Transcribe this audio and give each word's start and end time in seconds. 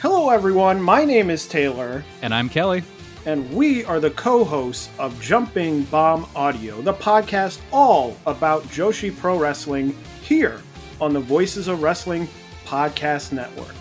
Hello, 0.00 0.30
everyone. 0.30 0.80
My 0.80 1.04
name 1.04 1.30
is 1.30 1.46
Taylor, 1.46 2.04
And 2.22 2.34
I'm 2.34 2.48
Kelly. 2.48 2.82
and 3.24 3.50
we 3.52 3.84
are 3.86 3.98
the 4.00 4.10
co 4.10 4.44
hosts 4.44 4.88
of 4.98 5.18
Jumping 5.20 5.82
Bomb 5.84 6.26
Audio, 6.36 6.80
the 6.82 6.92
podcast 6.94 7.60
all 7.72 8.16
about 8.26 8.62
Joshi 8.64 9.16
Pro 9.16 9.38
Wrestling 9.38 9.96
here 10.22 10.60
on 11.00 11.12
the 11.12 11.20
Voices 11.20 11.68
of 11.68 11.82
Wrestling 11.82 12.28
Podcast 12.66 13.32
Network. 13.32 13.74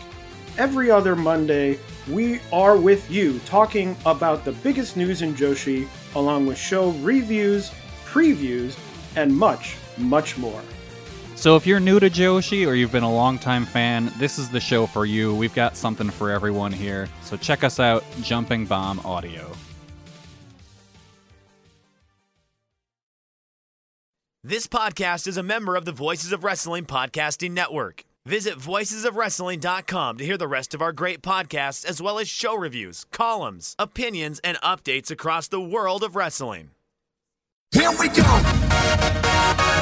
Every 0.58 0.90
other 0.90 1.16
Monday, 1.16 1.78
we 2.10 2.40
are 2.54 2.78
with 2.78 3.10
you 3.12 3.40
talking 3.40 3.96
about 4.06 4.46
the 4.46 4.54
biggest 4.54 4.96
news 4.96 5.22
in 5.22 5.34
Joshi, 5.34 5.88
along 6.16 6.46
with 6.46 6.58
show 6.58 6.92
reviews, 7.02 7.72
previews, 8.06 8.78
and 9.18 9.36
much, 9.36 9.76
much 9.98 10.38
more. 10.38 10.62
So 11.36 11.56
if 11.56 11.68
you're 11.68 11.80
new 11.80 12.00
to 12.00 12.10
Joshi 12.10 12.66
or 12.68 12.74
you've 12.76 12.92
been 12.92 13.04
a 13.04 13.12
longtime 13.12 13.66
fan, 13.66 14.12
this 14.18 14.40
is 14.40 14.50
the 14.50 14.60
show 14.60 14.88
for 14.88 15.06
you. 15.06 15.36
We've 15.36 15.54
got 15.54 15.78
something 15.78 16.10
for 16.10 16.32
everyone 16.32 16.72
here. 16.72 17.08
So 17.24 17.38
check 17.38 17.64
us 17.64 17.80
out, 17.80 18.04
Jumping 18.22 18.66
Bomb 18.66 19.00
Audio. 19.02 19.52
This 24.44 24.68
podcast 24.68 25.28
is 25.28 25.38
a 25.38 25.44
member 25.44 25.76
of 25.76 25.86
the 25.86 25.92
Voices 25.92 26.32
of 26.32 26.44
Wrestling 26.44 26.86
Podcasting 26.86 27.52
Network. 27.52 28.06
Visit 28.26 28.56
voicesofwrestling.com 28.58 30.18
to 30.18 30.26
hear 30.26 30.38
the 30.38 30.48
rest 30.48 30.74
of 30.74 30.82
our 30.82 30.92
great 30.92 31.22
podcasts, 31.22 31.86
as 31.86 32.02
well 32.02 32.18
as 32.18 32.28
show 32.28 32.56
reviews, 32.56 33.06
columns, 33.12 33.76
opinions, 33.78 34.40
and 34.44 34.58
updates 34.62 35.12
across 35.12 35.48
the 35.48 35.62
world 35.62 36.04
of 36.04 36.16
wrestling. 36.16 36.72
Here 37.72 37.92
we 38.00 38.08
go. 38.10 39.82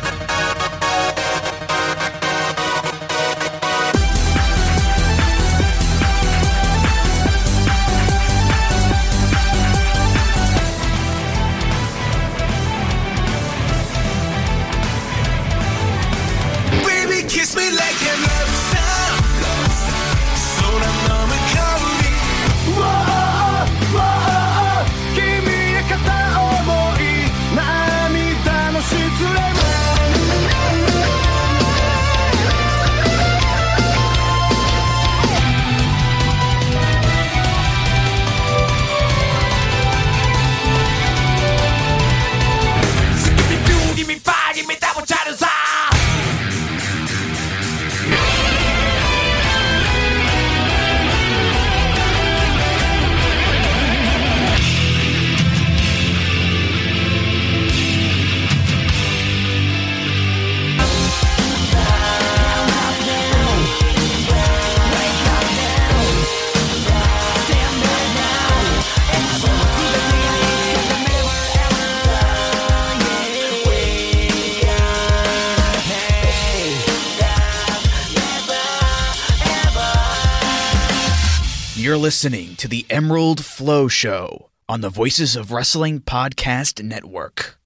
You're 81.83 81.97
listening 81.97 82.55
to 82.59 82.69
the 82.69 82.85
Emerald 82.89 83.43
Flow 83.43 83.89
Show 83.89 84.49
on 84.69 84.79
the 84.79 84.89
Voices 84.89 85.35
of 85.35 85.51
Wrestling 85.51 85.99
Podcast 85.99 86.81
Network. 86.81 87.59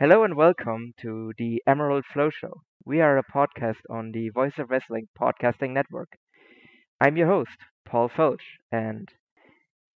Hello 0.00 0.24
and 0.24 0.34
welcome 0.34 0.92
to 1.00 1.32
the 1.38 1.62
Emerald 1.64 2.02
Flow 2.12 2.30
Show. 2.30 2.62
We 2.84 3.00
are 3.00 3.16
a 3.18 3.22
podcast 3.22 3.76
on 3.88 4.10
the 4.10 4.30
Voice 4.30 4.54
of 4.58 4.68
Wrestling 4.68 5.06
Podcasting 5.16 5.70
Network. 5.70 6.08
I'm 7.00 7.16
your 7.16 7.28
host, 7.28 7.56
Paul 7.86 8.08
Felch, 8.08 8.42
and 8.72 9.08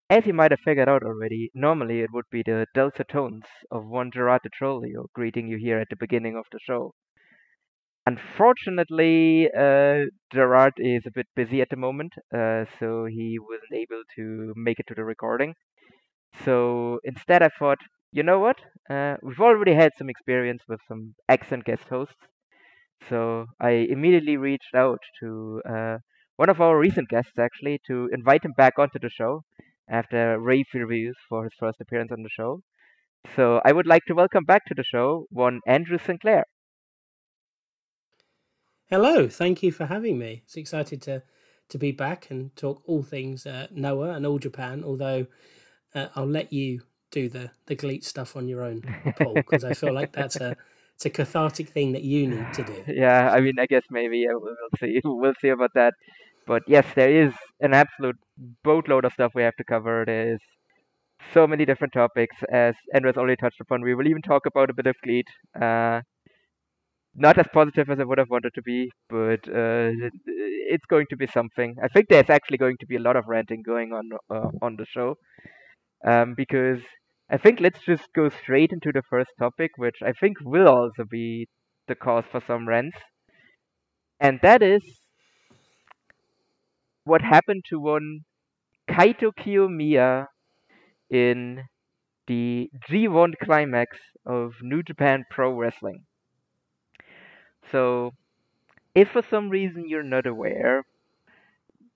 as 0.08 0.24
you 0.24 0.32
might 0.32 0.52
have 0.52 0.60
figured 0.64 0.88
out 0.88 1.02
already, 1.02 1.50
normally 1.54 2.02
it 2.02 2.12
would 2.12 2.26
be 2.30 2.44
the 2.46 2.66
dulcet 2.72 3.08
tones 3.08 3.46
of 3.68 3.84
one 3.84 4.12
Gerard 4.14 4.42
Di 4.44 4.50
Trolio 4.56 5.06
greeting 5.12 5.48
you 5.48 5.56
here 5.56 5.80
at 5.80 5.88
the 5.90 5.96
beginning 5.96 6.36
of 6.36 6.44
the 6.52 6.60
show. 6.64 6.94
Unfortunately, 8.06 9.50
uh, 9.52 10.06
Gerard 10.32 10.74
is 10.78 11.04
a 11.06 11.10
bit 11.10 11.26
busy 11.34 11.60
at 11.60 11.68
the 11.68 11.76
moment, 11.76 12.14
uh, 12.34 12.64
so 12.78 13.04
he 13.04 13.38
wasn't 13.38 13.74
able 13.74 14.02
to 14.14 14.54
make 14.56 14.78
it 14.80 14.86
to 14.88 14.94
the 14.94 15.04
recording. 15.04 15.54
So 16.44 17.00
instead, 17.04 17.42
I 17.42 17.50
thought, 17.58 17.78
you 18.12 18.22
know 18.22 18.38
what? 18.40 18.58
Uh, 18.90 19.16
we've 19.22 19.40
already 19.40 19.74
had 19.74 19.92
some 19.98 20.10
experience 20.10 20.62
with 20.68 20.80
some 20.88 21.14
excellent 21.28 21.64
guest 21.64 21.84
hosts. 21.88 22.16
So 23.08 23.46
I 23.60 23.70
immediately 23.70 24.36
reached 24.36 24.74
out 24.74 25.00
to 25.20 25.62
uh, 25.68 25.98
one 26.36 26.50
of 26.50 26.60
our 26.60 26.78
recent 26.78 27.08
guests, 27.08 27.38
actually, 27.38 27.80
to 27.88 28.10
invite 28.12 28.44
him 28.44 28.52
back 28.56 28.78
onto 28.78 28.98
the 29.00 29.10
show 29.10 29.44
after 29.88 30.38
rave 30.40 30.66
reviews 30.74 31.16
for 31.28 31.44
his 31.44 31.54
first 31.58 31.80
appearance 31.80 32.12
on 32.12 32.22
the 32.22 32.30
show. 32.30 32.62
So 33.36 33.60
I 33.64 33.72
would 33.72 33.86
like 33.86 34.04
to 34.06 34.14
welcome 34.14 34.44
back 34.44 34.64
to 34.66 34.74
the 34.74 34.84
show 34.84 35.26
one 35.30 35.60
Andrew 35.66 35.98
Sinclair. 35.98 36.44
Hello, 38.88 39.28
thank 39.28 39.64
you 39.64 39.72
for 39.72 39.86
having 39.86 40.16
me. 40.16 40.42
It's 40.44 40.56
excited 40.56 41.02
to 41.02 41.22
to 41.70 41.78
be 41.78 41.90
back 41.90 42.30
and 42.30 42.54
talk 42.54 42.82
all 42.86 43.02
things 43.02 43.44
uh, 43.44 43.66
Noah 43.72 44.10
and 44.10 44.24
all 44.24 44.38
Japan. 44.38 44.84
Although 44.84 45.26
uh, 45.92 46.06
I'll 46.14 46.28
let 46.28 46.52
you 46.52 46.82
do 47.10 47.28
the 47.28 47.50
the 47.66 47.74
GLEAT 47.74 48.04
stuff 48.04 48.36
on 48.36 48.46
your 48.46 48.62
own, 48.62 48.82
Paul, 49.16 49.34
because 49.34 49.64
I 49.64 49.74
feel 49.74 49.92
like 49.92 50.12
that's 50.12 50.36
a 50.36 50.56
it's 50.94 51.04
a 51.04 51.10
cathartic 51.10 51.68
thing 51.70 51.92
that 51.92 52.02
you 52.02 52.28
need 52.28 52.52
to 52.54 52.62
do. 52.62 52.84
Yeah, 52.94 53.30
I 53.32 53.40
mean, 53.40 53.58
I 53.58 53.66
guess 53.66 53.82
maybe 53.90 54.24
uh, 54.28 54.38
we'll 54.38 54.54
see. 54.78 55.00
We'll 55.04 55.34
see 55.40 55.48
about 55.48 55.74
that. 55.74 55.94
But 56.46 56.62
yes, 56.68 56.86
there 56.94 57.10
is 57.10 57.32
an 57.60 57.74
absolute 57.74 58.16
boatload 58.62 59.04
of 59.04 59.12
stuff 59.12 59.32
we 59.34 59.42
have 59.42 59.56
to 59.56 59.64
cover. 59.64 60.04
There's 60.06 60.38
so 61.34 61.48
many 61.48 61.64
different 61.64 61.92
topics, 61.92 62.36
as 62.52 62.76
Andrews 62.94 63.16
already 63.16 63.34
touched 63.34 63.60
upon. 63.60 63.82
We 63.82 63.96
will 63.96 64.06
even 64.06 64.22
talk 64.22 64.46
about 64.46 64.70
a 64.70 64.74
bit 64.74 64.86
of 64.86 64.94
GLEAT. 65.02 65.26
Uh, 65.60 66.02
not 67.16 67.38
as 67.38 67.46
positive 67.52 67.88
as 67.90 67.98
I 67.98 68.04
would 68.04 68.18
have 68.18 68.30
wanted 68.30 68.52
to 68.54 68.62
be, 68.62 68.90
but 69.08 69.48
uh, 69.48 69.90
it's 70.26 70.84
going 70.88 71.06
to 71.10 71.16
be 71.16 71.26
something. 71.26 71.76
I 71.82 71.88
think 71.88 72.08
there's 72.08 72.30
actually 72.30 72.58
going 72.58 72.76
to 72.80 72.86
be 72.86 72.96
a 72.96 73.00
lot 73.00 73.16
of 73.16 73.24
ranting 73.26 73.62
going 73.62 73.92
on 73.92 74.10
uh, 74.30 74.50
on 74.62 74.76
the 74.76 74.86
show, 74.86 75.16
um, 76.06 76.34
because 76.36 76.80
I 77.30 77.38
think 77.38 77.60
let's 77.60 77.80
just 77.84 78.04
go 78.14 78.28
straight 78.28 78.70
into 78.72 78.92
the 78.92 79.02
first 79.08 79.30
topic, 79.38 79.72
which 79.76 79.96
I 80.04 80.12
think 80.12 80.36
will 80.42 80.68
also 80.68 81.04
be 81.10 81.48
the 81.88 81.94
cause 81.94 82.24
for 82.30 82.42
some 82.46 82.68
rants, 82.68 82.98
and 84.20 84.38
that 84.42 84.62
is 84.62 84.82
what 87.04 87.22
happened 87.22 87.64
to 87.70 87.80
one 87.80 88.20
Kaito 88.90 89.32
Kiyomiya 89.38 90.26
in 91.10 91.62
the 92.26 92.68
G1 92.90 93.34
climax 93.42 93.96
of 94.26 94.52
New 94.62 94.82
Japan 94.82 95.24
Pro 95.30 95.52
Wrestling. 95.52 96.04
So, 97.70 98.14
if 98.94 99.10
for 99.10 99.22
some 99.22 99.50
reason 99.50 99.88
you're 99.88 100.02
not 100.02 100.26
aware, 100.26 100.84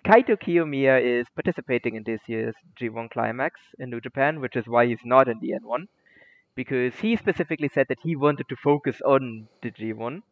Kaito 0.04 0.36
Kiyomiya 0.36 1.00
is 1.02 1.26
participating 1.34 1.94
in 1.94 2.02
this 2.02 2.20
year's 2.26 2.54
G1 2.76 3.08
Climax 3.08 3.60
in 3.78 3.90
New 3.90 4.00
Japan, 4.00 4.40
which 4.40 4.56
is 4.56 4.66
why 4.66 4.86
he's 4.86 5.04
not 5.04 5.28
in 5.28 5.40
the 5.40 5.52
N1, 5.52 5.88
because 6.54 6.94
he 7.00 7.16
specifically 7.16 7.68
said 7.68 7.86
that 7.88 8.00
he 8.02 8.16
wanted 8.16 8.48
to 8.48 8.56
focus 8.56 9.00
on 9.02 9.48
the 9.62 9.70
G1. 9.70 10.22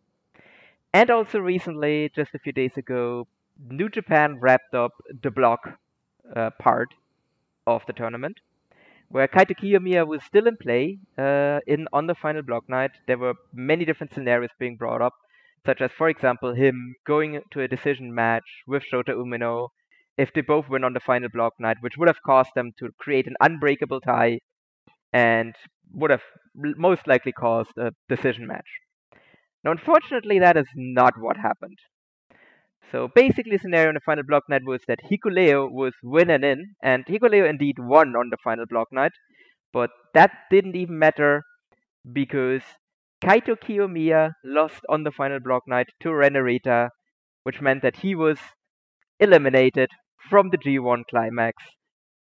And 0.93 1.11
also 1.11 1.39
recently, 1.39 2.11
just 2.15 2.35
a 2.35 2.39
few 2.39 2.53
days 2.53 2.77
ago, 2.77 3.27
New 3.59 3.89
Japan 3.89 4.39
wrapped 4.41 4.75
up 4.75 4.93
the 5.23 5.31
block 5.31 5.79
uh, 6.37 6.51
part 6.59 6.89
of 7.67 7.85
the 7.87 7.93
tournament, 7.93 8.41
where 9.09 9.29
Kaito 9.29 9.57
Kiyomiya 9.57 10.07
was 10.07 10.23
still 10.25 10.47
in 10.47 10.57
play 10.57 10.99
uh, 11.19 11.61
in 11.67 11.89
on 11.93 12.07
the 12.07 12.15
final 12.15 12.43
block 12.43 12.69
night. 12.69 12.93
There 13.07 13.19
were 13.19 13.35
many 13.53 13.85
different 13.85 14.15
scenarios 14.15 14.51
being 14.59 14.77
brought 14.77 15.03
up, 15.03 15.15
such 15.67 15.81
as, 15.81 15.91
for 15.97 16.09
example, 16.09 16.55
him 16.55 16.95
going 17.07 17.41
to 17.53 17.61
a 17.61 17.69
decision 17.69 18.15
match 18.15 18.45
with 18.67 18.83
Shota 18.93 19.11
Umino 19.11 19.69
if 20.17 20.33
they 20.33 20.41
both 20.41 20.69
win 20.69 20.85
on 20.85 20.95
the 20.95 21.01
final 21.01 21.29
block 21.33 21.55
night, 21.61 21.77
which 21.81 21.97
would 21.97 22.09
have 22.09 22.23
caused 22.25 22.51
them 22.55 22.73
to 22.79 22.89
create 22.99 23.27
an 23.27 23.37
unbreakable 23.41 24.01
tie 24.01 24.41
and 25.13 25.55
would 25.93 26.11
have 26.11 26.23
most 26.55 27.07
likely 27.07 27.33
caused 27.33 27.77
a 27.79 27.93
decision 28.09 28.47
match. 28.47 28.67
Now, 29.65 29.71
unfortunately, 29.73 30.39
that 30.39 30.57
is 30.57 30.67
not 30.75 31.15
what 31.19 31.37
happened. 31.37 31.79
So 32.91 33.09
basically, 33.15 33.53
the 33.53 33.59
scenario 33.59 33.91
in 33.91 33.95
the 33.95 34.01
final 34.01 34.25
block 34.25 34.45
night 34.49 34.63
was 34.65 34.81
that 34.89 35.01
Hikuleo 35.11 35.71
was 35.71 35.93
winning 36.03 36.43
in, 36.43 36.75
and 36.83 37.05
Hikuleo 37.07 37.49
indeed 37.49 37.77
won 37.79 38.17
on 38.17 38.31
the 38.31 38.39
final 38.43 38.65
block 38.69 38.89
night, 38.93 39.13
but 39.73 39.91
that 40.15 40.31
didn't 40.51 40.75
even 40.77 40.99
matter 40.99 41.43
because 42.11 42.63
Kaito 43.23 43.57
Kiyomiya 43.57 44.33
lost 44.45 44.83
on 44.89 45.03
the 45.05 45.11
final 45.11 45.41
block 45.41 45.65
night 45.67 45.89
to 46.01 46.15
Ren 46.15 46.35
Narita, 46.35 46.91
which 47.43 47.61
meant 47.61 47.83
that 47.83 47.97
he 47.97 48.15
was 48.15 48.39
eliminated 49.21 49.91
from 50.31 50.51
the 50.51 50.59
G1 50.59 51.05
climax, 51.11 51.63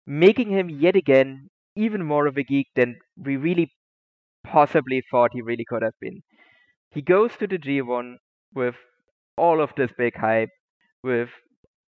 making 0.06 0.50
him 0.50 0.70
yet 0.70 0.96
again 0.96 1.50
even 1.76 2.04
more 2.04 2.26
of 2.26 2.36
a 2.36 2.42
geek 2.42 2.68
than 2.74 2.98
we 3.16 3.36
really 3.36 3.70
possibly 4.44 5.02
thought 5.10 5.32
he 5.32 5.42
really 5.42 5.64
could 5.68 5.82
have 5.82 5.98
been. 6.00 6.22
He 6.90 7.02
goes 7.02 7.36
to 7.36 7.46
the 7.46 7.58
G1 7.58 8.16
with 8.54 8.76
all 9.36 9.60
of 9.60 9.74
this 9.76 9.90
big 9.96 10.16
hype, 10.16 10.50
with 11.02 11.30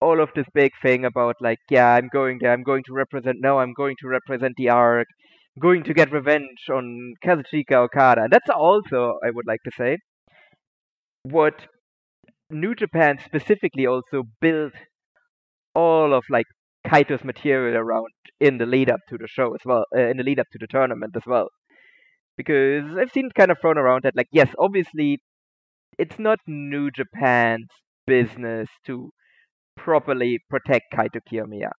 all 0.00 0.20
of 0.20 0.30
this 0.34 0.46
big 0.54 0.72
thing 0.82 1.04
about 1.04 1.36
like, 1.40 1.58
yeah, 1.70 1.94
I'm 1.94 2.08
going 2.08 2.38
there, 2.40 2.52
I'm 2.52 2.62
going 2.62 2.84
to 2.86 2.92
represent 2.92 3.38
Noah, 3.40 3.62
I'm 3.62 3.74
going 3.74 3.96
to 4.00 4.08
represent 4.08 4.54
the 4.56 4.70
arc, 4.70 5.06
going 5.58 5.82
to 5.84 5.94
get 5.94 6.12
revenge 6.12 6.68
on 6.72 7.14
Kazuchika 7.24 7.72
Okada. 7.72 8.22
And 8.22 8.32
that's 8.32 8.48
also, 8.50 9.18
I 9.24 9.30
would 9.30 9.46
like 9.46 9.62
to 9.64 9.70
say, 9.76 9.98
what 11.22 11.66
New 12.50 12.74
Japan 12.74 13.18
specifically 13.24 13.86
also 13.86 14.24
built 14.40 14.72
all 15.74 16.14
of 16.14 16.24
like 16.30 16.46
Kaito's 16.86 17.24
material 17.24 17.76
around 17.76 18.08
in 18.40 18.58
the 18.58 18.66
lead 18.66 18.90
up 18.90 19.00
to 19.08 19.18
the 19.18 19.28
show 19.28 19.54
as 19.54 19.60
well, 19.64 19.84
uh, 19.96 20.08
in 20.08 20.16
the 20.16 20.22
lead 20.22 20.40
up 20.40 20.46
to 20.52 20.58
the 20.60 20.66
tournament 20.66 21.14
as 21.16 21.22
well. 21.26 21.48
Because 22.36 22.84
I've 22.98 23.12
seen 23.12 23.28
kind 23.36 23.50
of 23.50 23.58
thrown 23.60 23.76
around 23.76 24.04
that, 24.04 24.16
like, 24.16 24.28
yes, 24.32 24.48
obviously, 24.58 25.18
it's 25.98 26.18
not 26.18 26.38
New 26.46 26.90
Japan's 26.90 27.68
business 28.06 28.68
to 28.86 29.10
properly 29.76 30.38
protect 30.48 30.84
Kaito 30.94 31.20
Kiyomiya. 31.30 31.70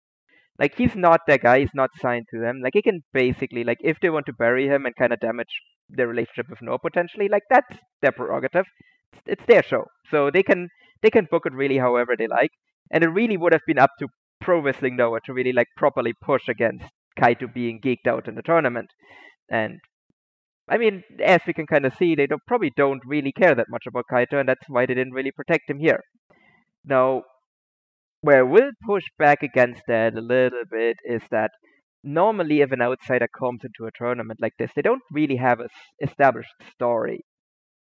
Like, 0.61 0.75
he's 0.77 0.95
not 0.95 1.21
that 1.27 1.41
guy, 1.41 1.59
he's 1.59 1.73
not 1.73 1.89
signed 1.99 2.27
to 2.31 2.39
them. 2.39 2.61
Like, 2.63 2.73
he 2.75 2.83
can 2.83 3.01
basically, 3.13 3.63
like, 3.63 3.79
if 3.81 3.97
they 3.99 4.11
want 4.11 4.27
to 4.27 4.33
bury 4.33 4.67
him 4.67 4.85
and 4.85 4.95
kind 4.95 5.11
of 5.11 5.19
damage 5.19 5.49
their 5.89 6.07
relationship 6.07 6.49
with 6.49 6.61
Noah 6.61 6.79
potentially, 6.79 7.27
like, 7.27 7.43
that's 7.49 7.79
their 8.01 8.11
prerogative. 8.11 8.65
It's, 9.11 9.23
it's 9.25 9.45
their 9.47 9.63
show. 9.63 9.85
So 10.11 10.29
they 10.31 10.43
can 10.43 10.69
they 11.01 11.09
can 11.09 11.27
book 11.29 11.47
it 11.47 11.53
really 11.53 11.79
however 11.79 12.13
they 12.17 12.27
like. 12.27 12.51
And 12.91 13.03
it 13.03 13.09
really 13.09 13.37
would 13.37 13.53
have 13.53 13.65
been 13.65 13.79
up 13.79 13.91
to 13.99 14.07
Pro 14.39 14.59
Wrestling 14.59 14.95
Noah 14.95 15.19
to 15.25 15.33
really 15.33 15.53
like 15.53 15.67
properly 15.77 16.13
push 16.21 16.47
against 16.47 16.85
Kaito 17.19 17.51
being 17.53 17.79
geeked 17.79 18.07
out 18.07 18.27
in 18.27 18.35
the 18.35 18.41
tournament. 18.41 18.89
And 19.49 19.79
I 20.69 20.77
mean, 20.77 21.03
as 21.23 21.41
we 21.45 21.53
can 21.53 21.67
kind 21.67 21.85
of 21.85 21.95
see, 21.95 22.15
they 22.15 22.27
don't, 22.27 22.45
probably 22.47 22.71
don't 22.77 23.01
really 23.05 23.31
care 23.31 23.55
that 23.55 23.67
much 23.69 23.85
about 23.87 24.05
Kaito, 24.11 24.39
and 24.39 24.47
that's 24.47 24.69
why 24.69 24.85
they 24.85 24.93
didn't 24.93 25.13
really 25.13 25.31
protect 25.31 25.69
him 25.69 25.79
here. 25.79 25.99
Now, 26.85 27.23
where 28.21 28.45
we'll 28.45 28.71
push 28.85 29.03
back 29.18 29.41
against 29.44 29.81
that 29.88 30.15
a 30.15 30.21
little 30.21 30.63
bit 30.71 30.97
is 31.03 31.21
that 31.31 31.51
normally 32.03 32.62
if 32.62 32.71
an 32.71 32.81
outsider 32.81 33.27
comes 33.27 33.62
into 33.63 33.88
a 33.88 33.91
tournament 33.97 34.39
like 34.41 34.53
this, 34.57 34.71
they 34.75 34.81
don't 34.81 35.01
really 35.12 35.38
have 35.38 35.59
a 35.59 35.68
established 36.01 36.53
story 36.73 37.21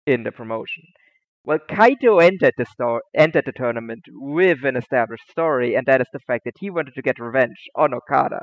in 0.05 0.23
the 0.23 0.31
promotion. 0.31 0.83
Well, 1.45 1.59
Kaito 1.59 2.21
entered 2.21 2.53
the 2.57 2.65
store, 2.65 3.01
entered 3.15 3.45
the 3.45 3.53
tournament 3.53 4.03
with 4.09 4.65
an 4.65 4.75
established 4.75 5.29
story, 5.31 5.75
and 5.75 5.85
that 5.87 6.01
is 6.01 6.07
the 6.11 6.19
fact 6.19 6.43
that 6.43 6.55
he 6.59 6.69
wanted 6.69 6.93
to 6.95 7.01
get 7.01 7.19
revenge 7.19 7.57
on 7.73 7.93
Okada. 7.93 8.41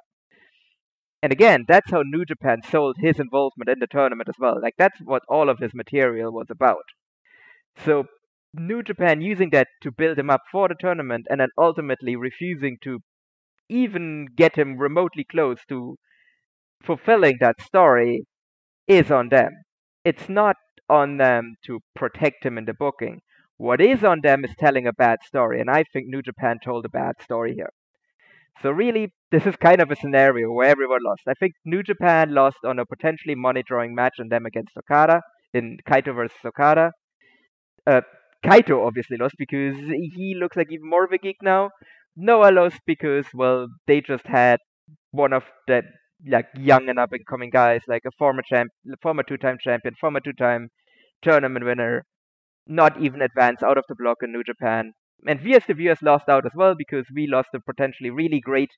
And 1.23 1.33
again, 1.33 1.65
that's 1.69 1.91
how 1.91 2.03
New 2.03 2.25
Japan 2.25 2.63
sold 2.71 2.97
his 2.99 3.19
involvement 3.19 3.69
in 3.69 3.79
the 3.79 3.87
tournament 3.87 4.29
as 4.31 4.37
well. 4.39 4.59
Like 4.61 4.75
that's 4.79 4.99
what 5.03 5.23
all 5.29 5.51
of 5.51 5.59
his 5.59 5.75
material 5.75 6.33
was 6.33 6.47
about. 6.51 6.85
So 7.85 8.05
New 8.57 8.83
Japan 8.83 9.21
using 9.21 9.51
that 9.51 9.69
to 9.83 9.91
build 9.91 10.19
him 10.19 10.31
up 10.31 10.43
for 10.51 10.69
the 10.69 10.77
tournament, 10.79 11.27
and 11.29 11.41
then 11.41 11.49
ultimately 11.59 12.17
refusing 12.17 12.79
to 12.83 13.01
even 13.69 14.27
get 14.37 14.57
him 14.57 14.79
remotely 14.79 15.25
close 15.25 15.59
to 15.69 15.97
fulfilling 16.83 17.39
that 17.41 17.61
story 17.61 18.25
is 18.87 19.11
on 19.11 19.29
them. 19.31 19.51
It's 20.05 20.29
not 20.29 20.57
on 20.89 21.17
them 21.17 21.57
to 21.67 21.81
protect 21.97 22.45
him 22.45 22.59
in 22.59 22.67
the 22.67 22.75
booking. 22.75 23.21
What 23.57 23.81
is 23.81 24.05
on 24.05 24.21
them 24.23 24.45
is 24.45 24.51
telling 24.59 24.87
a 24.87 24.93
bad 24.93 25.19
story, 25.25 25.61
and 25.61 25.71
I 25.71 25.85
think 25.93 26.07
New 26.07 26.23
Japan 26.23 26.59
told 26.63 26.85
a 26.85 26.91
bad 26.91 27.15
story 27.23 27.55
here. 27.55 27.71
So 28.63 28.71
really, 28.71 29.13
this 29.33 29.47
is 29.47 29.57
kind 29.57 29.81
of 29.81 29.91
a 29.91 29.97
scenario 29.97 30.51
where 30.53 30.69
everyone 30.69 31.01
lost. 31.05 31.23
I 31.27 31.35
think 31.35 31.55
New 31.65 31.83
Japan 31.83 32.35
lost 32.35 32.59
on 32.65 32.79
a 32.79 32.87
potentially 32.87 33.35
money-drawing 33.35 33.95
match 33.95 34.15
on 34.21 34.29
them 34.29 34.47
against 34.47 34.77
Okada 34.77 35.23
in 35.53 35.79
Kaito 35.89 36.15
versus 36.15 36.37
Okada. 36.45 36.93
Uh, 37.87 38.03
Kaito 38.45 38.87
obviously 38.87 39.17
lost 39.17 39.35
because 39.39 39.77
he 39.77 40.37
looks 40.39 40.57
like 40.57 40.71
even 40.71 40.89
more 40.89 41.05
of 41.05 41.13
a 41.13 41.19
geek 41.19 41.39
now. 41.43 41.71
Noah 42.17 42.53
lost 42.53 42.79
because 42.87 43.27
well, 43.35 43.67
they 43.87 44.01
just 44.01 44.27
had 44.27 44.59
one 45.11 45.33
of 45.33 45.45
the 45.67 45.83
like 46.27 46.47
young 46.57 46.89
and 46.89 46.99
up 46.99 47.13
and 47.13 47.27
coming 47.27 47.51
guys, 47.51 47.83
like 47.89 48.03
a 48.07 48.11
former 48.19 48.43
champ, 48.49 48.71
former 49.03 49.23
two-time 49.23 49.59
champion, 49.61 49.95
former 50.01 50.21
two-time 50.21 50.69
tournament 51.23 51.65
winner, 51.65 52.05
not 52.67 53.01
even 53.01 53.23
advance 53.23 53.63
out 53.63 53.79
of 53.79 53.85
the 53.89 53.95
block 53.95 54.19
in 54.23 54.33
New 54.33 54.45
Japan. 54.45 54.93
And 55.27 55.43
we 55.43 55.55
as 55.55 55.65
the 55.67 55.75
viewers 55.75 56.03
lost 56.03 56.29
out 56.29 56.47
as 56.47 56.53
well 56.55 56.75
because 56.77 57.07
we 57.15 57.27
lost 57.27 57.49
a 57.55 57.61
potentially 57.61 58.11
really 58.11 58.41
great 58.41 58.71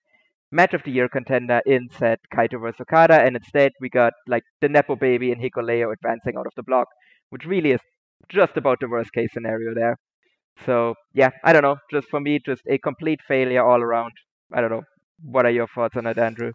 match 0.53 0.75
of 0.75 0.83
the 0.85 0.93
year 0.93 1.09
contender 1.09 1.61
in 1.67 1.89
said 1.91 2.19
Kaito 2.33 2.61
vs 2.61 2.81
Okada, 2.81 3.21
and 3.21 3.37
instead 3.37 3.73
we 3.81 3.89
got 3.89 4.13
like 4.29 4.45
the 4.61 4.69
Nepo 4.69 4.97
baby 4.97 5.33
and 5.33 5.43
Hikuleo 5.43 5.93
advancing 5.93 6.37
out 6.37 6.47
of 6.47 6.53
the 6.57 6.63
block, 6.63 6.87
which 7.31 7.45
really 7.45 7.73
is 7.73 7.81
just 8.29 8.57
about 8.57 8.81
the 8.81 8.89
worst 8.89 9.13
case 9.13 9.31
scenario 9.33 9.75
there. 9.75 9.97
So 10.65 10.95
yeah, 11.13 11.31
I 11.45 11.53
don't 11.53 11.63
know. 11.63 11.77
Just 11.91 12.09
for 12.09 12.21
me, 12.21 12.39
just 12.45 12.63
a 12.69 12.79
complete 12.79 13.21
failure 13.27 13.65
all 13.65 13.83
around. 13.83 14.13
I 14.53 14.61
don't 14.61 14.71
know. 14.71 14.85
What 15.23 15.47
are 15.47 15.51
your 15.51 15.67
thoughts 15.67 15.97
on 15.97 16.07
it, 16.07 16.19
Andrew? 16.19 16.53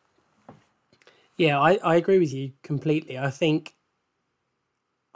Yeah, 1.38 1.60
I, 1.60 1.80
I 1.84 1.96
agree 1.96 2.20
with 2.20 2.34
you 2.34 2.54
completely. 2.64 3.18
I 3.18 3.30
think 3.30 3.76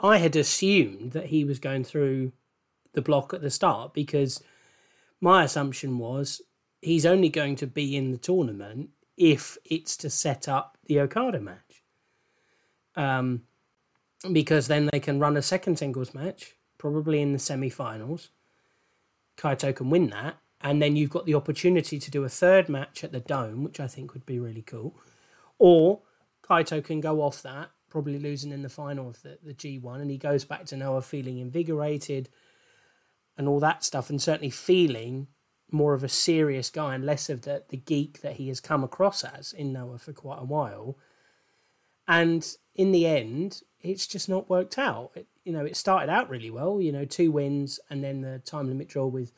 I 0.00 0.18
had 0.18 0.36
assumed 0.36 1.12
that 1.12 1.26
he 1.26 1.44
was 1.44 1.58
going 1.58 1.84
through 1.84 2.32
the 2.92 3.02
block 3.02 3.32
at 3.32 3.42
the 3.42 3.50
start 3.50 3.94
because 3.94 4.42
my 5.20 5.44
assumption 5.44 5.98
was 5.98 6.42
he's 6.82 7.06
only 7.06 7.28
going 7.28 7.56
to 7.56 7.66
be 7.66 7.96
in 7.96 8.10
the 8.10 8.18
tournament 8.18 8.90
if 9.16 9.56
it's 9.64 9.96
to 9.98 10.10
set 10.10 10.48
up 10.48 10.76
the 10.86 11.00
Okada 11.00 11.40
match. 11.40 11.82
Um, 12.94 13.42
because 14.32 14.68
then 14.68 14.88
they 14.92 15.00
can 15.00 15.18
run 15.18 15.36
a 15.36 15.42
second 15.42 15.78
singles 15.78 16.14
match, 16.14 16.54
probably 16.78 17.20
in 17.20 17.32
the 17.32 17.38
semi 17.38 17.70
finals. 17.70 18.30
Kaito 19.36 19.74
can 19.74 19.90
win 19.90 20.10
that. 20.10 20.36
And 20.60 20.80
then 20.80 20.96
you've 20.96 21.10
got 21.10 21.26
the 21.26 21.34
opportunity 21.34 21.98
to 21.98 22.10
do 22.10 22.24
a 22.24 22.28
third 22.28 22.68
match 22.68 23.04
at 23.04 23.12
the 23.12 23.20
Dome, 23.20 23.62
which 23.62 23.78
I 23.78 23.86
think 23.86 24.14
would 24.14 24.24
be 24.24 24.38
really 24.38 24.62
cool. 24.62 24.98
Or 25.58 26.00
Kaito 26.42 26.82
can 26.82 27.00
go 27.00 27.20
off 27.20 27.42
that, 27.42 27.70
probably 27.90 28.18
losing 28.18 28.52
in 28.52 28.62
the 28.62 28.68
final 28.68 29.08
of 29.08 29.22
the, 29.22 29.38
the 29.42 29.54
G1, 29.54 30.00
and 30.00 30.10
he 30.10 30.16
goes 30.16 30.44
back 30.44 30.64
to 30.66 30.76
Noah 30.76 31.02
feeling 31.02 31.38
invigorated 31.38 32.30
and 33.36 33.46
all 33.46 33.60
that 33.60 33.84
stuff, 33.84 34.08
and 34.08 34.20
certainly 34.20 34.50
feeling 34.50 35.28
more 35.70 35.94
of 35.94 36.02
a 36.02 36.08
serious 36.08 36.70
guy 36.70 36.94
and 36.94 37.04
less 37.04 37.28
of 37.28 37.42
the, 37.42 37.64
the 37.68 37.76
geek 37.76 38.22
that 38.22 38.34
he 38.34 38.48
has 38.48 38.60
come 38.60 38.82
across 38.82 39.24
as 39.24 39.52
in 39.52 39.72
Noah 39.72 39.98
for 39.98 40.12
quite 40.12 40.40
a 40.40 40.44
while. 40.44 40.96
And 42.08 42.46
in 42.76 42.92
the 42.92 43.06
end, 43.06 43.62
it's 43.80 44.06
just 44.06 44.28
not 44.28 44.50
worked 44.50 44.78
out. 44.78 45.10
It, 45.14 45.26
you 45.44 45.52
know, 45.52 45.64
it 45.64 45.76
started 45.76 46.10
out 46.10 46.28
really 46.28 46.50
well, 46.50 46.80
you 46.80 46.92
know, 46.92 47.04
two 47.04 47.32
wins 47.32 47.80
and 47.90 48.04
then 48.04 48.20
the 48.20 48.38
time 48.40 48.68
limit 48.68 48.88
draw 48.88 49.06
with 49.06 49.32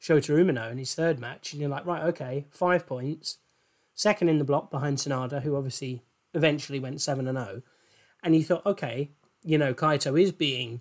Shota 0.00 0.30
Umino 0.30 0.70
in 0.70 0.78
his 0.78 0.94
third 0.94 1.18
match. 1.18 1.52
And 1.52 1.60
you're 1.60 1.70
like, 1.70 1.86
right, 1.86 2.02
okay, 2.04 2.46
five 2.50 2.86
points. 2.86 3.38
Second 3.94 4.28
in 4.28 4.38
the 4.38 4.44
block 4.44 4.70
behind 4.70 4.98
Sanada, 4.98 5.42
who 5.42 5.56
obviously 5.56 6.02
eventually 6.32 6.80
went 6.80 7.00
7 7.00 7.26
and 7.28 7.38
0. 7.38 7.62
And 8.22 8.34
you 8.34 8.44
thought, 8.44 8.64
okay, 8.64 9.10
you 9.42 9.58
know, 9.58 9.74
Kaito 9.74 10.20
is 10.20 10.32
being 10.32 10.80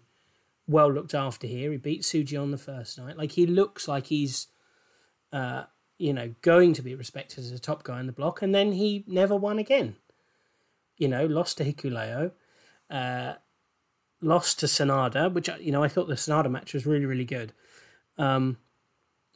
well 0.67 0.91
looked 0.91 1.13
after 1.13 1.47
here. 1.47 1.71
He 1.71 1.77
beat 1.77 2.03
Tsuji 2.03 2.39
on 2.39 2.51
the 2.51 2.57
first 2.57 2.97
night. 2.97 3.17
Like, 3.17 3.31
he 3.33 3.45
looks 3.45 3.87
like 3.87 4.07
he's, 4.07 4.47
uh, 5.33 5.63
you 5.97 6.13
know, 6.13 6.35
going 6.41 6.73
to 6.73 6.81
be 6.81 6.95
respected 6.95 7.39
as 7.39 7.51
a 7.51 7.59
top 7.59 7.83
guy 7.83 7.99
in 7.99 8.05
the 8.05 8.13
block. 8.13 8.41
And 8.41 8.53
then 8.53 8.73
he 8.73 9.03
never 9.07 9.35
won 9.35 9.57
again. 9.57 9.95
You 10.97 11.07
know, 11.07 11.25
lost 11.25 11.57
to 11.57 11.65
Hikuleo. 11.65 12.31
Uh, 12.89 13.33
lost 14.21 14.59
to 14.59 14.65
Sanada, 14.65 15.31
which 15.31 15.49
you 15.59 15.71
know 15.71 15.83
I 15.83 15.87
thought 15.87 16.07
the 16.07 16.15
Sanada 16.15 16.49
match 16.49 16.73
was 16.73 16.85
really 16.85 17.05
really 17.05 17.25
good. 17.25 17.53
Um, 18.17 18.57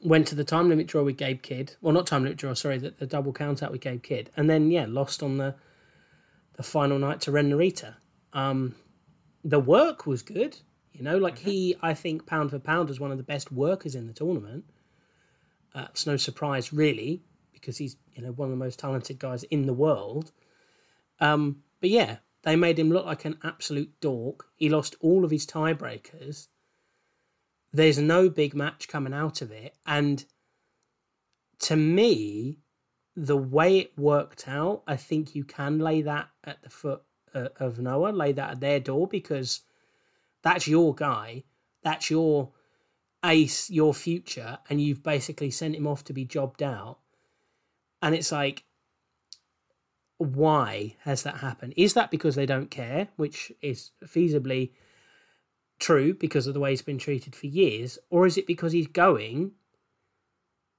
went 0.04 0.26
to 0.28 0.34
the 0.34 0.44
time 0.44 0.68
limit 0.68 0.86
draw 0.86 1.02
with 1.02 1.16
Gabe 1.16 1.42
Kidd. 1.42 1.76
Well, 1.80 1.94
not 1.94 2.06
time 2.06 2.24
limit 2.24 2.38
draw, 2.38 2.54
sorry, 2.54 2.78
the, 2.78 2.90
the 2.90 3.06
double 3.06 3.32
count 3.32 3.62
out 3.62 3.70
with 3.70 3.80
Gabe 3.80 4.02
Kidd, 4.02 4.30
and 4.36 4.50
then 4.50 4.70
yeah, 4.70 4.86
lost 4.88 5.22
on 5.22 5.38
the 5.38 5.54
the 6.56 6.62
final 6.62 6.98
night 6.98 7.20
to 7.22 7.32
Ren 7.32 7.50
Narita. 7.50 7.96
Um, 8.32 8.74
the 9.42 9.60
work 9.60 10.06
was 10.06 10.22
good, 10.22 10.58
you 10.92 11.02
know, 11.02 11.16
like 11.16 11.38
he 11.38 11.76
I 11.82 11.94
think 11.94 12.26
pound 12.26 12.50
for 12.50 12.58
pound 12.58 12.88
was 12.88 13.00
one 13.00 13.10
of 13.10 13.18
the 13.18 13.24
best 13.24 13.52
workers 13.52 13.94
in 13.94 14.06
the 14.06 14.12
tournament. 14.12 14.64
Uh, 15.74 15.86
it's 15.90 16.06
no 16.06 16.16
surprise 16.16 16.72
really 16.72 17.22
because 17.52 17.78
he's 17.78 17.96
you 18.14 18.22
know 18.22 18.32
one 18.32 18.46
of 18.48 18.58
the 18.58 18.64
most 18.64 18.78
talented 18.78 19.18
guys 19.18 19.44
in 19.44 19.66
the 19.66 19.72
world. 19.72 20.32
Um, 21.22 21.62
but 21.80 21.88
yeah, 21.88 22.16
they 22.42 22.56
made 22.56 22.78
him 22.78 22.90
look 22.90 23.06
like 23.06 23.24
an 23.24 23.38
absolute 23.44 23.92
dork. 24.00 24.48
He 24.56 24.68
lost 24.68 24.96
all 25.00 25.24
of 25.24 25.30
his 25.30 25.46
tiebreakers. 25.46 26.48
there's 27.74 27.96
no 27.96 28.28
big 28.28 28.54
match 28.54 28.86
coming 28.86 29.14
out 29.14 29.40
of 29.40 29.50
it. 29.50 29.74
And 29.86 30.26
to 31.60 31.76
me, 31.76 32.58
the 33.16 33.36
way 33.36 33.78
it 33.78 33.96
worked 33.96 34.46
out, 34.46 34.82
I 34.86 34.96
think 34.96 35.34
you 35.34 35.44
can 35.44 35.78
lay 35.78 36.02
that 36.02 36.28
at 36.44 36.62
the 36.62 36.68
foot 36.68 37.02
uh, 37.34 37.48
of 37.58 37.78
Noah, 37.78 38.10
lay 38.10 38.32
that 38.32 38.50
at 38.50 38.60
their 38.60 38.80
door 38.80 39.06
because 39.06 39.60
that's 40.42 40.66
your 40.66 40.94
guy, 40.94 41.44
that's 41.82 42.10
your 42.10 42.50
ace, 43.24 43.70
your 43.70 43.94
future, 43.94 44.58
and 44.68 44.80
you've 44.80 45.02
basically 45.02 45.50
sent 45.50 45.76
him 45.76 45.86
off 45.86 46.04
to 46.04 46.12
be 46.12 46.24
jobbed 46.24 46.62
out. 46.62 46.98
And 48.02 48.14
it's 48.14 48.32
like, 48.32 48.64
why 50.24 50.96
has 51.00 51.22
that 51.22 51.38
happened? 51.38 51.74
Is 51.76 51.94
that 51.94 52.10
because 52.10 52.34
they 52.34 52.46
don't 52.46 52.70
care, 52.70 53.08
which 53.16 53.52
is 53.60 53.90
feasibly 54.04 54.72
true 55.78 56.14
because 56.14 56.46
of 56.46 56.54
the 56.54 56.60
way 56.60 56.70
he's 56.70 56.82
been 56.82 56.98
treated 56.98 57.34
for 57.34 57.46
years, 57.46 57.98
or 58.10 58.26
is 58.26 58.38
it 58.38 58.46
because 58.46 58.72
he's 58.72 58.86
going 58.86 59.52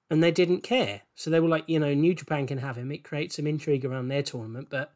and 0.09 0.23
they 0.23 0.31
didn't 0.31 0.62
care? 0.62 1.01
So 1.15 1.29
they 1.29 1.39
were 1.39 1.50
like, 1.50 1.67
you 1.67 1.79
know, 1.79 1.93
New 1.93 2.13
Japan 2.13 2.47
can 2.47 2.59
have 2.59 2.77
him. 2.77 2.91
It 2.91 3.03
creates 3.03 3.35
some 3.35 3.47
intrigue 3.47 3.85
around 3.85 4.07
their 4.07 4.23
tournament, 4.23 4.67
but 4.69 4.93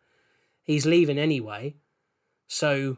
he's 0.63 0.86
leaving 0.86 1.18
anyway. 1.18 1.75
So, 2.48 2.98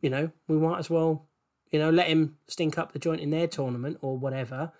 you 0.00 0.10
know, 0.10 0.30
we 0.48 0.56
might 0.56 0.78
as 0.78 0.90
well, 0.90 1.28
you 1.70 1.78
know, 1.78 1.90
let 1.90 2.08
him 2.08 2.36
stink 2.46 2.78
up 2.78 2.92
the 2.92 2.98
joint 2.98 3.20
in 3.20 3.30
their 3.30 3.46
tournament 3.46 3.98
or 4.00 4.18
whatever, 4.18 4.72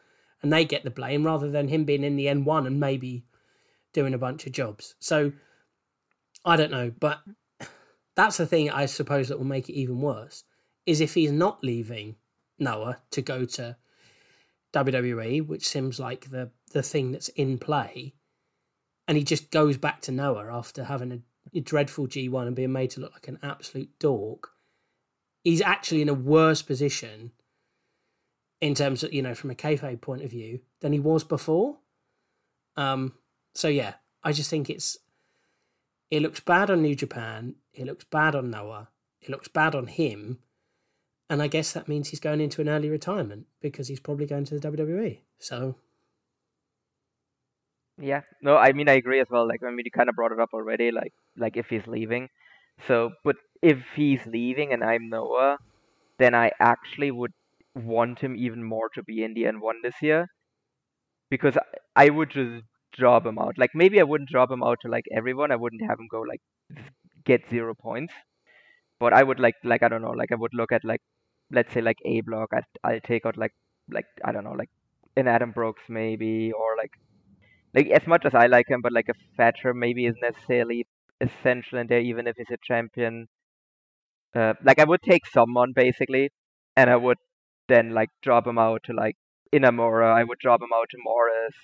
and 0.42 0.52
they 0.52 0.64
get 0.64 0.84
the 0.84 0.90
blame 0.90 1.24
rather 1.24 1.50
than 1.50 1.68
him 1.68 1.84
being 1.84 2.04
in 2.04 2.16
the 2.16 2.26
N1 2.26 2.66
and 2.66 2.80
maybe 2.80 3.24
doing 3.92 4.14
a 4.14 4.18
bunch 4.18 4.46
of 4.46 4.52
jobs. 4.52 4.94
So 4.98 5.32
I 6.44 6.56
don't 6.56 6.70
know, 6.70 6.92
but 6.98 7.20
that's 8.16 8.36
the 8.36 8.46
thing 8.46 8.70
I 8.70 8.86
suppose 8.86 9.28
that 9.28 9.38
will 9.38 9.46
make 9.46 9.68
it 9.68 9.74
even 9.74 10.00
worse 10.00 10.44
is 10.86 11.00
if 11.00 11.14
he's 11.14 11.32
not 11.32 11.62
leaving 11.62 12.16
Noah 12.58 12.98
to 13.10 13.22
go 13.22 13.44
to 13.44 13.76
WWE, 14.74 15.46
which 15.46 15.68
seems 15.68 16.00
like 16.00 16.30
the 16.30 16.50
the 16.72 16.82
thing 16.82 17.12
that's 17.12 17.28
in 17.28 17.58
play, 17.58 18.14
and 19.06 19.18
he 19.18 19.24
just 19.24 19.50
goes 19.50 19.76
back 19.76 20.00
to 20.02 20.12
Noah 20.12 20.52
after 20.52 20.84
having 20.84 21.22
a, 21.54 21.60
dreadful 21.60 22.06
G1 22.06 22.46
and 22.46 22.56
being 22.56 22.72
made 22.72 22.90
to 22.90 23.00
look 23.00 23.12
like 23.12 23.28
an 23.28 23.38
absolute 23.42 23.90
dork. 23.98 24.50
He's 25.44 25.60
actually 25.60 26.00
in 26.00 26.08
a 26.08 26.14
worse 26.14 26.62
position 26.62 27.32
in 28.60 28.74
terms 28.74 29.02
of 29.02 29.12
you 29.12 29.22
know 29.22 29.34
from 29.34 29.50
a 29.50 29.54
kayfabe 29.54 30.00
point 30.00 30.22
of 30.22 30.30
view 30.30 30.60
than 30.80 30.92
he 30.92 31.00
was 31.00 31.24
before. 31.24 31.78
Um, 32.76 33.12
so 33.54 33.68
yeah, 33.68 33.94
I 34.22 34.32
just 34.32 34.50
think 34.50 34.70
it's 34.70 34.98
it 36.10 36.22
looks 36.22 36.40
bad 36.40 36.70
on 36.70 36.82
New 36.82 36.94
Japan. 36.94 37.56
It 37.72 37.86
looks 37.86 38.04
bad 38.04 38.34
on 38.34 38.50
Noah. 38.50 38.88
It 39.20 39.30
looks 39.30 39.48
bad 39.48 39.74
on 39.74 39.86
him. 39.86 40.38
And 41.30 41.40
I 41.42 41.46
guess 41.48 41.72
that 41.72 41.88
means 41.88 42.08
he's 42.08 42.20
going 42.20 42.40
into 42.40 42.60
an 42.60 42.68
early 42.68 42.90
retirement 42.90 43.46
because 43.60 43.88
he's 43.88 44.00
probably 44.00 44.26
going 44.26 44.44
to 44.44 44.58
the 44.58 44.70
WWE. 44.70 45.20
So 45.38 45.76
Yeah, 47.98 48.22
no, 48.42 48.56
I 48.56 48.72
mean 48.72 48.88
I 48.88 48.94
agree 48.94 49.20
as 49.20 49.28
well. 49.30 49.46
Like 49.46 49.62
I 49.62 49.70
mean 49.70 49.84
you 49.84 49.90
kind 49.90 50.08
of 50.08 50.16
brought 50.16 50.32
it 50.32 50.40
up 50.40 50.50
already. 50.52 50.90
Like 50.90 51.12
like 51.36 51.56
if 51.56 51.68
he's 51.68 51.86
leaving, 51.86 52.28
so 52.86 53.12
but 53.24 53.36
if 53.62 53.78
he's 53.94 54.20
leaving 54.26 54.72
and 54.72 54.82
I'm 54.84 55.08
Noah, 55.08 55.58
then 56.18 56.34
I 56.34 56.50
actually 56.60 57.10
would 57.10 57.32
want 57.74 58.18
him 58.20 58.36
even 58.36 58.62
more 58.62 58.88
to 58.94 59.02
be 59.02 59.22
in 59.24 59.34
the 59.34 59.44
N1 59.44 59.82
this 59.82 59.94
year, 60.02 60.28
because 61.30 61.56
I, 61.56 62.06
I 62.06 62.10
would 62.10 62.30
just 62.30 62.64
drop 62.92 63.26
him 63.26 63.38
out. 63.38 63.58
Like 63.58 63.70
maybe 63.74 64.00
I 64.00 64.04
wouldn't 64.04 64.30
drop 64.30 64.50
him 64.50 64.62
out 64.62 64.78
to 64.82 64.88
like 64.88 65.04
everyone. 65.16 65.50
I 65.52 65.56
wouldn't 65.56 65.82
have 65.88 65.98
him 65.98 66.08
go 66.10 66.20
like 66.20 66.40
get 67.24 67.48
zero 67.50 67.74
points, 67.74 68.14
but 69.00 69.12
I 69.12 69.22
would 69.22 69.40
like 69.40 69.56
like 69.64 69.82
I 69.82 69.88
don't 69.88 70.02
know 70.02 70.10
like 70.10 70.32
I 70.32 70.36
would 70.36 70.54
look 70.54 70.72
at 70.72 70.84
like 70.84 71.02
let's 71.50 71.72
say 71.72 71.80
like 71.80 71.98
A 72.04 72.20
block. 72.22 72.50
I 72.52 72.62
I'll 72.84 73.00
take 73.00 73.26
out 73.26 73.36
like 73.36 73.52
like 73.90 74.06
I 74.24 74.32
don't 74.32 74.44
know 74.44 74.52
like 74.52 74.70
an 75.16 75.28
Adam 75.28 75.52
Brooks 75.52 75.82
maybe 75.88 76.52
or 76.52 76.76
like 76.76 76.92
like 77.74 77.88
as 77.88 78.06
much 78.06 78.24
as 78.24 78.34
I 78.34 78.46
like 78.46 78.68
him, 78.68 78.80
but 78.82 78.92
like 78.92 79.08
a 79.08 79.14
Thatcher 79.36 79.74
maybe 79.74 80.06
isn't 80.06 80.20
necessarily 80.22 80.86
essential 81.20 81.78
in 81.78 81.86
there, 81.86 82.00
even 82.00 82.26
if 82.26 82.36
he's 82.36 82.50
a 82.50 82.58
champion. 82.62 83.28
Uh, 84.34 84.54
like 84.64 84.78
I 84.78 84.84
would 84.84 85.02
take 85.02 85.26
someone 85.26 85.72
basically, 85.74 86.30
and 86.76 86.90
I 86.90 86.96
would 86.96 87.18
then 87.68 87.94
like 87.94 88.10
drop 88.22 88.46
him 88.46 88.58
out 88.58 88.82
to 88.84 88.92
like 88.92 89.16
Inamura. 89.52 90.14
I 90.14 90.24
would 90.24 90.38
drop 90.38 90.60
him 90.62 90.72
out 90.74 90.88
to 90.90 90.98
Morris. 91.02 91.54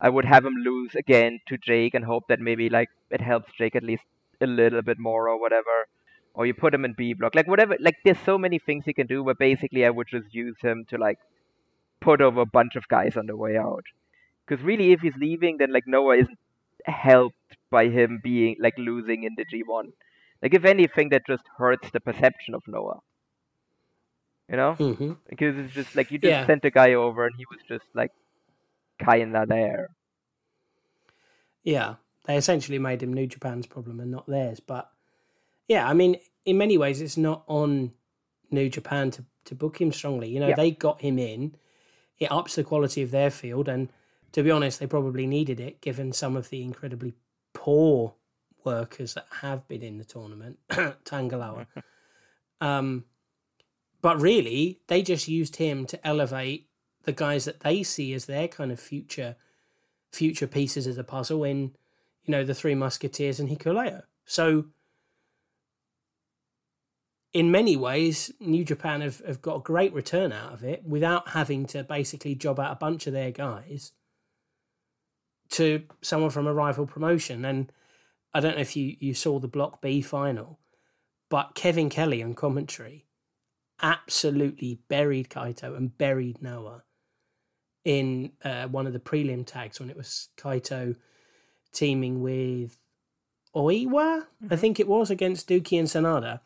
I 0.00 0.08
would 0.08 0.24
have 0.24 0.44
him 0.44 0.54
lose 0.54 0.94
again 0.94 1.40
to 1.48 1.58
Jake 1.58 1.94
and 1.94 2.04
hope 2.04 2.24
that 2.28 2.40
maybe 2.40 2.68
like 2.70 2.88
it 3.10 3.20
helps 3.20 3.52
Jake 3.52 3.76
at 3.76 3.82
least 3.84 4.04
a 4.40 4.46
little 4.46 4.82
bit 4.82 4.98
more 4.98 5.28
or 5.28 5.38
whatever. 5.40 5.86
Or 6.34 6.46
you 6.46 6.54
put 6.54 6.74
him 6.74 6.84
in 6.84 6.94
B 6.94 7.12
block, 7.14 7.34
like 7.34 7.46
whatever. 7.48 7.76
Like 7.80 7.96
there's 8.04 8.18
so 8.20 8.38
many 8.38 8.58
things 8.58 8.84
he 8.86 8.94
can 8.94 9.06
do, 9.06 9.24
but 9.24 9.38
basically 9.38 9.84
I 9.84 9.90
would 9.90 10.08
just 10.08 10.32
use 10.34 10.56
him 10.60 10.84
to 10.90 10.98
like 10.98 11.18
put 12.00 12.20
over 12.20 12.40
a 12.42 12.46
bunch 12.46 12.76
of 12.76 12.88
guys 12.88 13.16
on 13.16 13.26
the 13.26 13.36
way 13.36 13.56
out. 13.56 13.84
Because 14.46 14.64
really, 14.64 14.92
if 14.92 15.00
he's 15.00 15.16
leaving, 15.16 15.58
then 15.58 15.72
like 15.72 15.86
Noah 15.86 16.16
isn't 16.18 16.38
helped 16.86 17.56
by 17.70 17.88
him 17.88 18.20
being 18.22 18.56
like 18.60 18.76
losing 18.78 19.24
in 19.24 19.34
the 19.36 19.44
G1. 19.44 19.92
Like 20.42 20.54
if 20.54 20.64
anything, 20.64 21.10
that 21.10 21.26
just 21.26 21.44
hurts 21.58 21.90
the 21.90 22.00
perception 22.00 22.54
of 22.54 22.62
Noah. 22.66 23.00
You 24.48 24.56
know, 24.56 24.78
mhm. 24.78 25.16
because 25.28 25.56
it's 25.58 25.72
just 25.74 25.94
like 25.94 26.10
you 26.10 26.18
just 26.18 26.38
Yeah. 26.38 26.46
sent 26.46 26.64
a 26.64 26.70
guy 26.70 26.94
over 26.94 27.24
and 27.26 27.34
he 27.36 27.44
was 27.50 27.60
just 27.68 27.86
like 27.94 28.12
kinda 29.04 29.46
there. 29.48 29.90
yeah, 31.62 31.96
they 32.24 32.36
essentially 32.36 32.78
made 32.78 33.02
him 33.02 33.12
New 33.12 33.26
Japan's 33.26 33.66
problem 33.66 34.00
and 34.00 34.10
not 34.10 34.26
theirs. 34.26 34.60
But 34.60 34.90
yeah, 35.68 35.88
I 35.88 35.94
mean, 35.94 36.16
in 36.44 36.58
many 36.58 36.78
ways, 36.78 37.00
it's 37.00 37.16
not 37.16 37.44
on 37.46 37.92
New 38.50 38.68
Japan 38.68 39.10
to, 39.12 39.24
to 39.46 39.54
book 39.54 39.80
him 39.80 39.92
strongly. 39.92 40.28
You 40.28 40.40
know, 40.40 40.48
Yeah. 40.48 40.56
they 40.56 40.70
got 40.70 41.00
him 41.02 41.18
in, 41.18 41.54
it 42.18 42.30
ups 42.30 42.54
the 42.56 42.64
quality 42.64 43.02
of 43.02 43.10
their 43.10 43.30
field. 43.30 43.68
And 43.68 43.90
to 44.32 44.42
be 44.42 44.50
honest, 44.50 44.80
they 44.80 44.86
probably 44.86 45.26
needed 45.26 45.60
it 45.60 45.80
given 45.80 46.12
some 46.12 46.36
of 46.36 46.50
the 46.50 46.62
incredibly 46.62 47.14
poor 47.52 48.14
workers 48.64 49.14
that 49.14 49.26
have 49.40 49.66
been 49.68 49.82
in 49.82 49.98
the 49.98 50.04
tournament, 50.04 50.58
Tanga 51.04 51.36
Loa. 51.36 51.66
um, 52.60 53.04
but 54.02 54.20
really, 54.20 54.80
they 54.88 55.02
just 55.02 55.28
used 55.28 55.56
him 55.56 55.84
to 55.86 56.06
elevate 56.06 56.68
the 57.04 57.12
guys 57.12 57.44
that 57.44 57.60
they 57.60 57.82
see 57.82 58.12
as 58.14 58.26
their 58.26 58.48
kind 58.48 58.70
of 58.70 58.80
future 58.80 59.36
future 60.12 60.46
pieces 60.46 60.86
of 60.86 60.96
the 60.96 61.04
puzzle 61.04 61.44
in, 61.44 61.74
you 62.24 62.32
know, 62.32 62.44
the 62.44 62.54
Three 62.54 62.74
Musketeers 62.74 63.38
and 63.38 63.48
Hikuleo. 63.48 64.02
So, 64.24 64.66
in 67.32 67.50
many 67.50 67.76
ways, 67.76 68.32
New 68.40 68.64
Japan 68.64 69.02
have, 69.02 69.22
have 69.24 69.40
got 69.40 69.56
a 69.56 69.60
great 69.60 69.92
return 69.92 70.32
out 70.32 70.52
of 70.52 70.64
it 70.64 70.84
without 70.84 71.28
having 71.28 71.64
to 71.66 71.84
basically 71.84 72.34
job 72.34 72.58
out 72.58 72.72
a 72.72 72.76
bunch 72.76 73.06
of 73.06 73.12
their 73.12 73.30
guys 73.30 73.92
to 75.50 75.84
someone 76.02 76.30
from 76.30 76.48
a 76.48 76.54
rival 76.54 76.86
promotion. 76.86 77.44
And 77.44 77.70
I 78.34 78.40
don't 78.40 78.56
know 78.56 78.62
if 78.62 78.76
you, 78.76 78.96
you 78.98 79.14
saw 79.14 79.38
the 79.38 79.48
Block 79.48 79.80
B 79.80 80.00
final, 80.00 80.58
but 81.28 81.54
Kevin 81.54 81.88
Kelly 81.88 82.20
on 82.20 82.34
commentary 82.34 83.06
absolutely 83.80 84.80
buried 84.88 85.30
Kaito 85.30 85.76
and 85.76 85.96
buried 85.96 86.42
Noah 86.42 86.82
in 87.84 88.32
uh, 88.44 88.66
one 88.66 88.86
of 88.86 88.92
the 88.92 88.98
prelim 88.98 89.46
tags 89.46 89.80
when 89.80 89.90
it 89.90 89.96
was 89.96 90.28
Kaito 90.36 90.96
teaming 91.72 92.20
with 92.20 92.78
Oiwa, 93.54 94.26
I 94.48 94.56
think 94.56 94.78
it 94.78 94.88
was, 94.88 95.10
against 95.10 95.48
Douki 95.48 95.78
and 95.78 95.88
Sanada. 95.88 96.40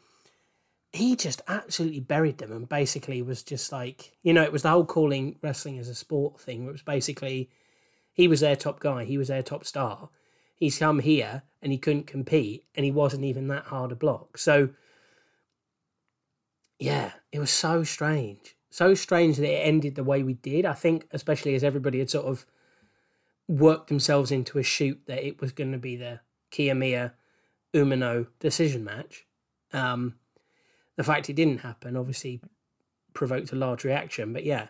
He 0.93 1.17
just 1.17 1.43
absolutely 1.49 2.01
buried 2.01 2.39
them 2.39 2.53
and 2.53 2.69
basically 2.69 3.21
was 3.21 3.43
just 3.43 3.73
like, 3.73 4.17
you 4.23 4.33
know, 4.33 4.43
it 4.43 4.53
was 4.53 4.63
the 4.63 4.71
whole 4.71 4.85
calling 4.85 5.37
wrestling 5.43 5.79
as 5.79 5.89
a 5.89 5.95
sport 5.95 6.41
thing, 6.41 6.61
where 6.61 6.71
it 6.71 6.73
was 6.73 6.83
basically 6.83 7.51
he 8.13 8.29
was 8.29 8.41
their 8.41 8.57
top 8.57 8.79
guy, 8.79 9.05
he 9.05 9.19
was 9.19 9.29
their 9.29 9.43
top 9.43 9.65
star. 9.65 10.09
He's 10.55 10.79
come 10.79 11.01
here 11.01 11.43
and 11.61 11.73
he 11.73 11.79
couldn't 11.79 12.07
compete 12.07 12.65
and 12.77 12.85
he 12.85 12.93
wasn't 12.93 13.25
even 13.25 13.49
that 13.49 13.65
hard 13.65 13.91
a 13.91 13.97
block. 13.97 14.39
So, 14.39 14.71
yeah, 16.79 17.13
it 17.33 17.41
was 17.41 17.51
so 17.51 17.83
strange. 17.83 18.54
So 18.75 18.93
strange 18.95 19.37
that 19.37 19.49
it 19.49 19.65
ended 19.69 19.95
the 19.95 20.03
way 20.03 20.25
we 20.25 20.35
did. 20.35 20.67
I 20.67 20.73
think, 20.73 21.07
especially 21.13 21.55
as 21.55 21.63
everybody 21.63 22.01
had 22.01 22.11
sort 22.11 22.27
of 22.27 22.45
worked 23.47 23.87
themselves 23.87 24.33
into 24.33 24.59
a 24.59 24.65
shoot 24.65 25.01
that 25.07 25.25
it 25.25 25.41
was 25.41 25.53
going 25.53 25.71
to 25.71 25.79
be 25.79 25.95
the 25.95 26.19
Kiyomiya 26.51 27.13
Umino 27.73 28.27
decision 28.41 28.83
match. 28.83 29.27
Um, 29.73 30.17
the 30.97 31.05
fact 31.05 31.31
it 31.31 31.37
didn't 31.37 31.59
happen 31.59 31.97
obviously 31.97 32.41
provoked 33.13 33.53
a 33.53 33.55
large 33.55 33.85
reaction, 33.85 34.33
but 34.33 34.43
yeah, 34.43 34.67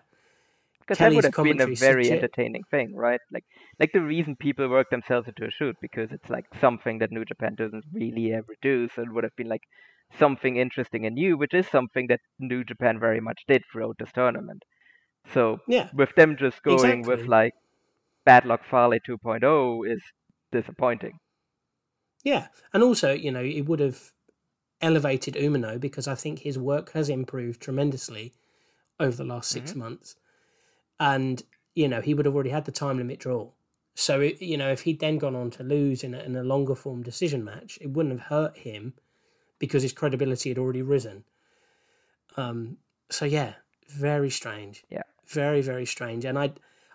Because 0.80 0.99
that 0.99 1.14
would 1.14 1.25
have 1.25 1.32
been 1.32 1.61
a 1.62 1.75
very 1.75 2.11
entertaining 2.11 2.64
thing, 2.70 2.94
right? 2.94 3.20
Like, 3.32 3.44
like 3.80 3.92
the 3.92 4.02
reason 4.02 4.37
people 4.37 4.68
work 4.68 4.90
themselves 4.90 5.28
into 5.28 5.46
a 5.46 5.50
shoot 5.50 5.76
because 5.80 6.12
it's 6.12 6.28
like 6.28 6.44
something 6.61 6.99
that 6.99 7.11
New 7.11 7.25
Japan 7.25 7.54
doesn't 7.56 7.84
really 7.90 8.34
ever 8.34 8.54
do. 8.61 8.87
So 8.94 9.00
it 9.00 9.11
would 9.11 9.25
have 9.25 9.34
been 9.34 9.49
like 9.49 9.62
something 10.18 10.56
interesting 10.56 11.06
and 11.06 11.14
new, 11.14 11.37
which 11.37 11.54
is 11.54 11.66
something 11.68 12.06
that 12.09 12.21
New 12.38 12.64
Japan 12.64 12.99
very 12.99 13.21
much 13.21 13.42
did 13.49 13.62
throughout 13.71 13.97
this 13.99 14.12
tournament. 14.12 14.62
So 15.33 15.59
yeah, 15.66 15.88
with 15.94 16.14
them 16.16 16.37
just 16.37 16.62
going 16.62 17.02
with 17.02 17.26
like 17.26 17.54
Bad 18.25 18.44
Luck 18.44 18.62
Fale 18.64 18.99
2.0 19.06 19.90
is 19.90 20.02
disappointing. 20.52 21.18
Yeah, 22.23 22.49
and 22.73 22.83
also 22.83 23.12
you 23.12 23.30
know 23.30 23.42
it 23.42 23.62
would 23.62 23.80
have 23.80 24.11
elevated 24.80 25.35
Umino 25.35 25.80
because 25.80 26.06
I 26.06 26.14
think 26.14 26.40
his 26.40 26.59
work 26.59 26.92
has 26.92 27.09
improved 27.09 27.61
tremendously 27.62 28.35
over 29.00 29.16
the 29.16 29.25
last 29.25 29.50
6 29.50 29.71
mm-hmm. 29.71 29.80
months, 29.80 30.16
and 31.00 31.42
you 31.75 31.88
know 31.88 32.00
he 32.00 32.14
would 32.14 32.26
have 32.26 32.35
already 32.35 32.50
had 32.50 32.66
the 32.66 32.73
time 32.73 32.99
limit 32.99 33.18
draw. 33.18 33.50
So 33.94 34.21
it, 34.21 34.42
you 34.42 34.59
know 34.59 34.71
if 34.71 34.83
he'd 34.83 35.00
then 35.00 35.18
gone 35.18 35.37
on 35.37 35.50
to 35.52 35.62
lose 35.62 36.04
in 36.04 36.14
a, 36.14 36.18
in 36.18 36.37
a 36.37 36.42
longer 36.42 36.75
form 36.75 37.02
decision 37.02 37.44
match, 37.44 37.78
it 37.80 37.90
wouldn't 37.90 38.18
have 38.18 38.28
hurt 38.28 38.59
him 38.59 38.94
because 39.64 39.83
his 39.83 39.92
credibility 39.92 40.50
had 40.50 40.59
already 40.59 40.83
risen. 40.83 41.25
Um. 42.37 42.78
So 43.11 43.25
yeah, 43.25 43.54
very 43.88 44.30
strange. 44.30 44.85
Yeah. 44.88 45.02
Very 45.26 45.62
very 45.62 45.87
strange, 45.87 46.25
and 46.25 46.38
I 46.38 46.52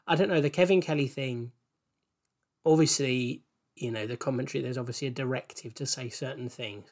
I 0.07 0.15
don't 0.15 0.29
know 0.29 0.41
the 0.41 0.49
Kevin 0.49 0.81
Kelly 0.81 1.07
thing. 1.07 1.51
Obviously, 2.65 3.43
you 3.75 3.91
know 3.91 4.05
the 4.05 4.17
commentary. 4.17 4.61
There's 4.61 4.77
obviously 4.77 5.07
a 5.07 5.11
directive 5.11 5.73
to 5.75 5.85
say 5.85 6.09
certain 6.09 6.49
things, 6.49 6.91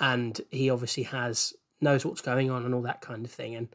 and 0.00 0.40
he 0.50 0.70
obviously 0.70 1.04
has 1.04 1.54
knows 1.80 2.04
what's 2.04 2.20
going 2.20 2.50
on 2.50 2.64
and 2.64 2.74
all 2.74 2.82
that 2.82 3.00
kind 3.00 3.24
of 3.24 3.30
thing. 3.30 3.54
And 3.54 3.68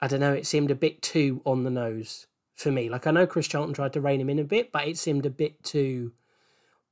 I 0.00 0.06
don't 0.06 0.20
know, 0.20 0.32
it 0.32 0.46
seemed 0.46 0.70
a 0.70 0.76
bit 0.76 1.02
too 1.02 1.42
on 1.44 1.64
the 1.64 1.70
nose 1.70 2.26
for 2.54 2.70
me. 2.70 2.88
Like 2.88 3.06
I 3.06 3.10
know 3.10 3.26
Chris 3.26 3.48
Charlton 3.48 3.74
tried 3.74 3.92
to 3.94 4.00
rein 4.00 4.20
him 4.20 4.30
in 4.30 4.38
a 4.38 4.44
bit, 4.44 4.70
but 4.70 4.86
it 4.86 4.98
seemed 4.98 5.26
a 5.26 5.30
bit 5.30 5.62
too 5.64 6.12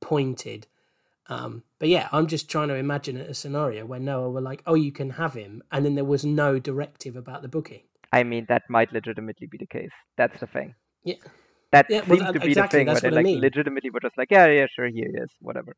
pointed. 0.01 0.67
Um, 1.27 1.63
but 1.79 1.87
yeah, 1.89 2.09
I'm 2.11 2.27
just 2.27 2.49
trying 2.49 2.67
to 2.69 2.75
imagine 2.75 3.17
a 3.17 3.33
scenario 3.33 3.85
where 3.85 3.99
Noah 3.99 4.29
were 4.31 4.41
like, 4.41 4.63
"Oh, 4.65 4.73
you 4.75 4.91
can 4.91 5.11
have 5.11 5.33
him," 5.33 5.63
and 5.71 5.85
then 5.85 5.95
there 5.95 6.03
was 6.05 6.25
no 6.25 6.59
directive 6.59 7.15
about 7.15 7.41
the 7.41 7.47
booking. 7.47 7.83
I 8.11 8.23
mean, 8.23 8.45
that 8.49 8.63
might 8.69 8.91
legitimately 8.91 9.47
be 9.47 9.57
the 9.57 9.67
case. 9.67 9.91
That's 10.17 10.37
the 10.39 10.47
thing. 10.47 10.75
Yeah, 11.03 11.15
That 11.71 11.85
Yeah, 11.89 12.01
seems 12.05 12.19
that- 12.19 12.33
to 12.33 12.39
be 12.41 12.47
exactly, 12.47 12.79
the 12.79 12.83
thing 12.83 12.87
where 12.87 12.99
they 12.99 13.07
what 13.07 13.13
I 13.13 13.15
like 13.17 13.23
mean. 13.23 13.39
legitimately 13.41 13.89
were 13.91 14.01
just 14.01 14.17
like, 14.17 14.29
yeah, 14.29 14.47
yeah, 14.47 14.67
sure, 14.67 14.87
here 14.87 15.07
he 15.09 15.17
is, 15.17 15.29
whatever. 15.39 15.77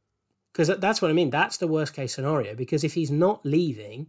because 0.52 0.70
that's 0.80 1.02
what 1.02 1.12
I 1.12 1.14
mean. 1.14 1.30
That's 1.30 1.58
the 1.58 1.68
worst 1.68 1.94
case 1.94 2.14
scenario. 2.16 2.56
Because 2.56 2.84
if 2.84 2.94
he's 2.96 3.12
not 3.12 3.46
leaving, 3.46 4.08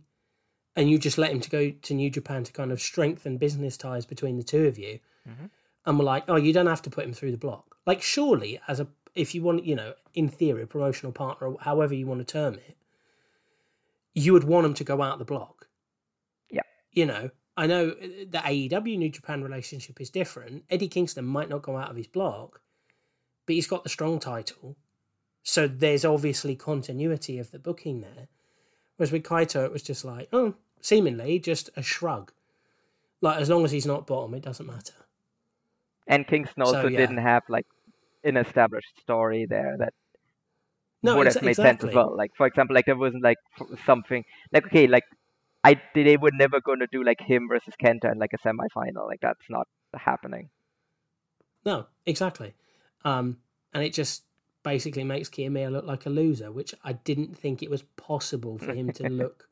and 0.77 0.89
you 0.91 0.99
just 0.99 1.19
let 1.19 1.31
him 1.31 1.41
to 1.41 1.51
go 1.51 1.71
to 1.71 1.95
New 1.95 2.09
Japan 2.11 2.43
to 2.45 2.53
kind 2.53 2.73
of 2.73 2.81
strengthen 2.81 3.37
business 3.39 3.77
ties 3.77 4.07
between 4.07 4.37
the 4.39 4.43
two 4.43 4.67
of 4.67 4.79
you, 4.79 5.01
and 5.87 5.99
we're 5.99 6.05
like, 6.07 6.25
oh, 6.29 6.37
you 6.37 6.53
don't 6.55 6.67
have 6.67 6.83
to 6.83 6.91
put 6.91 7.05
him 7.05 7.13
through 7.13 7.33
the 7.33 7.37
block. 7.39 7.77
Like, 7.87 8.01
surely, 8.01 8.61
as 8.69 8.81
a 8.81 8.89
if 9.15 9.35
you 9.35 9.43
want, 9.43 9.65
you 9.65 9.75
know, 9.75 9.95
in 10.15 10.29
theory, 10.29 10.63
a 10.63 10.67
promotional 10.67 11.13
partner, 11.13 11.49
or 11.49 11.57
however 11.61 11.95
you 11.95 12.07
want 12.07 12.21
to 12.21 12.33
term 12.33 12.55
it, 12.55 12.77
you 14.15 14.33
would 14.33 14.45
want 14.45 14.67
him 14.67 14.75
to 14.75 14.85
go 14.85 15.03
out 15.03 15.19
the 15.19 15.25
block. 15.25 15.69
Yeah. 16.51 16.63
You 16.93 17.07
know, 17.07 17.31
I 17.57 17.67
know 17.67 17.91
uh, 17.91 18.07
the 18.31 18.43
AEW 18.45 18.99
New 18.99 19.11
Japan 19.11 19.43
relationship 19.43 20.01
is 20.01 20.11
different. 20.11 20.65
Eddie 20.71 20.89
Kingston 20.89 21.25
might 21.25 21.49
not 21.49 21.63
go 21.63 21.77
out 21.77 21.91
of 21.91 21.97
his 21.97 22.07
block, 22.07 22.61
but 23.47 23.55
he's 23.55 23.67
got 23.67 23.83
the 23.83 23.89
strong 23.89 24.19
title. 24.19 24.77
So 25.43 25.69
there's 25.69 26.05
obviously 26.05 26.57
continuity 26.57 27.39
of 27.39 27.51
the 27.51 27.59
booking 27.59 28.01
there. 28.01 28.29
Whereas 28.97 29.13
with 29.13 29.25
Kaito, 29.25 29.65
it 29.65 29.73
was 29.73 29.83
just 29.83 30.05
like, 30.05 30.29
oh, 30.33 30.55
seemingly 30.81 31.39
just 31.39 31.71
a 31.77 31.83
shrug. 31.83 32.33
Like, 33.21 33.41
as 33.41 33.51
long 33.51 33.65
as 33.65 33.73
he's 33.73 33.87
not 33.87 34.07
bottom, 34.07 34.35
it 34.35 34.43
doesn't 34.43 34.67
matter. 34.67 34.95
And 36.07 36.27
Kingston 36.27 36.65
So, 36.65 36.77
also 36.77 36.89
yeah. 36.89 36.99
didn't 36.99 37.19
have 37.19 37.43
like 37.49 37.67
an 38.25 38.37
established 38.37 38.99
story 39.01 39.47
there 39.49 39.77
that 39.79 39.95
No, 41.03 41.17
would 41.17 41.27
ex- 41.27 41.37
have 41.37 41.43
made 41.43 41.59
exactly. 41.59 41.61
sense 41.61 41.85
as 41.85 41.93
well. 41.95 42.17
Like 42.17 42.31
for 42.37 42.47
example, 42.47 42.75
like 42.75 42.87
there 42.87 42.97
wasn't 42.97 43.23
like 43.23 43.39
something 43.87 44.25
like 44.53 44.67
okay, 44.67 44.87
like 44.87 45.05
I 45.65 45.81
they 45.95 46.17
were 46.17 46.33
never 46.33 46.61
going 46.61 46.81
to 46.81 46.87
do 46.91 47.05
like 47.05 47.21
him 47.21 47.49
versus 47.49 47.75
Kenta 47.83 48.13
in 48.13 48.19
like 48.19 48.33
a 48.35 48.39
semifinal. 48.49 49.07
Like 49.07 49.21
that's 49.23 49.49
not 49.51 49.69
happening. 49.95 50.51
No, 51.65 51.87
exactly. 52.07 52.55
Um, 53.05 53.39
and 53.73 53.83
it 53.85 53.93
just 53.93 54.25
basically 54.63 55.05
makes 55.05 55.29
Kiyomiya 55.29 55.71
look 55.71 55.85
like 55.85 56.07
a 56.07 56.11
loser, 56.11 56.51
which 56.53 56.75
I 56.85 56.95
didn't 56.95 57.37
think 57.37 57.63
it 57.63 57.71
was 57.71 57.83
possible 57.83 58.59
for 58.59 58.73
him 58.73 58.93
to 58.93 59.05
look 59.05 59.49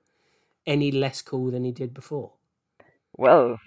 any 0.67 0.91
less 0.93 1.23
cool 1.23 1.51
than 1.51 1.65
he 1.65 1.73
did 1.73 1.95
before. 1.95 2.35
Well, 3.17 3.59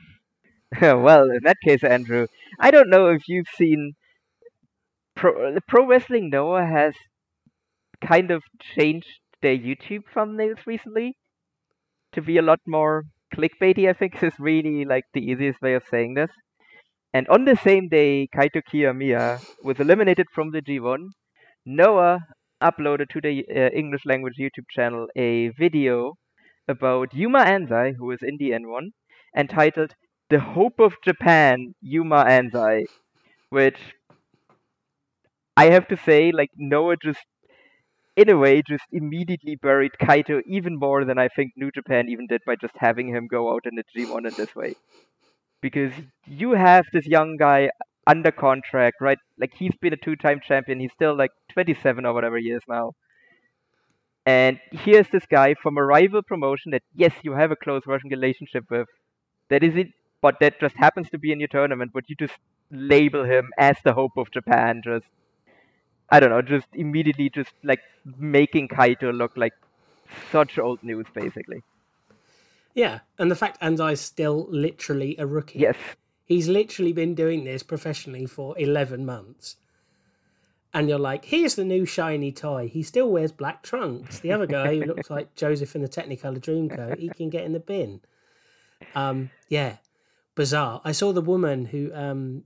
well, 0.82 1.24
in 1.32 1.42
that 1.44 1.58
case, 1.64 1.84
Andrew, 1.84 2.28
I 2.60 2.72
don't 2.72 2.90
know 2.90 3.08
if 3.10 3.28
you've 3.28 3.48
seen 3.56 3.94
pro 5.16 5.54
the 5.54 5.62
Pro 5.68 5.86
Wrestling 5.88 6.30
Noah 6.30 6.66
has 6.66 6.94
kind 8.06 8.32
of 8.32 8.44
changed 8.76 9.20
their 9.42 9.58
YouTube 9.58 10.04
thumbnails 10.16 10.66
recently 10.66 11.18
to 12.14 12.22
be 12.22 12.38
a 12.38 12.42
lot 12.42 12.60
more 12.68 13.04
clickbaity. 13.34 13.90
I 13.90 13.94
think 13.94 14.22
is 14.24 14.34
really 14.40 14.86
like 14.86 15.06
the 15.14 15.22
easiest 15.22 15.62
way 15.62 15.74
of 15.74 15.84
saying 15.90 16.16
this. 16.16 16.32
And 17.14 17.28
on 17.30 17.46
the 17.46 17.56
same 17.56 17.88
day, 17.88 18.28
Kaito 18.36 18.62
Kiyomiya 18.70 19.42
was 19.64 19.80
eliminated 19.80 20.28
from 20.34 20.52
the 20.52 20.62
G1. 20.62 21.08
Noah 21.66 22.20
uploaded 22.62 23.10
to 23.10 23.22
the 23.22 23.46
uh, 23.50 23.70
English 23.74 24.06
language 24.06 24.36
YouTube 24.40 24.70
channel 24.70 25.08
a 25.16 25.50
video 25.50 26.16
about 26.68 27.14
Yuma 27.14 27.40
Anzai, 27.40 27.94
who 27.98 28.12
is 28.12 28.20
in 28.22 28.38
the 28.38 28.52
N1, 28.52 28.90
entitled 29.38 29.94
The 30.30 30.40
Hope 30.40 30.80
of 30.80 30.96
Japan, 31.04 31.74
Yuma 31.82 32.26
Anzai, 32.26 32.86
which 33.50 33.78
I 35.58 35.66
have 35.72 35.88
to 35.90 35.98
say, 35.98 36.32
like, 36.32 36.50
Noah 36.58 36.98
just, 37.02 37.26
in 38.16 38.30
a 38.30 38.38
way, 38.38 38.62
just 38.68 38.84
immediately 38.92 39.56
buried 39.56 39.94
Kaito 40.02 40.42
even 40.48 40.78
more 40.78 41.06
than 41.06 41.18
I 41.18 41.28
think 41.30 41.54
New 41.56 41.72
Japan 41.72 42.10
even 42.10 42.28
did 42.28 42.42
by 42.46 42.56
just 42.56 42.74
having 42.78 43.10
him 43.10 43.28
go 43.28 43.54
out 43.54 43.66
in 43.66 43.76
the 43.76 43.84
G1 43.94 44.26
in 44.26 44.34
this 44.38 44.56
way. 44.56 44.76
Because 45.62 45.94
you 46.26 46.52
have 46.54 46.86
this 46.94 47.08
young 47.08 47.38
guy 47.38 47.70
under 48.08 48.32
contract, 48.32 48.98
right? 49.02 49.18
Like, 49.40 49.54
he's 49.58 49.76
been 49.82 49.94
a 49.94 49.98
two 49.98 50.16
time 50.16 50.40
champion, 50.46 50.80
he's 50.80 50.94
still 50.94 51.16
like 51.18 51.32
27 51.54 52.06
or 52.06 52.14
whatever 52.14 52.38
he 52.38 52.52
is 52.52 52.62
now. 52.68 52.94
And 54.26 54.60
here's 54.72 55.08
this 55.10 55.26
guy 55.26 55.56
from 55.62 55.78
a 55.78 55.84
rival 55.86 56.22
promotion 56.24 56.72
that, 56.72 56.84
yes, 56.94 57.14
you 57.24 57.34
have 57.34 57.52
a 57.52 57.56
close 57.56 57.86
working 57.86 58.12
relationship 58.12 58.66
with. 58.70 58.88
That 59.50 59.64
is 59.64 59.76
it, 59.76 59.88
but 60.22 60.40
that 60.42 60.60
just 60.60 60.76
happens 60.78 61.10
to 61.12 61.20
be 61.20 61.32
in 61.32 61.40
your 61.40 61.48
tournament, 61.48 61.92
but 61.94 62.06
you 62.10 62.16
just 62.16 62.34
label 62.72 63.24
him 63.24 63.52
as 63.60 63.78
the 63.84 63.94
hope 63.94 64.14
of 64.18 64.32
Japan. 64.32 64.82
Just, 64.84 65.06
I 66.10 66.20
don't 66.20 66.30
know, 66.30 66.42
just 66.42 66.68
immediately 66.74 67.30
just 67.30 67.52
like 67.64 67.82
making 68.18 68.68
Kaito 68.68 69.16
look 69.16 69.36
like 69.36 69.54
such 70.32 70.58
old 70.60 70.84
news, 70.84 71.06
basically. 71.14 71.64
Yeah, 72.74 73.00
and 73.18 73.32
the 73.32 73.36
fact 73.36 73.62
Anzai's 73.62 74.02
still 74.02 74.48
literally 74.50 75.16
a 75.18 75.26
rookie. 75.26 75.60
Yes. 75.60 75.78
He's 76.26 76.48
literally 76.48 76.92
been 76.92 77.16
doing 77.16 77.44
this 77.46 77.64
professionally 77.64 78.26
for 78.26 78.58
11 78.60 79.06
months. 79.06 79.56
And 80.74 80.90
you're 80.90 81.00
like, 81.00 81.26
here's 81.26 81.56
the 81.56 81.64
new 81.64 81.86
shiny 81.86 82.34
toy. 82.34 82.68
He 82.68 82.84
still 82.84 83.10
wears 83.10 83.32
black 83.32 83.64
trunks. 83.64 84.20
The 84.20 84.34
other 84.34 84.46
guy 84.46 84.76
who 84.76 84.82
looks 84.86 85.10
like 85.10 85.34
Joseph 85.36 85.74
in 85.74 85.82
the 85.82 85.88
Technicolor 85.88 86.40
Dreamcoat, 86.40 87.00
he 87.00 87.08
can 87.10 87.30
get 87.30 87.46
in 87.46 87.54
the 87.54 87.62
bin. 87.62 88.02
Um, 88.94 89.30
yeah, 89.48 89.78
bizarre. 90.36 90.82
I 90.84 90.92
saw 90.92 91.14
the 91.14 91.22
woman 91.22 91.66
who 91.66 91.94
um, 91.94 92.44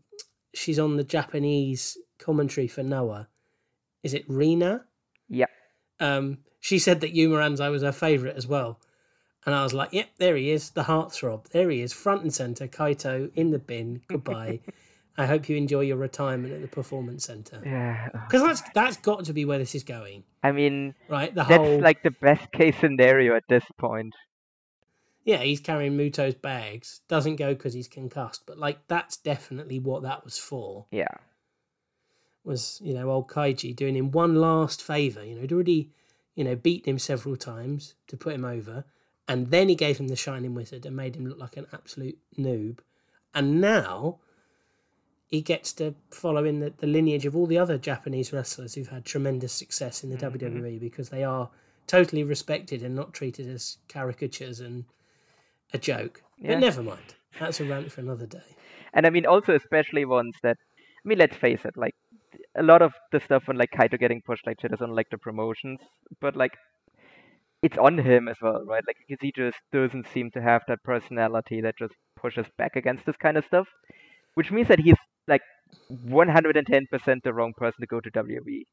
she's 0.54 0.78
on 0.78 0.98
the 0.98 1.04
Japanese 1.04 1.98
commentary 2.20 2.68
for 2.68 2.84
Noah. 2.84 3.30
Is 4.04 4.14
it 4.14 4.26
Rena? 4.28 4.86
Yep. 5.30 5.50
Um, 6.00 6.40
she 6.60 6.80
said 6.80 7.02
that 7.02 7.14
Yuma 7.14 7.38
Anzai 7.38 7.72
was 7.72 7.82
her 7.82 7.92
favourite 7.92 8.36
as 8.36 8.48
well. 8.48 8.80
And 9.46 9.56
I 9.56 9.64
was 9.64 9.74
like, 9.74 9.94
yep, 9.94 10.10
there 10.18 10.36
he 10.36 10.52
is, 10.52 10.72
the 10.72 10.84
heartthrob. 10.84 11.50
There 11.50 11.70
he 11.70 11.82
is, 11.82 11.94
front 11.94 12.22
and 12.24 12.34
centre, 12.34 12.68
Kaito 12.68 13.32
in 13.36 13.52
the 13.52 13.60
bin. 13.60 14.02
Goodbye. 14.08 14.60
I 15.18 15.26
hope 15.26 15.50
you 15.50 15.58
enjoy 15.58 15.82
your 15.82 15.98
retirement 15.98 16.54
at 16.54 16.62
the 16.62 16.68
performance 16.68 17.26
centre. 17.26 17.62
Yeah. 17.66 18.10
Because 18.12 18.42
that's 18.42 18.62
that's 18.74 18.98
got 18.98 19.26
to 19.26 19.34
be 19.34 19.44
where 19.44 19.58
this 19.60 19.76
is 19.76 19.84
going, 19.84 20.24
I 20.44 20.54
mean, 20.54 20.96
right? 21.10 21.34
The 21.34 21.44
that's 21.44 21.56
whole 21.56 21.82
like 21.82 22.04
the 22.04 22.12
best 22.12 22.52
case 22.54 22.76
scenario 22.80 23.36
at 23.36 23.44
this 23.50 23.64
point. 23.78 24.14
yeah, 25.26 25.38
he's 25.38 25.60
carrying 25.60 25.98
Muto's 25.98 26.36
bags. 26.36 27.02
Doesn't 27.10 27.36
go 27.36 27.54
because 27.54 27.74
he's 27.74 27.88
concussed, 27.90 28.44
but 28.46 28.58
like 28.58 28.88
that's 28.88 29.18
definitely 29.18 29.78
what 29.80 30.04
that 30.04 30.24
was 30.24 30.38
for. 30.38 30.86
Yeah. 30.92 31.16
Was 32.50 32.82
you 32.84 32.96
know 32.96 33.12
old 33.12 33.28
Keiji 33.28 33.76
doing 33.76 33.96
him 33.96 34.10
one 34.10 34.36
last 34.36 34.82
favour? 34.82 35.24
You 35.24 35.36
know, 35.36 35.42
he'd 35.42 35.54
already 35.54 35.92
you 36.34 36.44
know 36.44 36.56
beaten 36.56 36.90
him 36.90 37.00
several 37.00 37.38
times 37.38 37.94
to 38.08 38.18
put 38.18 38.34
him 38.34 38.44
over, 38.44 38.86
and 39.28 39.52
then 39.52 39.70
he 39.70 39.76
gave 39.76 40.00
him 40.00 40.08
the 40.08 40.16
Shining 40.16 40.56
Wizard 40.56 40.86
and 40.86 40.96
made 40.96 41.16
him 41.16 41.28
look 41.28 41.38
like 41.38 41.58
an 41.58 41.68
absolute 41.72 42.18
noob, 42.38 42.80
and 43.36 43.62
now 43.62 44.18
he 45.28 45.42
gets 45.42 45.74
to 45.74 45.94
follow 46.10 46.44
in 46.44 46.60
the, 46.60 46.74
the 46.80 46.88
lineage 46.88 47.28
of 47.28 47.36
all 47.36 47.46
the 47.46 47.58
other 47.58 47.78
Japanese 47.78 48.34
wrestlers 48.34 48.74
who've 48.74 48.88
had 48.88 49.06
tremendous 49.06 49.54
success 49.54 50.04
in 50.04 50.10
the 50.10 50.18
mm-hmm. 50.18 50.38
WWE 50.38 50.80
because 50.80 51.10
they 51.10 51.24
are 51.24 51.52
totally 51.86 52.24
respected 52.24 52.82
and 52.82 52.96
not 52.96 53.14
treated 53.14 53.48
as 53.48 53.78
caricatures 53.88 54.60
and 54.60 54.86
a 55.72 55.78
joke. 55.78 56.24
Yeah. 56.40 56.54
But 56.54 56.60
never 56.60 56.82
mind. 56.82 57.14
That's 57.40 57.60
a 57.60 57.66
rant 57.66 57.92
for 57.92 58.02
another 58.02 58.26
day. 58.26 58.58
And 58.92 59.06
I 59.06 59.12
mean, 59.12 59.28
also 59.28 59.54
especially 59.54 60.04
ones 60.04 60.34
that, 60.42 60.58
I 60.80 61.08
mean, 61.08 61.20
let's 61.20 61.38
face 61.38 61.60
it, 61.64 61.78
like 61.78 61.94
a 62.58 62.64
lot 62.64 62.82
of 62.82 62.94
the 63.12 63.20
stuff 63.20 63.44
on 63.50 63.58
like 63.58 63.72
Kaito 63.72 64.00
getting 64.00 64.22
pushed 64.26 64.46
like 64.48 64.60
shit 64.62 64.74
is 64.74 64.82
on 64.82 64.92
like 64.96 65.10
the 65.12 65.18
promotions, 65.18 65.80
but 66.22 66.36
like 66.36 66.54
it's 67.62 67.78
on 67.78 67.98
him 67.98 68.28
as 68.28 68.38
well, 68.42 68.64
right? 68.66 68.84
Like 68.88 68.98
because 69.08 69.22
he 69.22 69.32
just 69.36 69.58
doesn't 69.72 70.08
seem 70.14 70.32
to 70.32 70.42
have 70.42 70.62
that 70.68 70.84
personality 70.84 71.62
that 71.62 71.78
just 71.78 71.94
pushes 72.16 72.46
back 72.58 72.76
against 72.76 73.06
this 73.06 73.18
kind 73.18 73.38
of 73.38 73.46
stuff, 73.46 73.68
which 74.36 74.52
means 74.52 74.68
that 74.70 74.80
he's 74.80 74.96
like 75.28 75.42
110% 75.88 77.24
the 77.24 77.34
wrong 77.34 77.54
person 77.58 77.82
to 77.82 77.88
go 77.88 78.00
to 78.02 78.10
WWE. 78.12 78.66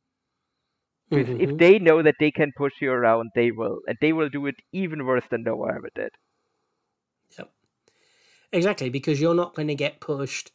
Because 1.12 1.29
Mhm. 1.29 1.41
if 1.41 1.57
they 1.59 1.81
know 1.81 2.01
that 2.03 2.15
they 2.21 2.31
can 2.31 2.53
push 2.57 2.75
you 2.81 2.93
around, 2.93 3.31
they 3.35 3.51
will, 3.51 3.81
and 3.89 3.99
they 4.01 4.12
will 4.12 4.29
do 4.29 4.47
it 4.47 4.55
even 4.73 5.05
worse 5.05 5.27
than 5.29 5.43
Noah 5.43 5.75
ever 5.75 5.91
did. 5.97 6.11
Yep. 7.39 7.53
Exactly, 8.53 8.91
because 8.91 9.21
you're 9.21 9.35
not 9.35 9.55
going 9.55 9.69
to 9.69 9.75
get 9.75 10.01
pushed 10.01 10.53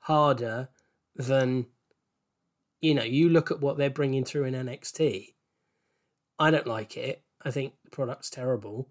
harder 0.00 0.68
than, 1.16 1.66
you 2.82 2.94
know, 2.94 3.02
you 3.02 3.30
look 3.30 3.50
at 3.50 3.60
what 3.60 3.78
they're 3.78 3.88
bringing 3.88 4.24
through 4.24 4.44
in 4.44 4.54
NXT. 4.54 5.32
I 6.38 6.50
don't 6.50 6.66
like 6.66 6.98
it. 6.98 7.22
I 7.42 7.50
think 7.50 7.72
the 7.84 7.90
product's 7.90 8.28
terrible. 8.28 8.90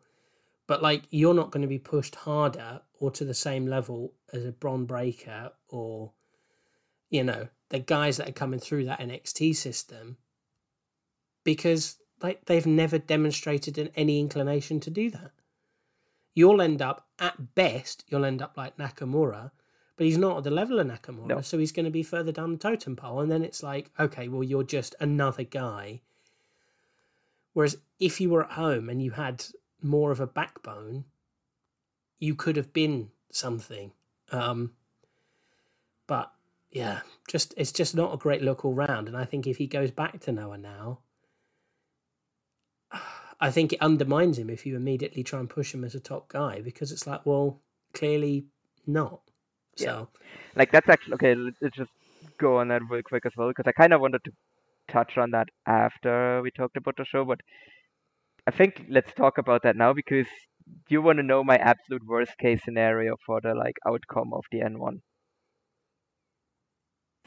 But, 0.65 0.81
like, 0.81 1.03
you're 1.11 1.35
not 1.35 1.51
going 1.51 1.61
to 1.61 1.67
be 1.67 1.77
pushed 1.77 2.15
harder 2.15 2.81
or 2.99 3.11
to 3.11 3.25
the 3.25 3.35
same 3.35 3.67
level 3.67 4.13
as 4.33 4.45
a 4.45 4.51
Bron 4.51 4.85
Breaker 4.85 5.51
or, 5.67 6.13
you 7.11 7.23
know, 7.23 7.49
the 7.69 7.79
guys 7.79 8.17
that 8.17 8.29
are 8.29 8.33
coming 8.33 8.59
through 8.59 8.85
that 8.85 8.99
NXT 8.99 9.55
system 9.55 10.17
because 11.43 11.97
like 12.21 12.45
they've 12.45 12.67
never 12.67 12.97
demonstrated 12.97 13.91
any 13.95 14.19
inclination 14.19 14.79
to 14.81 14.89
do 14.89 15.09
that. 15.11 15.31
You'll 16.33 16.61
end 16.61 16.81
up 16.81 17.07
at 17.19 17.55
best, 17.55 18.05
you'll 18.07 18.25
end 18.25 18.41
up 18.41 18.55
like 18.55 18.77
Nakamura, 18.77 19.51
but 20.01 20.07
he's 20.07 20.17
not 20.17 20.37
at 20.37 20.43
the 20.43 20.49
level 20.49 20.79
of 20.79 20.87
Nakamura, 20.87 21.27
No. 21.27 21.41
so 21.41 21.59
he's 21.59 21.71
going 21.71 21.85
to 21.85 21.91
be 21.91 22.01
further 22.01 22.31
down 22.31 22.53
the 22.53 22.57
totem 22.57 22.95
pole. 22.95 23.19
And 23.19 23.31
then 23.31 23.43
it's 23.43 23.61
like, 23.61 23.91
okay, 23.99 24.27
well, 24.27 24.41
you're 24.41 24.63
just 24.63 24.95
another 24.99 25.43
guy. 25.43 26.01
Whereas 27.53 27.77
if 27.99 28.19
you 28.19 28.31
were 28.31 28.43
at 28.45 28.53
home 28.53 28.89
and 28.89 28.99
you 28.99 29.11
had 29.11 29.45
more 29.79 30.09
of 30.09 30.19
a 30.19 30.25
backbone, 30.25 31.05
you 32.17 32.33
could 32.33 32.55
have 32.55 32.73
been 32.73 33.11
something. 33.31 33.91
Um, 34.31 34.71
but 36.07 36.31
yeah, 36.71 37.01
just 37.27 37.53
it's 37.55 37.71
just 37.71 37.93
not 37.95 38.11
a 38.11 38.17
great 38.17 38.41
look 38.41 38.65
all 38.65 38.73
round. 38.73 39.07
And 39.07 39.15
I 39.15 39.25
think 39.25 39.45
if 39.45 39.57
he 39.57 39.67
goes 39.67 39.91
back 39.91 40.19
to 40.21 40.31
Noah 40.31 40.57
now, 40.57 40.97
I 43.39 43.51
think 43.51 43.71
it 43.71 43.81
undermines 43.83 44.39
him 44.39 44.49
if 44.49 44.65
you 44.65 44.75
immediately 44.75 45.21
try 45.23 45.39
and 45.39 45.47
push 45.47 45.75
him 45.75 45.83
as 45.83 45.93
a 45.93 45.99
top 45.99 46.27
guy 46.27 46.59
because 46.59 46.91
it's 46.91 47.05
like, 47.05 47.23
well, 47.23 47.59
clearly 47.93 48.45
not. 48.87 49.21
So 49.83 50.09
Like 50.55 50.71
that's 50.71 50.89
actually 50.89 51.15
okay. 51.15 51.35
let- 51.35 51.53
Let's 51.61 51.77
just 51.77 51.91
go 52.39 52.57
on 52.59 52.69
that 52.69 52.81
real 52.89 53.01
quick 53.03 53.25
as 53.25 53.33
well 53.37 53.49
because 53.49 53.67
I 53.67 53.71
kind 53.73 53.93
of 53.93 54.01
wanted 54.01 54.23
to 54.25 54.31
touch 54.89 55.17
on 55.17 55.31
that 55.31 55.47
after 55.67 56.41
we 56.41 56.51
talked 56.51 56.77
about 56.77 56.95
the 56.97 57.05
show, 57.05 57.25
but 57.25 57.39
I 58.47 58.51
think 58.51 58.85
let's 58.87 59.13
talk 59.13 59.37
about 59.37 59.63
that 59.63 59.75
now 59.75 59.93
because 59.93 60.27
you 60.89 61.01
want 61.01 61.17
to 61.17 61.23
know 61.23 61.43
my 61.43 61.57
absolute 61.57 62.05
worst 62.05 62.37
case 62.37 62.61
scenario 62.63 63.17
for 63.25 63.41
the 63.41 63.55
like 63.55 63.77
outcome 63.85 64.33
of 64.33 64.45
the 64.51 64.61
N1. 64.61 65.01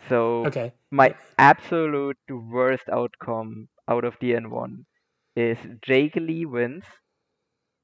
So 0.08 0.50
okay, 0.50 0.74
my 0.90 1.14
absolute 1.38 2.18
worst 2.28 2.88
outcome 2.90 3.68
out 3.88 4.04
of 4.04 4.16
the 4.20 4.36
N1 4.36 4.86
is 5.34 5.58
Jake 5.82 6.14
Lee 6.16 6.44
wins, 6.44 6.84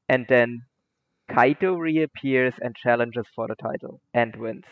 and 0.08 0.26
then 0.28 0.62
Kaito 1.30 1.78
reappears 1.78 2.54
and 2.60 2.76
challenges 2.76 3.26
for 3.34 3.48
the 3.48 3.54
title 3.54 4.02
and 4.12 4.36
wins. 4.36 4.64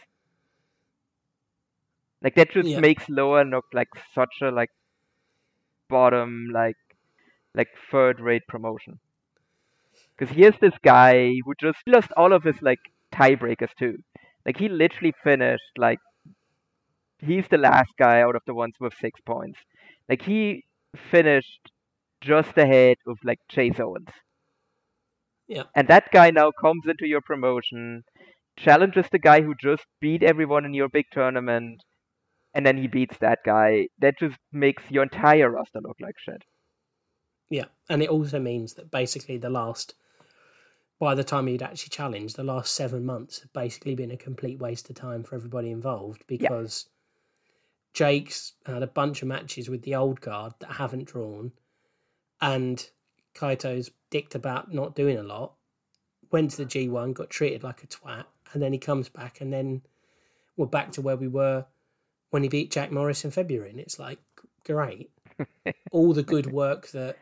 Like 2.23 2.35
that 2.37 2.51
just 2.51 2.75
Yeah. 2.75 2.79
makes 2.79 3.09
Noah 3.09 3.42
look 3.42 3.66
like 3.73 3.88
such 4.14 4.40
a 4.42 4.51
like 4.51 4.71
bottom 5.88 6.49
like 6.53 6.77
like 7.55 7.68
third 7.90 8.21
rate 8.21 8.47
promotion. 8.49 9.01
Because 10.16 10.35
here's 10.37 10.59
this 10.59 10.77
guy 10.83 11.33
who 11.44 11.55
just 11.61 11.79
lost 11.87 12.11
all 12.16 12.33
of 12.33 12.42
his 12.44 12.61
like 12.62 12.81
tiebreakers 13.12 13.75
too. 13.79 13.99
Like 14.44 14.57
he 14.59 14.68
literally 14.68 15.12
finished 15.25 15.73
like 15.79 15.99
he's 17.18 17.47
the 17.49 17.59
last 17.59 17.90
guy 17.99 18.21
out 18.23 18.35
of 18.35 18.42
the 18.47 18.55
ones 18.55 18.75
with 18.81 18.92
six 18.94 19.21
points. 19.21 19.59
Like 20.09 20.23
he 20.23 20.64
finished 21.11 21.71
just 22.21 22.57
ahead 22.59 22.97
of 23.07 23.18
like 23.25 23.40
Chase 23.49 23.79
Owens. 23.81 24.11
Yeah. 25.49 25.65
And 25.75 25.89
that 25.89 26.13
guy 26.13 26.31
now 26.31 26.51
comes 26.51 26.83
into 26.87 27.07
your 27.07 27.23
promotion, 27.23 28.05
challenges 28.59 29.07
the 29.11 29.19
guy 29.19 29.41
who 29.41 29.55
just 29.61 29.85
beat 30.01 30.23
everyone 30.23 30.65
in 30.65 30.75
your 30.75 30.89
big 30.89 31.07
tournament, 31.11 31.83
and 32.55 32.67
then 32.67 32.77
he 32.77 32.87
beats 32.87 33.17
that 33.19 33.39
guy. 33.45 33.89
That 33.99 34.19
just 34.19 34.37
makes 34.53 34.83
your 34.91 35.05
entire 35.05 35.51
roster 35.51 35.81
look 35.83 35.97
like 36.01 36.17
shit. 36.19 36.43
yeah, 37.51 37.67
and 37.89 38.03
it 38.03 38.11
also 38.11 38.39
means 38.39 38.75
that 38.75 38.91
basically 38.91 39.39
the 39.39 39.49
last, 39.49 39.95
by 41.01 41.15
the 41.15 41.25
time 41.25 41.49
you'd 41.49 41.63
actually 41.63 41.91
challenged, 41.91 42.37
the 42.37 42.45
last 42.45 42.75
seven 42.75 43.07
months 43.07 43.41
have 43.41 43.53
basically 43.53 43.95
been 43.95 44.11
a 44.11 44.17
complete 44.19 44.59
waste 44.59 44.91
of 44.91 44.97
time 44.97 45.23
for 45.25 45.35
everybody 45.35 45.71
involved 45.71 46.25
because 46.27 46.89
Jake's 47.95 48.53
had 48.67 48.83
a 48.83 48.87
bunch 48.87 49.23
of 49.23 49.29
matches 49.29 49.71
with 49.71 49.83
the 49.83 49.95
old 49.95 50.21
guard 50.21 50.53
that 50.59 50.73
haven't 50.73 51.07
drawn, 51.07 51.53
and 52.41 52.91
Kaito's 53.35 53.91
dicked 54.11 54.35
about 54.35 54.73
not 54.73 54.95
doing 54.95 55.19
a 55.19 55.23
lot. 55.23 55.55
Went 56.31 56.51
to 56.53 56.59
the 56.59 56.67
G1, 56.67 57.14
got 57.14 57.31
treated 57.31 57.62
like 57.62 57.83
a 57.83 57.87
twat, 57.87 58.25
and 58.53 58.62
then 58.62 58.73
he 58.73 58.79
comes 58.79 59.09
back, 59.09 59.41
and 59.41 59.53
then 59.53 59.83
we're 60.57 60.67
back 60.67 60.93
to 60.93 61.03
where 61.03 61.17
we 61.17 61.29
were 61.29 61.67
when 62.31 62.43
he 62.43 62.49
beat 62.49 62.71
Jack 62.71 62.93
Morris 62.93 63.25
in 63.25 63.31
February. 63.31 63.71
And 63.71 63.81
it's 63.81 63.99
like, 63.99 64.19
great. 64.64 65.11
All 65.91 66.12
the 66.12 66.23
good 66.23 66.53
work 66.53 66.88
that 66.88 67.17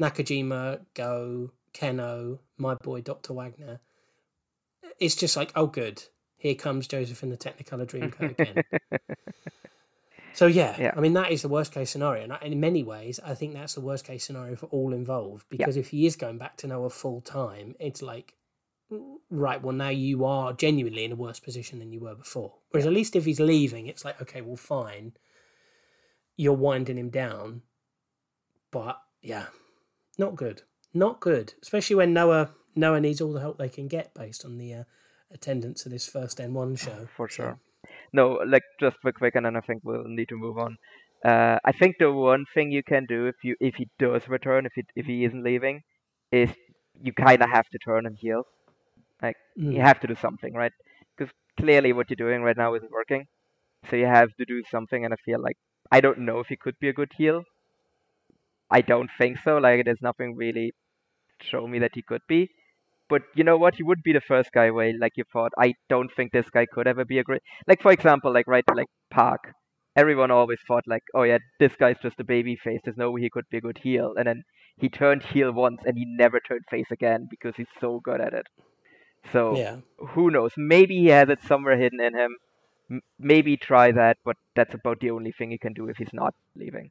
Nakajima, 0.00 0.80
Go, 0.94 1.50
Kenoh, 1.72 2.38
my 2.56 2.74
boy 2.74 3.00
Dr. 3.00 3.32
Wagner, 3.32 3.80
it's 5.00 5.16
just 5.16 5.36
like, 5.36 5.50
oh, 5.56 5.66
good. 5.66 6.04
Here 6.36 6.54
comes 6.54 6.86
Joseph 6.86 7.22
in 7.22 7.30
the 7.30 7.36
Technicolor 7.36 7.86
Dreamcoat 7.86 8.38
again. 8.38 8.64
So 10.34 10.46
yeah, 10.46 10.76
Yeah. 10.78 10.92
I 10.96 11.00
mean 11.00 11.14
that 11.14 11.30
is 11.30 11.42
the 11.42 11.48
worst 11.48 11.72
case 11.72 11.90
scenario, 11.90 12.24
and 12.24 12.52
in 12.52 12.60
many 12.60 12.82
ways, 12.82 13.20
I 13.24 13.34
think 13.34 13.54
that's 13.54 13.74
the 13.74 13.80
worst 13.80 14.04
case 14.04 14.24
scenario 14.24 14.56
for 14.56 14.66
all 14.66 14.92
involved. 14.92 15.46
Because 15.48 15.76
if 15.76 15.88
he 15.90 16.06
is 16.06 16.16
going 16.16 16.38
back 16.38 16.56
to 16.58 16.66
Noah 16.66 16.90
full 16.90 17.20
time, 17.20 17.74
it's 17.78 18.02
like, 18.02 18.34
right, 19.30 19.62
well 19.62 19.74
now 19.74 19.88
you 19.90 20.24
are 20.24 20.52
genuinely 20.52 21.04
in 21.04 21.12
a 21.12 21.16
worse 21.16 21.38
position 21.40 21.78
than 21.78 21.92
you 21.92 22.00
were 22.00 22.14
before. 22.16 22.54
Whereas 22.70 22.86
at 22.86 22.92
least 22.92 23.14
if 23.16 23.24
he's 23.24 23.40
leaving, 23.40 23.86
it's 23.86 24.04
like, 24.04 24.20
okay, 24.20 24.40
well 24.40 24.56
fine, 24.56 25.12
you're 26.36 26.52
winding 26.52 26.98
him 26.98 27.10
down, 27.10 27.62
but 28.72 28.98
yeah, 29.22 29.46
not 30.18 30.34
good, 30.34 30.62
not 30.92 31.20
good, 31.20 31.54
especially 31.62 31.96
when 31.96 32.12
Noah 32.12 32.50
Noah 32.74 33.00
needs 33.00 33.20
all 33.20 33.32
the 33.32 33.40
help 33.40 33.58
they 33.58 33.68
can 33.68 33.86
get 33.86 34.12
based 34.14 34.44
on 34.44 34.58
the 34.58 34.74
uh, 34.74 34.84
attendance 35.30 35.86
of 35.86 35.92
this 35.92 36.08
first 36.08 36.40
N 36.40 36.54
one 36.54 36.74
show. 36.74 37.06
For 37.16 37.28
So, 37.28 37.34
sure. 37.36 37.58
No, 38.14 38.26
like 38.54 38.64
just 38.80 38.96
real 39.04 39.12
quick, 39.12 39.36
and 39.36 39.46
then 39.46 39.56
I 39.56 39.60
think 39.60 39.82
we'll 39.84 40.04
need 40.18 40.30
to 40.30 40.36
move 40.36 40.58
on. 40.58 40.76
Uh, 41.24 41.58
I 41.64 41.72
think 41.72 41.96
the 41.98 42.12
one 42.12 42.44
thing 42.54 42.70
you 42.72 42.82
can 42.82 43.06
do 43.06 43.26
if 43.26 43.36
you 43.44 43.56
if 43.60 43.74
he 43.76 43.88
does 43.98 44.28
return, 44.28 44.66
if 44.66 44.72
he 44.76 44.84
if 44.96 45.06
he 45.06 45.24
isn't 45.26 45.44
leaving, 45.44 45.82
is 46.32 46.50
you 47.02 47.12
kind 47.14 47.42
of 47.42 47.50
have 47.50 47.68
to 47.70 47.78
turn 47.78 48.06
him 48.06 48.16
heel. 48.24 48.44
Like 49.22 49.36
you 49.68 49.80
mm, 49.80 49.90
have 49.90 50.00
to 50.00 50.08
do 50.08 50.16
something, 50.16 50.54
right? 50.54 50.72
Because 51.16 51.32
clearly 51.60 51.92
what 51.92 52.10
you're 52.10 52.24
doing 52.28 52.42
right 52.42 52.56
now 52.56 52.74
isn't 52.74 52.92
working. 52.92 53.26
So 53.90 53.96
you 53.96 54.06
have 54.06 54.34
to 54.38 54.46
do 54.46 54.62
something, 54.70 55.04
and 55.04 55.14
I 55.14 55.18
feel 55.24 55.40
like 55.42 55.58
I 55.92 56.00
don't 56.00 56.20
know 56.20 56.40
if 56.40 56.48
he 56.48 56.56
could 56.56 56.78
be 56.80 56.88
a 56.90 56.94
good 57.02 57.12
heel. 57.16 57.44
I 58.70 58.80
don't 58.82 59.10
think 59.18 59.38
so. 59.38 59.56
Like 59.58 59.84
there's 59.84 60.02
nothing 60.02 60.36
really 60.36 60.72
show 61.42 61.66
me 61.68 61.78
that 61.80 61.92
he 61.94 62.02
could 62.02 62.22
be. 62.28 62.50
But 63.08 63.22
you 63.34 63.44
know 63.44 63.56
what? 63.56 63.74
He 63.74 63.82
would 63.82 64.02
be 64.02 64.12
the 64.12 64.20
first 64.20 64.50
guy 64.52 64.70
where 64.70 64.92
like 64.98 65.12
you 65.16 65.24
thought. 65.32 65.52
I 65.58 65.74
don't 65.88 66.10
think 66.14 66.32
this 66.32 66.48
guy 66.50 66.66
could 66.66 66.86
ever 66.86 67.04
be 67.04 67.18
a 67.18 67.24
great. 67.24 67.42
Like 67.66 67.82
for 67.82 67.92
example, 67.92 68.32
like 68.32 68.46
right, 68.46 68.64
like 68.74 68.88
Park. 69.10 69.52
Everyone 69.96 70.30
always 70.32 70.58
thought 70.66 70.82
like, 70.88 71.04
oh 71.14 71.22
yeah, 71.22 71.38
this 71.60 71.72
guy's 71.78 71.98
just 72.02 72.18
a 72.18 72.24
baby 72.24 72.56
face. 72.56 72.80
There's 72.84 72.96
no 72.96 73.10
way 73.12 73.20
he 73.20 73.30
could 73.30 73.44
be 73.50 73.58
a 73.58 73.60
good 73.60 73.78
heel. 73.78 74.14
And 74.16 74.26
then 74.26 74.42
he 74.76 74.88
turned 74.88 75.22
heel 75.22 75.52
once, 75.52 75.82
and 75.84 75.96
he 75.96 76.04
never 76.04 76.40
turned 76.40 76.64
face 76.68 76.90
again 76.90 77.28
because 77.30 77.54
he's 77.56 77.68
so 77.80 78.00
good 78.02 78.20
at 78.20 78.32
it. 78.32 78.46
So 79.32 79.56
yeah. 79.56 79.76
who 79.98 80.30
knows? 80.30 80.52
Maybe 80.56 80.98
he 80.98 81.06
has 81.08 81.28
it 81.28 81.42
somewhere 81.42 81.78
hidden 81.78 82.00
in 82.00 82.14
him. 82.14 82.36
M- 82.90 83.02
maybe 83.18 83.56
try 83.56 83.92
that, 83.92 84.18
but 84.24 84.36
that's 84.56 84.74
about 84.74 85.00
the 85.00 85.10
only 85.10 85.32
thing 85.32 85.50
he 85.50 85.58
can 85.58 85.72
do 85.72 85.88
if 85.88 85.96
he's 85.96 86.12
not 86.12 86.34
leaving. 86.56 86.90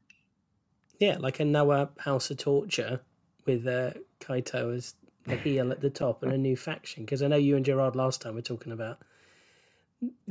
Yeah, 0.99 1.17
like 1.19 1.39
a 1.39 1.45
Noah 1.45 1.89
House 1.99 2.31
of 2.31 2.37
Torture 2.37 3.01
with 3.45 3.67
uh, 3.67 3.91
Kaito 4.19 4.75
as 4.75 4.95
the 5.25 5.35
heel 5.35 5.71
at 5.71 5.81
the 5.81 5.89
top 5.89 6.23
and 6.23 6.31
a 6.31 6.37
new 6.37 6.55
faction. 6.55 7.05
Because 7.05 7.21
I 7.21 7.27
know 7.27 7.35
you 7.35 7.55
and 7.55 7.65
Gerard 7.65 7.95
last 7.95 8.21
time 8.21 8.35
were 8.35 8.41
talking 8.41 8.71
about 8.71 8.99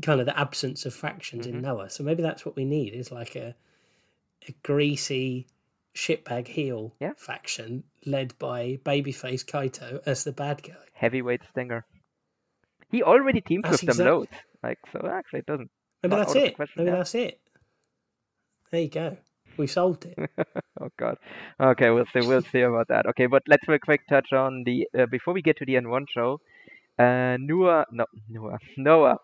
kind 0.03 0.21
of 0.21 0.27
the 0.27 0.39
absence 0.39 0.85
of 0.85 0.95
factions 0.95 1.47
in 1.47 1.55
mm-hmm. 1.55 1.63
Noah. 1.63 1.91
So 1.91 2.05
maybe 2.05 2.23
that's 2.23 2.45
what 2.45 2.57
we 2.57 2.65
need 2.65 2.95
is 2.95 3.11
like 3.11 3.35
a 3.37 3.55
a 4.49 4.55
greasy 4.63 5.47
shitbag 5.95 6.49
heel 6.49 6.95
Yeah. 7.01 7.13
faction 7.17 7.85
led 8.05 8.37
by 8.39 8.81
babyface 8.85 9.45
Kaito 9.45 10.01
as 10.07 10.25
the 10.25 10.33
bad 10.33 10.63
guy. 10.63 10.75
Heavyweight 10.95 11.43
Stinger. 11.51 11.85
He 12.91 13.03
already 13.03 13.41
teamed 13.41 13.65
That's 13.65 13.83
with 13.83 13.97
them 13.97 14.07
loads. 14.07 14.31
Like 14.63 14.79
so, 14.93 15.07
actually, 15.07 15.41
it 15.41 15.47
doesn't. 15.47 15.71
Maybe 16.03 16.17
that's 16.17 16.31
out 16.31 16.37
of 16.37 16.43
the 16.43 16.49
it. 16.49 16.69
Maybe 16.77 16.91
yeah. 16.91 16.97
that's 16.97 17.15
it. 17.15 17.41
There 18.71 18.81
you 18.81 18.89
go. 18.89 19.17
We 19.57 19.67
solved 19.67 20.07
it. 20.07 20.31
oh 20.81 20.89
god. 20.99 21.17
Okay, 21.61 21.91
we'll 21.91 22.07
see. 22.07 22.27
We'll 22.27 22.43
see 22.43 22.61
about 22.61 22.89
that. 22.89 23.07
Okay, 23.07 23.27
but 23.27 23.43
let's 23.49 23.67
real 23.69 23.79
quick 23.79 24.01
touch 24.09 24.33
on 24.33 24.63
the 24.65 24.87
uh, 24.99 25.07
before 25.11 25.35
we 25.35 25.43
get 25.43 25.57
to 25.59 25.67
the 25.67 25.75
N1 25.75 26.07
show. 26.09 26.39
Uh, 26.99 27.37
Noah, 27.39 27.85
no, 27.91 28.05
Noah, 28.29 28.59
Noah, 28.77 29.17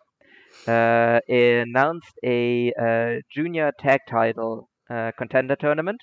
uh, 0.67 1.21
announced 1.29 2.14
a 2.25 2.73
uh, 2.81 3.21
junior 3.35 3.73
tag 3.79 4.01
title 4.09 4.69
uh, 4.91 5.12
contender 5.19 5.57
tournament, 5.57 6.01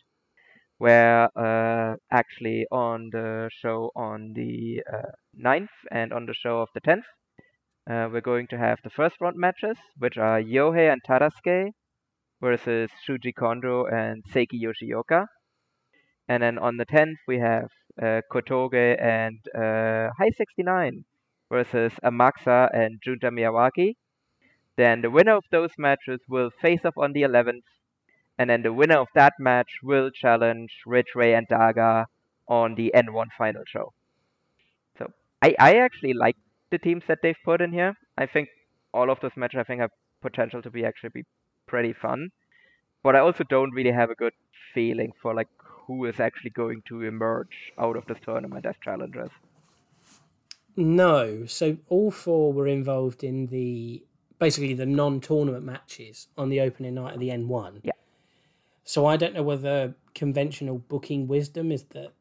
where 0.78 1.30
uh, 1.38 1.96
actually 2.12 2.66
on 2.72 3.10
the 3.12 3.50
show 3.62 3.92
on 3.96 4.34
the 4.36 4.82
uh, 4.92 5.12
9th 5.44 5.68
and 5.92 6.14
on 6.14 6.26
the 6.26 6.34
show 6.34 6.62
of 6.62 6.70
the 6.74 6.82
10th, 6.82 7.04
uh, 7.90 8.10
we're 8.12 8.22
going 8.22 8.48
to 8.48 8.58
have 8.58 8.80
the 8.84 8.90
first 8.90 9.16
round 9.22 9.38
matches, 9.38 9.78
which 9.98 10.18
are 10.18 10.42
Yohei 10.42 10.92
and 10.92 11.02
Tadasuke 11.08 11.72
versus 12.41 12.89
Shuji 13.08 13.34
Kondo 13.34 13.86
and 13.86 14.24
Seiki 14.34 14.62
Yoshioka. 14.62 15.26
And 16.28 16.43
then 16.43 16.58
on 16.58 16.78
the 16.78 16.86
10th, 16.86 17.17
we 17.28 17.39
have 17.39 17.69
uh, 18.02 18.21
Kotoge 18.32 19.02
and 19.02 19.39
uh, 19.56 20.10
High 20.17 20.32
69 20.38 21.06
versus 21.52 21.93
Amakusa 22.04 22.69
and 22.74 23.00
Junta 23.04 23.30
Miyawaki. 23.30 23.95
Then 24.78 25.02
the 25.02 25.12
winner 25.12 25.34
of 25.34 25.43
those 25.52 25.71
matches 25.78 26.19
will 26.28 26.50
face 26.62 26.82
off 26.84 26.98
on 26.98 27.13
the 27.13 27.21
11th. 27.21 27.63
And 28.38 28.50
then 28.50 28.63
the 28.63 28.74
winner 28.74 28.98
of 28.98 29.08
that 29.15 29.34
match 29.39 29.69
will 29.82 30.10
challenge 30.10 30.71
Rich 30.86 31.10
Ray 31.15 31.34
and 31.34 31.48
Daga 31.48 32.06
on 32.48 32.76
the 32.76 32.91
N1 32.93 33.28
final 33.38 33.63
show. 33.65 33.93
So 34.98 35.12
I, 35.41 35.56
I 35.60 35.76
actually 35.78 36.13
like 36.13 36.36
the 36.71 36.78
teams 36.78 37.04
that 37.08 37.19
they've 37.24 37.36
put 37.45 37.62
in 37.62 37.71
here. 37.71 37.95
I 38.17 38.26
think 38.26 38.50
all 38.93 39.10
of 39.10 39.19
those 39.21 39.32
matches 39.38 39.60
I 39.60 39.63
think 39.63 39.80
have 39.82 39.91
potential 40.21 40.62
to 40.62 40.69
be 40.69 40.84
actually 40.84 41.12
be 41.13 41.24
pretty 41.67 41.93
fun. 41.93 42.32
But 43.04 43.15
I 43.15 43.19
also 43.19 43.43
don't 43.43 43.71
really 43.71 43.91
have 43.91 44.10
a 44.10 44.15
good 44.15 44.34
feeling 44.73 45.13
for 45.21 45.34
like 45.34 45.47
who 45.88 46.06
is 46.06 46.19
actually 46.19 46.49
going 46.49 46.82
to 46.88 47.04
emerge 47.04 47.71
out 47.78 47.95
of 47.95 48.06
this 48.08 48.17
tournament 48.23 48.65
as 48.65 48.75
challengers. 48.84 49.30
No, 50.75 51.45
so 51.45 51.78
all 51.88 52.12
four 52.12 52.51
were 52.51 52.67
involved 52.67 53.23
in 53.23 53.47
the 53.47 54.04
basically 54.39 54.73
the 54.73 54.86
non-tournament 54.86 55.63
matches 55.63 56.28
on 56.38 56.49
the 56.49 56.60
opening 56.60 56.95
night 56.95 57.13
of 57.13 57.19
the 57.19 57.30
N1. 57.30 57.80
Yeah. 57.84 57.93
So 58.84 59.06
I 59.06 59.15
don't 59.15 59.34
know 59.34 59.43
whether 59.43 59.95
conventional 60.13 60.78
booking 60.78 61.28
wisdom 61.28 61.71
is 61.71 61.84
that 61.86 62.13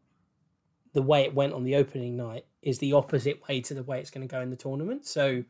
the 0.92 1.02
way 1.02 1.22
it 1.22 1.34
went 1.34 1.52
on 1.52 1.64
the 1.64 1.74
opening 1.74 2.16
night 2.16 2.46
is 2.62 2.78
the 2.78 2.92
opposite 2.92 3.46
way 3.48 3.60
to 3.60 3.74
the 3.74 3.82
way 3.82 3.98
it's 3.98 4.10
going 4.10 4.26
to 4.26 4.32
go 4.32 4.40
in 4.40 4.50
the 4.50 4.56
tournament. 4.56 5.04
So 5.04 5.44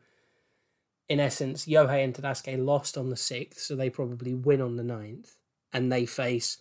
in 1.07 1.19
essence, 1.19 1.65
Yohei 1.65 2.03
and 2.03 2.13
Tadasuke 2.13 2.63
lost 2.63 2.97
on 2.97 3.09
the 3.09 3.17
sixth, 3.17 3.61
so 3.61 3.75
they 3.75 3.89
probably 3.89 4.33
win 4.33 4.61
on 4.61 4.75
the 4.75 4.83
ninth, 4.83 5.35
and 5.71 5.91
they 5.91 6.05
face 6.05 6.57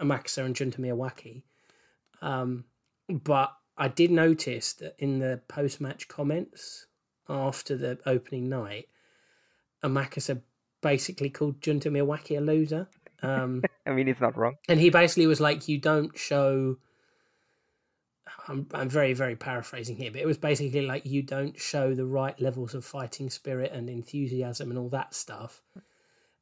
Amakusa 0.00 0.44
and 0.44 0.54
Junta 0.58 0.80
Miyawaki. 0.80 1.42
Um, 2.22 2.64
but 3.08 3.52
I 3.76 3.88
did 3.88 4.10
notice 4.10 4.72
that 4.74 4.94
in 4.98 5.18
the 5.18 5.40
post 5.48 5.80
match 5.80 6.08
comments 6.08 6.86
after 7.28 7.76
the 7.76 7.98
opening 8.06 8.48
night, 8.48 8.88
Amakusa 9.84 10.42
basically 10.80 11.30
called 11.30 11.60
Junta 11.60 11.90
Miyawaki 11.90 12.38
a 12.38 12.40
loser. 12.40 12.88
Um, 13.22 13.62
I 13.86 13.90
mean, 13.90 14.06
he's 14.06 14.20
not 14.20 14.36
wrong. 14.36 14.56
and 14.68 14.80
he 14.80 14.90
basically 14.90 15.26
was 15.26 15.40
like, 15.40 15.68
"You 15.68 15.78
don't 15.78 16.16
show." 16.18 16.78
I'm 18.50 18.66
I'm 18.74 18.88
very 18.88 19.12
very 19.12 19.36
paraphrasing 19.36 19.96
here, 19.96 20.10
but 20.10 20.20
it 20.20 20.26
was 20.26 20.38
basically 20.38 20.82
like 20.82 21.06
you 21.06 21.22
don't 21.22 21.58
show 21.58 21.94
the 21.94 22.04
right 22.04 22.38
levels 22.40 22.74
of 22.74 22.84
fighting 22.84 23.30
spirit 23.30 23.72
and 23.72 23.88
enthusiasm 23.88 24.70
and 24.70 24.78
all 24.78 24.88
that 24.88 25.14
stuff. 25.14 25.62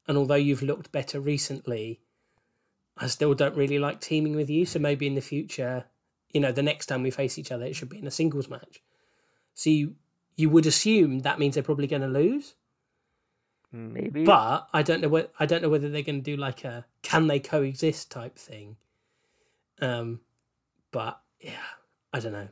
And 0.06 0.16
although 0.16 0.34
you've 0.34 0.62
looked 0.62 0.90
better 0.90 1.20
recently, 1.20 2.00
I 2.96 3.08
still 3.08 3.34
don't 3.34 3.56
really 3.56 3.78
like 3.78 4.00
teaming 4.00 4.34
with 4.34 4.48
you. 4.48 4.64
So 4.64 4.78
maybe 4.78 5.06
in 5.06 5.14
the 5.14 5.20
future, 5.20 5.84
you 6.32 6.40
know, 6.40 6.50
the 6.50 6.62
next 6.62 6.86
time 6.86 7.02
we 7.02 7.10
face 7.10 7.38
each 7.38 7.52
other, 7.52 7.66
it 7.66 7.76
should 7.76 7.90
be 7.90 7.98
in 7.98 8.06
a 8.06 8.10
singles 8.10 8.48
match. 8.48 8.82
So 9.54 9.68
you 9.68 9.96
you 10.34 10.48
would 10.48 10.66
assume 10.66 11.20
that 11.20 11.38
means 11.38 11.54
they're 11.54 11.62
probably 11.62 11.86
going 11.86 12.02
to 12.02 12.08
lose. 12.08 12.54
Maybe. 13.70 14.24
But 14.24 14.66
I 14.72 14.82
don't 14.82 15.02
know 15.02 15.08
what 15.08 15.32
I 15.38 15.44
don't 15.44 15.62
know 15.62 15.68
whether 15.68 15.90
they're 15.90 16.02
going 16.02 16.22
to 16.22 16.36
do 16.36 16.36
like 16.36 16.64
a 16.64 16.86
can 17.02 17.26
they 17.26 17.38
coexist 17.38 18.10
type 18.10 18.38
thing. 18.38 18.76
Um, 19.80 20.20
but 20.90 21.20
yeah, 21.40 21.76
I 22.12 22.20
don't 22.20 22.32
know. 22.32 22.48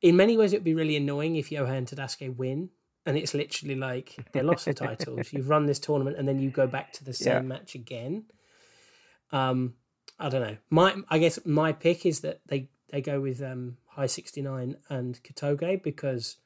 In 0.00 0.16
many 0.16 0.36
ways, 0.36 0.52
it 0.52 0.56
would 0.56 0.64
be 0.64 0.74
really 0.74 0.96
annoying 0.96 1.36
if 1.36 1.50
Johan 1.50 1.86
and 1.90 2.38
win, 2.38 2.70
and 3.04 3.16
it's 3.16 3.34
literally 3.34 3.74
like 3.74 4.14
they 4.32 4.42
lost 4.42 4.64
the 4.64 4.74
titles. 4.74 5.28
You've 5.32 5.48
run 5.48 5.66
this 5.66 5.80
tournament, 5.80 6.16
and 6.16 6.28
then 6.28 6.38
you 6.38 6.50
go 6.50 6.66
back 6.66 6.92
to 6.94 7.04
the 7.04 7.12
same 7.14 7.34
Yeah. 7.34 7.40
match 7.40 7.74
again. 7.74 8.24
Um, 9.32 9.74
I 10.18 10.28
don't 10.28 10.42
know. 10.42 10.56
My 10.70 10.96
I 11.08 11.18
guess 11.18 11.38
my 11.44 11.72
pick 11.72 12.06
is 12.06 12.20
that 12.20 12.40
they 12.46 12.68
they 12.90 13.00
go 13.00 13.20
with 13.20 13.42
um 13.42 13.76
High 13.88 14.06
sixty 14.06 14.40
nine 14.42 14.76
and 14.88 15.20
Kotoge 15.22 15.82
because 15.82 16.36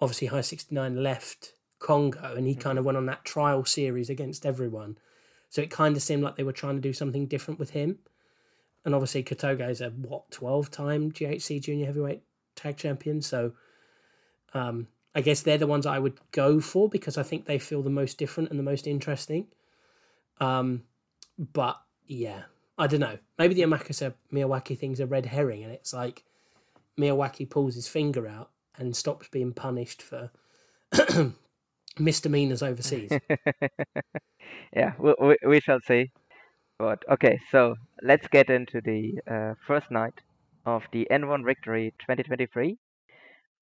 obviously 0.00 0.28
High 0.28 0.40
sixty 0.40 0.74
nine 0.74 1.02
left 1.02 1.52
Kongo 1.78 2.34
and 2.34 2.46
he 2.46 2.54
kind 2.54 2.78
of 2.78 2.84
went 2.84 2.96
on 2.98 3.06
that 3.06 3.24
trial 3.24 3.64
series 3.64 4.10
against 4.10 4.44
everyone. 4.46 4.98
So 5.50 5.62
it 5.62 5.70
kind 5.70 5.96
of 5.96 6.02
seemed 6.02 6.22
like 6.22 6.36
they 6.36 6.42
were 6.42 6.52
trying 6.52 6.74
to 6.76 6.80
do 6.80 6.92
something 6.92 7.26
different 7.26 7.60
with 7.60 7.70
him. 7.70 7.98
And 8.88 8.94
obviously 8.94 9.22
Kotoge 9.22 9.68
is 9.68 9.82
a 9.82 9.90
what 9.90 10.30
twelve 10.30 10.70
time 10.70 11.12
GHC 11.12 11.60
Junior 11.60 11.84
Heavyweight 11.84 12.22
Tag 12.56 12.78
Champion. 12.78 13.20
So 13.20 13.52
um, 14.54 14.86
I 15.14 15.20
guess 15.20 15.42
they're 15.42 15.58
the 15.58 15.66
ones 15.66 15.84
I 15.84 15.98
would 15.98 16.18
go 16.32 16.58
for 16.58 16.88
because 16.88 17.18
I 17.18 17.22
think 17.22 17.44
they 17.44 17.58
feel 17.58 17.82
the 17.82 17.90
most 17.90 18.16
different 18.16 18.48
and 18.48 18.58
the 18.58 18.62
most 18.62 18.86
interesting. 18.86 19.48
Um, 20.40 20.84
but 21.38 21.78
yeah, 22.06 22.44
I 22.78 22.86
don't 22.86 23.00
know. 23.00 23.18
Maybe 23.38 23.52
the 23.52 23.60
Amakusa 23.60 24.14
Miyawaki 24.32 24.78
thing's 24.78 25.00
a 25.00 25.06
red 25.06 25.26
herring, 25.26 25.62
and 25.64 25.70
it's 25.70 25.92
like 25.92 26.24
Miyawaki 26.98 27.50
pulls 27.50 27.74
his 27.74 27.88
finger 27.88 28.26
out 28.26 28.48
and 28.78 28.96
stops 28.96 29.28
being 29.28 29.52
punished 29.52 30.00
for 30.00 30.30
misdemeanors 31.98 32.62
overseas. 32.62 33.10
yeah, 34.74 34.94
we, 34.98 35.36
we 35.46 35.60
shall 35.60 35.80
see. 35.80 36.10
But 36.78 37.02
okay, 37.10 37.40
so 37.50 37.74
let's 38.02 38.28
get 38.28 38.50
into 38.50 38.80
the 38.80 39.20
uh, 39.30 39.54
first 39.66 39.90
night 39.90 40.14
of 40.64 40.84
the 40.92 41.06
N1 41.10 41.44
Victory 41.44 41.92
2023 42.00 42.78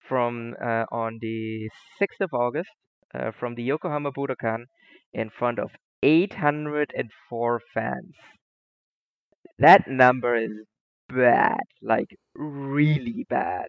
from 0.09 0.55
uh, 0.63 0.85
on 0.93 1.19
the 1.21 1.71
6th 2.01 2.21
of 2.21 2.35
August 2.35 2.71
uh, 3.15 3.33
from 3.33 3.55
the 3.55 3.63
Yokohama 3.63 4.13
Budokan 4.13 4.67
in 5.13 5.31
front 5.31 5.59
of 5.59 5.71
804 6.03 7.61
fans. 7.73 8.15
That 9.59 9.87
number 9.89 10.35
is 10.37 10.53
bad, 11.09 11.61
like 11.83 12.19
really 12.35 13.27
bad. 13.29 13.69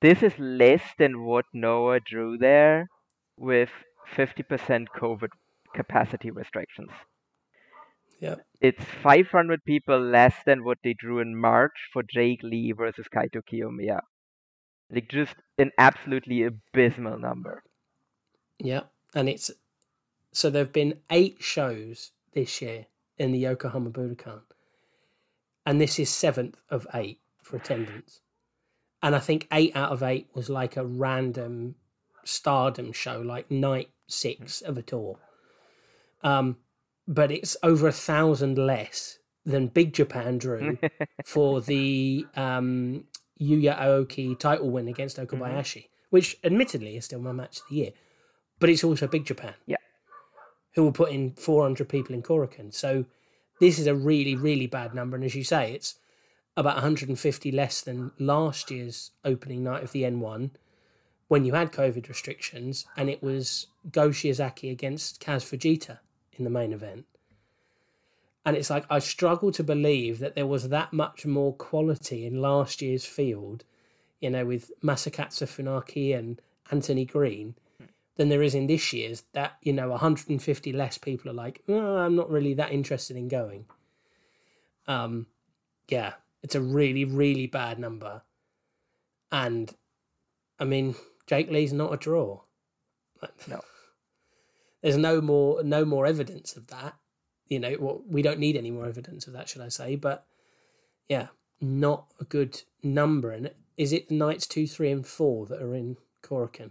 This 0.00 0.22
is 0.22 0.38
less 0.38 0.82
than 0.96 1.24
what 1.24 1.44
Noah 1.52 2.00
drew 2.00 2.38
there 2.38 2.88
with 3.36 3.70
50% 4.16 4.86
COVID 4.88 5.28
capacity 5.74 6.30
restrictions. 6.30 6.90
Yeah. 8.20 8.36
It's 8.60 8.82
500 9.02 9.64
people 9.64 10.00
less 10.00 10.34
than 10.46 10.64
what 10.64 10.78
they 10.82 10.94
drew 10.94 11.20
in 11.20 11.38
March 11.38 11.72
for 11.92 12.02
Jake 12.02 12.42
Lee 12.42 12.72
versus 12.72 13.06
Kaito 13.14 13.42
Kiyomiya. 13.50 14.00
Like 14.90 15.08
just 15.08 15.34
an 15.58 15.72
absolutely 15.78 16.44
abysmal 16.44 17.18
number. 17.18 17.62
Yeah, 18.58 18.82
and 19.14 19.28
it's 19.28 19.50
so 20.32 20.48
there've 20.48 20.72
been 20.72 21.00
eight 21.10 21.38
shows 21.40 22.12
this 22.32 22.62
year 22.62 22.86
in 23.18 23.32
the 23.32 23.38
Yokohama 23.38 23.90
Budokan, 23.90 24.42
and 25.66 25.80
this 25.80 25.98
is 25.98 26.08
seventh 26.08 26.60
of 26.70 26.86
eight 26.94 27.18
for 27.42 27.56
attendance. 27.56 28.20
And 29.02 29.14
I 29.14 29.18
think 29.18 29.46
eight 29.52 29.74
out 29.76 29.92
of 29.92 30.02
eight 30.02 30.28
was 30.34 30.48
like 30.48 30.76
a 30.76 30.84
random 30.84 31.74
stardom 32.24 32.92
show, 32.92 33.20
like 33.20 33.50
night 33.50 33.90
six 34.06 34.62
of 34.62 34.78
a 34.78 34.82
tour. 34.82 35.18
Um, 36.22 36.56
but 37.06 37.30
it's 37.30 37.56
over 37.62 37.86
a 37.86 37.92
thousand 37.92 38.58
less 38.58 39.18
than 39.44 39.68
Big 39.68 39.92
Japan 39.92 40.38
drew 40.38 40.78
for 41.24 41.60
the 41.60 42.26
um, 42.34 43.04
Yuya 43.40 43.78
Aoki 43.78 44.38
title 44.38 44.70
win 44.70 44.88
against 44.88 45.18
Okabayashi, 45.18 45.86
which 46.10 46.36
admittedly 46.42 46.96
is 46.96 47.04
still 47.04 47.20
my 47.20 47.32
match 47.32 47.60
of 47.60 47.68
the 47.70 47.76
year, 47.76 47.90
but 48.58 48.68
it's 48.68 48.84
also 48.84 49.06
Big 49.06 49.24
Japan. 49.24 49.54
Yeah. 49.66 49.76
Who 50.74 50.82
will 50.82 50.92
put 50.92 51.12
in 51.12 51.32
400 51.32 51.88
people 51.88 52.14
in 52.14 52.22
Korakuen. 52.22 52.74
So 52.74 53.06
this 53.60 53.78
is 53.78 53.86
a 53.86 53.94
really, 53.94 54.34
really 54.34 54.66
bad 54.66 54.94
number. 54.94 55.16
And 55.16 55.24
as 55.24 55.34
you 55.34 55.44
say, 55.44 55.72
it's 55.72 55.94
about 56.56 56.74
150 56.74 57.52
less 57.52 57.80
than 57.80 58.12
last 58.18 58.70
year's 58.70 59.12
opening 59.24 59.62
night 59.62 59.82
of 59.82 59.92
the 59.92 60.02
N1 60.02 60.50
when 61.28 61.44
you 61.44 61.54
had 61.54 61.72
COVID 61.72 62.08
restrictions 62.08 62.86
and 62.96 63.08
it 63.10 63.22
was 63.22 63.68
Go 63.90 64.10
Shiozaki 64.10 64.70
against 64.70 65.20
Kaz 65.20 65.44
Fujita 65.44 65.98
in 66.38 66.44
the 66.44 66.50
main 66.50 66.72
event. 66.72 67.06
And 68.44 68.56
it's 68.56 68.70
like 68.70 68.84
I 68.88 69.00
struggle 69.00 69.50
to 69.52 69.64
believe 69.64 70.20
that 70.20 70.36
there 70.36 70.46
was 70.46 70.68
that 70.68 70.92
much 70.92 71.26
more 71.26 71.52
quality 71.52 72.24
in 72.24 72.40
last 72.40 72.80
year's 72.80 73.04
field, 73.04 73.64
you 74.20 74.30
know, 74.30 74.46
with 74.46 74.70
Masakatsu 74.82 75.46
Funaki 75.48 76.16
and 76.16 76.40
Anthony 76.70 77.04
Green, 77.04 77.56
than 78.14 78.28
there 78.28 78.44
is 78.44 78.54
in 78.54 78.68
this 78.68 78.92
year's. 78.92 79.24
That 79.32 79.56
you 79.62 79.72
know, 79.72 79.88
150 79.88 80.72
less 80.72 80.96
people 80.96 81.28
are 81.28 81.34
like, 81.34 81.62
oh, 81.68 81.96
I'm 81.96 82.14
not 82.14 82.30
really 82.30 82.54
that 82.54 82.70
interested 82.70 83.16
in 83.16 83.26
going. 83.26 83.66
Um, 84.86 85.26
yeah, 85.88 86.12
it's 86.44 86.54
a 86.54 86.60
really 86.60 87.04
really 87.04 87.48
bad 87.48 87.80
number, 87.80 88.22
and 89.32 89.74
I 90.60 90.64
mean, 90.64 90.94
Jake 91.26 91.50
Lee's 91.50 91.72
not 91.72 91.92
a 91.92 91.96
draw. 91.96 92.42
No. 93.48 93.60
There's 94.86 94.96
no 94.96 95.20
more 95.20 95.64
no 95.64 95.84
more 95.84 96.06
evidence 96.06 96.56
of 96.56 96.68
that. 96.68 96.94
You 97.48 97.58
know, 97.58 97.76
well, 97.80 98.02
we 98.08 98.22
don't 98.22 98.38
need 98.38 98.56
any 98.56 98.70
more 98.70 98.86
evidence 98.86 99.26
of 99.26 99.32
that, 99.32 99.48
should 99.48 99.62
I 99.62 99.68
say? 99.68 99.96
But 99.96 100.24
yeah, 101.08 101.28
not 101.60 102.06
a 102.20 102.24
good 102.24 102.62
number. 102.84 103.32
And 103.32 103.50
is 103.76 103.92
it 103.92 104.08
the 104.08 104.14
nights 104.14 104.46
two, 104.46 104.68
three, 104.68 104.92
and 104.92 105.04
four 105.04 105.44
that 105.46 105.60
are 105.60 105.74
in 105.74 105.96
Korakuen, 106.22 106.70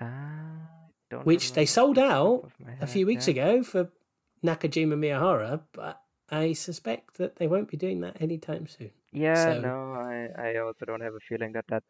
Uh, 0.00 1.18
which 1.24 1.54
they 1.54 1.66
sold 1.66 1.98
off 1.98 2.04
the 2.04 2.08
top 2.08 2.12
out 2.12 2.52
my 2.64 2.72
a 2.80 2.86
few 2.86 3.04
weeks 3.04 3.26
yeah. 3.26 3.32
ago 3.32 3.62
for 3.64 3.90
Nakajima 4.44 4.94
Miyahara, 4.94 5.62
but 5.72 6.00
I 6.30 6.52
suspect 6.52 7.18
that 7.18 7.36
they 7.36 7.48
won't 7.48 7.68
be 7.68 7.76
doing 7.76 8.00
that 8.02 8.20
anytime 8.22 8.66
soon. 8.68 8.90
Yeah, 9.12 9.54
So- 9.54 9.60
no, 9.60 9.92
I, 9.94 10.28
I 10.38 10.56
also 10.58 10.84
don't 10.84 11.00
have 11.00 11.14
a 11.14 11.20
feeling 11.28 11.52
that 11.52 11.64
that's, 11.68 11.86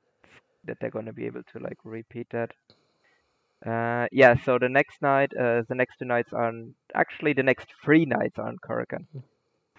that 0.64 0.78
they're 0.80 0.90
going 0.90 1.06
to 1.06 1.12
be 1.12 1.26
able 1.26 1.42
to 1.52 1.58
like 1.58 1.78
repeat 1.84 2.28
that. 2.30 2.52
Uh, 3.64 4.06
yeah, 4.12 4.34
so 4.44 4.58
the 4.58 4.68
next 4.68 5.00
night, 5.00 5.32
uh, 5.38 5.62
the 5.68 5.74
next 5.74 5.98
two 5.98 6.04
nights 6.04 6.32
are 6.32 6.52
actually 6.94 7.32
the 7.32 7.42
next 7.42 7.68
three 7.84 8.04
nights 8.04 8.38
are 8.38 8.48
on 8.48 8.58
Korakuen. 8.58 9.06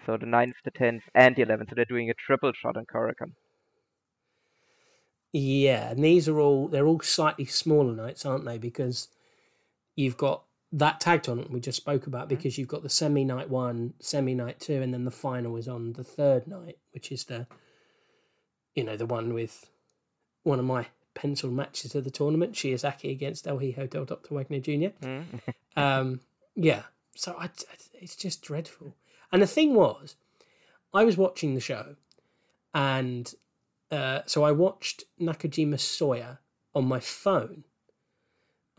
So 0.04 0.16
the 0.16 0.26
9th, 0.26 0.54
the 0.64 0.70
10th, 0.70 1.02
and 1.14 1.36
the 1.36 1.44
11th. 1.44 1.70
So 1.70 1.74
they're 1.76 1.84
doing 1.84 2.10
a 2.10 2.14
triple 2.14 2.52
shot 2.52 2.76
on 2.76 2.86
Korakuen. 2.86 3.32
Yeah, 5.32 5.90
and 5.90 6.02
these 6.02 6.26
are 6.28 6.40
all 6.40 6.68
they're 6.68 6.86
all 6.86 7.00
slightly 7.00 7.44
smaller 7.44 7.94
nights, 7.94 8.24
aren't 8.24 8.46
they? 8.46 8.56
Because 8.56 9.08
you've 9.94 10.16
got 10.16 10.44
that 10.72 11.00
tag 11.00 11.22
tournament 11.22 11.50
we 11.50 11.60
just 11.60 11.76
spoke 11.76 12.06
about 12.06 12.28
because 12.28 12.58
you've 12.58 12.68
got 12.68 12.82
the 12.82 12.88
semi 12.88 13.24
night 13.24 13.50
one, 13.50 13.92
semi 14.00 14.34
night 14.34 14.58
two, 14.58 14.80
and 14.80 14.94
then 14.94 15.04
the 15.04 15.10
final 15.10 15.56
is 15.56 15.68
on 15.68 15.92
the 15.92 16.04
third 16.04 16.46
night, 16.46 16.78
which 16.92 17.12
is 17.12 17.24
the 17.24 17.46
you 18.78 18.84
know, 18.84 18.96
the 18.96 19.06
one 19.06 19.34
with 19.34 19.68
one 20.44 20.60
of 20.60 20.64
my 20.64 20.86
pencil 21.18 21.50
matches 21.50 21.94
of 21.94 22.04
the 22.04 22.10
tournament, 22.10 22.52
Shiozaki 22.54 23.10
against 23.10 23.46
El 23.46 23.58
Hijo 23.58 23.86
del 23.86 24.04
Dr. 24.04 24.34
Wagner 24.34 24.60
Jr. 24.60 24.92
Um, 25.76 26.20
yeah, 26.56 26.82
so 27.14 27.36
I, 27.38 27.50
it's 27.94 28.16
just 28.16 28.42
dreadful. 28.42 28.96
And 29.30 29.40
the 29.42 29.46
thing 29.46 29.74
was, 29.74 30.16
I 30.92 31.04
was 31.04 31.16
watching 31.16 31.54
the 31.54 31.60
show, 31.60 31.96
and 32.74 33.32
uh, 33.90 34.20
so 34.26 34.42
I 34.42 34.52
watched 34.52 35.04
Nakajima 35.20 35.76
Soya 35.76 36.38
on 36.74 36.86
my 36.86 36.98
phone, 37.00 37.64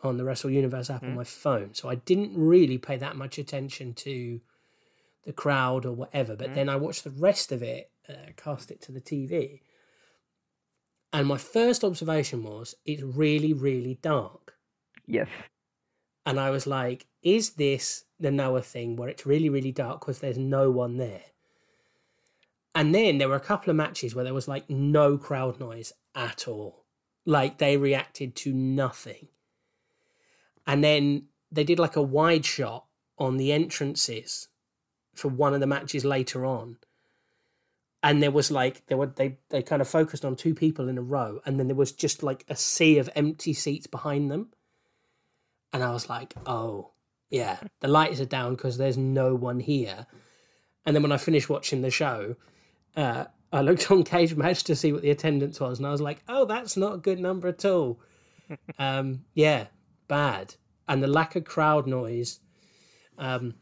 on 0.03 0.17
the 0.17 0.25
Wrestle 0.25 0.49
Universe 0.49 0.89
app 0.89 1.03
on 1.03 1.15
my 1.15 1.23
phone. 1.23 1.73
So 1.73 1.89
I 1.89 1.95
didn't 1.95 2.31
really 2.35 2.77
pay 2.77 2.97
that 2.97 3.15
much 3.15 3.37
attention 3.37 3.93
to 3.95 4.41
the 5.25 5.33
crowd 5.33 5.85
or 5.85 5.93
whatever. 5.93 6.35
But 6.35 6.55
then 6.55 6.69
I 6.69 6.75
watched 6.75 7.03
the 7.03 7.11
rest 7.11 7.51
of 7.51 7.61
it, 7.61 7.91
uh, 8.09 8.31
cast 8.35 8.71
it 8.71 8.81
to 8.83 8.91
the 8.91 9.01
TV. 9.01 9.61
And 11.11 11.27
my 11.27 11.37
first 11.37 11.83
observation 11.83 12.43
was 12.43 12.75
it's 12.85 13.01
really, 13.01 13.53
really 13.53 13.97
dark. 14.01 14.55
Yes. 15.07 15.27
And 16.25 16.39
I 16.39 16.51
was 16.51 16.67
like, 16.67 17.07
is 17.23 17.51
this 17.51 18.05
the 18.19 18.31
Noah 18.31 18.61
thing 18.61 18.95
where 18.95 19.09
it's 19.09 19.25
really, 19.25 19.49
really 19.49 19.71
dark 19.71 20.01
because 20.01 20.19
there's 20.19 20.37
no 20.37 20.69
one 20.69 20.97
there? 20.97 21.23
And 22.75 22.93
then 22.93 23.17
there 23.17 23.27
were 23.27 23.35
a 23.35 23.41
couple 23.41 23.71
of 23.71 23.75
matches 23.75 24.13
where 24.13 24.23
there 24.23 24.33
was 24.33 24.47
like 24.47 24.69
no 24.69 25.17
crowd 25.17 25.59
noise 25.59 25.91
at 26.13 26.47
all. 26.47 26.85
Like 27.25 27.57
they 27.57 27.77
reacted 27.77 28.35
to 28.37 28.53
nothing. 28.53 29.29
And 30.67 30.83
then 30.83 31.23
they 31.51 31.63
did 31.63 31.79
like 31.79 31.95
a 31.95 32.01
wide 32.01 32.45
shot 32.45 32.85
on 33.17 33.37
the 33.37 33.51
entrances 33.51 34.49
for 35.15 35.27
one 35.27 35.53
of 35.53 35.59
the 35.59 35.67
matches 35.67 36.05
later 36.05 36.45
on. 36.45 36.77
And 38.01 38.23
there 38.23 38.31
was 38.31 38.49
like 38.49 38.85
there 38.87 38.97
were 38.97 39.07
they 39.07 39.39
they 39.49 39.61
kind 39.61 39.81
of 39.81 39.87
focused 39.87 40.23
on 40.23 40.35
two 40.35 40.55
people 40.55 40.87
in 40.87 40.97
a 40.97 41.01
row, 41.01 41.41
and 41.45 41.59
then 41.59 41.67
there 41.67 41.75
was 41.75 41.91
just 41.91 42.23
like 42.23 42.45
a 42.47 42.55
sea 42.55 42.97
of 42.97 43.09
empty 43.15 43.53
seats 43.53 43.87
behind 43.87 44.31
them. 44.31 44.49
And 45.73 45.83
I 45.83 45.91
was 45.91 46.09
like, 46.09 46.33
oh, 46.45 46.91
yeah, 47.29 47.59
the 47.81 47.87
lights 47.87 48.19
are 48.19 48.25
down 48.25 48.55
because 48.55 48.77
there's 48.77 48.97
no 48.97 49.35
one 49.35 49.59
here. 49.59 50.07
And 50.85 50.95
then 50.95 51.03
when 51.03 51.11
I 51.11 51.17
finished 51.17 51.49
watching 51.49 51.81
the 51.81 51.91
show, 51.91 52.37
uh, 52.95 53.25
I 53.51 53.61
looked 53.61 53.91
on 53.91 54.03
Cage 54.03 54.35
Match 54.35 54.63
to 54.63 54.75
see 54.75 54.93
what 54.93 55.01
the 55.01 55.11
attendance 55.11 55.59
was, 55.59 55.77
and 55.77 55.87
I 55.87 55.91
was 55.91 56.01
like, 56.01 56.23
oh, 56.27 56.45
that's 56.45 56.77
not 56.77 56.95
a 56.95 56.99
good 56.99 57.19
number 57.19 57.47
at 57.47 57.65
all. 57.65 57.99
um, 58.79 59.25
yeah, 59.33 59.67
bad. 60.07 60.55
And 60.87 61.03
the 61.03 61.07
lack 61.07 61.35
of 61.35 61.43
crowd 61.43 61.85
noise. 61.85 62.39
Um, 63.17 63.55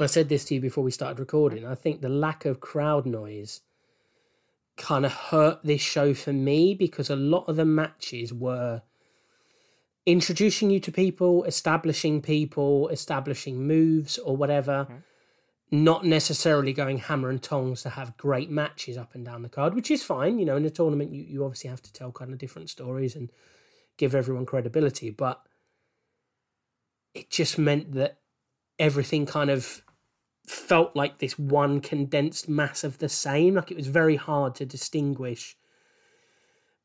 I 0.00 0.06
said 0.06 0.28
this 0.28 0.44
to 0.46 0.54
you 0.54 0.60
before 0.60 0.84
we 0.84 0.90
started 0.90 1.18
recording. 1.18 1.66
I 1.66 1.74
think 1.74 2.00
the 2.00 2.08
lack 2.08 2.44
of 2.44 2.60
crowd 2.60 3.06
noise 3.06 3.60
kind 4.76 5.06
of 5.06 5.12
hurt 5.12 5.60
this 5.62 5.80
show 5.80 6.14
for 6.14 6.32
me 6.32 6.74
because 6.74 7.08
a 7.10 7.16
lot 7.16 7.44
of 7.48 7.56
the 7.56 7.64
matches 7.64 8.32
were 8.32 8.82
introducing 10.06 10.70
you 10.70 10.80
to 10.80 10.92
people, 10.92 11.44
establishing 11.44 12.20
people, 12.20 12.88
establishing 12.88 13.66
moves 13.66 14.18
or 14.18 14.36
whatever, 14.36 14.86
mm-hmm. 14.90 15.84
not 15.84 16.04
necessarily 16.04 16.72
going 16.72 16.98
hammer 16.98 17.30
and 17.30 17.42
tongs 17.42 17.82
to 17.82 17.90
have 17.90 18.16
great 18.16 18.50
matches 18.50 18.96
up 18.98 19.14
and 19.14 19.24
down 19.24 19.42
the 19.42 19.48
card, 19.48 19.74
which 19.74 19.90
is 19.90 20.02
fine. 20.02 20.38
You 20.38 20.44
know, 20.44 20.56
in 20.56 20.64
a 20.64 20.70
tournament, 20.70 21.12
you, 21.12 21.22
you 21.22 21.44
obviously 21.44 21.70
have 21.70 21.82
to 21.82 21.92
tell 21.92 22.12
kind 22.12 22.32
of 22.32 22.38
different 22.38 22.68
stories 22.68 23.14
and 23.14 23.30
give 23.96 24.14
everyone 24.14 24.44
credibility, 24.44 25.10
but 25.10 25.40
it 27.14 27.30
just 27.30 27.58
meant 27.58 27.92
that 27.92 28.18
everything 28.78 29.24
kind 29.24 29.50
of 29.50 29.83
felt 30.46 30.94
like 30.94 31.18
this 31.18 31.38
one 31.38 31.80
condensed 31.80 32.48
mass 32.48 32.84
of 32.84 32.98
the 32.98 33.08
same. 33.08 33.54
Like 33.54 33.70
it 33.70 33.76
was 33.76 33.86
very 33.86 34.16
hard 34.16 34.54
to 34.56 34.66
distinguish 34.66 35.56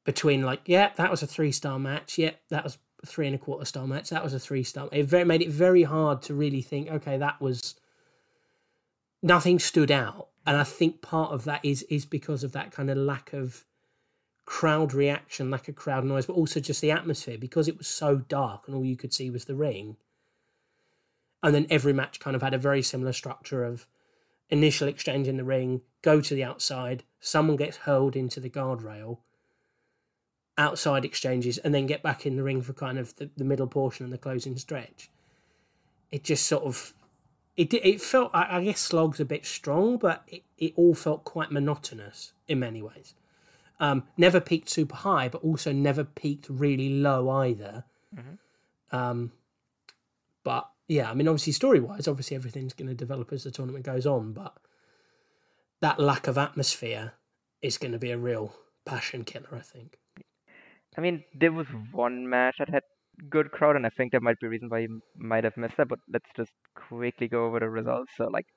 between 0.06 0.42
like, 0.42 0.62
yeah, 0.66 0.92
that 0.96 1.12
was 1.12 1.22
a 1.22 1.28
three 1.28 1.52
star 1.52 1.78
match. 1.80 2.18
Yeah, 2.18 2.32
that 2.50 2.64
was 2.64 2.78
a 3.04 3.06
three 3.06 3.28
and 3.28 3.36
a 3.36 3.40
quarter 3.40 3.66
star 3.66 3.88
match. 3.88 4.10
That 4.10 4.24
was 4.24 4.34
a 4.34 4.40
three 4.40 4.64
star. 4.64 4.90
It 4.92 5.06
very, 5.06 5.26
made 5.26 5.42
it 5.42 5.50
very 5.50 5.84
hard 5.84 6.22
to 6.24 6.34
really 6.34 6.62
think. 6.62 6.90
Okay, 6.90 7.18
that 7.18 7.42
was 7.42 7.76
nothing 9.22 9.60
stood 9.60 9.92
out, 9.92 10.30
and 10.46 10.58
I 10.58 10.64
think 10.64 11.02
part 11.02 11.32
of 11.32 11.44
that 11.44 11.64
is 11.64 11.84
is 11.84 12.06
because 12.06 12.44
of 12.44 12.54
that 12.54 12.72
kind 12.72 12.90
of 12.90 12.98
lack 12.98 13.34
of 13.34 13.66
crowd 14.46 14.96
reaction, 14.96 15.52
lack 15.52 15.68
of 15.68 15.76
crowd 15.76 16.04
noise, 16.04 16.26
but 16.26 16.34
also 16.34 16.60
just 16.60 16.82
the 16.82 16.90
atmosphere 16.90 17.38
because 17.38 17.68
it 17.68 17.78
was 17.78 17.88
so 17.88 18.16
dark 18.16 18.64
and 18.66 18.76
all 18.76 18.84
you 18.84 18.98
could 18.98 19.14
see 19.14 19.30
was 19.30 19.46
the 19.46 19.54
ring. 19.54 19.96
And 21.42 21.56
then 21.56 21.68
every 21.70 21.94
match 21.94 22.20
kind 22.20 22.36
of 22.36 22.42
had 22.42 22.54
a 22.54 22.58
very 22.58 22.82
similar 22.82 23.14
structure 23.14 23.64
of 23.64 23.88
initial 24.50 24.88
exchange 24.88 25.28
in 25.28 25.38
the 25.38 25.44
ring, 25.44 25.82
go 26.02 26.22
to 26.22 26.34
the 26.34 26.44
outside, 26.44 27.04
someone 27.20 27.56
gets 27.56 27.78
hurled 27.78 28.16
into 28.16 28.40
the 28.40 28.50
guardrail, 28.50 29.20
outside 30.58 31.06
exchanges, 31.06 31.58
and 31.60 31.74
then 31.74 31.86
get 31.86 32.04
back 32.04 32.26
in 32.26 32.36
the 32.36 32.44
ring 32.44 32.62
for 32.62 32.74
kind 32.74 32.98
of 32.98 33.16
the, 33.18 33.30
the 33.38 33.46
middle 33.46 33.68
portion 33.68 34.04
and 34.04 34.12
the 34.12 34.18
closing 34.18 34.58
stretch. 34.58 35.10
It 36.12 36.24
just 36.24 36.46
sort 36.46 36.64
of 36.64 36.94
it 37.56 37.74
it 37.74 38.02
felt 38.02 38.32
I 38.34 38.64
guess 38.64 38.80
slog's 38.80 39.20
a 39.20 39.26
bit 39.26 39.46
strong, 39.46 39.98
but 39.98 40.24
it, 40.28 40.44
it 40.58 40.74
all 40.76 40.96
felt 40.96 41.24
quite 41.24 41.52
monotonous 41.52 42.34
in 42.48 42.60
many 42.60 42.82
ways. 42.82 43.14
Um, 43.80 44.04
never 44.18 44.40
peaked 44.42 44.70
super 44.70 44.96
high, 44.96 45.30
but 45.30 45.44
also 45.44 45.72
never 45.72 46.04
peaked 46.04 46.48
really 46.50 46.90
low 46.90 47.30
either. 47.30 47.86
Um, 48.92 49.32
but 50.44 50.70
yeah, 50.90 51.12
I 51.12 51.14
mean, 51.14 51.28
obviously, 51.28 51.54
story 51.54 51.80
wise, 51.80 52.08
obviously 52.08 52.36
everything's 52.36 52.74
going 52.74 52.88
to 52.88 52.96
develop 52.96 53.32
as 53.32 53.44
the 53.44 53.52
tournament 53.52 53.86
goes 53.86 54.08
on, 54.08 54.34
but 54.34 54.58
that 55.82 56.00
lack 56.00 56.28
of 56.28 56.38
atmosphere 56.38 57.14
is 57.62 57.78
going 57.78 57.92
to 57.92 58.00
be 58.00 58.10
a 58.10 58.18
real 58.18 58.56
passion 58.86 59.24
killer, 59.24 59.50
I 59.54 59.60
think. 59.60 60.00
I 60.98 61.02
mean, 61.02 61.24
there 61.40 61.52
was 61.52 61.68
one 61.92 62.28
match 62.28 62.56
that 62.58 62.70
had 62.70 62.82
good 63.30 63.52
crowd, 63.52 63.76
and 63.76 63.86
I 63.86 63.90
think 63.90 64.12
that 64.12 64.24
might 64.24 64.40
be 64.40 64.48
a 64.48 64.50
reason 64.50 64.70
why 64.70 64.80
you 64.80 65.02
might 65.16 65.44
have 65.44 65.58
missed 65.58 65.78
that. 65.78 65.90
But 65.90 66.00
let's 66.12 66.30
just 66.36 66.52
quickly 66.76 67.28
go 67.28 67.46
over 67.46 67.60
the 67.60 67.70
results. 67.70 68.12
So, 68.18 68.26
like, 68.26 68.48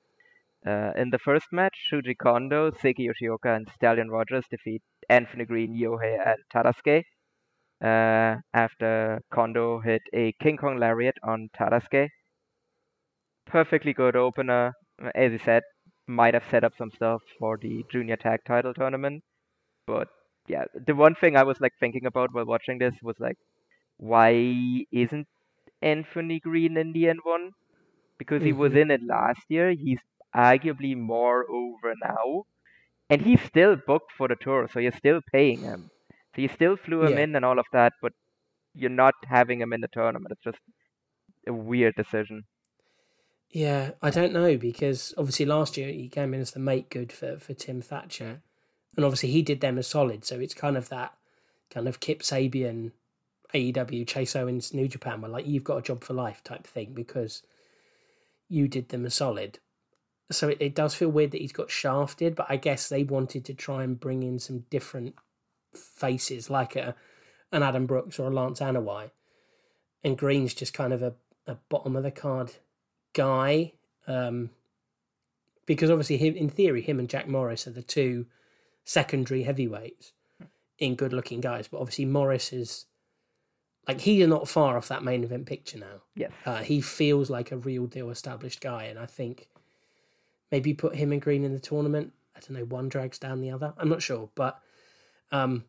uh, 0.65 0.91
in 0.97 1.11
the 1.11 1.19
first 1.19 1.45
match, 1.51 1.75
Shuji 1.91 2.17
Kondo, 2.17 2.71
Seiki 2.71 3.07
Yoshioka, 3.07 3.55
and 3.55 3.67
Stallion 3.75 4.09
Rogers 4.09 4.45
defeat 4.49 4.81
Anthony 5.07 5.45
Green, 5.45 5.79
Yohei, 5.79 6.17
and 6.25 6.37
Tadasuke. 6.51 7.03
Uh, 7.79 8.39
after 8.55 9.21
Kondo 9.31 9.81
hit 9.81 10.01
a 10.13 10.33
King 10.41 10.57
Kong 10.57 10.79
Lariat 10.79 11.15
on 11.23 11.49
Tadasuke. 11.55 12.09
Perfectly 13.45 13.93
good 13.93 14.15
opener. 14.17 14.73
As 15.15 15.31
you 15.31 15.37
said, 15.39 15.63
might 16.07 16.33
have 16.33 16.43
set 16.49 16.63
up 16.63 16.75
some 16.75 16.91
stuff 16.91 17.21
for 17.39 17.57
the 17.57 17.85
junior 17.89 18.17
tag 18.17 18.41
title 18.45 18.73
tournament. 18.73 19.23
But 19.87 20.09
yeah, 20.47 20.65
the 20.73 20.95
one 20.95 21.15
thing 21.15 21.35
I 21.37 21.43
was 21.43 21.59
like 21.61 21.73
thinking 21.79 22.05
about 22.05 22.33
while 22.33 22.45
watching 22.45 22.79
this 22.79 22.95
was 23.03 23.19
like, 23.19 23.37
why 23.97 24.85
isn't 24.91 25.27
Anthony 25.81 26.39
Green 26.39 26.77
in 26.77 26.93
the 26.93 27.09
N1? 27.09 27.51
Because 28.17 28.43
he 28.43 28.53
was 28.53 28.73
Mhm. 28.73 28.77
in 28.77 28.91
it 28.91 29.03
last 29.03 29.41
year. 29.49 29.71
He's 29.71 30.01
arguably 30.35 30.95
more 30.97 31.45
over 31.49 31.93
now, 32.03 32.45
and 33.09 33.21
he's 33.21 33.41
still 33.41 33.75
booked 33.75 34.11
for 34.13 34.27
the 34.27 34.35
tour, 34.35 34.67
so 34.67 34.79
you're 34.79 34.91
still 34.91 35.21
paying 35.31 35.63
him. 35.63 35.91
So 36.35 36.41
you 36.41 36.49
still 36.49 36.77
flew 36.77 37.03
him 37.05 37.17
Yeah. 37.17 37.19
in 37.19 37.35
and 37.35 37.45
all 37.45 37.59
of 37.59 37.67
that, 37.73 37.93
but 38.01 38.13
you're 38.73 38.89
not 39.03 39.15
having 39.25 39.61
him 39.61 39.73
in 39.73 39.81
the 39.81 39.87
tournament. 39.89 40.31
It's 40.31 40.43
just 40.43 40.61
a 41.47 41.53
weird 41.53 41.95
decision. 41.95 42.45
Yeah, 43.53 43.91
I 44.01 44.09
don't 44.09 44.33
know 44.33 44.57
because 44.57 45.13
obviously 45.15 45.45
last 45.45 45.77
year 45.77 45.89
he 45.89 46.09
came 46.09 46.33
in 46.33 46.41
as 46.41 46.51
the 46.51 46.59
make 46.59 46.89
good 46.89 47.11
for, 47.11 47.37
for 47.37 47.53
Tim 47.53 47.81
Thatcher, 47.81 48.41
and 48.95 49.05
obviously 49.05 49.29
he 49.29 49.43
did 49.43 49.61
them 49.61 49.77
as 49.77 49.85
solid. 49.85 50.25
So 50.25 50.39
it's 50.39 50.55
kind 50.55 50.75
of 50.75 50.89
that 50.89 51.13
kind 51.69 51.87
of 51.87 51.99
Kip 51.99 52.23
Sabian, 52.23 52.93
AEW, 53.53 54.07
Chase 54.07 54.35
Owens, 54.35 54.73
New 54.73 54.87
Japan, 54.87 55.21
where 55.21 55.29
like 55.29 55.45
you've 55.45 55.63
got 55.63 55.77
a 55.77 55.81
job 55.83 56.03
for 56.03 56.15
life 56.15 56.43
type 56.43 56.65
thing 56.65 56.93
because 56.95 57.43
you 58.49 58.67
did 58.67 58.89
them 58.89 59.05
a 59.05 59.11
solid. 59.11 59.59
So 60.31 60.49
it, 60.49 60.57
it 60.59 60.73
does 60.73 60.95
feel 60.95 61.09
weird 61.09 61.29
that 61.31 61.41
he's 61.41 61.51
got 61.51 61.69
shafted, 61.69 62.35
but 62.35 62.47
I 62.49 62.55
guess 62.55 62.89
they 62.89 63.03
wanted 63.03 63.45
to 63.45 63.53
try 63.53 63.83
and 63.83 63.99
bring 63.99 64.23
in 64.23 64.39
some 64.39 64.65
different 64.71 65.13
faces, 65.75 66.49
like 66.49 66.75
a 66.75 66.95
an 67.51 67.61
Adam 67.61 67.85
Brooks 67.85 68.17
or 68.17 68.31
a 68.31 68.33
Lance 68.33 68.61
Anoa'i, 68.61 69.11
and 70.03 70.17
Green's 70.17 70.55
just 70.55 70.73
kind 70.73 70.91
of 70.91 71.03
a, 71.03 71.13
a 71.45 71.57
bottom 71.69 71.95
of 71.95 72.01
the 72.01 72.09
card 72.09 72.53
guy. 73.13 73.73
Um, 74.07 74.49
because 75.65 75.89
obviously, 75.89 76.17
him, 76.17 76.35
in 76.35 76.49
theory, 76.49 76.81
him 76.81 76.99
and 76.99 77.09
Jack 77.09 77.27
Morris 77.27 77.67
are 77.67 77.71
the 77.71 77.83
two 77.83 78.25
secondary 78.83 79.43
heavyweights 79.43 80.11
in 80.77 80.95
good 80.95 81.13
looking 81.13 81.39
guys. 81.39 81.67
But 81.67 81.79
obviously, 81.79 82.05
Morris 82.05 82.51
is 82.51 82.85
like 83.87 84.01
he's 84.01 84.27
not 84.27 84.47
far 84.47 84.77
off 84.77 84.87
that 84.87 85.03
main 85.03 85.23
event 85.23 85.45
picture 85.45 85.77
now. 85.77 86.01
Yes. 86.15 86.31
Uh, 86.45 86.63
he 86.63 86.81
feels 86.81 87.29
like 87.29 87.51
a 87.51 87.57
real 87.57 87.85
deal 87.85 88.09
established 88.09 88.61
guy, 88.61 88.83
and 88.83 88.99
I 88.99 89.05
think 89.05 89.47
maybe 90.51 90.73
put 90.73 90.95
him 90.95 91.11
and 91.11 91.21
Green 91.21 91.43
in 91.43 91.53
the 91.53 91.59
tournament. 91.59 92.13
I 92.35 92.39
don't 92.39 92.57
know, 92.57 92.65
one 92.65 92.89
drags 92.89 93.19
down 93.19 93.41
the 93.41 93.51
other. 93.51 93.73
I'm 93.77 93.89
not 93.89 94.01
sure, 94.01 94.29
but 94.35 94.59
um, 95.31 95.65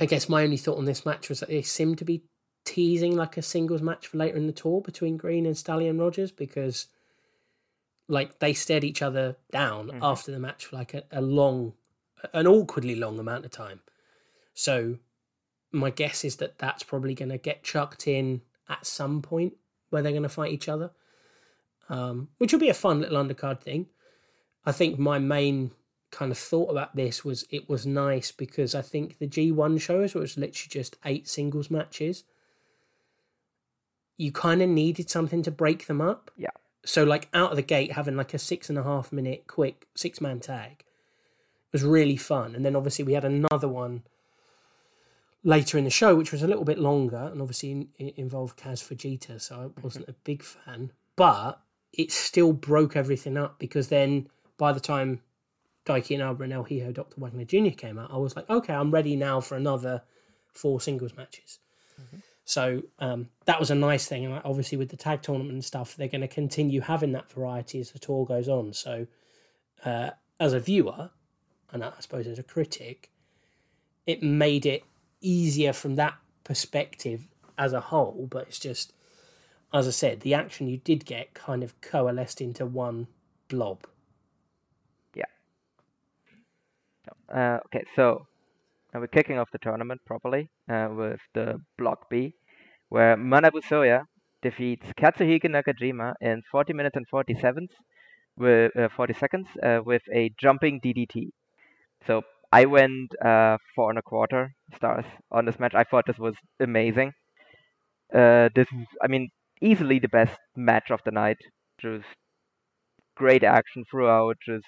I 0.00 0.06
guess 0.06 0.28
my 0.28 0.42
only 0.42 0.56
thought 0.56 0.78
on 0.78 0.84
this 0.84 1.06
match 1.06 1.28
was 1.28 1.40
that 1.40 1.48
they 1.48 1.62
seem 1.62 1.94
to 1.96 2.04
be 2.04 2.22
teasing 2.66 3.16
like 3.16 3.36
a 3.38 3.42
singles 3.42 3.80
match 3.80 4.06
for 4.08 4.18
later 4.18 4.36
in 4.36 4.46
the 4.46 4.52
tour 4.52 4.82
between 4.82 5.16
Green 5.16 5.46
and 5.46 5.56
Stallion 5.56 5.98
Rogers 5.98 6.30
because 6.30 6.88
like 8.08 8.38
they 8.40 8.52
stared 8.52 8.84
each 8.84 9.00
other 9.02 9.36
down 9.50 9.88
Mhm. 9.88 9.98
after 10.02 10.30
the 10.30 10.38
match 10.38 10.66
for 10.66 10.76
like 10.76 10.92
a, 10.94 11.04
a 11.10 11.20
long, 11.20 11.72
an 12.34 12.46
awkwardly 12.46 12.94
long 12.94 13.18
amount 13.18 13.44
of 13.44 13.50
time. 13.50 13.80
So 14.52 14.98
my 15.72 15.90
guess 15.90 16.24
is 16.24 16.36
that 16.36 16.58
that's 16.58 16.82
probably 16.82 17.14
going 17.14 17.30
to 17.30 17.38
get 17.38 17.62
chucked 17.64 18.06
in 18.06 18.42
at 18.68 18.86
some 18.86 19.22
point 19.22 19.56
where 19.90 20.02
they're 20.02 20.12
going 20.12 20.22
to 20.22 20.28
fight 20.28 20.52
each 20.52 20.68
other, 20.68 20.90
um, 21.88 22.28
which 22.38 22.52
will 22.52 22.60
be 22.60 22.68
a 22.68 22.74
fun 22.74 23.00
little 23.00 23.22
undercard 23.22 23.60
thing. 23.60 23.86
I 24.64 24.72
think 24.72 24.98
my 24.98 25.18
main 25.18 25.72
kind 26.10 26.30
of 26.32 26.38
thought 26.38 26.70
about 26.70 26.94
this 26.96 27.24
was 27.24 27.44
it 27.50 27.68
was 27.68 27.86
nice 27.86 28.30
because 28.32 28.74
I 28.74 28.82
think 28.82 29.18
the 29.18 29.26
G1 29.26 29.80
shows, 29.80 30.14
where 30.14 30.20
it 30.22 30.24
was 30.24 30.36
literally 30.36 30.68
just 30.70 30.96
eight 31.04 31.28
singles 31.28 31.70
matches, 31.70 32.24
you 34.16 34.32
kind 34.32 34.62
of 34.62 34.68
needed 34.68 35.10
something 35.10 35.42
to 35.42 35.50
break 35.50 35.86
them 35.86 36.00
up. 36.00 36.30
Yeah. 36.36 36.50
So, 36.84 37.04
like, 37.04 37.28
out 37.34 37.50
of 37.50 37.56
the 37.56 37.62
gate, 37.62 37.92
having 37.92 38.16
like 38.16 38.32
a 38.32 38.38
six 38.38 38.68
and 38.68 38.78
a 38.78 38.82
half 38.82 39.12
minute 39.12 39.46
quick 39.46 39.86
six 39.94 40.20
man 40.20 40.40
tag 40.40 40.84
was 41.72 41.82
really 41.82 42.16
fun. 42.16 42.54
And 42.54 42.64
then 42.64 42.74
obviously 42.74 43.04
we 43.04 43.12
had 43.12 43.24
another 43.24 43.68
one 43.68 44.02
later 45.44 45.76
in 45.76 45.84
the 45.84 45.90
show, 45.90 46.14
which 46.14 46.32
was 46.32 46.42
a 46.42 46.46
little 46.46 46.64
bit 46.64 46.78
longer 46.78 47.28
and 47.30 47.40
obviously 47.40 47.88
it 47.98 48.14
involved 48.16 48.58
Kaz 48.58 48.82
Fujita. 48.82 49.40
So 49.40 49.54
I 49.54 49.58
mm-hmm. 49.58 49.82
wasn't 49.82 50.08
a 50.08 50.14
big 50.24 50.42
fan, 50.42 50.92
but 51.16 51.60
it 51.92 52.12
still 52.12 52.52
broke 52.52 52.96
everything 52.96 53.36
up 53.36 53.58
because 53.58 53.88
then 53.88 54.28
by 54.56 54.72
the 54.72 54.80
time 54.80 55.20
Daiki 55.84 56.12
Inaba 56.12 56.44
and 56.44 56.52
El 56.52 56.64
Hijo 56.64 56.92
Dr. 56.92 57.20
Wagner 57.20 57.44
Jr. 57.44 57.76
came 57.76 57.98
out, 57.98 58.10
I 58.10 58.16
was 58.16 58.34
like, 58.34 58.48
okay, 58.48 58.72
I'm 58.72 58.90
ready 58.90 59.14
now 59.14 59.40
for 59.40 59.56
another 59.56 60.02
four 60.52 60.80
singles 60.80 61.16
matches. 61.16 61.58
Mm-hmm. 62.00 62.18
So 62.46 62.84
um, 63.00 63.28
that 63.44 63.58
was 63.58 63.72
a 63.72 63.74
nice 63.74 64.06
thing. 64.06 64.24
And 64.24 64.40
obviously, 64.44 64.78
with 64.78 64.90
the 64.90 64.96
tag 64.96 65.20
tournament 65.20 65.52
and 65.52 65.64
stuff, 65.64 65.96
they're 65.96 66.06
going 66.06 66.20
to 66.20 66.28
continue 66.28 66.80
having 66.80 67.10
that 67.12 67.30
variety 67.30 67.80
as 67.80 67.90
the 67.90 67.98
tour 67.98 68.24
goes 68.24 68.48
on. 68.48 68.72
So, 68.72 69.08
uh, 69.84 70.10
as 70.38 70.52
a 70.52 70.60
viewer, 70.60 71.10
and 71.72 71.84
I 71.84 71.92
suppose 71.98 72.28
as 72.28 72.38
a 72.38 72.44
critic, 72.44 73.10
it 74.06 74.22
made 74.22 74.64
it 74.64 74.84
easier 75.20 75.72
from 75.72 75.96
that 75.96 76.14
perspective 76.44 77.26
as 77.58 77.72
a 77.72 77.80
whole. 77.80 78.28
But 78.30 78.46
it's 78.46 78.60
just, 78.60 78.92
as 79.74 79.88
I 79.88 79.90
said, 79.90 80.20
the 80.20 80.34
action 80.34 80.68
you 80.68 80.76
did 80.76 81.04
get 81.04 81.34
kind 81.34 81.64
of 81.64 81.78
coalesced 81.80 82.40
into 82.40 82.64
one 82.64 83.08
blob. 83.48 83.88
Yeah. 85.14 85.24
Uh, 87.28 87.58
okay, 87.66 87.84
so 87.96 88.28
now 88.96 89.00
we're 89.00 89.06
kicking 89.08 89.38
off 89.38 89.50
the 89.52 89.58
tournament 89.58 90.00
properly 90.06 90.48
uh, 90.70 90.88
with 90.90 91.20
the 91.34 91.60
Block 91.78 92.08
B, 92.10 92.34
where 92.88 93.16
Manabu 93.16 93.62
Soya 93.62 94.04
defeats 94.42 94.86
Katsuhiko 95.00 95.46
Nakajima 95.56 96.14
in 96.20 96.42
40 96.50 96.72
minutes 96.72 96.96
and 96.96 97.06
40 97.08 97.34
seconds, 97.34 97.70
with 98.36 98.76
uh, 98.76 98.88
40 98.96 99.14
seconds 99.14 99.48
uh, 99.62 99.80
with 99.84 100.02
a 100.14 100.30
jumping 100.40 100.80
DDT. 100.80 101.30
So 102.06 102.22
I 102.52 102.66
went 102.66 103.12
uh, 103.24 103.58
four 103.74 103.90
and 103.90 103.98
a 103.98 104.02
quarter 104.02 104.52
stars 104.76 105.04
on 105.30 105.44
this 105.46 105.58
match. 105.58 105.74
I 105.74 105.84
thought 105.84 106.06
this 106.06 106.18
was 106.18 106.34
amazing. 106.60 107.12
Uh, 108.12 108.48
this, 108.54 108.66
is- 108.72 108.86
I 109.02 109.06
mean, 109.08 109.30
easily 109.60 109.98
the 109.98 110.08
best 110.08 110.38
match 110.56 110.90
of 110.90 111.00
the 111.04 111.10
night. 111.12 111.38
Just 111.80 112.06
great 113.16 113.42
action 113.44 113.84
throughout. 113.90 114.36
Just 114.44 114.66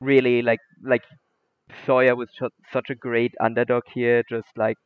really 0.00 0.42
like 0.42 0.60
like 0.84 1.02
Soya 1.86 2.16
was 2.16 2.30
su- 2.38 2.50
such 2.72 2.90
a 2.90 2.94
great 2.94 3.34
underdog 3.40 3.82
here, 3.92 4.22
just 4.28 4.48
like, 4.56 4.76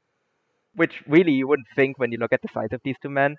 which 0.75 1.03
really 1.07 1.33
you 1.33 1.49
wouldn't 1.49 1.69
think 1.77 1.99
when 1.99 2.13
you 2.13 2.19
look 2.19 2.33
at 2.33 2.43
the 2.43 2.49
size 2.49 2.73
of 2.73 2.81
these 2.85 2.97
two 3.03 3.11
men. 3.11 3.37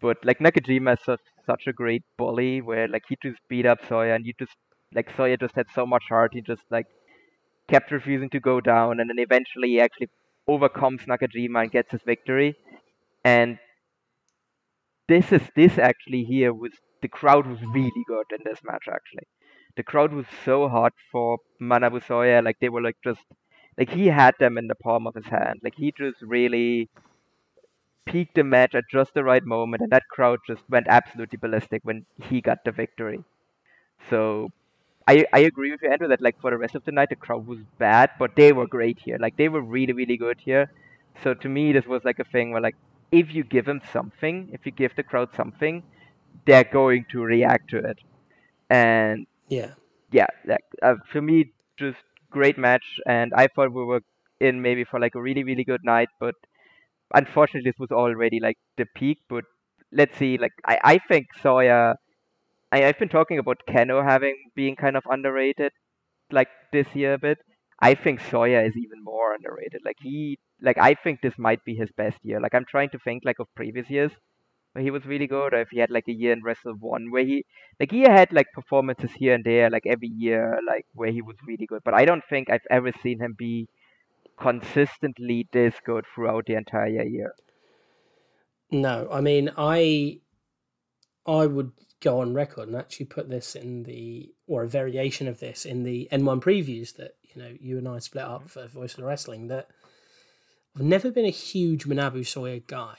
But 0.00 0.18
like 0.24 0.38
Nakajima 0.40 0.94
is 0.94 1.04
such, 1.04 1.20
such 1.46 1.66
a 1.68 1.72
great 1.72 2.02
bully 2.18 2.60
where 2.62 2.88
like 2.88 3.04
he 3.08 3.16
just 3.22 3.40
beat 3.48 3.66
up 3.66 3.80
Soya 3.82 4.14
and 4.16 4.26
you 4.26 4.32
just 4.38 4.56
like 4.94 5.10
Soya 5.16 5.38
just 5.40 5.54
had 5.56 5.66
so 5.74 5.86
much 5.86 6.04
heart, 6.08 6.32
he 6.34 6.42
just 6.42 6.62
like 6.70 6.86
kept 7.68 7.90
refusing 7.92 8.30
to 8.30 8.40
go 8.40 8.60
down 8.60 9.00
and 9.00 9.10
then 9.10 9.18
eventually 9.18 9.68
he 9.70 9.80
actually 9.80 10.08
overcomes 10.48 11.02
Nakajima 11.04 11.62
and 11.62 11.72
gets 11.72 11.92
his 11.92 12.02
victory. 12.04 12.56
And 13.24 13.58
this 15.08 15.30
is 15.32 15.42
this 15.56 15.78
actually 15.78 16.24
here 16.24 16.52
was 16.54 16.72
the 17.02 17.08
crowd 17.08 17.46
was 17.46 17.60
really 17.74 18.04
good 18.06 18.26
in 18.32 18.38
this 18.44 18.60
match 18.64 18.84
actually 18.90 19.26
the 19.76 19.82
crowd 19.82 20.12
was 20.12 20.26
so 20.44 20.68
hot 20.68 20.94
for 21.12 21.38
Manabu 21.60 22.02
Soya. 22.04 22.44
Like 22.44 22.58
they 22.60 22.68
were 22.68 22.82
like 22.82 22.96
just 23.04 23.20
like 23.78 23.90
he 23.90 24.06
had 24.06 24.34
them 24.38 24.58
in 24.58 24.66
the 24.68 24.74
palm 24.74 25.06
of 25.06 25.14
his 25.14 25.26
hand. 25.26 25.60
Like 25.62 25.74
he 25.76 25.92
just 25.96 26.22
really 26.22 26.88
peaked 28.06 28.34
the 28.34 28.44
match 28.44 28.74
at 28.74 28.84
just 28.90 29.14
the 29.14 29.24
right 29.24 29.44
moment, 29.44 29.82
and 29.82 29.90
that 29.92 30.08
crowd 30.10 30.38
just 30.46 30.62
went 30.68 30.86
absolutely 30.88 31.38
ballistic 31.38 31.80
when 31.84 32.04
he 32.22 32.40
got 32.40 32.58
the 32.64 32.72
victory. 32.72 33.22
So 34.10 34.50
I 35.08 35.26
I 35.32 35.40
agree 35.40 35.70
with 35.72 35.82
you, 35.82 35.90
Andrew, 35.90 36.08
that 36.08 36.20
like 36.22 36.40
for 36.40 36.50
the 36.50 36.58
rest 36.58 36.74
of 36.76 36.84
the 36.84 36.92
night 36.92 37.10
the 37.10 37.16
crowd 37.16 37.46
was 37.46 37.60
bad, 37.78 38.10
but 38.18 38.36
they 38.36 38.52
were 38.52 38.66
great 38.68 38.98
here. 39.00 39.18
Like 39.20 39.36
they 39.36 39.48
were 39.48 39.62
really 39.62 39.92
really 39.94 40.16
good 40.16 40.40
here. 40.40 40.72
So 41.24 41.34
to 41.34 41.48
me 41.48 41.72
this 41.72 41.86
was 41.86 42.04
like 42.04 42.18
a 42.20 42.24
thing 42.24 42.52
where 42.52 42.62
like 42.62 42.76
if 43.12 43.34
you 43.34 43.44
give 43.44 43.66
them 43.66 43.80
something, 43.92 44.50
if 44.52 44.66
you 44.66 44.72
give 44.72 44.96
the 44.96 45.04
crowd 45.04 45.30
something, 45.36 45.82
they're 46.46 46.64
going 46.80 47.06
to 47.12 47.22
react 47.22 47.70
to 47.70 47.78
it. 47.78 47.98
And 48.70 49.26
Yeah. 49.50 49.74
yeah, 50.12 50.26
like 50.46 50.64
uh, 50.82 50.94
for 51.12 51.20
me, 51.22 51.52
just 51.78 51.98
great 52.30 52.58
match, 52.58 52.84
and 53.06 53.32
I 53.34 53.48
thought 53.48 53.72
we 53.72 53.84
were 53.84 54.00
in 54.40 54.62
maybe 54.62 54.84
for 54.84 54.98
like 55.00 55.14
a 55.14 55.20
really 55.22 55.44
really 55.44 55.64
good 55.64 55.84
night, 55.84 56.08
but 56.18 56.34
unfortunately 57.14 57.70
this 57.70 57.78
was 57.78 57.90
already 57.92 58.40
like 58.40 58.58
the 58.76 58.86
peak. 58.96 59.18
But 59.28 59.44
let's 59.92 60.16
see, 60.18 60.38
like 60.38 60.52
I 60.66 60.78
I 60.84 60.98
think 61.08 61.26
Soya, 61.42 61.96
I 62.72 62.84
I've 62.86 62.98
been 62.98 63.08
talking 63.08 63.38
about 63.38 63.58
Kenoh 63.68 64.04
having 64.04 64.36
being 64.56 64.76
kind 64.76 64.96
of 64.96 65.04
underrated, 65.10 65.72
like 66.32 66.48
this 66.72 66.86
year 66.94 67.14
a 67.14 67.18
bit. 67.18 67.38
I 67.80 67.94
think 67.94 68.20
Soya 68.20 68.66
is 68.68 68.76
even 68.76 69.02
more 69.04 69.34
underrated. 69.34 69.82
Like 69.84 69.96
he, 70.02 70.38
like 70.62 70.78
I 70.78 70.94
think 70.94 71.20
this 71.22 71.38
might 71.38 71.64
be 71.64 71.74
his 71.74 71.90
best 71.96 72.18
year. 72.24 72.40
Like 72.40 72.54
I'm 72.54 72.66
trying 72.70 72.90
to 72.90 72.98
think 73.00 73.24
like 73.24 73.38
of 73.40 73.48
previous 73.56 73.90
years 73.90 74.12
he 74.78 74.90
was 74.90 75.04
really 75.04 75.26
good, 75.26 75.52
or 75.52 75.60
if 75.60 75.70
he 75.70 75.80
had 75.80 75.90
like 75.90 76.06
a 76.08 76.12
year 76.12 76.32
in 76.32 76.42
Wrestle-1 76.42 77.10
where 77.10 77.24
he 77.24 77.44
like 77.80 77.90
he 77.90 78.02
had 78.02 78.32
like 78.32 78.46
performances 78.54 79.10
here 79.12 79.34
and 79.34 79.44
there, 79.44 79.68
like 79.68 79.86
every 79.86 80.08
year, 80.08 80.58
like 80.66 80.86
where 80.94 81.10
he 81.10 81.22
was 81.22 81.36
really 81.46 81.66
good. 81.66 81.82
But 81.84 81.94
I 81.94 82.04
don't 82.04 82.22
think 82.30 82.50
I've 82.50 82.66
ever 82.70 82.92
seen 83.02 83.20
him 83.20 83.34
be 83.36 83.68
consistently 84.40 85.48
this 85.52 85.74
good 85.84 86.04
throughout 86.14 86.46
the 86.46 86.54
entire 86.54 87.04
year. 87.04 87.34
No, 88.70 89.08
I 89.10 89.20
mean, 89.20 89.50
I 89.58 90.20
I 91.26 91.46
would 91.46 91.72
go 92.00 92.20
on 92.20 92.32
record 92.32 92.68
and 92.68 92.76
actually 92.76 93.06
put 93.06 93.28
this 93.28 93.54
in 93.54 93.82
the 93.82 94.32
or 94.46 94.62
a 94.62 94.68
variation 94.68 95.28
of 95.28 95.40
this 95.40 95.64
in 95.64 95.82
the 95.82 96.08
N1 96.10 96.40
previews 96.40 96.96
that 96.96 97.12
you 97.22 97.42
know 97.42 97.54
you 97.60 97.78
and 97.78 97.88
I 97.88 97.98
split 97.98 98.24
up 98.24 98.44
mm-hmm. 98.44 98.48
for 98.48 98.66
Voice 98.68 98.92
of 98.92 99.00
the 99.00 99.04
Wrestling. 99.06 99.48
That 99.48 99.68
I've 100.76 100.82
never 100.82 101.10
been 101.10 101.26
a 101.26 101.30
huge 101.30 101.84
Manabu 101.84 102.20
Soya 102.20 102.64
guy, 102.66 102.96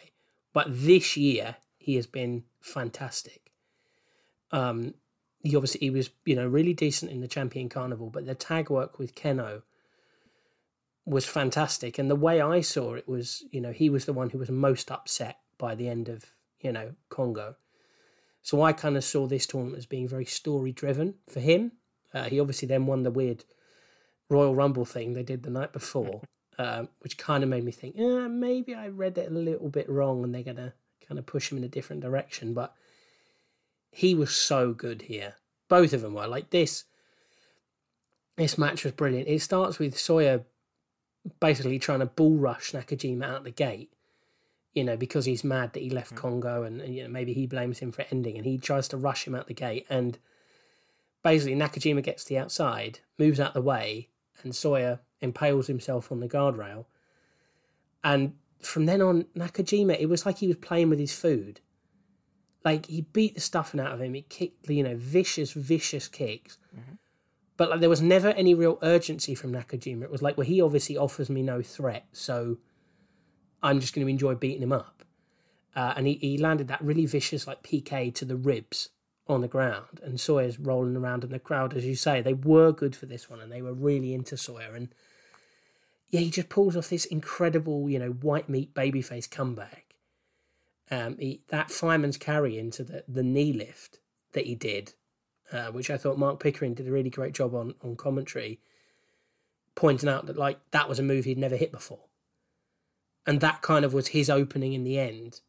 but 0.53 0.67
this 0.69 1.15
year 1.15 1.55
he 1.81 1.95
has 1.95 2.07
been 2.07 2.43
fantastic. 2.61 3.51
Um, 4.51 4.93
he 5.43 5.55
obviously 5.55 5.79
he 5.79 5.89
was 5.89 6.11
you 6.25 6.35
know 6.35 6.47
really 6.47 6.73
decent 6.73 7.11
in 7.11 7.21
the 7.21 7.27
Champion 7.27 7.69
Carnival, 7.69 8.09
but 8.09 8.25
the 8.25 8.35
tag 8.35 8.69
work 8.69 8.99
with 8.99 9.15
Kenoh 9.15 9.63
was 11.05 11.25
fantastic. 11.25 11.97
And 11.97 12.09
the 12.09 12.15
way 12.15 12.41
I 12.41 12.61
saw 12.61 12.93
it 12.93 13.07
was, 13.07 13.43
you 13.51 13.61
know, 13.61 13.71
he 13.71 13.89
was 13.89 14.05
the 14.05 14.13
one 14.13 14.29
who 14.29 14.37
was 14.37 14.49
most 14.49 14.91
upset 14.91 15.39
by 15.57 15.75
the 15.75 15.87
end 15.87 16.09
of, 16.09 16.25
you 16.59 16.71
know, 16.71 16.93
Kongo. 17.09 17.55
So 18.41 18.61
I 18.61 18.73
kind 18.73 18.97
of 18.97 19.03
saw 19.03 19.27
this 19.27 19.45
tournament 19.45 19.77
as 19.77 19.85
being 19.85 20.07
very 20.07 20.25
story 20.25 20.71
driven 20.71 21.15
for 21.29 21.39
him. 21.39 21.73
Uh, 22.13 22.23
he 22.23 22.39
obviously 22.39 22.67
then 22.67 22.85
won 22.85 23.03
the 23.03 23.11
weird 23.11 23.45
Royal 24.29 24.55
Rumble 24.55 24.85
thing 24.85 25.13
they 25.13 25.23
did 25.23 25.43
the 25.43 25.49
night 25.49 25.73
before, 25.73 26.21
um, 26.57 26.89
which 26.99 27.17
kind 27.17 27.43
of 27.43 27.49
made 27.49 27.63
me 27.63 27.71
think, 27.71 27.97
eh, 27.97 28.27
maybe 28.27 28.73
I 28.73 28.87
read 28.87 29.17
it 29.17 29.31
a 29.31 29.33
little 29.33 29.69
bit 29.69 29.89
wrong 29.89 30.23
and 30.23 30.33
they're 30.33 30.53
to 30.53 30.73
kind 31.11 31.19
of 31.19 31.25
push 31.25 31.51
him 31.51 31.57
in 31.57 31.63
a 31.65 31.67
different 31.67 32.01
direction. 32.01 32.53
But 32.53 32.73
he 33.91 34.15
was 34.15 34.33
so 34.33 34.71
good 34.73 35.03
here. 35.03 35.35
Both 35.67 35.91
of 35.91 36.01
them 36.01 36.13
were. 36.13 36.25
Like 36.25 36.51
this, 36.51 36.85
this 38.37 38.57
match 38.57 38.85
was 38.85 38.93
brilliant. 38.93 39.27
It 39.27 39.41
starts 39.41 39.77
with 39.77 39.95
Soya 39.95 40.45
basically 41.41 41.79
trying 41.79 41.99
to 41.99 42.05
bull 42.05 42.37
rush 42.37 42.71
Nakajima 42.71 43.25
out 43.25 43.43
the 43.43 43.51
gate. 43.51 43.91
You 44.73 44.85
know, 44.85 44.95
because 44.95 45.25
he's 45.25 45.43
mad 45.43 45.73
that 45.73 45.83
he 45.83 45.89
left 45.89 46.11
hmm. 46.11 46.17
Kongo, 46.17 46.63
and, 46.63 46.79
and 46.79 46.95
you 46.95 47.03
know 47.03 47.09
maybe 47.09 47.33
he 47.33 47.45
blames 47.45 47.79
him 47.79 47.91
for 47.91 48.05
ending, 48.09 48.37
and 48.37 48.45
he 48.45 48.57
tries 48.57 48.87
to 48.87 48.97
rush 48.97 49.27
him 49.27 49.35
out 49.35 49.47
the 49.47 49.53
gate, 49.53 49.85
and 49.89 50.17
basically 51.23 51.57
Nakajima 51.57 52.01
gets 52.01 52.23
to 52.23 52.29
the 52.29 52.37
outside, 52.37 52.99
moves 53.19 53.37
out 53.37 53.53
the 53.53 53.61
way, 53.61 54.07
and 54.43 54.53
Soya 54.53 54.99
impales 55.19 55.67
himself 55.67 56.09
on 56.09 56.21
the 56.21 56.29
guardrail. 56.29 56.85
And 58.01 58.35
from 58.65 58.85
then 58.85 59.01
on, 59.01 59.23
Nakajima, 59.35 59.99
it 59.99 60.07
was 60.07 60.25
like 60.25 60.37
he 60.39 60.47
was 60.47 60.57
playing 60.57 60.89
with 60.89 60.99
his 60.99 61.13
food. 61.13 61.61
Like 62.63 62.85
he 62.85 63.01
beat 63.01 63.35
the 63.35 63.41
stuffing 63.41 63.79
out 63.79 63.93
of 63.93 64.01
him. 64.01 64.13
He 64.13 64.21
kicked, 64.23 64.69
you 64.69 64.83
know, 64.83 64.95
vicious, 64.95 65.53
vicious 65.53 66.07
kicks. 66.07 66.57
But 67.57 67.69
like 67.69 67.79
there 67.79 67.89
was 67.89 68.01
never 68.01 68.29
any 68.29 68.53
real 68.53 68.79
urgency 68.81 69.35
from 69.35 69.51
Nakajima. 69.51 70.03
It 70.03 70.11
was 70.11 70.21
like, 70.21 70.37
well, 70.37 70.47
he 70.47 70.61
obviously 70.61 70.97
offers 70.97 71.29
me 71.29 71.41
no 71.43 71.61
threat, 71.61 72.05
so 72.11 72.57
I'm 73.61 73.79
just 73.79 73.93
going 73.93 74.05
to 74.05 74.11
enjoy 74.11 74.35
beating 74.35 74.63
him 74.63 74.71
up. 74.71 75.03
Uh, 75.75 75.93
and 75.95 76.07
he, 76.07 76.15
he 76.15 76.37
landed 76.37 76.67
that 76.67 76.81
really 76.81 77.05
vicious 77.05 77.47
like 77.47 77.63
PK 77.63 78.13
to 78.15 78.25
the 78.25 78.35
ribs 78.35 78.89
on 79.27 79.41
the 79.41 79.47
ground, 79.47 80.01
and 80.03 80.17
Soya's 80.17 80.59
rolling 80.59 80.97
around 80.97 81.23
in 81.23 81.29
the 81.29 81.39
crowd, 81.39 81.75
as 81.75 81.85
you 81.85 81.95
say. 81.95 82.21
They 82.21 82.33
were 82.33 82.71
good 82.71 82.95
for 82.95 83.05
this 83.05 83.29
one, 83.29 83.39
and 83.39 83.51
they 83.51 83.61
were 83.61 83.73
really 83.73 84.13
into 84.13 84.35
Soya. 84.35 84.75
And 84.75 84.89
yeah, 86.11 86.19
he 86.19 86.29
just 86.29 86.49
pulls 86.49 86.75
off 86.75 86.89
this 86.89 87.05
incredible, 87.05 87.89
you 87.89 87.97
know, 87.97 88.09
white 88.09 88.49
meat 88.49 88.73
babyface 88.73 89.29
comeback. 89.31 89.95
Um, 90.91 91.17
he, 91.17 91.41
that 91.47 91.71
fireman's 91.71 92.17
carry 92.17 92.59
into 92.59 92.83
the, 92.83 93.05
the 93.07 93.23
knee 93.23 93.53
lift 93.53 93.99
that 94.33 94.45
he 94.45 94.55
did, 94.55 94.93
uh, 95.53 95.67
which 95.67 95.89
I 95.89 95.97
thought 95.97 96.19
Mark 96.19 96.41
Pickering 96.41 96.73
did 96.73 96.87
a 96.87 96.91
really 96.91 97.09
great 97.09 97.33
job 97.33 97.55
on 97.55 97.75
on 97.81 97.95
commentary, 97.95 98.59
pointing 99.73 100.09
out 100.09 100.25
that 100.25 100.37
like 100.37 100.59
that 100.71 100.89
was 100.89 100.99
a 100.99 101.03
move 101.03 101.23
he'd 101.23 101.37
never 101.37 101.55
hit 101.55 101.71
before, 101.71 102.05
and 103.25 103.39
that 103.39 103.61
kind 103.61 103.85
of 103.85 103.93
was 103.93 104.09
his 104.09 104.29
opening 104.29 104.73
in 104.73 104.83
the 104.83 104.99
end 104.99 105.39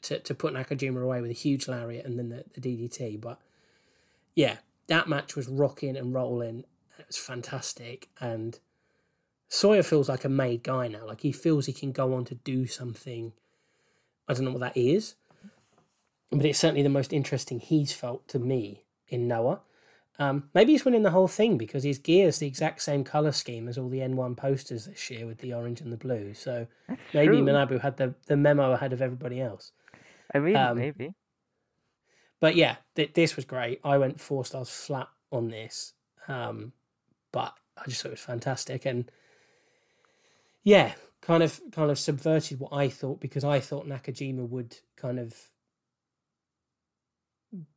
to 0.00 0.18
to 0.20 0.34
put 0.34 0.54
Nakajima 0.54 1.02
away 1.02 1.20
with 1.20 1.30
a 1.30 1.34
huge 1.34 1.68
lariat 1.68 2.06
and 2.06 2.18
then 2.18 2.30
the, 2.30 2.44
the 2.58 2.60
DDT. 2.60 3.20
But 3.20 3.38
yeah, 4.34 4.56
that 4.86 5.10
match 5.10 5.36
was 5.36 5.46
rocking 5.46 5.94
and 5.94 6.14
rolling. 6.14 6.64
It 6.98 7.06
was 7.06 7.18
fantastic, 7.18 8.08
and 8.18 8.58
Soya 9.50 9.84
feels 9.84 10.08
like 10.08 10.24
a 10.24 10.28
made 10.28 10.62
guy 10.62 10.88
now. 10.88 11.06
Like 11.06 11.20
he 11.20 11.32
feels 11.32 11.66
he 11.66 11.72
can 11.72 11.92
go 11.92 12.14
on 12.14 12.24
to 12.26 12.34
do 12.34 12.66
something. 12.66 13.32
I 14.28 14.34
don't 14.34 14.44
know 14.44 14.50
what 14.52 14.60
that 14.60 14.76
is, 14.76 15.14
but 16.30 16.44
it's 16.44 16.58
certainly 16.58 16.82
the 16.82 16.88
most 16.88 17.12
interesting 17.12 17.60
he's 17.60 17.92
felt 17.92 18.26
to 18.28 18.38
me 18.38 18.84
in 19.08 19.28
Noah. 19.28 19.60
Um, 20.18 20.48
maybe 20.54 20.72
he's 20.72 20.84
winning 20.84 21.02
the 21.02 21.10
whole 21.10 21.28
thing 21.28 21.58
because 21.58 21.84
his 21.84 21.98
gear 21.98 22.28
is 22.28 22.38
the 22.38 22.46
exact 22.46 22.80
same 22.80 23.04
color 23.04 23.32
scheme 23.32 23.68
as 23.68 23.76
all 23.76 23.90
the 23.90 23.98
N1 23.98 24.36
posters 24.36 24.86
this 24.86 25.10
year 25.10 25.26
with 25.26 25.38
the 25.38 25.52
orange 25.52 25.80
and 25.82 25.92
the 25.92 25.96
blue. 25.98 26.32
So 26.32 26.66
maybe 27.12 27.36
true. 27.36 27.44
Manabu 27.44 27.82
had 27.82 27.98
the, 27.98 28.14
the 28.26 28.36
memo 28.36 28.72
ahead 28.72 28.94
of 28.94 29.02
everybody 29.02 29.40
else. 29.40 29.72
I 30.34 30.38
mean, 30.38 30.56
Um, 30.56 30.78
maybe. 30.78 31.14
But 32.40 32.56
yeah, 32.56 32.76
th- 32.94 33.12
this 33.14 33.36
was 33.36 33.44
great. 33.44 33.80
I 33.84 33.98
went 33.98 34.18
four 34.20 34.44
stars 34.44 34.70
flat 34.70 35.08
on 35.30 35.48
this, 35.50 35.92
um, 36.28 36.72
but 37.30 37.54
I 37.76 37.84
just 37.88 38.02
thought 38.02 38.08
it 38.08 38.12
was 38.12 38.20
fantastic 38.20 38.86
and 38.86 39.10
yeah, 40.66 40.94
kind 41.20 41.44
of 41.44 41.60
kind 41.70 41.92
of 41.92 41.98
subverted 41.98 42.58
what 42.58 42.72
I 42.72 42.88
thought 42.88 43.20
because 43.20 43.44
I 43.44 43.60
thought 43.60 43.86
Nakajima 43.86 44.48
would 44.48 44.78
kind 44.96 45.20
of 45.20 45.32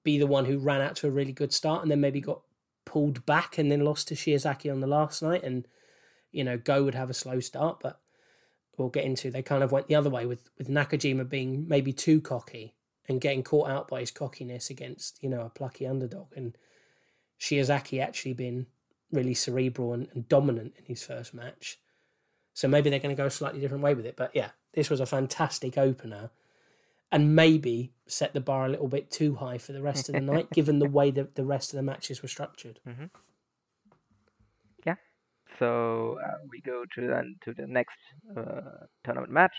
be 0.04 0.18
the 0.18 0.26
one 0.26 0.46
who 0.46 0.58
ran 0.58 0.82
out 0.82 0.96
to 0.98 1.08
a 1.08 1.12
really 1.12 1.32
good 1.32 1.54
start 1.54 1.84
and 1.84 1.92
then 1.92 2.02
maybe 2.02 2.20
got 2.20 2.42
pulled 2.86 3.28
back 3.28 3.60
and 3.60 3.72
then 3.72 3.86
lost 3.86 4.08
to 4.08 4.16
Shiozaki 4.16 4.72
on 4.72 4.80
the 4.80 4.88
last 4.88 5.22
night 5.22 5.44
and 5.44 5.68
you 6.32 6.44
know 6.44 6.58
Go 6.58 6.84
would 6.84 6.96
have 6.96 7.12
a 7.12 7.14
slow 7.14 7.40
start, 7.40 7.80
but 7.80 8.02
we'll 8.76 8.90
get 8.90 9.06
into 9.06 9.30
they 9.30 9.44
kind 9.44 9.62
of 9.62 9.72
went 9.72 9.88
the 9.88 9.94
other 9.94 10.10
way 10.10 10.26
with 10.26 10.50
with 10.58 10.68
Nakajima 10.68 11.30
being 11.30 11.68
maybe 11.68 11.94
too 11.94 12.20
cocky 12.20 12.74
and 13.08 13.22
getting 13.22 13.44
caught 13.44 13.70
out 13.70 13.88
by 13.88 14.00
his 14.00 14.10
cockiness 14.10 14.72
against 14.72 15.22
you 15.22 15.30
know 15.30 15.42
a 15.42 15.50
plucky 15.52 15.86
underdog 15.86 16.30
and 16.36 16.58
Shiozaki 17.40 18.02
actually 18.02 18.34
been 18.34 18.66
really 19.12 19.36
cerebral 19.36 19.94
and, 19.94 20.08
and 20.16 20.28
dominant 20.28 20.74
in 20.80 20.86
his 20.86 21.04
first 21.04 21.36
match. 21.36 21.78
So 22.54 22.68
maybe 22.68 22.89
they're 22.89 23.00
going 23.00 23.16
to 23.16 23.22
go 23.22 23.28
a 23.28 23.32
slightly 23.32 23.60
different 23.60 23.84
way 23.84 23.93
with 23.93 24.06
it. 24.06 24.16
But 24.16 24.32
yeah, 24.36 24.50
this 24.74 24.89
was 24.89 25.00
a 25.00 25.06
fantastic 25.06 25.78
opener 25.78 26.32
and 27.12 27.36
maybe 27.36 27.93
set 28.08 28.34
the 28.34 28.41
bar 28.41 28.66
a 28.66 28.70
little 28.70 28.88
bit 28.88 29.10
too 29.10 29.36
high 29.36 29.58
for 29.58 29.74
the 29.74 29.82
rest 29.82 30.10
of 30.10 30.16
the 30.16 30.22
night, 30.22 30.52
given 30.52 30.80
the 30.80 30.89
way 30.89 31.12
that 31.12 31.36
the 31.36 31.45
rest 31.45 31.74
of 31.74 31.78
the 31.78 31.84
matches 31.84 32.22
were 32.22 32.30
structured. 32.30 32.80
Yeah. 34.86 34.95
So 35.58 36.18
uh, 36.24 36.38
we 36.50 36.62
go 36.62 36.86
to 36.95 37.08
then 37.08 37.36
to 37.43 37.54
the 37.54 37.68
next 37.68 37.97
uh, 38.38 38.86
tournament 39.04 39.32
match, 39.34 39.54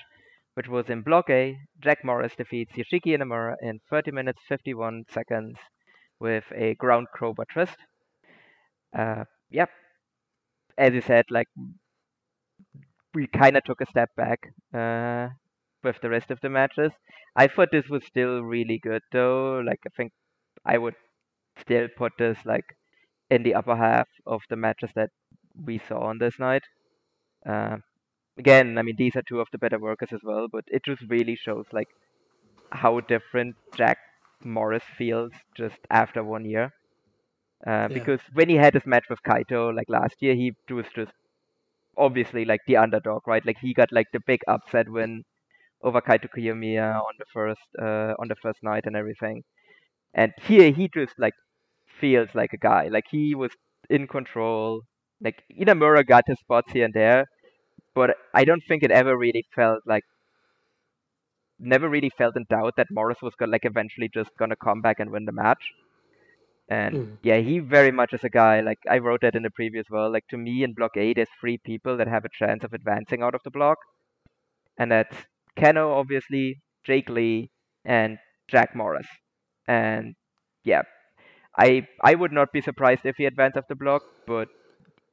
which 0.55 0.69
was 0.69 0.89
in 0.89 1.03
Block 1.03 1.29
A. 1.29 1.59
Jack 1.83 1.99
Morris 2.05 2.33
defeats 2.37 2.73
Yoshiki 2.73 3.17
Inamura 3.17 3.57
in 3.61 3.81
30 3.91 4.13
minutes 4.13 4.39
51 4.49 5.05
seconds 5.13 5.57
with 6.21 6.45
a 6.55 6.75
ground 6.77 7.09
cobra 7.19 7.45
twist. 7.53 7.77
Uh, 8.97 9.25
yep. 9.51 9.69
As 10.79 10.95
you 10.95 11.03
said, 11.03 11.27
like 11.31 11.49
we 13.15 13.27
kind 13.27 13.57
of 13.57 13.65
took 13.65 13.81
a 13.81 13.87
step 13.87 14.11
back 14.17 14.41
uh, 14.75 15.29
with 15.83 16.01
the 16.01 16.11
rest 16.11 16.31
of 16.31 16.41
the 16.41 16.49
matches. 16.51 16.93
I 17.37 17.47
thought 17.49 17.71
this 17.73 17.89
was 17.89 18.05
still 18.07 18.43
really 18.43 18.79
good 18.79 19.03
though. 19.13 19.61
Like 19.65 19.81
I 19.87 19.91
think 19.97 20.13
I 20.65 20.79
would 20.79 20.95
still 21.59 21.89
put 21.97 22.13
this 22.19 22.39
like 22.45 22.67
in 23.31 23.43
the 23.43 23.55
upper 23.55 23.77
half 23.77 24.09
of 24.27 24.43
the 24.51 24.57
matches 24.57 24.91
that 24.95 25.11
we 25.67 25.79
saw 25.79 26.01
on 26.09 26.19
this 26.19 26.39
night. 26.39 26.63
Uh, 27.47 27.79
again, 28.39 28.79
I 28.79 28.83
mean 28.83 28.97
these 28.99 29.17
are 29.17 29.23
two 29.23 29.41
of 29.41 29.49
the 29.53 29.59
better 29.59 29.79
workers 29.79 30.13
as 30.13 30.21
well, 30.23 30.49
but 30.51 30.65
it 30.69 30.85
just 30.85 31.03
really 31.09 31.37
shows 31.37 31.67
like 31.73 31.89
how 32.73 33.01
different 33.01 33.57
Jack 33.77 33.99
Morris 34.45 34.85
feels 34.99 35.33
just 35.57 35.79
after 35.91 36.23
one 36.25 36.45
year. 36.45 36.73
Uh, 37.67 37.89
Because 37.89 38.21
when 38.33 38.49
he 38.49 38.57
had 38.57 38.75
his 38.75 38.87
match 38.87 39.05
with 39.09 39.23
Kaito 39.23 39.75
like 39.75 39.89
last 39.89 40.17
year, 40.23 40.35
he 40.35 40.55
was 40.71 40.87
just 40.95 41.13
obviously 42.01 42.45
like 42.47 42.63
the 42.67 42.79
underdog, 42.79 43.23
right? 43.29 43.47
Like 43.47 43.59
he 43.61 43.75
got 43.75 43.93
like 43.93 44.09
the 44.15 44.21
big 44.27 44.41
upset 44.49 44.89
win 44.91 45.25
over 45.83 46.01
Kaito 46.01 46.29
Kiyomiya 46.37 46.97
on 46.97 47.15
the 47.19 47.27
first 47.33 47.61
uh, 47.81 48.15
on 48.21 48.29
the 48.29 48.37
first 48.43 48.61
night 48.63 48.85
and 48.87 48.97
everything. 48.97 49.45
And 50.15 50.33
here 50.43 50.73
he 50.73 50.89
just 50.95 51.15
like 51.19 51.35
feels 52.01 52.29
like 52.35 52.53
a 52.53 52.59
guy. 52.59 52.89
Like 52.89 53.07
he 53.11 53.35
was 53.35 53.53
in 53.91 54.07
control. 54.09 54.83
Like 55.23 55.43
Inamura 55.61 56.07
got 56.07 56.25
his 56.27 56.39
spots 56.41 56.73
here 56.73 56.85
and 56.87 56.95
there, 56.95 57.27
but 57.95 58.17
I 58.35 58.45
don't 58.45 58.63
think 58.69 58.83
it 58.85 58.91
ever 58.93 59.17
really 59.17 59.45
felt 59.55 59.81
like 59.87 60.05
never 61.61 61.89
really 61.89 62.11
felt 62.11 62.37
in 62.37 62.45
doubt 62.51 62.75
that 62.77 62.91
Morris 62.91 63.23
was 63.23 63.37
gonna 63.37 63.53
like 63.53 63.65
eventually 63.65 64.09
just 64.13 64.31
gonna 64.37 64.57
come 64.57 64.81
back 64.81 64.99
and 64.99 65.11
win 65.13 65.27
the 65.27 65.33
match. 65.33 65.63
And 66.71 66.97
Mm. 66.97 67.19
yeah, 67.23 67.39
he 67.39 67.59
very 67.61 67.93
much 67.93 68.15
is 68.15 68.25
a 68.25 68.31
guy 68.31 68.61
like 68.61 68.79
I 68.91 68.99
wrote 68.99 69.23
that 69.23 69.37
in 69.37 69.43
the 69.43 69.51
previous 69.51 69.91
world. 69.91 70.13
Like 70.13 70.27
to 70.29 70.39
me 70.39 70.65
in 70.65 70.75
block 70.75 70.97
A 70.97 71.15
there's 71.15 71.29
three 71.41 71.59
people 71.59 71.97
that 71.99 72.09
have 72.09 72.25
a 72.25 72.31
chance 72.39 72.65
of 72.65 72.73
advancing 72.75 73.23
out 73.23 73.35
of 73.35 73.43
the 73.45 73.51
block. 73.51 73.79
And 74.79 74.91
that's 74.93 75.17
Kenoh 75.57 75.91
obviously, 75.97 76.61
Jake 76.85 77.09
Lee, 77.09 77.51
and 77.85 78.19
Jack 78.49 78.75
Morris. 78.75 79.07
And 79.69 80.15
yeah. 80.65 80.83
I 81.59 81.87
I 82.03 82.15
would 82.15 82.33
not 82.33 82.53
be 82.53 82.61
surprised 82.63 83.05
if 83.07 83.17
he 83.17 83.27
advances 83.27 83.59
off 83.59 83.69
the 83.69 83.77
block, 83.77 84.03
but 84.27 84.49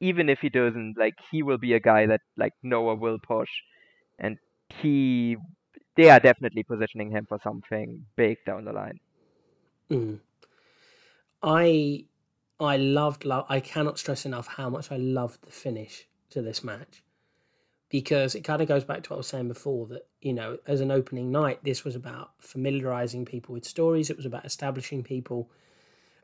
even 0.00 0.28
if 0.28 0.40
he 0.40 0.48
doesn't, 0.50 0.96
like 0.98 1.14
he 1.30 1.42
will 1.42 1.58
be 1.58 1.74
a 1.74 1.80
guy 1.80 2.06
that 2.06 2.20
like 2.36 2.54
Noah 2.62 2.94
will 2.96 3.18
push. 3.18 3.50
And 4.18 4.38
he 4.68 5.36
they 5.96 6.10
are 6.10 6.20
definitely 6.20 6.62
positioning 6.64 7.10
him 7.10 7.26
for 7.26 7.38
something 7.42 8.06
big 8.16 8.38
down 8.46 8.64
the 8.64 8.72
line. 8.72 9.00
Mm. 9.90 10.20
I 11.42 12.04
I 12.60 12.76
loved 12.76 13.24
love 13.24 13.46
I 13.48 13.60
cannot 13.60 13.98
stress 13.98 14.26
enough 14.26 14.48
how 14.48 14.68
much 14.68 14.90
I 14.90 14.96
loved 14.96 15.44
the 15.44 15.50
finish 15.50 16.06
to 16.30 16.42
this 16.42 16.64
match. 16.64 17.02
Because 17.90 18.34
it 18.34 18.44
kind 18.44 18.60
of 18.60 18.68
goes 18.68 18.84
back 18.84 19.02
to 19.02 19.10
what 19.10 19.16
I 19.16 19.18
was 19.18 19.28
saying 19.28 19.48
before 19.48 19.86
that, 19.86 20.06
you 20.20 20.34
know, 20.34 20.58
as 20.66 20.82
an 20.82 20.90
opening 20.90 21.32
night, 21.32 21.60
this 21.64 21.84
was 21.84 21.96
about 21.96 22.32
familiarizing 22.38 23.24
people 23.24 23.54
with 23.54 23.64
stories, 23.64 24.10
it 24.10 24.16
was 24.16 24.26
about 24.26 24.44
establishing 24.44 25.02
people, 25.02 25.50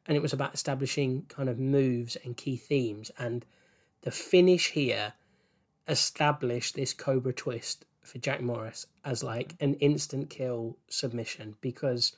and 0.07 0.15
it 0.15 0.21
was 0.21 0.35
about 0.35 0.53
establishing 0.53 1.25
kind 1.29 1.49
of 1.49 1.59
moves 1.59 2.17
and 2.17 2.37
key 2.37 2.57
themes. 2.57 3.11
And 3.19 3.47
the 4.03 4.11
finish 4.11 4.73
here 4.73 5.15
established 5.89 6.75
this 6.75 6.93
Cobra 6.93 7.33
twist 7.33 7.87
for 8.03 8.19
Jack 8.19 8.43
Morris 8.43 8.87
as 9.03 9.25
like 9.25 9.55
an 9.61 9.75
instant 9.75 10.29
kill 10.29 10.77
submission 10.89 11.57
because 11.63 12.15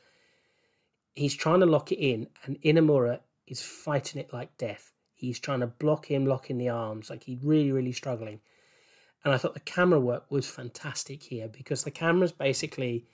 he's 1.16 1.34
trying 1.34 1.60
to 1.60 1.66
lock 1.66 1.90
it 1.90 1.98
in, 1.98 2.28
and 2.44 2.60
Inamura 2.62 3.20
is 3.46 3.62
fighting 3.62 4.20
it 4.20 4.32
like 4.32 4.56
death. 4.58 4.92
He's 5.14 5.40
trying 5.40 5.60
to 5.60 5.66
block 5.66 6.06
him, 6.06 6.26
lock 6.26 6.50
in 6.50 6.58
the 6.58 6.68
arms, 6.68 7.10
like 7.10 7.24
he's 7.24 7.42
really, 7.42 7.72
really 7.72 7.92
struggling. 7.92 8.40
And 9.24 9.34
I 9.34 9.38
thought 9.38 9.54
the 9.54 9.60
camera 9.60 9.98
work 9.98 10.30
was 10.30 10.46
fantastic 10.48 11.24
here 11.24 11.48
because 11.48 11.82
the 11.82 11.90
cameras 11.90 12.30
basically 12.30 13.06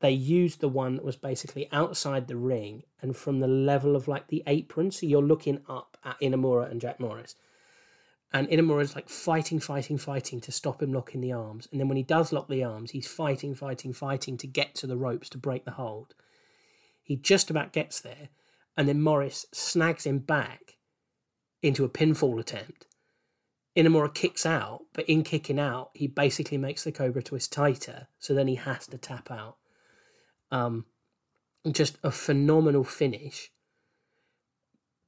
they 0.00 0.10
used 0.10 0.60
the 0.60 0.68
one 0.68 0.96
that 0.96 1.04
was 1.04 1.16
basically 1.16 1.68
outside 1.72 2.26
the 2.26 2.36
ring 2.36 2.84
and 3.02 3.14
from 3.14 3.40
the 3.40 3.46
level 3.46 3.94
of 3.94 4.08
like 4.08 4.28
the 4.28 4.42
apron, 4.46 4.90
so 4.90 5.06
you're 5.06 5.22
looking 5.22 5.60
up 5.68 5.98
at 6.04 6.18
Inamura 6.20 6.70
and 6.70 6.80
Jack 6.80 6.98
Morris. 6.98 7.36
and 8.32 8.48
Inamura's 8.48 8.94
like 8.94 9.08
fighting, 9.08 9.58
fighting, 9.60 9.98
fighting 9.98 10.40
to 10.40 10.52
stop 10.52 10.82
him 10.82 10.92
locking 10.92 11.20
the 11.20 11.32
arms. 11.32 11.68
And 11.70 11.80
then 11.80 11.88
when 11.88 11.96
he 11.96 12.02
does 12.02 12.32
lock 12.32 12.48
the 12.48 12.62
arms, 12.64 12.92
he's 12.92 13.08
fighting, 13.08 13.54
fighting, 13.54 13.92
fighting 13.92 14.36
to 14.38 14.46
get 14.46 14.74
to 14.76 14.86
the 14.86 14.96
ropes 14.96 15.28
to 15.30 15.38
break 15.38 15.64
the 15.64 15.72
hold. 15.72 16.14
He 17.10 17.16
just 17.16 17.50
about 17.50 17.72
gets 17.72 18.00
there, 18.00 18.28
and 18.76 18.86
then 18.86 19.02
Morris 19.02 19.44
snags 19.50 20.06
him 20.06 20.20
back 20.20 20.76
into 21.60 21.84
a 21.84 21.88
pinfall 21.88 22.38
attempt. 22.38 22.86
Inamura 23.76 24.14
kicks 24.14 24.46
out, 24.46 24.82
but 24.92 25.06
in 25.06 25.24
kicking 25.24 25.58
out, 25.58 25.90
he 25.92 26.06
basically 26.06 26.56
makes 26.56 26.84
the 26.84 26.92
Cobra 26.92 27.20
twist 27.20 27.52
tighter, 27.52 28.06
so 28.20 28.32
then 28.32 28.46
he 28.46 28.54
has 28.54 28.86
to 28.86 28.96
tap 28.96 29.28
out. 29.28 29.56
Um, 30.52 30.84
just 31.72 31.98
a 32.04 32.12
phenomenal 32.12 32.84
finish 32.84 33.50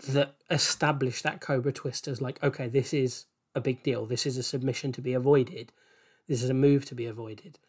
that 0.09 0.34
established 0.50 1.22
that 1.22 1.40
Cobra 1.40 1.70
twist 1.70 2.09
as 2.09 2.20
like, 2.20 2.42
okay, 2.42 2.66
this 2.66 2.92
is 2.92 3.26
a 3.55 3.61
big 3.61 3.84
deal. 3.84 4.07
This 4.07 4.26
is 4.26 4.36
a 4.36 4.42
submission 4.42 4.90
to 4.90 5.00
be 5.00 5.14
avoided. 5.14 5.70
This 6.26 6.42
is 6.42 6.50
a 6.50 6.55
move 6.55 6.84
to 6.86 6.96
be 6.96 7.07
avoided. 7.07 7.61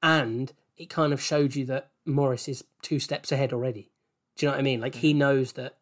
And 0.00 0.52
it 0.76 0.90
kind 0.90 1.12
of 1.12 1.20
showed 1.20 1.54
you 1.54 1.64
that 1.66 1.90
Morris 2.04 2.48
is 2.48 2.64
two 2.82 2.98
steps 2.98 3.30
ahead 3.32 3.52
already. 3.52 3.90
Do 4.36 4.46
you 4.46 4.50
know 4.50 4.56
what 4.56 4.60
I 4.60 4.64
mean? 4.64 4.80
Like 4.80 4.96
he 4.96 5.12
knows 5.12 5.52
that 5.52 5.74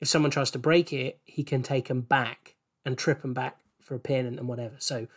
if 0.00 0.08
someone 0.08 0.30
tries 0.30 0.50
to 0.52 0.58
break 0.58 0.92
it, 0.92 1.20
he 1.24 1.44
can 1.44 1.62
take 1.62 1.88
them 1.88 2.00
back 2.00 2.56
and 2.84 2.96
trip 2.96 3.22
them 3.22 3.34
back 3.34 3.58
for 3.82 3.94
a 3.94 3.98
pin 3.98 4.26
and, 4.26 4.38
and 4.38 4.48
whatever. 4.48 4.76
So 4.78 5.08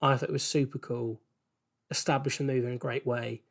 I 0.00 0.16
thought 0.16 0.28
it 0.28 0.32
was 0.32 0.44
super 0.44 0.78
cool. 0.78 1.20
Established 1.90 2.38
the 2.38 2.44
move 2.44 2.64
in 2.64 2.72
a 2.72 2.78
great 2.78 3.06
way. 3.06 3.42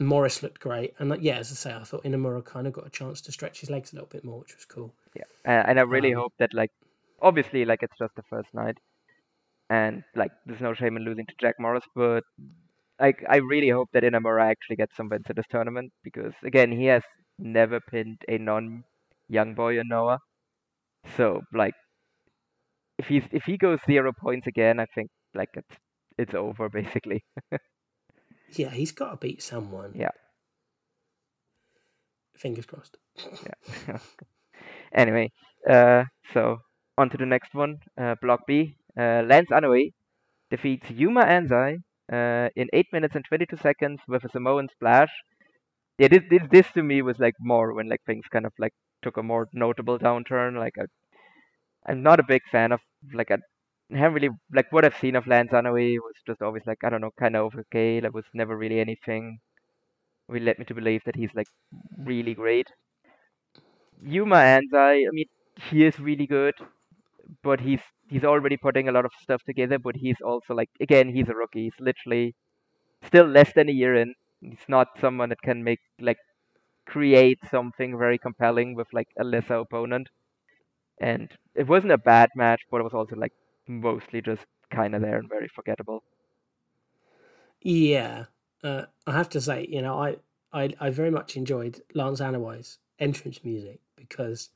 Morris 0.00 0.44
looked 0.44 0.60
great, 0.60 0.94
and 0.98 1.08
like, 1.08 1.22
yeah, 1.22 1.38
as 1.38 1.50
I 1.50 1.54
say, 1.56 1.74
I 1.74 1.82
thought 1.82 2.04
Inamura 2.04 2.44
kind 2.44 2.68
of 2.68 2.72
got 2.72 2.86
a 2.86 2.90
chance 2.90 3.20
to 3.22 3.32
stretch 3.32 3.58
his 3.60 3.68
legs 3.68 3.92
a 3.92 3.96
little 3.96 4.08
bit 4.08 4.24
more, 4.24 4.38
which 4.38 4.54
was 4.54 4.64
cool. 4.64 4.94
Yeah, 5.16 5.24
and, 5.44 5.70
and 5.70 5.80
I 5.80 5.82
really 5.82 6.14
Um, 6.14 6.20
hope 6.20 6.34
that 6.38 6.54
like, 6.54 6.70
obviously, 7.20 7.64
like 7.64 7.82
it's 7.82 7.98
just 7.98 8.14
the 8.14 8.22
first 8.30 8.48
night, 8.54 8.76
and 9.68 10.04
like 10.14 10.30
there's 10.46 10.60
no 10.60 10.72
shame 10.72 10.96
in 10.96 11.04
losing 11.04 11.26
to 11.26 11.34
Jack 11.40 11.56
Morris, 11.58 11.82
but 11.96 12.22
like 13.00 13.24
I 13.28 13.36
really 13.36 13.70
hope 13.70 13.88
that 13.92 14.02
Inamura 14.02 14.50
actually 14.50 14.76
gets 14.76 14.96
some 14.96 15.08
wins 15.08 15.26
in 15.28 15.36
this 15.36 15.46
tournament 15.50 15.92
because 16.02 16.32
again, 16.44 16.72
he 16.72 16.86
has 16.86 17.02
never 17.38 17.80
pinned 17.80 18.18
a 18.28 18.38
non-young 18.38 19.54
boy 19.54 19.78
in 19.78 19.88
Noah, 19.88 20.18
so 21.16 21.42
like, 21.52 21.74
if 22.98 23.06
he's 23.06 23.22
if 23.32 23.44
he 23.44 23.56
goes 23.56 23.78
zero 23.86 24.12
points 24.12 24.46
again, 24.46 24.80
I 24.80 24.86
think 24.94 25.10
like 25.34 25.50
it's 25.54 25.76
it's 26.18 26.34
over 26.34 26.68
basically. 26.80 27.24
Yeah, 28.50 28.70
he's 28.70 28.92
got 28.92 29.10
to 29.10 29.16
beat 29.16 29.42
someone. 29.42 29.92
Yeah. 29.94 30.10
Fingers 32.34 32.66
crossed. 32.66 32.96
Yeah. 33.16 33.98
anyway, 34.92 35.30
uh, 35.68 36.04
so 36.32 36.58
on 36.96 37.10
to 37.10 37.16
the 37.16 37.26
next 37.26 37.52
one. 37.52 37.78
Uh, 38.00 38.14
block 38.22 38.40
B. 38.46 38.76
Uh, 38.96 39.22
Lance 39.26 39.50
Anoa'i 39.50 39.92
defeats 40.50 40.90
Yuma 40.90 41.24
Anzai 41.24 41.78
uh, 42.12 42.48
in 42.56 42.68
8 42.72 42.88
minutes 42.92 43.14
and 43.16 43.24
22 43.24 43.56
seconds 43.58 44.00
with 44.08 44.24
a 44.24 44.28
Samoan 44.30 44.68
splash. 44.72 45.10
Yeah, 45.98 46.08
this, 46.08 46.22
this, 46.30 46.42
this 46.50 46.72
to 46.72 46.82
me 46.82 47.02
was 47.02 47.18
like 47.20 47.34
more 47.40 47.74
when 47.74 47.88
like 47.88 48.02
things 48.06 48.26
kind 48.32 48.46
of 48.46 48.52
like 48.58 48.74
took 49.02 49.16
a 49.18 49.22
more 49.22 49.48
notable 49.52 49.98
downturn. 49.98 50.58
Like 50.58 50.74
I, 50.78 50.86
I'm 51.86 52.02
not 52.04 52.20
a 52.20 52.22
big 52.22 52.42
fan 52.52 52.70
of 52.70 52.80
like 53.12 53.32
I 53.32 53.38
haven't 53.90 54.14
really 54.14 54.30
like 54.54 54.70
what 54.70 54.84
I've 54.84 54.96
seen 54.98 55.16
of 55.16 55.26
Lance 55.26 55.50
Anoa'i 55.50 55.98
was 55.98 56.14
just 56.26 56.40
always 56.40 56.62
like 56.66 56.84
I 56.84 56.88
don't 56.90 57.00
know 57.00 57.10
kind 57.18 57.34
of 57.36 57.52
okay. 57.56 58.00
Like 58.00 58.14
was 58.14 58.26
never 58.32 58.56
really 58.56 58.78
anything 58.80 59.40
really 60.28 60.46
led 60.46 60.58
me 60.58 60.66
to 60.66 60.74
believe 60.74 61.04
that 61.04 61.16
he's 61.16 61.34
like 61.34 61.48
really 61.98 62.34
great. 62.34 62.68
Yuma 64.02 64.36
Anzai, 64.36 65.06
I 65.06 65.10
mean, 65.12 65.26
he 65.70 65.84
is 65.84 65.98
really 66.00 66.26
good, 66.26 66.54
but 67.42 67.60
he's 67.60 67.80
he's 68.08 68.24
already 68.24 68.56
putting 68.56 68.88
a 68.88 68.92
lot 68.92 69.04
of 69.04 69.12
stuff 69.22 69.42
together. 69.44 69.78
But 69.78 69.96
he's 69.96 70.20
also 70.24 70.54
like 70.54 70.70
again, 70.80 71.14
he's 71.14 71.28
a 71.28 71.34
rookie. 71.34 71.64
He's 71.64 71.80
literally 71.80 72.34
still 73.04 73.26
less 73.26 73.52
than 73.54 73.68
a 73.68 73.72
year 73.72 73.94
in. 73.96 74.14
He's 74.40 74.68
not 74.68 74.88
someone 75.00 75.30
that 75.30 75.42
can 75.42 75.64
make 75.64 75.80
like 76.00 76.18
create 76.86 77.38
something 77.50 77.98
very 77.98 78.18
compelling 78.18 78.74
with 78.74 78.88
like 78.92 79.08
a 79.20 79.24
lesser 79.24 79.56
opponent. 79.56 80.08
And 81.00 81.36
it 81.56 81.68
wasn't 81.68 81.92
a 81.92 81.98
bad 81.98 82.30
match, 82.36 82.62
but 82.70 82.80
it 82.80 82.84
was 82.84 82.94
also 82.94 83.16
like 83.16 83.32
mostly 83.68 84.22
just 84.22 84.46
kind 84.70 84.94
of 84.94 85.02
there 85.02 85.18
and 85.18 85.28
very 85.28 85.48
forgettable. 85.48 86.04
Yeah, 87.60 88.26
uh, 88.62 88.86
I 89.06 89.12
have 89.12 89.28
to 89.30 89.40
say, 89.40 89.66
you 89.68 89.82
know, 89.82 89.98
I, 89.98 90.16
I, 90.52 90.74
I 90.80 90.90
very 90.90 91.10
much 91.10 91.36
enjoyed 91.36 91.82
Lance 91.94 92.20
Anoa'i's 92.20 92.78
entrance 92.98 93.44
music 93.44 93.80
because 93.96 94.50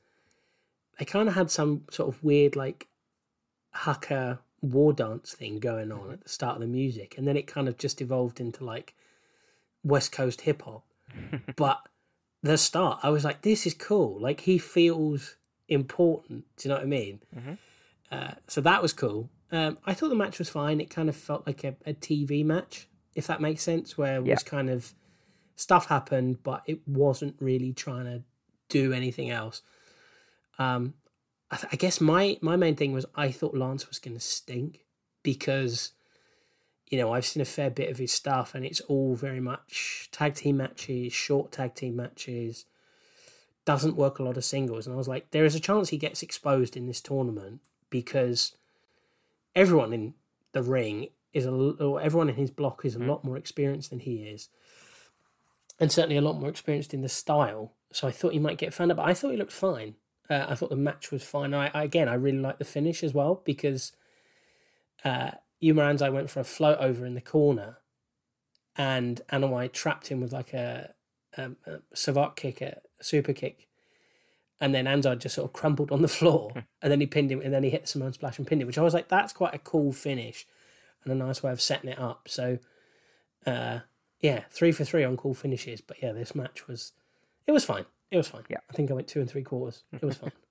they 0.99 1.05
kind 1.05 1.27
of 1.27 1.35
had 1.35 1.49
some 1.51 1.83
sort 1.89 2.09
of 2.13 2.23
weird, 2.23 2.55
like, 2.55 2.87
hacker 3.71 4.39
war 4.61 4.93
dance 4.93 5.33
thing 5.33 5.59
going 5.59 5.91
on 5.91 6.11
at 6.11 6.21
the 6.23 6.29
start 6.29 6.55
of 6.55 6.61
the 6.61 6.67
music, 6.67 7.15
and 7.17 7.27
then 7.27 7.35
it 7.37 7.47
kind 7.47 7.67
of 7.67 7.77
just 7.77 8.01
evolved 8.01 8.39
into 8.39 8.63
like 8.63 8.93
West 9.83 10.11
Coast 10.11 10.41
hip 10.41 10.61
hop. 10.61 10.85
but 11.55 11.81
the 12.41 12.57
start, 12.57 12.99
I 13.03 13.09
was 13.09 13.23
like, 13.23 13.41
this 13.41 13.65
is 13.65 13.73
cool. 13.73 14.19
Like, 14.19 14.41
he 14.41 14.57
feels 14.57 15.35
important. 15.67 16.45
Do 16.57 16.67
you 16.67 16.69
know 16.69 16.75
what 16.79 16.83
I 16.85 16.87
mean? 16.87 17.19
Mhm. 17.35 17.57
Uh, 18.11 18.31
so 18.47 18.61
that 18.61 18.81
was 18.81 18.93
cool. 18.93 19.29
Um, 19.51 19.77
I 19.85 19.93
thought 19.93 20.09
the 20.09 20.15
match 20.15 20.39
was 20.39 20.49
fine. 20.49 20.81
It 20.81 20.89
kind 20.89 21.09
of 21.09 21.15
felt 21.15 21.45
like 21.47 21.63
a, 21.63 21.75
a 21.85 21.93
TV 21.93 22.43
match, 22.43 22.87
if 23.15 23.27
that 23.27 23.41
makes 23.41 23.61
sense, 23.63 23.97
where 23.97 24.17
it 24.19 24.25
Yeah. 24.25 24.33
was 24.35 24.43
kind 24.43 24.69
of 24.69 24.93
stuff 25.55 25.87
happened, 25.87 26.41
but 26.43 26.63
it 26.65 26.87
wasn't 26.87 27.35
really 27.39 27.71
trying 27.73 28.05
to 28.05 28.23
do 28.69 28.91
anything 28.93 29.29
else. 29.29 29.61
Um, 30.59 30.93
I, 31.51 31.57
th- 31.57 31.73
I 31.73 31.75
guess 31.75 32.01
my 32.01 32.37
my 32.41 32.55
main 32.55 32.75
thing 32.75 32.93
was 32.93 33.05
I 33.15 33.31
thought 33.31 33.55
Lance 33.55 33.87
was 33.87 33.99
going 33.99 34.15
to 34.15 34.19
stink 34.19 34.85
because 35.21 35.91
you 36.89 36.97
know 36.97 37.13
I've 37.13 37.25
seen 37.25 37.41
a 37.41 37.45
fair 37.45 37.69
bit 37.69 37.89
of 37.89 37.97
his 37.97 38.11
stuff, 38.11 38.55
and 38.55 38.65
it's 38.65 38.81
all 38.81 39.15
very 39.15 39.39
much 39.39 40.09
tag 40.11 40.35
team 40.35 40.57
matches, 40.57 41.13
short 41.13 41.51
tag 41.51 41.75
team 41.75 41.95
matches. 41.95 42.65
Doesn't 43.65 43.95
work 43.95 44.19
a 44.19 44.23
lot 44.23 44.35
of 44.35 44.43
singles, 44.43 44.87
and 44.87 44.93
I 44.93 44.97
was 44.97 45.07
like, 45.07 45.31
there 45.31 45.45
is 45.45 45.55
a 45.55 45.59
chance 45.59 45.89
he 45.89 45.97
gets 45.97 46.21
exposed 46.21 46.75
in 46.75 46.85
this 46.85 46.99
tournament 46.99 47.61
because 47.89 48.57
everyone 49.55 49.93
in 49.93 50.15
the 50.51 50.63
ring 50.63 51.07
is 51.33 51.45
a 51.45 51.51
or 51.51 52.01
everyone 52.01 52.29
in 52.29 52.35
his 52.35 52.51
block 52.51 52.83
is 52.83 52.95
a 52.95 52.99
lot 52.99 53.23
more 53.23 53.37
experienced 53.37 53.89
than 53.89 53.99
he 53.99 54.23
is, 54.23 54.49
and 55.79 55.91
certainly 55.91 56.17
a 56.17 56.21
lot 56.21 56.39
more 56.39 56.49
experienced 56.49 56.93
in 56.93 57.01
the 57.01 57.09
style. 57.09 57.73
So 57.91 58.07
I 58.07 58.11
thought 58.11 58.33
he 58.33 58.39
might 58.39 58.57
get 58.57 58.73
found 58.73 58.91
out, 58.91 58.97
but 58.97 59.07
I 59.07 59.13
thought 59.13 59.31
he 59.31 59.37
looked 59.37 59.51
fine. 59.51 59.95
Uh, 60.29 60.45
I 60.47 60.55
thought 60.55 60.69
the 60.69 60.75
match 60.75 61.11
was 61.11 61.23
fine. 61.23 61.53
I, 61.53 61.69
I 61.73 61.83
again, 61.83 62.07
I 62.07 62.13
really 62.13 62.39
like 62.39 62.57
the 62.57 62.65
finish 62.65 63.03
as 63.03 63.13
well 63.13 63.41
because 63.43 63.91
uh, 65.03 65.31
Yuma 65.59 65.81
Anzai 65.83 66.11
went 66.13 66.29
for 66.29 66.39
a 66.39 66.45
float 66.45 66.79
over 66.79 67.05
in 67.05 67.13
the 67.13 67.21
corner, 67.21 67.77
and 68.77 69.21
Anoa'i 69.31 69.71
trapped 69.71 70.07
him 70.07 70.21
with 70.21 70.31
like 70.31 70.53
a, 70.53 70.93
a, 71.37 71.51
a 71.65 71.79
savate 71.93 72.35
kick, 72.35 72.61
a 72.61 72.79
super 73.01 73.33
kick, 73.33 73.67
and 74.61 74.73
then 74.73 74.85
Anzai 74.85 75.19
just 75.19 75.35
sort 75.35 75.49
of 75.49 75.53
crumpled 75.53 75.91
on 75.91 76.01
the 76.01 76.07
floor, 76.07 76.51
and 76.81 76.91
then 76.91 77.01
he 77.01 77.05
pinned 77.05 77.31
him, 77.31 77.41
and 77.41 77.53
then 77.53 77.63
he 77.63 77.69
hit 77.69 77.81
the 77.81 77.87
Samoan 77.87 78.13
splash 78.13 78.37
and 78.37 78.47
pinned 78.47 78.61
him, 78.61 78.67
which 78.67 78.77
I 78.77 78.81
was 78.81 78.93
like, 78.93 79.09
that's 79.09 79.33
quite 79.33 79.53
a 79.53 79.59
cool 79.59 79.91
finish, 79.91 80.47
and 81.03 81.11
a 81.11 81.15
nice 81.15 81.43
way 81.43 81.51
of 81.51 81.61
setting 81.61 81.89
it 81.89 81.99
up. 81.99 82.29
So, 82.29 82.59
uh, 83.45 83.79
yeah, 84.21 84.43
three 84.49 84.71
for 84.71 84.85
three 84.85 85.03
on 85.03 85.17
cool 85.17 85.33
finishes. 85.33 85.81
But 85.81 86.01
yeah, 86.01 86.13
this 86.13 86.33
match 86.33 86.67
was, 86.67 86.93
it 87.45 87.51
was 87.51 87.65
fine. 87.65 87.85
It 88.13 88.17
was 88.17 88.27
fine. 88.27 88.43
Yeah. 88.47 88.59
I 88.69 88.73
think 88.73 88.91
I 88.91 88.93
went 88.93 89.07
two 89.07 89.21
and 89.21 89.29
three 89.29 89.41
quarters. 89.41 89.83
It 89.91 90.03
was 90.03 90.17
fine. 90.17 90.31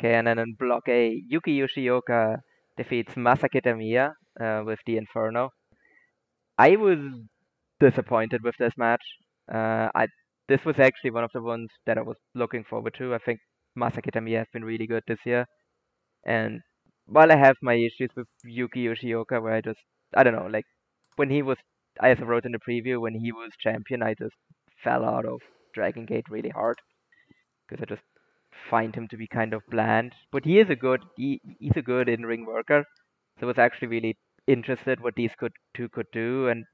Okay, 0.00 0.14
and 0.14 0.26
then 0.26 0.38
in 0.38 0.56
block 0.58 0.88
A, 0.88 1.22
Yuki 1.28 1.60
Yoshioka 1.60 2.38
defeats 2.78 3.12
Masa 3.16 3.48
Kitamiya 3.54 4.12
uh, 4.40 4.64
with 4.64 4.78
the 4.86 4.96
Inferno. 4.96 5.50
I 6.56 6.76
was 6.76 7.00
disappointed 7.80 8.40
with 8.42 8.54
this 8.58 8.72
match. 8.78 9.02
Uh, 9.52 9.90
I 9.94 10.06
this 10.48 10.64
was 10.64 10.76
actually 10.78 11.10
one 11.10 11.24
of 11.24 11.30
the 11.34 11.42
ones 11.42 11.68
that 11.84 11.98
I 11.98 12.00
was 12.00 12.16
looking 12.34 12.64
forward 12.64 12.94
to. 12.96 13.14
I 13.14 13.18
think 13.18 13.40
Masa 13.78 14.00
Kitamiya 14.02 14.38
has 14.38 14.46
been 14.54 14.64
really 14.64 14.86
good 14.86 15.02
this 15.06 15.18
year, 15.26 15.44
and 16.24 16.60
while 17.04 17.30
I 17.30 17.36
have 17.36 17.56
my 17.60 17.74
issues 17.74 18.08
with 18.16 18.28
Yuki 18.42 18.86
Yoshioka, 18.86 19.42
where 19.42 19.52
I 19.52 19.60
just 19.60 19.80
I 20.16 20.22
don't 20.22 20.34
know, 20.34 20.48
like 20.50 20.64
when 21.16 21.28
he 21.28 21.42
was, 21.42 21.58
as 22.02 22.16
I 22.22 22.24
wrote 22.24 22.46
in 22.46 22.52
the 22.52 22.66
preview, 22.66 22.98
when 23.02 23.16
he 23.22 23.32
was 23.32 23.50
champion, 23.60 24.02
I 24.02 24.14
just 24.14 24.36
fell 24.82 25.04
out 25.04 25.26
of 25.26 25.40
Dragon 25.72 26.06
Gate 26.06 26.26
really 26.28 26.50
hard 26.50 26.78
because 27.68 27.82
I 27.82 27.86
just 27.86 28.02
find 28.68 28.94
him 28.94 29.08
to 29.08 29.16
be 29.16 29.26
kind 29.26 29.54
of 29.54 29.62
bland. 29.70 30.12
But 30.32 30.44
he 30.44 30.58
is 30.58 30.70
a 30.70 30.76
good 30.76 31.02
he, 31.16 31.40
he's 31.58 31.76
a 31.76 31.82
good 31.82 32.08
in 32.08 32.26
ring 32.26 32.46
worker. 32.46 32.84
So 33.38 33.46
I 33.46 33.48
was 33.48 33.58
actually 33.58 33.88
really 33.88 34.16
interested 34.46 35.00
what 35.00 35.14
these 35.14 35.32
could 35.38 35.52
two 35.74 35.88
could 35.88 36.06
do 36.12 36.48
and 36.48 36.64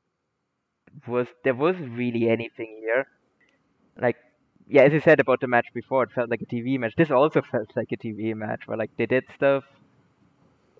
was 1.06 1.26
there 1.44 1.54
was 1.54 1.76
really 1.76 2.28
anything 2.28 2.80
here. 2.80 3.06
Like 4.00 4.16
yeah, 4.68 4.82
as 4.82 4.92
you 4.92 5.00
said 5.00 5.20
about 5.20 5.40
the 5.40 5.46
match 5.46 5.66
before, 5.74 6.02
it 6.04 6.12
felt 6.12 6.30
like 6.30 6.42
a 6.42 6.46
TV 6.46 6.78
match. 6.78 6.94
This 6.96 7.10
also 7.10 7.42
felt 7.42 7.70
like 7.76 7.92
a 7.92 7.96
TV 7.96 8.34
match 8.34 8.66
where 8.66 8.76
like 8.76 8.90
they 8.96 9.06
did 9.06 9.24
stuff 9.34 9.64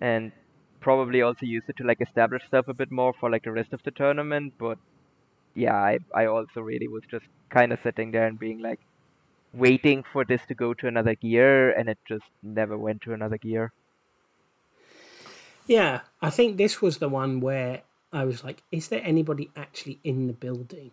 and 0.01 0.31
probably 0.79 1.21
also 1.21 1.45
used 1.45 1.69
it 1.69 1.77
to 1.77 1.83
like 1.83 2.01
establish 2.01 2.45
stuff 2.45 2.67
a 2.67 2.73
bit 2.73 2.91
more 2.91 3.13
for 3.13 3.29
like 3.29 3.43
the 3.43 3.51
rest 3.51 3.73
of 3.73 3.83
the 3.83 3.91
tournament, 3.91 4.53
but 4.57 4.77
yeah, 5.57 5.75
I, 5.75 5.99
I 6.15 6.27
also 6.27 6.61
really 6.61 6.87
was 6.87 7.03
just 7.09 7.25
kind 7.49 7.73
of 7.73 7.79
sitting 7.83 8.11
there 8.11 8.27
and 8.27 8.39
being 8.39 8.61
like 8.61 8.79
waiting 9.53 10.03
for 10.13 10.23
this 10.23 10.41
to 10.49 10.55
go 10.55 10.73
to 10.75 10.87
another 10.87 11.15
gear, 11.15 11.71
and 11.71 11.89
it 11.89 11.97
just 12.07 12.25
never 12.43 12.77
went 12.77 13.01
to 13.03 13.13
another 13.13 13.37
gear. 13.37 13.73
Yeah, 15.67 16.01
I 16.21 16.29
think 16.29 16.57
this 16.57 16.81
was 16.81 16.99
the 16.99 17.09
one 17.09 17.41
where 17.41 17.81
I 18.13 18.23
was 18.25 18.43
like, 18.43 18.63
is 18.71 18.87
there 18.89 19.01
anybody 19.03 19.49
actually 19.55 19.99
in 20.03 20.27
the 20.27 20.33
building? 20.33 20.91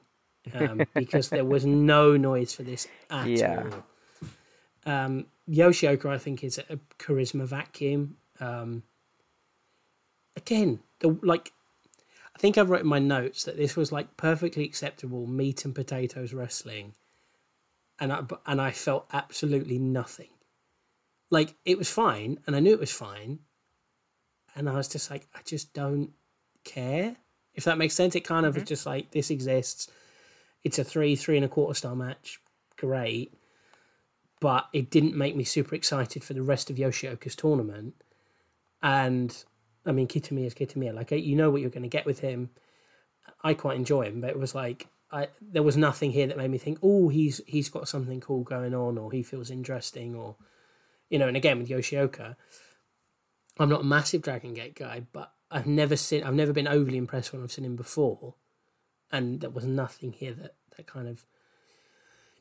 Um, 0.52 0.86
because 0.96 1.30
there 1.30 1.44
was 1.44 1.64
no 1.64 2.16
noise 2.16 2.54
for 2.54 2.62
this 2.64 2.88
at 3.10 3.26
Yeah. 3.28 3.46
all. 3.46 3.84
Um, 4.86 5.26
Yoshioka, 5.48 6.06
I 6.06 6.18
think, 6.18 6.42
is 6.44 6.58
a 6.58 6.78
charisma 6.98 7.44
vacuum. 7.46 8.16
Um, 8.40 8.82
again, 10.36 10.80
the 11.00 11.18
like, 11.22 11.52
I 12.34 12.38
think 12.38 12.58
I've 12.58 12.70
written 12.70 12.86
in 12.86 12.90
my 12.90 12.98
notes 12.98 13.44
that 13.44 13.56
this 13.56 13.76
was 13.76 13.92
like 13.92 14.16
perfectly 14.16 14.64
acceptable 14.64 15.26
meat 15.26 15.64
and 15.64 15.74
potatoes 15.74 16.34
wrestling, 16.34 16.94
and 18.00 18.12
I 18.12 18.22
and 18.46 18.60
I 18.60 18.70
felt 18.70 19.06
absolutely 19.12 19.78
nothing. 19.78 20.30
Like 21.30 21.54
it 21.64 21.78
was 21.78 21.90
fine, 21.90 22.40
and 22.46 22.56
I 22.56 22.60
knew 22.60 22.72
it 22.72 22.80
was 22.80 22.92
fine, 22.92 23.40
and 24.54 24.68
I 24.68 24.74
was 24.74 24.88
just 24.88 25.10
like, 25.10 25.26
I 25.34 25.40
just 25.44 25.72
don't 25.74 26.10
care. 26.64 27.16
If 27.54 27.64
that 27.64 27.78
makes 27.78 27.94
sense, 27.94 28.14
it 28.14 28.24
kind 28.24 28.46
of 28.46 28.54
was 28.54 28.62
mm-hmm. 28.62 28.68
just 28.68 28.86
like 28.86 29.10
this 29.12 29.30
exists. 29.30 29.88
It's 30.64 30.78
a 30.78 30.84
three, 30.84 31.14
three 31.14 31.36
and 31.36 31.44
a 31.44 31.48
quarter 31.48 31.74
star 31.74 31.94
match. 31.94 32.40
Great. 32.76 33.34
But 34.40 34.66
it 34.72 34.90
didn't 34.90 35.16
make 35.16 35.36
me 35.36 35.44
super 35.44 35.74
excited 35.74 36.24
for 36.24 36.34
the 36.34 36.42
rest 36.42 36.70
of 36.70 36.76
Yoshioka's 36.76 37.36
tournament. 37.36 37.94
And 38.82 39.44
I 39.86 39.92
mean, 39.92 40.08
Kitamiya 40.08 40.46
is 40.46 40.54
Kitamiya. 40.54 40.94
Like, 40.94 41.10
you 41.10 41.36
know 41.36 41.50
what 41.50 41.60
you're 41.60 41.70
going 41.70 41.82
to 41.82 41.88
get 41.88 42.06
with 42.06 42.20
him. 42.20 42.50
I 43.42 43.54
quite 43.54 43.76
enjoy 43.76 44.02
him, 44.02 44.20
but 44.20 44.30
it 44.30 44.38
was 44.38 44.54
like, 44.54 44.88
I, 45.10 45.28
there 45.40 45.62
was 45.62 45.76
nothing 45.76 46.12
here 46.12 46.26
that 46.26 46.36
made 46.36 46.50
me 46.50 46.58
think, 46.58 46.78
oh, 46.82 47.08
he's 47.08 47.40
he's 47.46 47.68
got 47.68 47.88
something 47.88 48.20
cool 48.20 48.42
going 48.42 48.74
on, 48.74 48.98
or 48.98 49.12
he 49.12 49.22
feels 49.22 49.50
interesting, 49.50 50.14
or 50.14 50.36
you 51.08 51.18
know. 51.18 51.28
And 51.28 51.36
again 51.36 51.58
with 51.58 51.68
Yoshioka, 51.68 52.36
I'm 53.58 53.68
not 53.68 53.82
a 53.82 53.84
massive 53.84 54.22
Dragon 54.22 54.54
Gate 54.54 54.74
guy, 54.74 55.02
but 55.12 55.32
I've 55.50 55.66
never 55.66 55.96
seen, 55.96 56.24
I've 56.24 56.34
never 56.34 56.52
been 56.52 56.66
overly 56.66 56.98
impressed 56.98 57.32
when 57.32 57.42
I've 57.42 57.52
seen 57.52 57.64
him 57.64 57.76
before, 57.76 58.34
and 59.12 59.40
there 59.40 59.50
was 59.50 59.64
nothing 59.64 60.12
here 60.12 60.32
that 60.34 60.56
that 60.76 60.86
kind 60.86 61.06
of 61.06 61.24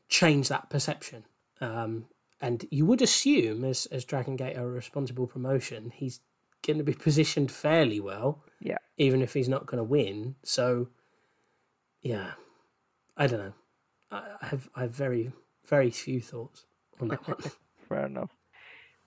changed 0.08 0.48
that 0.48 0.70
perception. 0.70 1.24
Um, 1.60 2.06
and 2.40 2.66
you 2.70 2.86
would 2.86 3.02
assume, 3.02 3.64
as 3.64 3.86
as 3.86 4.04
Dragon 4.04 4.36
Gate 4.36 4.56
are 4.56 4.66
a 4.66 4.70
responsible 4.72 5.26
promotion, 5.26 5.92
he's 5.94 6.20
going 6.66 6.78
to 6.78 6.84
be 6.84 6.94
positioned 6.94 7.50
fairly 7.50 8.00
well, 8.00 8.44
Yeah. 8.60 8.78
even 8.96 9.22
if 9.22 9.34
he's 9.34 9.48
not 9.48 9.66
going 9.66 9.78
to 9.78 9.84
win. 9.84 10.36
So, 10.42 10.88
yeah, 12.02 12.32
I 13.16 13.26
don't 13.26 13.38
know. 13.40 13.52
I, 14.10 14.22
I 14.42 14.46
have 14.46 14.68
I 14.74 14.80
have 14.82 14.92
very 14.94 15.32
very 15.66 15.90
few 15.90 16.20
thoughts 16.20 16.64
on 17.00 17.08
that 17.08 17.26
one. 17.28 17.38
Fair 17.88 18.06
enough. 18.06 18.30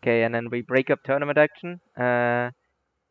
Okay, 0.03 0.23
and 0.23 0.33
then 0.33 0.49
we 0.51 0.61
break 0.61 0.89
up 0.89 0.99
tournament 1.03 1.37
action 1.37 1.79
uh, 1.99 2.51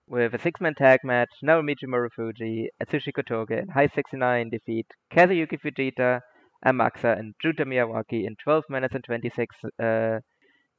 with 0.09 0.35
a 0.35 0.39
six-man 0.39 0.75
tag 0.75 1.01
match. 1.05 1.31
Naomichi 1.45 1.85
Marufuji, 1.87 2.67
Atsushi 2.83 3.13
Kotoge, 3.17 3.59
and 3.59 3.71
High 3.73 3.89
69 3.95 4.51
defeat 4.51 4.87
Kazuyuki 5.13 5.59
Fujita, 5.61 6.21
Amakusa, 6.65 7.19
and 7.19 7.35
Junta 7.43 7.65
Miyawaki 7.65 8.25
in 8.27 8.37
12 8.43 8.65
minutes 8.71 8.95
and 8.95 9.05
26, 9.05 9.57
uh, 9.83 9.85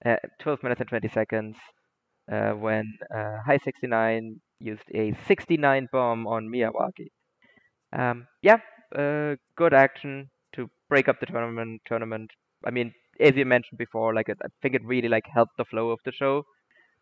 uh, 0.05 0.15
12 0.39 0.63
minutes 0.63 0.79
and 0.81 0.89
20 0.89 1.07
seconds. 1.09 1.55
Uh, 2.31 2.51
when 2.53 2.97
uh, 3.15 3.37
High 3.45 3.59
69 3.63 4.41
used 4.59 4.83
a 4.93 5.13
69 5.27 5.87
bomb 5.91 6.27
on 6.27 6.49
Miyawaki. 6.49 7.07
Um, 7.93 8.27
yeah, 8.41 8.57
uh, 8.95 9.35
good 9.57 9.73
action 9.73 10.29
to 10.55 10.69
break 10.89 11.07
up 11.07 11.19
the 11.19 11.25
tournament. 11.25 11.81
Tournament. 11.85 12.31
I 12.65 12.71
mean, 12.71 12.93
as 13.19 13.35
you 13.35 13.45
mentioned 13.45 13.77
before, 13.77 14.13
like 14.13 14.29
it, 14.29 14.37
I 14.43 14.47
think 14.61 14.75
it 14.75 14.85
really 14.85 15.09
like 15.09 15.25
helped 15.33 15.57
the 15.57 15.65
flow 15.65 15.89
of 15.91 15.99
the 16.05 16.11
show 16.11 16.43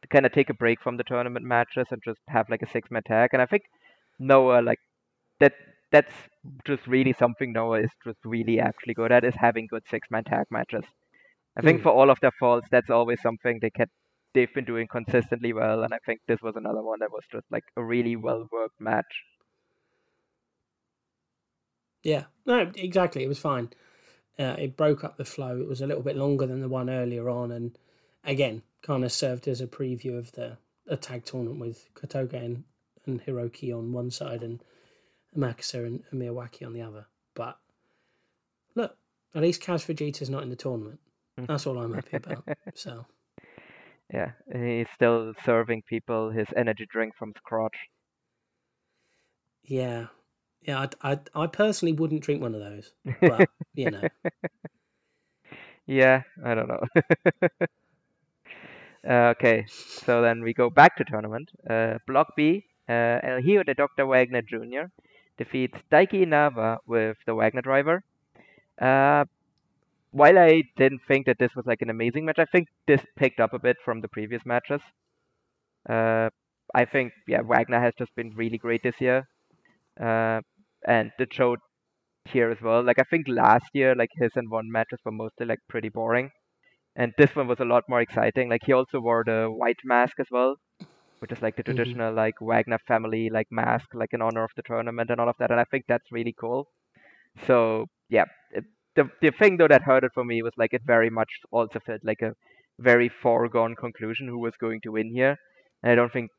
to 0.01 0.07
kind 0.09 0.26
of 0.26 0.32
take 0.34 0.49
a 0.49 0.53
break 0.53 0.82
from 0.82 0.97
the 0.97 1.03
tournament 1.03 1.45
matches 1.45 1.88
and 1.91 2.01
just 2.05 2.19
have 2.30 2.49
like 2.49 2.61
a 2.61 2.69
six 2.69 2.89
man 2.91 3.03
tag. 3.03 3.30
And 3.34 3.41
I 3.41 3.45
think 3.45 3.63
Noah 4.19 4.61
like 4.61 4.80
that. 5.39 5.53
That's 5.91 6.13
just 6.67 6.86
really 6.88 7.13
something 7.13 7.53
Noah 7.53 7.82
is 7.82 7.91
just 8.05 8.19
really 8.26 8.59
actually 8.59 8.93
good 8.95 9.11
at 9.11 9.23
is 9.23 9.36
having 9.38 9.67
good 9.69 9.84
six 9.89 10.09
man 10.11 10.23
tag 10.26 10.45
matches. 10.51 10.84
I 11.57 11.61
think 11.61 11.82
Hmm. 11.82 11.84
for 11.84 11.91
all 11.91 12.09
of 12.09 12.19
their 12.21 12.32
faults, 12.39 12.67
that's 12.71 12.89
always 12.89 13.21
something 13.21 13.59
they 13.61 13.69
can 13.69 13.88
they've 14.36 14.54
been 14.54 14.66
doing 14.66 14.88
consistently 14.88 15.54
well. 15.54 15.84
And 15.84 15.94
I 15.94 15.98
think 16.06 16.20
this 16.28 16.42
was 16.44 16.54
another 16.56 16.84
one 16.84 17.00
that 17.00 17.12
was 17.12 17.24
just 17.32 17.46
like 17.50 17.64
a 17.76 17.84
really 17.84 18.16
well 18.16 18.48
worked 18.52 18.80
match. 18.80 19.24
Yeah, 22.04 22.26
no, 22.46 22.72
exactly. 22.76 23.24
It 23.24 23.28
was 23.28 23.40
fine. 23.40 23.70
Uh, 24.38 24.56
it 24.60 24.78
broke 24.78 25.04
up 25.04 25.18
the 25.18 25.26
flow. 25.26 25.60
It 25.60 25.68
was 25.68 25.82
a 25.82 25.88
little 25.88 26.04
bit 26.04 26.18
longer 26.18 26.46
than 26.46 26.62
the 26.62 26.70
one 26.70 26.90
earlier 26.90 27.30
on, 27.30 27.52
and 27.52 27.76
again, 28.24 28.62
kind 28.84 29.04
of 29.04 29.12
served 29.12 29.48
as 29.48 29.62
a 29.62 29.66
preview 29.66 30.18
of 30.18 30.34
the 30.34 30.58
a 30.88 30.98
tag 30.98 31.26
tournament 31.26 31.60
with 31.60 31.88
Kotoge 31.96 32.34
and, 32.34 32.64
and 33.08 33.26
Hiroki 33.26 33.76
on 33.76 33.92
one 33.92 34.12
side 34.12 34.44
and 34.44 34.64
Amakusa 35.36 35.86
and, 35.86 36.04
and 36.12 36.22
Miyawaki 36.22 36.64
on 36.64 36.74
the 36.74 36.82
other. 36.82 37.08
But 37.34 37.58
look, 38.76 38.96
at 39.34 39.42
least 39.42 39.64
Kaz 39.64 39.84
Fujita's 39.84 40.30
not 40.30 40.44
in 40.44 40.50
the 40.50 40.56
tournament. 40.56 41.00
That's 41.38 41.66
all 41.66 41.80
I'm 41.80 41.94
happy 41.94 42.18
about. 42.18 42.48
So 42.76 43.08
Yeah, 44.14 44.32
he's 44.53 44.88
still 44.95 45.34
serving 45.45 45.84
people 45.84 46.32
his 46.32 46.47
energy 46.56 46.86
drink 46.89 47.16
from 47.16 47.34
scratch. 47.38 47.76
yeah, 49.64 50.08
yeah, 50.62 50.88
I, 51.01 51.12
I, 51.14 51.20
I 51.36 51.47
personally 51.47 51.93
wouldn't 51.93 52.22
drink 52.22 52.41
one 52.41 52.56
of 52.56 52.62
those, 52.62 52.93
but 53.22 53.49
you 53.74 53.89
know, 53.89 54.08
Yeah, 55.88 56.24
I 56.43 56.56
don't 56.56 56.68
know. 56.68 56.84
uh, 59.08 59.34
okay, 59.36 59.66
so 59.68 60.22
then 60.22 60.41
we 60.41 60.53
go 60.53 60.70
back 60.70 60.97
to 60.97 61.03
tournament. 61.03 61.51
Uh, 61.70 61.99
Block 62.08 62.36
B, 62.36 62.66
uh, 62.89 63.20
El 63.24 63.41
Hijo 63.41 63.64
de 63.64 63.74
Dr. 63.76 64.06
Wagner 64.08 64.41
Jr. 64.41 64.89
defeats 65.38 65.78
Daiki 65.91 66.24
Inaba 66.24 66.80
with 66.88 67.18
the 67.26 67.36
Wagner 67.36 67.62
driver. 67.62 68.03
Uh, 68.82 69.26
while 70.16 70.38
I 70.39 70.63
didn't 70.78 71.01
think 71.07 71.26
that 71.28 71.39
this 71.39 71.55
was 71.55 71.66
like 71.66 71.82
an 71.82 71.89
amazing 71.89 72.26
match, 72.26 72.39
I 72.39 72.45
think 72.45 72.68
this 72.88 73.05
picked 73.18 73.39
up 73.39 73.53
a 73.53 73.59
bit 73.59 73.78
from 73.86 74.01
the 74.01 74.07
previous 74.09 74.45
matches. 74.45 74.82
Uh, 75.89 76.30
I 76.74 76.86
think 76.86 77.13
yeah, 77.28 77.41
Wagner 77.41 77.80
has 77.82 77.93
just 77.97 78.16
been 78.16 78.32
really 78.36 78.57
great 78.57 78.82
this 78.84 78.99
year, 78.99 79.28
uh, 80.01 80.41
and 80.88 81.11
it 81.20 81.34
showed 81.34 81.59
here 82.26 82.49
as 82.51 82.61
well. 82.61 82.84
Like 82.84 82.99
I 82.99 83.03
think 83.03 83.28
last 83.28 83.68
year, 83.74 83.95
like 83.95 84.09
his 84.16 84.32
N1 84.38 84.72
matches 84.72 84.99
were 85.05 85.11
mostly 85.11 85.45
like 85.47 85.59
pretty 85.70 85.89
boring, 85.89 86.32
and 86.95 87.13
this 87.18 87.36
one 87.36 87.47
was 87.47 87.59
a 87.61 87.66
lot 87.66 87.84
more 87.89 88.01
exciting. 88.01 88.49
Like 88.49 88.63
he 88.66 88.74
also 88.74 88.99
wore 89.01 89.24
the 89.26 89.47
white 89.51 89.80
mask 89.86 90.20
as 90.20 90.28
well, 90.32 90.57
which 91.20 91.32
is 91.34 91.41
like 91.41 91.55
the 91.57 91.63
Mhm. 91.68 91.95
traditional 91.95 92.13
like 92.13 92.36
Wagner 92.41 92.80
family 92.88 93.30
like 93.30 93.47
mask, 93.51 93.88
like 93.95 94.13
in 94.13 94.22
honor 94.22 94.43
of 94.45 94.51
the 94.57 94.63
tournament 94.63 95.09
and 95.11 95.20
all 95.22 95.30
of 95.30 95.38
that. 95.39 95.51
And 95.51 95.59
I 95.61 95.66
think 95.66 95.86
that's 95.88 96.11
really 96.11 96.36
cool. 96.39 96.68
So 97.47 97.88
yeah, 98.09 98.26
it, 98.51 98.66
the 98.96 99.10
the 99.22 99.32
thing 99.32 99.58
though 99.58 99.68
that 99.68 99.84
hurt 99.84 100.04
it 100.04 100.12
for 100.14 100.24
me 100.24 100.41
was 100.41 100.54
like 100.58 100.74
it 100.74 100.82
very 100.86 101.10
much 101.10 101.30
also 101.52 101.80
felt 101.86 102.02
like 102.04 102.22
a 102.22 102.34
very 102.80 103.10
foregone 103.10 103.76
conclusion 103.76 104.28
who 104.28 104.39
was 104.39 104.54
going 104.60 104.82
to 104.82 104.91
win 104.91 105.12
here, 105.14 105.38
and 105.84 105.91
I 105.91 105.96
don't 105.96 106.12
think 106.12 106.32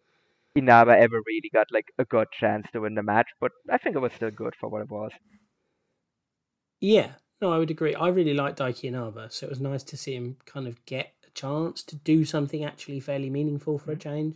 Inaba 0.54 0.92
ever 0.98 1.20
really 1.26 1.50
got 1.52 1.66
like 1.72 1.86
a 1.98 2.04
good 2.04 2.28
chance 2.38 2.66
to 2.72 2.80
win 2.80 2.94
the 2.94 3.02
match. 3.02 3.28
But 3.40 3.52
I 3.70 3.78
think 3.78 3.96
it 3.96 4.00
was 4.00 4.12
still 4.12 4.30
good 4.30 4.54
for 4.60 4.68
what 4.68 4.82
it 4.82 4.90
was. 4.90 5.12
Yeah, 6.80 7.12
no, 7.40 7.52
I 7.52 7.58
would 7.58 7.70
agree. 7.70 7.94
I 7.94 8.08
really 8.08 8.34
liked 8.34 8.58
Daiki 8.58 8.84
Inaba, 8.84 9.30
so 9.30 9.46
it 9.46 9.50
was 9.50 9.60
nice 9.60 9.82
to 9.84 9.96
see 9.96 10.14
him 10.14 10.36
kind 10.44 10.66
of 10.66 10.84
get 10.86 11.12
a 11.26 11.30
chance 11.30 11.82
to 11.84 11.96
do 11.96 12.24
something 12.24 12.64
actually 12.64 13.00
fairly 13.00 13.30
meaningful 13.30 13.78
for 13.78 13.92
a 13.92 13.96
change. 13.96 14.34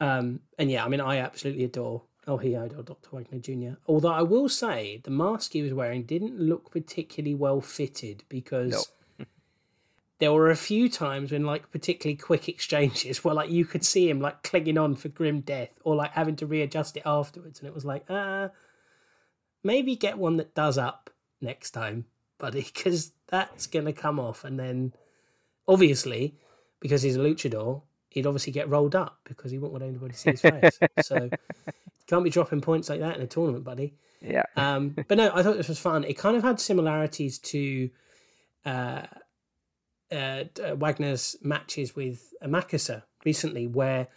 Um, 0.00 0.40
and 0.58 0.70
yeah, 0.70 0.84
I 0.84 0.88
mean, 0.88 1.00
I 1.00 1.18
absolutely 1.18 1.64
adore 1.64 2.02
El 2.26 2.38
Hijo 2.38 2.70
or 2.76 2.82
Dr. 2.82 3.10
Wagner 3.10 3.38
Jr. 3.38 3.78
Although 3.86 4.12
I 4.12 4.22
will 4.22 4.48
say 4.48 5.00
the 5.02 5.10
mask 5.10 5.52
he 5.52 5.62
was 5.62 5.74
wearing 5.74 6.04
didn't 6.04 6.38
look 6.38 6.70
particularly 6.70 7.34
well 7.34 7.60
fitted 7.60 8.24
because 8.28 8.92
there 10.18 10.32
were 10.32 10.50
a 10.50 10.56
few 10.56 10.88
times 10.88 11.32
when 11.32 11.44
like 11.44 11.70
particularly 11.70 12.16
quick 12.16 12.48
exchanges 12.48 13.24
where 13.24 13.34
like 13.34 13.50
you 13.50 13.64
could 13.64 13.84
see 13.84 14.08
him 14.08 14.20
like 14.20 14.42
clinging 14.42 14.78
on 14.78 14.94
for 14.94 15.08
grim 15.08 15.40
death 15.40 15.78
or 15.84 15.96
like 15.96 16.12
having 16.12 16.36
to 16.36 16.46
readjust 16.46 16.96
it 16.96 17.02
afterwards, 17.04 17.58
and 17.60 17.68
it 17.68 17.74
was 17.74 17.84
like, 17.84 18.08
uh 18.08 18.48
maybe 19.62 19.96
get 19.96 20.18
one 20.18 20.36
that 20.36 20.54
does 20.54 20.78
up 20.78 21.10
next 21.40 21.70
time, 21.70 22.06
buddy, 22.38 22.62
because 22.74 23.12
that's 23.28 23.66
going 23.66 23.86
to 23.86 23.92
come 23.92 24.18
off. 24.18 24.44
And 24.44 24.58
then, 24.58 24.92
obviously, 25.66 26.34
because 26.80 27.02
he's 27.02 27.16
a 27.16 27.20
luchador, 27.20 27.82
he'd 28.08 28.26
obviously 28.26 28.52
get 28.52 28.68
rolled 28.68 28.94
up 28.94 29.20
because 29.24 29.50
he 29.50 29.58
wouldn't 29.58 29.72
want 29.72 29.84
anybody 29.84 30.12
to 30.12 30.18
see 30.18 30.30
his 30.30 30.40
face. 30.40 30.78
so, 31.02 31.30
can't 32.06 32.24
be 32.24 32.30
dropping 32.30 32.60
points 32.60 32.88
like 32.88 33.00
that 33.00 33.16
in 33.16 33.22
a 33.22 33.26
tournament, 33.26 33.64
buddy. 33.64 33.94
Yeah. 34.20 34.42
Um, 34.56 34.94
but 35.08 35.18
no, 35.18 35.30
I 35.34 35.42
thought 35.42 35.56
this 35.56 35.68
was 35.68 35.78
fun. 35.78 36.04
It 36.04 36.16
kind 36.16 36.36
of 36.36 36.42
had 36.42 36.60
similarities 36.60 37.38
to 37.38 37.90
uh, 38.64 39.02
uh, 40.12 40.44
uh, 40.62 40.76
Wagner's 40.76 41.36
matches 41.42 41.96
with 41.96 42.32
Amakusa 42.42 43.02
recently, 43.24 43.66
where 43.66 44.08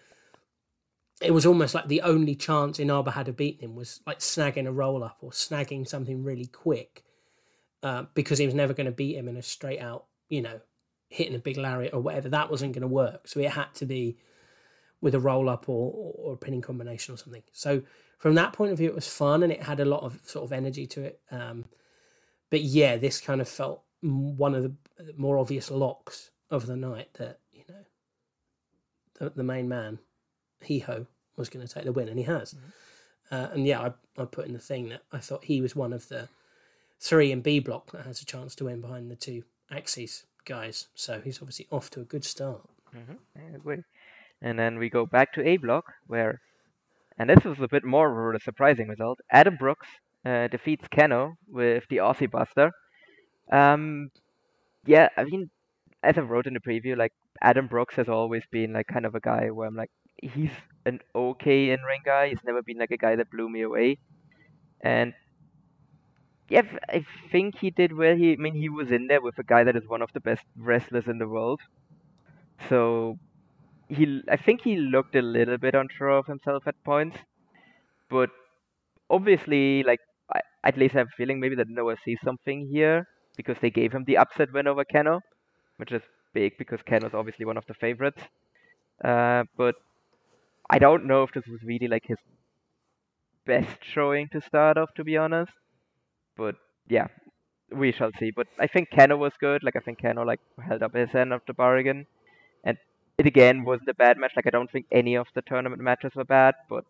it 1.21 1.31
was 1.31 1.45
almost 1.45 1.73
like 1.73 1.87
the 1.87 2.01
only 2.01 2.35
chance 2.35 2.79
Inaba 2.79 3.11
had 3.11 3.29
of 3.29 3.37
beating 3.37 3.69
him 3.69 3.75
was 3.75 4.01
like 4.05 4.19
snagging 4.19 4.67
a 4.67 4.71
roll 4.71 5.03
up 5.03 5.17
or 5.21 5.31
snagging 5.31 5.87
something 5.87 6.23
really 6.23 6.47
quick 6.47 7.03
uh, 7.81 8.03
because 8.13 8.37
he 8.37 8.45
was 8.45 8.55
never 8.55 8.73
going 8.73 8.85
to 8.85 8.91
beat 8.91 9.15
him 9.15 9.27
in 9.27 9.37
a 9.37 9.41
straight 9.41 9.79
out, 9.79 10.05
you 10.27 10.41
know, 10.41 10.59
hitting 11.09 11.35
a 11.35 11.39
big 11.39 11.57
lariat 11.57 11.93
or 11.93 12.01
whatever. 12.01 12.29
That 12.29 12.51
wasn't 12.51 12.73
going 12.73 12.81
to 12.81 12.87
work. 12.87 13.27
So 13.27 13.39
it 13.39 13.51
had 13.51 13.73
to 13.75 13.85
be 13.85 14.17
with 15.05 15.13
a 15.13 15.19
roll 15.19 15.49
up 15.49 15.69
or, 15.69 15.93
or 16.17 16.33
a 16.33 16.37
pinning 16.37 16.61
combination 16.61 17.13
or 17.13 17.17
something. 17.17 17.43
So 17.51 17.83
from 18.17 18.33
that 18.33 18.53
point 18.53 18.71
of 18.71 18.79
view, 18.79 18.89
it 18.89 18.95
was 18.95 19.07
fun 19.07 19.43
and 19.43 19.51
it 19.51 19.61
had 19.61 19.79
a 19.79 19.85
lot 19.85 20.01
of 20.01 20.19
sort 20.25 20.45
of 20.45 20.51
energy 20.51 20.87
to 20.87 21.03
it. 21.03 21.19
Um, 21.29 21.65
but 22.49 22.61
yeah, 22.61 22.97
this 22.97 23.21
kind 23.21 23.39
of 23.39 23.47
felt 23.47 23.83
one 24.01 24.55
of 24.55 24.63
the 24.63 24.73
more 25.15 25.37
obvious 25.37 25.69
locks 25.69 26.31
of 26.49 26.65
the 26.65 26.75
night 26.75 27.09
that 27.19 27.37
you 27.53 27.61
know 27.69 27.85
the, 29.19 29.29
the 29.29 29.43
main 29.43 29.69
man, 29.69 29.99
Hiho, 30.63 31.05
was 31.37 31.49
going 31.49 31.67
to 31.67 31.71
take 31.71 31.83
the 31.83 31.91
win, 31.91 32.09
and 32.09 32.17
he 32.17 32.25
has. 32.25 32.55
Uh, 33.29 33.49
and 33.53 33.67
yeah, 33.67 33.81
I, 33.81 34.21
I 34.21 34.25
put 34.25 34.47
in 34.47 34.53
the 34.53 34.59
thing 34.59 34.89
that 34.89 35.03
I 35.11 35.19
thought 35.19 35.45
he 35.45 35.61
was 35.61 35.75
one 35.75 35.93
of 35.93 36.07
the 36.09 36.29
three 36.99 37.31
in 37.31 37.41
B 37.41 37.59
block 37.59 37.91
that 37.91 38.07
has 38.07 38.23
a 38.23 38.25
chance 38.25 38.55
to 38.55 38.65
win 38.65 38.81
behind 38.81 39.11
the 39.11 39.15
two 39.15 39.43
AXIZ 39.71 40.23
guys. 40.45 40.87
So 40.95 41.21
he's 41.21 41.37
obviously 41.43 41.67
off 41.71 41.91
to 41.91 42.01
a 42.01 42.05
good 42.05 42.25
start. 42.25 42.61
I 43.35 43.55
agree. 43.55 43.83
And 44.45 44.57
then 44.59 44.77
we 44.79 44.89
go 44.89 45.05
back 45.07 45.33
to 45.33 45.45
A 45.45 45.57
block 45.57 45.85
where, 46.07 46.39
and 47.17 47.29
this 47.29 47.43
was 47.43 47.59
a 47.59 47.67
bit 47.67 47.83
more 47.83 48.29
of 48.29 48.35
a 48.35 48.39
surprising 48.43 48.87
result. 48.87 49.19
Adam 49.31 49.57
Brooks 49.57 49.87
uh, 50.25 50.47
defeats 50.47 50.87
Kenoh 50.87 51.33
with 51.49 51.83
the 51.89 51.97
Aussie 51.97 52.31
Buster. 52.31 52.71
Um, 53.51 54.09
yeah, 54.85 55.09
I 55.17 55.23
mean, 55.25 55.49
as 56.03 56.17
I 56.17 56.21
wrote 56.21 56.47
in 56.47 56.53
the 56.53 56.59
preview, 56.59 56.95
like 56.97 57.13
Adam 57.41 57.67
Brooks 57.67 57.95
has 57.95 58.09
always 58.09 58.43
been 58.51 58.73
like 58.73 58.87
kind 58.87 59.05
of 59.05 59.15
a 59.15 59.19
guy 59.19 59.49
where 59.49 59.67
I'm 59.67 59.75
like, 59.75 59.91
he's 60.21 60.51
an 60.85 60.99
okay 61.15 61.71
in 61.71 61.81
ring 61.81 62.01
guy. 62.05 62.29
He's 62.29 62.43
never 62.45 62.61
been 62.61 62.77
like 62.77 62.91
a 62.91 62.97
guy 62.97 63.15
that 63.15 63.31
blew 63.31 63.49
me 63.49 63.63
away. 63.63 63.97
And 64.81 65.13
yeah, 66.49 66.61
I 66.89 67.05
think 67.31 67.57
he 67.57 67.71
did 67.71 67.93
well. 67.93 68.15
He, 68.15 68.33
I 68.33 68.35
mean, 68.35 68.55
he 68.55 68.69
was 68.69 68.91
in 68.91 69.07
there 69.07 69.21
with 69.21 69.39
a 69.39 69.43
guy 69.43 69.63
that 69.63 69.75
is 69.75 69.87
one 69.87 70.01
of 70.03 70.13
the 70.13 70.19
best 70.19 70.43
wrestlers 70.57 71.07
in 71.07 71.17
the 71.17 71.27
world. 71.27 71.61
So 72.69 73.17
he, 73.89 74.21
I 74.29 74.37
think 74.37 74.61
he 74.61 74.77
looked 74.77 75.15
a 75.15 75.21
little 75.21 75.57
bit 75.57 75.75
unsure 75.75 76.09
of 76.09 76.25
himself 76.27 76.63
at 76.67 76.75
points, 76.83 77.17
but 78.09 78.29
obviously, 79.09 79.83
like 79.83 79.99
I, 80.33 80.41
at 80.63 80.77
least 80.77 80.95
I 80.95 80.99
have 80.99 81.07
a 81.07 81.17
feeling 81.17 81.39
maybe 81.39 81.55
that 81.57 81.69
Noah 81.69 81.97
sees 82.05 82.19
something 82.23 82.67
here 82.71 83.07
because 83.37 83.57
they 83.61 83.69
gave 83.71 83.93
him 83.93 84.05
the 84.05 84.17
upset 84.17 84.53
win 84.53 84.67
over 84.67 84.85
Kenoh, 84.85 85.21
which 85.77 85.91
is 85.91 86.03
big 86.33 86.57
because 86.57 86.81
Kenoh's 86.81 87.13
obviously 87.15 87.45
one 87.45 87.57
of 87.57 87.65
the 87.67 87.73
favorites. 87.75 88.23
Uh, 89.03 89.43
but 89.57 89.75
I 90.69 90.79
don't 90.79 91.05
know 91.05 91.23
if 91.23 91.33
this 91.33 91.47
was 91.47 91.61
really 91.63 91.87
like 91.87 92.05
his 92.05 92.17
best 93.45 93.83
showing 93.83 94.27
to 94.29 94.41
start 94.41 94.77
off, 94.77 94.93
to 94.95 95.03
be 95.03 95.17
honest. 95.17 95.51
But 96.37 96.55
yeah, 96.89 97.07
we 97.71 97.91
shall 97.91 98.11
see. 98.19 98.31
But 98.31 98.47
I 98.59 98.67
think 98.67 98.89
Kenoh 98.91 99.17
was 99.19 99.33
good. 99.39 99.63
Like 99.63 99.75
I 99.75 99.79
think 99.81 100.01
Kenoh 100.01 100.25
like 100.25 100.41
held 100.67 100.83
up 100.83 100.95
his 100.95 101.15
end 101.15 101.33
of 101.33 101.41
the 101.47 101.53
bargain, 101.53 102.07
and 102.63 102.77
it 103.17 103.25
again 103.25 103.63
wasn't 103.63 103.89
a 103.89 103.93
bad 103.93 104.17
match. 104.17 104.33
Like 104.35 104.47
I 104.47 104.51
don't 104.51 104.71
think 104.71 104.85
any 104.91 105.15
of 105.15 105.27
the 105.33 105.41
tournament 105.41 105.81
matches 105.81 106.11
were 106.15 106.25
bad, 106.25 106.55
but 106.69 106.85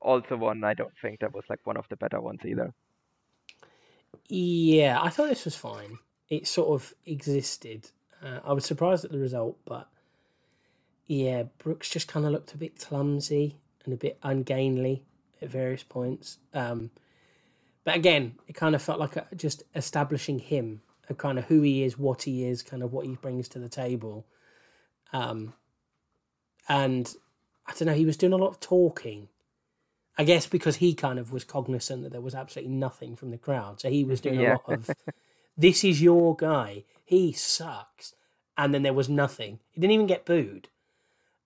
also 0.00 0.36
one 0.36 0.62
I 0.64 0.74
don't 0.74 0.92
think 1.02 1.20
that 1.20 1.34
was 1.34 1.44
like 1.48 1.60
one 1.64 1.76
of 1.76 1.86
the 1.88 1.96
better 1.96 2.20
ones 2.20 2.40
either. 2.44 2.72
Yeah, 4.28 5.00
I 5.00 5.10
thought 5.10 5.28
this 5.28 5.44
was 5.44 5.56
fine. 5.56 5.98
It 6.28 6.46
sort 6.46 6.68
of 6.68 6.94
existed. 7.06 7.90
Uh, 8.22 8.40
I 8.44 8.52
was 8.52 8.64
surprised 8.64 9.04
at 9.04 9.12
the 9.12 9.18
result, 9.18 9.56
but 9.64 9.88
yeah, 11.06 11.44
Brooks 11.58 11.88
just 11.88 12.08
kind 12.08 12.26
of 12.26 12.32
looked 12.32 12.54
a 12.54 12.58
bit 12.58 12.78
clumsy 12.78 13.56
and 13.84 13.94
a 13.94 13.96
bit 13.96 14.18
ungainly 14.22 15.04
at 15.40 15.50
various 15.50 15.82
points. 15.82 16.38
Um, 16.52 16.90
but 17.84 17.96
again, 17.96 18.34
it 18.46 18.54
kind 18.54 18.74
of 18.74 18.82
felt 18.82 19.00
like 19.00 19.16
a, 19.16 19.26
just 19.34 19.62
establishing 19.74 20.38
him, 20.38 20.82
a 21.08 21.14
kind 21.14 21.38
of 21.38 21.46
who 21.46 21.62
he 21.62 21.82
is, 21.82 21.98
what 21.98 22.22
he 22.22 22.44
is, 22.44 22.62
kind 22.62 22.82
of 22.82 22.92
what 22.92 23.06
he 23.06 23.14
brings 23.16 23.48
to 23.48 23.58
the 23.58 23.68
table. 23.68 24.26
Um, 25.12 25.54
and 26.68 27.14
I 27.66 27.72
don't 27.72 27.86
know, 27.86 27.94
he 27.94 28.06
was 28.06 28.16
doing 28.16 28.32
a 28.32 28.36
lot 28.36 28.48
of 28.50 28.60
talking. 28.60 29.28
I 30.20 30.24
guess 30.24 30.46
because 30.48 30.76
he 30.76 30.94
kind 30.94 31.18
of 31.18 31.30
was 31.32 31.44
cognizant 31.44 32.02
that 32.02 32.10
there 32.10 32.20
was 32.20 32.34
absolutely 32.34 32.74
nothing 32.74 33.14
from 33.14 33.30
the 33.30 33.38
crowd. 33.38 33.80
So 33.80 33.88
he 33.88 34.02
was 34.04 34.20
doing 34.20 34.40
Yeah. 34.40 34.54
a 34.54 34.58
lot 34.68 34.68
of, 34.68 34.90
this 35.56 35.84
is 35.84 36.02
your 36.02 36.34
guy. 36.34 36.82
He 37.04 37.32
sucks. 37.32 38.14
And 38.56 38.74
then 38.74 38.82
there 38.82 38.92
was 38.92 39.08
nothing. 39.08 39.60
He 39.70 39.80
didn't 39.80 39.92
even 39.92 40.08
get 40.08 40.24
booed. 40.26 40.68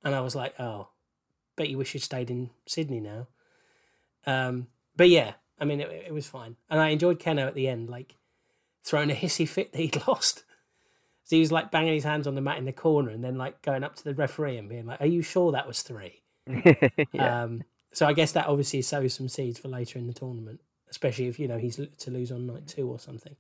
And 0.03 0.15
I 0.15 0.21
was 0.23 0.35
like, 0.35 0.59
oh, 0.59 0.89
bet 1.55 1.69
you 1.69 1.77
wish 1.77 1.93
you'd 1.93 2.03
stayed 2.03 2.31
in 2.31 2.49
Sydney 2.67 3.01
now. 3.01 3.27
Um, 4.27 4.69
but 4.97 5.11
yeah, 5.11 5.35
I 5.61 5.67
mean, 5.67 5.81
it, 5.83 5.91
it 6.07 6.15
was 6.15 6.27
fine. 6.27 6.57
And 6.71 6.81
I 6.81 6.89
enjoyed 6.89 7.21
Kenoh 7.21 7.47
at 7.47 7.55
the 7.55 7.69
end, 7.69 7.91
like 7.91 8.15
throwing 8.83 9.11
a 9.11 9.15
hissy 9.15 9.47
fit 9.47 9.73
that 9.73 9.79
he'd 9.79 10.03
lost. 10.09 10.45
So 11.25 11.37
he 11.37 11.41
was 11.41 11.53
like 11.53 11.71
banging 11.71 11.95
his 11.95 12.05
hands 12.05 12.27
on 12.27 12.35
the 12.35 12.41
mat 12.41 12.59
in 12.59 12.65
the 12.65 12.73
corner 12.73 13.11
and 13.11 13.23
then 13.23 13.39
like 13.39 13.63
going 13.63 13.85
up 13.85 13.95
to 13.97 14.05
the 14.05 14.15
referee 14.15 14.59
and 14.59 14.69
being 14.69 14.87
like, 14.87 15.01
are 15.01 15.07
you 15.07 15.23
sure 15.23 15.53
that 15.53 15.67
was 15.67 15.83
three? 15.83 16.23
yeah. 17.13 17.43
Um, 17.43 17.63
so 17.93 18.07
I 18.07 18.13
guess 18.13 18.33
that 18.33 18.47
obviously 18.47 18.83
sows 18.83 19.15
some 19.15 19.29
seeds 19.29 19.59
for 19.59 19.69
later 19.69 19.99
in 19.99 20.07
the 20.07 20.13
tournament, 20.13 20.61
especially 20.91 21.29
if 21.29 21.39
you 21.39 21.47
know 21.47 21.59
he's 21.59 21.77
to 21.77 22.11
lose 22.11 22.33
on 22.33 22.47
night 22.47 22.67
two 22.67 22.89
or 22.89 22.99
something. 22.99 23.37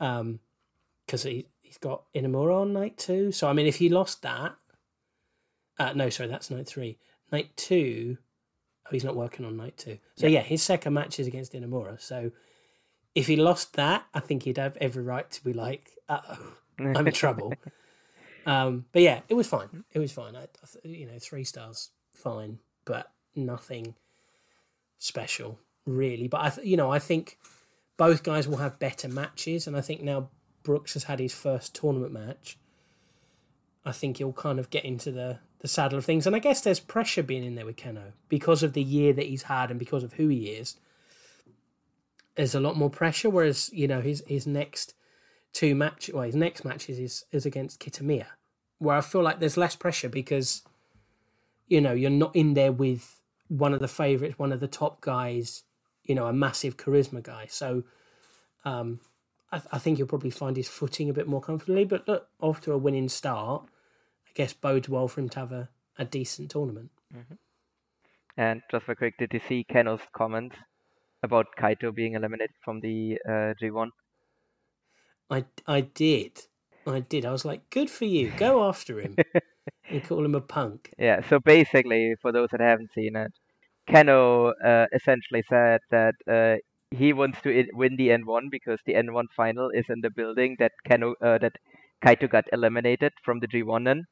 Um, 0.00 0.40
because 1.06 1.22
he 1.22 1.46
he's 1.62 1.78
got 1.78 2.04
Inamura 2.14 2.60
on 2.62 2.72
night 2.72 2.96
two. 2.96 3.32
So 3.32 3.48
I 3.48 3.52
mean, 3.52 3.66
if 3.66 3.76
he 3.76 3.88
lost 3.88 4.22
that, 4.22 4.54
uh, 5.78 5.92
no, 5.94 6.08
sorry, 6.10 6.28
that's 6.28 6.50
night 6.50 6.66
three. 6.66 6.98
Night 7.32 7.56
two, 7.56 8.16
oh, 8.86 8.90
he's 8.90 9.04
not 9.04 9.16
working 9.16 9.44
on 9.44 9.56
night 9.56 9.76
two. 9.76 9.98
So 10.16 10.26
yeah, 10.26 10.40
his 10.42 10.62
second 10.62 10.92
match 10.92 11.18
is 11.18 11.26
against 11.26 11.52
Inamura. 11.52 12.00
So 12.00 12.30
if 13.14 13.26
he 13.26 13.36
lost 13.36 13.74
that, 13.74 14.04
I 14.12 14.20
think 14.20 14.42
he'd 14.42 14.58
have 14.58 14.76
every 14.80 15.02
right 15.02 15.28
to 15.30 15.44
be 15.44 15.52
like, 15.52 15.90
uh 16.08 16.20
oh, 16.30 16.52
I'm 16.78 17.06
in 17.06 17.12
trouble. 17.12 17.54
Um, 18.46 18.84
but 18.92 19.02
yeah, 19.02 19.20
it 19.28 19.34
was 19.34 19.46
fine. 19.46 19.84
It 19.92 19.98
was 19.98 20.12
fine. 20.12 20.36
I, 20.36 20.46
you 20.82 21.06
know, 21.06 21.18
three 21.18 21.44
stars, 21.44 21.90
fine, 22.12 22.58
but 22.84 23.10
nothing 23.34 23.94
special 24.98 25.58
really. 25.86 26.28
But 26.28 26.38
I, 26.38 26.62
you 26.62 26.76
know, 26.76 26.90
I 26.90 26.98
think 26.98 27.38
both 27.96 28.22
guys 28.22 28.48
will 28.48 28.58
have 28.58 28.78
better 28.78 29.08
matches, 29.08 29.66
and 29.66 29.76
I 29.76 29.80
think 29.80 30.02
now 30.02 30.28
Brooks 30.62 30.94
has 30.94 31.04
had 31.04 31.20
his 31.20 31.34
first 31.34 31.74
tournament 31.74 32.12
match. 32.12 32.58
I 33.84 33.92
think 33.92 34.16
he'll 34.16 34.32
kind 34.32 34.58
of 34.58 34.70
get 34.70 34.84
into 34.84 35.10
the 35.10 35.38
the 35.60 35.68
saddle 35.68 35.98
of 35.98 36.04
things, 36.04 36.26
and 36.26 36.36
I 36.36 36.40
guess 36.40 36.60
there's 36.60 36.80
pressure 36.80 37.22
being 37.22 37.44
in 37.44 37.54
there 37.54 37.66
with 37.66 37.76
Kenoh 37.76 38.12
because 38.28 38.62
of 38.62 38.74
the 38.74 38.82
year 38.82 39.12
that 39.14 39.26
he's 39.26 39.44
had 39.44 39.70
and 39.70 39.78
because 39.78 40.04
of 40.04 40.14
who 40.14 40.28
he 40.28 40.48
is. 40.48 40.76
There's 42.34 42.54
a 42.54 42.60
lot 42.60 42.76
more 42.76 42.90
pressure, 42.90 43.30
whereas 43.30 43.70
you 43.72 43.88
know 43.88 44.00
his 44.00 44.22
his 44.26 44.46
next 44.46 44.94
two 45.54 45.74
match, 45.74 46.10
well, 46.12 46.24
his 46.24 46.36
next 46.36 46.64
matches 46.64 46.98
is 46.98 47.24
is 47.32 47.46
against 47.46 47.80
Kitamiya, 47.80 48.26
where 48.78 48.96
I 48.96 49.00
feel 49.00 49.22
like 49.22 49.40
there's 49.40 49.56
less 49.56 49.76
pressure 49.76 50.10
because, 50.10 50.62
you 51.66 51.80
know, 51.80 51.92
you're 51.92 52.10
not 52.10 52.36
in 52.36 52.52
there 52.52 52.72
with 52.72 53.22
one 53.48 53.72
of 53.72 53.80
the 53.80 53.88
favorites, 53.88 54.38
one 54.38 54.52
of 54.52 54.60
the 54.60 54.68
top 54.68 55.00
guys, 55.00 55.62
you 56.02 56.14
know, 56.14 56.26
a 56.26 56.32
massive 56.32 56.76
charisma 56.76 57.22
guy. 57.22 57.46
So, 57.48 57.84
um, 58.64 59.00
I, 59.52 59.62
I 59.72 59.78
think 59.78 59.98
you'll 59.98 60.08
probably 60.08 60.30
find 60.30 60.56
his 60.56 60.68
footing 60.68 61.08
a 61.08 61.14
bit 61.14 61.28
more 61.28 61.40
comfortably. 61.40 61.84
But 61.84 62.06
look, 62.08 62.28
off 62.40 62.60
to 62.62 62.72
a 62.72 62.78
winning 62.78 63.08
start, 63.08 63.64
I 64.26 64.30
guess 64.34 64.52
bodes 64.52 64.88
well 64.88 65.08
for 65.08 65.20
him 65.20 65.28
to 65.30 65.38
have 65.38 65.52
a, 65.52 65.68
a 65.98 66.04
decent 66.04 66.50
tournament. 66.50 66.90
And 68.36 68.62
just 68.70 68.86
for 68.86 68.96
quick, 68.96 69.16
did 69.18 69.32
you 69.32 69.40
see 69.48 69.64
Kenoh's 69.70 70.02
comments 70.12 70.56
about 71.22 71.46
Kaito 71.58 71.94
being 71.94 72.14
eliminated 72.14 72.56
from 72.64 72.80
the 72.80 73.18
uh, 73.26 73.54
G1? 73.62 73.90
I 75.34 75.44
I 75.66 75.80
did, 75.80 76.32
I 76.86 77.00
did. 77.00 77.24
I 77.24 77.32
was 77.32 77.44
like, 77.44 77.68
good 77.70 77.90
for 77.90 78.04
you, 78.04 78.30
go 78.36 78.68
after 78.68 79.00
him 79.00 79.16
and 79.90 80.04
call 80.04 80.24
him 80.24 80.34
a 80.34 80.40
punk. 80.40 80.90
Yeah, 80.98 81.26
so 81.28 81.40
basically, 81.40 82.14
for 82.22 82.30
those 82.30 82.50
that 82.52 82.60
haven't 82.60 82.92
seen 82.94 83.16
it, 83.16 83.32
Kenoh 83.88 84.52
uh, 84.64 84.86
essentially 84.94 85.42
said 85.48 85.80
that 85.90 86.14
uh, 86.30 86.56
he 86.90 87.12
wants 87.12 87.40
to 87.42 87.66
win 87.72 87.96
the 87.96 88.08
N1 88.08 88.50
because 88.50 88.78
the 88.86 88.94
N1 88.94 89.24
final 89.36 89.70
is 89.70 89.86
in 89.88 90.00
the 90.02 90.10
building 90.10 90.56
that 90.60 90.72
Kenoh 90.88 91.14
uh, 91.20 91.38
that 91.38 91.56
Kaito 92.04 92.30
got 92.30 92.44
eliminated 92.52 93.12
from 93.24 93.40
the 93.40 93.48
G1 93.48 93.90
in, 93.90 94.04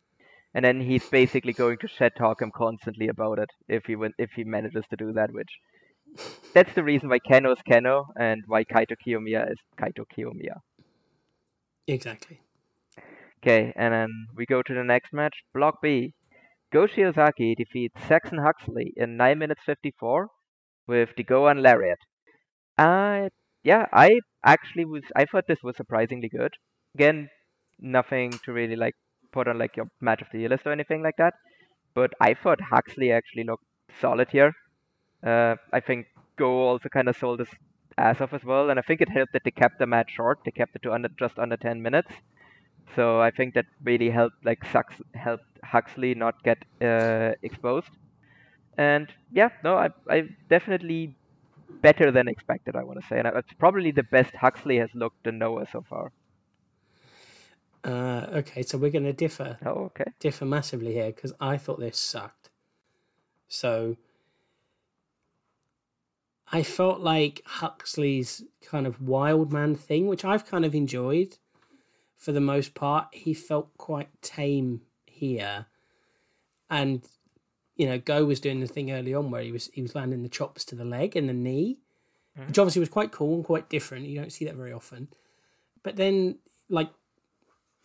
and 0.54 0.64
then 0.64 0.80
he's 0.80 1.08
basically 1.08 1.52
going 1.52 1.78
to 1.78 1.88
shit 1.88 2.14
talk 2.16 2.42
him 2.42 2.50
constantly 2.56 3.06
about 3.08 3.38
it 3.38 3.50
if 3.68 3.84
he 3.84 3.94
win- 3.94 4.18
if 4.18 4.30
he 4.32 4.44
manages 4.44 4.84
to 4.90 4.96
do 4.96 5.12
that, 5.12 5.32
which 5.32 5.52
that's 6.52 6.74
the 6.74 6.82
reason 6.82 7.08
why 7.08 7.20
Kenoh 7.20 7.52
is 7.52 7.62
Kenoh 7.70 8.06
and 8.18 8.42
why 8.46 8.64
Kaito 8.64 8.96
Kiyomiya 9.06 9.52
is 9.52 9.58
Kaito 9.80 10.04
Kiyomiya. 10.16 10.58
Exactly. 11.86 12.40
Okay, 13.42 13.72
and 13.76 13.92
then 13.92 14.08
we 14.36 14.46
go 14.46 14.62
to 14.62 14.74
the 14.74 14.84
next 14.84 15.12
match. 15.12 15.34
Block 15.52 15.82
B. 15.82 16.14
Go 16.72 16.86
Shiozaki 16.86 17.54
defeats 17.56 18.00
Saxon 18.06 18.38
Huxley 18.38 18.92
in 18.96 19.16
9 19.16 19.38
minutes 19.38 19.60
54 19.66 20.28
with 20.86 21.10
the 21.16 21.24
Gowan 21.24 21.62
Lariat. 21.62 21.98
Uh, 22.78 23.28
yeah, 23.62 23.86
I 23.92 24.20
actually 24.44 24.84
was, 24.84 25.02
I 25.14 25.26
thought 25.26 25.44
this 25.46 25.62
was 25.62 25.76
surprisingly 25.76 26.28
good. 26.28 26.54
Again, 26.94 27.28
nothing 27.78 28.30
to 28.44 28.52
really 28.52 28.76
like 28.76 28.94
put 29.32 29.48
on 29.48 29.58
like 29.58 29.76
your 29.76 29.86
match 30.00 30.22
of 30.22 30.28
the 30.32 30.38
year 30.38 30.48
list 30.48 30.66
or 30.66 30.72
anything 30.72 31.02
like 31.02 31.16
that. 31.18 31.34
But 31.94 32.12
I 32.20 32.34
thought 32.34 32.60
Huxley 32.70 33.12
actually 33.12 33.44
looked 33.44 33.64
solid 34.00 34.28
here. 34.30 34.52
Uh, 35.24 35.56
I 35.72 35.80
think 35.80 36.06
Go 36.36 36.68
also 36.68 36.88
kind 36.88 37.08
of 37.08 37.16
sold 37.16 37.40
his 37.40 37.48
ass 37.98 38.20
off 38.20 38.32
as 38.32 38.44
well, 38.44 38.70
and 38.70 38.78
I 38.78 38.82
think 38.82 39.00
it 39.00 39.08
helped 39.08 39.32
that 39.32 39.42
they 39.44 39.50
kept 39.50 39.78
the 39.78 39.86
match 39.86 40.12
short. 40.12 40.40
They 40.44 40.50
kept 40.52 40.76
it 40.76 40.82
to 40.82 40.92
under 40.92 41.08
just 41.18 41.38
under 41.38 41.56
10 41.56 41.82
minutes. 41.82 42.12
So 42.94 43.20
I 43.20 43.30
think 43.30 43.54
that 43.54 43.66
really 43.82 44.10
helped 44.10 44.44
like 44.44 44.64
Sax 44.66 44.94
helped 45.14 45.46
Huxley 45.64 46.14
not 46.14 46.42
get 46.44 46.58
uh, 46.82 47.32
exposed. 47.42 47.90
And 48.76 49.12
yeah, 49.30 49.50
no, 49.64 49.76
I 49.76 49.90
I 50.08 50.28
definitely 50.48 51.16
better 51.82 52.10
than 52.12 52.28
expected. 52.28 52.76
I 52.76 52.84
want 52.84 53.00
to 53.00 53.06
say, 53.06 53.18
and 53.18 53.28
it's 53.28 53.52
probably 53.54 53.92
the 53.92 54.04
best 54.04 54.34
Huxley 54.36 54.78
has 54.78 54.90
looked 54.94 55.26
in 55.26 55.38
Noah 55.38 55.66
so 55.72 55.82
far. 55.82 56.12
Uh, 57.84 58.26
okay, 58.32 58.62
so 58.62 58.78
we're 58.78 58.90
going 58.90 59.04
to 59.04 59.12
differ 59.12 59.58
Oh, 59.64 59.84
okay. 59.86 60.12
differ 60.20 60.44
massively 60.44 60.92
here 60.94 61.12
because 61.12 61.32
I 61.40 61.56
thought 61.58 61.80
this 61.80 61.98
sucked. 61.98 62.50
So 63.48 63.96
I 66.52 66.62
felt 66.62 67.00
like 67.00 67.42
Huxley's 67.46 68.44
kind 68.60 68.86
of 68.86 69.00
wild 69.00 69.52
man 69.52 69.74
thing, 69.74 70.06
which 70.06 70.24
I've 70.24 70.46
kind 70.46 70.64
of 70.64 70.74
enjoyed 70.74 71.38
for 72.22 72.30
the 72.30 72.40
most 72.40 72.74
part, 72.74 73.08
he 73.10 73.34
felt 73.34 73.76
quite 73.78 74.08
tame 74.22 74.82
here. 75.06 75.66
And 76.70 77.02
you 77.74 77.88
know, 77.88 77.98
Go 77.98 78.24
was 78.24 78.38
doing 78.38 78.60
the 78.60 78.68
thing 78.68 78.92
early 78.92 79.12
on 79.12 79.32
where 79.32 79.42
he 79.42 79.50
was 79.50 79.70
he 79.72 79.82
was 79.82 79.96
landing 79.96 80.22
the 80.22 80.28
chops 80.28 80.64
to 80.66 80.76
the 80.76 80.84
leg 80.84 81.16
and 81.16 81.28
the 81.28 81.32
knee, 81.32 81.78
mm-hmm. 82.38 82.46
which 82.46 82.60
obviously 82.60 82.78
was 82.78 82.88
quite 82.88 83.10
cool 83.10 83.34
and 83.34 83.44
quite 83.44 83.68
different. 83.68 84.06
You 84.06 84.20
don't 84.20 84.32
see 84.32 84.44
that 84.44 84.54
very 84.54 84.72
often. 84.72 85.08
But 85.82 85.96
then, 85.96 86.38
like, 86.68 86.90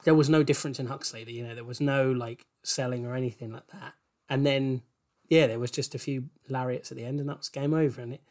there 0.04 0.14
was 0.14 0.30
no 0.30 0.44
difference 0.44 0.80
in 0.80 0.86
Huxley. 0.86 1.24
You 1.28 1.48
know, 1.48 1.56
there 1.56 1.64
was 1.64 1.82
no 1.82 2.12
like 2.12 2.46
selling 2.62 3.08
or 3.08 3.16
anything 3.16 3.52
like 3.52 3.68
that. 3.68 3.96
And 4.30 4.46
then, 4.46 4.84
yeah, 5.30 5.48
there 5.48 5.58
was 5.58 5.72
just 5.72 5.96
a 5.96 6.00
few 6.00 6.26
lariats 6.48 6.92
at 6.92 6.98
the 6.98 7.06
end, 7.06 7.20
and 7.20 7.28
that 7.28 7.40
was 7.40 7.50
game 7.50 7.74
over. 7.74 8.02
And 8.02 8.14
it 8.14 8.22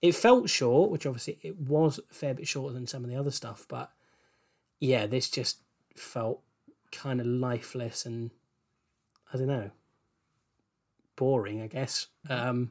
it 0.00 0.14
felt 0.14 0.48
short, 0.48 0.90
which 0.90 1.06
obviously 1.06 1.38
it 1.42 1.58
was 1.58 1.98
a 1.98 2.14
fair 2.14 2.34
bit 2.34 2.46
shorter 2.48 2.72
than 2.74 2.86
some 2.86 3.04
of 3.04 3.10
the 3.10 3.16
other 3.16 3.30
stuff. 3.30 3.66
But 3.68 3.90
yeah, 4.80 5.06
this 5.06 5.28
just 5.28 5.58
felt 5.96 6.40
kind 6.92 7.20
of 7.20 7.26
lifeless 7.26 8.06
and 8.06 8.30
I 9.32 9.38
don't 9.38 9.46
know, 9.48 9.70
boring. 11.16 11.60
I 11.60 11.66
guess 11.66 12.06
um, 12.28 12.70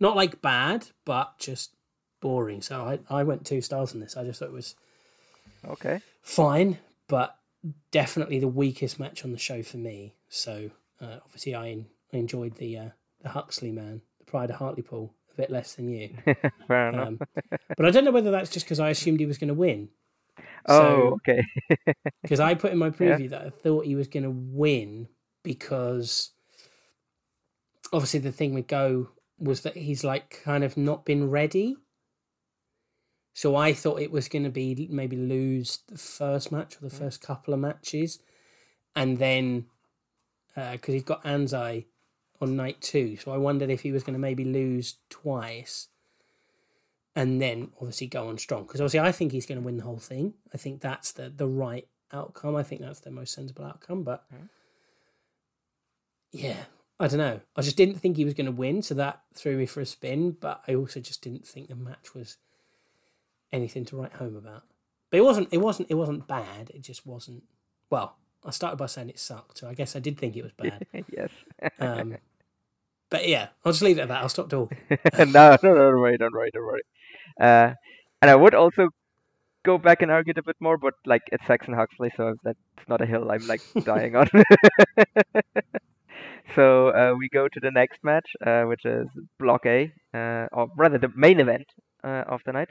not 0.00 0.16
like 0.16 0.42
bad, 0.42 0.88
but 1.04 1.38
just 1.38 1.72
boring. 2.20 2.62
So 2.62 2.82
I 2.82 2.98
I 3.20 3.22
went 3.24 3.46
two 3.46 3.60
stars 3.60 3.92
on 3.94 4.00
this. 4.00 4.16
I 4.16 4.24
just 4.24 4.38
thought 4.38 4.48
it 4.48 4.52
was 4.52 4.74
Okay. 5.66 6.00
fine, 6.20 6.78
but 7.08 7.38
definitely 7.90 8.38
the 8.38 8.48
weakest 8.48 9.00
match 9.00 9.24
on 9.24 9.32
the 9.32 9.38
show 9.38 9.62
for 9.62 9.78
me. 9.78 10.14
So 10.28 10.70
uh, 11.00 11.18
obviously, 11.24 11.54
I, 11.54 11.66
I 12.12 12.16
enjoyed 12.16 12.56
the 12.56 12.76
uh, 12.78 12.88
the 13.22 13.30
Huxley 13.30 13.72
man, 13.72 14.02
the 14.18 14.24
Pride 14.26 14.50
of 14.50 14.56
Hartlepool, 14.56 15.14
a 15.34 15.36
bit 15.36 15.50
less 15.50 15.74
than 15.74 15.88
you. 15.88 16.10
Fair 16.68 16.88
enough. 16.88 17.08
Um, 17.08 17.20
but 17.76 17.86
I 17.86 17.90
don't 17.90 18.04
know 18.04 18.10
whether 18.10 18.30
that's 18.30 18.50
just 18.50 18.66
because 18.66 18.80
I 18.80 18.90
assumed 18.90 19.20
he 19.20 19.26
was 19.26 19.38
going 19.38 19.48
to 19.48 19.54
win. 19.54 19.88
oh, 20.66 21.18
okay. 21.28 21.42
Because 22.22 22.40
I 22.40 22.54
put 22.54 22.72
in 22.72 22.78
my 22.78 22.90
preview 22.90 23.28
that 23.30 23.42
I 23.42 23.50
thought 23.50 23.84
he 23.84 23.94
was 23.94 24.08
going 24.08 24.22
to 24.22 24.30
win 24.30 25.08
because 25.42 26.30
obviously 27.92 28.20
the 28.20 28.32
thing 28.32 28.54
with 28.54 28.66
Go 28.66 29.10
was 29.38 29.60
that 29.60 29.76
he's 29.76 30.04
like 30.04 30.42
kind 30.42 30.64
of 30.64 30.76
not 30.76 31.04
been 31.04 31.30
ready. 31.30 31.76
So 33.34 33.56
I 33.56 33.74
thought 33.74 34.00
it 34.00 34.10
was 34.10 34.28
going 34.28 34.44
to 34.44 34.50
be 34.50 34.88
maybe 34.90 35.16
lose 35.16 35.80
the 35.88 35.98
first 35.98 36.50
match 36.50 36.76
or 36.76 36.88
the 36.88 36.94
first 36.94 37.20
couple 37.20 37.52
of 37.52 37.60
matches, 37.60 38.20
and 38.94 39.18
then 39.18 39.66
because 40.54 40.94
he's 40.94 41.02
got 41.02 41.24
Anzai 41.24 41.86
on 42.40 42.56
night 42.56 42.80
two, 42.80 43.16
so 43.16 43.32
I 43.32 43.36
wondered 43.36 43.70
if 43.70 43.82
he 43.82 43.92
was 43.92 44.02
going 44.02 44.14
to 44.14 44.20
maybe 44.20 44.44
lose 44.44 44.96
twice, 45.08 45.88
and 47.14 47.40
then 47.40 47.70
obviously 47.80 48.06
go 48.06 48.28
on 48.28 48.38
strong. 48.38 48.64
Because 48.64 48.80
obviously 48.80 49.00
I 49.00 49.12
think 49.12 49.32
he's 49.32 49.46
going 49.46 49.60
to 49.60 49.64
win 49.64 49.76
the 49.76 49.84
whole 49.84 49.98
thing. 49.98 50.34
I 50.52 50.58
think 50.58 50.80
that's 50.80 51.12
the 51.12 51.30
the 51.30 51.48
right 51.48 51.86
outcome. 52.12 52.56
I 52.56 52.62
think 52.62 52.80
that's 52.80 53.00
the 53.00 53.10
most 53.10 53.34
sensible 53.34 53.64
outcome. 53.64 54.02
But 54.02 54.24
mm. 54.32 54.48
yeah, 56.32 56.64
I 56.98 57.08
don't 57.08 57.18
know. 57.18 57.40
I 57.56 57.62
just 57.62 57.76
didn't 57.76 58.00
think 58.00 58.16
he 58.16 58.24
was 58.24 58.34
going 58.34 58.46
to 58.46 58.52
win, 58.52 58.82
so 58.82 58.94
that 58.94 59.22
threw 59.34 59.56
me 59.56 59.66
for 59.66 59.80
a 59.80 59.86
spin. 59.86 60.32
But 60.32 60.62
I 60.66 60.74
also 60.74 61.00
just 61.00 61.22
didn't 61.22 61.46
think 61.46 61.68
the 61.68 61.76
match 61.76 62.14
was 62.14 62.38
anything 63.52 63.84
to 63.86 63.96
write 63.96 64.14
home 64.14 64.36
about. 64.36 64.64
But 65.10 65.18
it 65.18 65.24
wasn't. 65.24 65.48
It 65.52 65.58
wasn't. 65.58 65.90
It 65.90 65.94
wasn't 65.94 66.26
bad. 66.26 66.70
It 66.74 66.82
just 66.82 67.06
wasn't. 67.06 67.44
Well, 67.90 68.16
I 68.44 68.50
started 68.50 68.76
by 68.76 68.86
saying 68.86 69.08
it 69.08 69.18
sucked, 69.18 69.58
so 69.58 69.68
I 69.68 69.74
guess 69.74 69.96
I 69.96 70.00
did 70.00 70.18
think 70.18 70.36
it 70.36 70.42
was 70.42 70.52
bad. 70.52 70.86
yes. 71.10 71.30
Um, 71.78 72.16
but 73.10 73.26
yeah, 73.28 73.48
I'll 73.64 73.72
just 73.72 73.82
leave 73.82 73.98
it 73.98 74.02
at 74.02 74.08
that. 74.08 74.22
I'll 74.22 74.28
stop 74.28 74.50
talking. 74.50 74.78
no, 74.90 75.24
no, 75.24 75.56
no, 75.62 75.74
don't 75.74 76.00
worry, 76.00 76.18
don't 76.18 76.34
worry, 76.34 76.50
don't 76.52 76.66
worry. 76.66 76.82
Uh, 77.40 77.74
and 78.20 78.30
I 78.30 78.34
would 78.34 78.54
also 78.54 78.88
go 79.64 79.78
back 79.78 80.02
and 80.02 80.10
argue 80.10 80.32
it 80.32 80.38
a 80.38 80.42
bit 80.42 80.56
more, 80.60 80.76
but 80.76 80.94
like 81.06 81.22
it's 81.32 81.46
Saxon 81.46 81.74
Huxley, 81.74 82.10
so 82.16 82.34
that's 82.44 82.58
not 82.88 83.00
a 83.00 83.06
hill 83.06 83.30
I'm 83.30 83.46
like 83.46 83.62
dying 83.84 84.14
on. 84.14 84.28
so 86.54 86.88
uh, 86.88 87.14
we 87.18 87.28
go 87.28 87.48
to 87.48 87.60
the 87.60 87.70
next 87.70 87.98
match, 88.04 88.28
uh, 88.46 88.64
which 88.64 88.84
is 88.84 89.08
Block 89.38 89.64
A, 89.66 89.92
uh, 90.12 90.46
or 90.52 90.68
rather 90.76 90.98
the 90.98 91.12
main 91.16 91.40
event 91.40 91.66
uh, 92.02 92.24
of 92.28 92.40
the 92.44 92.52
night, 92.52 92.68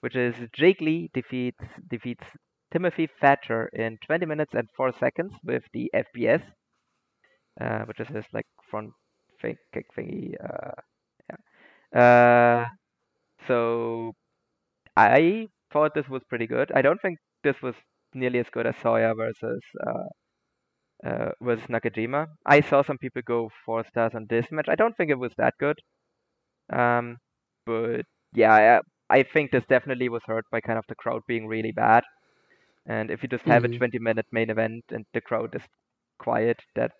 which 0.00 0.16
is 0.16 0.34
Jake 0.52 0.80
Lee 0.80 1.10
defeats 1.12 1.64
defeats 1.88 2.24
Timothy 2.72 3.08
Thatcher 3.20 3.68
in 3.72 3.98
20 4.06 4.26
minutes 4.26 4.52
and 4.54 4.68
4 4.76 4.92
seconds 4.98 5.32
with 5.44 5.64
the 5.72 5.90
FPS, 5.94 6.42
uh, 7.60 7.80
which 7.84 8.00
is 8.00 8.08
his 8.08 8.24
like 8.32 8.46
front 8.70 8.90
fake 9.40 9.58
kick 9.72 9.86
thingy. 9.96 10.34
Uh, 10.42 10.72
yeah. 11.94 12.00
Uh, 12.00 12.66
so 13.46 14.12
I 14.96 15.48
thought 15.72 15.94
this 15.94 16.08
was 16.08 16.22
pretty 16.28 16.46
good. 16.46 16.72
I 16.74 16.82
don't 16.82 17.00
think 17.02 17.18
this 17.44 17.60
was 17.62 17.74
nearly 18.14 18.38
as 18.40 18.50
good 18.52 18.66
as 18.66 18.74
Soya 18.76 19.16
versus 19.16 19.62
uh, 19.86 20.08
uh, 21.04 21.30
versus 21.40 21.66
Nakajima. 21.68 22.26
I 22.46 22.60
saw 22.60 22.82
some 22.82 22.98
people 22.98 23.22
go 23.24 23.50
four 23.64 23.84
stars 23.84 24.12
on 24.14 24.26
this 24.28 24.46
match. 24.50 24.68
I 24.68 24.74
don't 24.76 24.96
think 24.96 25.10
it 25.10 25.18
was 25.18 25.32
that 25.38 25.54
good. 25.58 25.78
Um, 26.72 27.18
but 27.66 28.02
yeah, 28.34 28.80
I, 29.10 29.18
I 29.18 29.22
think 29.24 29.50
this 29.50 29.64
definitely 29.68 30.08
was 30.08 30.22
hurt 30.26 30.44
by 30.52 30.60
kind 30.60 30.78
of 30.78 30.84
the 30.88 30.94
crowd 30.94 31.22
being 31.26 31.46
really 31.46 31.72
bad. 31.72 32.04
And 32.94 33.10
if 33.10 33.22
you 33.22 33.28
just 33.28 33.46
have 33.54 33.64
Mhm. 33.64 33.68
a 33.68 33.76
20 33.78 33.98
minute 34.08 34.26
main 34.32 34.50
event 34.50 34.84
and 34.90 35.06
the 35.14 35.22
crowd 35.30 35.54
is 35.56 35.62
quiet, 36.26 36.58
that 36.76 36.92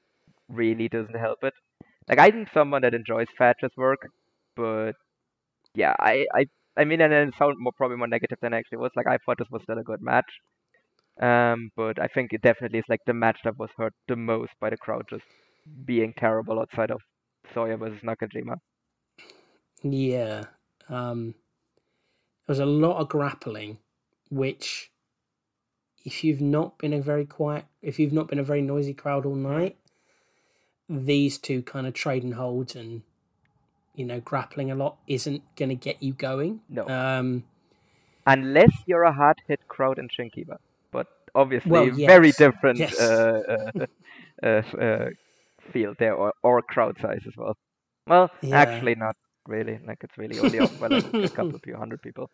really 0.49 0.89
doesn't 0.89 1.17
help 1.27 1.41
it. 1.45 1.55
Like 2.09 2.21
I'm 2.21 2.47
someone 2.55 2.83
that 2.83 2.95
enjoys 2.95 3.29
Thatcher's 3.39 3.77
work, 3.77 4.03
but 4.57 4.95
yeah, 5.75 5.95
I 6.01 6.27
I 6.35 6.43
I 6.77 6.85
mean, 6.85 7.01
and 7.03 7.13
it 7.15 7.35
sound 7.39 7.57
more 7.59 7.73
probably 7.77 7.99
more 7.99 8.09
negative 8.17 8.39
than 8.43 8.55
it 8.55 8.59
actually 8.59 8.79
was. 8.85 8.93
Like 8.97 9.09
I 9.09 9.19
thought 9.19 9.39
this 9.39 9.51
was 9.51 9.63
still 9.65 9.79
a 9.79 9.91
good 9.93 10.03
match, 10.03 10.31
um, 11.31 11.71
but 11.77 12.01
I 12.01 12.09
think 12.09 12.33
it 12.33 12.43
definitely 12.43 12.81
is 12.81 12.89
like 12.89 13.05
the 13.07 13.15
match 13.15 13.41
that 13.45 13.59
was 13.59 13.71
hurt 13.79 13.95
the 14.09 14.17
most 14.17 14.53
by 14.61 14.71
the 14.71 14.79
crowd 14.79 15.07
just 15.11 15.27
being 15.87 16.15
terrible 16.19 16.61
outside 16.61 16.91
of 16.93 17.01
Soya 17.55 17.79
versus 17.79 18.03
Nakajima. 18.03 18.57
Yeah. 19.83 20.47
Um, 20.89 21.35
there 22.47 22.53
was 22.53 22.59
a 22.59 22.67
lot 22.67 22.99
of 23.01 23.09
grappling, 23.09 23.79
which, 24.31 24.90
if 26.05 26.25
you've 26.25 26.41
not 26.41 26.79
been 26.79 26.93
a 26.93 27.01
very 27.01 27.27
quiet, 27.27 27.65
if 27.83 27.99
you've 27.99 28.13
not 28.13 28.29
been 28.29 28.39
a 28.39 28.45
very 28.45 28.63
noisy 28.63 28.95
crowd 28.95 29.27
all 29.27 29.35
night, 29.35 29.77
these 30.89 31.39
two 31.39 31.63
kind 31.63 31.87
of 31.87 31.95
trading 31.95 32.33
holds 32.33 32.75
and, 32.75 33.03
you 33.95 34.05
know, 34.05 34.21
grappling 34.21 34.71
a 34.71 34.75
lot 34.75 34.97
isn't 35.07 35.43
going 35.57 35.69
to 35.69 35.75
get 35.75 36.03
you 36.03 36.13
going. 36.13 36.61
No. 36.69 36.89
Um, 36.89 37.45
Unless 38.27 38.73
you're 38.87 39.05
a 39.05 39.13
hard 39.13 39.39
hit 39.47 39.67
crowd 39.69 39.99
in 39.99 40.09
Shin-Kiba, 40.09 40.59
but 40.91 41.07
obviously 41.35 41.71
Well, 41.71 41.91
very 41.91 42.33
different 42.33 42.79
yes. 42.79 42.99
uh, 43.01 43.71
uh, 43.75 43.87
uh, 44.43 44.77
uh, 44.79 45.11
field 45.73 45.97
there, 45.99 46.15
or, 46.15 46.33
or 46.43 46.63
crowd 46.63 46.97
size 47.01 47.23
as 47.27 47.37
well. 47.37 47.57
Well, 48.07 48.31
Yeah. 48.43 48.57
actually 48.59 48.95
not 48.95 49.17
really. 49.47 49.79
Like 49.87 50.03
it's 50.03 50.17
really 50.19 50.39
only 50.39 50.61
like 50.61 51.05
a 51.15 51.29
couple 51.29 51.55
of 51.55 51.63
few 51.63 51.77
hundred 51.77 52.03
people. 52.03 52.31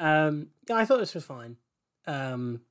Um, 0.00 0.48
yeah, 0.68 0.76
I 0.76 0.84
thought 0.84 0.98
this 0.98 1.14
was 1.14 1.24
fine. 1.24 1.56
Um, 2.06 2.62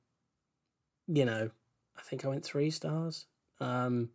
you 1.06 1.24
know, 1.24 1.50
I 1.96 2.02
think 2.02 2.24
I 2.24 2.28
went 2.28 2.44
three 2.44 2.70
stars. 2.70 3.26
Um, 3.60 4.10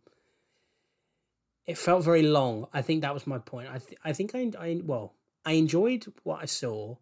it 1.66 1.78
felt 1.78 2.04
very 2.04 2.22
long. 2.22 2.68
I 2.72 2.82
think 2.82 3.00
that 3.00 3.14
was 3.14 3.26
my 3.26 3.38
point. 3.38 3.68
I 3.72 3.78
th- 3.78 3.98
I 4.04 4.12
think 4.12 4.34
I, 4.34 4.50
I 4.58 4.80
well, 4.84 5.14
I 5.44 5.52
enjoyed 5.52 6.06
what 6.22 6.42
I 6.42 6.44
saw. 6.44 6.96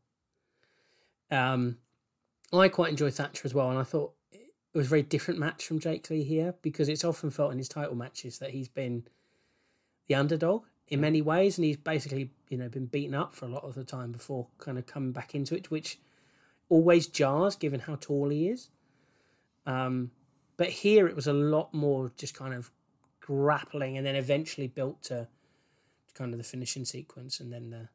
Um, 1.30 1.78
I 2.52 2.68
quite 2.68 2.90
enjoyed 2.90 3.14
Thatcher 3.14 3.42
as 3.44 3.52
well, 3.52 3.68
and 3.68 3.78
I 3.78 3.82
thought 3.82 4.12
it 4.30 4.52
was 4.72 4.86
a 4.86 4.90
very 4.90 5.02
different 5.02 5.40
match 5.40 5.66
from 5.66 5.80
Jake 5.80 6.08
Lee 6.10 6.22
here 6.22 6.54
because 6.62 6.88
it's 6.88 7.04
often 7.04 7.30
felt 7.30 7.50
in 7.50 7.58
his 7.58 7.68
title 7.68 7.96
matches 7.96 8.38
that 8.38 8.50
he's 8.50 8.68
been 8.68 9.04
the 10.06 10.14
underdog 10.14 10.64
in 10.86 11.00
many 11.00 11.20
ways, 11.20 11.58
and 11.58 11.64
he's 11.64 11.76
basically 11.76 12.30
you 12.48 12.56
know 12.56 12.68
been 12.68 12.86
beaten 12.86 13.14
up 13.14 13.34
for 13.34 13.46
a 13.46 13.48
lot 13.48 13.64
of 13.64 13.74
the 13.74 13.84
time 13.84 14.12
before 14.12 14.46
kind 14.58 14.78
of 14.78 14.86
coming 14.86 15.12
back 15.12 15.34
into 15.34 15.56
it, 15.56 15.70
which 15.70 15.98
always 16.68 17.06
jars 17.06 17.56
given 17.56 17.80
how 17.80 17.96
tall 17.96 18.28
he 18.28 18.48
is. 18.48 18.70
Um, 19.66 20.10
but 20.56 20.68
here 20.68 21.06
it 21.06 21.16
was 21.16 21.26
a 21.26 21.32
lot 21.32 21.74
more 21.74 22.12
just 22.16 22.34
kind 22.34 22.54
of 22.54 22.70
grappling, 23.20 23.96
and 23.96 24.06
then 24.06 24.16
eventually 24.16 24.68
built 24.68 25.02
to 25.04 25.28
kind 26.14 26.32
of 26.32 26.38
the 26.38 26.44
finishing 26.44 26.84
sequence, 26.84 27.40
and 27.40 27.52
then 27.52 27.70
the 27.70 27.88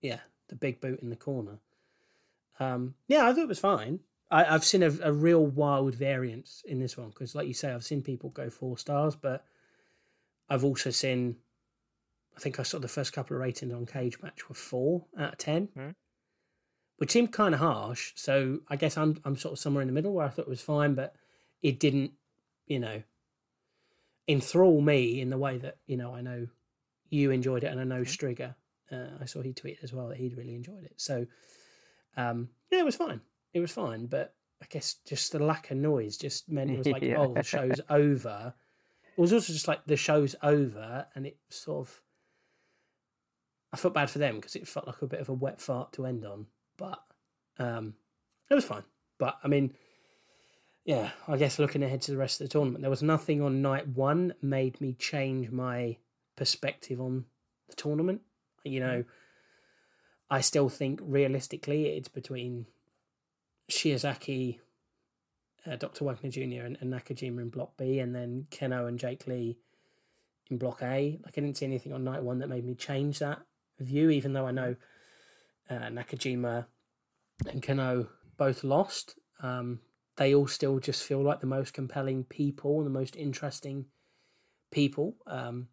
yeah 0.00 0.20
the 0.48 0.54
big 0.54 0.80
boot 0.80 1.00
in 1.00 1.10
the 1.10 1.16
corner. 1.16 1.58
Um, 2.60 2.94
yeah, 3.08 3.26
I 3.26 3.32
thought 3.32 3.42
it 3.42 3.48
was 3.48 3.58
fine. 3.58 4.00
I, 4.30 4.44
I've 4.44 4.64
seen 4.64 4.82
a, 4.82 4.92
a 5.02 5.12
real 5.12 5.44
wild 5.44 5.94
variance 5.94 6.62
in 6.66 6.80
this 6.80 6.96
one 6.96 7.08
because, 7.08 7.34
like 7.34 7.46
you 7.46 7.54
say, 7.54 7.72
I've 7.72 7.84
seen 7.84 8.02
people 8.02 8.30
go 8.30 8.50
four 8.50 8.76
stars, 8.78 9.16
but 9.16 9.44
I've 10.48 10.64
also 10.64 10.90
seen. 10.90 11.36
I 12.36 12.40
think 12.40 12.58
I 12.58 12.64
saw 12.64 12.80
the 12.80 12.88
first 12.88 13.12
couple 13.12 13.36
of 13.36 13.42
ratings 13.42 13.72
on 13.72 13.86
Cagematch 13.86 14.48
were 14.48 14.56
four 14.56 15.04
out 15.16 15.34
of 15.34 15.38
ten, 15.38 15.68
Hmm. 15.74 15.90
Which 17.04 17.10
seemed 17.10 17.32
kind 17.32 17.52
of 17.54 17.60
harsh. 17.60 18.12
So 18.16 18.60
I 18.66 18.76
guess 18.76 18.96
I'm 18.96 19.20
I'm 19.26 19.36
sort 19.36 19.52
of 19.52 19.58
somewhere 19.58 19.82
in 19.82 19.88
the 19.88 19.92
middle 19.92 20.14
where 20.14 20.24
I 20.24 20.30
thought 20.30 20.46
it 20.46 20.48
was 20.48 20.62
fine, 20.62 20.94
but 20.94 21.14
it 21.60 21.78
didn't, 21.78 22.12
you 22.66 22.78
know, 22.78 23.02
enthrall 24.26 24.80
me 24.80 25.20
in 25.20 25.28
the 25.28 25.36
way 25.36 25.58
that 25.58 25.76
you 25.86 25.98
know 25.98 26.14
I 26.14 26.22
know 26.22 26.46
you 27.10 27.30
enjoyed 27.30 27.62
it, 27.62 27.66
and 27.66 27.78
I 27.78 27.84
know 27.84 28.00
Strigger. 28.04 28.54
Uh, 28.90 29.08
I 29.20 29.26
saw 29.26 29.42
he 29.42 29.52
tweeted 29.52 29.84
as 29.84 29.92
well 29.92 30.08
that 30.08 30.16
he'd 30.16 30.34
really 30.38 30.54
enjoyed 30.54 30.82
it. 30.84 30.94
So 30.96 31.26
um, 32.16 32.48
yeah, 32.72 32.78
it 32.78 32.86
was 32.86 32.96
fine. 32.96 33.20
It 33.52 33.60
was 33.60 33.70
fine, 33.70 34.06
but 34.06 34.34
I 34.62 34.66
guess 34.70 34.94
just 35.06 35.30
the 35.32 35.44
lack 35.44 35.70
of 35.70 35.76
noise 35.76 36.16
just 36.16 36.48
meant 36.48 36.70
it 36.70 36.78
was 36.78 36.86
like, 36.86 37.02
Yeah. 37.02 37.18
oh, 37.18 37.34
the 37.34 37.42
show's 37.42 37.82
over. 37.90 38.54
It 39.14 39.20
was 39.20 39.34
also 39.34 39.52
just 39.52 39.68
like 39.68 39.84
the 39.84 39.98
show's 39.98 40.34
over, 40.42 41.04
and 41.14 41.26
it 41.26 41.36
sort 41.50 41.86
of. 41.86 42.00
I 43.74 43.76
felt 43.76 43.92
bad 43.92 44.08
for 44.08 44.20
them 44.20 44.36
because 44.36 44.56
it 44.56 44.66
felt 44.66 44.86
like 44.86 45.02
a 45.02 45.06
bit 45.06 45.20
of 45.20 45.28
a 45.28 45.34
wet 45.34 45.60
fart 45.60 45.92
to 45.94 46.06
end 46.06 46.24
on, 46.24 46.46
but 46.76 46.98
um, 47.58 47.94
it 48.50 48.54
was 48.54 48.64
fine. 48.64 48.84
But 49.18 49.38
I 49.42 49.48
mean, 49.48 49.74
yeah, 50.84 51.10
I 51.26 51.36
guess 51.36 51.58
looking 51.58 51.82
ahead 51.82 52.02
to 52.02 52.10
the 52.10 52.16
rest 52.16 52.40
of 52.40 52.48
the 52.48 52.52
tournament, 52.52 52.82
there 52.82 52.90
was 52.90 53.02
nothing 53.02 53.40
on 53.40 53.62
night 53.62 53.88
one 53.88 54.34
made 54.42 54.80
me 54.80 54.94
change 54.94 55.50
my 55.50 55.96
perspective 56.36 57.00
on 57.00 57.24
the 57.68 57.76
tournament. 57.76 58.20
You 58.64 58.80
know, 58.80 59.04
I 60.30 60.40
still 60.40 60.68
think 60.68 61.00
realistically 61.02 61.86
it's 61.86 62.08
between 62.08 62.66
Shiozaki, 63.70 64.58
uh, 65.66 65.76
Dr. 65.76 66.04
Wagner 66.04 66.30
Jr., 66.30 66.64
and, 66.64 66.78
and 66.80 66.92
Nakajima 66.92 67.40
in 67.40 67.50
Block 67.50 67.76
B, 67.76 67.98
and 67.98 68.14
then 68.14 68.46
Kenoh 68.50 68.88
and 68.88 68.98
Jake 68.98 69.26
Lee 69.26 69.58
in 70.50 70.58
Block 70.58 70.82
A. 70.82 71.18
Like, 71.24 71.34
I 71.36 71.40
didn't 71.40 71.56
see 71.56 71.66
anything 71.66 71.92
on 71.92 72.04
night 72.04 72.22
one 72.22 72.38
that 72.40 72.48
made 72.48 72.64
me 72.64 72.74
change 72.74 73.18
that 73.18 73.40
view, 73.78 74.10
even 74.10 74.32
though 74.32 74.46
I 74.46 74.52
know 74.52 74.76
uh, 75.70 75.74
Nakajima 75.88 76.66
and 77.50 77.62
Kenoh 77.62 78.08
both 78.36 78.64
lost. 78.64 79.18
Um, 79.42 79.80
they 80.16 80.34
all 80.34 80.46
still 80.46 80.78
just 80.78 81.02
feel 81.02 81.22
like 81.22 81.40
the 81.40 81.46
most 81.46 81.74
compelling 81.74 82.24
people 82.24 82.78
and 82.78 82.86
the 82.86 82.98
most 82.98 83.16
interesting 83.16 83.86
people. 84.70 85.16
Um, 85.26 85.68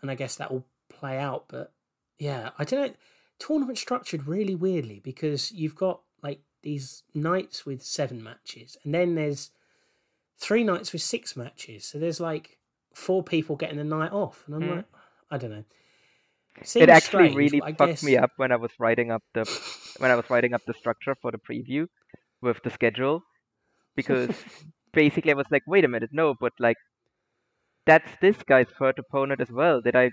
and 0.00 0.10
I 0.10 0.14
guess 0.14 0.36
that 0.36 0.50
will 0.50 0.66
play 0.88 1.18
out. 1.18 1.44
But 1.48 1.72
yeah, 2.18 2.50
I 2.58 2.64
don't 2.64 2.80
know. 2.88 2.94
Tournament 3.38 3.78
structured 3.78 4.26
really 4.26 4.54
weirdly 4.54 5.00
because 5.02 5.52
you've 5.52 5.74
got 5.74 6.02
like 6.22 6.40
these 6.62 7.02
nights 7.14 7.64
with 7.64 7.82
seven 7.82 8.22
matches, 8.22 8.76
and 8.84 8.94
then 8.94 9.14
there's 9.14 9.50
three 10.36 10.64
nights 10.64 10.92
with 10.92 11.02
six 11.02 11.36
matches. 11.36 11.84
So 11.86 11.98
there's 11.98 12.20
like 12.20 12.58
four 12.94 13.22
people 13.22 13.56
getting 13.56 13.78
a 13.78 13.84
night 13.84 14.12
off, 14.12 14.44
and 14.46 14.54
I'm 14.54 14.62
Hmm. 14.62 14.76
like, 14.76 14.84
I 15.30 15.38
don't 15.38 15.50
know. 15.50 15.64
It 16.74 16.88
actually 16.88 17.30
strange, 17.30 17.36
really 17.36 17.60
fucked 17.60 17.78
guess- 17.78 18.02
me 18.02 18.16
up 18.16 18.30
when 18.36 18.52
I 18.52 18.56
was 18.56 18.70
writing 18.78 19.10
up 19.10 19.22
the 19.34 19.44
when 19.98 20.10
I 20.10 20.14
was 20.14 20.28
writing 20.30 20.54
up 20.54 20.62
the 20.66 20.74
structure 20.74 21.14
for 21.20 21.30
the 21.32 21.38
preview 21.38 21.86
with 22.42 22.62
the 22.64 22.70
schedule 22.70 23.22
because 23.96 24.30
basically 24.92 25.30
I 25.32 25.34
was 25.34 25.46
like, 25.50 25.62
wait 25.66 25.84
a 25.84 25.88
minute, 25.88 26.10
no, 26.12 26.34
but 26.40 26.52
like 26.58 26.76
that's 27.86 28.10
this 28.20 28.36
guy's 28.46 28.68
third 28.78 28.98
opponent 28.98 29.40
as 29.40 29.50
well. 29.50 29.80
Did 29.80 29.96
I 29.96 30.10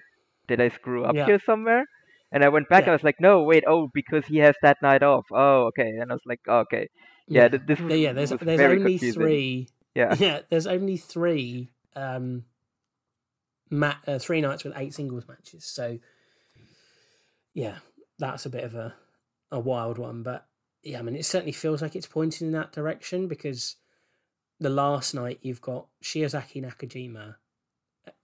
did 0.47 0.61
I 0.61 0.69
screw 0.69 1.03
up 1.05 1.15
Yeah. 1.15 1.25
here 1.25 1.39
somewhere? 1.45 1.83
And 2.31 2.43
I 2.43 2.49
went 2.49 2.67
back. 2.67 2.83
Yeah. 2.83 2.89
I 2.89 2.93
was 2.93 3.03
like, 3.03 3.15
no, 3.21 3.43
wait, 3.43 3.63
oh, 3.67 3.89
because 3.93 4.25
he 4.25 4.37
has 4.39 4.55
that 4.61 4.77
night 4.81 5.01
off. 5.01 5.25
Oh, 5.31 5.67
okay. 5.67 5.87
And 5.87 6.11
I 6.11 6.15
was 6.15 6.21
like, 6.25 6.41
oh, 6.49 6.59
okay, 6.67 6.89
yeah, 7.27 7.47
th- 7.47 7.61
this 7.65 7.79
was, 7.79 7.93
yeah, 7.97 8.11
there's 8.11 8.31
was 8.31 8.41
there's 8.41 8.59
only 8.59 8.75
confusing. 8.99 9.13
three. 9.13 9.69
Yeah, 9.95 10.13
Yeah, 10.19 10.41
there's 10.49 10.67
only 10.67 10.97
three 10.97 11.69
um, 11.95 12.43
ma- 13.69 13.95
uh, 14.05 14.19
three 14.19 14.41
nights 14.41 14.63
with 14.65 14.73
eight 14.75 14.93
singles 14.93 15.25
matches. 15.27 15.65
So 15.65 15.99
yeah, 17.57 17.79
that's 18.19 18.45
a 18.45 18.51
bit 18.51 18.63
of 18.63 18.75
a 18.75 18.93
a 19.49 19.59
wild 19.59 19.97
one, 19.97 20.21
but 20.21 20.45
yeah, 20.83 20.99
I 20.99 21.01
mean, 21.01 21.15
it 21.15 21.25
certainly 21.25 21.53
feels 21.53 21.81
like 21.81 21.95
it's 21.95 22.05
pointing 22.05 22.47
in 22.47 22.53
that 22.53 22.71
direction 22.71 23.27
because 23.27 23.77
the 24.59 24.69
last 24.69 25.15
night 25.15 25.39
you've 25.41 25.61
got 25.61 25.87
Shiozaki 26.03 26.63
Nakajima, 26.63 27.37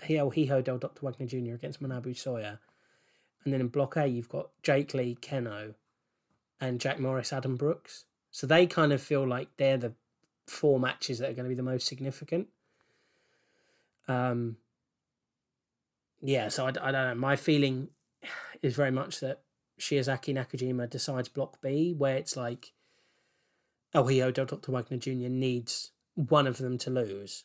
Hijo 0.06 0.30
Hijo 0.30 0.62
Del 0.62 0.78
Dr. 0.78 1.04
Wagner 1.04 1.26
Jr. 1.26 1.56
against 1.56 1.82
Manabu 1.82 2.10
Soya, 2.10 2.60
and 3.44 3.52
then 3.52 3.60
in 3.60 3.70
Block 3.70 3.96
A 3.98 4.06
you've 4.06 4.30
got 4.30 4.52
Jake 4.62 4.94
Lee, 4.94 5.18
Kenoh, 5.20 5.74
and 6.62 6.80
Jack 6.80 7.00
Morris, 7.00 7.34
Adam 7.34 7.56
Brooks. 7.56 8.06
So 8.30 8.46
they 8.46 8.68
kind 8.68 8.94
of 8.94 9.02
feel 9.02 9.28
like 9.28 9.50
they're 9.58 9.78
the 9.78 9.94
four 10.46 10.80
matches 10.80 11.18
that 11.18 11.32
are 11.32 11.34
going 11.34 11.46
to 11.46 11.50
be 11.50 11.56
the 11.56 11.64
most 11.64 11.88
significant. 11.88 12.50
Um, 14.08 14.58
yeah, 16.22 16.50
so 16.50 16.68
I, 16.68 16.70
I 16.70 16.92
don't 16.92 16.94
know. 16.94 17.16
My 17.16 17.36
feeling 17.36 17.88
is 18.64 18.76
very 18.76 18.90
much 18.90 19.20
that 19.20 19.42
Shiozaki 19.80 20.34
Nakajima 20.34 20.90
decides 20.90 21.28
Block 21.28 21.62
B, 21.62 21.94
where 21.96 22.16
it's 22.16 22.36
like, 22.36 22.72
oh, 23.94 24.08
Hijo 24.08 24.32
Dr. 24.32 24.72
Wagner 24.72 24.98
Jr. 24.98 25.30
needs 25.30 25.92
one 26.16 26.48
of 26.48 26.58
them 26.58 26.78
to 26.80 26.90
lose. 26.90 27.44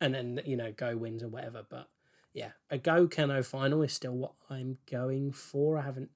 And 0.00 0.14
then, 0.14 0.40
you 0.44 0.56
know, 0.56 0.72
Go 0.72 0.96
wins 0.96 1.22
or 1.22 1.28
whatever. 1.28 1.64
But 1.68 1.88
yeah, 2.34 2.52
a 2.70 2.78
Go 2.78 3.06
Kenoh 3.06 3.44
final 3.44 3.82
is 3.82 3.92
still 3.92 4.16
what 4.16 4.32
I'm 4.50 4.78
going 4.90 5.32
for. 5.32 5.78
I 5.78 5.82
haven't 5.82 6.10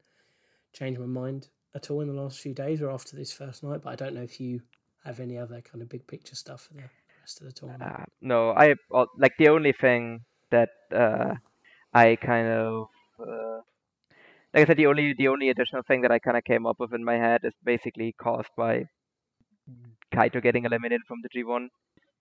changed 0.73 0.99
my 0.99 1.07
mind 1.07 1.49
at 1.75 1.91
all 1.91 2.01
in 2.01 2.09
the 2.09 2.21
last 2.21 2.41
few 2.41 2.55
days 2.55 2.83
or 2.83 2.91
after 2.91 3.17
this 3.17 3.33
first 3.33 3.63
night, 3.63 3.83
but 3.83 3.91
I 3.91 3.97
don't 3.97 4.15
know 4.15 4.23
if 4.23 4.41
you 4.41 4.63
have 5.05 5.21
any 5.21 5.39
other 5.39 5.61
kind 5.61 5.83
of 5.83 5.89
big 5.89 6.07
picture 6.07 6.35
stuff 6.35 6.63
for 6.63 6.75
the 6.75 6.85
rest 7.21 7.41
of 7.41 7.47
the 7.47 7.53
tournament. 7.53 7.93
Uh, 7.93 8.05
no, 8.21 8.51
I 8.51 8.75
uh, 8.93 9.07
like 9.19 9.37
the 9.39 9.49
only 9.49 9.73
thing 9.73 10.25
that 10.51 10.71
uh, 10.95 11.35
I 11.93 12.17
kind 12.17 12.49
of 12.49 12.89
uh, 13.21 13.61
like 14.55 14.63
I 14.63 14.67
said, 14.67 14.77
the 14.77 14.87
only 14.87 15.15
the 15.19 15.29
only 15.29 15.51
additional 15.51 15.83
thing 15.83 16.03
that 16.03 16.13
I 16.13 16.21
kind 16.21 16.37
of 16.37 16.45
came 16.45 16.65
up 16.65 16.77
with 16.79 16.95
in 16.95 17.05
my 17.05 17.17
head 17.17 17.41
is 17.43 17.55
basically 17.65 18.15
caused 18.21 18.51
by 18.57 18.85
Kaito 20.15 20.41
getting 20.41 20.65
eliminated 20.65 21.03
from 21.09 21.19
the 21.23 21.29
G1, 21.29 21.69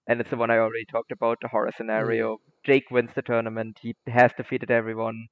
and 0.08 0.20
it's 0.20 0.32
the 0.32 0.38
one 0.38 0.50
I 0.50 0.58
already 0.58 0.86
talked 0.86 1.12
about, 1.12 1.38
the 1.42 1.50
horror 1.50 1.72
scenario. 1.78 2.36
Mm. 2.36 2.40
Jake 2.66 2.90
wins 2.90 3.12
the 3.14 3.22
tournament. 3.22 3.78
He 3.82 3.96
has 4.08 4.32
defeated 4.36 4.72
everyone 4.72 5.28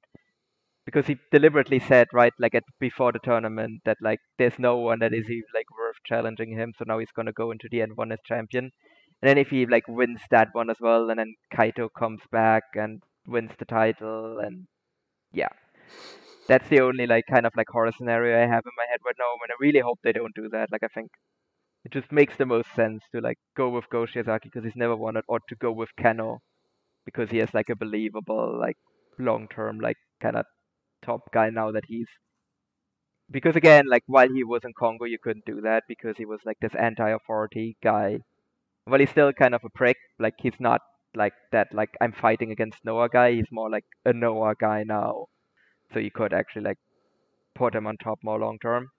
because 0.84 1.06
he 1.06 1.16
deliberately 1.30 1.78
said 1.78 2.08
right 2.12 2.32
like 2.38 2.54
at 2.54 2.64
before 2.80 3.12
the 3.12 3.20
tournament 3.20 3.80
that 3.84 3.96
like 4.00 4.18
there's 4.38 4.58
no 4.58 4.76
one 4.76 4.98
that 4.98 5.14
is 5.14 5.30
even 5.30 5.42
like 5.54 5.66
worth 5.76 5.96
challenging 6.04 6.52
him. 6.52 6.72
So 6.78 6.84
now 6.86 6.98
he's 7.00 7.12
gonna 7.16 7.32
go 7.32 7.50
into 7.50 7.68
the 7.70 7.80
N1 7.80 8.12
as 8.12 8.18
champion. 8.24 8.70
And 9.20 9.28
then 9.28 9.38
if 9.38 9.48
he 9.48 9.66
like 9.66 9.88
wins 9.88 10.20
that 10.30 10.48
one 10.52 10.70
as 10.70 10.78
well, 10.80 11.10
and 11.10 11.18
then 11.18 11.34
Kaito 11.52 11.88
comes 11.98 12.20
back 12.30 12.64
and 12.74 13.02
wins 13.26 13.52
the 13.58 13.64
title, 13.64 14.38
and 14.40 14.66
yeah, 15.32 15.48
that's 16.48 16.68
the 16.68 16.80
only 16.80 17.06
like 17.06 17.24
kind 17.30 17.46
of 17.46 17.52
like 17.56 17.68
horror 17.70 17.92
scenario 17.96 18.36
I 18.36 18.46
have 18.46 18.64
in 18.66 18.72
my 18.76 18.86
head 18.90 19.00
right 19.04 19.16
now. 19.18 19.32
And 19.42 19.52
I 19.52 19.56
really 19.60 19.80
hope 19.80 19.98
they 20.02 20.12
don't 20.12 20.34
do 20.34 20.48
that. 20.50 20.70
Like 20.72 20.82
I 20.84 20.88
think 20.88 21.10
it 21.84 21.92
just 21.92 22.12
makes 22.12 22.36
the 22.36 22.46
most 22.46 22.74
sense 22.74 23.02
to 23.14 23.20
like 23.20 23.38
go 23.56 23.70
with 23.70 23.88
Go 23.90 24.06
Shiozaki 24.06 24.44
because 24.44 24.64
he's 24.64 24.76
never 24.76 24.94
it, 25.18 25.24
or 25.28 25.40
to 25.48 25.56
go 25.56 25.72
with 25.72 25.90
Kenoh 26.00 26.38
because 27.06 27.30
he 27.30 27.38
has 27.38 27.54
like 27.54 27.70
a 27.70 27.76
believable 27.76 28.58
like 28.60 28.78
long 29.18 29.48
term 29.48 29.80
like 29.80 29.96
kind 30.22 30.36
of 30.36 30.46
top 31.04 31.32
guy 31.32 31.50
now 31.50 31.72
that 31.72 31.84
he's 31.88 32.08
because 33.30 33.56
again 33.56 33.84
like 33.88 34.02
while 34.06 34.28
he 34.28 34.44
was 34.44 34.62
in 34.64 34.72
Kongo 34.78 35.04
you 35.06 35.18
couldn't 35.22 35.44
do 35.46 35.60
that 35.62 35.84
because 35.88 36.16
he 36.16 36.24
was 36.24 36.40
like 36.44 36.58
this 36.60 36.74
anti-authority 36.74 37.76
guy 37.82 38.18
well, 38.86 39.00
he's 39.00 39.10
still 39.10 39.32
kind 39.32 39.54
of 39.54 39.62
a 39.64 39.70
prick. 39.70 39.96
Like 40.18 40.34
he's 40.40 40.60
not 40.60 40.80
like 41.14 41.34
that. 41.52 41.68
Like 41.74 41.90
I'm 42.00 42.12
fighting 42.12 42.52
against 42.52 42.84
Noah 42.84 43.08
guy. 43.08 43.32
He's 43.32 43.48
more 43.52 43.70
like 43.70 43.84
a 44.06 44.12
Noah 44.12 44.54
guy 44.60 44.84
now. 44.84 45.26
So 45.92 46.00
you 46.00 46.10
could 46.10 46.32
actually 46.32 46.62
like 46.62 46.78
put 47.54 47.74
them 47.74 47.86
on 47.86 47.96
top 47.98 48.20
more 48.22 48.38
long 48.38 48.58
term. 48.60 48.90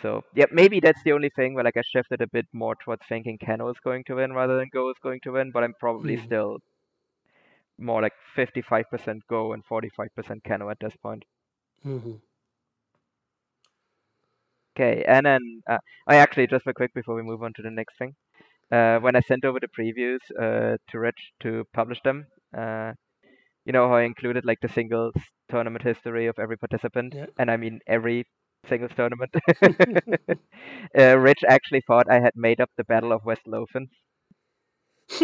So 0.00 0.22
yeah, 0.34 0.46
maybe 0.50 0.80
that's 0.80 1.02
the 1.02 1.12
only 1.12 1.28
thing 1.28 1.52
where 1.52 1.62
like 1.64 1.76
I 1.76 1.82
shifted 1.82 2.22
a 2.22 2.26
bit 2.26 2.46
more 2.54 2.74
towards 2.76 3.02
thinking 3.06 3.36
Kenoh 3.38 3.70
is 3.70 3.80
going 3.84 4.04
to 4.04 4.14
win 4.14 4.32
rather 4.32 4.56
than 4.56 4.70
Go 4.72 4.88
is 4.88 4.96
going 5.02 5.20
to 5.24 5.32
win. 5.32 5.50
But 5.52 5.62
I'm 5.62 5.74
probably 5.78 6.16
Hmm. 6.16 6.24
still 6.24 6.58
more 7.78 8.02
like 8.02 8.12
55% 8.36 9.26
Go 9.26 9.52
and 9.52 9.64
45% 9.64 10.44
Kenoh 10.44 10.70
at 10.70 10.78
this 10.80 10.96
point. 10.96 11.24
hmm 11.82 12.16
Okay, 14.76 15.04
and 15.06 15.26
then 15.26 15.62
uh, 15.68 15.78
I 16.06 16.16
actually 16.16 16.46
just 16.46 16.64
real 16.66 16.74
quick 16.74 16.94
before 16.94 17.14
we 17.16 17.22
move 17.22 17.42
on 17.42 17.52
to 17.54 17.62
the 17.62 17.70
next 17.70 17.98
thing. 17.98 18.14
Uh, 18.72 18.98
when 19.00 19.16
I 19.16 19.20
sent 19.20 19.44
over 19.44 19.58
the 19.60 19.68
previews 19.68 20.20
uh, 20.40 20.76
to 20.90 20.98
Rich 20.98 21.32
to 21.42 21.64
publish 21.74 22.00
them, 22.02 22.26
uh, 22.56 22.92
you 23.64 23.72
know 23.72 23.88
how 23.88 23.94
I 23.96 24.02
included 24.02 24.44
like 24.44 24.60
the 24.62 24.68
singles 24.68 25.14
tournament 25.48 25.84
history 25.84 26.26
of 26.26 26.38
every 26.38 26.56
participant, 26.56 27.14
Yeah. 27.14 27.26
and 27.38 27.50
I 27.50 27.56
mean 27.56 27.80
every 27.86 28.26
singles 28.68 28.92
tournament. 28.96 29.34
uh, 30.98 31.18
Rich 31.18 31.44
actually 31.48 31.82
thought 31.86 32.10
I 32.10 32.20
had 32.20 32.32
made 32.34 32.60
up 32.60 32.70
the 32.76 32.84
Battle 32.84 33.12
of 33.12 33.24
West 33.24 33.42
Lothian. 33.46 33.88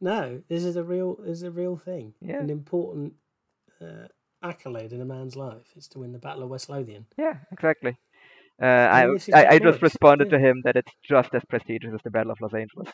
no, 0.00 0.42
this 0.48 0.64
is 0.64 0.76
a 0.76 0.82
real 0.82 1.16
this 1.20 1.38
is 1.38 1.44
a 1.44 1.50
real 1.50 1.76
thing. 1.76 2.14
Yeah. 2.20 2.40
An 2.40 2.50
important 2.50 3.14
uh, 3.80 4.08
accolade 4.42 4.92
in 4.92 5.00
a 5.00 5.04
man's 5.04 5.36
life 5.36 5.72
is 5.76 5.88
to 5.88 6.00
win 6.00 6.12
the 6.12 6.18
Battle 6.18 6.42
of 6.44 6.50
West 6.50 6.68
Lothian. 6.68 7.06
Yeah, 7.16 7.38
exactly. 7.52 7.96
Uh, 8.60 8.66
I, 8.66 9.06
mean, 9.06 9.14
this 9.14 9.30
I, 9.32 9.46
I 9.46 9.58
just 9.58 9.82
responded 9.82 10.30
to 10.30 10.38
him 10.38 10.62
that 10.64 10.76
it's 10.76 10.92
just 11.02 11.34
as 11.34 11.42
prestigious 11.48 11.92
as 11.92 12.00
the 12.04 12.10
Battle 12.10 12.30
of 12.30 12.40
Los 12.40 12.54
Angeles. 12.54 12.88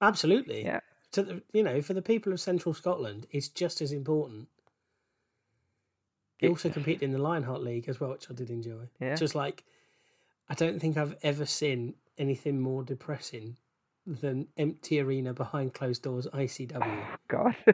Absolutely. 0.00 0.64
Yeah. 0.64 0.80
To 1.14 1.22
the, 1.22 1.42
you 1.52 1.62
know, 1.62 1.80
for 1.80 1.94
the 1.94 2.02
people 2.02 2.32
of 2.32 2.40
Central 2.40 2.74
Scotland, 2.74 3.26
it's 3.30 3.48
just 3.48 3.80
as 3.80 3.92
important. 3.92 4.48
He 6.38 6.48
also 6.48 6.68
competed 6.68 7.02
in 7.02 7.12
the 7.12 7.18
Lionheart 7.18 7.62
League 7.62 7.88
as 7.88 8.00
well, 8.00 8.10
which 8.10 8.30
I 8.30 8.34
did 8.34 8.50
enjoy. 8.50 8.88
Yeah. 9.00 9.14
Just 9.14 9.34
like, 9.34 9.64
I 10.48 10.54
don't 10.54 10.80
think 10.80 10.96
I've 10.96 11.16
ever 11.22 11.46
seen 11.46 11.94
anything 12.18 12.60
more 12.60 12.82
depressing 12.82 13.56
than 14.06 14.48
empty 14.56 15.00
arena 15.00 15.32
behind 15.32 15.72
closed 15.72 16.02
doors 16.02 16.26
ICW. 16.34 17.06
God, 17.28 17.56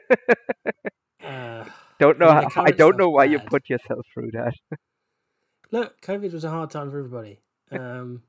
Uh, 1.30 1.64
don't 1.98 2.18
know. 2.18 2.28
I 2.28 2.40
mean, 2.40 2.50
how, 2.50 2.64
I 2.64 2.70
don't 2.70 2.96
know 2.96 3.08
why 3.08 3.24
you 3.24 3.38
put 3.38 3.68
yourself 3.68 4.06
through 4.12 4.30
that. 4.32 4.54
look, 5.70 6.00
COVID 6.00 6.32
was 6.32 6.44
a 6.44 6.50
hard 6.50 6.70
time 6.70 6.90
for 6.90 6.98
everybody. 6.98 7.40
Um, 7.70 8.22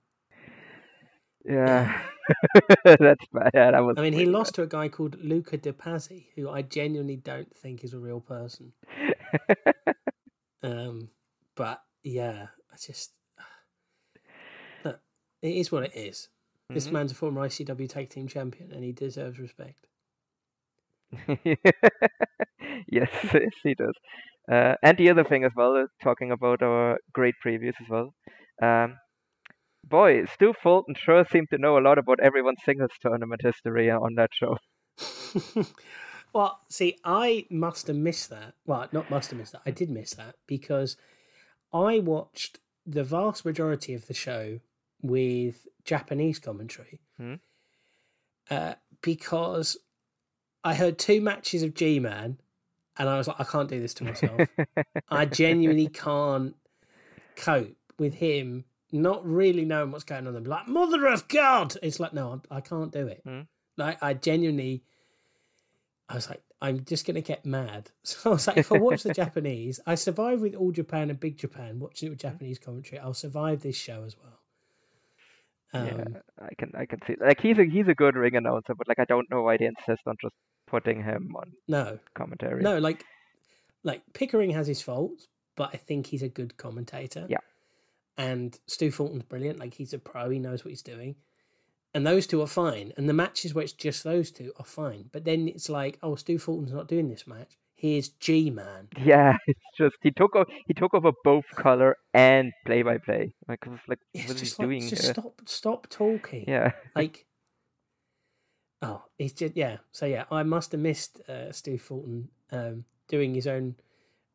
Yeah, 1.46 2.02
that's 2.86 3.26
bad. 3.34 3.52
That 3.54 3.80
was. 3.80 3.98
I 3.98 4.02
mean, 4.02 4.14
he 4.14 4.26
lost 4.26 4.56
to 4.56 4.64
a 4.64 4.68
guy 4.68 4.90
called 4.90 5.18
Luca 5.24 5.58
De 5.58 5.74
Pazzi, 5.74 6.28
who 6.36 6.50
I 6.50 6.62
genuinely 6.62 7.16
don't 7.18 7.56
think 7.56 7.84
is 7.84 7.94
a 7.94 8.00
real 8.00 8.20
person. 8.20 8.74
Um, 10.64 11.10
but 11.56 11.82
yeah, 12.04 12.48
I 12.72 12.76
just 12.78 13.14
look. 14.86 15.00
It 15.42 15.56
is 15.56 15.72
what 15.72 15.84
it 15.84 15.96
is. 15.96 16.30
This 16.74 16.88
Mhm. 16.88 16.92
man's 16.92 17.12
a 17.12 17.16
former 17.16 17.42
ICW 17.42 17.88
tag 17.88 18.10
team 18.10 18.28
champion, 18.28 18.72
and 18.72 18.84
he 18.84 18.92
deserves 18.92 19.40
respect. 19.40 19.88
yes, 22.88 23.10
yes, 23.34 23.54
he 23.64 23.74
does. 23.76 23.94
Uh, 24.52 24.76
and 24.84 24.98
the 24.98 25.10
other 25.10 25.24
thing 25.24 25.44
as 25.44 25.52
well, 25.56 25.76
uh, 25.76 25.86
talking 26.04 26.32
about 26.32 26.62
our 26.62 27.00
great 27.14 27.36
previews 27.46 27.76
as 27.82 27.90
well. 27.90 28.14
Um, 28.62 28.98
boy, 29.84 30.26
Stu 30.26 30.54
Fulton 30.62 30.96
sure 30.96 31.26
seemed 31.26 31.50
to 31.50 31.58
know 31.58 31.78
a 31.78 31.80
lot 31.82 31.98
about 31.98 32.20
everyone's 32.20 32.64
singles 32.64 32.92
tournament 33.02 33.42
history 33.44 33.90
on 33.90 34.16
that 34.16 34.32
show. 34.34 34.58
well, 36.34 36.60
see, 36.70 36.98
I 37.04 37.46
must 37.50 37.88
have 37.88 37.96
missed 37.96 38.30
that. 38.30 38.54
Well, 38.66 38.88
not 38.92 39.10
must 39.10 39.32
have 39.32 39.40
missed 39.40 39.54
that. 39.54 39.62
I 39.66 39.72
did 39.72 39.90
miss 39.90 40.14
that 40.16 40.36
because 40.48 40.98
I 41.74 42.00
watched 42.00 42.60
the 42.86 43.04
vast 43.04 43.46
majority 43.46 43.94
of 43.94 44.08
the 44.08 44.14
show 44.14 44.60
with 45.02 45.68
Japanese 45.86 46.40
commentary 46.40 47.00
Hmm. 47.18 47.36
uh, 48.50 48.76
because 49.02 49.78
I 50.64 50.76
heard 50.76 51.00
two 51.00 51.22
matches 51.22 51.64
of 51.64 51.74
G 51.74 52.00
Man 52.00 52.38
and 52.98 53.10
I 53.10 53.18
was 53.18 53.28
like, 53.28 53.40
I 53.40 53.44
can't 53.44 53.70
do 53.70 53.80
this 53.80 53.94
to 53.96 54.04
myself. 54.04 54.42
I 55.10 55.26
genuinely 55.26 55.88
can't 55.88 56.56
cope 57.36 57.78
with 57.98 58.16
him 58.16 58.66
not 58.92 59.26
really 59.26 59.66
knowing 59.66 59.92
what's 59.92 60.04
going 60.04 60.28
on. 60.28 60.36
And 60.36 60.44
be 60.44 60.50
like, 60.50 60.68
Mother 60.68 61.06
of 61.08 61.28
God! 61.28 61.76
It's 61.82 62.00
like, 62.00 62.14
no, 62.14 62.42
I, 62.52 62.58
I 62.58 62.62
can't 62.62 62.92
do 62.92 63.08
it. 63.08 63.22
Hmm. 63.26 63.42
Like, 63.78 64.02
I 64.04 64.14
genuinely, 64.14 64.84
I 66.10 66.16
was 66.16 66.30
like, 66.30 66.42
I'm 66.62 66.84
just 66.86 67.06
going 67.08 67.16
to 67.16 67.22
get 67.22 67.46
mad. 67.46 67.90
So 68.04 68.32
I 68.32 68.34
was 68.34 68.48
like, 68.48 68.58
if 68.58 68.72
I 68.72 68.78
watch 68.78 69.04
the 69.04 69.14
Japanese, 69.24 69.80
I 69.88 69.96
survive 69.96 70.42
with 70.42 70.56
All 70.56 70.72
Japan 70.72 71.10
and 71.10 71.20
Big 71.20 71.38
Japan, 71.38 71.80
watching 71.80 72.08
it 72.08 72.10
with 72.12 72.20
Japanese 72.20 72.60
commentary, 72.60 73.00
I'll 73.00 73.14
survive 73.14 73.62
this 73.62 73.76
show 73.78 74.04
as 74.06 74.16
well. 74.18 74.38
Um, 75.74 75.88
yeah, 75.88 76.04
I 76.46 76.54
can, 76.58 76.72
I 76.76 76.86
can 76.86 77.00
see. 77.08 77.16
Like 77.20 77.40
he's 77.40 77.58
a 77.58 77.64
he's 77.64 77.88
a 77.88 77.96
good 77.96 78.16
ring 78.18 78.36
announcer, 78.36 78.76
but 78.76 78.90
like 78.90 79.00
I 79.00 79.06
don't 79.06 79.30
know 79.32 79.42
why 79.42 79.56
they 79.56 79.66
insist 79.68 80.02
on 80.06 80.18
just 80.22 80.34
putting 80.68 81.02
him 81.02 81.34
on 81.34 81.54
No, 81.70 81.98
commentary. 82.14 82.62
no, 82.62 82.78
like, 82.78 83.06
like 83.84 84.02
Pickering 84.14 84.52
has 84.52 84.68
his 84.68 84.82
faults, 84.82 85.30
but 85.56 85.70
I 85.74 85.78
think 85.78 86.08
he's 86.08 86.24
a 86.24 86.28
good 86.28 86.58
commentator. 86.58 87.26
Yeah. 87.30 87.38
And 88.22 88.58
Stu 88.68 88.92
Fulton's 88.92 89.24
brilliant. 89.24 89.60
Like 89.60 89.74
he's 89.74 89.94
a 89.94 90.00
pro. 90.00 90.30
He 90.30 90.40
knows 90.40 90.64
what 90.64 90.70
he's 90.70 90.82
doing. 90.84 91.16
And 91.94 92.06
those 92.08 92.26
two 92.28 92.42
are 92.42 92.48
fine. 92.48 92.94
And 92.96 93.10
the 93.10 93.14
matches 93.14 93.54
where 93.54 93.64
it's 93.64 93.74
just 93.74 94.04
those 94.04 94.32
two 94.32 94.54
are 94.58 94.66
fine. 94.66 95.10
But 95.12 95.26
then 95.26 95.48
it's 95.48 95.70
like, 95.70 95.98
oh, 96.02 96.16
Stu 96.16 96.38
Fulton's 96.38 96.72
not 96.72 96.88
doing 96.88 97.10
this 97.10 97.28
match. 97.28 97.58
Here's 97.76 98.10
G 98.10 98.52
Man. 98.52 98.90
Yeah, 99.04 99.38
it's 99.48 99.60
just 99.78 99.96
he 100.02 100.12
took 100.12 100.36
o- 100.36 100.46
he 100.68 100.74
took 100.76 100.94
over 100.94 101.12
both 101.24 101.46
color 101.56 101.98
and 102.14 102.54
play 102.66 102.84
by 102.84 103.00
play. 103.00 103.34
Like 103.48 103.66
like 103.88 104.00
It's 104.14 104.28
what 104.28 104.42
is 104.42 104.56
he 104.56 104.64
like, 104.64 104.70
doing 104.70 104.88
just 104.88 105.02
here? 105.02 105.14
stop, 105.14 105.42
stop 105.46 105.88
talking. 105.90 106.46
Yeah, 106.48 106.74
Like, 106.96 107.26
oh, 108.84 109.02
he's 109.18 109.34
just 109.34 109.58
yeah. 109.58 109.78
So 109.92 110.06
yeah, 110.06 110.26
I 110.32 110.44
must 110.44 110.72
have 110.74 110.82
missed 110.82 111.22
uh, 111.28 111.52
Stu 111.52 111.78
Fulton 111.80 112.30
um, 112.52 112.86
doing 113.08 113.34
his 113.34 113.48
own 113.48 113.76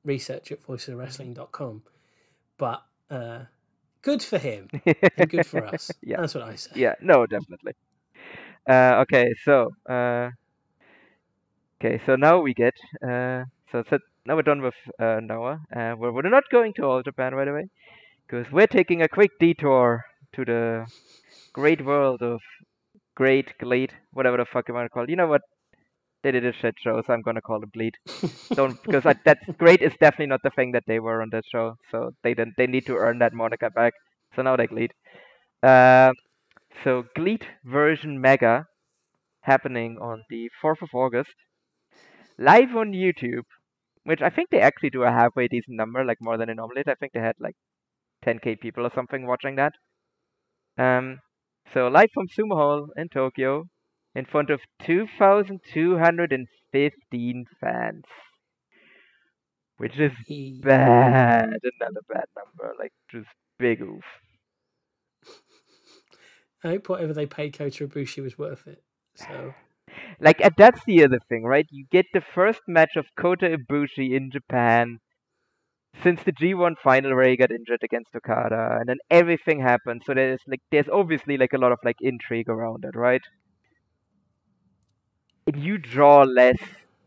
research 0.04 0.50
at 0.52 0.62
voicesofwrestling.com. 0.62 1.82
But 2.58 2.82
uh, 3.10 3.40
good 4.06 4.22
for 4.22 4.38
him 4.38 4.68
and 5.18 5.28
good 5.28 5.46
for 5.46 5.66
us. 5.66 5.90
Yeah. 6.02 6.18
That's 6.20 6.34
what 6.34 6.44
I 6.44 6.54
say. 6.56 6.70
yeah, 6.74 6.94
no, 7.00 7.26
definitely. 7.26 7.72
Uh, 8.68 9.02
okay, 9.02 9.34
so 9.44 9.70
uh, 9.88 10.30
okay, 11.78 12.00
so 12.06 12.16
now 12.16 12.40
we 12.40 12.54
get 12.54 12.74
uh, 13.02 13.44
so, 13.72 13.82
so 13.90 13.98
now 14.26 14.36
we're 14.36 14.42
done 14.52 14.62
with 14.62 14.74
uh, 14.98 15.20
Noah. 15.22 15.60
Uh, 15.74 15.94
we're 15.98 16.12
we're 16.12 16.28
not 16.38 16.44
going 16.50 16.72
to 16.74 16.84
all 16.84 17.02
Japan 17.02 17.34
right 17.34 17.48
away 17.48 17.66
because 18.26 18.50
we're 18.52 18.66
taking 18.78 19.02
a 19.02 19.08
quick 19.08 19.32
detour 19.40 20.04
to 20.34 20.44
the 20.44 20.86
great 21.52 21.84
world 21.84 22.22
of 22.22 22.40
great 23.14 23.58
GLEAT, 23.58 23.92
whatever 24.12 24.36
the 24.38 24.46
fuck 24.46 24.68
you 24.68 24.74
want 24.74 24.86
to 24.86 24.90
call 24.90 25.04
it. 25.04 25.10
You 25.10 25.16
know 25.16 25.28
what? 25.28 25.42
They 26.22 26.32
did 26.32 26.44
a 26.44 26.52
shit 26.52 26.74
show, 26.82 27.02
so 27.06 27.12
I'm 27.12 27.22
gonna 27.22 27.40
call 27.40 27.62
it 27.62 27.72
Bleed. 27.72 27.94
Don't 28.54 28.82
because 28.84 29.06
I, 29.06 29.14
that's 29.24 29.44
great 29.58 29.80
is 29.80 29.92
definitely 30.00 30.26
not 30.26 30.42
the 30.42 30.50
thing 30.50 30.72
that 30.72 30.84
they 30.86 30.98
were 30.98 31.22
on 31.22 31.30
that 31.30 31.44
show. 31.50 31.76
So 31.90 32.10
they 32.22 32.34
didn't. 32.34 32.54
They 32.56 32.66
need 32.66 32.86
to 32.86 32.96
earn 32.96 33.18
that 33.18 33.32
moniker 33.32 33.70
back. 33.70 33.92
So 34.34 34.42
now 34.42 34.56
they 34.56 34.66
Gleed. 34.66 34.92
Uh, 35.62 36.12
so 36.84 37.04
GLEAT 37.14 37.44
version 37.64 38.20
Mega 38.20 38.66
happening 39.42 39.96
on 40.00 40.24
the 40.28 40.50
4th 40.62 40.82
of 40.82 40.90
August, 40.92 41.34
live 42.38 42.76
on 42.76 42.92
YouTube, 42.92 43.46
which 44.04 44.20
I 44.20 44.30
think 44.30 44.50
they 44.50 44.60
actually 44.60 44.90
do 44.90 45.04
a 45.04 45.10
halfway 45.10 45.48
decent 45.48 45.76
number, 45.76 46.04
like 46.04 46.18
more 46.20 46.36
than 46.36 46.48
they 46.48 46.54
normally. 46.54 46.82
I 46.86 46.94
think 46.94 47.12
they 47.12 47.20
had 47.20 47.36
like 47.40 47.56
10k 48.24 48.60
people 48.60 48.84
or 48.86 48.90
something 48.94 49.26
watching 49.26 49.56
that. 49.56 49.72
Um, 50.78 51.20
so 51.72 51.88
live 51.88 52.10
from 52.12 52.26
Sumo 52.28 52.54
Hall 52.54 52.88
in 52.96 53.08
Tokyo, 53.08 53.64
in 54.16 54.24
front 54.24 54.48
of 54.48 54.60
2,215 54.82 57.44
fans, 57.60 58.04
which 59.76 59.98
is 59.98 60.12
bad. 60.62 61.58
Another 61.80 62.00
bad 62.08 62.24
number, 62.34 62.72
like 62.78 62.92
just 63.12 63.28
big 63.58 63.82
oof. 63.82 64.04
I 66.64 66.68
hope 66.68 66.88
whatever 66.88 67.12
they 67.12 67.26
paid 67.26 67.52
Kota 67.56 67.86
Ibushi 67.86 68.22
was 68.22 68.38
worth 68.38 68.66
it. 68.66 68.82
So 69.16 69.52
like 70.20 70.40
that's 70.56 70.82
the 70.86 71.04
other 71.04 71.20
thing, 71.28 71.44
right? 71.44 71.66
You 71.70 71.84
get 71.92 72.06
the 72.14 72.22
first 72.34 72.62
match 72.66 72.96
of 72.96 73.04
Kota 73.18 73.58
Ibushi 73.58 74.16
in 74.16 74.30
Japan 74.32 75.00
since 76.02 76.22
the 76.22 76.32
G1 76.32 76.76
final 76.82 77.14
where 77.14 77.28
he 77.28 77.36
got 77.36 77.50
injured 77.50 77.82
against 77.82 78.16
Okada, 78.16 78.78
and 78.80 78.88
then 78.88 78.96
everything 79.10 79.60
happened. 79.60 80.04
So 80.06 80.14
there's 80.14 80.40
like 80.48 80.62
there's 80.70 80.88
obviously 80.88 81.36
like 81.36 81.52
a 81.52 81.58
lot 81.58 81.72
of 81.72 81.80
like 81.84 81.96
intrigue 82.00 82.48
around 82.48 82.86
it, 82.86 82.96
right? 82.96 83.20
And 85.46 85.62
you 85.62 85.78
draw 85.78 86.22
less 86.22 86.58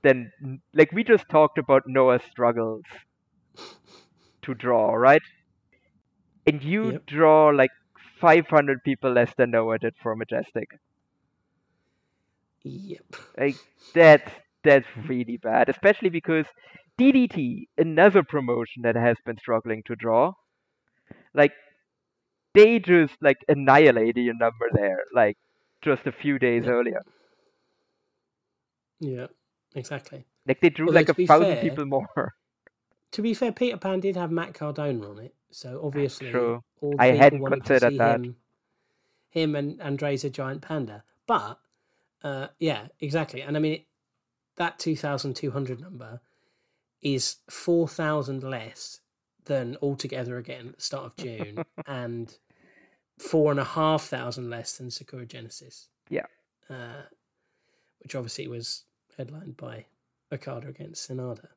than 0.04 0.32
like 0.74 0.92
we 0.92 1.04
just 1.04 1.30
talked 1.30 1.58
about 1.58 1.84
Noah's 1.88 2.24
struggles 2.24 2.84
to 4.44 4.54
draw, 4.54 4.94
right? 4.96 5.22
And 6.46 6.64
you 6.64 6.92
Yep. 6.92 7.04
draw 7.08 7.48
like 7.50 7.72
500 8.20 8.84
people 8.84 9.12
less 9.12 9.34
than 9.36 9.52
Noah 9.52 9.78
did 9.80 9.96
for 10.02 10.16
Majestic. 10.16 10.70
yep. 12.64 13.16
Like 13.38 13.60
that's 13.94 14.32
that's 14.64 14.88
really 15.08 15.38
bad, 15.38 15.70
especially 15.70 16.10
because 16.10 16.46
DDT, 16.98 17.70
another 17.78 18.24
promotion 18.24 18.84
that 18.84 18.96
has 18.96 19.18
been 19.26 19.38
struggling 19.38 19.84
to 19.86 19.96
draw, 19.96 20.34
like 21.34 21.54
they 22.54 22.80
just 22.80 23.16
like 23.22 23.38
annihilated 23.48 24.24
your 24.24 24.36
number 24.36 24.68
there, 24.74 25.04
like 25.14 25.38
just 25.84 26.06
a 26.08 26.12
few 26.12 26.38
days 26.40 26.66
Yeah. 26.66 26.68
earlier. 26.68 27.02
Yeah. 29.00 29.28
Exactly. 29.76 30.26
Like 30.48 30.62
they 30.62 30.70
drew 30.70 30.88
Although 30.88 31.00
like 31.00 31.10
a 31.10 31.14
thousand 31.14 31.54
fair, 31.54 31.62
people 31.62 31.86
more. 31.86 32.08
To 33.14 33.24
be 33.24 33.34
fair, 33.34 33.52
Peter 33.52 33.76
Pan 33.78 34.02
did 34.02 34.16
have 34.16 34.30
Matt 34.32 34.54
Cardona 34.54 35.10
on 35.10 35.18
it, 35.18 35.34
so 35.50 35.82
obviously 35.84 36.30
true. 36.30 36.64
all 36.80 36.92
the 36.92 37.02
I 37.02 37.08
hadn't 37.16 37.40
wanted 37.42 37.64
to 37.66 37.68
considered 37.68 37.94
see 37.94 37.98
that. 37.98 38.20
him, 38.20 38.36
him 39.32 39.56
and 39.56 39.80
Andreza 39.80 40.32
Giant 40.32 40.62
Panda. 40.62 41.04
But 41.26 41.60
uh, 42.24 42.50
yeah, 42.60 42.90
exactly. 43.00 43.42
And 43.42 43.58
I 43.58 43.60
mean, 43.60 43.74
it, 43.74 43.86
that 44.58 44.78
two 44.78 44.96
thousand 44.96 45.36
two 45.36 45.50
hundred 45.50 45.80
number 45.82 46.22
is 47.02 47.38
four 47.50 47.88
thousand 47.88 48.44
less 48.44 49.00
than 49.46 49.76
All 49.78 49.96
Together 49.96 50.38
Again 50.38 50.68
at 50.68 50.76
the 50.76 50.82
start 50.82 51.06
of 51.06 51.16
June, 51.16 51.64
and 51.88 52.38
four 53.18 53.50
and 53.50 53.60
a 53.60 53.64
half 53.64 54.04
thousand 54.04 54.52
less 54.52 54.78
than 54.78 54.92
Sakura 54.92 55.26
Genesis. 55.26 55.88
Yeah. 56.10 56.26
uh, 56.70 57.04
which 58.04 58.14
obviously 58.14 58.48
was 58.48 58.84
headlined 59.20 59.58
by 59.58 59.86
Okada 60.32 60.70
against 60.70 61.10
Sanada. 61.10 61.50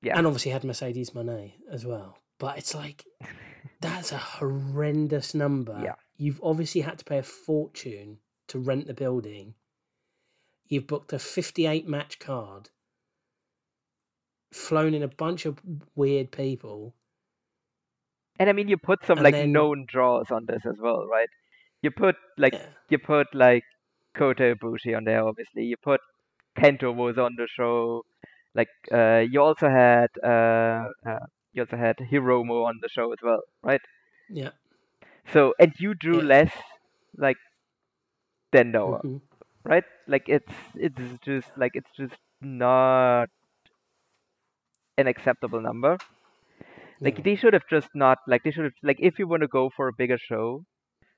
Yeah. 0.00 0.18
and 0.18 0.26
obviously 0.26 0.50
had 0.50 0.64
Mercedes 0.64 1.10
Moné 1.10 1.52
as 1.70 1.86
well. 1.86 2.18
But 2.38 2.58
it's 2.58 2.74
like 2.74 3.04
that's 3.80 4.10
a 4.10 4.16
horrendous 4.18 5.32
number. 5.34 5.78
Yeah. 5.84 5.94
You've 6.16 6.40
obviously 6.42 6.80
had 6.80 6.98
to 6.98 7.04
pay 7.04 7.18
a 7.18 7.22
fortune 7.22 8.18
to 8.48 8.58
rent 8.58 8.86
the 8.88 8.94
building. 8.94 9.54
You've 10.66 10.86
booked 10.88 11.12
a 11.12 11.18
58 11.18 11.86
match 11.86 12.18
card, 12.18 12.70
flown 14.52 14.94
in 14.94 15.02
a 15.02 15.08
bunch 15.08 15.44
of 15.46 15.58
weird 15.94 16.32
people. 16.32 16.94
And 18.38 18.48
I 18.48 18.54
mean, 18.54 18.68
you 18.68 18.78
put 18.78 19.04
some 19.06 19.18
like 19.22 19.34
then- 19.34 19.52
known 19.52 19.84
draws 19.86 20.30
on 20.30 20.46
this 20.46 20.62
as 20.66 20.76
well, 20.80 21.06
right? 21.06 21.28
You 21.82 21.90
put 21.90 22.16
like 22.38 22.54
Yeah. 22.54 22.66
you 22.88 22.98
put 22.98 23.28
like 23.34 23.64
Kota 24.14 24.54
Ibushi 24.54 24.96
on 24.96 25.04
there, 25.04 25.24
obviously. 25.26 25.64
You 25.64 25.76
put 25.76 26.00
Kento 26.58 26.94
was 26.94 27.18
on 27.18 27.34
the 27.36 27.46
show. 27.48 28.04
Like 28.54 28.68
uh, 28.92 29.24
you 29.30 29.40
also 29.42 29.68
had 29.68 30.08
uh, 30.22 30.84
uh, 31.06 31.26
you 31.52 31.62
also 31.62 31.76
had 31.76 31.96
Hiromu 31.98 32.66
on 32.66 32.78
the 32.82 32.88
show 32.88 33.12
as 33.12 33.18
well, 33.22 33.40
right? 33.62 33.80
Yeah. 34.28 34.50
So 35.32 35.54
and 35.58 35.72
you 35.78 35.94
drew 35.94 36.20
Yeah. 36.20 36.22
less 36.22 36.52
like 37.16 37.36
than 38.52 38.70
Noah, 38.72 39.02
Mhm. 39.02 39.20
right? 39.64 39.84
Like 40.06 40.28
it's 40.28 40.52
it's 40.74 41.18
just 41.24 41.48
like 41.56 41.72
it's 41.74 41.90
just 41.96 42.16
not 42.40 43.28
an 44.98 45.06
acceptable 45.06 45.60
number. 45.60 45.98
Like 47.00 47.22
they 47.22 47.34
should 47.36 47.52
have 47.52 47.66
just 47.68 47.88
not 47.94 48.18
like 48.26 48.42
they 48.44 48.50
should 48.50 48.64
have 48.64 48.72
like 48.82 48.96
if 49.00 49.18
you 49.18 49.26
want 49.28 49.42
to 49.42 49.48
go 49.48 49.68
for 49.68 49.88
a 49.88 49.92
bigger 49.92 50.16
show, 50.18 50.64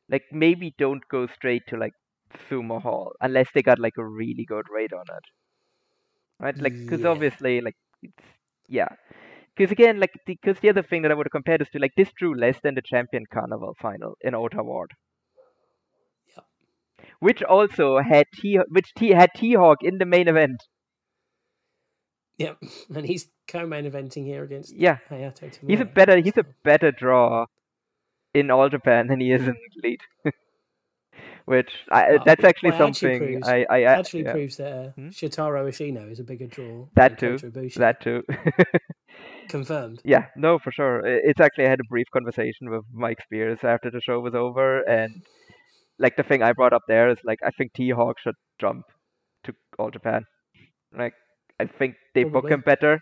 like 0.09 0.25
maybe 0.33 0.75
don't 0.79 1.07
go 1.09 1.27
straight 1.27 1.63
to 1.69 1.77
like 1.77 1.93
Sumo 2.49 2.81
Hall 2.83 3.13
unless 3.21 3.49
they 3.55 3.63
got 3.63 3.79
like 3.79 3.97
a 3.99 4.05
really 4.07 4.45
good 4.47 4.67
rate 4.71 4.93
on 4.93 5.05
it, 5.09 5.25
right? 6.41 6.61
Like 6.61 6.75
because 6.87 7.05
Yeah. 7.05 7.11
obviously 7.11 7.61
like 7.61 7.77
it's 8.03 8.25
yeah. 8.69 8.89
Because 9.57 9.71
again, 9.73 10.01
like 10.01 10.13
because 10.27 10.59
the 10.61 10.71
other 10.71 10.83
thing 10.83 11.03
that 11.03 11.11
I 11.11 11.15
would 11.15 11.31
compare 11.31 11.59
this 11.59 11.71
to, 11.71 11.79
like 11.79 11.95
this 11.97 12.11
drew 12.19 12.35
less 12.39 12.59
than 12.63 12.75
the 12.75 12.83
Champion 12.83 13.25
Carnival 13.33 13.75
final 13.81 14.17
in 14.21 14.35
Ota 14.35 14.63
Ward. 14.63 14.93
Yep. 16.37 16.47
Which 17.21 17.43
also 17.43 17.99
had 18.01 18.27
T, 18.35 18.59
which 18.69 18.93
T 18.95 19.11
had 19.11 19.31
T 19.37 19.55
Hawk 19.55 19.79
in 19.83 19.99
the 19.99 20.07
main 20.07 20.29
event. 20.29 20.63
Yep. 22.39 22.63
And 22.95 23.07
he's 23.07 23.29
co-main 23.47 23.85
eventing 23.91 24.25
here 24.25 24.43
against 24.45 24.75
Yeah, 24.75 24.99
Hayato 25.11 25.51
Tamura. 25.53 25.69
he's 25.69 25.81
a 25.81 25.85
better 25.85 26.19
he's 26.21 26.37
a 26.37 26.45
better 26.65 26.91
draw 26.93 27.47
in 28.35 28.51
All 28.51 28.69
Japan 28.69 29.07
than 29.09 29.21
he 29.21 29.33
is 29.33 29.47
in 29.47 29.57
GLEAT. 29.81 30.01
Which 31.47 31.71
I, 31.91 32.19
that's 32.25 32.43
actually 32.43 32.71
well, 32.71 32.81
it 32.83 32.89
actually 32.89 33.13
something 33.13 33.29
proves- 33.43 33.49
I 33.49 33.67
I 33.69 33.77
I- 33.81 33.99
actually 33.99 34.23
yeah, 34.25 34.33
proves 34.33 34.57
that 34.57 34.73
uh, 34.73 34.89
Hmm? 34.93 35.09
Shotaro 35.09 35.69
Ashino 35.69 36.11
is 36.11 36.19
a 36.19 36.25
bigger 36.25 36.47
draw. 36.47 36.87
That 36.97 37.19
too, 37.19 37.37
that 37.77 38.01
too. 38.01 38.23
confirmed. 39.49 40.01
yeah, 40.05 40.27
no, 40.37 40.59
for 40.59 40.73
sure. 40.73 41.03
It's 41.05 41.41
actually 41.41 41.67
I 41.67 41.71
had 41.71 41.81
a 41.81 41.85
brief 41.91 42.07
conversation 42.13 42.71
with 42.71 42.85
Mike 42.93 43.19
Spears 43.23 43.59
after 43.63 43.91
the 43.91 44.01
show 44.01 44.21
was 44.21 44.35
over, 44.35 44.81
and 44.89 45.23
like 45.99 46.17
the 46.17 46.23
thing 46.23 46.43
I 46.43 46.53
brought 46.53 46.73
up 46.73 46.83
there 46.89 47.11
is 47.11 47.19
like 47.25 47.41
I 47.45 47.51
think 47.51 47.73
T 47.75 47.91
Hawk 47.91 48.17
should 48.23 48.37
jump 48.61 48.87
to 49.45 49.55
All 49.79 49.91
Japan. 49.91 50.25
Like 50.97 51.15
I 51.61 51.67
think 51.67 51.97
they 52.15 52.25
book 52.25 52.49
him 52.51 52.63
better. 52.65 53.01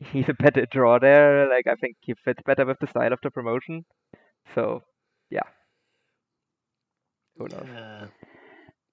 He's 0.00 0.28
a 0.28 0.34
better 0.34 0.66
draw 0.70 0.98
there. 0.98 1.48
Like 1.48 1.66
I 1.68 1.76
think 1.76 1.96
he 2.00 2.14
fits 2.24 2.40
better 2.44 2.66
with 2.66 2.78
the 2.80 2.88
style 2.88 3.12
of 3.12 3.20
the 3.22 3.30
promotion. 3.30 3.84
So 4.54 4.82
yeah. 5.30 5.46
Who 7.36 7.48
knows? 7.48 7.68
Uh, 7.68 8.08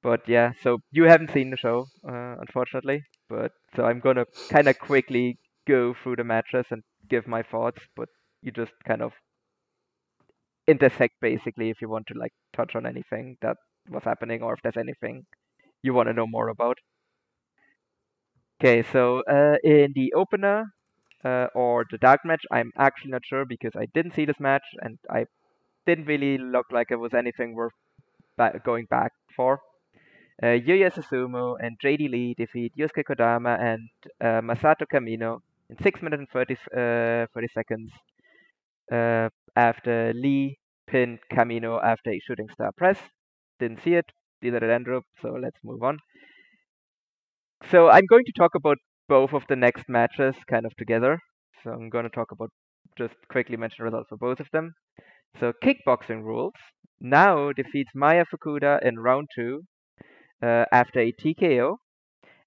But 0.03 0.27
yeah, 0.27 0.53
so 0.61 0.79
you 0.91 1.05
haven't 1.05 1.31
seen 1.31 1.49
the 1.49 1.57
show, 1.57 1.87
uh, 2.07 2.35
unfortunately. 2.39 3.03
But 3.29 3.51
so 3.75 3.85
I'm 3.85 3.99
gonna 3.99 4.25
kind 4.49 4.67
of 4.67 4.77
quickly 4.79 5.39
go 5.67 5.93
through 5.95 6.17
the 6.17 6.23
matches 6.23 6.65
and 6.71 6.83
give 7.09 7.27
my 7.27 7.41
thoughts. 7.43 7.81
But 7.95 8.09
you 8.41 8.51
just 8.51 8.73
kind 8.85 9.01
of 9.01 9.13
intersect 10.67 11.19
basically 11.21 11.69
if 11.69 11.81
you 11.81 11.89
want 11.89 12.07
to 12.07 12.13
like 12.17 12.33
touch 12.53 12.75
on 12.75 12.85
anything 12.85 13.37
that 13.41 13.57
was 13.89 14.03
happening 14.03 14.41
or 14.41 14.53
if 14.53 14.59
there's 14.63 14.77
anything 14.77 15.25
you 15.83 15.93
want 15.93 16.07
to 16.07 16.13
know 16.13 16.27
more 16.27 16.49
about. 16.49 16.77
Okay, 18.61 18.83
so 18.83 19.21
uh, 19.29 19.57
in 19.63 19.91
the 19.93 20.13
opener 20.13 20.73
uh, 21.25 21.47
or 21.55 21.85
the 21.91 21.97
dark 21.97 22.21
match, 22.25 22.43
I'm 22.51 22.71
actually 22.77 23.11
not 23.11 23.25
sure 23.25 23.45
because 23.45 23.73
I 23.75 23.87
didn't 23.93 24.13
see 24.13 24.25
this 24.25 24.39
match 24.39 24.63
and 24.81 24.99
I 25.09 25.25
didn't 25.85 26.05
really 26.05 26.37
look 26.37 26.67
like 26.71 26.91
it 26.91 26.97
was 26.97 27.13
anything 27.13 27.55
worth 27.55 27.73
going 28.37 28.85
back 28.89 29.11
for. 29.35 29.59
Uh, 30.43 30.47
Yuya 30.47 30.91
Susumu 30.91 31.55
and 31.61 31.77
JD 31.79 32.07
Lee 32.09 32.33
defeat 32.35 32.73
Yusuke 32.77 33.03
Kodama 33.09 33.59
and 33.59 33.89
uh, 34.21 34.41
Masato 34.41 34.85
Kamino 34.91 35.39
in 35.69 35.77
6 35.83 36.01
minutes 36.01 36.19
and 36.19 36.29
30, 36.29 36.55
uh, 36.75 37.27
30 37.33 37.47
seconds 37.53 37.91
uh, 38.91 39.29
after 39.55 40.13
Lee 40.15 40.57
pinned 40.87 41.19
Kamino 41.31 41.81
after 41.83 42.11
a 42.11 42.19
shooting 42.19 42.49
star 42.53 42.71
press. 42.77 42.97
Didn't 43.59 43.81
see 43.83 43.95
it, 43.95 44.05
neither 44.41 44.59
did 44.59 44.69
Andrew, 44.71 45.01
so 45.21 45.29
let's 45.31 45.57
move 45.63 45.83
on. 45.83 45.99
So 47.71 47.89
I'm 47.89 48.05
going 48.05 48.25
to 48.25 48.31
talk 48.37 48.53
about 48.55 48.77
both 49.07 49.33
of 49.33 49.45
the 49.47 49.55
next 49.55 49.89
matches 49.89 50.35
kind 50.47 50.65
of 50.65 50.75
together. 50.75 51.19
So 51.63 51.71
I'm 51.71 51.89
going 51.89 52.03
to 52.03 52.09
talk 52.09 52.31
about 52.31 52.51
just 52.97 53.15
quickly 53.29 53.57
mention 53.57 53.83
results 53.85 54.09
for 54.09 54.17
both 54.17 54.39
of 54.39 54.49
them. 54.51 54.73
So 55.39 55.53
kickboxing 55.53 56.23
rules. 56.23 56.53
Now 56.99 57.51
defeats 57.51 57.91
Maya 57.95 58.25
Fukuda 58.25 58.81
in 58.83 58.99
round 58.99 59.27
two 59.35 59.63
uh, 60.41 60.65
after 60.71 60.99
a 60.99 61.11
TKO. 61.11 61.77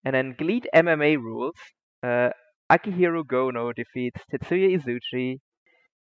And 0.04 0.14
then 0.14 0.34
GLEAT 0.38 0.66
MMA 0.74 1.16
rules. 1.16 1.56
Uh, 2.02 2.30
Akihiro 2.70 3.24
Gono 3.24 3.72
defeats 3.74 4.20
Tetsuya 4.32 4.78
Izuchi 4.78 5.38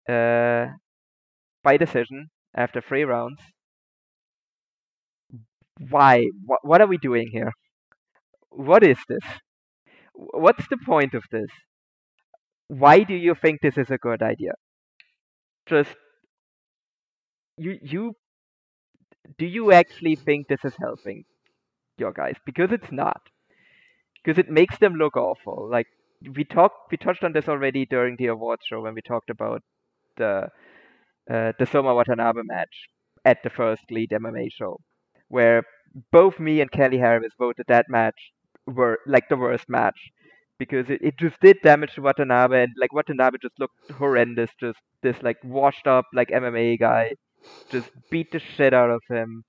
uh, 0.08 0.72
by 1.64 1.76
decision 1.76 2.30
after 2.56 2.80
three 2.80 3.04
rounds. 3.04 3.40
Why? 5.90 6.24
What, 6.46 6.60
what 6.64 6.80
are 6.80 6.86
we 6.86 6.96
doing 6.98 7.28
here? 7.30 7.52
What 8.50 8.84
is 8.84 8.98
this? 9.08 9.24
What's 10.14 10.66
the 10.68 10.78
point 10.78 11.14
of 11.14 11.24
this? 11.30 11.50
Why 12.66 13.04
do 13.04 13.14
you 13.14 13.36
think 13.36 13.60
this 13.60 13.78
is 13.78 13.88
a 13.92 13.98
good 13.98 14.20
idea? 14.20 14.54
Just 15.66 15.96
you 17.56 17.78
you 17.82 18.16
do 19.38 19.46
you 19.46 19.72
actually 19.72 20.16
think 20.16 20.48
this 20.48 20.64
is 20.64 20.74
helping 20.80 21.24
your 21.98 22.12
guys? 22.12 22.36
Because 22.46 22.72
it's 22.72 22.92
not. 22.92 23.22
Because 24.22 24.38
it 24.38 24.50
makes 24.50 24.78
them 24.78 24.94
look 24.94 25.16
awful. 25.16 25.68
Like 25.70 25.86
we 26.36 26.44
talked 26.44 26.90
we 26.90 26.96
touched 26.96 27.24
on 27.24 27.32
this 27.32 27.48
already 27.48 27.86
during 27.86 28.16
the 28.16 28.26
awards 28.26 28.62
show 28.66 28.80
when 28.80 28.94
we 28.94 29.02
talked 29.02 29.30
about 29.30 29.62
the 30.16 30.48
uh, 31.30 31.52
the 31.58 31.66
Soma 31.66 31.94
Watanabe 31.94 32.42
match 32.44 32.88
at 33.24 33.42
the 33.44 33.50
first 33.50 33.82
GLEAT 33.88 34.12
MMA 34.12 34.50
show, 34.50 34.78
where 35.28 35.64
both 36.12 36.40
me 36.40 36.60
and 36.60 36.70
Kelly 36.70 36.98
Harris 36.98 37.32
voted 37.38 37.66
that 37.68 37.86
match 37.88 38.32
were 38.66 38.98
like 39.06 39.28
the 39.28 39.36
worst 39.36 39.68
match 39.68 39.98
because 40.58 40.90
it, 40.90 41.00
it 41.02 41.18
just 41.18 41.40
did 41.40 41.58
damage 41.62 41.94
to 41.94 42.02
Watanabe 42.02 42.64
and 42.64 42.72
like 42.80 42.92
Watanabe 42.92 43.38
just 43.42 43.58
looked 43.58 43.90
horrendous, 43.92 44.50
just 44.60 44.78
this 45.02 45.22
like 45.22 45.38
washed 45.44 45.86
up 45.86 46.06
like 46.14 46.30
MMA 46.32 46.76
guy, 46.76 47.12
just 47.70 47.90
beat 48.10 48.32
the 48.32 48.38
shit 48.38 48.74
out 48.74 48.90
of 48.90 49.02
him, 49.08 49.44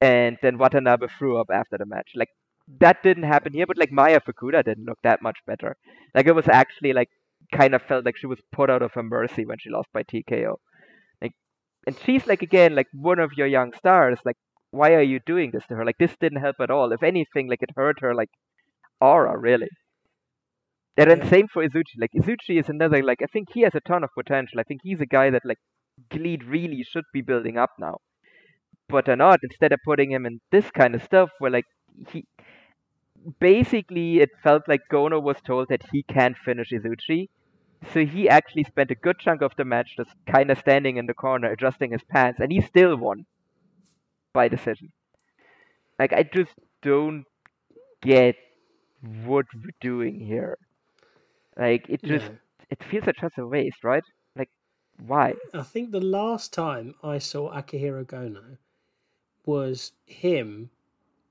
and 0.00 0.36
then 0.42 0.58
Watanabe 0.58 1.06
threw 1.18 1.40
up 1.40 1.48
after 1.52 1.78
the 1.78 1.86
match. 1.86 2.10
Like 2.14 2.28
that 2.80 3.02
didn't 3.02 3.24
happen 3.24 3.52
here, 3.52 3.66
but 3.66 3.78
like 3.78 3.92
Maya 3.92 4.20
Fukuda 4.20 4.64
didn't 4.64 4.86
look 4.86 4.98
that 5.02 5.22
much 5.22 5.38
better. 5.46 5.76
Like 6.14 6.26
it 6.26 6.34
was 6.34 6.48
actually 6.48 6.92
like 6.92 7.08
kind 7.52 7.74
of 7.74 7.82
felt 7.82 8.04
like 8.04 8.16
she 8.16 8.26
was 8.26 8.38
put 8.52 8.70
out 8.70 8.82
of 8.82 8.92
her 8.94 9.02
mercy 9.02 9.44
when 9.44 9.58
she 9.58 9.70
lost 9.70 9.88
by 9.92 10.02
TKO. 10.02 10.56
Like, 11.20 11.32
and 11.86 11.96
she's 12.04 12.26
like 12.26 12.42
again 12.42 12.74
like 12.74 12.86
one 12.92 13.18
of 13.18 13.32
your 13.36 13.46
young 13.46 13.72
stars. 13.74 14.18
Like, 14.24 14.36
why 14.70 14.94
are 14.94 15.02
you 15.02 15.20
doing 15.24 15.50
this 15.52 15.64
to 15.68 15.76
her? 15.76 15.84
Like 15.84 15.98
this 15.98 16.16
didn't 16.20 16.40
help 16.40 16.56
at 16.60 16.70
all. 16.70 16.92
If 16.92 17.02
anything, 17.02 17.48
like 17.48 17.62
it 17.62 17.70
hurt 17.76 18.00
her 18.00 18.14
like 18.14 18.30
aura 19.00 19.38
really. 19.38 19.68
And 20.96 21.10
then 21.10 21.28
same 21.28 21.48
for 21.52 21.66
Izuchi. 21.66 21.98
Like 21.98 22.12
Izuchi 22.16 22.58
is 22.60 22.68
another 22.68 23.02
like 23.02 23.20
I 23.22 23.26
think 23.26 23.48
he 23.52 23.62
has 23.62 23.74
a 23.74 23.80
ton 23.80 24.04
of 24.04 24.10
potential. 24.16 24.60
I 24.60 24.62
think 24.62 24.80
he's 24.82 25.00
a 25.00 25.06
guy 25.06 25.30
that 25.30 25.42
like 25.44 25.58
GLEAT 26.10 26.44
really 26.46 26.82
should 26.84 27.04
be 27.12 27.20
building 27.22 27.58
up 27.58 27.72
now. 27.78 27.98
But 28.88 29.06
they're 29.06 29.16
not. 29.16 29.40
Instead 29.42 29.72
of 29.72 29.80
putting 29.84 30.12
him 30.12 30.26
in 30.26 30.40
this 30.52 30.70
kind 30.70 30.94
of 30.94 31.02
stuff 31.04 31.30
where 31.40 31.50
like 31.52 31.66
he 32.10 32.26
basically 33.38 34.20
it 34.20 34.30
felt 34.42 34.66
like 34.66 34.80
Gono 34.90 35.20
was 35.22 35.40
told 35.42 35.68
that 35.68 35.82
he 35.92 36.02
can't 36.02 36.36
finish 36.38 36.70
Izuchi. 36.70 37.28
So 37.92 38.06
he 38.06 38.28
actually 38.28 38.64
spent 38.64 38.90
a 38.90 38.94
good 38.94 39.18
chunk 39.18 39.42
of 39.42 39.56
the 39.56 39.64
match 39.64 39.96
just 39.96 40.10
kind 40.26 40.50
of 40.50 40.58
standing 40.58 40.96
in 40.96 41.06
the 41.06 41.14
corner, 41.14 41.50
adjusting 41.52 41.92
his 41.92 42.04
pants, 42.04 42.40
and 42.40 42.50
he 42.52 42.60
still 42.62 42.96
won 42.96 43.26
by 44.32 44.48
decision. 44.48 44.92
Like 45.98 46.12
I 46.12 46.22
just 46.22 46.52
don't 46.82 47.24
get 48.02 48.36
what 49.24 49.46
we're 49.54 49.70
doing 49.80 50.20
here. 50.20 50.58
Like 51.56 51.88
it 51.88 52.02
just 52.04 52.30
no. 52.30 52.38
it 52.70 52.82
feels 52.84 53.06
like 53.06 53.18
such 53.20 53.38
a 53.38 53.46
waste, 53.46 53.82
right? 53.84 54.04
Why? 54.98 55.34
I 55.52 55.62
think 55.62 55.90
the 55.90 56.00
last 56.00 56.52
time 56.52 56.94
I 57.02 57.18
saw 57.18 57.52
Akihiro 57.52 58.04
Gono 58.04 58.58
was 59.44 59.92
him 60.06 60.70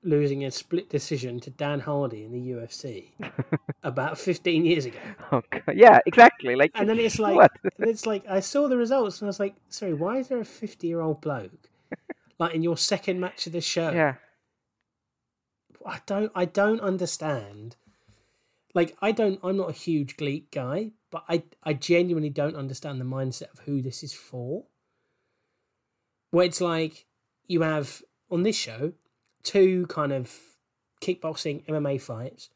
losing 0.02 0.44
a 0.44 0.50
split 0.50 0.90
decision 0.90 1.40
to 1.40 1.50
Dan 1.50 1.80
Hardy 1.80 2.24
in 2.24 2.32
the 2.32 2.50
UFC 2.50 3.12
about 3.82 4.18
15 4.18 4.64
years 4.64 4.84
ago. 4.84 4.98
Oh 5.32 5.42
yeah, 5.74 6.00
exactly. 6.06 6.54
Like, 6.54 6.72
And 6.74 6.88
then 6.88 6.98
it's 6.98 7.18
like, 7.18 7.36
what? 7.36 7.52
it's 7.78 8.06
like, 8.06 8.24
I 8.28 8.40
saw 8.40 8.68
the 8.68 8.76
results 8.76 9.20
and 9.20 9.26
I 9.26 9.30
was 9.30 9.40
like, 9.40 9.54
sorry, 9.68 9.94
why 9.94 10.18
is 10.18 10.28
there 10.28 10.40
a 10.40 10.44
50 10.44 10.86
year 10.86 11.00
old 11.00 11.20
bloke 11.20 11.70
like 12.38 12.54
in 12.54 12.62
your 12.62 12.76
second 12.76 13.18
match 13.18 13.46
of 13.46 13.52
the 13.52 13.60
show? 13.60 13.90
yeah, 13.90 14.14
I 15.86 16.00
don't, 16.06 16.32
I 16.34 16.44
don't 16.44 16.80
understand. 16.80 17.76
Like, 18.74 18.96
I 19.00 19.12
don't, 19.12 19.38
I'm 19.42 19.56
not 19.56 19.70
a 19.70 19.74
huge 19.74 20.16
Gleek 20.16 20.50
guy, 20.50 20.92
but 21.14 21.22
I, 21.28 21.44
I 21.62 21.74
genuinely 21.74 22.28
don't 22.28 22.56
understand 22.56 23.00
the 23.00 23.04
mindset 23.04 23.52
of 23.52 23.60
who 23.66 23.80
this 23.80 24.02
is 24.02 24.12
for. 24.12 24.64
Where 26.32 26.44
it's 26.44 26.60
like 26.60 27.06
you 27.46 27.62
have 27.62 28.02
on 28.32 28.42
this 28.42 28.56
show 28.56 28.94
two 29.44 29.86
kind 29.86 30.12
of 30.12 30.36
kickboxing 31.00 31.64
MMA 31.66 32.00
fights, 32.00 32.50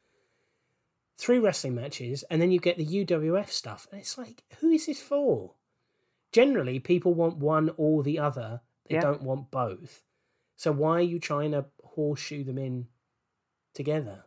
three 1.17 1.39
wrestling 1.39 1.77
matches, 1.77 2.25
and 2.29 2.43
then 2.43 2.51
you 2.51 2.59
get 2.59 2.79
the 2.79 2.85
UWF 2.85 3.49
stuff. 3.49 3.87
And 3.93 4.01
it's 4.01 4.19
like, 4.19 4.43
who 4.59 4.71
is 4.71 4.87
this 4.87 5.01
for? 5.01 5.53
Generally, 6.33 6.81
people 6.81 7.15
want 7.15 7.37
one 7.37 7.71
or 7.77 8.03
the 8.03 8.19
other. 8.19 8.63
They 8.89 8.97
Yeah. 8.97 9.03
don't 9.03 9.23
want 9.23 9.53
both. 9.53 10.03
So 10.57 10.73
why 10.73 10.95
are 10.95 11.01
you 11.13 11.21
trying 11.21 11.53
to 11.53 11.67
horseshoe 11.85 12.43
them 12.43 12.59
in 12.59 12.89
together? 13.73 14.25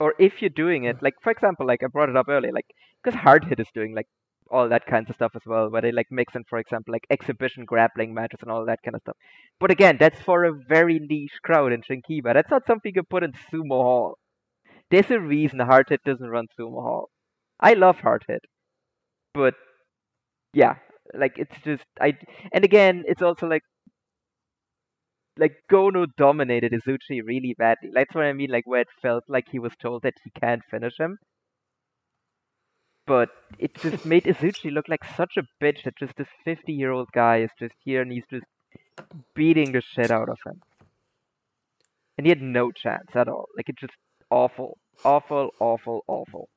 or 0.00 0.12
if 0.18 0.42
you're 0.42 0.50
doing 0.50 0.82
it, 0.82 1.00
like 1.04 1.14
for 1.22 1.30
example, 1.30 1.64
like 1.64 1.84
I 1.84 1.86
brought 1.86 2.08
it 2.08 2.16
up 2.16 2.28
earlier, 2.28 2.50
like 2.50 2.74
because 3.04 3.20
Hard 3.20 3.44
Hit 3.44 3.60
is 3.60 3.68
doing 3.74 3.94
like 3.94 4.06
all 4.50 4.68
that 4.68 4.86
kinds 4.86 5.10
of 5.10 5.16
stuff 5.16 5.32
as 5.34 5.42
well, 5.46 5.70
where 5.70 5.82
they 5.82 5.92
like 5.92 6.06
mix 6.10 6.34
in, 6.34 6.44
for 6.48 6.58
example, 6.58 6.92
like 6.92 7.06
exhibition 7.10 7.64
grappling 7.64 8.14
matches 8.14 8.40
and 8.42 8.50
all 8.50 8.64
that 8.66 8.80
kind 8.84 8.94
of 8.94 9.00
stuff. 9.02 9.16
But 9.60 9.70
again, 9.70 9.96
that's 9.98 10.20
for 10.20 10.44
a 10.44 10.52
very 10.68 10.98
niche 10.98 11.38
crowd 11.42 11.72
in 11.72 11.82
Shin-Kiba. 11.82 12.34
That's 12.34 12.50
not 12.50 12.66
something 12.66 12.92
you 12.94 13.02
put 13.02 13.24
in 13.24 13.32
Sumo 13.52 13.82
Hall. 13.82 14.18
There's 14.90 15.10
a 15.10 15.20
reason 15.20 15.60
Hard 15.60 15.86
Hit 15.88 16.00
doesn't 16.04 16.28
run 16.28 16.46
Sumo 16.58 16.82
Hall. 16.82 17.08
I 17.60 17.74
love 17.74 17.98
Hard 18.00 18.24
Hit, 18.28 18.42
but 19.32 19.54
yeah, 20.52 20.74
like 21.14 21.32
it's 21.36 21.54
just 21.64 21.84
I. 22.00 22.14
And 22.52 22.64
again, 22.64 23.04
it's 23.06 23.22
also 23.22 23.46
like 23.46 23.62
like 25.38 25.52
Gono 25.70 26.06
dominated 26.16 26.72
Izuchi 26.72 27.20
really 27.24 27.54
badly. 27.58 27.90
That's 27.92 28.14
what 28.14 28.24
I 28.24 28.32
mean, 28.32 28.50
like 28.50 28.66
where 28.66 28.82
it 28.82 28.88
felt 29.02 29.24
like 29.28 29.46
he 29.50 29.58
was 29.58 29.72
told 29.80 30.02
that 30.02 30.14
he 30.22 30.30
can't 30.38 30.62
finish 30.70 30.94
him. 30.98 31.18
But 33.06 33.30
it 33.58 33.74
just 33.76 34.06
made 34.06 34.24
Izuchi 34.24 34.72
look 34.72 34.86
like 34.88 35.04
such 35.16 35.34
a 35.36 35.42
bitch 35.62 35.84
that 35.84 35.98
just 35.98 36.14
this 36.16 36.28
50 36.44 36.72
year 36.72 36.92
old 36.92 37.08
guy 37.14 37.42
is 37.42 37.50
just 37.58 37.74
here 37.84 38.02
and 38.02 38.12
he's 38.12 38.24
just 38.30 38.46
beating 39.34 39.72
the 39.72 39.82
shit 39.82 40.10
out 40.10 40.28
of 40.28 40.38
him. 40.46 40.60
And 42.16 42.26
he 42.26 42.30
had 42.30 42.42
no 42.42 42.70
chance 42.72 43.08
at 43.14 43.28
all. 43.28 43.46
Like 43.56 43.68
it's 43.68 43.80
just 43.80 43.94
awful, 44.30 44.78
awful, 45.04 45.50
awful, 45.60 46.02
awful. 46.08 46.48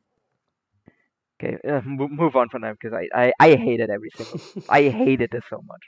Okay, 1.42 1.58
uh, 1.70 1.82
mo- 1.86 2.08
move 2.10 2.36
on 2.36 2.50
from 2.50 2.62
that 2.64 2.76
because 2.82 2.98
I, 2.98 3.08
I, 3.28 3.34
I 3.40 3.56
hated 3.56 3.90
every 3.90 4.10
single. 4.16 4.42
I 4.70 4.84
hated 4.90 5.30
this 5.32 5.44
so 5.50 5.62
much. 5.68 5.84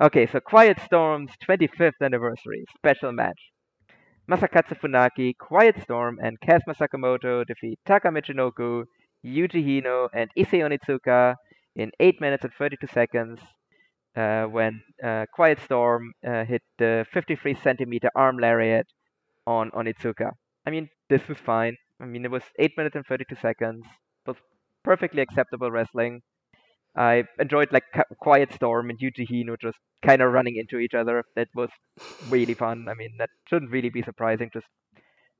Okay, 0.00 0.26
so 0.26 0.40
Quiet 0.40 0.78
Storm's 0.86 1.30
25th 1.48 1.92
anniversary 2.02 2.64
special 2.76 3.12
match. 3.12 3.40
Masakatsu 4.30 4.78
Funaki, 4.80 5.36
Quiet 5.38 5.76
Storm, 5.82 6.18
and 6.22 6.38
Kazuma 6.40 6.74
Sakamoto 6.74 7.44
defeat 7.46 7.78
Taka 7.86 8.08
Michinoku, 8.08 8.84
Yuji 9.24 9.64
Hino, 9.66 10.08
and 10.12 10.30
Issei 10.36 10.60
Onitsuka 10.60 11.36
in 11.76 11.90
8 12.00 12.20
minutes 12.20 12.44
and 12.44 12.52
32 12.54 12.86
seconds 12.88 13.40
uh, 14.16 14.44
when 14.44 14.82
uh, 15.02 15.26
Quiet 15.32 15.58
Storm 15.60 16.12
uh, 16.26 16.44
hit 16.44 16.62
the 16.78 17.06
53 17.12 17.54
centimeter 17.62 18.10
arm 18.14 18.38
lariat 18.38 18.86
on 19.46 19.70
Onitsuka. 19.70 20.32
I 20.66 20.70
mean, 20.70 20.88
this 21.08 21.26
was 21.28 21.38
fine. 21.38 21.76
I 22.00 22.04
mean, 22.04 22.24
it 22.24 22.30
was 22.30 22.42
8 22.58 22.72
minutes 22.76 22.96
and 22.96 23.06
32 23.06 23.36
seconds. 23.36 23.84
It 24.26 24.30
was 24.30 24.36
perfectly 24.84 25.22
acceptable 25.22 25.70
wrestling. 25.70 26.22
I 26.96 27.24
enjoyed 27.38 27.72
like 27.72 27.84
Qui- 27.94 28.16
Quiet 28.20 28.52
Storm 28.52 28.90
and 28.90 28.98
Yuji 28.98 29.26
Hino 29.30 29.56
just 29.60 29.78
kind 30.04 30.20
of 30.20 30.32
running 30.32 30.56
into 30.56 30.78
each 30.78 30.94
other. 30.94 31.24
That 31.36 31.48
was 31.54 31.70
really 32.28 32.54
fun. 32.54 32.86
I 32.88 32.94
mean, 32.94 33.14
that 33.18 33.30
shouldn't 33.48 33.70
really 33.70 33.88
be 33.88 34.02
surprising. 34.02 34.50
Just 34.52 34.66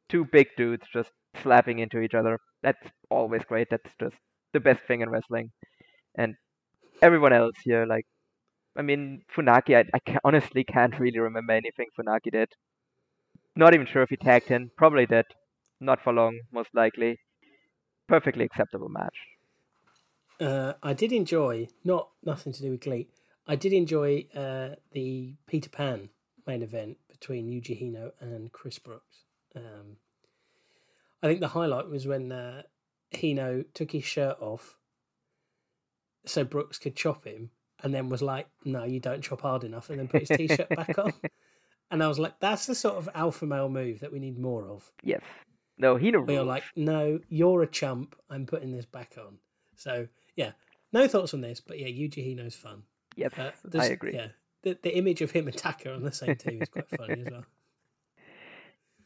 two 0.08 0.24
big 0.32 0.48
dudes 0.56 0.86
just 0.92 1.10
slapping 1.42 1.78
into 1.78 2.00
each 2.00 2.14
other. 2.14 2.38
That's 2.62 2.82
always 3.10 3.42
great. 3.44 3.68
That's 3.70 3.90
just 4.00 4.16
the 4.52 4.60
best 4.60 4.80
thing 4.86 5.00
in 5.00 5.10
wrestling. 5.10 5.50
And 6.16 6.34
everyone 7.00 7.32
else 7.32 7.56
here, 7.64 7.86
like, 7.86 8.06
I 8.76 8.82
mean, 8.82 9.22
Funaki, 9.36 9.76
I, 9.76 9.84
I 9.94 9.98
ca- 9.98 10.20
honestly 10.24 10.64
can't 10.64 10.98
really 10.98 11.18
remember 11.18 11.52
anything 11.52 11.86
Funaki 11.98 12.30
did. 12.30 12.48
Not 13.54 13.74
even 13.74 13.86
sure 13.86 14.02
if 14.02 14.10
he 14.10 14.16
tagged 14.16 14.50
in. 14.50 14.70
Probably 14.76 15.06
did. 15.06 15.26
Not 15.80 16.00
for 16.02 16.12
long, 16.12 16.38
most 16.52 16.70
likely. 16.74 17.18
Perfectly 18.08 18.44
acceptable 18.44 18.88
match. 18.88 19.16
Uh, 20.40 20.74
I 20.82 20.92
did 20.92 21.12
enjoy 21.12 21.68
not 21.84 22.08
nothing 22.24 22.52
to 22.52 22.62
do 22.62 22.70
with 22.70 22.80
GLEAT. 22.80 23.10
I 23.46 23.56
did 23.56 23.72
enjoy 23.72 24.26
uh, 24.34 24.76
the 24.92 25.34
Peter 25.46 25.68
Pan 25.68 26.08
main 26.46 26.62
event 26.62 26.98
between 27.08 27.48
Yuji 27.48 27.80
Hino 27.80 28.12
and 28.20 28.52
Chris 28.52 28.78
Brooks. 28.78 29.24
Um, 29.54 29.96
I 31.22 31.28
think 31.28 31.40
the 31.40 31.48
highlight 31.48 31.88
was 31.88 32.06
when 32.06 32.32
uh, 32.32 32.62
Hino 33.14 33.64
took 33.74 33.92
his 33.92 34.04
shirt 34.04 34.36
off 34.40 34.78
so 36.24 36.44
Brooks 36.44 36.78
could 36.78 36.96
chop 36.96 37.24
him, 37.24 37.50
and 37.82 37.92
then 37.92 38.08
was 38.08 38.22
like, 38.22 38.46
"No, 38.64 38.84
you 38.84 39.00
don't 39.00 39.22
chop 39.22 39.40
hard 39.42 39.64
enough," 39.64 39.90
and 39.90 39.98
then 39.98 40.08
put 40.08 40.28
his 40.28 40.36
t-shirt 40.36 40.68
back 40.70 40.98
on. 40.98 41.12
And 41.90 42.02
I 42.02 42.08
was 42.08 42.18
like, 42.18 42.40
"That's 42.40 42.64
the 42.64 42.74
sort 42.74 42.96
of 42.96 43.10
alpha 43.14 43.44
male 43.44 43.68
move 43.68 44.00
that 44.00 44.10
we 44.10 44.18
need 44.18 44.38
more 44.38 44.66
of." 44.66 44.90
Yes. 45.02 45.20
No, 45.76 45.96
Hino 45.96 46.24
Where 46.26 46.36
you're 46.36 46.44
like, 46.44 46.62
"No, 46.74 47.20
you're 47.28 47.62
a 47.62 47.66
chump. 47.66 48.16
I'm 48.30 48.46
putting 48.46 48.72
this 48.72 48.86
back 48.86 49.18
on." 49.18 49.38
So 49.76 50.08
yeah, 50.34 50.52
no 50.90 51.06
thoughts 51.06 51.34
on 51.34 51.42
this, 51.42 51.60
but 51.60 51.78
yeah, 51.78 51.88
Yuji 51.88 52.26
Hino's 52.26 52.54
fun. 52.54 52.84
Yes, 53.14 53.32
Uh, 53.36 53.50
I 53.78 53.86
agree. 53.86 54.14
Yeah, 54.14 54.28
the, 54.62 54.78
the 54.82 54.96
image 54.96 55.20
of 55.20 55.32
him 55.32 55.46
and 55.48 55.56
Taka 55.56 55.92
on 55.92 56.02
the 56.02 56.12
same 56.12 56.34
team 56.36 56.62
is 56.62 56.70
quite 56.70 56.88
funny 56.88 57.20
as 57.26 57.30
well. 57.30 57.44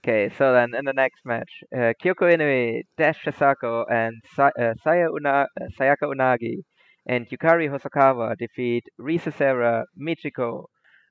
Okay, 0.06 0.30
so 0.38 0.52
then 0.54 0.74
in 0.74 0.84
the 0.86 0.92
next 0.94 1.20
match, 1.26 1.50
uh, 1.74 1.92
Kyoko 2.02 2.26
Inoue, 2.34 2.82
Dash 2.96 3.22
Chisako, 3.24 3.84
and 3.90 4.14
Sa- 4.34 4.52
uh, 4.58 4.72
Saya 4.82 5.08
Una- 5.10 5.48
uh, 5.60 5.66
Sayaka 5.78 6.04
Unagi 6.04 6.62
and 7.06 7.28
Yukari 7.28 7.68
Hosokawa 7.68 8.36
defeat 8.38 8.84
Risa 9.00 9.32
Sera, 9.36 9.84
Michiko, 10.00 10.66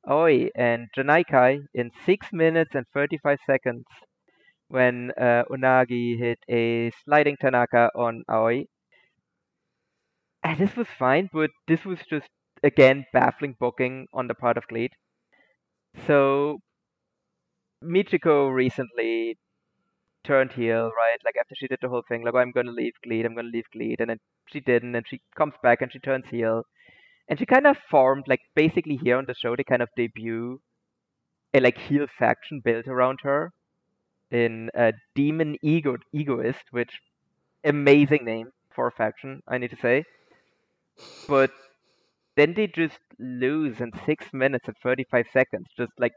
Aoi, 0.08 0.50
and 0.56 0.88
Janai 0.98 1.24
Kai 1.28 1.60
in 1.76 1.92
6 2.06 2.28
minutes 2.34 2.74
and 2.74 2.86
35 2.94 3.40
seconds 3.46 3.86
when 4.70 5.12
uh, 5.20 5.44
Unagi 5.52 6.18
hit 6.20 6.40
a 6.50 6.92
sliding 7.06 7.38
Tanaka 7.38 7.92
on 7.96 8.24
Aoi. 8.30 8.66
And 10.46 10.58
this 10.58 10.78
was 10.78 10.88
fine, 10.88 11.30
but 11.34 11.52
this 11.68 11.84
was 11.84 12.00
just, 12.10 12.30
again, 12.64 13.06
baffling 13.12 13.58
booking 13.60 14.08
on 14.14 14.28
the 14.28 14.34
part 14.34 14.56
of 14.58 14.66
GLEAT. 14.70 14.94
So, 16.06 16.60
Michiko 17.86 18.54
recently 18.54 19.38
turned 20.24 20.54
heel, 20.54 20.92
right? 20.98 21.20
Like 21.26 21.36
after 21.40 21.56
she 21.56 21.68
did 21.68 21.80
the 21.82 21.90
whole 21.90 22.04
thing, 22.08 22.24
like 22.24 22.34
"Oh, 22.34 22.40
I'm 22.40 22.52
gonna 22.52 22.72
leave 22.72 22.94
GLEAT, 23.04 23.26
I'm 23.26 23.36
gonna 23.36 23.50
leave 23.50 23.70
GLEAT, 23.72 24.00
and 24.02 24.10
then 24.10 24.20
she 24.48 24.60
didn't, 24.60 24.96
and 24.96 25.08
she 25.08 25.22
comes 25.36 25.54
back 25.64 25.82
and 25.82 25.92
she 25.92 26.00
turns 26.00 26.28
heel, 26.30 26.64
and 27.30 27.40
she 27.40 27.46
kind 27.46 27.68
of 27.68 27.78
formed 27.92 28.26
like 28.28 28.42
basically 28.56 28.98
here 28.98 29.18
on 29.18 29.26
the 29.28 29.36
show 29.36 29.56
they 29.56 29.64
kind 29.64 29.82
of 29.84 29.90
debut 29.98 30.60
a 31.54 31.60
like 31.60 31.78
heel 31.78 32.08
faction 32.20 32.62
built 32.64 32.88
around 32.88 33.20
her 33.24 33.52
in 34.32 34.70
a 34.76 34.94
Demon 35.16 35.58
Ego 35.64 35.98
Egoist, 36.14 36.66
which 36.72 37.00
amazing 37.64 38.26
name 38.26 38.52
for 38.76 38.88
a 38.88 38.92
faction, 38.92 39.42
I 39.48 39.58
need 39.58 39.72
to 39.72 39.78
say, 39.78 40.06
but 41.28 41.52
then 42.36 42.54
they 42.54 42.68
just 42.68 43.00
lose 43.20 43.82
in 43.82 43.92
six 44.06 44.34
minutes 44.34 44.68
and 44.68 44.78
35 44.84 45.28
seconds, 45.34 45.68
just 45.78 45.92
like 46.00 46.14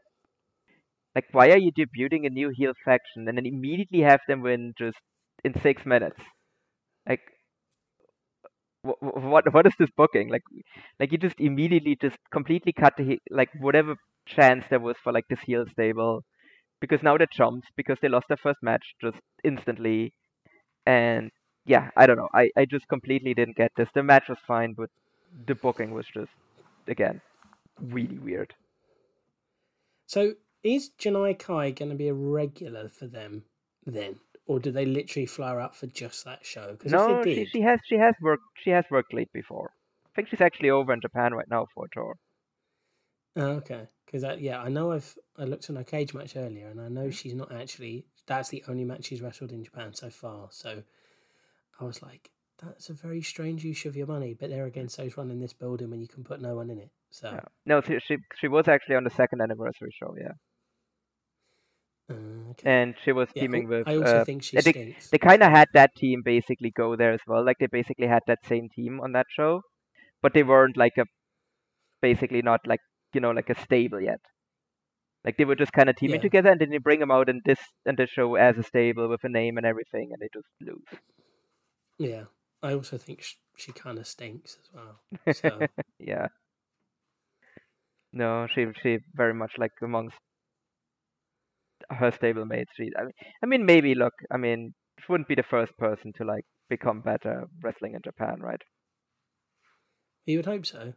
like, 1.19 1.27
why 1.33 1.49
are 1.51 1.59
you 1.59 1.73
debuting 1.73 2.27
a 2.27 2.31
new 2.31 2.51
heel 2.51 2.75
faction 2.85 3.29
and 3.29 3.37
then 3.39 3.47
immediately 3.47 4.01
have 4.03 4.21
them 4.29 4.43
win 4.43 4.75
just 4.79 4.99
in 5.45 5.55
six 5.63 5.87
minutes? 5.87 6.21
Like, 7.09 7.23
wh- 8.87 8.99
wh- 9.01 9.25
what 9.33 9.53
what 9.55 9.67
is 9.67 9.75
this 9.79 9.91
booking? 9.97 10.29
Like, 10.29 10.43
like 11.01 11.13
you 11.13 11.19
just 11.19 11.41
immediately 11.41 11.97
just 12.01 12.19
completely 12.33 12.73
cut 12.73 12.95
the 12.97 13.05
he- 13.05 13.23
like 13.31 13.51
whatever 13.59 13.97
chance 14.27 14.65
there 14.71 14.81
was 14.81 14.97
for 15.03 15.13
like 15.13 15.27
this 15.29 15.41
heel 15.41 15.65
stable, 15.73 16.25
because 16.81 17.03
now 17.03 17.19
they're 17.19 17.29
chumps 17.41 17.69
because 17.77 17.99
they 18.03 18.09
lost 18.09 18.29
their 18.29 18.39
first 18.43 18.61
match 18.63 18.85
just 19.03 19.19
instantly, 19.45 20.15
and 20.87 21.31
yeah, 21.67 21.91
I 21.97 22.07
don't 22.07 22.19
know. 22.19 22.31
I 22.35 22.51
I 22.57 22.67
just 22.67 22.89
completely 22.89 23.35
didn't 23.35 23.57
get 23.59 23.73
this. 23.77 23.91
The 23.95 24.05
match 24.05 24.27
was 24.31 24.39
fine, 24.47 24.75
but 24.77 24.91
the 25.49 25.57
booking 25.57 25.93
was 25.93 26.07
just 26.15 26.33
again 26.89 27.23
really 27.81 28.19
weird. 28.19 28.55
So 30.07 30.35
is 30.63 30.91
Janai 30.99 31.39
Kai 31.39 31.71
going 31.71 31.91
to 31.91 31.97
be 31.97 32.09
a 32.09 32.15
regular 32.15 32.89
for 32.89 33.07
them 33.07 33.45
then, 33.87 34.17
or 34.47 34.59
do 34.59 34.71
they 34.71 34.85
literally 34.85 35.27
fly 35.27 35.51
her 35.51 35.61
up 35.61 35.77
for 35.77 35.87
just 35.87 36.25
that 36.25 36.45
show? 36.45 36.73
Because 36.73 36.93
No, 36.93 37.23
they 37.23 37.35
she, 37.35 37.45
she 37.47 37.61
has 37.63 37.81
she 37.85 37.97
has 37.97 38.15
worked 38.21 38.43
she 38.63 38.71
has 38.71 38.85
worked 38.91 39.15
late 39.15 39.33
before. 39.33 39.73
I 40.07 40.11
think 40.15 40.29
she's 40.29 40.41
actually 40.41 40.71
over 40.71 40.93
in 40.93 41.01
Japan 41.01 41.33
right 41.33 41.49
now 41.49 41.67
for 41.75 41.87
a 41.87 41.89
tour. 41.93 42.17
Oh, 43.37 43.43
okay. 43.43 43.89
Because 44.05 44.41
yeah, 44.41 44.61
I 44.61 44.69
know 44.69 44.93
I've 44.93 45.17
I 45.39 45.45
looked 45.45 45.69
on 45.71 45.77
her 45.77 45.85
cage 45.85 46.15
match 46.15 46.35
earlier, 46.37 46.69
and 46.69 46.81
I 46.81 46.89
know 46.89 47.03
mm-hmm. 47.03 47.11
she's 47.11 47.35
not 47.35 47.53
actually. 47.53 48.07
That's 48.27 48.49
the 48.49 48.65
only 48.69 48.85
match 48.85 49.07
she's 49.07 49.23
wrestled 49.23 49.53
in 49.53 49.65
Japan 49.65 49.95
so 49.95 50.11
far. 50.11 50.49
So 50.51 50.83
I 51.81 51.85
was 51.85 52.03
like, 52.03 52.31
that's 52.63 52.91
a 52.91 52.93
very 52.93 53.23
strange 53.23 53.65
use 53.65 53.87
of 53.87 53.97
your 53.97 54.07
money. 54.07 54.35
But 54.39 54.51
there 54.51 54.67
again, 54.67 54.87
mm. 54.87 54.91
so's 54.91 55.17
running 55.17 55.41
this 55.41 55.53
building 55.53 55.91
when 55.91 56.01
you 56.01 56.09
can 56.09 56.25
put 56.25 56.41
no 56.41 56.57
one 56.57 56.71
in 56.71 56.79
it. 56.79 56.91
So 57.11 57.31
Yeah. 57.33 57.41
No, 57.67 57.81
she, 57.81 57.99
she 58.07 58.19
she 58.39 58.49
was 58.49 58.69
actually 58.69 58.97
on 58.97 59.05
the 59.05 59.11
second 59.11 59.41
anniversary 59.41 59.95
show, 59.99 60.15
yeah, 60.19 60.33
okay. 62.11 62.69
and 62.69 62.95
she 63.05 63.13
was 63.13 63.29
Yeah, 63.35 63.43
teaming 63.43 63.69
with. 63.69 63.87
I 63.89 63.97
also 63.97 64.21
uh, 64.21 64.25
think 64.25 64.43
she 64.43 64.59
stinks. 64.61 65.09
they 65.11 65.19
kind 65.19 65.43
of 65.43 65.51
had 65.51 65.69
that 65.75 65.91
team 65.97 66.23
basically 66.25 66.71
go 66.71 66.97
there 66.97 67.13
as 67.13 67.21
well. 67.27 67.45
Like 67.45 67.57
they 67.61 67.67
basically 67.67 68.07
had 68.07 68.23
that 68.27 68.39
same 68.47 68.69
team 68.75 69.01
on 69.01 69.13
that 69.13 69.27
show, 69.31 69.63
but 70.23 70.35
they 70.35 70.43
weren't 70.43 70.77
like 70.77 70.97
a 70.99 71.05
basically 72.03 72.43
not 72.43 72.61
like 72.67 72.81
you 73.15 73.21
know 73.21 73.31
like 73.31 73.51
a 73.51 73.61
stable 73.61 74.01
yet. 74.01 74.21
Like 75.25 75.37
they 75.37 75.45
were 75.45 75.57
just 75.57 75.73
kind 75.73 75.89
of 75.91 75.97
teaming 75.97 76.17
Yeah. 76.17 76.23
together, 76.23 76.51
and 76.51 76.61
then 76.61 76.71
they 76.71 76.79
bring 76.79 77.01
them 77.01 77.11
out 77.11 77.29
in 77.29 77.41
this 77.45 77.59
in 77.87 77.97
this 77.97 78.11
show 78.11 78.35
as 78.37 78.57
a 78.59 78.63
stable 78.63 79.09
with 79.09 79.25
a 79.25 79.29
name 79.29 79.57
and 79.57 79.67
everything, 79.67 80.11
and 80.13 80.21
they 80.21 80.29
just 80.33 80.49
lose. 80.61 81.01
Yeah, 81.99 82.25
I 82.63 82.73
also 82.75 82.97
think 82.99 83.23
sh- 83.23 83.35
she 83.57 83.73
kind 83.73 83.99
of 83.99 84.07
stinks 84.07 84.57
as 84.61 84.71
well. 84.73 85.01
So 85.33 85.67
yeah. 85.99 86.29
No, 88.13 88.47
she 88.47 88.67
she 88.83 88.99
very 89.15 89.35
much 89.35 89.53
like 89.59 89.73
amongst 89.83 90.19
her 91.91 92.11
stable 92.11 92.45
mates. 92.45 92.73
She, 92.77 92.91
I 92.99 93.03
mean, 93.03 93.13
I 93.43 93.47
mean, 93.47 93.67
maybe 93.67 93.95
look. 93.95 94.15
I 94.31 94.37
mean, 94.37 94.75
she 94.99 95.07
wouldn't 95.09 95.29
be 95.29 95.35
the 95.35 95.43
first 95.43 95.77
person 95.79 96.13
to 96.19 96.25
like 96.25 96.45
become 96.69 97.01
better 97.01 97.49
wrestling 97.63 97.95
in 97.95 98.01
Japan, 98.05 98.41
right? 98.41 98.63
you 100.29 100.39
would 100.39 100.47
hope 100.47 100.67
so. 100.67 100.93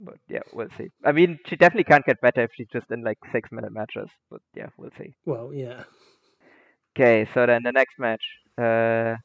But 0.00 0.16
yeah, 0.28 0.40
we'll 0.54 0.68
see. 0.78 0.88
I 1.04 1.12
mean, 1.12 1.38
she 1.46 1.56
definitely 1.56 1.84
can't 1.84 2.06
get 2.06 2.20
better 2.22 2.42
if 2.42 2.50
she's 2.56 2.68
just 2.72 2.90
in 2.90 3.02
like 3.02 3.18
six 3.32 3.50
minute 3.52 3.72
matches. 3.72 4.08
But 4.30 4.40
yeah, 4.54 4.68
we'll 4.78 4.92
see. 4.96 5.12
Well, 5.26 5.52
yeah. 5.52 5.84
Okay, 6.96 7.28
so 7.34 7.46
then 7.46 7.62
the 7.64 7.72
next 7.72 7.98
match, 7.98 8.22
uh, 8.56 9.16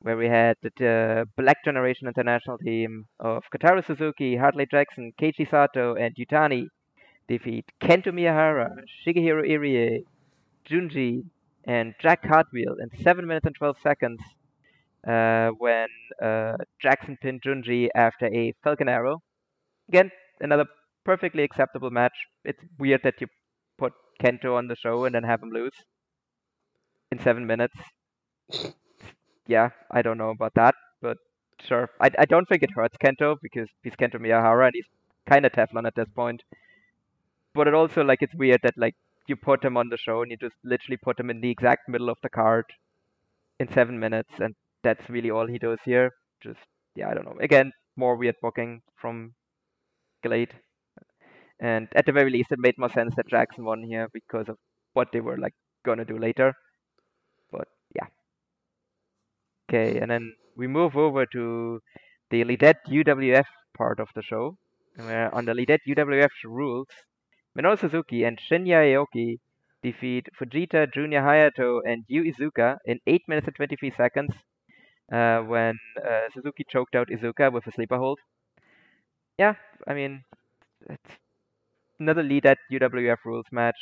where 0.00 0.16
we 0.16 0.26
had 0.26 0.56
the 0.62 0.88
uh, 0.88 1.24
Black 1.36 1.64
Generation 1.64 2.08
International 2.08 2.58
team 2.58 3.04
of 3.20 3.42
Kotaro 3.54 3.86
Suzuki, 3.86 4.36
Hartley 4.36 4.66
Jackson, 4.70 5.12
Keiichi 5.20 5.48
Sato, 5.50 5.94
and 5.94 6.14
Yutani 6.16 6.66
defeat 7.28 7.66
Kento 7.80 8.08
Miyahara, 8.08 8.70
Shigehiro 9.06 9.46
Irie, 9.46 10.04
Junji, 10.68 11.24
and 11.64 11.94
Jack 12.00 12.22
Cartwheel 12.22 12.76
in 12.80 12.90
7 13.02 13.26
minutes 13.26 13.46
and 13.46 13.54
12 13.54 13.76
seconds 13.82 14.20
uh, 15.06 15.50
when 15.58 15.88
uh, 16.22 16.56
Jackson 16.80 17.16
pinned 17.20 17.42
Junji 17.42 17.88
after 17.94 18.26
a 18.26 18.54
Falcon 18.62 18.88
Arrow. 18.88 19.22
Again, 19.88 20.10
another 20.40 20.66
perfectly 21.04 21.42
acceptable 21.42 21.90
match. 21.90 22.14
It's 22.44 22.62
weird 22.78 23.02
that 23.04 23.20
you 23.20 23.26
put 23.78 23.92
Kento 24.22 24.56
on 24.56 24.68
the 24.68 24.76
show 24.76 25.04
and 25.04 25.14
then 25.14 25.24
have 25.24 25.42
him 25.42 25.50
lose 25.50 25.74
in 27.10 27.18
seven 27.20 27.46
minutes. 27.46 27.74
yeah, 29.46 29.70
I 29.90 30.02
don't 30.02 30.18
know 30.18 30.30
about 30.30 30.54
that, 30.54 30.74
but 31.00 31.18
sure. 31.60 31.90
I, 32.00 32.10
I 32.18 32.24
don't 32.24 32.48
think 32.48 32.62
it 32.62 32.70
hurts 32.74 32.96
Kento 33.04 33.36
because 33.42 33.68
he's 33.82 33.94
Kento 33.94 34.16
Miyahara 34.16 34.66
and 34.66 34.74
he's 34.74 34.86
kind 35.28 35.46
of 35.46 35.52
Teflon 35.52 35.86
at 35.86 35.94
this 35.94 36.08
point. 36.14 36.42
But 37.54 37.68
it 37.68 37.74
also 37.74 38.02
like 38.02 38.22
it's 38.22 38.34
weird 38.34 38.60
that 38.62 38.74
like 38.76 38.94
you 39.28 39.36
put 39.36 39.64
him 39.64 39.76
on 39.76 39.88
the 39.88 39.96
show 39.96 40.22
and 40.22 40.30
you 40.30 40.36
just 40.36 40.56
literally 40.64 40.96
put 40.96 41.18
him 41.18 41.30
in 41.30 41.40
the 41.40 41.50
exact 41.50 41.88
middle 41.88 42.08
of 42.08 42.18
the 42.22 42.28
card 42.28 42.64
in 43.60 43.72
seven 43.72 43.98
minutes, 43.98 44.30
and 44.38 44.54
that's 44.82 45.08
really 45.08 45.30
all 45.30 45.46
he 45.46 45.58
does 45.58 45.78
here. 45.84 46.10
Just 46.42 46.60
yeah, 46.94 47.08
I 47.08 47.14
don't 47.14 47.24
know. 47.24 47.36
Again, 47.40 47.72
more 47.96 48.16
weird 48.16 48.36
booking 48.42 48.82
from 48.96 49.34
GLEAT. 50.22 50.52
And 51.60 51.88
at 51.94 52.06
the 52.06 52.12
very 52.12 52.30
least, 52.30 52.50
it 52.50 52.58
made 52.58 52.76
more 52.76 52.90
sense 52.90 53.14
that 53.16 53.28
Jackson 53.28 53.64
won 53.64 53.84
here 53.84 54.08
because 54.12 54.48
of 54.48 54.58
what 54.94 55.08
they 55.12 55.20
were 55.20 55.38
like 55.38 55.54
gonna 55.84 56.04
do 56.04 56.18
later. 56.18 56.54
But 57.50 57.68
yeah. 57.94 58.06
Okay, 59.68 60.00
and 60.00 60.10
then 60.10 60.34
we 60.56 60.66
move 60.66 60.96
over 60.96 61.24
to 61.26 61.80
the 62.30 62.44
Lidet 62.44 62.78
UWF 62.88 63.46
part 63.76 64.00
of 64.00 64.08
the 64.14 64.22
show. 64.22 64.56
Where 64.96 65.34
on 65.34 65.46
the 65.46 65.54
Lidet 65.54 65.80
UWF 65.88 66.30
rules, 66.44 66.88
Minoru 67.56 67.78
Suzuki 67.78 68.24
and 68.24 68.38
Shinya 68.38 68.80
Aoki 68.84 69.38
defeat 69.82 70.28
Fujita, 70.38 70.92
Junior 70.92 71.22
Hayato, 71.22 71.80
and 71.86 72.04
Yu 72.08 72.22
Izuka 72.24 72.78
in 72.84 73.00
8 73.06 73.22
minutes 73.28 73.46
and 73.48 73.56
23 73.56 73.90
seconds 73.90 74.32
uh, 75.12 75.40
when 75.40 75.78
uh, 76.04 76.28
Suzuki 76.34 76.64
choked 76.68 76.94
out 76.94 77.08
Izuka 77.08 77.52
with 77.52 77.66
a 77.66 77.72
sleeper 77.72 77.98
hold. 77.98 78.18
Yeah, 79.38 79.54
I 79.86 79.94
mean, 79.94 80.24
it's 80.88 81.10
another 82.00 82.22
Lidet 82.22 82.58
UWF 82.72 83.18
rules 83.24 83.46
match. 83.52 83.78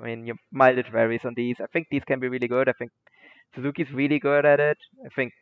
I 0.00 0.06
mean, 0.06 0.26
your 0.26 0.36
mileage 0.50 0.90
varies 0.90 1.24
on 1.24 1.34
these. 1.34 1.56
I 1.60 1.66
think 1.72 1.88
these 1.90 2.04
can 2.04 2.20
be 2.20 2.28
really 2.28 2.48
good. 2.48 2.68
I 2.68 2.72
think 2.72 2.90
Suzuki's 3.54 3.92
really 3.92 4.18
good 4.18 4.46
at 4.46 4.60
it. 4.60 4.78
I 5.04 5.08
think 5.14 5.32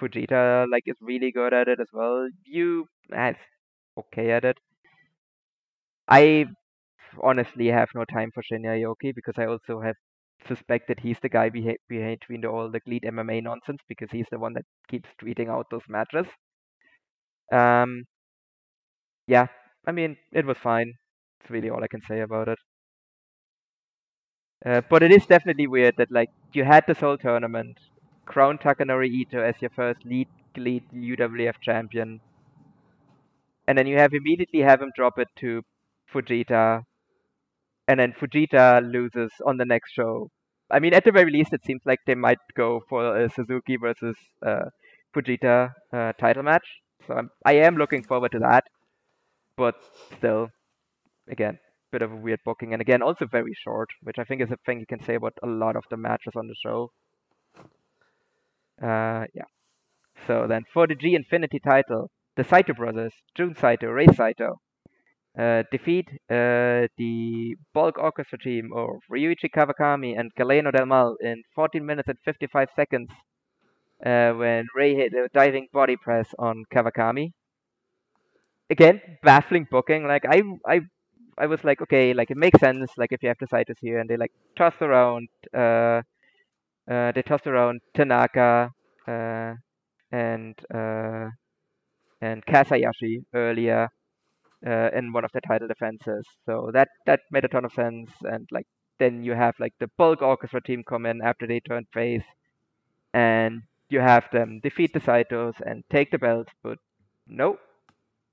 Fujita 0.00 0.66
like 0.70 0.84
is 0.86 0.96
really 1.00 1.30
good 1.32 1.54
at 1.54 1.68
it 1.68 1.80
as 1.80 1.88
well. 1.92 2.28
Yu 2.44 2.88
is 3.12 3.36
okay 3.98 4.32
at 4.32 4.44
it. 4.44 4.58
I 6.08 6.46
honestly 7.22 7.68
have 7.68 7.88
no 7.94 8.04
time 8.04 8.30
for 8.32 8.42
Shinya 8.42 8.78
Aoki 8.80 9.14
because 9.14 9.34
I 9.38 9.46
also 9.46 9.80
have 9.80 9.96
suspected 10.46 11.00
he's 11.00 11.18
the 11.22 11.28
guy 11.28 11.48
beha- 11.50 11.78
behind 11.88 12.18
all 12.44 12.70
the 12.70 12.80
GLEAT 12.80 13.04
MMA 13.04 13.40
nonsense 13.42 13.80
because 13.88 14.10
he's 14.10 14.26
the 14.30 14.38
one 14.38 14.54
that 14.54 14.64
keeps 14.88 15.08
tweeting 15.20 15.48
out 15.48 15.66
those 15.70 15.88
matches. 15.88 16.26
Um, 17.52 18.04
yeah, 19.26 19.46
I 19.86 19.92
mean 19.92 20.16
it 20.32 20.46
was 20.46 20.56
fine. 20.58 20.94
That's 21.40 21.50
really 21.50 21.70
all 21.70 21.82
I 21.82 21.88
can 21.88 22.02
say 22.08 22.20
about 22.20 22.48
it. 22.48 22.58
Uh, 24.64 24.80
but 24.88 25.02
it 25.02 25.12
is 25.12 25.26
definitely 25.26 25.66
weird 25.66 25.96
that 25.96 26.10
like 26.10 26.30
you 26.52 26.64
had 26.64 26.84
this 26.86 27.00
whole 27.00 27.18
tournament, 27.18 27.78
crown 28.26 28.58
Takanori 28.58 29.08
Ito 29.08 29.40
as 29.40 29.60
your 29.60 29.70
first 29.70 30.04
lead 30.04 30.28
lead 30.56 30.84
UWF 30.92 31.60
champion, 31.60 32.20
and 33.66 33.76
then 33.76 33.86
you 33.86 33.96
have 33.98 34.12
immediately 34.14 34.60
have 34.60 34.80
him 34.80 34.92
drop 34.94 35.18
it 35.18 35.28
to 35.40 35.62
Fujita, 36.12 36.84
and 37.88 38.00
then 38.00 38.12
Fujita 38.12 38.80
loses 38.82 39.30
on 39.46 39.56
the 39.56 39.64
next 39.64 39.92
show. 39.92 40.28
I 40.70 40.78
mean, 40.78 40.94
at 40.94 41.04
the 41.04 41.12
very 41.12 41.30
least, 41.30 41.52
it 41.52 41.64
seems 41.64 41.82
like 41.84 41.98
they 42.06 42.14
might 42.14 42.38
go 42.56 42.80
for 42.88 43.16
a 43.16 43.28
Suzuki 43.28 43.76
versus 43.76 44.16
uh, 44.44 44.66
Fujita 45.14 45.70
uh, 45.92 46.12
title 46.18 46.42
match. 46.42 46.66
So 47.06 47.14
I'm, 47.14 47.30
I 47.44 47.54
am 47.54 47.76
looking 47.76 48.02
forward 48.02 48.32
to 48.32 48.38
that. 48.38 48.64
But 49.56 49.74
still, 50.16 50.48
again, 51.28 51.58
bit 51.90 52.02
of 52.02 52.10
a 52.10 52.16
weird 52.16 52.40
booking, 52.44 52.72
and 52.72 52.80
again, 52.80 53.02
also 53.02 53.26
very 53.26 53.52
short, 53.54 53.90
which 54.02 54.18
I 54.18 54.24
think 54.24 54.40
is 54.40 54.50
a 54.50 54.56
thing 54.64 54.80
you 54.80 54.86
can 54.86 55.04
say 55.04 55.14
about 55.14 55.34
a 55.42 55.46
lot 55.46 55.76
of 55.76 55.84
the 55.90 55.98
matches 55.98 56.32
on 56.34 56.48
the 56.48 56.54
show. 56.54 56.90
Uh, 58.82 59.26
yeah. 59.34 59.44
So 60.26 60.46
then 60.48 60.62
for 60.72 60.86
the 60.86 60.94
G 60.94 61.14
Infinity 61.14 61.60
title, 61.60 62.10
the 62.36 62.44
Saito 62.44 62.72
brothers, 62.72 63.12
Jun 63.36 63.54
Saito, 63.54 63.88
Rei 63.88 64.06
Saito, 64.06 64.60
uh, 65.38 65.62
defeat 65.70 66.08
uh, 66.30 66.86
the 66.98 67.56
Bulk 67.72 67.98
Orchestra 67.98 68.38
team 68.38 68.70
of 68.74 68.96
Ryuichi 69.10 69.50
Kawakami 69.54 70.18
and 70.18 70.30
Galeno 70.38 70.72
Del 70.72 70.86
Mal 70.86 71.16
in 71.20 71.42
14 71.54 71.84
minutes 71.84 72.08
and 72.08 72.18
55 72.24 72.68
seconds 72.76 73.08
uh, 74.04 74.32
when 74.32 74.66
Rei 74.76 74.94
hit 74.94 75.12
a 75.14 75.28
diving 75.32 75.68
body 75.72 75.96
press 75.96 76.28
on 76.38 76.64
Kawakami. 76.72 77.32
Again, 78.70 79.00
baffling 79.22 79.66
booking. 79.70 80.06
Like 80.06 80.24
I, 80.28 80.42
I, 80.66 80.80
I 81.38 81.46
was 81.46 81.64
like, 81.64 81.80
okay, 81.82 82.12
like 82.14 82.30
it 82.30 82.36
makes 82.36 82.60
sense. 82.60 82.90
Like 82.96 83.12
if 83.12 83.22
you 83.22 83.28
have 83.28 83.38
the 83.40 83.46
Saitos 83.46 83.76
here 83.80 83.98
and 83.98 84.08
they 84.08 84.16
like 84.16 84.32
toss 84.56 84.74
around, 84.80 85.28
uh, 85.56 86.02
uh, 86.90 87.12
they 87.12 87.22
tossed 87.22 87.46
around 87.46 87.80
Tanaka, 87.94 88.70
uh, 89.06 89.54
and 90.10 90.54
and 92.20 92.46
Kaz 92.46 92.68
Hayashi 92.68 93.24
earlier 93.34 93.88
uh, 94.66 94.90
in 94.94 95.12
one 95.12 95.24
of 95.24 95.32
the 95.32 95.40
title 95.40 95.68
defenses. 95.68 96.26
So 96.46 96.70
that 96.72 96.88
that 97.06 97.20
made 97.30 97.44
a 97.44 97.48
ton 97.48 97.64
of 97.64 97.72
sense. 97.72 98.10
And 98.22 98.48
like 98.50 98.66
then 98.98 99.24
you 99.24 99.34
have 99.34 99.54
like 99.58 99.74
the 99.80 99.90
bulk 99.98 100.22
orchestra 100.22 100.62
team 100.62 100.82
come 100.88 101.06
in 101.06 101.20
after 101.22 101.46
they 101.46 101.60
turn 101.60 101.86
face, 101.92 102.24
and 103.12 103.62
you 103.88 104.00
have 104.00 104.24
them 104.32 104.60
defeat 104.62 104.92
the 104.92 105.00
Saitos 105.00 105.54
and 105.64 105.84
take 105.90 106.10
the 106.10 106.18
belt. 106.18 106.48
But 106.62 106.78
no, 107.26 107.58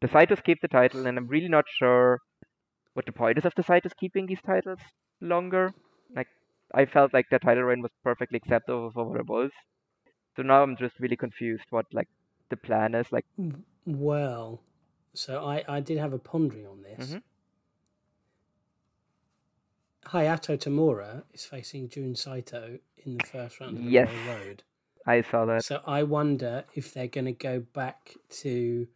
the 0.01 0.07
Saitos 0.07 0.43
keep 0.43 0.61
the 0.61 0.67
title, 0.67 1.05
and 1.05 1.17
I'm 1.17 1.27
really 1.27 1.49
not 1.49 1.65
sure 1.77 2.19
what 2.93 3.05
the 3.05 3.11
point 3.11 3.37
is 3.37 3.45
of 3.45 3.53
the 3.55 3.63
Saitos 3.63 3.95
keeping 3.99 4.25
these 4.25 4.41
titles 4.45 4.79
longer. 5.21 5.73
Like 6.15 6.27
I 6.73 6.85
felt 6.85 7.13
like 7.13 7.25
the 7.29 7.39
title 7.39 7.63
reign 7.63 7.81
was 7.81 7.91
perfectly 8.03 8.37
acceptable 8.37 8.91
for 8.91 9.05
what 9.05 9.19
it 9.19 9.27
was. 9.27 9.51
So 10.35 10.43
now 10.43 10.63
I'm 10.63 10.77
just 10.77 10.99
really 10.99 11.17
confused 11.17 11.65
what 11.69 11.85
like 11.93 12.07
the 12.49 12.57
plan 12.57 12.95
is. 12.95 13.11
Like 13.11 13.25
Well, 13.85 14.61
so 15.13 15.43
I, 15.45 15.63
I 15.67 15.79
did 15.79 15.97
have 15.97 16.13
a 16.13 16.19
pondering 16.19 16.65
on 16.67 16.81
this. 16.83 17.11
Mhm. 17.13 17.21
Hayato 20.07 20.57
Tamura 20.57 21.23
is 21.33 21.45
facing 21.45 21.89
Jun 21.89 22.15
Saito 22.15 22.79
in 22.97 23.17
the 23.17 23.23
first 23.25 23.59
round 23.59 23.77
of 23.77 23.83
the 23.83 23.89
Yes. 23.89 24.09
Royal 24.25 24.37
Road. 24.39 24.63
I 25.05 25.21
saw 25.21 25.45
that. 25.45 25.63
So 25.63 25.81
I 25.85 26.03
wonder 26.03 26.65
if 26.75 26.93
they're 26.93 27.07
going 27.07 27.25
to 27.25 27.31
go 27.31 27.59
back 27.59 28.15
to 28.41 28.87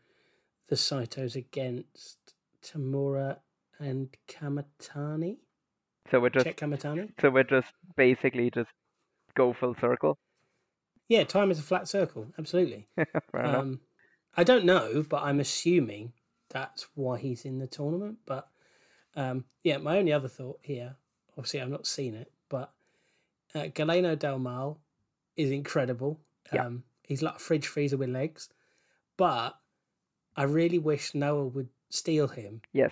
the 0.68 0.76
Saitos 0.76 1.36
against 1.36 2.18
Tamura 2.62 3.40
and 3.80 4.10
Kamatani. 4.28 5.38
So 6.10 6.20
we're 6.20 6.30
just 6.30 6.46
Check 6.46 6.58
Kamatani. 6.58 7.12
so 7.20 7.30
we're 7.30 7.44
just 7.44 7.74
basically 7.96 8.50
just 8.52 8.70
go 9.36 9.54
full 9.54 9.76
circle. 9.80 10.18
Yeah, 11.08 11.24
time 11.26 11.52
is 11.52 11.60
a 11.60 11.64
flat 11.64 11.88
circle. 11.88 12.28
Absolutely. 12.40 12.88
Um, 13.34 13.82
I 14.36 14.44
don't 14.44 14.66
know, 14.66 15.06
but 15.08 15.24
I'm 15.24 15.40
assuming 15.40 16.14
that's 16.50 16.88
why 16.96 17.20
he's 17.20 17.46
in 17.46 17.60
the 17.60 17.68
tournament. 17.68 18.20
But 18.26 18.48
um, 19.16 19.46
yeah, 19.64 19.78
my 19.78 19.98
only 19.98 20.14
other 20.14 20.28
thought 20.28 20.60
here, 20.62 20.96
obviously, 21.38 21.62
I've 21.62 21.70
not 21.70 21.88
seen 21.88 22.16
it, 22.16 22.32
but 22.50 22.72
uh, 23.54 23.64
Galeno 23.64 24.18
Del 24.18 24.40
Mal 24.40 24.80
is 25.36 25.52
incredible. 25.52 26.20
Yeah. 26.52 26.66
Um, 26.66 26.84
he's 27.08 27.22
like 27.22 27.36
a 27.36 27.40
fridge 27.40 27.68
freezer 27.68 27.98
with 27.98 28.10
legs, 28.10 28.50
but 29.18 29.58
I 30.36 30.44
really 30.44 30.80
wish 30.80 31.14
Noah 31.14 31.46
would 31.46 31.70
steal 31.90 32.28
him. 32.28 32.62
Yes. 32.72 32.92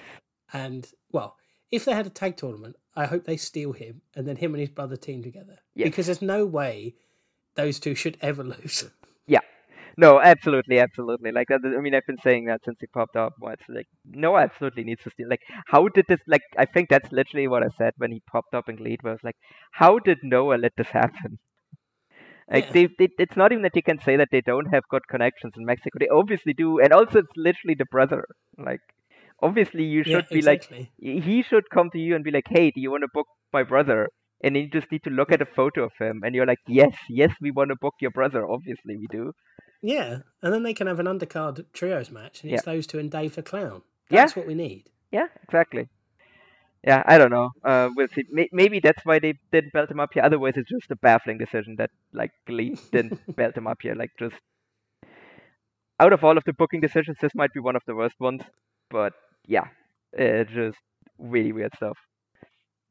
And 0.53 0.88
well, 1.11 1.38
if 1.72 1.85
they 1.85 1.93
had 1.93 2.07
a 2.07 2.11
tag 2.11 2.38
tournament, 2.38 2.76
I 2.95 3.05
hope 3.05 3.23
they 3.23 3.38
steal 3.38 3.72
him 3.72 4.01
and 4.15 4.27
then 4.27 4.35
him 4.35 4.53
and 4.53 4.59
his 4.59 4.69
brother 4.69 4.97
team 4.97 5.23
together. 5.23 5.59
Yes. 5.73 5.85
Because 5.85 6.05
there's 6.07 6.22
no 6.22 6.45
way 6.45 6.95
those 7.55 7.80
two 7.80 7.95
should 7.95 8.18
ever 8.22 8.43
lose. 8.43 8.89
No, 9.97 10.19
absolutely, 10.22 10.80
absolutely. 10.80 11.31
Like, 11.31 11.49
I 11.49 11.57
mean, 11.80 11.95
I've 11.95 12.05
been 12.05 12.18
saying 12.19 12.45
that 12.45 12.63
since 12.65 12.77
he 12.81 12.88
popped 12.88 13.15
up. 13.15 13.34
It's 13.41 13.69
like, 13.69 13.88
no, 14.05 14.38
absolutely 14.38 14.84
needs 14.84 15.03
to 15.03 15.11
steal. 15.11 15.30
Like, 15.30 15.43
how 15.68 15.88
did 15.88 16.05
this? 16.07 16.19
Like, 16.27 16.41
I 16.57 16.65
think 16.65 16.89
that's 16.89 17.11
literally 17.11 17.47
what 17.47 17.63
I 17.63 17.69
said 17.77 17.93
when 17.97 18.11
he 18.11 18.22
popped 18.31 18.53
up 18.53 18.68
in 18.69 18.76
GLEAT. 18.76 19.03
Where 19.03 19.11
I 19.13 19.15
was 19.15 19.23
like, 19.23 19.38
how 19.72 19.99
did 19.99 20.19
Noah 20.23 20.55
let 20.57 20.76
this 20.76 20.89
happen? 20.89 21.39
Like, 22.51 22.65
Yeah. 22.65 22.73
they, 22.73 22.88
they, 22.99 23.09
it's 23.18 23.35
not 23.38 23.51
even 23.51 23.63
that 23.63 23.76
you 23.76 23.81
can 23.84 23.99
say 23.99 24.15
that 24.18 24.30
they 24.31 24.41
don't 24.41 24.68
have 24.73 24.84
good 24.89 25.07
connections 25.09 25.53
in 25.57 25.65
Mexico. 25.65 25.97
They 25.99 26.07
obviously 26.09 26.53
do, 26.53 26.80
and 26.80 26.91
also 26.93 27.19
it's 27.19 27.35
literally 27.38 27.76
the 27.76 27.85
brother. 27.85 28.26
Like, 28.57 28.81
obviously 29.41 29.84
you 29.84 30.03
should 30.03 30.26
Yeah, 30.26 30.34
be 30.34 30.41
like, 30.41 30.61
exactly. 30.61 30.91
y- 31.01 31.22
he 31.23 31.41
should 31.43 31.69
come 31.72 31.89
to 31.91 31.99
you 31.99 32.15
and 32.15 32.23
be 32.23 32.31
like, 32.31 32.47
hey, 32.49 32.72
do 32.72 32.81
you 32.81 32.91
want 32.91 33.03
to 33.03 33.09
book 33.13 33.27
my 33.53 33.63
brother? 33.63 34.09
And 34.43 34.55
then 34.55 34.63
you 34.63 34.69
just 34.69 34.91
need 34.91 35.03
to 35.03 35.09
look 35.11 35.31
at 35.31 35.41
a 35.41 35.45
photo 35.45 35.84
of 35.85 35.91
him, 35.99 36.22
and 36.23 36.35
you're 36.35 36.45
like, 36.47 36.59
yes, 36.68 36.95
yes, 37.09 37.34
we 37.41 37.51
want 37.51 37.69
to 37.69 37.76
book 37.80 37.95
your 38.01 38.11
brother. 38.11 38.45
Obviously, 38.47 38.97
we 38.97 39.07
do. 39.11 39.34
Yeah, 39.82 40.20
and 40.41 40.53
then 40.53 40.64
they 40.64 40.74
can 40.74 40.88
have 40.88 40.99
an 40.99 41.08
undercard 41.08 41.66
trios 41.74 42.12
match, 42.12 42.44
and 42.44 42.52
it's 42.52 42.64
those 42.64 42.86
two 42.86 42.99
and 42.99 43.10
Dave 43.10 43.36
the 43.36 43.41
Clown. 43.41 43.82
Yeah. 44.10 44.22
That's 44.22 44.36
what 44.36 44.45
we 44.45 44.53
need. 44.53 44.90
Yeah, 45.12 45.28
exactly. 45.44 45.90
Yeah, 46.86 47.03
I 47.06 47.18
don't 47.18 47.32
know. 47.32 47.49
Uh, 47.64 47.90
we'll 47.95 48.08
see. 48.08 48.24
May- 48.32 48.49
maybe 48.52 48.80
that's 48.80 49.06
why 49.06 49.20
they 49.20 49.36
didn't 49.52 49.74
belt 49.74 49.91
him 49.91 49.99
up 49.99 50.14
here. 50.14 50.24
Otherwise, 50.24 50.53
it's 50.56 50.70
just 50.70 50.90
a 50.91 50.95
baffling 50.95 51.38
decision 51.38 51.76
that 51.78 51.91
like 52.12 52.32
GLEAT 52.48 52.80
didn't 52.91 53.36
belt 53.36 53.56
him 53.56 53.68
up 53.68 53.80
here. 53.82 53.95
Like 53.95 54.12
just 54.18 54.36
out 55.99 56.14
of 56.14 56.24
all 56.24 56.38
of 56.38 56.44
the 56.45 56.53
booking 56.53 56.82
decisions, 56.82 57.18
this 57.22 57.36
might 57.36 57.53
be 57.53 57.60
one 57.60 57.76
of 57.76 57.84
the 57.86 57.95
worst 57.95 58.20
ones. 58.20 58.41
But 58.90 59.14
yeah, 59.45 59.68
it's 60.14 60.52
just 60.52 60.78
really 61.20 61.52
weird 61.52 61.76
stuff. 61.76 61.98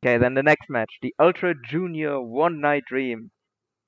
Okay, 0.02 0.18
then 0.18 0.34
the 0.34 0.42
next 0.42 0.70
match, 0.70 0.90
the 1.02 1.14
Ultra 1.18 1.54
Junior 1.68 2.20
One 2.20 2.60
Night 2.60 2.84
Dream. 2.88 3.30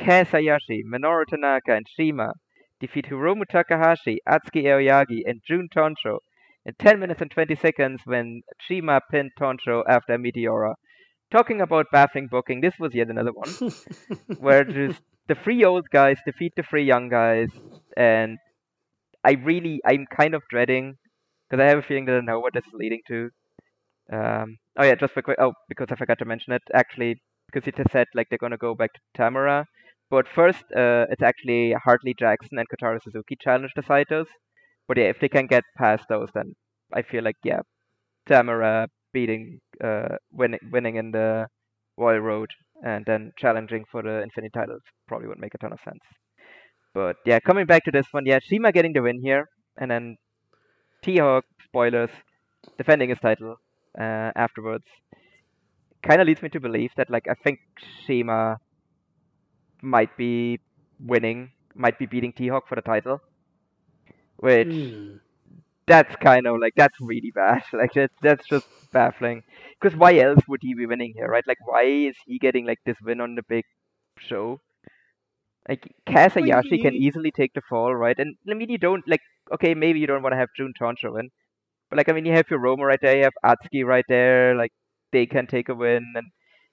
Hayashi, 0.00 0.82
Minoru 0.84 1.24
Tanaka, 1.26 1.76
and 1.76 1.86
CIMA 1.96 2.32
defeat 2.82 3.06
Hiromu 3.08 3.44
Takahashi, 3.50 4.18
Atsuki 4.28 4.64
Aoyagi, 4.64 5.22
and 5.24 5.40
Jun 5.48 5.68
Tonsho 5.74 6.18
in 6.66 6.74
10 6.78 6.98
minutes 6.98 7.20
and 7.20 7.30
20 7.30 7.54
seconds 7.54 8.00
when 8.04 8.42
CIMA 8.68 9.00
pinned 9.10 9.30
Tonsho 9.40 9.82
after 9.88 10.14
a 10.14 10.18
Meteora. 10.18 10.74
Talking 11.30 11.62
about 11.62 11.86
baffling 11.92 12.28
booking, 12.30 12.60
this 12.60 12.74
was 12.78 12.92
yet 12.92 13.08
another 13.08 13.32
one 13.32 13.72
where 14.38 14.64
just 14.64 15.00
the 15.28 15.34
three 15.34 15.64
old 15.64 15.86
guys 15.90 16.18
defeat 16.26 16.52
the 16.56 16.62
three 16.62 16.84
young 16.84 17.08
guys, 17.08 17.48
and 17.96 18.36
I 19.24 19.32
really, 19.42 19.80
I'm 19.86 20.04
kind 20.14 20.34
of 20.34 20.42
dreading 20.50 20.96
because 21.48 21.62
I 21.62 21.68
have 21.68 21.78
a 21.78 21.82
feeling 21.82 22.04
that 22.06 22.16
I 22.16 22.20
know 22.20 22.40
what 22.40 22.52
this 22.52 22.64
is 22.64 22.74
leading 22.74 23.00
to. 23.08 23.30
Um, 24.12 24.58
oh 24.78 24.84
yeah, 24.84 24.94
just 24.96 25.14
for 25.14 25.22
quick. 25.22 25.38
Oh, 25.40 25.52
because 25.68 25.86
I 25.90 25.96
forgot 25.96 26.18
to 26.18 26.26
mention 26.26 26.52
it. 26.52 26.62
Actually, 26.74 27.22
because 27.50 27.66
it 27.66 27.78
has 27.78 27.86
said 27.92 28.08
like 28.14 28.26
they're 28.28 28.38
gonna 28.38 28.58
go 28.58 28.74
back 28.74 28.90
to 28.92 29.00
Tamura, 29.16 29.64
but 30.12 30.26
first, 30.28 30.64
uh, 30.76 31.06
it's 31.12 31.22
actually 31.22 31.74
Hartley 31.84 32.14
Jackson 32.22 32.58
and 32.58 32.68
Kotaro 32.68 32.98
Suzuki 33.02 33.34
challenge 33.40 33.72
the 33.74 33.82
Saitos. 33.82 34.26
But 34.86 34.98
yeah, 34.98 35.04
if 35.04 35.18
they 35.20 35.28
can 35.36 35.46
get 35.46 35.64
past 35.78 36.04
those, 36.10 36.28
then 36.34 36.54
I 36.92 37.00
feel 37.00 37.24
like 37.24 37.38
yeah, 37.42 37.60
Tamura 38.28 38.88
beating, 39.14 39.60
uh, 39.82 40.16
winning, 40.30 40.60
winning 40.70 40.96
in 40.96 41.12
the 41.12 41.46
Royal 41.96 42.20
Road 42.20 42.50
and 42.84 43.04
then 43.06 43.32
challenging 43.38 43.84
for 43.90 44.02
the 44.02 44.22
Infinite 44.22 44.52
titles 44.52 44.82
probably 45.08 45.28
would 45.28 45.38
make 45.38 45.54
a 45.54 45.58
ton 45.58 45.72
of 45.72 45.78
sense. 45.82 46.04
But 46.92 47.16
yeah, 47.24 47.40
coming 47.40 47.64
back 47.64 47.84
to 47.84 47.90
this 47.90 48.06
one, 48.10 48.26
yeah, 48.26 48.40
CIMA 48.46 48.72
getting 48.72 48.92
the 48.92 49.00
win 49.00 49.20
here, 49.22 49.48
and 49.78 49.90
then 49.90 50.16
T-Hawk, 51.02 51.44
spoilers, 51.64 52.10
defending 52.76 53.08
his 53.08 53.18
title 53.18 53.56
uh, 53.98 54.30
afterwards. 54.36 54.84
Kind 56.02 56.20
of 56.20 56.26
leads 56.26 56.42
me 56.42 56.50
to 56.50 56.60
believe 56.60 56.90
that, 56.98 57.08
like, 57.08 57.28
I 57.30 57.34
think 57.42 57.60
CIMA 58.06 58.58
might 59.82 60.16
be 60.16 60.60
winning, 61.00 61.52
might 61.74 61.98
be 61.98 62.06
beating 62.06 62.32
T-Hawk 62.32 62.68
for 62.68 62.76
the 62.76 62.82
title. 62.82 63.20
Which, 64.36 64.74
Hmm. 64.74 65.18
that's 65.86 66.14
kind 66.16 66.46
of 66.46 66.58
like, 66.60 66.74
that's 66.76 66.96
really 67.00 67.32
bad. 67.34 67.62
Like, 67.72 67.92
that's, 67.94 68.14
that's 68.22 68.46
just 68.48 68.66
baffling. 68.92 69.42
Because 69.80 69.96
why 69.98 70.16
else 70.18 70.40
would 70.48 70.60
he 70.62 70.74
be 70.74 70.86
winning 70.86 71.12
here, 71.16 71.26
right? 71.28 71.44
Like, 71.46 71.58
why 71.66 71.82
is 71.84 72.16
he 72.26 72.38
getting, 72.38 72.66
like, 72.66 72.78
this 72.86 72.96
win 73.02 73.20
on 73.20 73.34
the 73.36 73.42
big 73.48 73.64
show? 74.18 74.60
Like, 75.68 75.94
Kaz 76.06 76.34
Well, 76.38 76.48
can 76.80 76.94
easily 76.94 77.30
take 77.30 77.54
the 77.54 77.62
fall, 77.62 77.94
right? 77.94 78.18
And, 78.18 78.36
I 78.50 78.54
mean, 78.54 78.70
you 78.70 78.78
don't, 78.78 79.06
like, 79.08 79.20
okay, 79.52 79.74
maybe 79.74 80.00
you 80.00 80.06
don't 80.06 80.22
want 80.22 80.32
to 80.32 80.36
have 80.38 80.48
Jun 80.56 80.72
Toncho 80.78 81.12
win. 81.12 81.30
But, 81.90 81.98
like, 81.98 82.08
I 82.08 82.12
mean, 82.12 82.24
you 82.26 82.32
have 82.32 82.50
your 82.50 82.60
Roma 82.60 82.84
right 82.86 82.98
there, 83.00 83.16
you 83.16 83.24
have 83.24 83.32
Atsuki 83.44 83.84
right 83.84 84.04
there, 84.08 84.54
like, 84.56 84.72
they 85.12 85.26
can 85.26 85.46
take 85.46 85.68
a 85.68 85.74
win. 85.74 86.12
And 86.16 86.26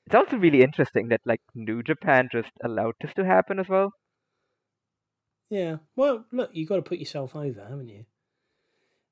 it's 0.10 0.16
also 0.16 0.38
really 0.38 0.64
interesting 0.64 1.10
that, 1.10 1.22
like, 1.26 1.42
New 1.54 1.84
Japan 1.84 2.30
just 2.32 2.50
allowed 2.64 2.96
this 3.00 3.14
to 3.14 3.24
happen 3.26 3.60
as 3.60 3.70
well. 3.70 3.92
Yeah. 5.50 5.78
Well, 5.96 6.26
look, 6.32 6.50
you've 6.54 6.70
got 6.70 6.78
to 6.78 6.82
put 6.82 6.98
yourself 7.00 7.36
over, 7.36 7.62
haven't 7.70 7.90
you? 7.90 8.06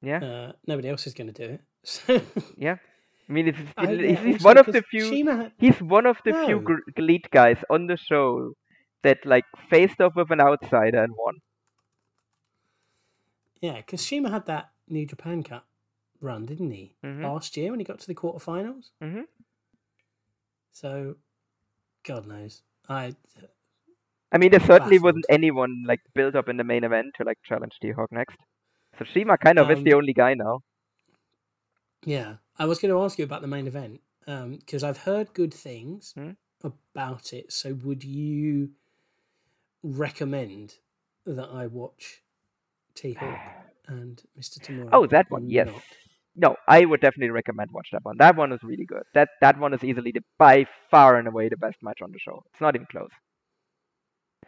Yeah, 0.01 0.19
Uh, 0.23 0.51
nobody 0.67 0.89
else 0.89 1.07
is 1.07 1.13
going 1.13 1.31
to 1.33 1.47
do 1.47 1.53
it. 1.55 1.61
So 1.83 2.21
yeah. 2.57 2.77
I 3.29 3.33
mean, 3.33 3.47
it's, 3.49 3.59
I- 3.77 3.87
he's, 3.87 3.99
yeah, 3.99 4.23
he's 4.23 4.35
also 4.35 4.45
one 4.45 4.57
of 4.57 4.65
the 4.67 4.81
few. 4.89 5.51
He's 5.59 5.81
one 5.81 6.05
of 6.05 6.17
the 6.25 6.33
few 6.45 6.79
elite 6.95 7.27
guys 7.31 7.57
on 7.69 7.87
the 7.87 7.97
show 7.97 8.53
that 9.03 9.25
like 9.25 9.45
faced 9.69 9.99
off 10.01 10.15
with 10.15 10.31
an 10.31 10.41
outsider 10.41 11.03
and 11.03 11.13
won. 11.17 11.35
yeah, 13.61 13.77
because 13.77 14.01
CIMA 14.01 14.29
had 14.29 14.45
that 14.45 14.69
New 14.87 15.05
Japan 15.05 15.43
Cup 15.43 15.65
run, 16.21 16.45
didn't 16.45 16.71
he? 16.71 16.93
Mhm. 17.03 17.23
Last 17.23 17.57
year 17.57 17.71
when 17.71 17.79
he 17.79 17.83
got 17.85 17.99
to 17.99 18.07
the 18.07 18.15
quarterfinals. 18.15 18.91
hmm 19.01 19.21
So, 20.79 21.15
God 22.03 22.27
knows. 22.27 22.61
I 22.89 23.15
I 24.31 24.37
mean, 24.37 24.51
there 24.51 24.59
certainly 24.61 24.99
Baffled. 24.99 24.99
wasn't 24.99 25.25
anyone 25.29 25.83
like 25.87 26.01
built 26.15 26.35
up 26.35 26.49
in 26.49 26.57
the 26.57 26.63
main 26.63 26.83
event 26.83 27.15
to 27.17 27.23
like 27.25 27.39
challenge 27.43 27.73
T-Hawk 27.81 28.11
next. 28.11 28.37
So 28.99 29.05
CIMA 29.13 29.37
kind 29.37 29.59
of 29.59 29.69
is 29.71 29.81
the 29.83 29.93
Um, 29.93 29.95
only 29.95 30.13
guy 30.13 30.33
now. 30.33 30.61
yeah, 32.05 32.37
I 32.57 32.65
was 32.65 32.79
going 32.79 32.93
to 32.93 33.01
ask 33.01 33.17
you 33.17 33.25
about 33.25 33.41
the 33.41 33.47
main 33.47 33.67
event 33.67 34.01
because 34.25 34.83
I've 34.83 34.99
heard 34.99 35.33
good 35.33 35.53
things 35.53 36.15
Hmm? 36.15 36.31
about 36.63 37.33
it. 37.33 37.51
So, 37.53 37.73
would 37.73 38.03
you 38.03 38.71
recommend 39.83 40.75
that 41.25 41.49
I 41.49 41.67
watch 41.67 42.23
T 42.95 43.13
Hawk 43.13 43.39
and 43.87 44.23
Mr. 44.39 44.59
Tamura? 44.59 44.89
Oh, 44.91 45.07
that 45.07 45.27
one, 45.29 45.49
yes. 45.49 45.67
not? 45.67 45.83
No, 46.37 46.55
I 46.69 46.85
would 46.85 47.01
definitely 47.01 47.31
recommend 47.31 47.71
watch 47.73 47.89
that 47.91 48.05
one. 48.05 48.15
That 48.17 48.37
one 48.37 48.53
is 48.53 48.63
really 48.63 48.85
good. 48.85 49.03
That 49.13 49.27
that 49.41 49.59
one 49.59 49.73
is 49.73 49.83
easily 49.83 50.11
the 50.13 50.21
by 50.37 50.65
far 50.89 51.17
and 51.17 51.27
away 51.27 51.49
the 51.49 51.57
best 51.57 51.83
match 51.83 52.01
on 52.01 52.11
the 52.13 52.19
show. 52.19 52.43
It's 52.53 52.61
not 52.61 52.75
even 52.75 52.87
close. 52.89 53.11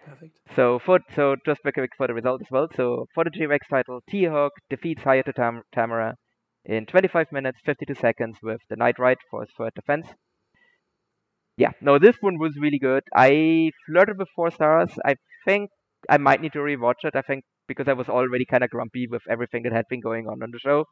Perfect. 0.06 0.38
So 0.56 0.78
for 0.80 1.00
so 1.16 1.38
just 1.46 1.62
quick 1.62 1.92
for 1.96 2.08
the 2.08 2.14
result 2.14 2.42
as 2.42 2.52
well. 2.52 2.68
So 2.76 3.08
for 3.14 3.24
the 3.24 3.30
G-Rex 3.30 3.66
title, 3.70 4.02
T-Hawk 4.10 4.52
defeats 4.70 5.04
Hayato 5.04 5.34
Tam- 5.34 5.64
Tamura 5.74 6.16
in 6.66 6.86
25 6.86 7.32
minutes 7.32 7.62
52 7.66 7.96
seconds 7.96 8.40
with 8.44 8.60
the 8.70 8.76
Night 8.76 9.00
Ride 9.00 9.20
for 9.30 9.40
his 9.42 9.52
third 9.58 9.74
defense. 9.76 10.08
Yeah, 11.58 11.72
no, 11.82 12.00
this 12.00 12.16
one 12.22 12.38
was 12.40 12.58
really 12.58 12.80
good. 12.80 13.04
I 13.16 13.72
flirted 13.86 14.18
with 14.18 14.30
four 14.36 14.50
stars. 14.52 14.92
I 15.06 15.16
think 15.46 15.70
I 16.10 16.18
might 16.18 16.42
need 16.42 16.54
to 16.54 16.60
rewatch 16.60 17.04
it. 17.04 17.16
I 17.16 17.22
think 17.22 17.44
because 17.68 17.88
I 17.88 17.94
was 17.94 18.10
already 18.10 18.46
kind 18.46 18.64
of 18.64 18.70
grumpy 18.70 19.08
with 19.08 19.22
everything 19.30 19.64
that 19.64 19.74
had 19.74 19.86
been 19.90 20.00
going 20.00 20.28
on 20.28 20.42
on 20.42 20.52
the 20.52 20.60
show, 20.60 20.86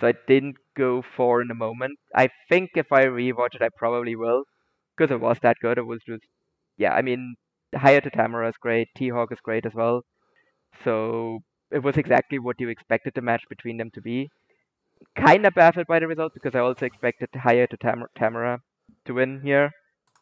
so 0.00 0.06
I 0.08 0.14
didn't 0.28 0.56
go 0.76 1.02
four 1.02 1.42
in 1.42 1.50
a 1.50 1.54
moment. 1.54 1.98
I 2.14 2.28
think 2.48 2.70
if 2.76 2.92
I 2.92 3.04
rewatch 3.06 3.54
it, 3.54 3.62
I 3.62 3.68
probably 3.76 4.16
will 4.16 4.44
because 4.96 5.10
it 5.12 5.20
was 5.20 5.38
that 5.42 5.58
good. 5.60 5.78
It 5.78 5.86
was 5.86 6.02
just 6.06 6.24
yeah. 6.76 6.92
I 6.94 7.02
mean, 7.02 7.36
Hayato 7.74 8.10
Tamura 8.14 8.48
is 8.50 8.56
great. 8.60 8.88
T-Hawk 8.96 9.32
is 9.32 9.40
great 9.42 9.66
as 9.66 9.74
well. 9.74 10.02
So 10.84 11.40
it 11.70 11.82
was 11.82 11.96
exactly 11.96 12.38
what 12.38 12.60
you 12.60 12.68
expected 12.68 13.14
the 13.14 13.22
match 13.22 13.44
between 13.48 13.78
them 13.78 13.90
to 13.94 14.02
be. 14.02 14.28
Kind 15.16 15.46
of 15.46 15.54
baffled 15.54 15.86
by 15.88 15.98
the 15.98 16.06
result 16.06 16.34
because 16.34 16.54
I 16.54 16.60
also 16.60 16.86
expected 16.86 17.30
Hayato 17.32 17.78
Tam- 17.78 18.06
Tamura 18.16 18.60
to 19.06 19.14
win 19.14 19.40
here 19.42 19.72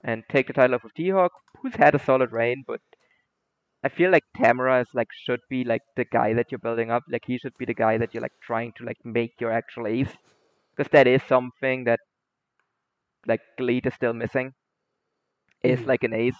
and 0.04 0.24
take 0.28 0.46
the 0.48 0.54
title 0.54 0.76
off 0.76 0.84
of 0.84 0.94
T-Hawk, 0.94 1.32
who's 1.62 1.76
had 1.76 1.94
a 1.94 1.98
solid 1.98 2.32
reign, 2.32 2.64
but 2.66 2.80
I 3.84 3.88
feel 3.90 4.10
like 4.10 4.24
Tamura 4.36 4.82
is 4.82 4.88
like 4.94 5.08
should 5.12 5.40
be 5.48 5.64
like 5.64 5.82
the 5.96 6.04
guy 6.04 6.32
that 6.34 6.50
you're 6.50 6.58
building 6.58 6.90
up. 6.90 7.04
Like 7.08 7.24
he 7.26 7.38
should 7.38 7.56
be 7.58 7.64
the 7.64 7.74
guy 7.74 7.98
that 7.98 8.12
you're 8.14 8.22
like 8.22 8.38
trying 8.42 8.72
to 8.78 8.84
like 8.84 8.98
make 9.04 9.40
your 9.40 9.52
actual 9.52 9.86
ace. 9.86 10.16
Because 10.76 10.90
that 10.92 11.06
is 11.06 11.22
something 11.24 11.84
that 11.84 12.00
like 13.26 13.40
GLEAT 13.58 13.86
is 13.86 13.94
still 13.94 14.12
missing. 14.12 14.54
Is 15.64 15.80
Mhm. 15.80 15.86
like 15.86 16.04
an 16.04 16.12
ace. 16.14 16.38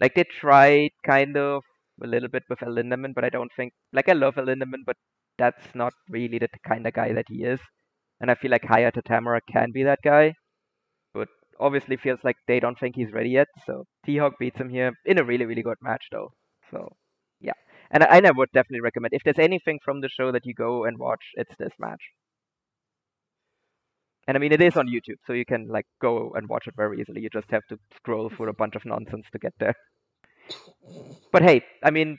Like 0.00 0.14
they 0.14 0.24
tried 0.24 0.92
kind 1.04 1.36
of 1.36 1.64
a 2.02 2.06
little 2.06 2.28
bit 2.28 2.44
with 2.48 2.60
Lindaman, 2.60 3.14
but 3.14 3.24
I 3.24 3.30
don't 3.30 3.52
think 3.54 3.74
like 3.92 4.08
I 4.08 4.14
love 4.14 4.36
Lindaman, 4.36 4.84
but 4.86 4.96
that's 5.38 5.74
not 5.74 5.92
really 6.08 6.38
the 6.38 6.48
kind 6.66 6.86
of 6.86 6.94
guy 6.94 7.12
that 7.12 7.26
he 7.28 7.44
is. 7.44 7.60
And 8.20 8.30
I 8.30 8.34
feel 8.36 8.50
like 8.50 8.62
Hayato 8.62 9.02
Tamura 9.02 9.40
can 9.50 9.72
be 9.72 9.82
that 9.84 10.00
guy, 10.04 10.34
but 11.14 11.28
obviously 11.60 11.96
feels 11.96 12.24
like 12.24 12.36
they 12.48 12.60
don't 12.60 12.78
think 12.78 12.96
he's 12.96 13.12
ready 13.12 13.30
yet. 13.30 13.48
So 13.66 13.86
T 14.04 14.18
Hawk 14.18 14.38
beats 14.38 14.58
him 14.58 14.70
here 14.70 14.92
in 15.06 15.18
a 15.18 15.24
really 15.24 15.46
really 15.46 15.62
good 15.62 15.78
match 15.82 16.08
though. 16.12 16.32
So 16.72 16.96
yeah, 17.40 17.52
and 17.90 18.02
I, 18.02 18.16
and 18.16 18.26
I 18.26 18.30
would 18.30 18.48
definitely 18.52 18.80
recommend 18.80 19.12
if 19.14 19.22
there's 19.24 19.38
anything 19.38 19.78
from 19.84 20.00
the 20.00 20.08
show 20.08 20.32
that 20.32 20.46
you 20.46 20.54
go 20.54 20.84
and 20.84 20.98
watch, 20.98 21.22
it's 21.34 21.54
this 21.58 21.72
match. 21.78 22.00
And 24.26 24.36
I 24.36 24.40
mean, 24.40 24.52
it 24.52 24.62
is 24.62 24.76
on 24.76 24.86
YouTube, 24.86 25.18
so 25.26 25.32
you 25.32 25.44
can 25.44 25.68
like 25.68 25.86
go 26.00 26.32
and 26.34 26.48
watch 26.48 26.66
it 26.66 26.74
very 26.76 27.00
easily. 27.00 27.20
You 27.20 27.28
just 27.30 27.50
have 27.50 27.66
to 27.68 27.78
scroll 27.96 28.30
through 28.30 28.50
a 28.50 28.54
bunch 28.54 28.76
of 28.76 28.84
nonsense 28.84 29.26
to 29.32 29.38
get 29.38 29.52
there. 29.58 29.74
But 31.32 31.42
hey, 31.42 31.62
I 31.82 31.90
mean, 31.90 32.18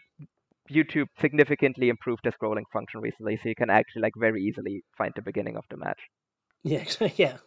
YouTube 0.71 1.07
significantly 1.21 1.89
improved 1.89 2.21
the 2.23 2.31
scrolling 2.31 2.63
function 2.71 2.99
recently, 2.99 3.39
so 3.41 3.49
you 3.49 3.55
can 3.55 3.69
actually 3.69 4.01
like 4.01 4.13
very 4.17 4.43
easily 4.43 4.83
find 4.97 5.13
the 5.15 5.21
beginning 5.21 5.55
of 5.55 5.63
the 5.69 5.77
match. 5.77 5.99
Yeah, 6.63 6.83
yeah. 7.15 7.37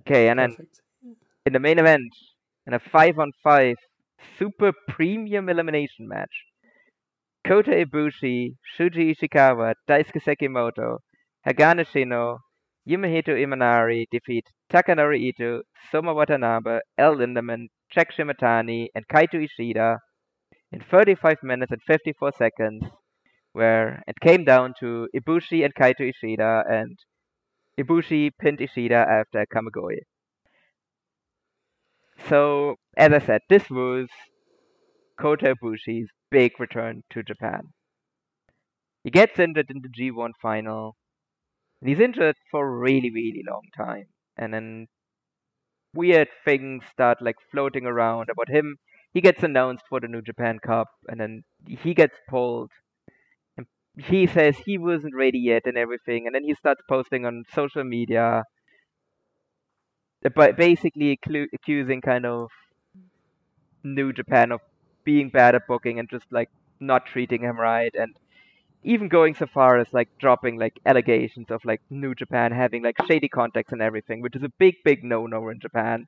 Okay, 0.00 0.28
and 0.28 0.38
then 0.38 0.50
Perfect. 0.50 0.80
in 1.44 1.52
the 1.52 1.60
main 1.60 1.78
event, 1.78 2.12
in 2.66 2.74
a 2.74 2.78
five 2.78 3.18
on 3.18 3.32
five 3.42 3.76
super 4.38 4.72
premium 4.88 5.48
elimination 5.48 6.08
match, 6.08 6.44
Kota 7.46 7.70
Ibushi, 7.70 8.56
Shuji 8.78 9.14
Ishikawa, 9.14 9.74
Daisuke 9.88 10.20
Sekimoto, 10.22 10.98
Hagane 11.46 11.86
Shino, 11.86 12.38
Yumehito 12.88 13.28
Imanari 13.34 14.06
defeat 14.10 14.44
Takanori 14.72 15.28
Ito, 15.28 15.62
Soma 15.90 16.12
Watanabe, 16.12 16.80
El 16.98 17.16
Lindaman, 17.16 17.68
Jack 17.92 18.12
Shimatani, 18.14 18.88
and 18.94 19.06
Kaito 19.08 19.42
Ishida 19.42 19.98
in 20.72 20.80
35 20.80 21.38
minutes 21.42 21.72
and 21.72 21.80
54 21.86 22.32
seconds, 22.38 22.84
where 23.52 24.02
it 24.06 24.20
came 24.20 24.44
down 24.44 24.74
to 24.80 25.08
Ibushi 25.14 25.64
and 25.64 25.74
Kaito 25.74 26.08
Ishida, 26.10 26.64
and 26.68 26.98
Ibushi 27.78 28.30
pinned 28.40 28.60
Ishida 28.60 29.06
after 29.08 29.44
Kamigoye. 29.52 30.00
So, 32.28 32.76
as 32.96 33.12
I 33.12 33.18
said, 33.18 33.40
this 33.48 33.68
was 33.68 34.08
Kota 35.20 35.54
Ibushi's 35.54 36.10
big 36.32 36.58
return 36.58 37.04
to 37.10 37.22
Japan. 37.22 37.72
He 39.04 39.10
gets 39.10 39.38
injured 39.38 39.70
in 39.70 39.82
the 39.82 39.90
G1 39.90 40.32
final. 40.40 40.96
and 41.80 41.90
He's 41.90 42.00
injured 42.00 42.36
for 42.50 42.66
a 42.66 42.78
really, 42.78 43.10
really 43.10 43.42
long 43.46 43.64
time. 43.76 44.08
And 44.36 44.54
then 44.54 44.88
weird 45.94 46.28
things 46.44 46.84
start 46.92 47.18
like 47.20 47.36
floating 47.50 47.86
around 47.86 48.28
about 48.30 48.48
him. 48.48 48.76
He 49.12 49.20
gets 49.20 49.42
announced 49.42 49.84
for 49.88 50.00
the 50.00 50.08
New 50.08 50.22
Japan 50.22 50.58
Cup, 50.64 50.88
and 51.08 51.20
then 51.20 51.42
he 51.66 51.94
gets 51.94 52.16
pulled. 52.28 52.70
And 53.56 53.66
he 53.98 54.26
says 54.26 54.58
he 54.58 54.78
wasn't 54.78 55.16
ready 55.16 55.38
yet 55.40 55.62
and 55.66 55.78
everything. 55.78 56.26
And 56.26 56.34
then 56.34 56.44
he 56.44 56.54
starts 56.54 56.82
posting 56.88 57.26
on 57.26 57.44
social 57.54 57.84
media 57.84 58.44
but 60.22 60.56
basically 60.56 61.16
accu- 61.16 61.48
accusing 61.52 62.00
kind 62.00 62.26
of 62.26 62.50
New 63.82 64.12
Japan 64.12 64.52
of 64.52 64.60
being 65.04 65.30
bad 65.30 65.54
at 65.54 65.66
booking 65.66 65.98
and 65.98 66.08
just 66.10 66.26
like 66.30 66.50
not 66.78 67.06
treating 67.06 67.42
him 67.42 67.58
right 67.58 67.94
and 67.94 68.14
even 68.82 69.08
going 69.08 69.34
so 69.34 69.46
far 69.46 69.78
as 69.78 69.92
like 69.92 70.08
dropping 70.18 70.58
like 70.58 70.78
allegations 70.86 71.50
of 71.50 71.64
like 71.64 71.80
New 71.90 72.14
Japan 72.14 72.52
having 72.52 72.82
like 72.82 72.96
shady 73.06 73.28
contacts 73.28 73.72
and 73.72 73.82
everything, 73.82 74.22
which 74.22 74.36
is 74.36 74.42
a 74.42 74.52
big, 74.58 74.76
big 74.84 75.04
no 75.04 75.26
no 75.26 75.48
in 75.50 75.60
Japan. 75.60 76.06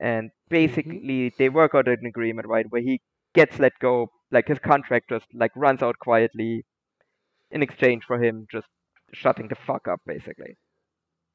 And 0.00 0.30
mm-hmm. 0.30 0.54
basically 0.54 1.34
they 1.38 1.48
work 1.48 1.74
out 1.74 1.88
an 1.88 2.06
agreement, 2.06 2.48
right, 2.48 2.66
where 2.68 2.82
he 2.82 3.00
gets 3.34 3.58
let 3.58 3.72
go, 3.80 4.10
like 4.30 4.48
his 4.48 4.58
contract 4.58 5.10
just 5.10 5.26
like 5.34 5.52
runs 5.54 5.82
out 5.82 5.98
quietly 5.98 6.64
in 7.50 7.62
exchange 7.62 8.04
for 8.06 8.22
him 8.22 8.46
just 8.50 8.66
shutting 9.12 9.48
the 9.48 9.54
fuck 9.54 9.86
up 9.86 10.00
basically. 10.06 10.56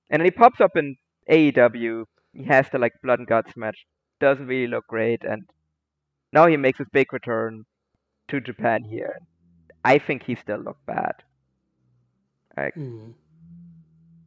And 0.10 0.20
then 0.20 0.26
he 0.26 0.32
pops 0.32 0.60
up 0.60 0.72
in 0.76 0.96
AEW. 1.30 2.06
He 2.34 2.44
has 2.46 2.70
the 2.70 2.80
like 2.80 2.94
blood 3.04 3.20
and 3.20 3.28
guts 3.28 3.56
match. 3.58 3.86
Doesn't 4.20 4.48
really 4.48 4.68
look 4.68 4.88
great, 4.88 5.24
and 5.24 5.50
now 6.34 6.48
he 6.48 6.58
makes 6.58 6.80
his 6.80 6.88
big 6.92 7.14
return 7.14 7.66
to 8.30 8.42
Japan 8.42 8.84
here. 8.84 9.20
I 9.84 10.00
think 10.00 10.24
he 10.24 10.36
still 10.36 10.60
looked 10.60 10.86
bad 10.86 11.24
Mm. 12.76 13.14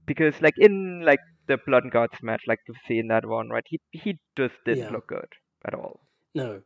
because 0.06 0.40
like 0.40 0.54
in 0.58 1.02
like 1.04 1.20
the 1.46 1.58
blood 1.66 1.82
and 1.84 1.92
guts 1.92 2.22
match, 2.22 2.42
like 2.46 2.60
you've 2.66 2.76
seen 2.86 3.08
that 3.08 3.26
one, 3.26 3.48
right? 3.50 3.64
He 3.66 3.80
he 3.92 4.18
just 4.36 4.54
didn't 4.64 4.84
Yeah. 4.84 4.90
look 4.90 5.06
good 5.06 5.28
at 5.64 5.74
all. 5.74 6.00
No, 6.34 6.62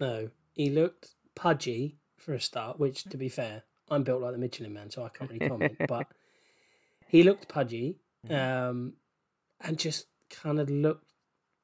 no. 0.00 0.30
He 0.54 0.70
looked 0.70 1.14
pudgy 1.34 1.98
for 2.18 2.34
a 2.34 2.40
start, 2.40 2.78
which, 2.78 3.04
to 3.04 3.16
be 3.16 3.28
fair, 3.28 3.64
I'm 3.90 4.04
built 4.04 4.22
like 4.22 4.32
the 4.32 4.38
Michelin 4.38 4.72
Man, 4.72 4.90
so 4.90 5.04
I 5.04 5.08
can't 5.10 5.30
really 5.30 5.46
comment. 5.46 5.78
but 5.86 6.06
he 7.08 7.22
looked 7.22 7.48
pudgy, 7.48 8.00
um, 8.30 8.94
and 9.60 9.78
just 9.78 10.06
kind 10.30 10.60
of 10.60 10.68
looked 10.70 11.06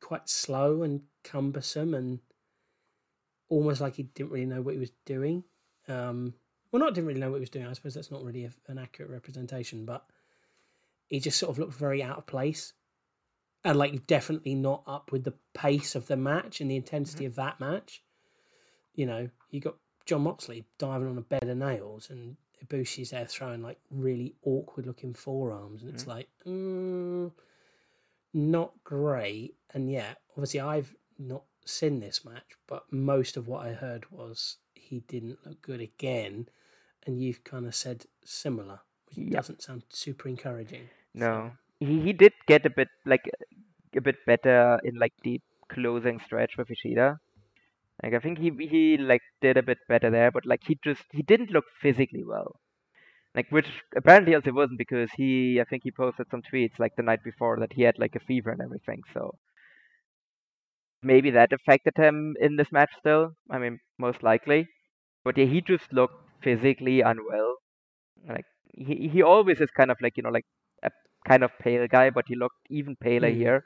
quite 0.00 0.28
slow 0.28 0.82
and 0.82 1.02
cumbersome, 1.24 1.94
and 1.94 2.20
almost 3.48 3.80
like 3.80 3.96
he 3.96 4.04
didn't 4.04 4.32
really 4.32 4.46
know 4.46 4.62
what 4.62 4.74
he 4.74 4.80
was 4.80 4.92
doing. 5.04 5.44
Um, 5.88 6.34
well, 6.70 6.80
not 6.80 6.94
didn't 6.94 7.06
really 7.08 7.20
know 7.20 7.30
what 7.30 7.36
he 7.36 7.40
was 7.40 7.50
doing. 7.50 7.66
I 7.66 7.72
suppose 7.74 7.94
that's 7.94 8.10
not 8.10 8.24
really 8.24 8.44
a, 8.44 8.50
an 8.66 8.78
accurate 8.78 9.10
representation, 9.10 9.84
but 9.84 10.04
he 11.08 11.20
just 11.20 11.38
sort 11.38 11.50
of 11.50 11.58
looked 11.58 11.74
very 11.74 12.02
out 12.02 12.18
of 12.18 12.26
place 12.26 12.72
and 13.64 13.78
like 13.78 14.06
definitely 14.06 14.54
not 14.54 14.82
up 14.86 15.12
with 15.12 15.24
the 15.24 15.34
pace 15.54 15.94
of 15.94 16.06
the 16.06 16.16
match 16.16 16.60
and 16.60 16.70
the 16.70 16.76
intensity 16.76 17.24
of 17.24 17.34
that 17.36 17.60
match. 17.60 18.02
You 18.94 19.06
know, 19.06 19.28
you 19.50 19.60
got 19.60 19.76
Jon 20.04 20.22
Moxley 20.22 20.64
diving 20.78 21.08
on 21.08 21.18
a 21.18 21.22
bed 21.22 21.44
of 21.44 21.56
nails, 21.56 22.10
and 22.10 22.36
Ibushi's 22.64 23.10
there 23.10 23.26
throwing 23.26 23.62
like 23.62 23.78
really 23.90 24.34
awkward 24.42 24.86
looking 24.86 25.14
forearms, 25.14 25.82
and 25.82 25.94
it's 25.94 26.06
like, 26.06 26.28
mm, 26.46 27.30
not 28.34 28.82
great. 28.84 29.56
And 29.72 29.90
yeah, 29.90 30.14
obviously 30.32 30.60
I've 30.60 30.94
not 31.18 31.44
seen 31.64 32.00
this 32.00 32.24
match, 32.24 32.56
but 32.66 32.92
most 32.92 33.36
of 33.36 33.46
what 33.48 33.66
I 33.66 33.72
heard 33.72 34.10
was 34.10 34.58
he 34.74 35.00
didn't 35.00 35.44
look 35.46 35.62
good 35.62 35.80
again, 35.80 36.48
and 37.06 37.20
you've 37.22 37.44
kind 37.44 37.66
of 37.66 37.74
said 37.74 38.06
similar, 38.24 38.80
which 39.06 39.20
Yep. 39.26 39.30
doesn't 39.30 39.62
sound 39.62 39.84
super 39.90 40.28
encouraging. 40.28 40.90
No, 41.14 41.56
he 41.80 42.02
he 42.02 42.12
did 42.12 42.34
get 42.46 42.66
a 42.66 42.70
bit 42.70 42.88
like 43.06 43.22
a 43.96 44.00
bit 44.02 44.16
better 44.26 44.80
in 44.84 44.96
like 44.96 45.14
the 45.24 45.40
closing 45.68 46.20
stretch 46.20 46.56
with 46.58 46.70
Ishida. 46.70 47.18
Like 48.02 48.14
I 48.14 48.20
think 48.20 48.38
he 48.38 48.50
he 48.68 48.98
like 48.98 49.22
did 49.42 49.58
a 49.58 49.62
bit 49.64 49.78
better 49.88 50.10
there, 50.10 50.30
but 50.32 50.46
like 50.46 50.64
he 50.66 50.78
just 50.84 51.04
he 51.12 51.22
didn't 51.22 51.50
look 51.52 51.66
physically 51.82 52.24
well. 52.24 52.61
Like 53.34 53.50
which 53.50 53.82
apparently 53.94 54.34
also 54.34 54.52
wasn't 54.52 54.78
because 54.78 55.10
he 55.12 55.60
I 55.60 55.64
think 55.64 55.82
he 55.84 55.90
posted 55.90 56.28
some 56.30 56.42
tweets 56.42 56.78
like 56.78 56.96
the 56.96 57.02
night 57.02 57.22
before 57.24 57.58
that 57.60 57.74
he 57.74 57.82
had 57.82 57.98
like 57.98 58.16
a 58.16 58.20
fever 58.20 58.50
and 58.50 58.62
everything. 58.62 59.02
So 59.12 59.38
maybe 61.02 61.30
that 61.30 61.52
affected 61.52 61.94
him 61.96 62.34
in 62.40 62.56
this 62.56 62.72
match 62.72 62.90
still. 62.98 63.32
I 63.50 63.58
mean 63.58 63.78
most 63.98 64.22
likely. 64.22 64.68
But 65.24 65.38
yeah, 65.38 65.46
he 65.46 65.60
just 65.60 65.92
looked 65.92 66.20
physically 66.42 67.00
unwell. 67.00 67.56
Like 68.28 68.46
he 68.74 69.08
he 69.08 69.22
always 69.22 69.60
is 69.60 69.70
kind 69.72 69.90
of 69.90 69.98
like 70.02 70.16
you 70.16 70.22
know 70.24 70.30
like 70.30 70.46
a 70.82 70.90
kind 71.28 71.44
of 71.44 71.52
pale 71.60 71.86
guy, 71.88 72.10
but 72.10 72.26
he 72.28 72.36
looked 72.36 72.60
even 72.70 72.96
paler 72.96 73.30
Mm. 73.30 73.42
here. 73.42 73.64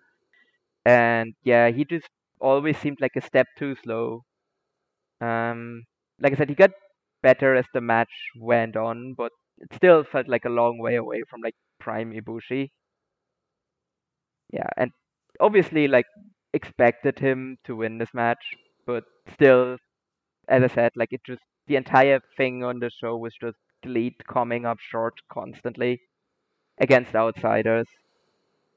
And 0.85 1.35
yeah, 1.45 1.71
he 1.71 1.85
just 1.85 2.09
always 2.41 2.79
seemed 2.79 3.01
like 3.01 3.17
a 3.17 3.23
step 3.23 3.47
too 3.59 3.77
slow. 3.77 4.25
Um, 5.21 5.85
like 6.21 6.33
I 6.33 6.37
said, 6.37 6.49
he 6.49 6.55
got 6.55 6.71
better 7.23 7.55
as 7.55 7.67
the 7.73 7.81
match 7.81 8.13
went 8.39 8.77
on, 8.77 9.15
but 9.15 9.33
it 9.59 9.73
still 9.75 10.05
felt 10.05 10.29
like 10.29 10.45
a 10.45 10.51
long 10.51 10.79
way 10.79 10.97
away 10.97 11.23
from 11.29 11.41
like 11.43 11.55
prime 11.81 12.13
Ibushi. 12.13 12.71
Yeah, 14.53 14.69
and 14.77 14.93
obviously 15.41 15.89
like 15.89 16.07
expected 16.53 17.19
him 17.19 17.59
to 17.65 17.77
win 17.77 17.99
this 17.99 18.15
match, 18.15 18.45
but 18.87 19.05
still, 19.33 19.79
as 20.49 20.63
I 20.63 20.69
said, 20.69 20.93
like 20.97 21.13
it 21.13 21.23
just 21.27 21.43
the 21.67 21.77
entire 21.77 22.21
thing 22.37 22.65
on 22.65 22.81
the 22.81 22.91
show 22.91 23.17
was 23.17 23.35
just 23.41 23.59
GLEAT 23.85 24.27
coming 24.29 24.67
up 24.67 24.79
short 24.81 25.15
constantly 25.33 26.01
against 26.79 27.15
outsiders, 27.17 27.89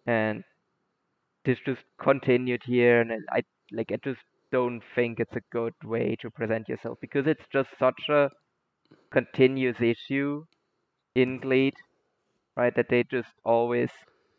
and 0.05 0.43
this 1.45 1.59
just 1.65 1.83
continued 2.01 2.61
here, 2.65 3.01
and 3.01 3.11
I 3.31 3.41
like 3.71 3.91
I 3.91 3.97
just 4.03 4.21
don't 4.51 4.81
think 4.95 5.19
it's 5.19 5.35
a 5.35 5.41
good 5.51 5.73
way 5.83 6.15
to 6.21 6.29
present 6.31 6.67
yourself 6.69 6.97
because 7.01 7.27
it's 7.27 7.45
just 7.51 7.69
such 7.77 8.09
a 8.09 8.29
continuous 9.11 9.77
issue 9.81 10.45
in 11.15 11.39
GLEAT, 11.39 11.75
right? 12.55 12.73
That 12.75 12.89
they 12.89 13.03
just 13.03 13.29
always 13.45 13.89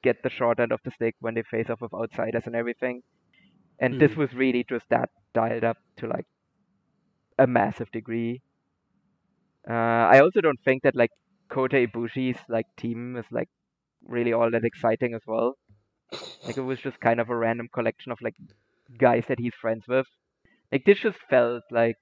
get 0.03 0.23
the 0.23 0.31
short 0.31 0.61
end 0.61 0.73
of 0.73 0.81
the 0.85 0.91
stick 0.91 1.15
when 1.21 1.35
they 1.35 1.43
face 1.43 1.71
off 1.71 1.81
with 1.81 1.95
outsiders 1.95 2.47
and 2.47 2.55
everything. 2.57 3.03
And 3.81 3.99
this 3.99 4.15
Mm. 4.15 4.17
was 4.17 4.35
really 4.35 4.65
just 4.69 4.89
that 4.91 5.11
dialed 5.35 5.65
up 5.65 5.79
to 5.99 6.07
like 6.09 6.27
a 7.39 7.47
massive 7.47 7.91
degree. 7.91 8.43
Uh, 9.69 9.73
I 10.15 10.21
also 10.21 10.41
don't 10.41 10.61
think 10.65 10.83
that 10.83 10.95
like 10.97 11.11
Kota 11.49 11.77
Ibushi's 11.87 12.39
like 12.49 12.67
team 12.77 13.17
is 13.17 13.27
like 13.31 13.49
really 14.05 14.33
all 14.33 14.51
that 14.51 14.65
exciting 14.65 15.15
as 15.15 15.23
well. 15.27 15.57
Like 16.47 16.57
it 16.57 16.63
was 16.63 16.81
just 16.81 17.01
kind 17.01 17.21
of 17.21 17.31
a 17.31 17.37
random 17.37 17.69
collection 17.73 18.13
of 18.13 18.19
like 18.23 18.37
guys 18.99 19.25
that 19.29 19.39
he's 19.41 19.55
friends 19.55 19.85
with. 19.89 20.07
Like 20.73 20.85
this 20.85 21.01
just 21.01 21.19
felt 21.31 21.63
like 21.71 21.97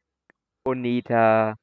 Onita 0.67 1.55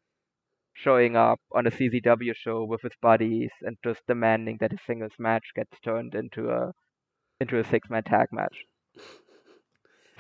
showing 0.76 1.16
up 1.16 1.40
on 1.54 1.66
a 1.66 1.72
CZW 1.72 2.36
show 2.36 2.64
with 2.64 2.82
his 2.82 2.92
buddies 3.02 3.50
and 3.62 3.78
just 3.84 4.02
demanding 4.08 4.58
that 4.60 4.74
a 4.74 4.78
singles 4.86 5.14
match 5.18 5.46
gets 5.56 5.80
turned 5.84 6.14
into 6.14 6.50
a 6.50 6.72
into 7.40 7.60
a 7.60 7.64
six 7.64 7.90
man 7.90 8.04
tag 8.04 8.28
match. 8.32 8.58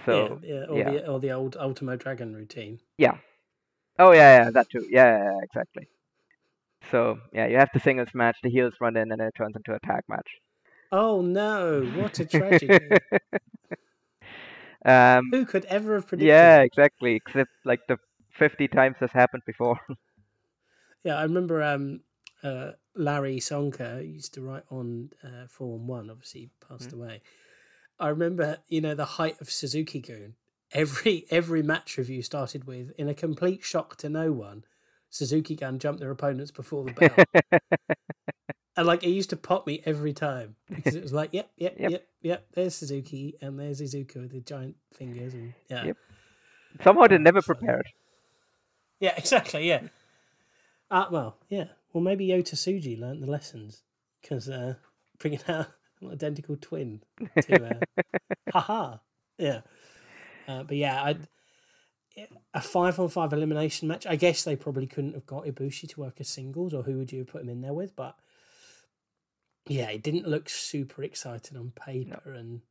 So 0.05 0.39
yeah, 0.43 0.53
yeah, 0.53 0.65
or, 0.65 0.77
yeah. 0.77 0.91
The, 0.91 1.07
or 1.07 1.19
the 1.19 1.31
old 1.31 1.57
Ultimo 1.57 1.95
Dragon 1.95 2.35
routine. 2.35 2.79
yeah. 2.97 3.17
Oh 3.97 4.11
yeah, 4.11 4.43
yeah, 4.43 4.49
that 4.51 4.69
too. 4.69 4.85
Yeah, 4.89 5.17
yeah, 5.17 5.23
yeah, 5.23 5.39
exactly. 5.41 5.87
So 6.91 7.17
yeah, 7.33 7.47
you 7.47 7.57
have 7.57 7.69
the 7.73 7.79
singles 7.79 8.09
match, 8.13 8.37
the 8.43 8.49
heels 8.49 8.73
run 8.81 8.97
in, 8.97 9.11
and 9.11 9.21
it 9.21 9.33
turns 9.35 9.55
into 9.55 9.73
a 9.73 9.79
tag 9.79 10.03
match. 10.09 10.27
Oh 10.91 11.21
no! 11.21 11.85
What 11.97 12.19
a 12.19 12.25
tragedy! 12.25 12.89
Um, 14.85 15.29
Who 15.31 15.45
could 15.45 15.65
ever 15.65 15.95
have 15.95 16.05
predicted? 16.05 16.27
yeah, 16.29 16.59
exactly. 16.59 17.15
Except 17.15 17.49
like 17.65 17.79
the 17.87 17.97
fifty 18.37 18.67
times 18.67 18.97
this 18.99 19.11
happened 19.11 19.41
before. 19.47 19.79
Yeah, 21.05 21.15
I 21.17 21.23
remember 21.23 21.61
um, 21.63 22.01
uh, 22.43 22.71
Larry 22.95 23.37
Csonka 23.37 24.03
used 24.05 24.33
to 24.33 24.41
write 24.41 24.63
on 24.69 25.11
uh, 25.23 25.47
Form 25.47 25.87
One. 25.87 26.09
Obviously, 26.09 26.49
passed 26.67 26.89
Mm. 26.89 26.93
away. 26.93 27.21
I 27.99 28.09
remember, 28.09 28.57
you 28.67 28.81
know, 28.81 28.95
the 28.95 29.05
height 29.05 29.39
of 29.39 29.49
Suzuki 29.49 30.01
Gun. 30.01 30.33
Every 30.73 31.25
every 31.29 31.61
match 31.63 31.95
review 31.97 32.21
started 32.23 32.65
with, 32.65 32.91
in 32.97 33.07
a 33.07 33.13
complete 33.13 33.63
shock 33.63 33.95
to 33.97 34.09
no 34.09 34.31
one, 34.33 34.65
Suzuki 35.09 35.55
Gun 35.55 35.77
jumped 35.79 35.99
their 36.01 36.11
opponents 36.11 36.51
before 36.51 36.83
the 36.83 36.91
bell, 36.91 37.59
and 38.75 38.87
like 38.87 39.03
it 39.03 39.09
used 39.11 39.29
to 39.29 39.37
pop 39.37 39.65
me 39.67 39.81
every 39.85 40.11
time 40.11 40.55
because 40.67 40.95
it 40.95 41.03
was 41.03 41.13
like, 41.13 41.29
yep, 41.33 41.51
yep, 41.55 41.75
Yep. 41.79 41.91
yep, 41.91 42.07
yep. 42.23 42.47
There's 42.55 42.75
Suzuki, 42.75 43.37
and 43.41 43.57
there's 43.59 43.79
Iizuka 43.79 44.15
with 44.23 44.31
the 44.31 44.41
giant 44.41 44.75
fingers, 44.91 45.33
and 45.35 45.53
yeah, 45.69 45.85
Yep. 45.85 45.97
Somehow 46.83 47.07
they're 47.07 47.19
Oh, 47.19 47.21
never 47.21 47.41
prepared. 47.43 47.87
yeah, 48.99 49.13
exactly, 49.17 49.67
yeah. 49.67 49.83
Uh, 50.91 51.05
well, 51.11 51.37
yeah. 51.49 51.65
Well, 51.93 52.03
maybe 52.03 52.27
Yota 52.27 52.55
Suji 52.55 52.99
learnt 52.99 53.21
the 53.21 53.27
lessons 53.31 53.83
because 54.21 54.49
uh, 54.49 54.75
bringing 55.19 55.39
out 55.47 55.67
an 56.01 56.11
identical 56.11 56.57
twin 56.59 57.01
to 57.41 57.65
uh, 57.65 58.03
haha, 58.51 58.97
yeah. 59.37 59.61
Uh, 60.47 60.63
but 60.63 60.77
yeah, 60.77 61.01
I 61.01 61.17
a 62.53 62.61
five 62.61 62.99
on 62.99 63.09
five 63.09 63.33
elimination 63.33 63.87
match. 63.87 64.05
I 64.05 64.15
guess 64.15 64.43
they 64.43 64.55
probably 64.55 64.87
couldn't 64.87 65.13
have 65.13 65.25
got 65.25 65.45
Ibushi 65.45 65.89
to 65.89 65.99
work 65.99 66.15
as 66.19 66.29
singles, 66.29 66.73
or 66.73 66.83
who 66.83 66.97
would 66.97 67.11
you 67.11 67.19
have 67.19 67.27
put 67.27 67.41
him 67.41 67.49
in 67.49 67.61
there 67.61 67.73
with? 67.73 67.95
But 67.95 68.15
yeah, 69.67 69.89
it 69.89 70.03
didn't 70.03 70.27
look 70.27 70.47
super 70.49 71.03
exciting 71.03 71.57
on 71.57 71.71
paper, 71.71 72.33
and 72.33 72.61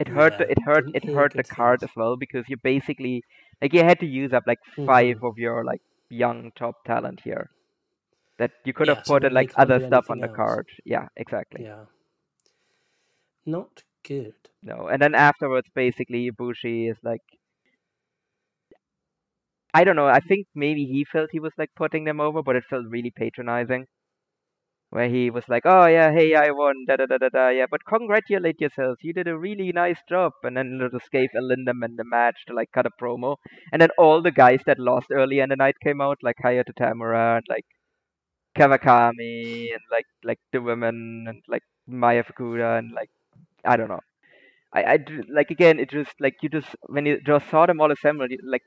It 0.00 0.08
hurt. 0.08 0.32
Yeah, 0.32 0.38
the, 0.38 0.50
it 0.52 0.58
hurt. 0.64 0.84
It 0.94 1.04
hurt 1.04 1.34
the 1.34 1.42
card 1.44 1.80
things. 1.80 1.90
as 1.90 1.96
well 1.96 2.16
because 2.16 2.44
you 2.48 2.56
basically 2.56 3.22
like 3.60 3.72
you 3.74 3.84
had 3.84 4.00
to 4.00 4.06
use 4.06 4.32
up 4.32 4.44
like 4.46 4.58
Mhm. 4.76 4.86
five 4.86 5.22
of 5.22 5.38
your 5.38 5.64
like 5.64 5.82
young 6.08 6.50
top 6.56 6.84
talent 6.84 7.20
here. 7.22 7.50
That 8.38 8.52
you 8.64 8.72
could 8.72 8.88
Yeah, 8.88 8.88
have 8.88 9.04
put 9.06 9.24
in 9.24 9.32
they 9.34 9.34
like 9.34 9.52
other 9.56 9.80
stuff 9.80 10.06
on 10.10 10.20
the 10.20 10.28
else. 10.28 10.30
card. 10.30 10.68
Yeah, 10.84 11.08
exactly. 11.16 11.66
yeah, 11.66 11.86
not 13.46 13.82
good. 14.04 14.34
No, 14.62 14.88
and 14.88 15.02
then 15.02 15.14
afterwards, 15.14 15.68
basically, 15.74 16.30
Ibushi 16.30 16.90
is 16.90 16.98
like, 17.02 17.22
I 19.74 19.84
don't 19.84 19.96
know. 19.96 20.08
I 20.08 20.20
think 20.20 20.46
maybe 20.54 20.84
he 20.86 21.04
felt 21.04 21.30
he 21.32 21.38
was 21.40 21.52
like 21.58 21.74
putting 21.74 22.04
them 22.04 22.20
over, 22.20 22.42
but 22.42 22.56
it 22.56 22.64
felt 22.64 22.86
really 22.88 23.10
patronizing. 23.10 23.86
Where 24.90 25.08
he 25.08 25.30
was 25.30 25.48
like, 25.48 25.64
"Oh 25.66 25.86
yeah, 25.86 26.12
hey, 26.12 26.34
I 26.34 26.50
won, 26.50 26.84
da 26.86 26.96
da 26.96 27.06
da 27.06 27.16
da 27.18 27.28
da, 27.28 27.48
yeah, 27.48 27.66
but 27.70 27.84
congratulate 27.86 28.60
yourselves, 28.60 28.98
you 29.02 29.12
did 29.12 29.26
a 29.26 29.38
really 29.38 29.72
nice 29.72 30.02
job." 30.08 30.32
And 30.42 30.56
then 30.56 30.78
just 30.92 31.10
gave 31.10 31.30
a 31.34 31.40
Lindaman 31.40 31.96
the 31.96 32.04
match 32.04 32.44
to 32.46 32.54
like 32.54 32.70
cut 32.72 32.86
a 32.86 32.90
promo, 32.90 33.36
and 33.72 33.80
then 33.80 33.90
all 33.98 34.22
the 34.22 34.30
guys 34.30 34.62
that 34.66 34.78
lost 34.78 35.08
early 35.10 35.40
in 35.40 35.48
the 35.48 35.56
night 35.56 35.76
came 35.82 36.00
out, 36.00 36.18
like 36.22 36.36
Hayato 36.44 36.72
Tamura 36.78 37.38
and 37.38 37.46
like 37.48 37.66
Kawakami 38.58 39.72
and 39.74 39.82
like 39.90 40.06
like 40.24 40.40
the 40.52 40.60
women 40.60 41.26
and 41.28 41.42
like 41.48 41.62
Maya 41.86 42.24
Fukuda 42.24 42.78
and 42.78 42.92
like 42.92 43.10
I 43.64 43.76
don't 43.76 43.88
know. 43.88 44.00
I, 44.72 44.82
I 44.94 44.98
like 45.28 45.50
again 45.50 45.78
it 45.80 45.90
just 45.90 46.12
like 46.20 46.36
you 46.42 46.48
just 46.48 46.74
when 46.88 47.06
you 47.06 47.20
just 47.26 47.48
saw 47.50 47.66
them 47.66 47.80
all 47.80 47.92
assembled 47.92 48.30
you, 48.30 48.38
like 48.44 48.62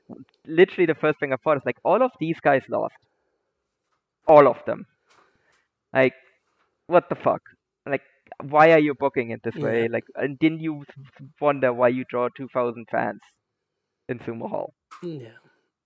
literally 0.46 0.86
the 0.86 0.94
first 1.04 1.18
thing 1.20 1.32
I 1.32 1.36
thought 1.36 1.58
is 1.58 1.64
like 1.66 1.78
all 1.84 2.02
of 2.02 2.12
these 2.20 2.40
guys 2.40 2.62
lost. 2.68 2.96
All 4.28 4.48
of 4.48 4.64
them. 4.64 4.86
Like 5.92 6.14
what 6.86 7.08
the 7.08 7.16
fuck? 7.16 7.42
Like 7.86 8.02
why 8.42 8.72
are 8.72 8.78
you 8.78 8.94
booking 8.94 9.30
it 9.30 9.42
this 9.42 9.60
way? 9.60 9.88
Like 9.88 10.04
and 10.16 10.38
didn't 10.38 10.60
you 10.60 10.84
wonder 11.40 11.72
why 11.72 11.88
you 11.88 12.04
draw 12.08 12.28
2000 12.28 12.86
fans 12.90 13.20
in 14.08 14.18
Sumo 14.20 14.48
Hall? 14.48 14.74
Mm, 15.02 15.20
Yeah. 15.22 15.38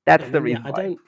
that's 0.07 0.25
I 0.25 0.29
the 0.31 0.41
mean, 0.41 0.47
yeah, 0.47 0.59
reason 0.59 0.65
I 0.65 0.71
why. 0.71 0.73
don't. 0.73 0.99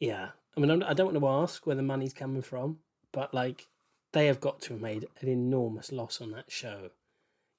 Yeah, 0.00 0.30
I 0.56 0.60
mean, 0.60 0.70
I'm, 0.70 0.82
I 0.82 0.94
don't 0.94 1.12
want 1.12 1.18
to 1.18 1.28
ask 1.28 1.66
where 1.66 1.76
the 1.76 1.82
money's 1.82 2.12
coming 2.14 2.42
from, 2.42 2.78
but 3.12 3.32
like, 3.32 3.68
they 4.12 4.26
have 4.26 4.40
got 4.40 4.60
to 4.62 4.72
have 4.74 4.82
made 4.82 5.06
an 5.20 5.28
enormous 5.28 5.92
loss 5.92 6.20
on 6.20 6.30
that 6.32 6.50
show, 6.50 6.90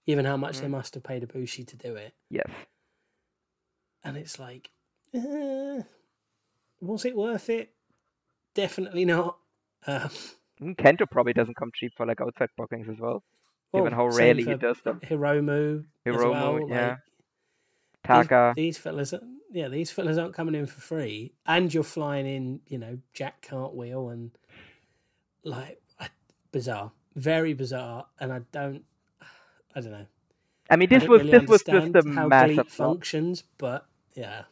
given 0.06 0.26
how 0.26 0.38
much 0.38 0.60
they 0.60 0.68
Mm. 0.68 0.72
must 0.72 0.94
have 0.96 1.04
paid 1.04 1.24
Ibushi 1.28 1.66
to 1.68 1.78
do 1.78 1.96
it. 1.96 2.14
yes 2.30 2.50
And 4.04 4.18
it's 4.18 4.40
like, 4.40 4.72
uh, 5.14 5.84
was 6.82 7.06
it 7.06 7.16
worth 7.16 7.50
it? 7.50 7.74
Definitely 8.56 9.06
not. 9.06 9.38
Um, 9.88 10.10
Mm, 10.62 10.76
Kento 10.76 11.10
probably 11.10 11.32
doesn't 11.32 11.56
come 11.56 11.72
cheap 11.74 11.94
for 11.96 12.06
like 12.06 12.20
outside 12.20 12.50
bookings 12.58 12.90
as 12.90 13.00
well 13.00 13.24
given 13.74 13.94
well, 13.94 14.10
how 14.10 14.18
rarely 14.18 14.44
he 14.44 14.56
does 14.56 14.78
them 14.84 15.00
Hiromu, 15.00 15.86
Hiromu, 16.06 16.60
well. 16.60 16.70
yeah. 16.70 16.88
like, 16.90 16.98
Taka 18.10 18.54
These, 18.56 18.76
these 18.76 18.78
fellas, 18.78 19.14
are- 19.14 19.22
yeah, 19.52 19.68
these 19.68 19.92
fellas 19.92 20.18
aren't 20.18 20.34
coming 20.34 20.56
in 20.56 20.66
for 20.68 20.80
free, 20.82 21.34
and 21.46 21.74
you're 21.74 21.84
flying 21.84 22.26
in, 22.28 22.60
you 22.68 22.78
know, 22.78 23.00
Jack 23.14 23.42
Cartwheel 23.48 24.10
and 24.10 24.32
like 25.44 25.82
bizarre, 26.52 26.92
very 27.16 27.54
bizarre, 27.54 28.08
and 28.20 28.32
I 28.34 28.42
don't, 28.52 28.84
I 29.76 29.82
don't 29.82 29.92
know. 29.92 30.06
I 30.70 30.76
mean 30.76 30.90
this 30.90 31.02
don't 31.04 31.10
was 31.10 31.22
really 31.24 31.32
this 31.40 31.50
was 31.50 31.64
just 31.64 31.96
a 31.96 32.10
how 32.12 32.28
massive 32.28 32.68
functions, 32.68 33.44
but 33.58 33.88
yeah, 34.16 34.44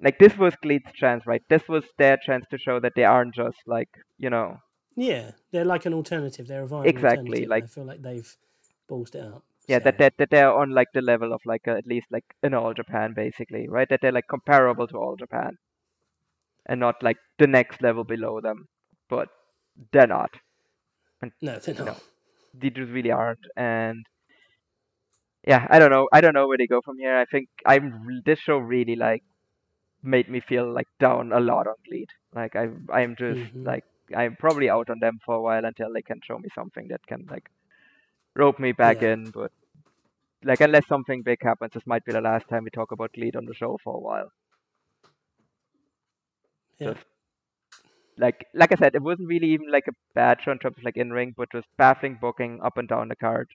like 0.00 0.18
this 0.18 0.36
was 0.38 0.54
GLEAT's 0.62 0.92
chance, 0.94 1.26
right? 1.26 1.42
This 1.48 1.62
was 1.68 1.84
their 1.98 2.16
chance 2.16 2.46
to 2.50 2.58
show 2.58 2.80
that 2.80 2.92
they 2.96 3.04
aren't 3.04 3.34
just 3.34 3.58
like 3.66 3.90
you 4.18 4.30
know 4.30 4.58
yeah, 4.96 5.32
they're 5.50 5.64
like 5.64 5.86
an 5.86 5.94
alternative. 5.94 6.46
They're 6.46 6.62
a 6.62 6.66
viable 6.66 6.88
Exactly, 6.88 7.46
like- 7.46 7.64
I 7.64 7.66
feel 7.66 7.84
like 7.84 8.02
they've 8.02 8.36
ballsed 8.88 9.14
it 9.14 9.24
up. 9.24 9.44
Yeah 9.70 9.78
that, 9.80 9.98
that 9.98 10.14
that 10.18 10.30
they're 10.30 10.52
on 10.52 10.70
like 10.70 10.88
the 10.94 11.02
level 11.02 11.32
of 11.32 11.40
like 11.46 11.66
uh, 11.68 11.72
at 11.76 11.86
least 11.86 12.06
like 12.10 12.24
in 12.42 12.54
all 12.54 12.74
Japan 12.74 13.14
basically, 13.14 13.68
right? 13.68 13.88
That 13.88 14.00
they're 14.02 14.12
like 14.12 14.28
comparable 14.28 14.86
to 14.88 14.96
all 14.98 15.16
Japan, 15.16 15.58
and 16.66 16.80
not 16.80 17.02
like 17.02 17.18
the 17.38 17.46
next 17.46 17.82
level 17.82 18.04
below 18.04 18.40
them, 18.40 18.66
but 19.08 19.28
they're 19.92 20.06
not. 20.06 20.30
no, 21.42 21.58
they're 21.58 21.74
not. 21.74 21.86
No. 21.86 21.96
They 22.54 22.70
just 22.70 22.90
really 22.92 23.10
aren't, 23.10 23.46
and 23.56 24.06
yeah, 25.46 25.66
I 25.70 25.78
don't 25.78 25.90
know. 25.90 26.08
I 26.12 26.20
don't 26.20 26.34
know 26.34 26.46
where 26.48 26.58
they 26.58 26.66
go 26.66 26.80
from 26.84 26.98
here. 26.98 27.16
I 27.16 27.24
think 27.24 27.48
I'm 27.66 28.22
this 28.26 28.38
show 28.40 28.58
really 28.58 28.96
like 28.96 29.22
made 30.02 30.28
me 30.28 30.40
feel 30.40 30.72
like 30.72 30.88
down 31.00 31.32
a 31.32 31.40
lot 31.40 31.66
on 31.66 31.74
GLEAT. 31.88 32.10
Like 32.34 32.56
I 32.56 32.68
I'm 32.92 33.16
just 33.16 33.40
Mhm. 33.40 33.64
like 33.64 33.84
I'm 34.16 34.36
probably 34.36 34.70
out 34.70 34.90
on 34.90 34.98
them 35.00 35.18
for 35.24 35.36
a 35.36 35.42
while 35.42 35.64
until 35.64 35.92
they 35.92 36.02
can 36.02 36.20
show 36.26 36.38
me 36.38 36.48
something 36.54 36.88
that 36.88 37.06
can 37.06 37.26
like 37.30 37.48
rope 38.36 38.58
me 38.60 38.72
back 38.72 39.02
Yeah. 39.02 39.12
in. 39.12 39.30
But 39.30 39.52
like 40.44 40.60
unless 40.60 40.86
something 40.86 41.22
big 41.22 41.38
happens, 41.42 41.72
this 41.74 41.86
might 41.86 42.04
be 42.04 42.12
the 42.12 42.20
last 42.20 42.48
time 42.48 42.64
we 42.64 42.70
talk 42.70 42.92
about 42.92 43.12
GLEAT 43.12 43.36
on 43.36 43.46
the 43.46 43.54
show 43.54 43.78
for 43.84 43.94
a 43.96 44.00
while. 44.00 44.30
Yeah. 46.78 46.94
Just 46.94 47.04
like 48.18 48.46
like 48.54 48.72
I 48.72 48.76
said, 48.76 48.94
it 48.94 49.02
wasn't 49.02 49.28
really 49.28 49.48
even 49.50 49.70
like 49.70 49.86
a 49.88 49.92
bad 50.14 50.38
show 50.42 50.52
in 50.52 50.58
terms 50.58 50.76
of 50.78 50.84
like 50.84 50.96
in 50.96 51.10
ring, 51.12 51.34
but 51.36 51.50
just 51.52 51.66
baffling 51.78 52.18
booking 52.20 52.60
up 52.62 52.76
and 52.76 52.88
down 52.88 53.08
the 53.08 53.16
card. 53.16 53.48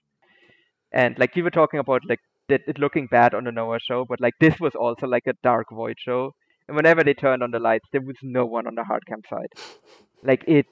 And 0.92 1.18
like 1.18 1.36
you 1.36 1.44
were 1.44 1.50
talking 1.50 1.80
about 1.80 2.02
like 2.08 2.20
it 2.48 2.78
looking 2.78 3.06
bad 3.06 3.34
on 3.34 3.44
the 3.44 3.52
Noah 3.52 3.80
show, 3.80 4.04
but 4.08 4.20
like 4.20 4.34
this 4.40 4.58
was 4.60 4.74
also 4.74 5.06
like 5.06 5.26
a 5.26 5.34
dark 5.42 5.68
void 5.72 5.96
show. 5.98 6.32
And 6.68 6.76
whenever 6.76 7.04
they 7.04 7.14
turned 7.14 7.42
on 7.42 7.50
the 7.52 7.60
lights, 7.60 7.88
there 7.92 8.00
was 8.02 8.16
no 8.22 8.46
one 8.46 8.66
on 8.66 8.74
the 8.74 8.84
hard 8.84 9.06
cam 9.06 9.22
side. 9.28 9.52
Like 10.22 10.44
it 10.48 10.66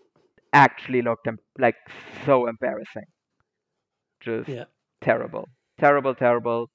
actually 0.52 1.02
looked 1.02 1.28
like 1.58 1.76
so 2.26 2.46
embarrassing. 2.46 3.06
Just 4.20 4.48
Yeah. 4.48 4.64
terrible, 5.00 5.48
terrible, 5.78 6.14
terrible. 6.14 6.70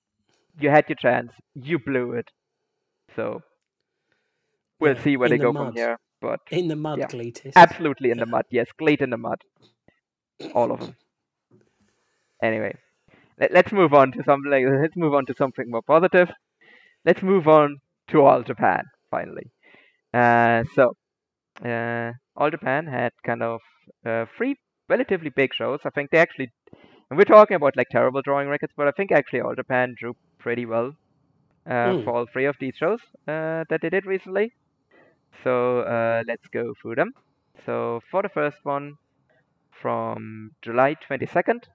You 0.60 0.70
had 0.70 0.86
your 0.90 0.96
chance, 0.96 1.32
you 1.56 1.80
blew 1.80 2.14
it. 2.14 2.30
So 3.16 3.42
we'll 4.80 4.96
Yeah, 4.96 5.04
see 5.04 5.18
where 5.18 5.30
they 5.30 5.38
the 5.38 5.44
go 5.46 5.54
mud. 5.54 5.68
from 5.68 5.76
here. 5.76 5.98
But 6.22 6.40
In 6.52 6.68
the 6.68 6.76
mud, 6.76 7.00
Yeah. 7.00 7.08
Absolutely 7.56 8.12
in 8.12 8.18
the 8.18 8.26
mud. 8.26 8.46
Yes, 8.52 8.68
GLEAT 8.78 9.02
in 9.02 9.10
the 9.10 9.18
mud. 9.18 9.42
All 10.54 10.72
of 10.72 10.80
them. 10.82 10.96
Anyway, 12.44 12.74
let, 13.40 13.52
let's 13.52 13.72
move 13.72 13.94
on 13.94 14.12
to 14.14 14.24
something. 14.24 14.52
Let's 14.52 14.96
move 14.96 15.14
on 15.14 15.26
to 15.28 15.34
something 15.38 15.66
more 15.70 15.82
positive. 15.82 16.30
Let's 17.06 17.22
move 17.22 17.48
on 17.48 17.78
to 18.10 18.22
All 18.24 18.44
Japan 18.44 18.84
finally. 19.12 19.52
Uh, 20.14 20.64
so 20.76 20.94
uh, 21.66 22.12
All 22.36 22.50
Japan 22.50 22.86
had 22.86 23.12
kind 23.26 23.44
of 23.44 23.62
uh, 24.06 24.26
three 24.38 24.56
relatively 24.90 25.30
big 25.30 25.54
shows. 25.54 25.80
I 25.86 25.90
think 25.90 26.10
they 26.12 26.18
actually, 26.18 26.50
and 27.10 27.18
we're 27.18 27.26
talking 27.26 27.56
about 27.56 27.76
like 27.78 27.90
terrible 27.90 28.22
drawing 28.22 28.48
records, 28.50 28.74
but 28.76 28.88
I 28.88 28.92
think 28.92 29.12
actually 29.12 29.42
All 29.42 29.56
Japan 29.56 29.96
drew 29.98 30.16
pretty 30.40 30.66
well 30.66 30.94
uh, 31.70 31.94
Hmm. 31.94 32.04
for 32.04 32.12
all 32.16 32.26
three 32.32 32.46
of 32.46 32.56
these 32.60 32.76
shows 32.78 33.00
uh, 33.28 33.64
that 33.70 33.80
they 33.82 33.90
did 33.90 34.06
recently. 34.06 34.54
So 35.44 35.82
uh, 35.82 36.24
let's 36.28 36.48
go 36.48 36.74
through 36.82 36.96
them. 36.96 37.14
So 37.66 38.02
for 38.12 38.22
the 38.22 38.30
first 38.30 38.58
one, 38.64 38.96
from 39.82 40.52
July 40.62 40.96
22nd, 40.96 41.68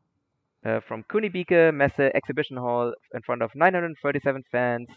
uh, 0.65 0.81
from 0.81 1.05
Kunibiki 1.05 1.73
Messe 1.75 2.11
Exhibition 2.15 2.57
Hall 2.57 2.95
in 3.15 3.23
front 3.23 3.43
of 3.43 3.55
937 3.55 4.43
fans. 4.51 4.89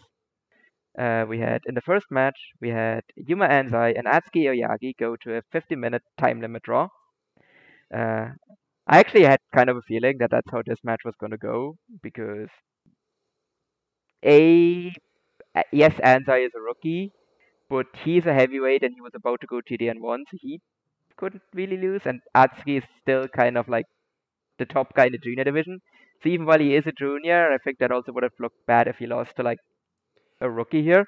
Uh, 0.98 1.24
we 1.28 1.38
had 1.38 1.62
in 1.66 1.74
the 1.74 1.80
first 1.80 2.10
match 2.10 2.38
we 2.60 2.68
had 2.70 3.02
Yuma 3.16 3.46
Anzai 3.48 3.96
and 3.96 4.06
Atsuki 4.06 4.44
Aoyagi 4.46 4.96
go 4.98 5.16
to 5.16 5.36
a 5.36 5.42
50-minute 5.42 6.02
time 6.18 6.40
limit 6.40 6.62
draw. 6.62 6.88
Uh, 7.94 8.30
I 8.88 8.98
actually 8.98 9.24
had 9.24 9.40
kind 9.54 9.70
of 9.70 9.76
a 9.76 9.82
feeling 9.82 10.18
that 10.18 10.30
that's 10.30 10.50
how 10.50 10.62
this 10.66 10.82
match 10.82 11.02
was 11.04 11.14
going 11.20 11.30
to 11.32 11.38
go 11.38 11.76
because 12.02 12.48
a 14.24 14.92
yes 15.72 15.94
Anzai 16.12 16.46
is 16.46 16.52
a 16.56 16.60
rookie, 16.60 17.12
but 17.70 17.86
he's 18.04 18.26
a 18.26 18.34
heavyweight 18.34 18.82
and 18.82 18.94
he 18.94 19.00
was 19.00 19.12
about 19.14 19.40
to 19.40 19.46
go 19.46 19.60
TDN 19.60 20.00
one, 20.00 20.24
so 20.30 20.36
he 20.40 20.60
couldn't 21.16 21.42
really 21.54 21.76
lose. 21.78 22.02
And 22.06 22.20
Atsuki 22.36 22.78
is 22.78 22.84
still 23.02 23.28
kind 23.28 23.56
of 23.58 23.68
like 23.68 23.86
the 24.58 24.66
top 24.66 24.94
guy 24.94 25.06
in 25.06 25.12
the 25.12 25.18
junior 25.18 25.44
division. 25.44 25.80
So 26.22 26.28
even 26.30 26.46
while 26.46 26.60
he 26.60 26.74
is 26.76 26.86
a 26.86 26.92
junior, 26.92 27.52
I 27.52 27.58
think 27.58 27.78
that 27.78 27.92
also 27.92 28.12
would 28.12 28.22
have 28.24 28.38
looked 28.40 28.66
bad 28.66 28.88
if 28.88 28.98
he 28.98 29.06
lost 29.06 29.36
to 29.36 29.42
like 29.42 29.58
a 30.40 30.50
rookie 30.50 30.82
here. 30.82 31.06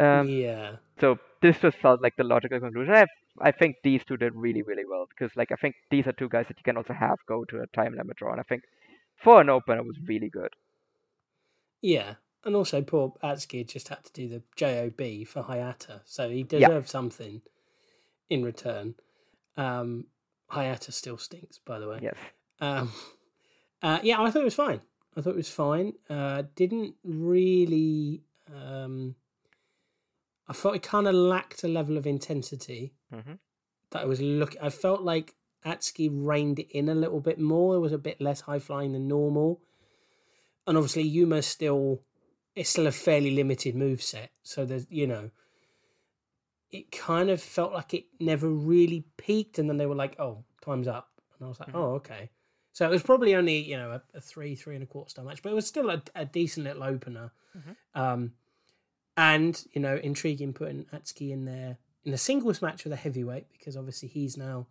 Um, 0.00 0.38
yeah. 0.38 0.76
So 1.00 1.18
this 1.42 1.58
just 1.58 1.78
felt 1.78 2.02
like 2.02 2.16
the 2.16 2.24
logical 2.24 2.60
conclusion. 2.60 2.94
I, 2.94 3.06
I 3.40 3.52
think 3.52 3.76
these 3.82 4.02
two 4.06 4.16
did 4.16 4.34
really, 4.34 4.62
really 4.62 4.84
well 4.88 5.06
because 5.08 5.34
like 5.36 5.52
I 5.52 5.56
think 5.56 5.76
these 5.90 6.06
are 6.06 6.12
two 6.12 6.28
guys 6.28 6.46
that 6.48 6.58
you 6.58 6.64
can 6.64 6.76
also 6.76 6.92
have 6.92 7.18
go 7.26 7.44
to 7.46 7.60
a 7.60 7.66
time 7.68 7.94
limit 7.96 8.16
draw, 8.16 8.32
and 8.32 8.40
I 8.40 8.44
think 8.44 8.64
for 9.22 9.40
an 9.40 9.48
opener 9.48 9.78
it 9.78 9.86
was 9.86 9.96
really 10.06 10.28
good. 10.28 10.54
Yeah. 11.80 12.14
And 12.44 12.54
also, 12.54 12.80
poor 12.82 13.14
Atsuki 13.22 13.66
just 13.66 13.88
had 13.88 14.04
to 14.04 14.12
do 14.12 14.28
the 14.28 14.42
JOB 14.56 15.26
for 15.26 15.42
Hayata, 15.42 16.02
so 16.04 16.30
he 16.30 16.44
deserved 16.44 16.88
something 16.88 17.42
in 18.30 18.44
return. 18.44 18.94
Um, 19.56 20.06
Hayata 20.52 20.92
still 20.92 21.18
stinks, 21.18 21.58
by 21.58 21.78
the 21.78 21.88
way. 21.88 21.98
Yes. 22.00 22.14
Um, 22.60 22.92
uh, 23.82 23.98
yeah, 24.02 24.22
I 24.22 24.30
thought 24.30 24.42
it 24.42 24.44
was 24.44 24.54
fine. 24.54 24.80
I 25.16 25.20
thought 25.20 25.30
it 25.30 25.36
was 25.36 25.50
fine. 25.50 25.94
Uh, 26.08 26.44
didn't 26.54 26.94
really. 27.02 28.22
Um, 28.54 29.16
I 30.48 30.52
thought 30.54 30.74
it 30.76 30.82
kind 30.82 31.06
of 31.06 31.14
lacked 31.14 31.62
a 31.64 31.68
level 31.68 31.96
of 31.96 32.06
intensity 32.06 32.94
hmm 33.12 33.34
that 33.90 34.02
I 34.02 34.04
was 34.04 34.20
looking. 34.20 34.60
I 34.60 34.68
felt 34.70 35.00
like 35.02 35.34
Atsuki 35.64 36.08
reined 36.12 36.58
it 36.58 36.70
in 36.70 36.88
a 36.88 36.94
little 36.94 37.20
bit 37.20 37.38
more. 37.40 37.74
It 37.74 37.80
was 37.80 37.92
a 37.92 37.98
bit 37.98 38.20
less 38.20 38.42
high 38.42 38.58
flying 38.58 38.92
than 38.92 39.08
normal, 39.08 39.60
and 40.66 40.76
obviously 40.76 41.02
Yuma 41.02 41.42
still 41.42 42.02
it's 42.54 42.70
still 42.70 42.86
a 42.86 42.92
fairly 42.92 43.30
limited 43.30 43.74
move 43.74 44.02
set. 44.02 44.30
So 44.42 44.64
there's 44.64 44.86
you 44.90 45.06
know, 45.06 45.30
it 46.70 46.90
kind 46.92 47.30
of 47.30 47.40
felt 47.42 47.72
like 47.72 47.94
it 47.94 48.06
never 48.20 48.48
really 48.48 49.04
peaked, 49.16 49.58
and 49.58 49.68
then 49.68 49.78
they 49.78 49.86
were 49.86 49.94
like, 49.94 50.18
"Oh, 50.20 50.44
time's 50.60 50.88
up," 50.88 51.08
and 51.38 51.46
I 51.46 51.48
was 51.48 51.60
like, 51.60 51.70
Mhm. 51.70 51.74
"Oh, 51.76 51.94
okay." 51.94 52.30
So 52.72 52.86
it 52.86 52.90
was 52.90 53.02
probably 53.02 53.34
only 53.34 53.58
you 53.58 53.76
know 53.76 53.92
a, 53.92 54.02
a 54.14 54.20
three, 54.20 54.54
three 54.54 54.74
and 54.74 54.84
a 54.84 54.86
quarter 54.86 55.10
star 55.10 55.24
match, 55.24 55.42
but 55.42 55.50
it 55.50 55.54
was 55.54 55.66
still 55.66 55.90
a, 55.90 56.02
a 56.14 56.24
decent 56.24 56.64
little 56.64 56.82
opener. 56.84 57.32
Mhm. 57.56 57.76
Um, 57.94 58.34
and 59.18 59.66
you 59.72 59.82
know, 59.82 59.96
intriguing 59.96 60.52
putting 60.52 60.84
Atsuki 60.94 61.32
in 61.32 61.44
there 61.44 61.76
in 62.04 62.14
a 62.14 62.16
singles 62.16 62.62
match 62.62 62.84
with 62.84 62.92
a 62.92 62.96
heavyweight 62.96 63.46
because 63.50 63.76
obviously 63.76 64.08
he's 64.08 64.36
now 64.36 64.68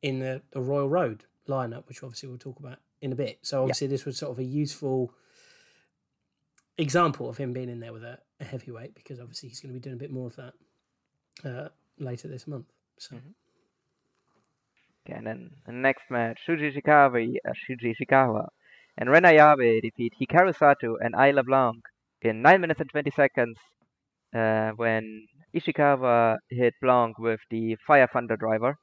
in 0.00 0.20
the, 0.20 0.40
the 0.52 0.60
Royal 0.60 0.88
Road 0.88 1.24
lineup, 1.46 1.86
which 1.86 2.02
obviously 2.02 2.30
we'll 2.30 2.38
talk 2.38 2.58
about 2.58 2.78
in 3.02 3.12
a 3.12 3.14
bit. 3.14 3.38
So 3.42 3.60
obviously 3.60 3.88
this 3.88 4.06
was 4.06 4.16
sort 4.16 4.32
of 4.32 4.38
a 4.38 4.44
useful 4.44 5.12
example 6.78 7.28
of 7.28 7.36
him 7.36 7.52
being 7.52 7.68
in 7.68 7.80
there 7.80 7.92
with 7.92 8.04
a, 8.04 8.18
a 8.40 8.44
heavyweight 8.44 8.94
because 8.94 9.20
obviously 9.20 9.50
he's 9.50 9.60
going 9.60 9.72
to 9.72 9.78
be 9.78 9.82
doing 9.82 9.96
a 9.96 9.98
bit 9.98 10.10
more 10.10 10.28
of 10.28 10.36
that 10.36 10.54
uh, 11.44 11.68
later 11.98 12.28
this 12.28 12.46
month. 12.46 12.72
So 12.96 13.16
Okay, 15.06 15.18
and 15.18 15.26
then 15.26 15.50
the 15.66 15.72
next 15.72 16.10
match, 16.10 16.38
Shuji 16.48 16.74
Ishikawa, 16.74 17.36
uh, 17.46 17.52
Shuji 17.68 17.94
Ishikawa 17.94 18.48
and 18.96 19.10
Ren 19.10 19.24
Ayabe 19.24 19.82
defeat 19.82 20.14
Hikaru 20.18 20.56
Sato 20.56 20.96
and 20.96 21.14
Ayla 21.14 21.44
Blanc 21.44 21.84
in 22.22 22.42
9 22.42 22.60
minutes 22.60 22.80
and 22.80 22.90
20 22.90 23.10
seconds 23.10 23.56
uh, 24.34 24.70
when 24.76 25.26
Ishikawa 25.54 26.36
hit 26.50 26.74
Blanc 26.82 27.18
with 27.18 27.40
the 27.50 27.76
Fire 27.86 28.08
Thunder 28.12 28.36
driver. 28.36 28.76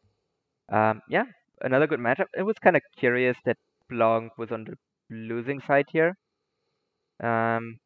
Um, 0.71 1.01
yeah, 1.09 1.25
another 1.61 1.87
good 1.87 1.99
matchup. 1.99 2.27
It 2.37 2.43
was 2.43 2.55
kind 2.63 2.75
of 2.75 2.81
curious 2.97 3.37
that 3.45 3.57
Blanc 3.89 4.37
was 4.37 4.51
on 4.51 4.65
the 4.65 4.75
losing 5.09 5.61
side 5.61 5.85
here. 5.91 6.15
Um, 7.23 7.77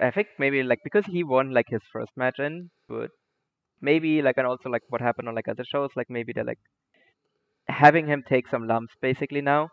I 0.00 0.10
think 0.10 0.28
maybe 0.38 0.62
like 0.62 0.80
because 0.84 1.06
he 1.06 1.22
won 1.24 1.50
like 1.52 1.68
his 1.68 1.82
first 1.92 2.12
match 2.16 2.38
in, 2.38 2.70
but 2.88 3.10
maybe 3.80 4.22
like 4.22 4.36
and 4.38 4.46
also 4.46 4.70
like 4.70 4.82
what 4.88 5.00
happened 5.00 5.28
on 5.28 5.34
like 5.34 5.48
other 5.48 5.64
shows, 5.64 5.90
like 5.96 6.10
maybe 6.10 6.32
they're 6.32 6.44
like 6.44 6.60
having 7.68 8.06
him 8.06 8.22
take 8.28 8.46
some 8.48 8.68
lumps 8.68 8.94
basically 9.00 9.40
now. 9.40 9.68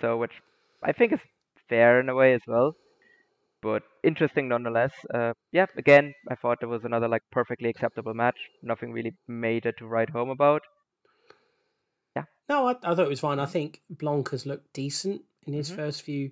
So 0.00 0.16
which 0.16 0.42
I 0.82 0.92
think 0.92 1.12
is 1.12 1.20
fair 1.68 2.00
in 2.00 2.08
a 2.08 2.14
way 2.14 2.34
as 2.34 2.42
well. 2.46 2.74
But 3.66 3.82
interesting 4.04 4.46
nonetheless. 4.48 4.92
Uh, 5.12 5.32
yeah, 5.50 5.66
again, 5.76 6.14
I 6.30 6.36
thought 6.36 6.58
it 6.62 6.66
was 6.66 6.84
another 6.84 7.08
like 7.08 7.22
perfectly 7.32 7.68
acceptable 7.68 8.14
match. 8.14 8.36
Nothing 8.62 8.92
really 8.92 9.14
major 9.26 9.72
to 9.72 9.86
write 9.86 10.10
home 10.10 10.30
about. 10.30 10.62
Yeah. 12.14 12.26
No, 12.48 12.68
I, 12.68 12.76
I 12.84 12.94
thought 12.94 13.06
it 13.06 13.08
was 13.08 13.18
fine. 13.20 13.40
I 13.40 13.46
think 13.46 13.80
Blanc 13.90 14.30
has 14.30 14.46
looked 14.46 14.72
decent 14.72 15.22
in 15.48 15.52
his 15.52 15.68
Mhm. 15.72 15.76
first 15.76 16.02
few 16.02 16.30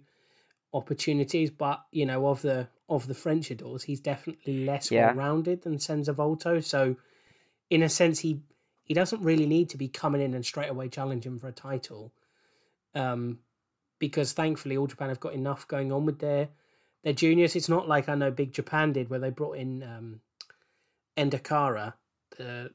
opportunities, 0.73 1.51
but 1.51 1.81
you 1.90 2.06
know 2.06 2.28
of 2.28 2.43
the 2.43 2.69
of 2.89 3.09
the 3.09 3.15
French 3.15 3.51
adores, 3.51 3.85
he's 3.85 4.01
definitely 4.01 4.65
less 4.65 4.90
Yeah. 4.93 5.06
well 5.06 5.16
rounded 5.16 5.62
than 5.62 5.78
Senza 5.81 6.12
Volto. 6.12 6.61
So, 6.61 6.97
in 7.69 7.82
a 7.82 7.89
sense, 7.89 8.20
he 8.20 8.43
he 8.85 8.94
doesn't 8.94 9.23
really 9.23 9.47
need 9.47 9.69
to 9.70 9.78
be 9.78 9.89
coming 9.89 10.20
in 10.20 10.35
and 10.35 10.47
straight 10.47 10.69
away 10.70 10.89
challenging 10.89 11.39
for 11.40 11.48
a 11.48 11.52
title, 11.52 12.12
um, 12.94 13.40
because 13.98 14.32
thankfully 14.35 14.77
all 14.77 14.86
Japan 14.86 15.09
have 15.09 15.20
got 15.27 15.32
enough 15.35 15.66
going 15.66 15.90
on 15.90 16.05
with 16.06 16.20
their 16.20 16.51
their 17.05 17.12
juniors. 17.12 17.55
It's 17.55 17.68
not 17.68 17.86
like 17.86 18.09
I 18.09 18.14
know 18.16 18.31
Big 18.31 18.52
Japan 18.52 18.93
did 18.93 19.10
where 19.10 19.20
they 19.20 19.31
brought 19.31 19.59
in 19.59 19.82
um, 19.82 20.20
Endakara, 21.16 21.94
the 22.36 22.70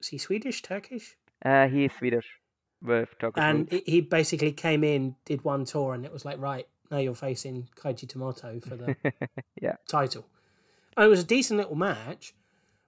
is 0.00 0.08
he 0.08 0.18
Swedish 0.18 0.62
Turkish? 0.62 1.16
Uh, 1.44 1.68
he 1.68 1.84
is 1.84 1.92
Swedish 1.98 2.26
with 2.80 3.10
and 3.36 3.70
he- 3.70 3.82
he 3.86 4.00
basically 4.00 4.52
came 4.52 4.82
in, 4.82 5.16
did 5.24 5.44
one 5.44 5.64
tour, 5.64 5.94
and 5.94 6.04
it 6.04 6.12
was 6.12 6.24
like, 6.24 6.38
right 6.40 6.66
now 6.90 6.98
you're 6.98 7.14
facing 7.14 7.68
Kaiji 7.76 8.08
Tomato 8.08 8.58
for 8.60 8.76
the 8.76 8.96
yeah. 9.60 9.76
title. 9.88 10.26
And 10.96 11.06
it 11.06 11.08
was 11.08 11.20
a 11.20 11.24
decent 11.24 11.58
little 11.58 11.76
match, 11.76 12.34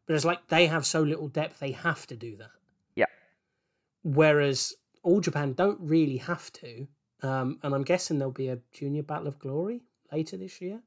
but 0.07 0.15
it's 0.15 0.25
like 0.25 0.49
they 0.49 0.67
have 0.67 0.85
so 0.85 1.03
little 1.03 1.29
depth, 1.29 1.61
they 1.61 1.73
have 1.73 2.07
to 2.09 2.17
do 2.17 2.37
that. 2.37 2.51
Yeah. 2.95 3.07
Whereas 4.03 4.75
All 5.03 5.21
Japan 5.21 5.53
don't 5.53 5.79
really 5.81 6.19
have 6.19 6.53
to. 6.55 6.87
Um, 7.23 7.59
and 7.63 7.75
I'm 7.75 7.85
guessing 7.85 8.19
there'll 8.19 8.33
be 8.33 8.49
a 8.49 8.59
Junior 8.73 9.03
Battle 9.03 9.29
of 9.29 9.39
Glory 9.39 9.83
later 10.13 10.37
this 10.37 10.61
year. 10.61 10.81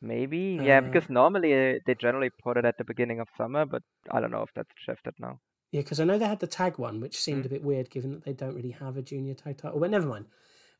Maybe, 0.00 0.60
yeah, 0.62 0.78
Uh, 0.78 0.82
because 0.82 1.08
normally 1.10 1.52
uh, 1.52 1.80
they 1.84 1.94
generally 1.94 2.30
put 2.30 2.56
it 2.56 2.64
at 2.64 2.78
the 2.78 2.84
beginning 2.84 3.18
of 3.20 3.28
summer, 3.36 3.66
but 3.66 3.82
I 4.10 4.20
don't 4.20 4.30
know 4.30 4.42
if 4.42 4.50
that's 4.54 4.70
shifted 4.76 5.14
now. 5.18 5.40
Yeah, 5.72 5.80
because 5.82 5.98
I 6.00 6.04
know 6.04 6.18
they 6.18 6.26
had 6.26 6.38
the 6.40 6.46
tag 6.46 6.78
one, 6.78 7.00
which 7.00 7.16
Mm. 7.16 7.20
seemed 7.20 7.46
a 7.46 7.48
bit 7.48 7.62
weird 7.64 7.90
given 7.90 8.12
that 8.12 8.24
they 8.24 8.32
don't 8.32 8.54
really 8.54 8.70
have 8.70 8.96
a 8.96 9.02
junior 9.02 9.34
tag 9.34 9.56
title. 9.58 9.80
But 9.80 9.90
never 9.90 10.06
mind. 10.06 10.26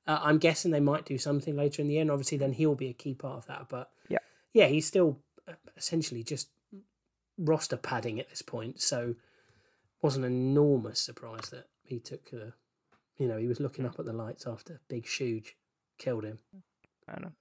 Uh, 0.06 0.20
I'm 0.22 0.38
guessing 0.38 0.70
they 0.70 0.80
might 0.80 1.04
do 1.04 1.18
something 1.18 1.56
later 1.56 1.82
in 1.82 1.88
the 1.88 1.94
year, 1.94 2.02
and 2.02 2.10
obviously 2.10 2.38
then 2.38 2.52
he'll 2.52 2.74
be 2.76 2.88
a 2.88 2.94
key 2.94 3.14
part 3.14 3.38
of 3.38 3.46
that. 3.46 3.68
But 3.68 3.90
Yeah. 4.08 4.18
yeah, 4.52 4.66
he's 4.66 4.86
still 4.86 5.18
uh, 5.48 5.54
essentially 5.76 6.22
just 6.22 6.50
roster 7.36 7.76
padding 7.76 8.18
at 8.20 8.28
this 8.30 8.42
point, 8.42 8.80
so 8.80 9.16
wasn't 10.00 10.24
an 10.24 10.32
enormous 10.32 11.00
surprise 11.00 11.50
that 11.50 11.68
he 11.84 11.98
took. 11.98 12.32
Uh, 12.32 12.52
you 13.16 13.26
know, 13.26 13.36
he 13.36 13.46
was 13.48 13.58
looking 13.60 13.84
Mm. 13.84 13.88
up 13.88 13.98
at 13.98 14.06
the 14.06 14.12
lights 14.12 14.46
after 14.46 14.80
Big 14.88 15.04
Shuge 15.04 15.54
killed 15.98 16.24
him. 16.24 16.38
I 17.08 17.12
don't 17.12 17.22
know. 17.22 17.32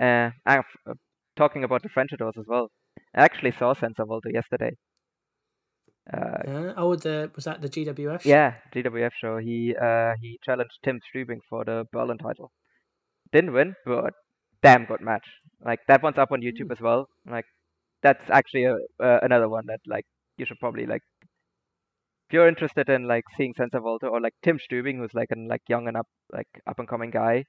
Uh, 0.00 0.30
uh, 0.46 0.62
talking 1.36 1.64
about 1.64 1.82
the 1.82 1.88
French 1.88 2.12
adores 2.12 2.36
as 2.38 2.46
well. 2.46 2.70
I 3.14 3.22
actually 3.22 3.52
saw 3.52 3.74
Senza 3.74 4.04
Volto 4.04 4.28
yesterday. 4.28 4.72
Uh, 6.12 6.50
Uh, 6.50 6.74
oh, 6.76 6.94
the 6.96 7.30
was 7.34 7.44
that 7.44 7.60
the 7.60 7.68
GWF? 7.68 8.22
show? 8.22 8.28
yeah, 8.28 8.54
GWF 8.74 9.12
show. 9.20 9.36
He 9.38 9.74
uh 9.76 10.12
he 10.22 10.38
challenged 10.44 10.78
Tim 10.84 11.00
Strubing 11.06 11.40
for 11.48 11.64
the 11.64 11.84
Berlin 11.92 12.18
title. 12.18 12.50
Didn't 13.32 13.52
win, 13.52 13.74
but 13.84 14.14
damn 14.62 14.86
good 14.86 15.00
match. 15.02 15.26
Like 15.64 15.80
that 15.88 16.02
one's 16.02 16.18
up 16.18 16.32
on 16.32 16.40
YouTube 16.40 16.72
as 16.72 16.80
well. 16.80 17.08
Like 17.26 17.44
that's 18.02 18.30
actually 18.30 18.64
a, 18.64 18.76
uh, 19.02 19.18
another 19.22 19.48
one 19.48 19.64
that 19.66 19.80
like 19.86 20.06
you 20.38 20.46
should 20.46 20.58
probably 20.60 20.86
like 20.86 21.02
if 22.28 22.32
you're 22.32 22.48
interested 22.48 22.88
in 22.88 23.06
like 23.06 23.24
seeing 23.36 23.52
Senza 23.56 23.80
Volto 23.80 24.08
or 24.08 24.20
like 24.20 24.34
Tim 24.42 24.58
Strubing, 24.58 24.96
who's 24.98 25.14
like 25.14 25.30
an 25.30 25.46
like 25.48 25.62
young 25.68 25.88
and 25.88 25.96
up 25.96 26.06
like 26.32 26.48
up 26.66 26.78
and 26.78 26.88
coming 26.88 27.10
guy. 27.10 27.44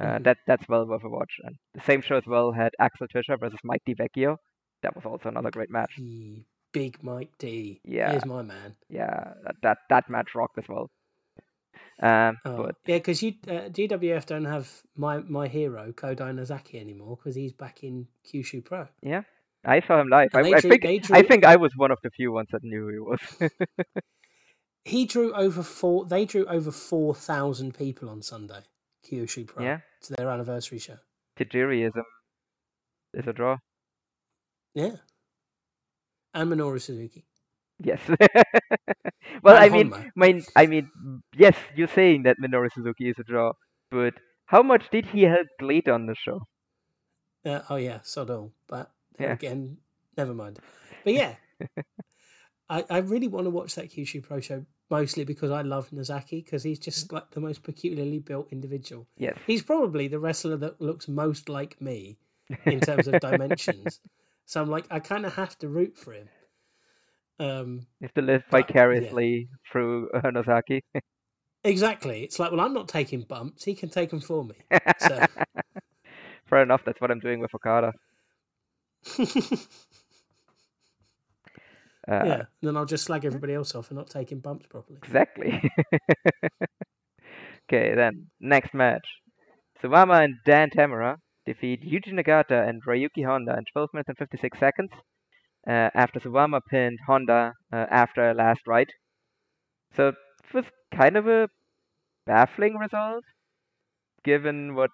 Uh, 0.00 0.04
Mhm. 0.18 0.24
that 0.24 0.38
that's 0.46 0.68
well 0.68 0.86
worth 0.86 1.04
a 1.04 1.08
watch. 1.08 1.32
And 1.44 1.56
the 1.74 1.80
same 1.80 2.02
show 2.02 2.16
as 2.16 2.26
well 2.26 2.52
had 2.52 2.72
Axel 2.78 3.08
Tischer 3.08 3.36
versus 3.36 3.58
Mike 3.64 3.82
DiVecchio. 3.88 4.36
That 4.82 4.94
was 4.94 5.04
also 5.04 5.28
another 5.28 5.50
great 5.50 5.70
match. 5.70 5.92
He- 5.96 6.46
Big 6.72 7.02
Mike 7.02 7.32
D. 7.38 7.80
Yeah. 7.84 8.12
he's 8.12 8.26
my 8.26 8.42
man. 8.42 8.76
Yeah, 8.90 9.32
that 9.44 9.56
that, 9.62 9.78
that 9.88 10.10
match 10.10 10.34
rocked 10.34 10.58
as 10.58 10.68
well. 10.68 10.90
Um, 12.00 12.36
Oh, 12.44 12.56
but 12.64 12.74
yeah, 12.86 12.98
because 12.98 13.22
you 13.22 13.32
uh, 13.48 13.70
GWF 13.70 14.26
don't 14.26 14.44
have 14.44 14.82
my 14.94 15.18
my 15.18 15.48
hero 15.48 15.92
Kodai 15.92 16.32
Nozaki 16.34 16.78
anymore 16.78 17.16
because 17.16 17.34
he's 17.34 17.52
back 17.54 17.82
in 17.82 18.06
Kyushu 18.26 18.64
Pro. 18.64 18.86
yeah, 19.02 19.22
I 19.64 19.80
saw 19.80 19.98
him 20.00 20.08
live. 20.08 20.28
I, 20.34 20.42
they 20.42 20.54
I 20.54 20.60
think 20.60 20.82
they 20.82 21.00
I 21.10 21.22
think 21.22 21.44
I 21.44 21.56
was 21.56 21.72
one 21.76 21.90
of 21.90 21.98
the 22.04 22.10
few 22.10 22.30
ones 22.32 22.48
that 22.52 22.62
knew 22.62 22.82
who 22.86 22.92
he 22.92 22.98
was. 23.00 23.50
He 24.84 25.04
drew 25.04 25.34
over 25.34 25.62
four. 25.62 26.06
They 26.06 26.24
drew 26.24 26.46
over 26.46 26.70
four 26.70 27.14
thousand 27.14 27.74
people 27.76 28.08
on 28.08 28.22
Sunday. 28.22 28.60
Kyushu 29.10 29.46
Pro. 29.46 29.64
Yeah. 29.64 29.78
to 30.02 30.14
their 30.14 30.28
anniversary 30.28 30.78
show. 30.78 30.96
Tajiri 31.38 31.86
is 31.86 31.92
a 31.96 32.04
is 33.18 33.26
a 33.26 33.32
draw. 33.32 33.56
Yeah, 34.74 34.96
and 36.34 36.50
Minoru 36.52 36.80
Suzuki. 36.80 37.24
Yes. 37.80 38.00
well, 39.42 39.56
And 39.56 39.64
I 39.64 39.68
mean, 39.68 39.90
Honma. 39.90 40.10
mein, 40.16 40.44
I 40.56 40.66
mean, 40.66 40.90
yes, 41.36 41.56
you're 41.76 41.88
saying 41.94 42.24
that 42.24 42.36
Minoru 42.42 42.68
Suzuki 42.74 43.08
is 43.08 43.16
a 43.18 43.22
draw, 43.24 43.52
but 43.90 44.14
how 44.46 44.62
much 44.62 44.90
did 44.90 45.06
he 45.06 45.22
help 45.22 45.46
GLEAT 45.60 45.88
on 45.88 46.06
the 46.06 46.14
show? 46.16 46.40
Uh, 47.44 47.60
oh 47.70 47.76
yeah, 47.76 48.00
sod 48.02 48.30
all. 48.30 48.52
But 48.66 48.90
Yeah. 49.18 49.32
again, 49.32 49.78
never 50.16 50.34
mind. 50.34 50.58
But 51.04 51.12
yeah, 51.14 51.34
I, 52.70 52.84
I 52.90 52.98
really 52.98 53.28
want 53.28 53.46
to 53.46 53.50
watch 53.50 53.74
that 53.76 53.90
Kyushu 53.90 54.22
Pro 54.22 54.40
show 54.40 54.64
mostly 54.90 55.24
because 55.24 55.50
I 55.50 55.62
love 55.62 55.90
Nozaki 55.92 56.42
because 56.42 56.62
he's 56.64 56.78
just 56.78 57.12
like 57.12 57.30
the 57.30 57.40
most 57.40 57.62
peculiarly 57.62 58.18
built 58.18 58.48
individual. 58.50 59.06
Yes. 59.16 59.36
He's 59.46 59.62
probably 59.62 60.08
the 60.08 60.18
wrestler 60.18 60.56
that 60.58 60.80
looks 60.80 61.08
most 61.08 61.48
like 61.48 61.80
me 61.80 62.18
in 62.64 62.80
terms 62.80 63.06
of 63.08 63.20
dimensions. 63.20 64.00
So 64.46 64.60
I'm 64.62 64.70
like, 64.70 64.86
I 64.90 64.98
kind 65.00 65.24
of 65.26 65.34
have 65.36 65.56
to 65.58 65.68
root 65.68 65.96
for 65.98 66.12
him. 66.12 66.28
Um, 67.38 67.86
You 68.00 68.06
have 68.06 68.14
to 68.14 68.22
live 68.22 68.42
But, 68.50 68.58
yeah. 68.58 68.66
vicariously 68.66 69.48
through 69.70 70.10
uh, 70.10 70.30
Nozaki. 70.30 70.82
exactly. 71.64 72.22
It's 72.24 72.38
like, 72.38 72.50
well, 72.50 72.60
I'm 72.60 72.72
not 72.74 72.88
taking 72.88 73.22
bumps. 73.22 73.64
He 73.64 73.74
can 73.74 73.88
take 73.90 74.10
them 74.10 74.20
for 74.20 74.44
me. 74.44 74.54
So 75.00 75.24
Fair 76.46 76.62
enough, 76.62 76.82
that's 76.84 77.00
what 77.00 77.10
I'm 77.10 77.20
doing 77.20 77.40
with 77.40 77.54
Okada. 77.54 77.92
Uh, 82.08 82.22
yeah, 82.24 82.42
then 82.62 82.76
I'll 82.76 82.86
just 82.86 83.04
slag 83.04 83.24
everybody 83.24 83.52
else 83.54 83.74
off 83.74 83.88
for 83.88 83.94
not 83.94 84.08
taking 84.08 84.38
bumps 84.40 84.66
properly. 84.66 84.98
Exactly. 85.02 85.60
okay, 87.68 87.94
then 87.94 88.26
next 88.40 88.72
match. 88.74 89.06
Suwama 89.82 90.24
and 90.24 90.34
Dan 90.46 90.70
Tamura 90.70 91.16
defeat 91.46 91.82
Yuji 91.82 92.12
Nagata 92.12 92.68
and 92.68 92.82
Ryuki 92.84 93.24
Honda 93.24 93.56
in 93.58 93.64
12 93.72 93.90
minutes 93.92 94.08
and 94.08 94.16
56 94.18 94.58
seconds 94.58 94.90
uh, 95.68 95.90
after 95.94 96.18
Suwama 96.20 96.60
pinned 96.70 96.98
Honda 97.06 97.52
uh, 97.72 97.86
after 97.90 98.30
a 98.30 98.34
last 98.34 98.60
ride. 98.66 98.88
So 99.96 100.08
it 100.08 100.14
was 100.54 100.64
kind 100.94 101.16
of 101.16 101.26
a 101.28 101.48
baffling 102.26 102.76
result 102.76 103.24
given 104.24 104.74
what 104.74 104.90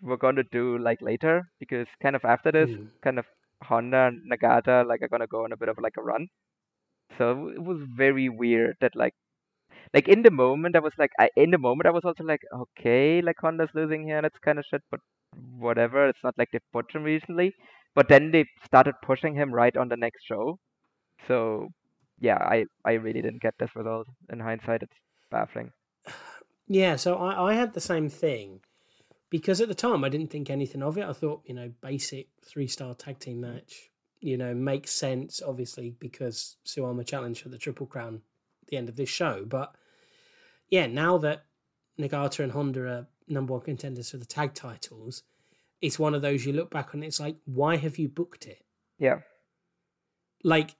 we're 0.00 0.16
going 0.16 0.36
to 0.36 0.44
do 0.52 0.78
like 0.78 1.00
later 1.02 1.42
because 1.58 1.86
kind 2.02 2.14
of 2.16 2.24
after 2.24 2.52
this 2.52 2.70
Mm. 2.70 2.88
kind 3.02 3.18
of 3.18 3.24
Honda 3.62 4.06
and 4.08 4.30
Nagata 4.30 4.86
like 4.86 5.02
are 5.02 5.08
gonna 5.08 5.26
go 5.26 5.44
on 5.44 5.52
a 5.52 5.56
bit 5.56 5.68
of 5.68 5.78
like 5.80 5.96
a 5.98 6.02
run. 6.02 6.28
So 7.16 7.48
it 7.48 7.62
was 7.62 7.78
very 7.96 8.28
weird 8.28 8.76
that 8.80 8.94
like 8.94 9.14
like 9.94 10.08
in 10.08 10.22
the 10.22 10.30
moment 10.30 10.76
I 10.76 10.80
was 10.80 10.92
like 10.98 11.10
I 11.18 11.30
in 11.36 11.50
the 11.50 11.58
moment 11.58 11.86
I 11.86 11.90
was 11.90 12.04
also 12.04 12.24
like 12.24 12.42
okay 12.54 13.20
like 13.22 13.36
Honda's 13.40 13.70
losing 13.74 14.04
here 14.04 14.18
and 14.18 14.26
it's 14.26 14.38
kind 14.38 14.58
of 14.58 14.64
shit 14.70 14.82
but 14.90 15.00
whatever 15.58 16.08
it's 16.08 16.22
not 16.24 16.34
like 16.38 16.50
they 16.52 16.60
put 16.72 16.94
him 16.94 17.02
recently. 17.02 17.54
But 17.94 18.08
then 18.08 18.30
they 18.30 18.44
started 18.64 18.94
pushing 19.02 19.34
him 19.34 19.52
right 19.52 19.76
on 19.76 19.88
the 19.88 19.96
next 19.96 20.24
show. 20.26 20.58
So 21.26 21.68
yeah 22.20 22.38
I 22.38 22.66
I 22.84 22.92
really 22.92 23.22
didn't 23.22 23.42
get 23.42 23.54
this 23.58 23.74
result. 23.74 24.06
In 24.32 24.40
hindsight 24.40 24.82
it's 24.82 25.00
baffling. 25.30 25.72
Yeah, 26.70 26.96
so 26.96 27.16
I, 27.16 27.52
I 27.52 27.54
had 27.54 27.72
the 27.72 27.80
same 27.80 28.10
thing 28.10 28.60
because 29.30 29.60
at 29.60 29.68
the 29.68 29.74
time 29.74 30.04
I 30.04 30.08
didn't 30.08 30.30
think 30.30 30.50
anything 30.50 30.82
of 30.82 30.98
it. 30.98 31.04
I 31.04 31.12
thought, 31.12 31.42
you 31.46 31.54
know, 31.54 31.72
basic 31.80 32.28
three 32.44 32.66
star 32.66 32.94
tag 32.94 33.18
team 33.18 33.40
match, 33.40 33.90
you 34.20 34.36
know, 34.36 34.54
makes 34.54 34.90
sense, 34.90 35.42
obviously, 35.46 35.94
because 35.98 36.56
Suwama 36.66 37.06
challenged 37.06 37.42
for 37.42 37.48
the 37.48 37.58
Triple 37.58 37.86
Crown 37.86 38.22
at 38.62 38.68
the 38.68 38.76
end 38.76 38.88
of 38.88 38.96
this 38.96 39.08
show. 39.08 39.44
But 39.46 39.74
yeah, 40.68 40.86
now 40.86 41.18
that 41.18 41.44
Nagata 41.98 42.40
and 42.40 42.52
Honda 42.52 42.80
are 42.86 43.06
number 43.26 43.52
one 43.52 43.62
contenders 43.62 44.10
for 44.10 44.16
the 44.16 44.24
tag 44.24 44.54
titles, 44.54 45.22
it's 45.80 45.98
one 45.98 46.14
of 46.14 46.22
those 46.22 46.44
you 46.44 46.52
look 46.52 46.70
back 46.70 46.94
on, 46.94 47.02
it's 47.02 47.20
like, 47.20 47.36
why 47.44 47.76
have 47.76 47.98
you 47.98 48.08
booked 48.08 48.46
it? 48.46 48.64
yeah 48.98 49.20
like 50.44 50.74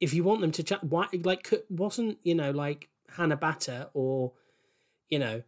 if 0.00 0.12
you 0.12 0.22
want 0.22 0.40
them 0.40 0.52
to 0.52 0.62
chat 0.62 0.82
why 0.84 1.06
like 1.22 1.52
wasn't 1.70 2.18
you 2.22 2.34
know 2.34 2.50
like 2.50 2.88
Hanabata 3.16 3.88
or 3.94 4.32
you 5.08 5.18
know 5.18 5.42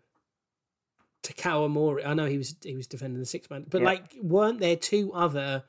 Takao 1.23 1.69
Omori 1.69 2.07
I 2.07 2.15
know 2.15 2.27
he 2.27 2.39
was 2.39 2.57
he 2.63 2.77
was 2.77 2.87
defending 2.87 3.21
the 3.21 3.27
six 3.27 3.51
man 3.51 3.67
but 3.69 3.81
Yeah. 3.81 3.87
like 3.87 4.17
weren't 4.23 4.61
there 4.61 4.77
two 4.77 5.13
other 5.13 5.65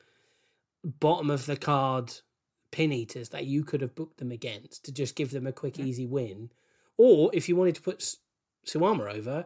bottom 0.84 1.30
of 1.30 1.46
the 1.46 1.58
card 1.58 2.14
pin 2.72 2.92
eaters 2.92 3.30
that 3.30 3.46
you 3.46 3.64
could 3.64 3.82
have 3.82 3.94
booked 3.96 4.18
them 4.18 4.32
against 4.32 4.86
to 4.86 4.92
just 4.94 5.16
give 5.16 5.32
them 5.32 5.46
a 5.46 5.52
quick 5.52 5.78
easy 5.78 6.06
win? 6.06 6.52
Or 6.98 7.30
if 7.34 7.50
you 7.50 7.56
wanted 7.56 7.76
to 7.76 7.82
put 7.82 8.16
Suwama 8.66 9.14
over 9.14 9.46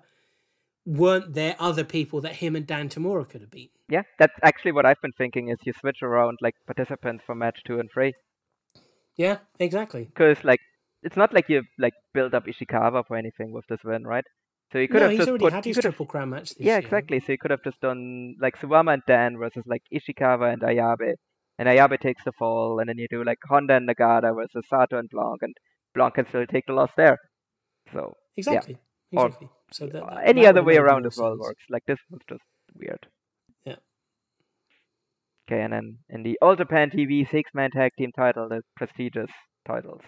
weren't 0.85 1.33
there 1.33 1.55
other 1.59 1.83
people 1.83 2.21
that 2.21 2.33
him 2.33 2.55
and 2.55 2.67
Dan 2.67 2.89
Tamura 2.89 3.27
could 3.27 3.41
have 3.41 3.49
beaten? 3.49 3.79
Yeah 3.89 4.03
that's 4.19 4.37
actually 4.43 4.73
what 4.73 4.85
I've 4.85 5.01
been 5.01 5.13
thinking 5.17 5.49
is 5.49 5.57
you 5.63 5.73
switch 5.73 6.03
around 6.03 6.37
like 6.41 6.55
participants 6.67 7.23
for 7.25 7.33
match 7.33 7.61
two 7.65 7.79
and 7.79 7.89
three. 7.91 8.13
Yeah 9.15 9.37
exactly. 9.59 10.03
Because 10.05 10.43
like 10.43 10.59
it's 11.01 11.17
not 11.17 11.33
like 11.33 11.49
you 11.49 11.63
like 11.79 11.93
build 12.13 12.33
up 12.35 12.45
Ishikawa 12.45 13.07
for 13.07 13.15
anything 13.17 13.51
with 13.51 13.65
this 13.67 13.83
win, 13.83 14.05
right? 14.05 14.25
So 14.71 14.79
you 14.79 14.87
could 14.87 14.95
no 14.95 15.01
have 15.03 15.11
he's 15.11 15.19
just 15.19 15.29
already 15.29 15.43
put, 15.45 15.53
had 15.53 15.65
his 15.65 15.77
triple 15.77 16.05
crown 16.05 16.29
match 16.31 16.49
this 16.49 16.57
yeah, 16.59 16.73
year. 16.73 16.79
exactly. 16.79 17.19
So 17.19 17.31
you 17.31 17.37
could 17.37 17.51
have 17.51 17.63
just 17.63 17.79
done 17.81 18.35
like 18.41 18.57
Suwama 18.59 18.93
and 18.95 19.03
Dan 19.07 19.37
versus 19.37 19.63
like 19.65 19.83
Ishikawa 19.93 20.51
and 20.53 20.61
Ayabe, 20.63 21.13
and 21.59 21.67
Ayabe 21.69 21.99
takes 21.99 22.23
the 22.23 22.31
fall, 22.33 22.79
and 22.79 22.89
then 22.89 22.97
you 22.97 23.07
do 23.09 23.23
like 23.23 23.37
Honda 23.47 23.75
and 23.75 23.87
Nagata 23.87 24.33
versus 24.35 24.65
Sato 24.69 24.97
and 24.97 25.09
Blanc, 25.09 25.39
and 25.41 25.53
Blanc 25.93 26.15
can 26.15 26.27
still 26.27 26.45
take 26.45 26.65
the 26.67 26.73
loss 26.73 26.89
there. 26.97 27.17
So 27.93 28.13
Exactly. 28.35 28.77
Or- 29.13 29.27
Exactly. 29.27 29.49
so 29.71 29.85
that, 29.85 29.93
that- 29.93 30.27
any 30.27 30.41
that 30.41 30.49
other 30.49 30.63
way 30.63 30.77
around 30.77 31.05
as 31.05 31.15
well 31.17 31.31
sense. 31.33 31.39
works. 31.41 31.63
Like 31.69 31.83
this 31.87 31.99
was 32.09 32.21
just 32.27 32.41
weird. 32.75 33.07
Yeah. 33.65 33.75
Okay, 35.47 35.61
and 35.61 35.71
then 35.73 35.99
in 36.09 36.23
the 36.23 36.37
All 36.41 36.55
Japan 36.55 36.89
TV 36.89 37.29
six-man 37.29 37.69
tag 37.71 37.91
team 37.97 38.11
title, 38.17 38.49
the 38.49 38.61
prestigious 38.75 39.29
titles. 39.67 40.01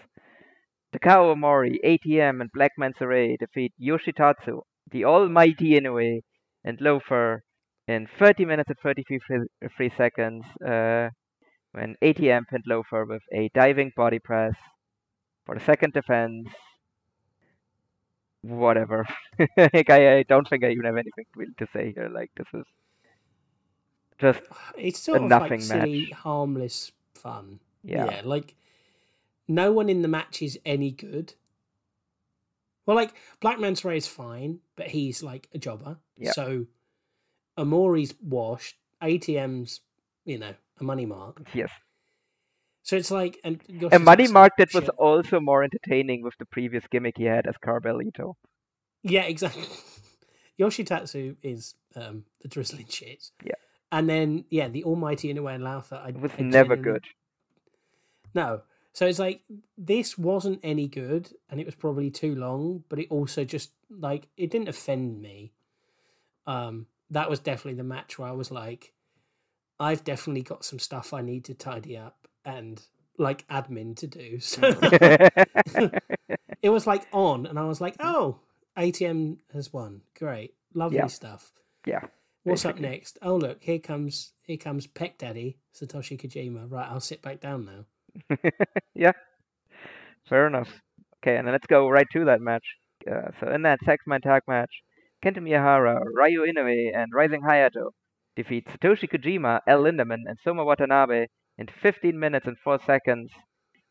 Takao 0.94 1.34
Omori, 1.36 1.76
ATM, 1.84 2.40
and 2.40 2.50
Black 2.52 2.72
Mansaray 2.80 3.36
defeat 3.38 3.72
Yoshitatsu, 3.80 4.60
the 4.90 5.04
almighty 5.04 5.78
Inoue, 5.78 6.20
and 6.64 6.80
Loafer 6.80 7.42
in 7.86 8.06
30 8.18 8.44
minutes 8.44 8.68
and 8.70 8.78
33 8.82 9.90
seconds 9.96 10.44
uh, 10.66 11.08
when 11.72 11.94
ATM 12.02 12.42
pinned 12.50 12.64
Loafer 12.66 13.04
with 13.04 13.22
a 13.32 13.50
diving 13.54 13.92
body 13.96 14.18
press 14.18 14.54
for 15.46 15.54
the 15.54 15.64
second 15.64 15.92
defense. 15.92 16.48
Whatever. 18.42 19.06
like, 19.56 19.90
I, 19.90 20.18
I 20.18 20.22
don't 20.22 20.48
think 20.48 20.64
I 20.64 20.70
even 20.70 20.84
have 20.84 20.96
anything 20.96 21.24
really 21.36 21.52
to 21.58 21.66
say 21.72 21.92
here. 21.94 22.08
Like, 22.12 22.30
this 22.36 22.46
is 22.54 22.64
just, 24.18 24.40
It's 24.76 25.00
sort 25.00 25.20
a 25.20 25.24
of 25.24 25.28
nothing 25.28 25.60
like 25.60 25.62
silly, 25.62 26.00
match. 26.10 26.12
harmless 26.20 26.92
fun. 27.14 27.60
yeah. 27.82 28.20
like 28.24 28.54
no 29.48 29.72
one 29.72 29.88
in 29.88 30.02
the 30.02 30.08
match 30.08 30.42
is 30.42 30.58
any 30.64 30.90
good. 30.90 31.34
Well, 32.86 32.96
like 32.96 33.14
Black 33.40 33.58
Manta 33.58 33.88
Ray 33.88 33.96
is 33.96 34.06
fine, 34.06 34.60
but 34.76 34.88
he's 34.88 35.22
like 35.22 35.48
a 35.52 35.58
jobber. 35.58 35.98
Yeah. 36.16 36.32
So 36.32 36.66
Omori's 37.58 38.14
washed. 38.22 38.76
ATM's, 39.02 39.80
you 40.24 40.38
know, 40.38 40.54
a 40.80 40.84
money 40.84 41.06
mark. 41.06 41.42
Yes. 41.54 41.70
So 42.82 42.96
it's 42.96 43.10
like 43.10 43.38
and 43.44 43.60
A 43.92 43.98
money 43.98 44.28
mark 44.28 44.54
that 44.58 44.72
was 44.72 44.88
also 44.96 45.40
more 45.40 45.62
entertaining 45.62 46.22
with 46.22 46.34
the 46.38 46.46
previous 46.46 46.84
gimmick 46.90 47.18
he 47.18 47.24
had 47.24 47.46
as 47.46 47.54
Carbalito. 47.62 48.34
Yeah, 49.02 49.22
exactly. 49.22 49.64
Yoshitatsu 50.58 51.36
is 51.42 51.74
um, 51.94 52.24
the 52.40 52.48
drizzling 52.48 52.86
shit. 52.88 53.30
Yeah. 53.44 53.52
And 53.92 54.08
then 54.08 54.46
yeah, 54.48 54.68
the 54.68 54.84
almighty 54.84 55.32
Inoue 55.32 55.54
and 55.54 55.62
Lautha. 55.62 56.02
I, 56.02 56.08
It 56.08 56.20
was 56.20 56.32
I 56.38 56.42
never 56.42 56.76
good. 56.76 57.04
No. 58.34 58.62
So 58.98 59.06
it's 59.06 59.20
like 59.20 59.42
this 59.76 60.18
wasn't 60.18 60.58
any 60.64 60.88
good 60.88 61.30
and 61.48 61.60
it 61.60 61.66
was 61.66 61.76
probably 61.76 62.10
too 62.10 62.34
long, 62.34 62.82
but 62.88 62.98
it 62.98 63.06
also 63.10 63.44
just 63.44 63.70
like 63.88 64.26
it 64.36 64.50
didn't 64.50 64.68
offend 64.68 65.22
me. 65.22 65.52
Um 66.48 66.86
that 67.08 67.30
was 67.30 67.38
definitely 67.38 67.74
the 67.74 67.84
match 67.84 68.18
where 68.18 68.28
I 68.28 68.32
was 68.32 68.50
like 68.50 68.94
I've 69.78 70.02
definitely 70.02 70.42
got 70.42 70.64
some 70.64 70.80
stuff 70.80 71.12
I 71.14 71.20
need 71.20 71.44
to 71.44 71.54
tidy 71.54 71.96
up 71.96 72.26
and 72.44 72.82
like 73.16 73.46
admin 73.46 73.94
to 73.98 74.08
do. 74.08 74.40
So 74.40 74.62
it 76.60 76.70
was 76.70 76.88
like 76.88 77.06
on 77.12 77.46
and 77.46 77.56
I 77.56 77.66
was 77.66 77.80
like, 77.80 77.94
"Oh, 78.00 78.40
ATM 78.76 79.36
has 79.52 79.72
won. 79.72 80.02
Great. 80.18 80.54
Lovely 80.74 80.98
Yeah. 80.98 81.06
stuff." 81.06 81.52
yeah. 81.86 82.00
What's 82.42 82.64
up 82.64 82.80
next? 82.80 83.16
Oh 83.22 83.36
look, 83.36 83.62
here 83.62 83.78
comes 83.78 84.32
here 84.42 84.56
comes 84.56 84.88
Peck 84.88 85.18
Daddy 85.18 85.58
Satoshi 85.72 86.20
Kojima. 86.20 86.68
Right, 86.68 86.90
I'll 86.90 86.98
sit 86.98 87.22
back 87.22 87.38
down 87.40 87.64
now. 87.64 87.84
yeah, 88.94 89.12
fair 90.28 90.46
enough. 90.46 90.68
Okay, 91.22 91.36
and 91.36 91.46
then 91.46 91.52
let's 91.52 91.66
go 91.66 91.88
right 91.88 92.06
to 92.12 92.24
that 92.26 92.40
match. 92.40 92.64
Uh, 93.10 93.30
so 93.40 93.50
in 93.50 93.62
that 93.62 93.80
six-man 93.84 94.20
tag 94.20 94.42
match, 94.46 94.70
Kento 95.24 95.38
Miyahara, 95.38 96.00
Ryo 96.16 96.44
Inoue, 96.46 96.90
and 96.94 97.12
Rising 97.12 97.42
Hayato 97.42 97.90
defeat 98.36 98.66
Satoshi 98.68 99.08
Kojima, 99.08 99.60
El 99.66 99.82
Lindaman, 99.82 100.22
and 100.26 100.38
Soma 100.44 100.64
Watanabe 100.64 101.26
in 101.56 101.66
15 101.82 102.18
minutes 102.18 102.46
and 102.46 102.56
4 102.62 102.78
seconds 102.86 103.30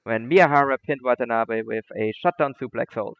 when 0.03 0.29
Miyahara 0.29 0.77
pinned 0.85 1.01
Watanabe 1.03 1.63
with 1.63 1.85
a 1.97 2.13
shutdown 2.21 2.53
suplex 2.61 2.93
hold. 2.93 3.17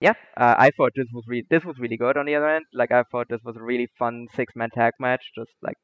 Yeah, 0.00 0.12
uh, 0.36 0.54
I 0.56 0.70
thought 0.76 0.92
this 0.94 1.08
was 1.12 1.24
re- 1.26 1.46
this 1.50 1.64
was 1.64 1.78
really 1.80 1.96
good 1.96 2.16
on 2.16 2.26
the 2.26 2.36
other 2.36 2.48
end. 2.48 2.66
Like 2.72 2.92
I 2.92 3.02
thought 3.02 3.28
this 3.28 3.42
was 3.44 3.56
a 3.56 3.62
really 3.62 3.88
fun 3.98 4.28
six-man 4.34 4.70
tag 4.70 4.92
match, 5.00 5.32
just 5.34 5.50
like 5.62 5.76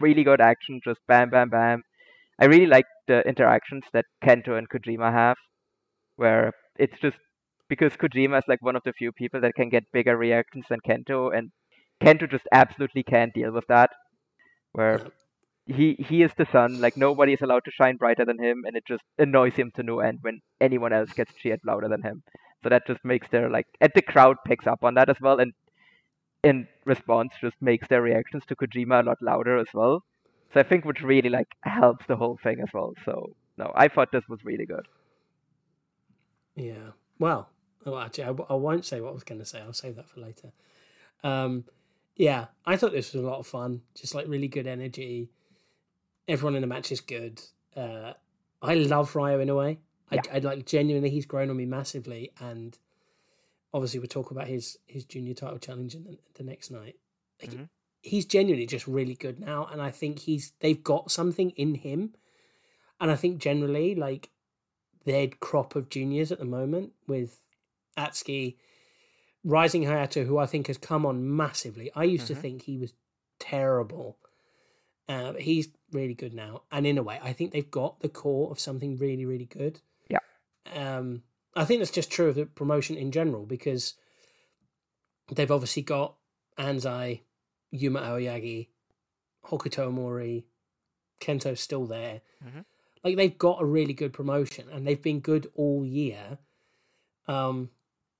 really 0.00 0.24
good 0.24 0.40
action, 0.40 0.80
just 0.82 1.00
bam, 1.06 1.30
bam, 1.30 1.48
bam. 1.48 1.82
I 2.40 2.46
really 2.46 2.66
like 2.66 2.86
the 3.06 3.20
interactions 3.28 3.84
that 3.92 4.06
Kento 4.24 4.56
and 4.56 4.68
Kojima 4.68 5.12
have, 5.12 5.36
where 6.16 6.52
it's 6.78 6.98
just 7.00 7.18
because 7.68 7.92
Kojima 7.92 8.38
is 8.38 8.44
like 8.48 8.62
one 8.62 8.76
of 8.76 8.82
the 8.84 8.92
few 8.92 9.12
people 9.12 9.40
that 9.42 9.54
can 9.54 9.68
get 9.68 9.84
bigger 9.92 10.16
reactions 10.16 10.64
than 10.70 10.80
Kento, 10.80 11.36
and 11.36 11.50
Kento 12.02 12.30
just 12.30 12.48
absolutely 12.52 13.02
can't 13.02 13.34
deal 13.34 13.52
with 13.52 13.66
that. 13.68 13.90
Where 14.72 15.08
he 15.66 15.96
he 16.08 16.22
is 16.22 16.32
the 16.36 16.46
sun, 16.46 16.80
like 16.80 16.96
nobody 16.96 17.34
is 17.34 17.42
allowed 17.42 17.64
to 17.66 17.70
shine 17.70 17.96
brighter 17.96 18.24
than 18.24 18.42
him, 18.42 18.62
and 18.64 18.76
it 18.76 18.84
just 18.86 19.04
annoys 19.18 19.54
him 19.54 19.70
to 19.76 19.82
no 19.82 20.00
end 20.00 20.18
when 20.22 20.40
anyone 20.60 20.92
else 20.92 21.12
gets 21.12 21.34
cheered 21.34 21.60
louder 21.66 21.88
than 21.88 22.02
him. 22.02 22.22
So 22.62 22.68
that 22.68 22.86
just 22.86 23.04
makes 23.04 23.28
their 23.28 23.50
like, 23.50 23.66
and 23.80 23.92
the 23.94 24.02
crowd 24.02 24.36
picks 24.46 24.66
up 24.66 24.82
on 24.82 24.94
that 24.94 25.08
as 25.10 25.16
well, 25.20 25.38
and 25.38 25.52
in 26.42 26.66
response 26.86 27.32
just 27.40 27.56
makes 27.60 27.88
their 27.88 28.02
reactions 28.02 28.44
to 28.48 28.56
Kojima 28.56 29.02
a 29.02 29.06
lot 29.06 29.18
louder 29.20 29.58
as 29.58 29.68
well. 29.74 30.02
So 30.52 30.60
I 30.60 30.62
think 30.64 30.84
which 30.84 31.00
really 31.02 31.28
like 31.30 31.48
helps 31.62 32.04
the 32.06 32.16
whole 32.16 32.38
thing 32.42 32.60
as 32.60 32.68
well. 32.74 32.94
So 33.04 33.34
no, 33.56 33.70
I 33.74 33.88
thought 33.88 34.10
this 34.12 34.24
was 34.28 34.40
really 34.44 34.66
good. 34.66 34.86
Yeah. 36.56 36.90
Well, 37.18 37.48
well 37.84 37.98
actually, 37.98 38.24
I, 38.24 38.28
w- 38.28 38.46
I 38.48 38.54
won't 38.54 38.84
say 38.84 39.00
what 39.00 39.10
I 39.10 39.12
was 39.12 39.24
going 39.24 39.38
to 39.40 39.44
say. 39.44 39.60
I'll 39.60 39.72
save 39.72 39.96
that 39.96 40.08
for 40.08 40.20
later. 40.20 40.52
Um, 41.22 41.64
yeah, 42.16 42.46
I 42.66 42.76
thought 42.76 42.92
this 42.92 43.12
was 43.12 43.22
a 43.22 43.26
lot 43.26 43.38
of 43.38 43.46
fun. 43.46 43.82
Just 43.94 44.14
like 44.14 44.26
really 44.28 44.48
good 44.48 44.66
energy. 44.66 45.30
Everyone 46.28 46.54
in 46.56 46.60
the 46.60 46.66
match 46.66 46.90
is 46.92 47.00
good. 47.00 47.40
Uh, 47.76 48.14
I 48.62 48.74
love 48.74 49.14
Ryo 49.14 49.40
in 49.40 49.48
a 49.48 49.54
way. 49.54 49.78
I, 50.10 50.16
Yeah. 50.16 50.22
I 50.34 50.38
like 50.38 50.66
genuinely, 50.66 51.10
he's 51.10 51.26
grown 51.26 51.50
on 51.50 51.56
me 51.56 51.66
massively, 51.66 52.32
and 52.40 52.76
obviously 53.72 54.00
we'll 54.00 54.08
talk 54.08 54.30
about 54.32 54.48
his 54.48 54.76
his 54.86 55.04
junior 55.04 55.34
title 55.34 55.58
challenge 55.58 55.94
in 55.94 56.04
the, 56.04 56.18
the 56.34 56.42
next 56.42 56.70
night. 56.70 56.96
Like, 57.40 57.52
Mhm. 57.52 57.68
He's 58.02 58.24
genuinely 58.24 58.66
just 58.66 58.86
really 58.86 59.14
good 59.14 59.38
now, 59.40 59.68
and 59.70 59.80
I 59.82 59.90
think 59.90 60.20
he's 60.20 60.52
they've 60.60 60.82
got 60.82 61.10
something 61.10 61.50
in 61.50 61.74
him, 61.76 62.14
and 63.00 63.10
I 63.10 63.16
think 63.16 63.38
generally 63.38 63.94
like 63.94 64.30
their 65.04 65.28
crop 65.28 65.76
of 65.76 65.88
juniors 65.90 66.32
at 66.32 66.38
the 66.38 66.44
moment 66.44 66.92
with 67.06 67.40
Atsuki, 67.98 68.56
Rising 69.44 69.82
Hayato, 69.84 70.26
who 70.26 70.38
I 70.38 70.46
think 70.46 70.66
has 70.68 70.78
come 70.78 71.04
on 71.04 71.36
massively. 71.36 71.90
I 71.94 72.04
used 72.04 72.26
to 72.28 72.34
Mhm. 72.34 72.40
think 72.40 72.62
he 72.62 72.76
was 72.78 72.94
terrible. 73.38 74.18
Uh, 75.08 75.34
he's 75.34 75.68
really 75.92 76.14
good 76.14 76.32
now, 76.32 76.62
and 76.70 76.86
in 76.86 76.96
a 76.96 77.02
way, 77.02 77.18
I 77.22 77.32
think 77.32 77.52
they've 77.52 77.70
got 77.70 78.00
the 78.00 78.08
core 78.08 78.50
of 78.50 78.60
something 78.60 78.96
really, 78.96 79.24
really 79.26 79.46
good. 79.46 79.80
Yeah. 80.08 80.20
Um, 80.66 81.24
I 81.54 81.64
think 81.64 81.80
that's 81.80 81.90
just 81.90 82.10
true 82.10 82.28
of 82.28 82.36
the 82.36 82.46
promotion 82.46 82.96
in 82.96 83.10
general 83.10 83.44
because 83.44 83.94
they've 85.32 85.50
obviously 85.50 85.82
got 85.82 86.16
Anzai, 86.58 87.22
Yuma 87.70 88.00
Aoyagi, 88.00 88.68
Hokuto 89.46 89.90
Omori, 89.92 90.44
Kento's 91.20 91.60
still 91.60 91.86
there. 91.86 92.22
Mhm. 92.44 92.64
Like 93.04 93.16
they've 93.16 93.38
got 93.38 93.62
a 93.62 93.64
really 93.64 93.92
good 93.94 94.12
promotion, 94.12 94.68
and 94.70 94.86
they've 94.86 95.00
been 95.00 95.20
good 95.20 95.50
all 95.54 95.84
year. 95.84 96.38
Um, 97.26 97.70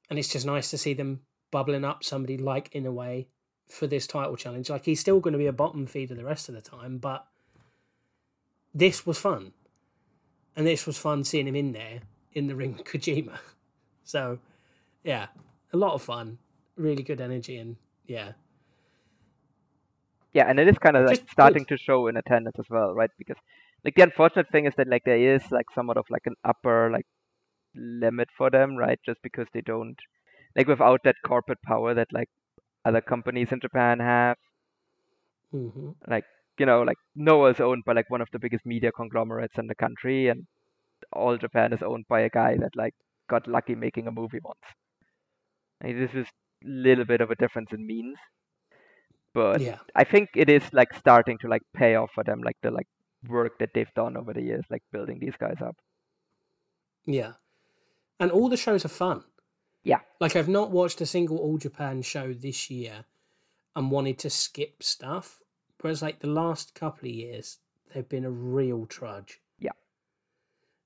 and 0.09 0.18
it's 0.18 0.28
just 0.32 0.47
nice 0.47 0.70
to 0.70 0.78
see 0.78 0.94
them 0.94 1.22
bubbling 1.51 1.85
up 1.85 2.05
somebody 2.05 2.36
like 2.36 2.74
in 2.74 2.86
a 2.86 2.93
way 2.93 3.28
for 3.68 3.86
this 3.86 4.06
title 4.06 4.36
challenge. 4.36 4.70
Like 4.70 4.85
he's 4.85 5.01
still 5.01 5.20
going 5.20 5.32
to 5.32 5.39
be 5.39 5.47
a 5.47 5.52
bottom 5.52 5.86
feeder 5.86 6.14
the 6.14 6.24
rest 6.24 6.48
of 6.48 6.55
the 6.55 6.60
time, 6.60 6.98
but 6.98 7.27
this 8.74 9.05
was 9.06 9.18
fun, 9.18 9.52
and 10.56 10.66
this 10.66 10.86
was 10.86 10.97
fun 10.98 11.24
seeing 11.24 11.47
him 11.48 11.56
in 11.56 11.72
there 11.72 12.01
in 12.32 12.47
the 12.47 12.56
ring 12.56 12.74
Kojima. 12.85 13.39
So, 14.02 14.40
yeah, 15.05 15.28
a 15.72 15.77
lot 15.77 15.93
of 15.94 16.02
fun, 16.02 16.39
really 16.74 17.05
good 17.05 17.20
energy, 17.20 17.59
and 17.59 17.77
yeah, 18.09 18.32
Yeah, 20.32 20.47
and 20.48 20.59
it 20.61 20.69
is 20.69 20.78
kind 20.78 20.97
of 20.97 21.05
like 21.07 21.20
Just 21.20 21.39
good. 21.40 21.57
starting 21.57 21.66
to 21.66 21.77
show 21.77 22.07
in 22.09 22.16
attendance 22.16 22.57
as 22.59 22.66
well, 22.70 22.94
right? 22.94 23.11
Because 23.19 23.36
like 23.85 23.94
the 23.94 24.02
unfortunate 24.02 24.48
thing 24.51 24.66
is 24.66 24.74
that 24.77 24.89
like 24.89 25.05
there 25.05 25.19
is 25.35 25.43
like 25.51 25.66
somewhat 25.74 25.97
of 25.97 26.07
like 26.11 26.27
an 26.27 26.36
upper 26.44 26.90
like 26.90 27.07
limit 27.74 28.28
for 28.36 28.51
them, 28.51 28.77
right? 28.77 29.01
Just 29.05 29.20
because 29.23 29.48
they 29.52 29.62
don't 29.62 29.98
like 30.57 30.66
without 30.69 31.01
that 31.05 31.16
corporate 31.27 31.62
power 31.62 31.94
that 31.94 32.12
like 32.12 32.28
other 32.85 33.01
companies 33.01 33.52
in 33.52 33.61
Japan 33.61 34.01
have. 34.01 34.36
hmm 35.52 35.90
Like 36.07 36.24
you 36.59 36.66
know, 36.66 36.82
like 36.82 36.98
Noah 37.15 37.51
is 37.52 37.61
owned 37.61 37.85
by 37.86 37.94
like 37.94 38.11
one 38.11 38.20
of 38.20 38.28
the 38.32 38.39
biggest 38.39 38.66
media 38.66 38.93
conglomerates 38.93 39.57
in 39.59 39.66
the 39.66 39.74
country, 39.74 40.28
and 40.28 40.47
all 41.12 41.36
Japan 41.39 41.73
is 41.73 41.82
owned 41.82 42.07
by 42.09 42.20
a 42.20 42.31
guy 42.31 42.57
that 42.59 42.77
like 42.77 42.94
got 43.28 43.47
lucky 43.48 43.74
making 43.74 44.07
a 44.07 44.12
movie 44.12 44.40
once. 44.43 44.61
Like, 45.82 45.97
this 45.97 46.15
is 46.15 46.27
a 46.27 46.66
little 46.69 47.05
bit 47.05 47.20
of 47.20 47.31
a 47.31 47.35
difference 47.36 47.73
in 47.73 47.86
means, 47.86 48.19
but 49.35 49.61
yeah, 49.61 49.78
I 49.94 50.05
think 50.05 50.31
it 50.35 50.48
is 50.51 50.62
like 50.73 50.93
starting 50.94 51.39
to 51.39 51.48
like 51.48 51.62
pay 51.74 51.94
off 51.94 52.11
for 52.15 52.24
them, 52.24 52.43
like 52.43 52.57
the 52.62 52.70
like 52.70 52.89
work 53.28 53.59
that 53.59 53.70
they've 53.74 53.93
done 53.94 54.16
over 54.16 54.32
the 54.32 54.43
years, 54.43 54.65
like 54.70 54.82
building 54.93 55.19
these 55.20 55.35
guys 55.39 55.59
up. 55.65 55.77
yeah, 57.07 57.32
and 58.19 58.31
all 58.31 58.48
the 58.48 58.57
shows 58.57 58.85
are 58.85 58.89
fun. 58.89 59.24
Yeah. 59.82 60.01
Like 60.20 60.36
I've 60.36 60.48
not 60.48 60.70
watched 60.70 61.01
a 61.01 61.07
single 61.07 61.39
All 61.39 61.59
Japan 61.59 62.02
show 62.02 62.32
this 62.32 62.70
year, 62.70 63.05
and 63.74 63.90
wanted 63.90 64.19
to 64.20 64.31
skip 64.31 64.82
stuff. 64.82 65.43
Whereas 65.81 66.02
like 66.02 66.20
the 66.20 66.28
last 66.28 66.74
couple 66.74 67.09
of 67.09 67.15
years, 67.15 67.59
they've 67.94 68.09
been 68.09 68.24
a 68.24 68.31
real 68.31 68.85
trudge. 68.86 69.40
Yeah. 69.59 69.70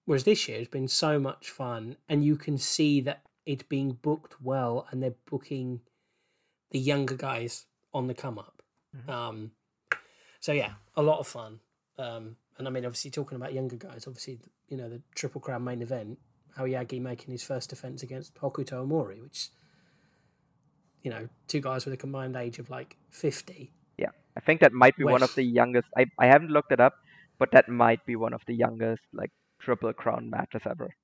Whereas 0.05 0.25
this 0.25 0.49
year 0.49 0.59
has 0.59 0.69
been 0.69 0.89
so 0.89 1.19
much 1.19 1.51
fun, 1.51 1.97
and 2.09 2.25
you 2.25 2.37
can 2.37 2.59
see 2.59 3.01
that 3.01 3.23
it's 3.45 3.65
being 3.65 3.93
booked 3.93 4.41
well, 4.41 4.87
and 4.91 5.03
they're 5.03 5.17
booking 5.29 5.81
the 6.71 6.79
younger 6.79 7.17
guys 7.17 7.67
on 7.95 8.09
the 8.09 8.15
come 8.15 8.39
up. 8.39 8.63
Mhm. 8.95 9.09
Um, 9.09 9.53
so 10.41 10.53
yeah, 10.53 10.75
a 10.97 11.03
lot 11.03 11.21
of 11.21 11.27
fun. 11.27 11.61
Um, 11.97 12.37
and 12.59 12.67
I 12.69 12.71
mean, 12.71 12.85
obviously, 12.85 13.11
talking 13.11 13.37
about 13.37 13.55
younger 13.55 13.77
guys, 13.77 14.07
obviously, 14.07 14.41
you 14.69 14.77
know, 14.77 14.89
the 14.89 15.01
Triple 15.15 15.41
Crown 15.41 15.65
main 15.65 15.81
event, 15.81 16.19
Aoyagi 16.59 17.01
making 17.01 17.33
his 17.33 17.43
first 17.43 17.71
defense 17.71 18.03
against 18.03 18.35
Hokuto 18.37 18.87
Omori, 18.87 19.21
which, 19.23 19.49
you 21.03 21.11
know, 21.11 21.29
two 21.49 21.61
guys 21.61 21.85
with 21.85 21.95
a 21.95 21.97
combined 21.97 22.37
age 22.37 22.59
of 22.59 22.71
like 22.71 22.97
50. 23.11 23.73
Yeah, 23.99 24.11
I 24.37 24.41
think 24.41 24.61
that 24.61 24.73
might 24.73 24.97
be 24.97 25.05
one 25.05 25.23
of 25.23 25.35
the 25.35 25.43
youngest. 25.43 25.89
I 25.97 26.07
I 26.19 26.27
haven't 26.27 26.51
looked 26.51 26.73
it 26.73 26.81
up, 26.81 26.95
but 27.39 27.51
that 27.53 27.69
might 27.69 28.05
be 28.07 28.17
one 28.17 28.35
of 28.35 28.43
the 28.47 28.55
youngest 28.55 29.03
like 29.13 29.31
triple 29.61 29.93
crown 29.93 30.31
matches 30.31 30.63
ever. 30.67 30.95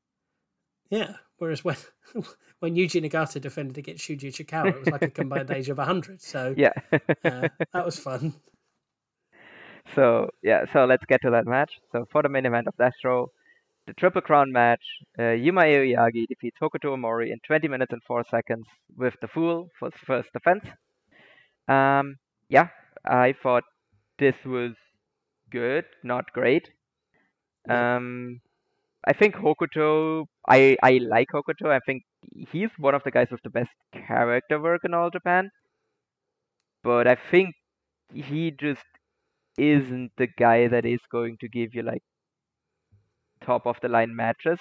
Yeah. 0.90 1.16
Whereas 1.40 1.64
when 1.64 1.76
when 2.60 2.74
Yuji 2.76 3.02
Nagata 3.02 3.40
defended 3.40 3.78
against 3.78 4.06
Shuji 4.06 4.28
Ishikawa, 4.28 4.74
it 4.74 4.80
was 4.80 4.90
like 4.90 5.02
a 5.02 5.10
combined 5.10 5.50
age 5.58 5.70
of 5.70 5.78
100. 5.78 6.20
So 6.20 6.54
Yeah. 6.56 6.72
uh, 6.92 7.48
that 7.72 7.84
was 7.84 7.98
fun. 7.98 8.34
So 9.94 10.28
yeah, 10.42 10.66
so 10.72 10.84
let's 10.84 11.04
get 11.06 11.22
to 11.22 11.30
that 11.30 11.46
match. 11.46 11.72
So 11.92 12.04
for 12.12 12.22
the 12.22 12.28
main 12.28 12.44
event 12.44 12.68
of 12.68 12.74
that 12.76 12.92
show, 13.00 13.32
the 13.86 13.94
Triple 13.94 14.20
Crown 14.20 14.52
match, 14.52 14.82
uh, 15.18 15.30
Yuma 15.30 15.62
Aoyagi 15.62 16.26
defeats 16.28 16.58
Hokuto 16.60 16.94
Omori 16.94 17.32
in 17.32 17.38
20 17.46 17.68
minutes 17.68 17.92
and 17.92 18.02
4 18.06 18.22
seconds 18.30 18.66
with 18.96 19.14
the 19.22 19.28
Fool 19.28 19.70
for 19.78 19.86
his 19.90 20.00
first 20.06 20.28
defense. 20.34 20.64
Um, 21.68 22.16
yeah, 22.50 22.68
I 23.04 23.34
thought 23.42 23.64
this 24.18 24.34
was 24.44 24.72
good, 25.50 25.86
not 26.04 26.30
great. 26.34 26.68
Um, 27.68 28.40
I 29.06 29.12
think 29.12 29.34
Hokuto, 29.34 30.26
I, 30.48 30.76
I 30.82 30.98
like 30.98 31.28
Hokuto. 31.34 31.70
I 31.70 31.80
think 31.80 32.02
he's 32.50 32.70
one 32.78 32.94
of 32.94 33.02
the 33.04 33.10
guys 33.10 33.28
with 33.30 33.42
the 33.42 33.50
best 33.50 33.70
character 33.92 34.60
work 34.60 34.84
in 34.84 34.94
all 34.94 35.10
Japan. 35.10 35.50
But 36.82 37.06
I 37.06 37.14
think 37.14 37.54
he 38.12 38.50
just 38.50 38.84
isn't 39.58 40.12
the 40.16 40.26
guy 40.26 40.68
that 40.68 40.86
is 40.86 41.00
going 41.10 41.38
to 41.38 41.48
give 41.48 41.74
you 41.74 41.82
like 41.82 42.02
top 43.42 43.66
of 43.66 43.78
the 43.82 43.88
line 43.88 44.16
matches. 44.16 44.58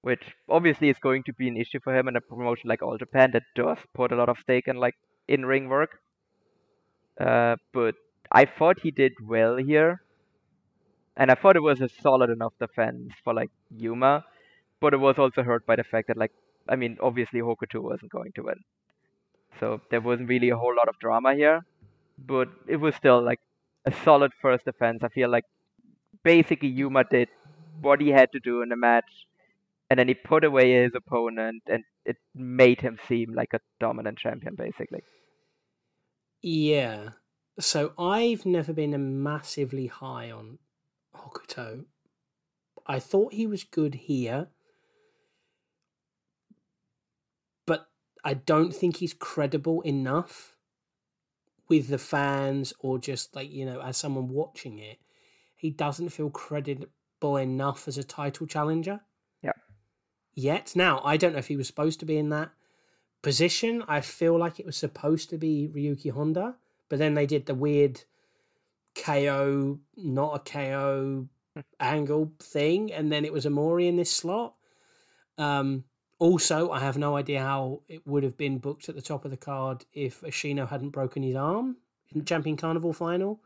Which 0.00 0.34
obviously 0.48 0.88
is 0.88 0.98
going 0.98 1.22
to 1.22 1.32
be 1.32 1.46
an 1.46 1.56
issue 1.56 1.78
for 1.78 1.96
him 1.96 2.08
in 2.08 2.16
a 2.16 2.20
promotion 2.20 2.68
like 2.68 2.82
All 2.82 2.98
Japan 2.98 3.30
that 3.30 3.44
does 3.54 3.78
put 3.94 4.10
a 4.10 4.16
lot 4.16 4.28
of 4.28 4.40
stake 4.40 4.66
in 4.66 4.74
like 4.78 4.96
in 5.28 5.46
ring 5.46 5.68
work. 5.68 6.00
Uh, 7.20 7.56
but 7.72 7.94
I 8.32 8.44
thought 8.44 8.80
he 8.80 8.90
did 8.90 9.12
well 9.22 9.56
here. 9.56 10.02
And 11.18 11.30
I 11.30 11.34
thought 11.34 11.56
it 11.56 11.62
was 11.62 11.82
a 11.82 11.88
solid 11.88 12.30
enough 12.30 12.54
defense 12.58 13.12
for 13.22 13.34
like 13.34 13.50
Yuma. 13.76 14.24
But 14.80 14.94
it 14.94 14.98
was 14.98 15.18
also 15.18 15.42
hurt 15.42 15.66
by 15.66 15.76
the 15.76 15.84
fact 15.84 16.08
that 16.08 16.16
like 16.16 16.32
I 16.68 16.76
mean 16.76 16.96
obviously 17.02 17.40
Hokuto 17.40 17.82
wasn't 17.82 18.10
going 18.12 18.32
to 18.36 18.42
win. 18.42 18.60
So 19.60 19.80
there 19.90 20.00
wasn't 20.00 20.28
really 20.28 20.50
a 20.50 20.56
whole 20.56 20.74
lot 20.74 20.88
of 20.88 20.98
drama 21.00 21.34
here 21.34 21.62
but 22.18 22.48
it 22.66 22.76
was 22.76 22.94
still 22.94 23.22
like 23.22 23.40
a 23.86 23.92
solid 24.04 24.32
first 24.42 24.64
defense. 24.64 25.00
I 25.02 25.08
feel 25.08 25.30
like 25.30 25.44
basically 26.24 26.68
Yuma 26.68 27.04
did 27.04 27.28
what 27.80 28.00
he 28.00 28.08
had 28.08 28.32
to 28.32 28.40
do 28.40 28.62
in 28.62 28.70
the 28.70 28.76
match, 28.76 29.26
and 29.88 29.98
then 29.98 30.08
he 30.08 30.14
put 30.14 30.44
away 30.44 30.82
his 30.82 30.92
opponent, 30.94 31.62
and 31.66 31.84
it 32.04 32.16
made 32.34 32.80
him 32.80 32.98
seem 33.08 33.34
like 33.34 33.54
a 33.54 33.60
dominant 33.78 34.18
champion, 34.18 34.54
basically. 34.56 35.02
Yeah. 36.42 37.10
So 37.60 37.92
I've 37.98 38.46
never 38.46 38.72
been 38.72 38.94
a 38.94 38.98
massively 38.98 39.86
high 39.86 40.30
on 40.30 40.58
Hokuto. 41.16 41.84
I 42.86 42.98
thought 42.98 43.34
he 43.34 43.46
was 43.46 43.64
good 43.64 43.94
here. 43.94 44.48
But 47.66 47.88
I 48.24 48.34
don't 48.34 48.74
think 48.74 48.96
he's 48.96 49.14
credible 49.14 49.82
enough 49.82 50.56
with 51.68 51.88
the 51.88 51.98
fans 51.98 52.72
or 52.78 52.98
just 52.98 53.36
like, 53.36 53.50
you 53.50 53.66
know, 53.66 53.80
as 53.80 53.96
someone 53.96 54.28
watching 54.28 54.78
it. 54.78 54.98
He 55.54 55.70
doesn't 55.70 56.10
feel 56.10 56.30
credible 56.30 57.36
enough 57.36 57.88
as 57.88 57.98
a 57.98 58.04
title 58.04 58.46
challenger. 58.46 59.00
Yeah. 59.42 59.52
Yet. 60.34 60.72
Now, 60.74 61.00
I 61.04 61.16
don't 61.16 61.32
know 61.32 61.38
if 61.38 61.48
he 61.48 61.56
was 61.56 61.66
supposed 61.66 62.00
to 62.00 62.06
be 62.06 62.16
in 62.16 62.30
that 62.30 62.50
position. 63.22 63.82
I 63.88 64.00
feel 64.00 64.38
like 64.38 64.58
it 64.58 64.66
was 64.66 64.76
supposed 64.76 65.28
to 65.30 65.38
be 65.38 65.68
Ryuki 65.74 66.12
Honda, 66.12 66.56
but 66.88 66.98
then 66.98 67.14
they 67.14 67.26
did 67.26 67.46
the 67.46 67.54
weird 67.54 68.04
KO, 68.98 69.78
not 69.96 70.36
a 70.36 70.50
KO 70.50 71.28
angle 71.80 72.32
thing, 72.40 72.92
and 72.92 73.10
then 73.10 73.24
it 73.24 73.32
was 73.32 73.46
Omori 73.46 73.88
in 73.88 73.96
this 73.96 74.10
slot. 74.10 74.54
Um, 75.36 75.84
also, 76.18 76.70
I 76.70 76.80
have 76.80 76.98
no 76.98 77.16
idea 77.16 77.40
how 77.40 77.82
it 77.88 78.06
would 78.06 78.24
have 78.24 78.36
been 78.36 78.58
booked 78.58 78.88
at 78.88 78.96
the 78.96 79.02
top 79.02 79.24
of 79.24 79.30
the 79.30 79.36
card 79.36 79.84
if 79.92 80.20
Ashino 80.22 80.68
hadn't 80.68 80.90
broken 80.90 81.22
his 81.22 81.36
arm 81.36 81.76
in 82.12 82.18
the 82.18 82.24
Champion 82.24 82.56
Carnival 82.56 82.92
final, 82.92 83.40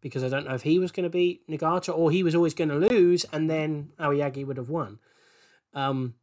because 0.00 0.22
I 0.22 0.28
don't 0.28 0.46
know 0.46 0.54
if 0.54 0.62
he 0.62 0.78
was 0.78 0.92
going 0.92 1.04
to 1.04 1.10
beat 1.10 1.46
Nagata 1.48 1.96
or 1.96 2.10
he 2.10 2.22
was 2.22 2.34
always 2.34 2.54
going 2.54 2.70
to 2.70 2.76
lose, 2.76 3.24
and 3.32 3.50
then 3.50 3.90
Aoyagi 3.98 4.46
would 4.46 4.56
have 4.56 4.70
won. 4.70 4.98
Um, 5.74 6.14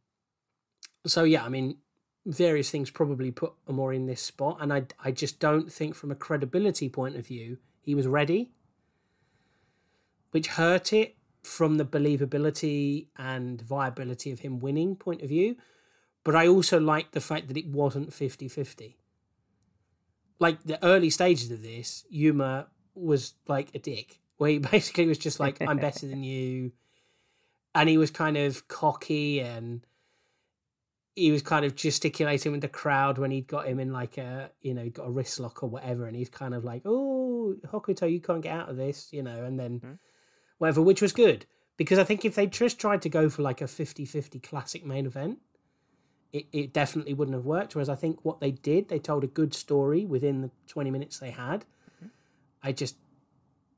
so 1.06 1.24
yeah, 1.24 1.44
I 1.44 1.48
mean, 1.48 1.76
various 2.24 2.70
things 2.70 2.90
probably 2.90 3.30
put 3.30 3.52
Omori 3.66 3.96
in 3.96 4.06
this 4.06 4.22
spot, 4.22 4.58
and 4.60 4.72
I 4.72 4.86
I 5.02 5.10
just 5.10 5.38
don't 5.38 5.70
think 5.70 5.94
from 5.94 6.10
a 6.10 6.14
credibility 6.14 6.88
point 6.88 7.16
of 7.16 7.26
view 7.26 7.58
he 7.88 7.94
was 7.94 8.06
ready, 8.06 8.50
which 10.32 10.48
hurt 10.48 10.92
it 10.92 11.16
from 11.42 11.78
the 11.78 11.86
believability 11.86 13.06
and 13.16 13.62
viability 13.62 14.30
of 14.30 14.40
him 14.40 14.60
winning 14.60 14.94
point 14.94 15.22
of 15.22 15.30
view. 15.30 15.56
But 16.22 16.36
I 16.36 16.46
also 16.48 16.78
liked 16.78 17.12
the 17.12 17.22
fact 17.22 17.48
that 17.48 17.56
it 17.56 17.66
wasn't 17.66 18.10
50-50. 18.10 18.96
Like 20.38 20.64
the 20.64 20.84
early 20.84 21.08
stages 21.08 21.50
of 21.50 21.62
this, 21.62 22.04
Yuma 22.10 22.66
was 22.94 23.32
like 23.46 23.74
a 23.74 23.78
dick, 23.78 24.20
where 24.36 24.50
he 24.50 24.58
basically 24.58 25.06
was 25.06 25.16
just 25.16 25.40
like, 25.40 25.56
"I'm 25.62 25.78
better 25.78 26.06
than 26.06 26.22
you," 26.22 26.72
and 27.74 27.88
he 27.88 27.96
was 27.96 28.10
kind 28.10 28.36
of 28.36 28.68
cocky 28.68 29.40
and 29.40 29.80
he 31.18 31.30
was 31.32 31.42
kind 31.42 31.64
of 31.64 31.74
gesticulating 31.74 32.52
with 32.52 32.60
the 32.60 32.68
crowd 32.68 33.18
when 33.18 33.30
he'd 33.30 33.46
got 33.46 33.66
him 33.66 33.78
in 33.80 33.92
like 33.92 34.16
a 34.18 34.50
you 34.60 34.72
know 34.74 34.88
got 34.88 35.06
a 35.06 35.10
wrist 35.10 35.38
lock 35.40 35.62
or 35.62 35.68
whatever 35.68 36.06
and 36.06 36.16
he's 36.16 36.28
kind 36.28 36.54
of 36.54 36.64
like 36.64 36.82
oh 36.84 37.56
hokuto 37.72 38.10
you 38.10 38.20
can't 38.20 38.42
get 38.42 38.52
out 38.52 38.68
of 38.68 38.76
this 38.76 39.08
you 39.12 39.22
know 39.22 39.44
and 39.44 39.58
then 39.58 39.80
Mhm. 39.80 39.98
whatever 40.58 40.80
which 40.82 41.02
was 41.02 41.12
good. 41.12 41.46
Because 41.76 41.98
i 41.98 42.04
think 42.04 42.24
if 42.24 42.34
they 42.34 42.46
just 42.46 42.78
tried 42.80 43.02
to 43.02 43.08
go 43.08 43.28
for 43.28 43.42
like 43.42 43.60
a 43.60 43.64
50-50 43.66 44.42
classic 44.42 44.84
main 44.84 45.06
event 45.06 45.38
it, 46.32 46.46
it 46.52 46.72
definitely 46.74 47.14
wouldn't 47.14 47.34
have 47.34 47.46
worked. 47.46 47.74
Whereas 47.74 47.88
i 47.88 47.94
think 47.94 48.24
what 48.24 48.40
they 48.40 48.50
did 48.50 48.88
they 48.88 48.98
told 48.98 49.24
a 49.24 49.28
good 49.28 49.54
story 49.54 50.04
within 50.04 50.42
the 50.42 50.50
20 50.66 50.90
minutes 50.90 51.18
they 51.18 51.30
had. 51.30 51.64
I 52.62 52.72
just 52.72 52.96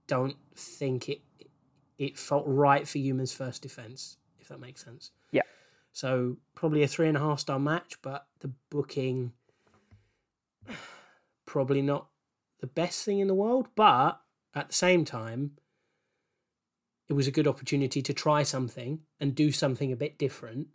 don't 0.06 0.36
think 0.54 1.08
it 1.08 1.20
it 1.98 2.18
felt 2.18 2.44
right 2.46 2.88
for 2.88 2.98
Yuma's 2.98 3.32
first 3.32 3.62
defense 3.62 4.16
if 4.40 4.48
that 4.48 4.58
makes 4.58 4.82
sense. 4.84 5.12
Yeah. 5.30 5.42
So 5.92 6.36
probably 6.54 6.82
a 6.82 6.88
three 6.88 7.08
and 7.08 7.16
a 7.16 7.20
half 7.20 7.40
star 7.40 7.58
match, 7.58 7.98
but 8.02 8.26
the 8.40 8.52
booking 8.70 9.32
probably 11.46 11.82
not 11.82 12.08
the 12.60 12.66
best 12.66 13.04
thing 13.04 13.18
in 13.18 13.28
the 13.28 13.34
world. 13.34 13.68
But 13.74 14.20
at 14.54 14.68
the 14.68 14.74
same 14.74 15.04
time, 15.04 15.52
it 17.08 17.14
was 17.14 17.26
a 17.26 17.32
good 17.32 17.48
opportunity 17.48 18.02
to 18.02 18.14
try 18.14 18.42
something 18.42 19.00
and 19.18 19.34
do 19.34 19.50
something 19.50 19.92
a 19.92 19.96
bit 19.96 20.18
different 20.18 20.68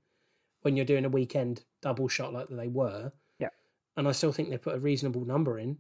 when 0.62 0.76
you're 0.76 0.86
doing 0.86 1.06
a 1.06 1.10
weekend 1.10 1.64
double 1.82 2.08
shot 2.08 2.34
like 2.34 2.48
they 2.50 2.68
were. 2.68 3.14
Yeah. 3.40 3.50
And 3.96 4.08
I 4.08 4.12
still 4.12 4.32
think 4.32 4.50
they 4.50 4.58
put 4.58 4.76
a 4.76 4.80
reasonable 4.80 5.24
number 5.24 5.58
in 5.58 5.78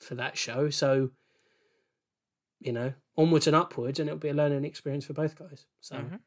for 0.00 0.14
that 0.14 0.38
show. 0.38 0.70
So, 0.70 1.10
you 2.60 2.72
know, 2.72 2.94
onwards 3.16 3.46
and 3.46 3.56
upwards, 3.56 3.98
and 3.98 4.08
it'll 4.08 4.18
be 4.18 4.28
a 4.28 4.34
learning 4.34 4.64
experience 4.64 5.04
for 5.04 5.12
both 5.12 5.36
guys. 5.36 5.66
So, 5.80 5.96
Mhm. 5.96 6.20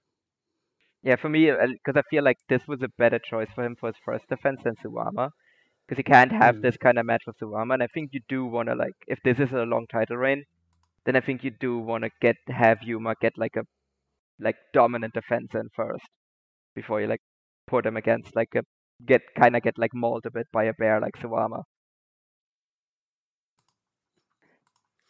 Yeah, 1.03 1.15
for 1.15 1.29
me, 1.29 1.51
because 1.51 1.97
I 1.97 2.01
feel 2.09 2.23
like 2.23 2.37
this 2.49 2.67
was 2.67 2.81
a 2.81 2.89
better 2.97 3.19
choice 3.19 3.49
for 3.53 3.63
him 3.63 3.75
for 3.79 3.87
his 3.87 3.97
first 4.05 4.27
defense 4.27 4.61
than 4.63 4.75
Suwama, 4.77 5.31
because 5.87 5.97
he 5.97 6.03
can't 6.03 6.31
have 6.31 6.55
Mm. 6.55 6.61
this 6.61 6.77
kind 6.77 6.97
of 6.99 7.05
match 7.05 7.23
with 7.27 7.37
Suwama, 7.39 7.73
and 7.75 7.83
I 7.83 7.87
think 7.87 8.11
you 8.13 8.21
do 8.29 8.45
want 8.45 8.69
to 8.69 8.75
like, 8.75 8.95
if 9.07 9.19
this 9.23 9.39
is 9.39 9.51
a 9.53 9.63
long 9.65 9.87
title 9.87 10.17
reign, 10.17 10.43
then 11.05 11.15
I 11.15 11.21
think 11.21 11.43
you 11.43 11.51
do 11.51 11.79
want 11.79 12.03
to 12.03 12.11
get 12.21 12.37
have 12.47 12.83
Yuma 12.83 13.15
get 13.21 13.37
like 13.37 13.55
a 13.57 13.63
like 14.39 14.57
dominant 14.73 15.13
defense 15.13 15.53
in 15.55 15.69
first 15.75 16.05
before 16.75 17.01
you 17.01 17.07
like 17.07 17.21
put 17.67 17.85
him 17.85 17.97
against 17.97 18.35
like 18.35 18.53
a 18.55 18.63
get 19.05 19.21
kind 19.35 19.55
of 19.55 19.63
get 19.63 19.77
like 19.77 19.93
mauled 19.93 20.25
a 20.25 20.31
bit 20.31 20.47
by 20.51 20.65
a 20.65 20.73
bear 20.73 20.99
like 21.01 21.15
Suwama. 21.17 21.63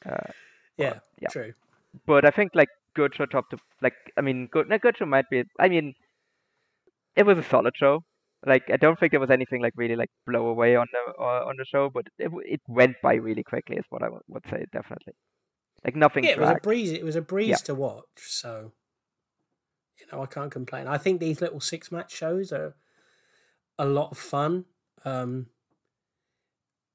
Uh, 0.06 0.32
yeah, 0.78 1.00
yeah. 1.22 1.30
true. 1.30 1.54
but 2.06 2.26
I 2.26 2.32
think 2.32 2.52
like 2.54 2.70
Gocho 2.98 3.30
top 3.30 3.50
to 3.50 3.58
like 3.82 3.94
I 4.18 4.22
mean 4.22 4.48
Go 4.52 4.64
no, 4.64 4.78
Gocho 4.80 5.08
might 5.08 5.30
be 5.30 5.44
I 5.60 5.70
mean 5.70 5.94
it 7.16 7.26
was 7.26 7.38
a 7.38 7.44
solid 7.44 7.74
show. 7.76 8.04
Like 8.46 8.64
I 8.72 8.78
don't 8.78 9.00
think 9.00 9.12
there 9.12 9.20
was 9.20 9.30
anything 9.30 9.62
like 9.62 9.74
really 9.76 9.96
like 9.96 10.10
blow 10.26 10.48
away 10.48 10.76
on 10.76 10.88
the 10.92 11.14
uh, 11.22 11.46
on 11.46 11.56
the 11.58 11.66
show, 11.66 11.90
but 11.94 12.06
it 12.18 12.32
it 12.46 12.62
went 12.68 12.96
by 13.04 13.14
really 13.16 13.44
quickly 13.44 13.78
is 13.78 13.86
what 13.90 14.02
I 14.02 14.06
w- 14.06 14.22
would 14.30 14.44
say 14.50 14.66
definitely. 14.74 15.14
Like 15.86 15.96
nothing 15.96 16.24
Yeah, 16.24 16.32
it 16.32 16.40
was 16.40 16.50
a 16.50 16.56
breeze. 16.56 16.92
It 16.92 17.04
was 17.04 17.16
a 17.16 17.22
breeze 17.22 17.50
Yeah. 17.50 17.56
to 17.58 17.76
watch. 17.76 18.06
So, 18.18 18.72
you 20.00 20.06
know, 20.12 20.24
I 20.24 20.26
can't 20.26 20.52
complain. 20.52 20.88
I 20.88 20.98
think 20.98 21.20
these 21.20 21.42
little 21.42 21.60
six 21.60 21.92
match 21.92 22.12
shows 22.16 22.52
are 22.52 22.76
a 23.78 23.86
lot 23.86 24.12
of 24.12 24.18
fun. 24.18 24.66
Um, 25.06 25.48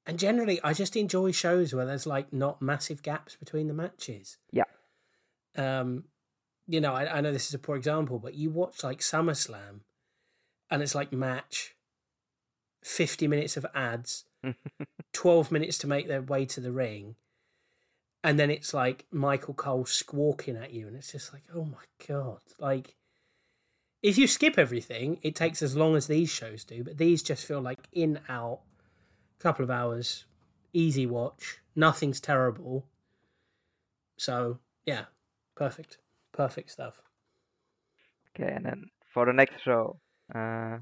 and 0.04 0.18
generally, 0.18 0.60
I 0.62 0.72
just 0.72 0.96
enjoy 0.96 1.32
shows 1.32 1.74
where 1.74 1.86
there's 1.86 2.06
like 2.06 2.32
not 2.32 2.62
massive 2.62 3.02
gaps 3.02 3.36
between 3.36 3.66
the 3.68 3.74
matches. 3.74 4.38
Yeah. 4.52 4.64
Um, 5.56 6.04
you 6.66 6.80
know, 6.80 6.94
I, 6.94 7.18
I 7.18 7.20
know 7.20 7.32
this 7.32 7.48
is 7.48 7.54
a 7.54 7.58
poor 7.58 7.76
example, 7.76 8.18
but 8.18 8.34
you 8.34 8.50
watch 8.50 8.82
like 8.82 9.00
SummerSlam, 9.00 9.80
and 10.70 10.82
it's 10.82 10.94
like 10.94 11.12
match, 11.12 11.74
fifty 12.82 13.28
minutes 13.28 13.56
of 13.56 13.66
ads, 13.74 14.24
twelve 15.12 15.52
minutes 15.52 15.78
to 15.78 15.86
make 15.86 16.08
their 16.08 16.22
way 16.22 16.44
to 16.46 16.60
the 16.60 16.72
ring 16.72 17.16
and 18.26 18.40
then 18.40 18.50
it's 18.50 18.74
like 18.74 19.06
Michael 19.12 19.54
Cole 19.54 19.86
squawking 19.86 20.56
at 20.56 20.72
you, 20.72 20.88
and 20.88 20.96
it's 20.96 21.12
just 21.12 21.32
like, 21.32 21.44
oh 21.54 21.64
my 21.64 21.84
god! 22.08 22.40
Like, 22.58 22.96
if 24.02 24.18
you 24.18 24.26
skip 24.26 24.58
everything, 24.58 25.20
it 25.22 25.36
takes 25.36 25.62
as 25.62 25.76
long 25.76 25.94
as 25.94 26.08
these 26.08 26.28
shows 26.28 26.64
do, 26.64 26.82
but 26.82 26.98
these 26.98 27.22
just 27.22 27.46
feel 27.46 27.60
like 27.60 27.78
in 27.92 28.18
out, 28.28 28.62
couple 29.38 29.62
of 29.62 29.70
hours, 29.70 30.24
easy 30.72 31.06
watch, 31.06 31.58
nothing's 31.76 32.20
terrible. 32.20 32.86
So 34.18 34.58
yeah, 34.84 35.04
perfect, 35.56 35.98
perfect 36.30 36.70
stuff. 36.70 37.02
Okay, 38.30 38.52
and 38.52 38.64
then 38.64 38.84
for 39.12 39.26
the 39.26 39.32
next 39.32 39.60
show, 39.62 39.98
uh, 40.34 40.78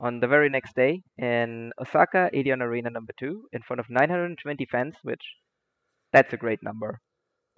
on 0.00 0.20
the 0.20 0.26
very 0.28 0.48
next 0.50 0.74
day 0.76 1.02
in 1.18 1.72
Osaka, 1.80 2.30
Edion 2.34 2.62
Arena 2.62 2.90
number 2.90 3.12
two, 3.18 3.48
in 3.52 3.62
front 3.62 3.80
of 3.80 3.90
920 3.90 4.66
fans, 4.66 4.96
which 5.02 5.22
that's 6.12 6.32
a 6.32 6.36
great 6.38 6.62
number. 6.62 7.00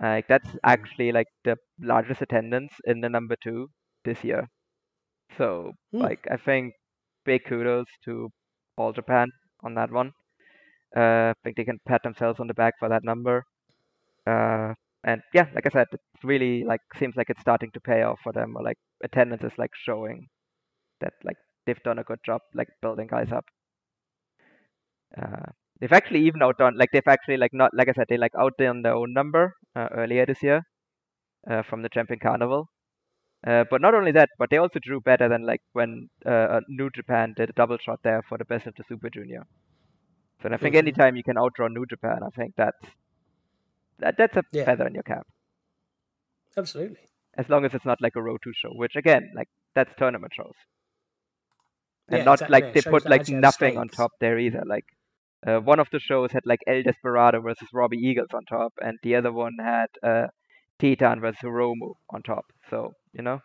Like 0.01 0.29
that's 0.29 0.49
actually 0.65 1.13
like 1.13 1.29
the 1.45 1.57
largest 1.81 2.23
attendance 2.23 2.73
in 2.85 3.01
the 3.01 3.09
number 3.09 3.37
two 3.43 3.71
this 4.05 4.25
year. 4.25 4.49
So 5.37 5.73
Hmm. 5.93 6.07
like 6.07 6.27
I 6.31 6.37
think 6.37 6.75
big 7.25 7.45
kudos 7.45 7.87
to 8.05 8.31
All 8.77 8.93
Japan 8.93 9.31
on 9.63 9.75
that 9.75 9.91
one. 9.91 10.13
Uh, 10.97 11.31
I 11.31 11.35
think 11.45 11.57
they 11.57 11.65
can 11.65 11.79
pat 11.87 12.03
themselves 12.03 12.41
on 12.41 12.47
the 12.49 12.55
back 12.55 12.75
for 12.79 12.89
that 12.89 13.05
number. 13.05 13.45
Uh, 14.27 14.75
and 15.05 15.23
yeah, 15.33 15.47
like 15.55 15.67
I 15.67 15.71
said, 15.71 15.87
it 15.93 16.01
really 16.23 16.65
like 16.65 16.81
seems 16.99 17.17
like 17.17 17.31
it's 17.31 17.41
starting 17.41 17.71
to 17.73 17.81
pay 17.81 18.03
off 18.03 18.19
for 18.23 18.33
them. 18.33 18.55
Or 18.57 18.63
like 18.63 18.77
attendance 19.03 19.43
is 19.43 19.53
like 19.59 19.71
showing 19.75 20.29
that 21.01 21.15
like 21.25 21.37
they've 21.67 21.83
done 21.83 21.99
a 21.99 22.05
good 22.05 22.19
job 22.25 22.41
like 22.55 22.69
building 22.83 23.09
guys 23.11 23.33
up. 23.33 23.45
Uh, 25.21 25.51
they've 25.81 25.93
actually 25.93 26.21
even 26.21 26.43
outdone 26.43 26.77
like 26.77 26.91
they've 26.93 27.09
actually 27.09 27.37
like 27.37 27.53
not 27.53 27.71
like 27.75 27.89
I 27.89 27.93
said 27.93 28.07
they 28.09 28.19
like 28.19 28.33
outdone 28.39 28.83
their 28.83 28.95
own 28.95 29.13
number 29.13 29.55
uh, 29.75 29.89
earlier 29.93 30.27
this 30.27 30.43
year 30.43 30.63
uh, 31.51 31.63
from 31.63 31.83
the 31.83 31.89
Champion 31.89 32.19
Carnival. 32.21 32.69
Uh, 33.47 33.65
but 33.71 33.81
not 33.81 33.95
only 33.95 34.13
that, 34.13 34.29
but 34.39 34.51
they 34.51 34.59
also 34.59 34.79
drew 34.83 35.01
better 35.01 35.27
than 35.27 35.47
like 35.47 35.63
when 35.73 36.11
uh, 36.27 36.29
uh, 36.29 36.61
New 36.69 36.91
Japan 36.91 37.33
did 37.35 37.49
a 37.49 37.55
double 37.55 37.79
shot 37.79 38.01
there 38.05 38.23
for 38.29 38.37
the 38.37 38.45
best 38.45 38.67
of 38.67 38.75
the 38.75 38.85
Super 38.87 39.09
Junior. 39.09 39.47
So 40.43 40.51
I 40.51 40.59
think 40.59 40.75
anytime 40.75 41.17
you 41.17 41.23
can 41.23 41.37
outdraw 41.37 41.71
New 41.71 41.87
Japan, 41.87 42.21
I 42.23 42.29
think 42.37 42.53
that's 42.57 42.85
that, 44.01 44.17
that's 44.19 44.37
a 44.37 44.43
Yeah. 44.53 44.65
feather 44.65 44.87
in 44.87 44.95
your 44.95 45.03
cap. 45.03 45.27
Absolutely. 46.57 46.99
as 47.39 47.49
long 47.49 47.65
as 47.65 47.73
it's 47.75 47.85
not 47.85 48.01
like 48.03 48.17
a 48.17 48.23
row 48.23 48.37
to 48.39 48.53
show, 48.53 48.71
which 48.75 48.97
again, 48.97 49.31
like 49.37 49.49
that's 49.75 49.93
tournament 49.97 50.33
shows, 50.35 50.53
and 52.09 52.19
Yeah, 52.19 52.25
not 52.25 52.35
exactly, 52.43 52.53
like 52.61 52.75
they 52.75 52.83
put 52.83 53.05
like 53.09 53.29
nothing 53.29 53.79
on 53.79 53.89
top 53.89 54.11
there 54.21 54.37
either. 54.39 54.63
Like 54.67 54.85
uh, 55.47 55.61
one 55.61 55.79
of 55.79 55.89
the 55.93 56.01
shows 56.01 56.33
had 56.33 56.45
like 56.45 56.61
El 56.67 56.83
Desperado 56.83 57.41
versus 57.41 57.69
Robbie 57.73 57.99
Eagles 57.99 58.29
on 58.35 58.45
top, 58.47 58.73
and 58.83 58.99
the 59.05 59.15
other 59.15 59.33
one 59.33 59.53
had 59.61 59.87
uh, 60.03 60.27
Titan 60.81 61.21
versus 61.21 61.39
Hiromu 61.43 61.95
on 62.11 62.23
top. 62.23 62.47
So 62.69 62.93
you 63.13 63.23
know, 63.23 63.41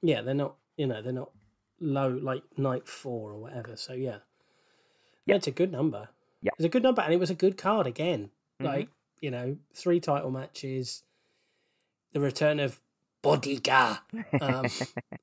Yeah, 0.00 0.22
they're 0.22 0.34
not. 0.34 0.54
You 0.76 0.86
know, 0.86 1.02
they're 1.02 1.12
not 1.12 1.30
low 1.80 2.08
like 2.08 2.42
night 2.56 2.88
four 2.88 3.32
or 3.32 3.38
whatever. 3.40 3.76
So 3.76 3.92
yeah, 3.94 4.18
yeah, 5.26 5.34
it's 5.36 5.46
a 5.48 5.50
good 5.60 5.72
number. 5.72 6.08
Yeah. 6.40 6.52
it's 6.56 6.64
a 6.64 6.68
good 6.68 6.82
number, 6.84 7.02
and 7.02 7.12
it 7.12 7.18
was 7.20 7.30
a 7.30 7.34
good 7.34 7.56
card 7.58 7.86
again. 7.86 8.30
Mhm. 8.60 8.64
Like 8.66 8.88
you 9.24 9.30
know, 9.30 9.56
three 9.72 10.00
title 10.00 10.30
matches, 10.30 11.02
the 12.12 12.20
return 12.20 12.60
of 12.60 12.78
Bodyguard, 13.22 14.00
um, 14.38 14.66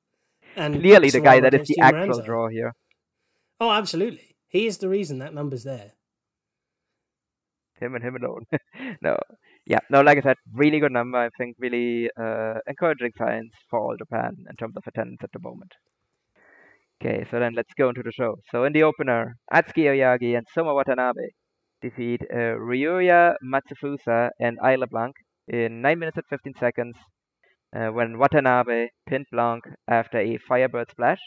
and 0.56 0.80
clearly 0.80 1.10
the 1.10 1.20
guy 1.20 1.38
that 1.38 1.54
is 1.54 1.68
the 1.68 1.74
Jim 1.76 1.84
actual 1.84 2.00
Ramsey. 2.00 2.22
draw 2.24 2.48
here. 2.48 2.74
Oh, 3.60 3.70
absolutely. 3.70 4.34
He 4.48 4.66
is 4.66 4.78
the 4.78 4.88
reason 4.88 5.20
that 5.20 5.32
number's 5.32 5.62
there. 5.62 5.92
him 7.80 7.94
and 7.94 8.02
him 8.04 8.16
alone. 8.16 8.44
no, 9.02 9.16
yeah, 9.66 9.78
no. 9.88 10.00
Like 10.00 10.18
I 10.18 10.22
said, 10.22 10.36
really 10.52 10.80
good 10.80 10.90
number. 10.90 11.18
I 11.18 11.30
think 11.38 11.56
really 11.60 12.10
uh, 12.20 12.54
encouraging 12.66 13.12
signs 13.16 13.52
for 13.70 13.78
all 13.78 13.96
Japan 13.96 14.32
in 14.50 14.56
terms 14.56 14.76
of 14.76 14.82
attendance 14.84 15.20
at 15.22 15.30
the 15.32 15.38
moment. 15.38 15.72
Okay, 17.00 17.24
so 17.30 17.38
then 17.38 17.54
let's 17.54 17.72
go 17.78 17.88
into 17.90 18.02
the 18.02 18.12
show. 18.12 18.36
So 18.50 18.64
in 18.64 18.72
the 18.72 18.82
opener, 18.82 19.36
Atsuki 19.52 19.84
Aoyagi 19.84 20.36
and 20.36 20.46
Soma 20.52 20.74
Watanabe 20.74 21.30
defeat 21.82 22.22
uh, 22.32 22.56
Ryuya 22.56 23.34
Matsufusa 23.44 24.30
and 24.40 24.58
Isla 24.64 24.86
Blanc 24.86 25.14
in 25.48 25.82
9 25.82 25.98
minutes 25.98 26.16
and 26.16 26.26
15 26.30 26.54
seconds 26.58 26.96
uh, 27.76 27.88
when 27.88 28.18
Watanabe 28.18 28.88
pinned 29.06 29.26
Blanc 29.32 29.64
after 29.88 30.18
a 30.18 30.38
Firebird 30.48 30.90
splash. 30.90 31.20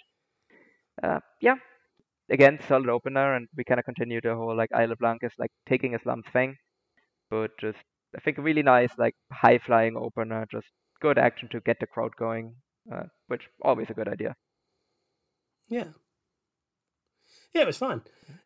Uh, 1.04 1.20
yeah, 1.42 1.56
again, 2.30 2.60
solid 2.68 2.90
opener, 2.90 3.36
and 3.36 3.48
we 3.58 3.64
kind 3.64 3.80
of 3.80 3.86
continue 3.86 4.22
the 4.22 4.36
whole 4.36 4.56
like 4.56 4.70
Isla 4.74 4.96
Blanc 4.96 5.20
is 5.24 5.34
like 5.38 5.52
taking 5.68 5.94
Islam's 5.94 6.26
thing, 6.32 6.56
but 7.30 7.52
just 7.60 7.80
I 8.16 8.22
think 8.22 8.38
a 8.38 8.42
really 8.42 8.64
nice 8.64 8.92
like 8.98 9.16
high 9.32 9.58
flying 9.58 9.98
opener, 9.98 10.46
just 10.52 10.68
good 11.02 11.18
action 11.18 11.50
to 11.50 11.60
get 11.60 11.80
the 11.80 11.88
crowd 11.88 12.16
going, 12.18 12.56
uh, 12.94 13.04
which 13.28 13.50
always 13.62 13.90
a 13.90 13.94
good 13.94 14.08
idea. 14.08 14.36
Yeah. 15.68 15.90
Yeah, 17.54 17.64
it 17.64 17.68
was 17.68 17.78
fun. 17.78 18.04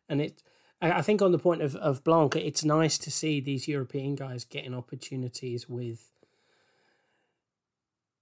And 0.08 0.20
it 0.20 0.42
I 0.82 1.02
think 1.02 1.20
on 1.20 1.32
the 1.32 1.38
point 1.38 1.60
of, 1.60 1.76
of 1.76 2.02
Blanca, 2.04 2.44
it's 2.44 2.64
nice 2.64 2.96
to 2.98 3.10
see 3.10 3.40
these 3.40 3.68
European 3.68 4.14
guys 4.14 4.44
getting 4.44 4.74
opportunities 4.74 5.68
with 5.68 6.10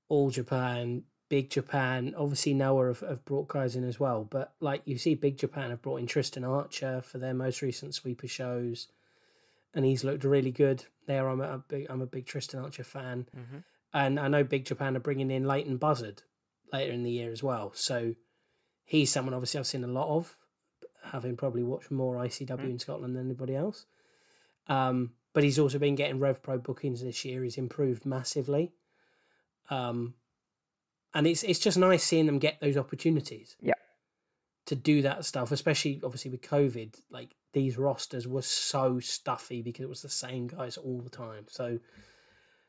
all 0.08 0.30
Japan, 0.30 1.04
Big 1.28 1.50
Japan. 1.50 2.14
Obviously 2.16 2.54
Noah 2.54 2.88
have, 2.88 3.00
have 3.00 3.24
brought 3.24 3.48
guys 3.48 3.76
in 3.76 3.84
as 3.84 4.00
well. 4.00 4.24
But 4.24 4.54
like 4.60 4.82
you 4.86 4.98
see 4.98 5.14
Big 5.14 5.36
Japan 5.36 5.70
have 5.70 5.82
brought 5.82 6.00
in 6.00 6.06
Tristan 6.06 6.44
Archer 6.44 7.00
for 7.00 7.18
their 7.18 7.34
most 7.34 7.62
recent 7.62 7.94
sweeper 7.94 8.26
shows. 8.26 8.88
And 9.74 9.84
he's 9.84 10.02
looked 10.02 10.24
really 10.24 10.50
good. 10.50 10.86
There 11.06 11.28
I'm 11.28 11.40
a 11.40 11.58
big 11.58 11.86
I'm 11.88 12.00
a 12.00 12.06
big 12.06 12.26
Tristan 12.26 12.60
Archer 12.60 12.84
fan. 12.84 13.28
Mm-hmm. 13.36 13.58
And 13.94 14.18
I 14.18 14.28
know 14.28 14.44
Big 14.44 14.64
Japan 14.64 14.96
are 14.96 15.00
bringing 15.00 15.30
in 15.30 15.44
Leyton 15.44 15.76
Buzzard 15.76 16.22
later 16.72 16.92
in 16.92 17.04
the 17.04 17.10
year 17.10 17.30
as 17.30 17.42
well. 17.42 17.72
So 17.74 18.14
he's 18.84 19.12
someone 19.12 19.34
obviously 19.34 19.60
I've 19.60 19.66
seen 19.66 19.84
a 19.84 19.88
lot 19.88 20.08
of, 20.08 20.36
having 21.08 21.36
probably 21.36 21.62
watched 21.62 21.90
more 21.90 22.16
ICW 22.16 22.70
in 22.70 22.78
Scotland 22.78 23.16
than 23.16 23.26
anybody 23.26 23.54
else. 23.54 23.86
Um, 24.68 25.12
but 25.32 25.44
he's 25.44 25.58
also 25.58 25.78
been 25.78 25.94
getting 25.94 26.20
Rev 26.20 26.42
Pro 26.42 26.58
bookings 26.58 27.02
this 27.02 27.24
year. 27.24 27.44
He's 27.44 27.58
improved 27.58 28.04
massively. 28.04 28.72
Um, 29.70 30.14
and 31.14 31.26
it's 31.26 31.42
it's 31.42 31.58
just 31.58 31.78
nice 31.78 32.04
seeing 32.04 32.26
them 32.26 32.38
get 32.38 32.60
those 32.60 32.76
opportunities. 32.76 33.56
Yeah. 33.60 33.74
To 34.66 34.74
do 34.74 35.00
that 35.02 35.24
stuff, 35.24 35.50
especially 35.50 36.00
obviously 36.04 36.30
with 36.30 36.42
COVID, 36.42 37.00
like 37.10 37.34
these 37.52 37.78
rosters 37.78 38.28
were 38.28 38.42
so 38.42 39.00
stuffy 39.00 39.62
because 39.62 39.82
it 39.82 39.88
was 39.88 40.02
the 40.02 40.10
same 40.10 40.46
guys 40.46 40.76
all 40.76 41.00
the 41.00 41.10
time. 41.10 41.46
So 41.48 41.78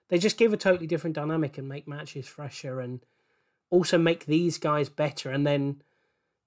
they 0.07 0.18
just 0.18 0.38
give 0.38 0.53
a 0.53 0.57
totally 0.57 0.88
different 0.88 1.16
dynamic 1.16 1.57
and 1.57 1.68
make 1.68 1.88
matches 1.88 2.28
fresher 2.28 2.80
and 2.80 3.02
also 3.70 3.98
make 3.98 4.26
these 4.26 4.57
guys 4.57 4.90
better. 4.90 5.30
And 5.30 5.45
then, 5.45 5.82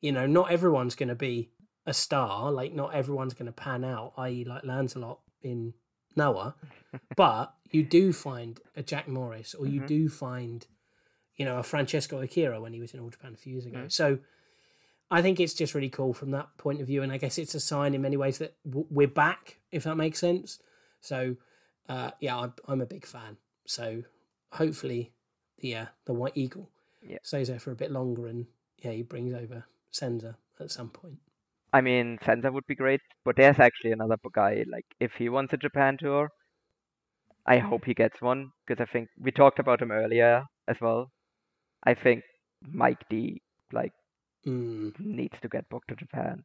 you 0.00 0.10
know, 0.12 0.26
not 0.26 0.50
everyone's 0.50 0.94
going 0.94 1.10
to 1.10 1.14
be 1.14 1.50
a 1.86 1.92
star. 1.94 2.50
Like, 2.52 2.72
not 2.72 2.94
everyone's 2.94 3.34
going 3.34 3.46
to 3.46 3.52
pan 3.52 3.84
out, 3.84 4.12
i.e., 4.18 4.44
like 4.44 4.64
Lancelot 4.64 5.20
in 5.42 5.74
Noah. 6.16 6.54
but 7.16 7.54
you 7.70 7.82
do 7.82 8.12
find 8.12 8.60
a 8.76 8.82
Jack 8.82 9.08
Morris 9.08 9.54
or 9.54 9.66
you 9.66 9.80
do 9.80 10.08
find, 10.08 10.66
you 11.36 11.44
know, 11.44 11.58
a 11.58 11.62
Francesco 11.62 12.20
Akira 12.20 12.60
when 12.60 12.72
he 12.72 12.80
was 12.80 12.92
in 12.94 13.00
All 13.00 13.08
Japan 13.10 13.32
a 13.34 13.36
few 13.36 13.52
years 13.52 13.66
ago. 13.66 13.86
So 13.88 14.18
I 15.10 15.22
think 15.22 15.40
it's 15.40 15.54
just 15.54 15.74
really 15.74 15.88
cool 15.88 16.12
from 16.12 16.30
that 16.32 16.48
point 16.58 16.80
of 16.80 16.86
view. 16.86 17.02
And 17.02 17.10
I 17.12 17.16
guess 17.18 17.38
it's 17.38 17.54
a 17.54 17.60
sign 17.60 17.94
in 17.94 18.02
many 18.02 18.16
ways 18.16 18.38
that 18.38 18.54
w- 18.64 18.86
we're 18.90 19.08
back, 19.08 19.58
if 19.70 19.84
that 19.84 19.96
makes 19.96 20.18
sense. 20.18 20.58
So, 21.00 21.36
uh, 21.88 22.10
yeah, 22.20 22.38
I'm, 22.38 22.52
I'm 22.68 22.80
a 22.80 22.86
big 22.86 23.06
fan. 23.06 23.38
So 23.66 24.02
hopefully, 24.52 25.12
the 25.58 25.76
uh, 25.76 25.86
the 26.04 26.12
White 26.12 26.36
Eagle 26.36 26.70
Yeah. 27.02 27.18
stays 27.22 27.48
there 27.48 27.58
for 27.58 27.70
a 27.70 27.76
bit 27.76 27.90
longer, 27.90 28.26
and 28.26 28.46
yeah, 28.78 28.90
he 28.92 29.02
brings 29.02 29.32
over 29.34 29.64
Senza 29.90 30.36
at 30.60 30.70
some 30.70 30.90
point. 30.90 31.18
I 31.72 31.80
mean, 31.82 32.18
Senza 32.24 32.50
would 32.52 32.66
be 32.66 32.74
great, 32.74 33.00
but 33.24 33.36
there's 33.36 33.58
actually 33.58 33.92
another 33.92 34.16
guy. 34.32 34.64
Like, 34.68 34.86
if 35.00 35.12
he 35.14 35.28
wants 35.28 35.52
a 35.52 35.56
Japan 35.58 35.96
tour, 35.98 36.30
I 37.46 37.58
hope 37.58 37.84
he 37.84 37.94
gets 37.94 38.20
one 38.20 38.50
because 38.66 38.82
I 38.82 38.90
think 38.92 39.08
we 39.16 39.30
talked 39.30 39.60
about 39.60 39.80
him 39.80 39.92
earlier 39.92 40.44
as 40.66 40.80
well. 40.80 41.12
I 41.84 41.94
think 41.94 42.24
Mike 42.62 43.08
D 43.10 43.42
like 43.72 43.92
Mm. 44.46 44.92
needs 44.98 45.38
to 45.40 45.48
get 45.48 45.68
booked 45.68 45.88
to 45.88 45.96
Japan. 45.96 46.44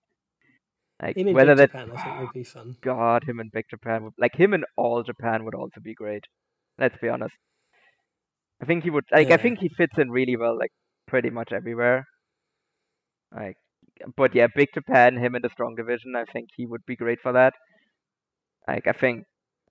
Like 1.01 1.17
Him 1.17 1.27
in 1.27 1.33
whether 1.33 1.55
Big 1.55 1.57
that 1.57 1.71
Japan, 1.71 1.91
I 1.91 1.97
think, 1.97 2.19
would 2.19 2.33
be 2.33 2.43
fun. 2.43 2.77
God, 2.81 3.23
him 3.23 3.39
in 3.39 3.49
Big 3.49 3.65
Japan 3.69 4.03
would 4.03 4.13
like 4.19 4.35
him 4.35 4.53
in 4.53 4.63
all 4.75 5.01
Japan 5.03 5.43
would 5.43 5.55
also 5.55 5.79
be 5.81 5.95
great. 5.95 6.25
Let's 6.77 6.97
be 6.97 7.09
honest. 7.09 7.35
I 8.61 8.65
think 8.65 8.83
he 8.83 8.91
would 8.91 9.05
like 9.11 9.31
I 9.31 9.37
think 9.37 9.57
he 9.59 9.69
fits 9.69 9.97
in 9.97 10.11
really 10.11 10.35
well 10.37 10.55
like 10.57 10.71
pretty 11.07 11.31
much 11.31 11.51
everywhere. 11.51 12.05
Like 13.31 13.57
but 14.15 14.35
yeah, 14.35 14.47
Big 14.55 14.69
Japan, 14.73 15.17
him 15.17 15.35
in 15.35 15.41
the 15.41 15.49
strong 15.49 15.75
division, 15.75 16.15
I 16.15 16.25
think 16.25 16.49
he 16.55 16.65
would 16.65 16.85
be 16.85 16.95
great 16.95 17.19
for 17.21 17.31
that. 17.33 17.53
Like 18.67 18.87
I 18.87 18.91
think 18.93 19.25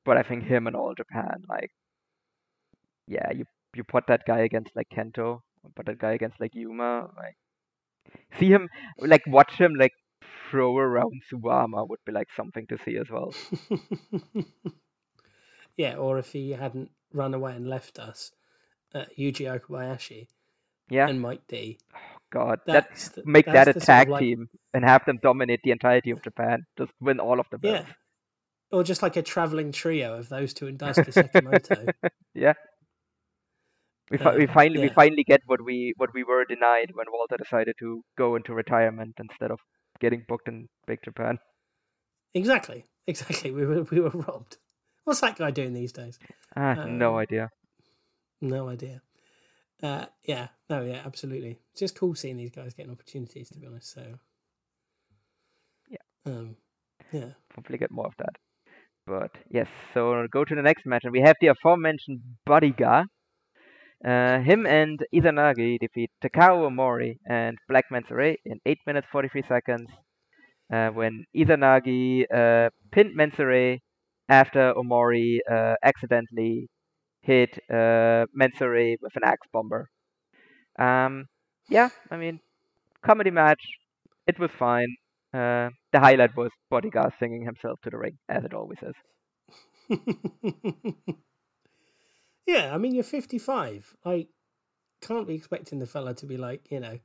but 0.04 0.16
I 0.16 0.22
think 0.22 0.44
him 0.44 0.66
and 0.66 0.76
all 0.76 0.94
Japan, 0.94 1.42
like 1.48 1.70
yeah, 3.06 3.30
you 3.32 3.44
you 3.74 3.84
put 3.84 4.06
that 4.08 4.22
guy 4.26 4.40
against 4.40 4.74
like 4.74 4.88
Kento, 4.88 5.40
put 5.74 5.86
that 5.86 5.98
guy 5.98 6.12
against 6.12 6.40
like 6.40 6.54
Yuma, 6.54 7.08
like 7.16 7.36
see 8.38 8.48
him 8.48 8.68
like 8.98 9.22
watch 9.26 9.52
him 9.58 9.74
like 9.74 9.92
throw 10.50 10.76
around 10.76 11.22
Suwama 11.30 11.88
would 11.88 12.00
be 12.06 12.12
like 12.12 12.28
something 12.36 12.66
to 12.68 12.78
see 12.84 12.96
as 12.96 13.06
well. 13.10 13.34
yeah, 15.76 15.96
or 15.96 16.18
if 16.18 16.32
he 16.32 16.52
hadn't 16.52 16.90
run 17.12 17.34
away 17.34 17.54
and 17.54 17.68
left 17.68 17.98
us, 17.98 18.32
uh, 18.94 19.04
Yuji 19.18 19.46
Okabayashi 19.46 20.28
Yeah. 20.90 21.08
and 21.08 21.20
Mike 21.20 21.46
D. 21.48 21.78
God, 22.32 22.58
That's 22.66 23.08
that 23.10 23.26
make 23.26 23.46
that's 23.46 23.54
that 23.54 23.68
a 23.68 23.72
the 23.74 23.80
sort 23.80 23.82
of 23.82 23.86
tag 23.86 24.08
like- 24.08 24.20
team 24.20 24.48
and 24.74 24.84
have 24.84 25.04
them 25.06 25.18
dominate 25.22 25.60
the 25.64 25.70
entirety 25.70 26.10
of 26.10 26.22
Japan. 26.22 26.64
Just 26.78 26.92
win 27.00 27.20
all 27.20 27.38
of 27.40 27.46
the 27.50 27.58
belts. 27.58 27.86
Yeah. 27.86 27.94
Or 28.72 28.82
just 28.82 29.00
like 29.02 29.16
a 29.16 29.22
traveling 29.22 29.70
trio 29.72 30.14
of 30.18 30.28
those 30.28 30.52
two 30.52 30.66
and 30.66 30.78
Daisuke 30.78 31.12
Sekimoto. 31.12 31.92
Yeah. 32.34 32.54
We, 34.10 34.18
fi- 34.18 34.36
we 34.36 34.46
Uh, 34.46 34.52
finally 34.52 34.80
we 34.80 34.88
finally 34.88 35.24
get 35.24 35.40
what 35.46 35.64
we 35.64 35.92
what 35.96 36.10
we 36.14 36.22
were 36.24 36.44
denied 36.44 36.90
when 36.94 37.06
Walter 37.10 37.36
decided 37.36 37.74
to 37.80 38.02
go 38.18 38.36
into 38.36 38.54
retirement 38.54 39.14
instead 39.18 39.50
of 39.50 39.58
getting 40.00 40.24
booked 40.28 40.48
in 40.48 40.68
Big 40.86 41.00
Japan. 41.04 41.38
exactly. 42.34 42.84
Exactly. 43.06 43.50
We 43.52 43.64
were 43.66 43.82
we 43.84 44.00
were 44.00 44.10
robbed. 44.10 44.58
What's 45.04 45.20
that 45.20 45.36
guy 45.38 45.52
doing 45.52 45.72
these 45.74 45.92
days? 45.92 46.18
Ah, 46.56 46.74
no 46.86 47.10
Um, 47.12 47.16
idea. 47.18 47.50
No 48.40 48.68
idea. 48.68 49.00
Uh, 49.82 50.06
yeah, 50.24 50.48
no, 50.68 50.82
yeah, 50.82 51.02
absolutely. 51.04 51.58
It's 51.72 51.80
just 51.80 51.96
cool 51.96 52.14
seeing 52.14 52.36
these 52.36 52.50
guys 52.50 52.74
getting 52.74 52.92
opportunities, 52.92 53.48
to 53.50 53.58
be 53.58 53.66
honest. 53.66 53.92
So, 53.92 54.18
Yeah. 55.88 55.98
um, 56.26 56.56
yeah, 57.12 57.32
Hopefully 57.54 57.78
get 57.78 57.90
more 57.90 58.06
of 58.06 58.14
that. 58.18 58.34
But 59.06 59.30
yes, 59.50 59.66
so 59.94 60.26
go 60.30 60.44
to 60.44 60.54
the 60.54 60.62
next 60.62 60.86
match 60.86 61.02
and 61.04 61.12
we 61.12 61.20
have 61.20 61.36
the 61.40 61.48
aforementioned 61.48 62.20
Bodyguard. 62.46 63.06
Uh, 64.04 64.40
him 64.40 64.66
and 64.66 65.00
Izanagi 65.14 65.78
defeat 65.80 66.10
Takao 66.22 66.68
Omori 66.70 67.18
and 67.28 67.56
Black 67.68 67.84
Menso-re 67.92 68.36
in 68.44 68.58
8 68.66 68.78
minutes 68.86 69.06
43 69.10 69.42
seconds 69.48 69.88
uh, 70.72 70.88
when 70.90 71.24
Izanagi 71.36 72.24
uh, 72.32 72.70
pinned 72.92 73.16
Menso-re 73.16 73.80
after 74.28 74.72
Omori 74.74 75.38
uh, 75.50 75.74
accidentally 75.82 76.68
hit 77.26 77.58
uh, 77.70 78.26
Menso-re 78.40 78.96
with 79.02 79.16
an 79.16 79.24
axe 79.24 79.48
bomber. 79.52 79.88
Um, 80.78 81.26
yeah, 81.68 81.88
I 82.10 82.16
mean, 82.16 82.40
comedy 83.04 83.30
match. 83.30 83.62
It 84.26 84.38
was 84.38 84.50
fine. 84.58 84.96
Uh, 85.34 85.70
the 85.92 86.00
highlight 86.00 86.36
was 86.36 86.50
Bodyguard 86.70 87.12
singing 87.20 87.42
himself 87.44 87.80
to 87.82 87.90
the 87.90 87.98
ring, 87.98 88.18
as 88.28 88.44
it 88.44 88.54
always 88.54 88.78
is. 88.82 88.94
Yeah, 92.46 92.72
I 92.72 92.78
mean 92.78 92.94
you're 92.94 93.04
55. 93.04 93.96
I 94.04 94.28
can't 95.00 95.26
be 95.26 95.34
expecting 95.34 95.78
the 95.78 95.86
fella 95.86 96.14
to 96.14 96.26
be 96.26 96.36
like 96.36 96.70
you 96.70 96.80
know 96.80 96.98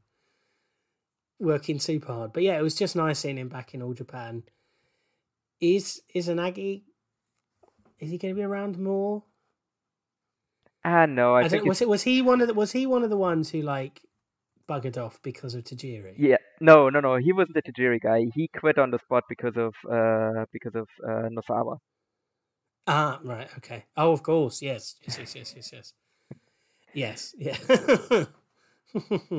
working 1.40 1.80
super 1.80 2.14
hard. 2.14 2.34
But 2.34 2.44
yeah, 2.44 2.58
it 2.58 2.62
was 2.62 2.76
just 2.76 2.96
nice 2.96 3.20
seeing 3.20 3.38
him 3.38 3.50
back 3.50 3.74
in 3.74 3.82
All 3.82 3.94
Japan. 3.94 4.44
Is 5.60 6.02
is 6.14 6.28
Izanagi? 6.28 6.84
Is 8.00 8.10
he 8.10 8.18
going 8.18 8.34
to 8.34 8.40
be 8.40 8.44
around 8.44 8.80
more? 8.80 9.24
Ah, 10.84 11.06
no, 11.06 11.36
I, 11.36 11.42
I, 11.42 11.50
think 11.50 11.66
was 11.66 11.82
it 11.82 11.90
was 11.90 12.04
he 12.04 12.22
one 12.22 12.42
of 12.42 12.48
the 12.48 12.54
was 12.54 12.72
he 12.72 12.88
one 12.88 13.04
of 13.04 13.10
the 13.10 13.18
ones 13.18 13.52
who 13.52 13.62
like 13.62 14.02
buggered 14.68 14.98
off 14.98 15.22
because 15.22 15.54
of 15.54 15.64
Tajiri? 15.64 16.16
Yeah, 16.18 16.38
no, 16.60 16.90
no, 16.90 17.00
no. 17.00 17.16
He 17.18 17.32
wasn't 17.34 17.56
the 17.56 17.62
Tajiri 17.62 18.02
guy. 18.02 18.26
He 18.34 18.48
quit 18.48 18.78
on 18.80 18.90
the 18.92 19.00
spot 19.00 19.24
because 19.30 19.58
of 19.58 19.76
uh 19.90 20.46
because 20.52 20.76
of 20.76 20.88
uh, 21.08 21.30
Nosawa. 21.30 21.78
Ah, 22.88 23.20
right, 23.24 23.48
okay. 23.58 23.86
Oh, 23.96 24.12
of 24.12 24.24
course, 24.24 24.62
yes, 24.62 24.96
yes, 25.04 25.20
yes, 25.20 25.36
yes, 25.36 25.54
yes, 25.56 25.94
yes, 26.94 27.36
yes, 27.38 27.58
yeah. 27.64 28.26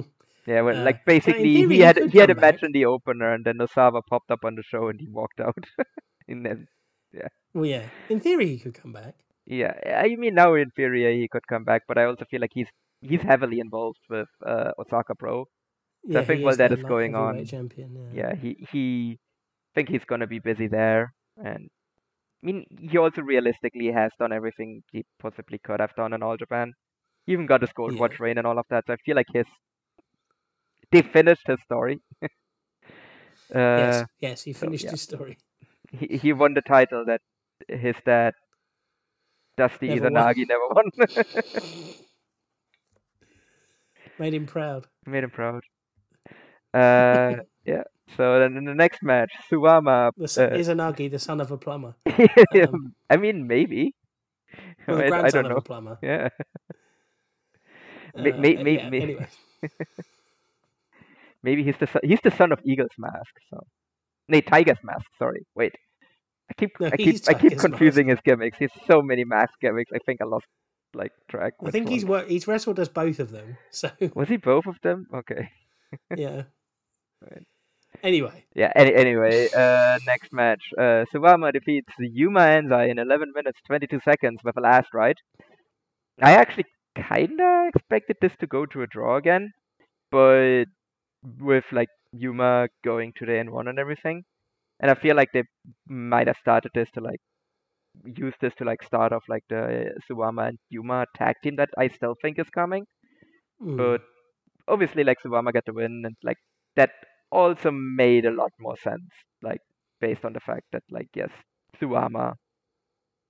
Yeah, 0.46 0.62
well, 0.62 0.76
Uh, 0.76 0.84
like 0.84 1.04
basically 1.04 1.52
he 1.54 1.66
he 1.68 1.78
had 1.80 1.96
he 2.10 2.18
had 2.18 2.30
a 2.30 2.34
match 2.34 2.60
back. 2.60 2.62
in 2.64 2.72
the 2.72 2.86
opener, 2.86 3.32
and 3.32 3.44
then 3.44 3.58
Nosawa 3.58 4.02
popped 4.04 4.30
up 4.30 4.44
on 4.44 4.56
the 4.56 4.62
show, 4.62 4.88
and 4.88 5.00
he 5.00 5.08
walked 5.08 5.38
out. 5.38 5.66
and 6.28 6.44
then 6.44 6.66
yeah. 7.12 7.28
well, 7.54 7.66
yeah. 7.66 7.86
In 8.08 8.18
theory, 8.18 8.48
he 8.48 8.58
could 8.58 8.74
come 8.74 8.92
back. 8.92 9.14
Yeah, 9.46 9.74
I 9.86 10.16
mean 10.16 10.34
now 10.34 10.54
in 10.54 10.70
theory 10.70 11.20
he 11.20 11.28
could 11.28 11.46
come 11.46 11.64
back, 11.64 11.82
but 11.88 11.98
I 11.98 12.04
also 12.04 12.24
feel 12.30 12.40
like 12.40 12.52
he's 12.54 12.68
he's 13.00 13.22
heavily 13.22 13.60
involved 13.60 13.98
with 14.08 14.28
uh, 14.46 14.72
Osaka 14.78 15.14
Pro. 15.14 15.46
So 16.12 16.20
I 16.20 16.24
think 16.24 16.44
while 16.44 16.56
that 16.56 16.72
is 16.72 16.82
going 16.82 17.14
on, 17.14 17.44
champion. 17.44 17.96
yeah, 18.14 18.30
yeah, 18.30 18.34
he 18.34 18.66
he 18.72 19.18
think 19.74 19.88
he's 19.88 20.04
gonna 20.04 20.26
be 20.26 20.38
busy 20.38 20.68
there, 20.68 21.12
and 21.36 21.68
I 22.42 22.46
mean 22.46 22.64
he 22.80 22.98
also 22.98 23.22
realistically 23.22 23.92
has 23.92 24.12
done 24.18 24.32
everything 24.32 24.82
he 24.92 25.04
possibly 25.20 25.58
could 25.58 25.80
have 25.80 25.94
done 25.96 26.12
in 26.12 26.22
All 26.22 26.36
Japan. 26.36 26.72
He 27.26 27.32
even 27.32 27.46
got 27.46 27.62
his 27.62 27.72
gold 27.72 27.94
Yeah. 27.94 28.00
watch 28.00 28.20
reign 28.20 28.38
and 28.38 28.46
all 28.46 28.58
of 28.58 28.66
that. 28.70 28.84
So 28.86 28.94
I 28.94 28.96
feel 29.04 29.16
like 29.16 29.28
his 29.32 29.46
they 30.92 31.02
finished 31.02 31.46
his 31.46 31.58
story. 31.64 32.00
uh, 32.22 32.28
yes, 33.54 34.04
yes, 34.20 34.42
he 34.42 34.52
so, 34.52 34.60
finished 34.66 34.84
yeah. 34.84 34.90
his 34.92 35.02
story. 35.02 35.38
he 35.90 36.18
he 36.18 36.32
won 36.32 36.54
the 36.54 36.62
title 36.62 37.04
that 37.06 37.20
his 37.68 37.96
dad 38.06 38.34
Dusty 39.56 39.88
Never 39.88 40.10
won. 40.10 40.12
Izanagi 40.14 40.48
never 40.48 40.68
won. 40.68 40.90
Made 44.18 44.34
him 44.34 44.46
proud. 44.46 44.86
Made 45.06 45.24
him 45.24 45.30
proud. 45.30 45.62
Uh, 46.72 47.36
yeah. 47.64 47.82
So 48.16 48.38
then 48.40 48.56
in 48.56 48.64
the 48.64 48.74
next 48.74 49.02
match, 49.02 49.32
Suwama. 49.50 50.12
The 50.16 50.24
uh, 50.24 50.56
Izanagi, 50.56 51.10
the 51.10 51.18
son 51.18 51.40
of 51.40 51.50
a 51.50 51.56
plumber, 51.56 51.94
um, 52.06 52.94
I 53.08 53.16
mean, 53.16 53.46
maybe. 53.46 53.94
well, 54.86 54.98
the 54.98 55.06
I, 55.14 55.24
I 55.24 55.30
don't 55.30 55.46
of 55.46 55.50
know. 55.52 55.56
a 55.56 55.62
plumber. 55.62 55.98
Yeah. 56.02 56.28
Uh, 58.14 58.22
may- 58.22 58.56
may- 58.62 58.76
yeah, 58.76 58.90
may- 58.90 59.00
Anyway, 59.02 59.26
Maybe 61.42 61.64
he's 61.64 61.76
the 61.80 61.86
son, 61.86 62.02
he's 62.04 62.20
the 62.22 62.30
son 62.30 62.52
of 62.52 62.60
Eagle's 62.64 62.90
Mask. 62.98 63.34
So, 63.50 63.66
no, 64.28 64.40
Tiger's 64.40 64.78
Mask. 64.84 65.06
Sorry, 65.18 65.44
wait. 65.54 65.74
I 66.52 66.60
keep 66.60 66.72
No, 66.80 66.86
I 66.88 66.96
keep 66.96 67.28
I 67.28 67.34
keep 67.34 67.58
confusing 67.58 68.08
his 68.08 68.18
gimmicks. 68.24 68.58
He's 68.58 68.70
so 68.86 69.00
many 69.02 69.24
mask 69.24 69.54
gimmicks. 69.60 69.90
I 69.94 69.98
think 70.04 70.20
I 70.20 70.24
lost 70.24 70.46
like 70.94 71.12
track. 71.30 71.54
I 71.64 71.70
think 71.70 71.88
he's 71.88 72.04
wor- 72.04 72.24
he's 72.24 72.46
wrestled 72.46 72.78
as 72.78 72.88
both 72.88 73.18
of 73.18 73.30
them. 73.30 73.56
So 73.70 73.90
Was 74.14 74.28
he 74.28 74.36
both 74.36 74.66
of 74.66 74.76
them? 74.82 75.06
Okay. 75.14 75.48
yeah. 76.16 76.42
Right. 77.22 77.46
Anyway, 78.02 78.44
Yeah. 78.54 78.72
Any, 78.74 78.94
anyway, 78.94 79.48
uh, 79.56 79.98
next 80.06 80.32
match. 80.32 80.62
Uh, 80.76 81.04
Suwama 81.14 81.52
defeats 81.52 81.92
Yuma 81.98 82.40
Anzai 82.40 82.90
in 82.90 82.98
11 82.98 83.32
minutes 83.34 83.58
22 83.66 84.00
seconds 84.04 84.40
with 84.44 84.56
a 84.56 84.60
last 84.60 84.88
ride. 84.92 85.16
I 86.20 86.32
actually 86.32 86.66
kinda 86.96 87.70
expected 87.74 88.16
this 88.20 88.32
to 88.40 88.46
go 88.46 88.66
to 88.66 88.82
a 88.82 88.86
draw 88.86 89.16
again, 89.16 89.52
but 90.10 90.64
with 91.38 91.64
like 91.72 91.88
Yuma 92.12 92.68
going 92.84 93.12
to 93.18 93.26
the 93.26 93.32
N1 93.32 93.68
and 93.68 93.78
everything, 93.78 94.24
and 94.82 94.90
I 94.90 94.94
feel 94.94 95.16
like 95.16 95.28
they 95.32 95.44
might 95.88 96.26
have 96.26 96.36
started 96.36 96.72
this 96.74 96.90
to 96.94 97.00
like 97.00 97.20
use 98.16 98.34
this 98.40 98.54
to 98.56 98.64
like 98.64 98.82
start 98.82 99.12
off 99.12 99.22
like 99.28 99.44
the 99.48 99.92
Suwama 100.10 100.48
and 100.48 100.58
Yuma 100.70 101.06
tag 101.16 101.36
team 101.42 101.56
that 101.56 101.70
I 101.78 101.88
still 101.88 102.16
think 102.20 102.38
is 102.38 102.50
coming. 102.50 102.84
Mm, 103.62 103.76
but 103.76 104.02
obviously 104.66 105.04
like 105.04 105.18
Suwama 105.24 105.52
got 105.52 105.64
the 105.66 105.72
win 105.72 106.02
and 106.04 106.16
like 106.24 106.38
that 106.76 106.90
also 107.30 107.70
made 107.70 108.26
a 108.26 108.30
lot 108.30 108.50
more 108.60 108.76
sense 108.76 109.08
like 109.42 109.60
based 110.00 110.24
on 110.24 110.32
the 110.32 110.40
fact 110.40 110.64
that 110.72 110.82
like 110.90 111.08
yes 111.14 111.30
Suwama 111.80 112.34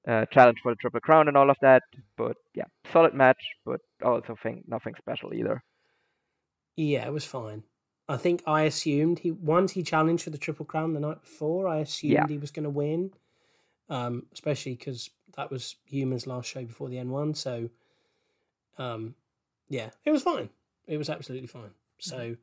uh, 0.08 0.24
challenged 0.32 0.60
for 0.62 0.72
the 0.72 0.76
triple 0.80 1.00
crown 1.00 1.28
and 1.28 1.36
all 1.36 1.50
of 1.50 1.56
that. 1.60 1.82
But 2.16 2.36
yeah 2.54 2.64
solid 2.92 3.14
match 3.14 3.42
but 3.66 3.80
also 4.02 4.36
think 4.42 4.64
nothing 4.66 4.94
special 4.98 5.34
either. 5.34 5.62
Yeah, 6.76 7.06
it 7.06 7.12
was 7.12 7.26
fine. 7.26 7.64
I 8.08 8.16
think 8.16 8.42
I 8.46 8.62
assumed 8.62 9.20
he 9.20 9.30
once 9.30 9.72
he 9.72 9.82
challenged 9.82 10.24
for 10.24 10.30
the 10.30 10.38
triple 10.38 10.66
crown 10.66 10.92
the 10.92 11.00
night 11.00 11.22
before. 11.22 11.66
I 11.68 11.78
assumed 11.78 12.12
Yeah. 12.12 12.26
he 12.26 12.38
was 12.38 12.50
going 12.50 12.64
to 12.64 12.70
win, 12.70 13.12
um, 13.88 14.26
especially 14.32 14.74
because 14.74 15.10
that 15.36 15.50
was 15.50 15.76
Yuma's 15.88 16.26
last 16.26 16.46
show 16.48 16.64
before 16.64 16.88
the 16.88 16.98
N 16.98 17.10
one. 17.10 17.34
So, 17.34 17.70
um, 18.78 19.14
yeah, 19.68 19.90
it 20.04 20.10
was 20.10 20.22
fine. 20.22 20.50
It 20.86 20.98
was 20.98 21.08
absolutely 21.08 21.46
fine. 21.46 21.70
So, 21.98 22.36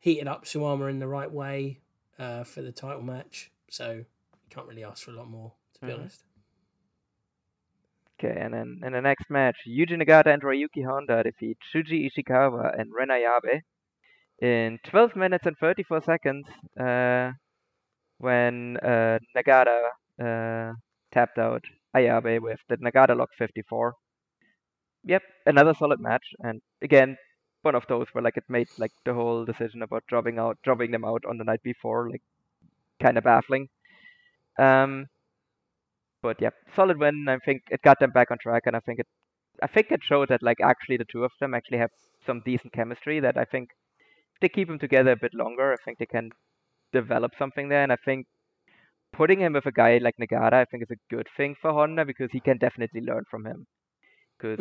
heated 0.00 0.26
up 0.26 0.44
Suwama 0.44 0.90
in 0.90 0.98
the 0.98 1.06
right 1.08 1.30
way 1.30 1.80
uh, 2.18 2.44
for 2.44 2.60
the 2.62 2.72
title 2.72 3.02
match. 3.02 3.50
So, 3.70 3.92
you 3.92 4.04
can't 4.50 4.66
really 4.66 4.84
ask 4.84 5.04
for 5.04 5.12
a 5.12 5.14
lot 5.14 5.28
more, 5.28 5.52
to 5.74 5.80
be 5.80 5.86
Mhm. 5.92 5.98
honest. 6.00 6.24
okay 8.22 8.38
and 8.38 8.52
then 8.52 8.80
in 8.84 8.92
the 8.92 9.00
next 9.00 9.30
match 9.30 9.56
Yuji 9.66 9.92
Nagata 9.96 10.26
and 10.26 10.42
Ryuki 10.42 10.84
Honda 10.84 11.22
defeat 11.22 11.56
Shuji 11.72 12.06
Ishikawa 12.10 12.78
and 12.78 12.92
Ren 12.92 13.08
Ayabe 13.08 13.62
in 14.40 14.78
12 14.84 15.16
minutes 15.16 15.46
and 15.46 15.56
34 15.58 16.02
seconds 16.02 16.46
uh, 16.78 17.32
when 18.18 18.76
uh, 18.78 19.18
Nagata 19.36 19.82
uh, 20.22 20.72
tapped 21.12 21.38
out 21.38 21.64
Ayabe 21.96 22.40
with 22.40 22.60
the 22.68 22.76
Nagata 22.78 23.16
Lock 23.16 23.30
54. 23.38 23.94
Yep, 25.04 25.22
another 25.46 25.74
solid 25.74 25.98
match, 26.00 26.24
and 26.40 26.60
again, 26.82 27.16
one 27.62 27.74
of 27.74 27.86
those 27.88 28.06
where 28.12 28.22
like 28.22 28.36
it 28.36 28.44
made 28.48 28.68
like 28.78 28.92
the 29.04 29.14
whole 29.14 29.44
decision 29.44 29.82
about 29.82 30.04
dropping 30.08 30.38
out, 30.38 30.58
dropping 30.62 30.90
them 30.90 31.04
out 31.04 31.24
on 31.28 31.38
the 31.38 31.44
night 31.44 31.62
before, 31.62 32.10
like 32.10 32.22
kind 33.00 33.16
of 33.18 33.24
baffling. 33.24 33.68
Um, 34.58 35.06
but 36.22 36.40
yeah, 36.40 36.50
solid 36.76 36.98
win. 36.98 37.26
I 37.28 37.38
think 37.38 37.62
it 37.70 37.82
got 37.82 37.98
them 37.98 38.10
back 38.10 38.30
on 38.30 38.38
track, 38.38 38.64
and 38.66 38.76
I 38.76 38.80
think 38.80 39.00
it, 39.00 39.06
I 39.62 39.66
think 39.66 39.90
it 39.90 40.02
showed 40.02 40.28
that 40.28 40.42
like 40.42 40.58
actually 40.62 40.98
the 40.98 41.06
two 41.10 41.24
of 41.24 41.32
them 41.40 41.54
actually 41.54 41.78
have 41.78 41.90
some 42.26 42.42
decent 42.44 42.72
chemistry. 42.72 43.20
That 43.20 43.38
I 43.38 43.44
think 43.44 43.70
they 44.40 44.48
keep 44.48 44.68
him 44.68 44.78
together 44.78 45.12
a 45.12 45.16
bit 45.16 45.34
longer, 45.34 45.72
I 45.72 45.76
think 45.84 45.98
they 45.98 46.06
can 46.06 46.30
develop 46.92 47.32
something 47.38 47.68
there, 47.68 47.82
and 47.82 47.92
I 47.92 47.96
think 48.04 48.26
putting 49.12 49.40
him 49.40 49.54
with 49.54 49.66
a 49.66 49.72
guy 49.72 49.98
like 49.98 50.16
Nagata, 50.20 50.54
I 50.54 50.64
think 50.64 50.82
is 50.82 50.90
a 50.90 51.14
good 51.14 51.28
thing 51.36 51.54
for 51.60 51.72
Honda 51.72 52.04
because 52.04 52.30
he 52.32 52.40
can 52.40 52.58
definitely 52.58 53.00
learn 53.00 53.24
from 53.30 53.46
him. 53.46 53.66
Because 54.38 54.58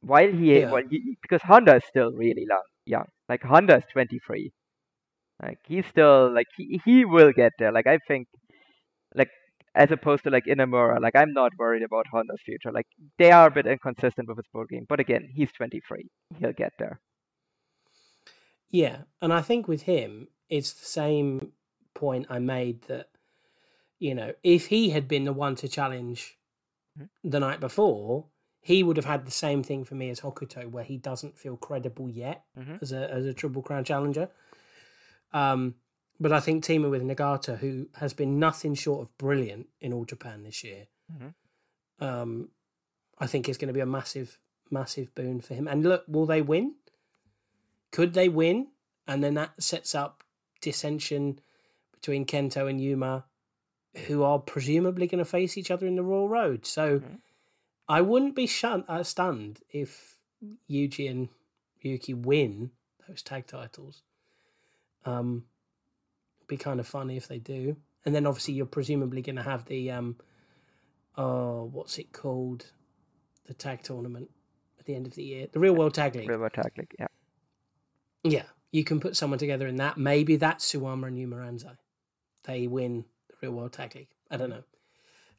while 0.00 0.30
he, 0.32 0.60
Yeah. 0.60 0.70
while 0.70 0.82
he, 0.88 1.16
because 1.22 1.42
Honda 1.42 1.76
is 1.76 1.84
still 1.84 2.12
really 2.12 2.46
long, 2.48 2.62
young. 2.86 3.06
Like 3.28 3.42
Honda 3.42 3.76
is 3.78 3.84
23. 3.92 4.52
Like 5.42 5.58
he's 5.66 5.86
still 5.86 6.32
like 6.32 6.46
he 6.56 6.80
he 6.84 7.04
will 7.04 7.32
get 7.32 7.52
there. 7.58 7.72
Like 7.72 7.86
I 7.86 7.98
think, 8.08 8.28
like 9.14 9.30
as 9.74 9.90
opposed 9.90 10.24
to 10.24 10.30
like 10.30 10.44
Inamura, 10.46 11.00
like 11.00 11.16
I'm 11.16 11.32
not 11.32 11.52
worried 11.58 11.82
about 11.82 12.06
Honda's 12.12 12.42
future. 12.44 12.72
Like 12.72 12.86
they 13.18 13.30
are 13.30 13.46
a 13.46 13.50
bit 13.50 13.66
inconsistent 13.66 14.28
with 14.28 14.36
his 14.36 14.46
board 14.52 14.68
game, 14.68 14.86
but 14.88 15.00
again, 15.00 15.28
he's 15.34 15.52
23. 15.52 16.08
He'll 16.38 16.52
get 16.52 16.72
there. 16.78 17.00
Yeah, 18.70 19.02
and 19.20 19.32
I 19.32 19.40
think 19.42 19.66
with 19.68 19.82
him, 19.82 20.28
it's 20.48 20.72
the 20.72 20.86
same 20.86 21.52
point 21.94 22.26
I 22.30 22.38
made 22.38 22.82
that, 22.82 23.10
you 23.98 24.14
know, 24.14 24.32
if 24.42 24.68
he 24.68 24.90
had 24.90 25.08
been 25.08 25.24
the 25.24 25.32
one 25.32 25.56
to 25.56 25.68
challenge 25.68 26.38
Mhm. 26.98 27.08
the 27.24 27.40
night 27.40 27.60
before, 27.60 28.26
he 28.60 28.82
would 28.82 28.96
have 28.96 29.06
had 29.06 29.26
the 29.26 29.30
same 29.30 29.62
thing 29.62 29.84
for 29.84 29.94
me 29.94 30.08
as 30.10 30.20
Hokuto, 30.20 30.70
where 30.70 30.84
he 30.84 30.96
doesn't 30.96 31.38
feel 31.38 31.56
credible 31.56 32.08
yet 32.10 32.44
Mhm. 32.56 32.80
as 32.80 32.92
a 32.92 33.10
as 33.10 33.26
a 33.26 33.34
Triple 33.34 33.62
Crown 33.62 33.84
challenger. 33.84 34.30
Um, 35.32 35.76
but 36.18 36.32
I 36.32 36.40
think 36.40 36.62
teaming 36.64 36.90
with 36.90 37.02
Nagata, 37.02 37.58
who 37.58 37.88
has 37.94 38.12
been 38.12 38.38
nothing 38.38 38.74
short 38.74 39.02
of 39.02 39.16
brilliant 39.18 39.68
in 39.80 39.92
All 39.92 40.04
Japan 40.04 40.42
this 40.42 40.62
year, 40.62 40.88
Mhm. 41.10 41.34
um, 42.00 42.50
I 43.18 43.26
think 43.26 43.48
is 43.48 43.56
going 43.56 43.68
to 43.68 43.74
be 43.74 43.80
a 43.80 43.86
massive, 43.86 44.38
massive 44.70 45.14
boon 45.14 45.40
for 45.40 45.54
him. 45.54 45.66
And 45.66 45.82
look, 45.82 46.04
will 46.06 46.26
they 46.26 46.42
win? 46.42 46.76
Could 47.90 48.14
they 48.14 48.28
win? 48.28 48.68
And 49.06 49.22
then 49.24 49.34
that 49.34 49.62
sets 49.62 49.94
up 49.94 50.22
dissension 50.60 51.40
between 51.92 52.24
Kento 52.26 52.68
and 52.68 52.80
Yuma, 52.80 53.24
who 54.06 54.22
are 54.22 54.38
presumably 54.38 55.06
going 55.06 55.18
to 55.18 55.24
face 55.24 55.56
each 55.58 55.70
other 55.70 55.86
in 55.86 55.96
the 55.96 56.02
Royal 56.02 56.28
Road. 56.28 56.64
So 56.66 57.00
Mhm. 57.00 57.20
I 57.88 58.00
wouldn't 58.00 58.36
be 58.36 58.46
shun- 58.46 58.84
uh, 58.88 59.02
stunned 59.02 59.60
if 59.70 60.20
Yuji 60.68 61.10
and 61.10 61.28
Yuki 61.80 62.14
win 62.14 62.70
those 63.08 63.22
tag 63.22 63.46
titles. 63.46 64.02
Um, 65.04 65.46
be 66.46 66.56
kind 66.56 66.78
of 66.78 66.86
funny 66.86 67.16
if 67.16 67.26
they 67.26 67.38
do. 67.38 67.76
And 68.04 68.14
then 68.14 68.26
obviously 68.26 68.54
you're 68.54 68.66
presumably 68.66 69.22
going 69.22 69.36
to 69.36 69.42
have 69.42 69.64
the 69.66 69.90
um, 69.90 70.16
oh, 71.16 71.64
what's 71.64 71.98
it 71.98 72.12
called? 72.12 72.72
the 73.46 73.54
tag 73.54 73.82
tournament 73.82 74.30
at 74.78 74.84
the 74.86 74.94
end 74.94 75.08
of 75.08 75.16
the 75.16 75.24
year, 75.24 75.48
the 75.50 75.58
Real 75.58 75.74
World 75.74 75.92
Tag 75.92 76.14
League. 76.14 76.28
Real 76.28 76.38
World 76.38 76.52
Tag 76.52 76.70
League, 76.78 76.94
yeah. 77.00 77.08
Yeah, 78.22 78.44
you 78.70 78.84
can 78.84 79.00
put 79.00 79.16
someone 79.16 79.38
together 79.38 79.66
in 79.66 79.76
that. 79.76 79.98
Maybe 79.98 80.36
that's 80.36 80.70
Suwama 80.70 81.08
and 81.08 81.18
Yuma 81.18 81.36
Anzai. 81.36 81.76
They 82.44 82.66
win 82.66 83.04
the 83.28 83.34
Real 83.42 83.52
World 83.52 83.72
Tag 83.72 83.94
League. 83.94 84.14
I 84.30 84.36
don't 84.36 84.50
know. 84.50 84.64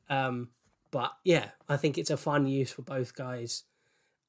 Um, 0.09 0.49
but 0.91 1.13
yeah, 1.23 1.49
I 1.69 1.77
think 1.77 1.97
it's 1.97 2.09
a 2.09 2.17
fun 2.17 2.47
use 2.47 2.71
for 2.71 2.81
both 2.81 3.15
guys 3.15 3.63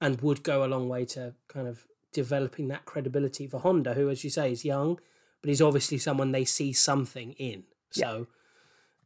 and 0.00 0.20
would 0.20 0.42
go 0.42 0.64
a 0.64 0.66
long 0.66 0.88
way 0.88 1.04
to 1.06 1.34
kind 1.48 1.66
of 1.66 1.86
developing 2.12 2.68
that 2.68 2.84
credibility 2.84 3.46
for 3.46 3.58
Honda, 3.58 3.94
who, 3.94 4.08
as 4.10 4.22
you 4.22 4.30
say, 4.30 4.52
is 4.52 4.64
young, 4.64 4.98
but 5.40 5.48
he's 5.48 5.62
obviously 5.62 5.98
someone 5.98 6.32
they 6.32 6.44
see 6.44 6.72
something 6.72 7.32
in. 7.32 7.64
So, 7.90 8.26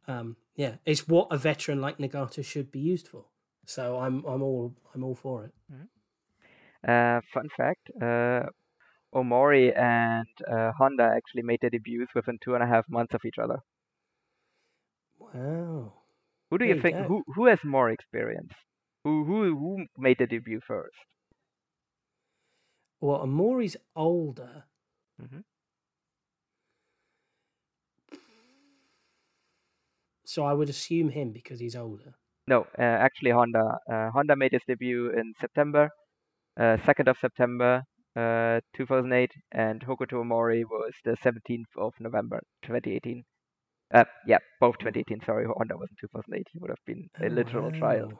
yeah, 0.06 0.18
um, 0.18 0.36
yeah 0.54 0.74
it's 0.84 1.08
what 1.08 1.28
a 1.30 1.38
veteran 1.38 1.80
like 1.80 1.98
Nagata 1.98 2.44
should 2.44 2.70
be 2.70 2.80
used 2.80 3.08
for. 3.08 3.24
So 3.64 3.98
I'm 3.98 4.24
I'm 4.24 4.42
all 4.42 4.74
I'm 4.94 5.02
all 5.02 5.14
for 5.14 5.44
it. 5.44 5.54
Uh, 6.88 7.20
fun 7.34 7.48
fact: 7.56 7.90
uh, 8.00 8.48
Omori 9.16 9.76
and 9.76 10.28
uh, 10.50 10.72
Honda 10.78 11.04
actually 11.16 11.42
made 11.42 11.60
their 11.62 11.70
debuts 11.70 12.14
within 12.14 12.38
two 12.44 12.54
and 12.54 12.62
a 12.62 12.66
half 12.68 12.88
months 12.88 13.14
of 13.14 13.24
each 13.24 13.38
other. 13.38 13.58
Wow. 15.18 15.92
Who 16.50 16.58
do 16.58 16.64
There 16.64 16.66
you 16.66 16.80
think? 16.82 16.96
go. 16.96 17.06
Who 17.06 17.22
who 17.36 17.46
has 17.46 17.62
more 17.62 17.88
experience? 17.88 18.52
Who 19.04 19.24
who 19.24 19.56
who 19.56 19.86
made 19.96 20.18
the 20.18 20.26
debut 20.26 20.60
first? 20.60 20.96
Well, 23.00 23.20
Omori's 23.26 23.76
older. 23.94 24.64
Mhm. 25.18 25.44
So 30.24 30.44
I 30.44 30.52
would 30.52 30.68
assume 30.68 31.08
him 31.10 31.32
because 31.32 31.60
he's 31.60 31.74
older. 31.76 32.16
No, 32.48 32.62
uh, 32.78 32.82
actually 32.82 33.30
Honda. 33.30 33.78
Uh, 33.90 34.10
Honda 34.10 34.36
made 34.36 34.52
his 34.52 34.62
debut 34.66 35.10
in 35.10 35.34
September, 35.40 35.90
uh, 36.58 36.76
2nd 36.84 37.08
of 37.08 37.18
September, 37.18 37.84
uh, 38.16 38.60
2008, 38.74 39.32
and 39.52 39.80
Hokuto 39.84 40.14
Omori 40.24 40.64
was 40.64 40.92
the 41.04 41.16
17th 41.22 41.68
of 41.76 41.92
November, 42.00 42.42
2018. 42.62 43.24
Uh, 43.94 44.04
yeah, 44.26 44.38
both 44.60 44.78
2018. 44.78 45.20
Sorry, 45.24 45.46
Honda 45.46 45.76
was 45.76 45.90
in 45.90 45.96
2008. 46.00 46.48
He 46.52 46.58
would 46.58 46.70
have 46.70 46.84
been 46.86 47.08
a 47.22 47.28
Oh, 47.28 47.28
literal 47.28 47.70
child. 47.72 48.12
wow. 48.12 48.18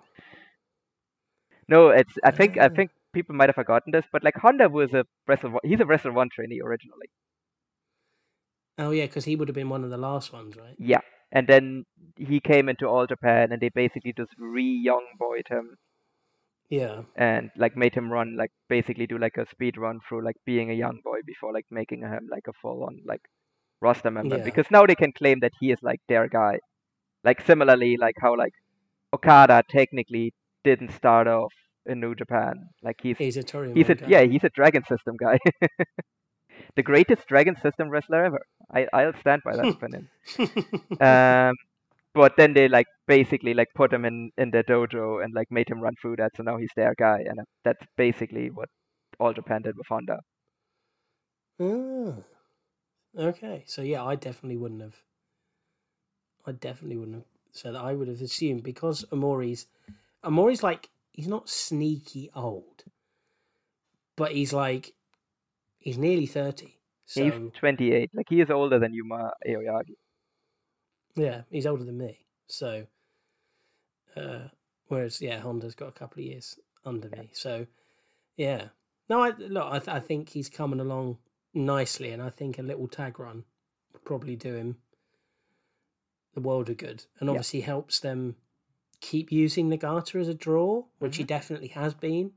No, 1.69 1.91
it's. 1.91 2.15
I 2.25 2.31
think. 2.33 2.59
I 2.59 2.67
Ah. 2.67 2.69
think 2.69 2.91
people 3.13 3.35
might 3.37 3.49
have 3.49 3.55
forgotten 3.57 3.93
this, 3.93 4.05
but 4.13 4.25
like 4.25 4.37
Honda 4.37 4.69
was 4.69 4.93
a 4.95 5.05
wrestle. 5.27 5.61
He's 5.65 5.81
a 5.81 5.87
Wrestle-1 5.87 6.31
trainee 6.31 6.61
originally. 6.61 7.09
Oh 8.79 8.91
yeah, 8.91 9.07
because 9.07 9.25
he 9.25 9.37
would 9.37 9.49
have 9.49 9.55
been 9.55 9.69
one 9.69 9.85
of 9.85 9.91
the 9.91 9.97
last 9.97 10.33
ones, 10.33 10.57
right? 10.57 10.77
Yeah, 10.79 11.01
and 11.33 11.47
then 11.49 11.85
he 12.17 12.41
came 12.41 12.69
into 12.69 12.87
All 12.87 13.07
Japan, 13.07 13.53
and 13.53 13.61
they 13.61 13.69
basically 13.71 14.13
just 14.13 14.33
re-young 14.39 15.07
boyed 15.19 15.49
him 15.49 15.77
Yeah. 16.69 17.03
and 17.17 17.51
like 17.57 17.77
made 17.77 17.95
him 17.95 18.11
run 18.13 18.37
like 18.37 18.51
basically 18.69 19.07
do 19.07 19.19
like 19.19 19.37
a 19.37 19.47
speed 19.49 19.77
run 19.79 20.01
through 20.09 20.25
like 20.25 20.37
being 20.45 20.71
a 20.71 20.75
young 20.75 21.01
boy 21.05 21.19
before 21.25 21.53
like 21.53 21.67
making 21.71 22.01
him 22.03 22.27
like 22.31 22.47
a 22.49 22.53
full 22.61 22.83
on 22.85 23.01
like 23.07 23.21
roster 23.81 24.11
member 24.11 24.39
Yeah. 24.39 24.45
because 24.45 24.67
now 24.71 24.85
they 24.87 24.95
can 24.97 25.13
claim 25.13 25.41
that 25.41 25.53
he 25.61 25.71
is 25.71 25.79
like 25.83 26.01
their 26.09 26.29
guy. 26.29 26.59
Like 27.25 27.41
similarly, 27.47 27.97
like 27.97 28.17
how 28.21 28.37
like 28.37 28.53
Okada 29.13 29.63
technically 29.69 30.33
didn't 30.65 30.93
start 30.93 31.27
off 31.29 31.53
in 31.85 32.01
New 32.01 32.15
Japan. 32.15 32.55
Like 32.83 32.97
he's 33.03 33.19
He's 33.19 33.37
a 33.37 33.43
Tory. 33.43 33.73
he's 33.75 33.89
a 33.89 33.97
yeah 34.09 34.23
he's 34.23 34.45
a 34.45 34.51
Dragon 34.51 34.83
System 34.85 35.17
guy. 35.17 35.39
the 36.77 36.83
greatest 36.83 37.27
Dragon 37.29 37.57
System 37.63 37.91
wrestler 37.91 38.25
ever. 38.25 38.41
I 38.73 38.87
I'll 38.93 39.13
stand 39.21 39.43
by 39.45 39.57
that 39.57 39.67
opinion. 39.77 40.09
Um, 41.01 41.55
but 42.17 42.37
then 42.37 42.55
they 42.55 42.69
like 42.69 42.87
basically 43.07 43.55
like 43.55 43.69
put 43.77 43.93
him 43.93 44.05
in 44.05 44.33
in 44.39 44.51
their 44.51 44.65
dojo 44.65 45.23
and 45.25 45.35
like 45.35 45.51
made 45.51 45.69
him 45.71 45.81
run 45.81 45.95
through 46.03 46.17
that. 46.17 46.33
So 46.37 46.43
now 46.43 46.57
he's 46.59 46.73
their 46.77 46.95
guy, 46.99 47.21
and 47.21 47.41
uh, 47.41 47.45
that's 47.65 47.87
basically 47.97 48.51
what 48.51 48.69
All 49.21 49.33
Japan 49.35 49.63
did 49.63 49.77
with 49.77 49.87
Honda. 49.89 50.21
Ah. 51.61 52.25
Okay, 53.19 53.65
so 53.67 53.83
yeah, 53.83 54.05
I 54.05 54.15
definitely 54.17 54.57
wouldn't 54.59 54.83
have. 54.83 55.03
I 56.47 56.53
definitely 56.53 56.97
wouldn't 56.97 57.17
have 57.17 57.27
said 57.53 57.75
that. 57.75 57.85
I 57.85 57.93
would 57.95 58.09
have 58.09 58.23
assumed 58.23 58.63
because 58.63 59.05
Omori's, 59.13 59.67
Omori's 60.25 60.63
like 60.63 60.91
he's 61.13 61.29
not 61.29 61.49
sneaky 61.49 62.31
old, 62.35 62.85
but 64.17 64.33
he's 64.33 64.53
like, 64.53 64.95
he's 65.79 65.99
nearly 65.99 66.27
thirty. 66.27 66.79
So 67.07 67.23
He's 67.23 67.53
28. 67.55 68.11
Like 68.15 68.27
he 68.29 68.41
is 68.41 68.51
older 68.51 68.79
than 68.79 68.95
Yuma 68.95 69.33
Aoyagi. 69.47 69.95
Yeah, 71.17 71.43
he's 71.51 71.67
older 71.67 71.85
than 71.85 71.99
me. 71.99 72.27
So, 72.47 72.87
uh, 74.17 74.49
whereas 74.89 75.21
yeah, 75.21 75.41
Honda's 75.41 75.75
got 75.75 75.89
a 75.89 75.93
couple 75.93 76.21
of 76.23 76.27
years 76.27 76.59
under 76.85 77.09
me. 77.11 77.31
So, 77.33 77.67
yeah, 78.37 78.69
no, 79.09 79.21
I 79.23 79.31
look, 79.31 79.65
I, 79.73 79.79
th- 79.79 79.89
I 79.97 80.01
think 80.01 80.31
he's 80.31 80.49
coming 80.49 80.81
along 80.81 81.19
nicely, 81.55 82.11
and 82.11 82.23
I 82.23 82.31
think 82.31 82.59
a 82.59 82.63
little 82.63 82.87
tag 82.89 83.19
run 83.19 83.45
would 83.93 84.05
probably 84.05 84.37
do 84.37 84.55
him 84.55 84.77
the 86.35 86.41
world 86.41 86.69
of 86.69 86.77
good, 86.77 87.05
and 87.19 87.27
Yeah. 87.29 87.33
obviously 87.33 87.63
helps 87.63 87.99
them 88.01 88.37
keep 89.01 89.31
using 89.33 89.71
Nagata 89.71 90.21
as 90.21 90.29
a 90.29 90.35
draw, 90.35 90.85
which 90.99 91.17
he 91.17 91.25
definitely 91.25 91.69
has 91.69 91.95
been. 91.95 92.33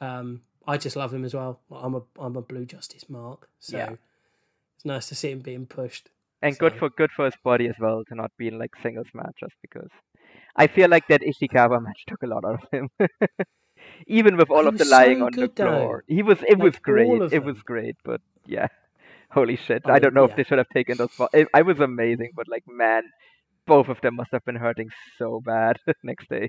Um, 0.00 0.42
I 0.66 0.76
just 0.78 0.96
love 0.96 1.12
him 1.14 1.24
as 1.24 1.34
well. 1.34 1.60
I'm 1.70 1.94
a 1.94 2.02
I'm 2.18 2.36
a 2.36 2.42
Blue 2.42 2.64
Justice 2.66 3.08
mark, 3.08 3.48
so 3.58 3.76
Yeah. 3.76 3.92
it's 4.76 4.84
nice 4.84 5.08
to 5.08 5.14
see 5.14 5.30
him 5.30 5.40
being 5.40 5.66
pushed. 5.66 6.10
And 6.42 6.58
good 6.58 6.74
for 6.78 6.90
good 6.90 7.10
for 7.16 7.24
his 7.24 7.34
body 7.42 7.66
as 7.68 7.74
well 7.80 8.02
to 8.08 8.14
not 8.14 8.30
be 8.38 8.48
in 8.48 8.58
like 8.58 8.70
singles 8.82 9.06
match 9.14 9.34
just 9.40 9.54
because. 9.62 9.88
I 10.56 10.66
feel 10.66 10.88
like 10.90 11.08
that 11.08 11.22
Ishikawa 11.22 11.82
match 11.86 12.04
took 12.06 12.22
a 12.22 12.26
lot 12.26 12.44
out 12.44 12.62
of 12.62 12.68
him. 12.72 12.88
Even 14.06 14.36
with 14.36 14.50
all 14.50 14.62
He 14.62 14.68
of 14.68 14.78
the 14.78 14.84
lying 14.84 15.18
so 15.18 15.26
on 15.26 15.32
the 15.32 15.48
good, 15.48 15.56
though. 15.56 15.64
floor, 15.64 16.04
he 16.06 16.22
was. 16.22 16.38
It 16.48 16.58
was 16.58 16.76
great. 16.78 17.22
It 17.32 17.44
was 17.44 17.56
great, 17.62 17.96
but 18.04 18.20
yeah, 18.46 18.68
holy 19.30 19.56
shit! 19.56 19.82
Oh, 19.84 19.92
I 19.92 19.98
don't 19.98 20.14
know 20.14 20.24
if 20.24 20.36
they 20.36 20.44
should 20.44 20.58
have 20.58 20.68
taken 20.74 20.96
those. 20.98 21.08
I 21.34 21.46
I 21.54 21.62
was 21.62 21.80
amazing, 21.80 22.30
but 22.34 22.48
like 22.48 22.64
man, 22.66 23.02
both 23.66 23.88
of 23.88 24.00
them 24.00 24.16
must 24.16 24.30
have 24.32 24.44
been 24.44 24.56
hurting 24.56 24.88
so 25.18 25.40
bad 25.44 25.76
next 26.02 26.28
day. 26.28 26.48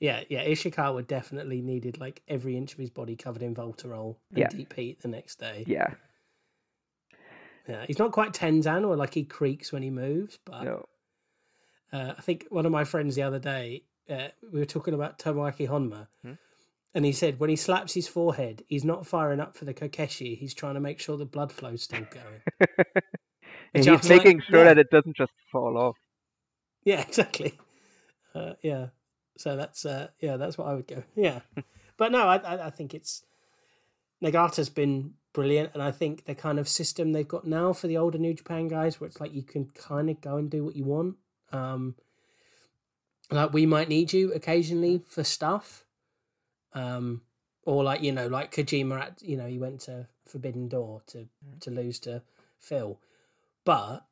Yeah, 0.00 0.24
yeah. 0.28 0.44
Ishikawa 0.44 1.06
definitely 1.06 1.62
needed 1.62 1.98
like 1.98 2.22
every 2.28 2.56
inch 2.56 2.72
of 2.74 2.78
his 2.78 2.90
body 2.90 3.16
covered 3.16 3.42
in 3.42 3.54
Voltarol 3.54 4.16
and 4.34 4.42
Yeah. 4.42 4.48
deep 4.48 4.74
heat 4.74 5.00
the 5.00 5.08
next 5.08 5.38
day. 5.40 5.64
Yeah, 5.66 5.88
Yeah, 7.68 7.84
he's 7.86 7.98
not 7.98 8.12
quite 8.12 8.32
Tenzan 8.32 8.86
or 8.86 8.96
like 8.96 9.14
he 9.14 9.24
creaks 9.24 9.72
when 9.72 9.82
he 9.82 9.90
moves, 9.90 10.38
but 10.44 10.62
no, 10.64 10.86
uh, 11.92 12.12
I 12.16 12.20
think 12.22 12.46
one 12.50 12.66
of 12.66 12.72
my 12.72 12.84
friends 12.84 13.14
the 13.16 13.22
other 13.22 13.38
day 13.38 13.82
uh, 14.08 14.28
we 14.52 14.60
were 14.60 14.64
talking 14.66 14.94
about 14.94 15.18
Tomoaki 15.18 15.68
Honma, 15.68 16.06
Hmm. 16.22 16.32
and 16.94 17.04
he 17.04 17.12
said 17.12 17.40
when 17.40 17.50
he 17.50 17.56
slaps 17.56 17.94
his 17.94 18.06
forehead, 18.08 18.62
he's 18.68 18.84
not 18.84 19.06
firing 19.06 19.40
up 19.40 19.56
for 19.56 19.64
the 19.64 19.74
Kokeshi. 19.74 20.38
He's 20.38 20.54
trying 20.54 20.74
to 20.74 20.80
make 20.80 21.00
sure 21.00 21.16
the 21.16 21.24
blood 21.24 21.50
flow's 21.52 21.82
still 21.82 22.06
going. 22.10 22.42
and 23.74 23.84
he's 23.84 23.86
like- 23.88 24.04
making 24.24 24.42
sure 24.42 24.58
yeah. 24.60 24.64
that 24.64 24.78
it 24.78 24.90
doesn't 24.90 25.16
just 25.16 25.32
fall 25.50 25.76
off. 25.76 25.96
Yeah, 26.84 27.00
exactly. 27.08 27.58
Uh, 28.34 28.52
yeah. 28.62 28.88
So 29.38 29.56
that's 29.56 29.84
uh, 29.84 30.08
yeah, 30.20 30.36
that's 30.36 30.56
what 30.56 30.68
I 30.68 30.74
would 30.74 30.86
go. 30.86 31.02
Yeah, 31.16 31.40
but 31.96 32.12
no, 32.12 32.26
I, 32.28 32.36
I 32.36 32.66
I 32.66 32.70
think 32.70 32.94
it's 32.94 33.24
Nagata's 34.22 34.70
been 34.70 35.14
brilliant, 35.36 35.70
and 35.74 35.82
I 35.82 35.90
think 35.90 36.24
the 36.24 36.34
kind 36.34 36.58
of 36.58 36.66
system 36.66 37.12
they've 37.12 37.28
got 37.28 37.46
now 37.46 37.74
for 37.74 37.88
the 37.88 37.98
older 37.98 38.16
New 38.16 38.32
Japan 38.32 38.68
guys, 38.68 38.98
where 38.98 39.06
it's 39.06 39.20
like 39.20 39.34
you 39.34 39.42
can 39.42 39.66
kind 39.66 40.08
of 40.08 40.22
go 40.22 40.38
and 40.38 40.50
do 40.50 40.64
what 40.64 40.74
you 40.74 40.84
want. 40.84 41.16
Um, 41.52 41.94
like 43.30 43.52
we 43.52 43.66
might 43.66 43.90
need 43.90 44.14
you 44.14 44.32
occasionally 44.32 45.02
for 45.06 45.22
stuff, 45.22 45.84
um, 46.72 47.20
or 47.64 47.84
like 47.84 48.02
you 48.02 48.12
know, 48.12 48.28
like 48.28 48.50
Kojima 48.50 48.98
at 48.98 49.22
you 49.22 49.36
know, 49.36 49.46
he 49.46 49.58
went 49.58 49.80
to 49.82 50.08
Forbidden 50.24 50.68
Door 50.68 51.02
to 51.08 51.28
to 51.60 51.70
lose 51.70 51.98
to 52.00 52.22
Phil, 52.58 52.98
but 53.66 54.06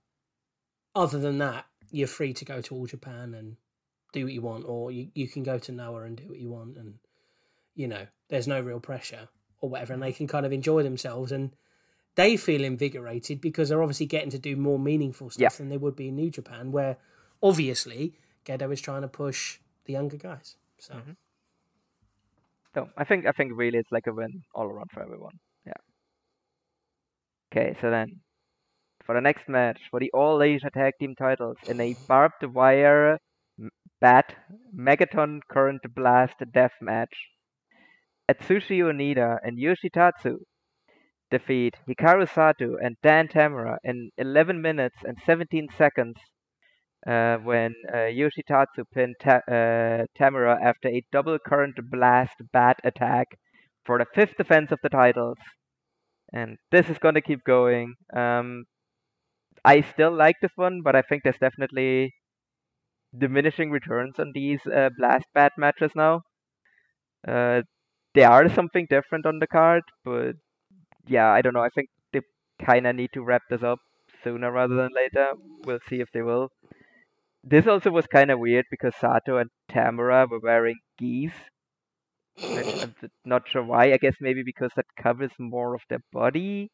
other 0.95 1.19
than 1.19 1.39
that, 1.39 1.65
you're 1.91 2.07
free 2.07 2.35
to 2.35 2.45
go 2.45 2.61
to 2.61 2.75
All 2.75 2.87
Japan 2.87 3.33
and 3.33 3.57
do 4.13 4.25
what 4.25 4.35
you 4.35 4.43
want, 4.43 4.67
or 4.67 4.91
you, 4.91 5.09
you 5.15 5.27
can 5.27 5.43
go 5.43 5.59
to 5.59 5.73
Noah 5.73 6.03
and 6.03 6.19
do 6.19 6.29
what 6.29 6.39
you 6.39 6.51
want, 6.51 6.77
and 6.77 6.99
you 7.75 7.89
know, 7.89 8.09
there's 8.29 8.47
no 8.47 8.61
real 8.61 8.79
pressure 8.79 9.29
or 9.65 9.71
whatever, 9.71 9.93
and 9.93 10.03
they 10.03 10.13
can 10.13 10.27
kind 10.27 10.47
of 10.47 10.53
enjoy 10.53 10.83
themselves 10.83 11.33
and 11.33 11.51
they 12.15 12.37
feel 12.37 12.63
invigorated 12.63 13.41
because 13.41 13.69
they're 13.69 13.83
obviously 13.83 14.07
getting 14.07 14.31
to 14.31 14.39
do 14.39 14.57
more 14.57 14.79
meaningful 14.79 15.31
stuff 15.31 15.41
Yeah. 15.43 15.59
than 15.59 15.69
they 15.69 15.77
would 15.77 15.97
be 15.97 16.09
in 16.09 16.17
New 16.17 16.31
Japan, 16.31 16.71
where 16.71 16.97
obviously 17.43 18.15
Gedo 18.45 18.73
is 18.73 18.81
trying 18.81 19.03
to 19.03 19.09
push 19.09 19.59
the 19.85 19.95
younger 19.95 20.17
guys. 20.17 20.57
So 20.79 20.95
mm-hmm. 20.95 21.13
So 22.75 22.89
I 22.97 23.05
think 23.05 23.27
I 23.27 23.33
think 23.33 23.53
really 23.55 23.79
it's 23.79 23.93
like 23.93 24.07
a 24.07 24.13
win 24.13 24.43
all 24.55 24.67
around 24.67 24.91
for 24.93 25.03
everyone. 25.03 25.39
Yeah. 25.65 25.81
Okay, 27.53 27.77
so 27.81 27.91
then 27.91 28.21
for 29.05 29.15
the 29.15 29.21
next 29.21 29.49
match 29.49 29.79
for 29.91 30.01
the 30.01 30.11
All 30.13 30.43
Asia 30.43 30.71
Tag 30.71 30.95
Team 30.99 31.15
titles 31.15 31.57
in 31.69 31.81
a 31.81 31.95
barbed 32.09 32.43
wire 32.43 33.19
bat 34.01 34.35
Megaton 34.77 35.41
Current 35.49 35.83
Blast 35.95 36.35
death 36.53 36.73
match, 36.81 37.15
Atsushi 38.31 38.79
Onita 38.81 39.39
and 39.43 39.59
Yoshitatsu 39.59 40.39
defeat 41.31 41.77
Hikaru 41.89 42.29
Sato 42.29 42.77
and 42.83 42.97
Dan 43.03 43.29
Tamura 43.29 43.77
in 43.85 44.11
11 44.19 44.63
minutes 44.63 44.97
and 45.05 45.19
17 45.27 45.69
seconds 45.77 46.17
uh, 47.07 47.37
when 47.39 47.75
uh, 47.93 48.09
Yoshitatsu 48.21 48.85
pinned 48.93 49.17
Ta- 49.21 49.43
uh, 49.49 50.07
Tamura 50.19 50.57
after 50.63 50.89
a 50.89 51.05
double 51.13 51.39
current 51.39 51.77
blast 51.91 52.37
bat 52.53 52.79
attack 52.85 53.27
for 53.85 53.99
the 53.99 54.07
fifth 54.15 54.37
defense 54.37 54.73
of 54.73 54.79
the 54.83 54.89
titles. 54.89 55.39
And 56.33 56.59
this 56.71 56.89
is 56.91 56.99
going 56.99 57.15
to 57.15 57.21
keep 57.21 57.45
going. 57.45 57.95
Um, 58.15 58.65
I 59.65 59.83
still 59.83 60.13
like 60.13 60.37
this 60.41 60.53
one, 60.57 60.83
but 60.83 60.97
I 60.97 61.03
think 61.03 61.23
there's 61.23 61.39
definitely 61.39 62.15
diminishing 63.17 63.71
returns 63.71 64.19
on 64.19 64.33
these 64.35 64.61
uh, 64.67 64.91
blast 64.99 65.27
bat 65.35 65.53
matches 65.57 65.93
now. 65.97 66.23
There 68.15 68.31
are 68.31 68.49
something 68.49 68.87
different 68.89 69.27
on 69.27 69.39
the 69.41 69.47
card, 69.47 69.83
but 70.05 70.37
yeah, 71.07 71.31
I 71.31 71.43
don't 71.43 71.55
know. 71.55 71.63
I 71.63 71.69
think 71.75 71.89
they 72.13 72.21
kind 72.65 72.87
of 72.87 72.97
need 72.97 73.11
to 73.15 73.23
wrap 73.23 73.43
this 73.51 73.63
up 73.63 73.79
sooner 74.23 74.51
rather 74.53 74.75
than 74.75 74.91
later. 74.95 75.33
We'll 75.65 75.81
see 75.89 76.01
if 76.01 76.09
they 76.13 76.23
will. 76.23 76.49
This 77.43 77.67
also 77.67 77.91
was 77.91 78.07
kind 78.07 78.31
of 78.31 78.39
weird 78.39 78.67
because 78.71 78.95
Sato 78.97 79.39
and 79.39 79.51
Tamura 79.71 80.29
were 80.29 80.41
wearing 80.41 80.77
geese. 80.99 81.33
I'm 82.43 82.95
not 83.25 83.49
sure 83.49 83.63
why. 83.63 83.93
I 83.93 83.97
guess 83.99 84.17
maybe 84.21 84.43
because 84.45 84.71
that 84.77 84.87
covers 84.97 85.33
more 85.39 85.75
of 85.75 85.83
their 85.89 86.01
body. 86.13 86.71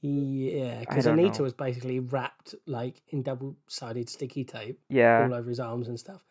Yeah, 0.00 0.80
because 0.80 1.06
Onita 1.06 1.38
know. 1.38 1.44
was 1.44 1.54
basically 1.54 1.98
wrapped 1.98 2.54
like 2.66 3.02
in 3.08 3.22
double-sided 3.22 4.08
sticky 4.08 4.44
tape 4.44 4.78
Yeah. 4.88 5.24
all 5.24 5.34
over 5.34 5.48
his 5.48 5.58
arms 5.60 5.88
and 5.88 5.98
stuff. 5.98 6.24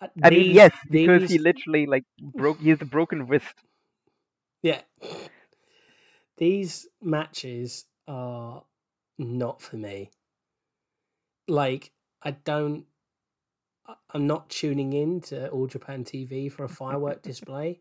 Uh, 0.00 0.08
I 0.22 0.30
mean, 0.30 0.54
yes, 0.54 0.72
because 0.90 1.28
he 1.30 1.38
literally 1.38 1.86
like 1.86 2.04
broke. 2.20 2.60
He 2.60 2.70
has 2.70 2.80
a 2.80 2.86
broken 2.86 3.26
wrist. 3.26 3.54
Yeah. 4.62 4.80
These 6.36 6.86
matches 7.02 7.84
are 8.08 8.64
not 9.18 9.60
for 9.60 9.76
me. 9.76 10.10
Like, 11.48 11.92
I 12.22 12.32
don't. 12.32 12.86
I'm 14.14 14.26
not 14.26 14.48
tuning 14.48 14.92
in 14.92 15.20
to 15.22 15.48
All 15.50 15.66
Japan 15.66 16.04
TV 16.04 16.50
for 16.50 16.64
a 16.64 16.68
firework 16.68 17.22
display. 17.30 17.80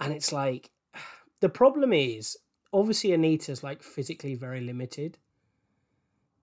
And 0.00 0.12
it's 0.12 0.32
like, 0.32 0.70
the 1.40 1.48
problem 1.48 1.92
is, 1.92 2.36
obviously, 2.72 3.10
Onita's 3.10 3.62
like 3.62 3.82
physically 3.82 4.34
very 4.34 4.60
limited, 4.60 5.18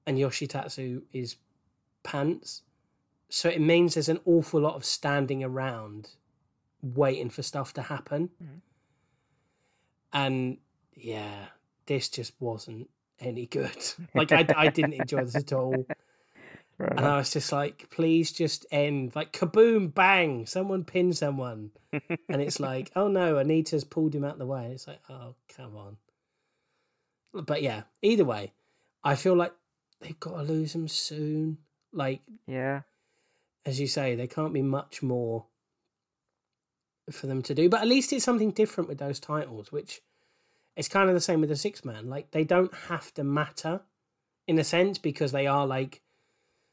and 0.05 0.17
Yoshitatsu 0.17 1.03
is 1.13 1.37
pants. 2.03 2.63
So 3.29 3.47
it 3.47 3.61
means 3.61 3.93
there's 3.93 4.09
an 4.09 4.19
awful 4.25 4.59
lot 4.59 4.75
of 4.75 4.83
standing 4.83 5.43
around 5.43 6.09
waiting 6.81 7.29
for 7.29 7.43
stuff 7.43 7.73
to 7.73 7.83
happen. 7.83 8.29
Mm-hmm. 8.41 8.57
And 10.11 10.57
yeah, 10.95 11.45
this 11.85 12.09
just 12.09 12.33
wasn't 12.39 12.89
any 13.19 13.45
good. 13.45 13.77
Like 14.15 14.31
I, 14.31 14.45
I 14.55 14.67
didn't 14.69 14.93
enjoy 14.93 15.25
this 15.25 15.35
at 15.35 15.53
all. 15.53 15.85
And. 16.81 17.01
I 17.01 17.17
was 17.17 17.31
just 17.31 17.51
like, 17.51 17.89
please 17.89 18.31
just 18.31 18.65
end. 18.71 19.13
Like 19.13 19.33
kaboom, 19.33 19.93
bang, 19.93 20.45
someone 20.45 20.85
pin 20.85 21.11
someone. 21.11 21.71
and 21.91 22.41
it's 22.41 22.59
like, 22.59 22.89
oh 22.95 23.09
no, 23.09 23.35
Onita's 23.35 23.83
pulled 23.83 24.15
him 24.15 24.23
out 24.23 24.33
of 24.33 24.39
the 24.39 24.45
way. 24.45 24.71
It's 24.73 24.87
like, 24.87 25.01
oh 25.09 25.35
come 25.53 25.75
on. 25.75 25.97
But 27.33 27.61
yeah, 27.61 27.83
either 28.01 28.23
way, 28.23 28.53
I 29.03 29.15
feel 29.15 29.35
like 29.35 29.53
they've 29.99 30.19
got 30.19 30.37
to 30.37 30.43
lose 30.43 30.73
him 30.73 30.87
soon. 30.87 31.57
Like 31.91 32.21
Yeah. 32.47 32.81
As 33.69 33.79
you 33.79 33.87
say, 33.87 34.15
there 34.15 34.27
can't 34.27 34.53
be 34.53 34.63
much 34.63 35.03
more 35.03 35.45
for 37.11 37.27
them 37.27 37.43
to 37.43 37.53
do. 37.53 37.69
But 37.69 37.81
at 37.81 37.87
least 37.87 38.11
it's 38.11 38.25
something 38.25 38.51
different 38.51 38.89
with 38.89 38.97
those 38.97 39.19
titles, 39.19 39.71
which 39.71 40.01
it's 40.75 40.87
kind 40.87 41.07
of 41.07 41.15
the 41.15 41.21
same 41.21 41.39
with 41.39 41.49
the 41.49 41.55
six 41.55 41.85
man. 41.85 42.09
Like 42.09 42.31
they 42.31 42.43
don't 42.43 42.73
have 42.89 43.13
to 43.13 43.23
matter 43.23 43.81
in 44.47 44.57
a 44.57 44.63
sense 44.63 44.97
because 44.97 45.31
they 45.31 45.45
are 45.45 45.67
like 45.67 46.01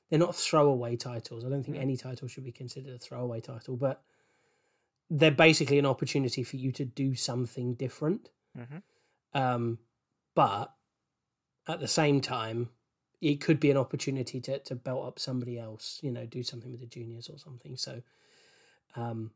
they're 0.09 0.19
not 0.19 0.35
throwaway 0.35 0.97
titles. 0.97 1.45
I 1.45 1.51
don't 1.51 1.65
think 1.65 1.77
any 1.77 1.97
title 1.97 2.29
should 2.29 2.45
be 2.45 2.53
considered 2.53 2.95
a 2.95 2.99
throwaway 2.99 3.41
title, 3.41 3.77
but 3.77 4.03
they're 5.11 5.31
basically 5.31 5.79
an 5.79 5.87
opportunity 5.87 6.43
for 6.43 6.57
you 6.57 6.73
to 6.73 6.85
do 6.85 7.15
something 7.15 7.75
different. 7.75 8.31
Mhm. 8.57 8.83
Um, 9.35 9.79
but 10.35 10.73
at 11.69 11.81
the 11.81 11.89
same 11.89 12.21
time, 12.23 12.71
it 13.21 13.37
could 13.41 13.61
be 13.61 13.71
an 13.71 13.77
opportunity 13.77 14.41
to, 14.43 14.59
to 14.61 14.75
belt 14.75 15.07
up 15.07 15.19
somebody 15.19 15.59
else, 15.59 16.01
you 16.03 16.11
know, 16.11 16.27
do 16.27 16.43
something 16.43 16.71
with 16.71 16.81
the 16.81 16.87
juniors 16.87 17.29
or 17.29 17.39
something. 17.39 17.77
So, 17.77 18.03
um, 18.95 19.33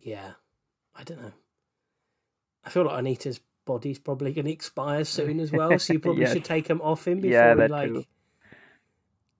yeah, 0.00 0.32
I 0.94 1.04
don't 1.04 1.20
know. 1.22 1.32
I 2.64 2.70
feel 2.70 2.84
like 2.84 3.02
Onita's 3.04 3.40
body's 3.64 3.98
probably 3.98 4.32
going 4.32 4.46
to 4.46 4.52
expire 4.52 5.04
soon 5.04 5.40
as 5.40 5.52
well, 5.52 5.78
so 5.78 5.92
you 5.92 5.98
probably 6.00 6.24
Yes. 6.24 6.32
should 6.32 6.44
take 6.44 6.68
him 6.68 6.80
off 6.82 7.06
him 7.06 7.20
before 7.20 7.54
Yeah, 7.54 7.54
he 7.62 7.68
like, 7.68 7.92
too. 7.94 8.04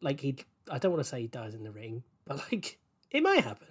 like 0.00 0.20
he. 0.20 0.36
I 0.70 0.78
don't 0.78 0.92
want 0.92 1.02
to 1.02 1.08
say 1.08 1.22
he 1.22 1.26
dies 1.28 1.54
in 1.54 1.64
the 1.64 1.72
ring, 1.72 2.04
but 2.26 2.38
like 2.52 2.78
it 3.10 3.22
might 3.22 3.42
happen. 3.44 3.68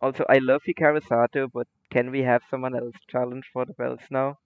Also, 0.00 0.24
I 0.28 0.38
love 0.38 0.62
Hikaru 0.66 1.00
Sato, 1.06 1.46
but 1.48 1.68
can 1.90 2.10
we 2.10 2.22
have 2.22 2.42
someone 2.50 2.74
else 2.76 2.96
challenge 3.08 3.48
for 3.52 3.64
the 3.64 3.74
belts 3.74 4.04
now? 4.10 4.38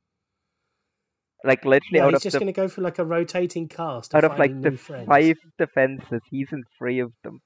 Like 1.44 1.64
literally 1.64 1.98
Yeah, 1.98 2.04
out 2.04 2.10
he's 2.10 2.18
of 2.18 2.22
just 2.22 2.34
the 2.34 2.40
going 2.40 2.52
to 2.52 2.60
go 2.60 2.68
for 2.68 2.82
like 2.82 2.98
a 2.98 3.04
rotating 3.04 3.68
cast 3.68 4.14
out 4.14 4.24
of 4.24 4.38
like 4.38 4.52
the 4.62 4.72
friends. 4.72 5.08
five 5.08 5.36
defenses, 5.58 6.20
he's 6.30 6.48
in 6.52 6.62
three 6.78 7.00
of 7.00 7.12
them. 7.24 7.40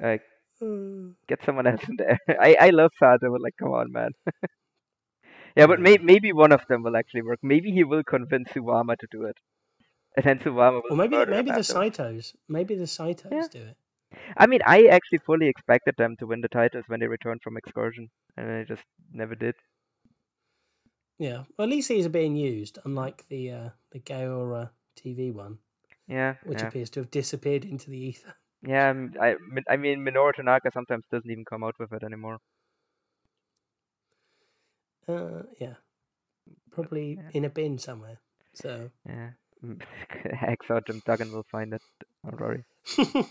Like, 0.00 0.22
get 1.28 1.44
someone 1.44 1.66
else 1.66 1.82
in 1.88 1.96
there. 1.96 2.18
I 2.40 2.56
I 2.60 2.70
love 2.70 2.90
Sato, 2.98 3.30
but 3.30 3.40
like, 3.40 3.54
come 3.58 3.72
on, 3.72 3.92
man. 3.92 4.10
yeah, 5.56 5.66
but 5.66 5.80
may, 5.80 5.98
maybe 5.98 6.32
one 6.32 6.52
of 6.52 6.60
them 6.68 6.82
will 6.82 6.96
actually 6.96 7.22
work. 7.22 7.38
Maybe 7.42 7.70
he 7.70 7.84
will 7.84 8.02
convince 8.02 8.48
Suwama 8.50 8.96
to 8.98 9.06
do 9.10 9.24
it, 9.24 9.36
and 10.16 10.24
then 10.26 10.38
Suwama 10.40 10.82
will. 10.82 10.92
Or 10.92 10.96
maybe 10.96 11.24
maybe 11.30 11.50
the. 11.50 11.60
Saitos, 11.60 12.34
maybe 12.48 12.74
the 12.74 12.84
Saitos 12.84 13.30
Yeah. 13.32 13.48
do 13.48 13.62
it. 13.62 13.76
I 14.36 14.46
mean, 14.46 14.60
I 14.64 14.84
actually 14.86 15.18
fully 15.26 15.48
expected 15.48 15.94
them 15.98 16.16
to 16.18 16.26
win 16.26 16.40
the 16.40 16.48
titles 16.48 16.84
when 16.86 17.00
they 17.00 17.06
returned 17.06 17.40
from 17.42 17.56
excursion, 17.56 18.10
and 18.36 18.48
they 18.48 18.64
just 18.64 18.84
never 19.12 19.34
did. 19.34 19.54
Yeah, 21.18 21.44
well, 21.56 21.66
at 21.66 21.70
least 21.70 21.88
these 21.88 22.06
are 22.06 22.10
being 22.10 22.36
used, 22.36 22.78
unlike 22.84 23.26
the 23.28 23.50
uh, 23.50 23.68
the 23.90 24.00
Gaora 24.00 24.70
TV 24.96 25.32
one, 25.32 25.58
Yeah, 26.08 26.34
which 26.44 26.60
yeah. 26.60 26.68
appears 26.68 26.90
to 26.90 27.00
have 27.00 27.10
disappeared 27.10 27.64
into 27.64 27.90
the 27.90 27.98
ether. 27.98 28.34
Yeah, 28.66 28.94
I, 29.20 29.34
I 29.68 29.76
mean, 29.76 30.02
Minoru 30.06 30.32
Tanaka 30.34 30.70
sometimes 30.72 31.04
doesn't 31.10 31.30
even 31.30 31.44
come 31.44 31.62
out 31.62 31.74
with 31.78 31.92
it 31.92 32.02
anymore. 32.02 32.38
Uh, 35.06 35.42
yeah, 35.60 35.74
probably 36.70 37.16
yeah. 37.16 37.28
in 37.34 37.44
a 37.44 37.50
bin 37.50 37.76
somewhere. 37.78 38.20
So 38.54 38.90
Yeah. 39.06 39.30
Hacksaw 40.42 40.86
Jim 40.86 41.02
Duggan 41.04 41.30
will 41.30 41.44
find 41.50 41.74
it. 41.74 41.82
Don't 42.24 42.40
worry. 42.40 42.64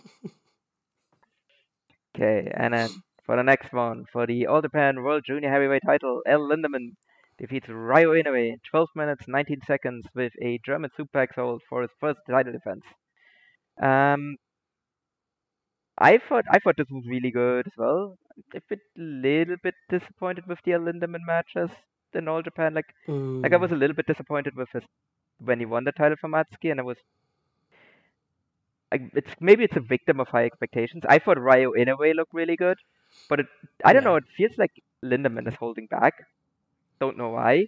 Okay, 2.15 2.51
and 2.55 2.73
then 2.73 2.89
for 3.25 3.35
the 3.35 3.43
next 3.43 3.73
one, 3.73 4.05
for 4.11 4.27
the 4.27 4.45
All 4.47 4.61
Japan 4.61 5.01
World 5.01 5.23
Junior 5.25 5.49
Heavyweight 5.49 5.81
title, 5.85 6.21
El 6.27 6.41
Lindaman 6.41 6.95
defeats 7.37 7.69
Ryo 7.69 8.13
Inoue 8.13 8.53
in 8.53 8.59
12 8.69 8.89
minutes 8.95 9.27
19 9.27 9.61
seconds 9.61 10.07
with 10.15 10.33
a 10.41 10.59
German 10.65 10.91
suplex 10.97 11.35
hold 11.35 11.61
for 11.69 11.81
his 11.81 11.91
first 11.99 12.19
title 12.29 12.53
defense. 12.53 12.83
Um, 13.81 14.37
I 15.97 16.19
thought 16.19 16.45
I 16.51 16.59
thought 16.59 16.77
this 16.77 16.89
was 16.91 17.07
really 17.07 17.31
good 17.31 17.65
as 17.65 17.73
well. 17.77 18.17
A 18.53 18.61
bit, 18.69 18.79
little 18.95 19.55
bit 19.63 19.73
disappointed 19.89 20.45
with 20.47 20.59
the 20.63 20.71
Lindaman 20.73 21.25
matches 21.25 21.71
in 22.13 22.27
All 22.27 22.43
Japan. 22.43 22.75
Like 22.75 22.93
like 23.41 23.53
I 23.53 23.57
was 23.57 23.71
mm, 23.71 23.73
a 23.73 23.75
little 23.75 23.95
bit 23.95 24.05
disappointed 24.07 24.55
with 24.55 24.69
his 24.71 24.83
when 25.39 25.59
he 25.59 25.65
won 25.65 25.83
the 25.85 25.91
title 25.91 26.17
from 26.19 26.33
Atsuki, 26.33 26.71
and 26.71 26.79
I 26.79 26.83
was. 26.83 26.97
I, 28.91 29.09
it's 29.13 29.33
maybe 29.41 29.63
it's 29.63 29.75
a 29.75 29.79
victim 29.81 30.19
of 30.19 30.27
high 30.29 30.45
expectations. 30.45 31.03
I 31.09 31.19
thought 31.19 31.39
Ryo 31.39 31.71
Inoue 31.73 32.13
looked 32.15 32.33
really 32.33 32.55
good, 32.55 32.77
but 33.27 33.39
it, 33.41 33.47
I 33.83 33.91
don't 33.93 34.03
Yeah. 34.03 34.05
know. 34.05 34.15
It 34.15 34.25
feels 34.37 34.57
like 34.57 34.71
Lindaman 35.03 35.47
is 35.47 35.55
holding 35.55 35.87
back. 35.87 36.13
Don't 37.03 37.17
know 37.17 37.29
why, 37.29 37.67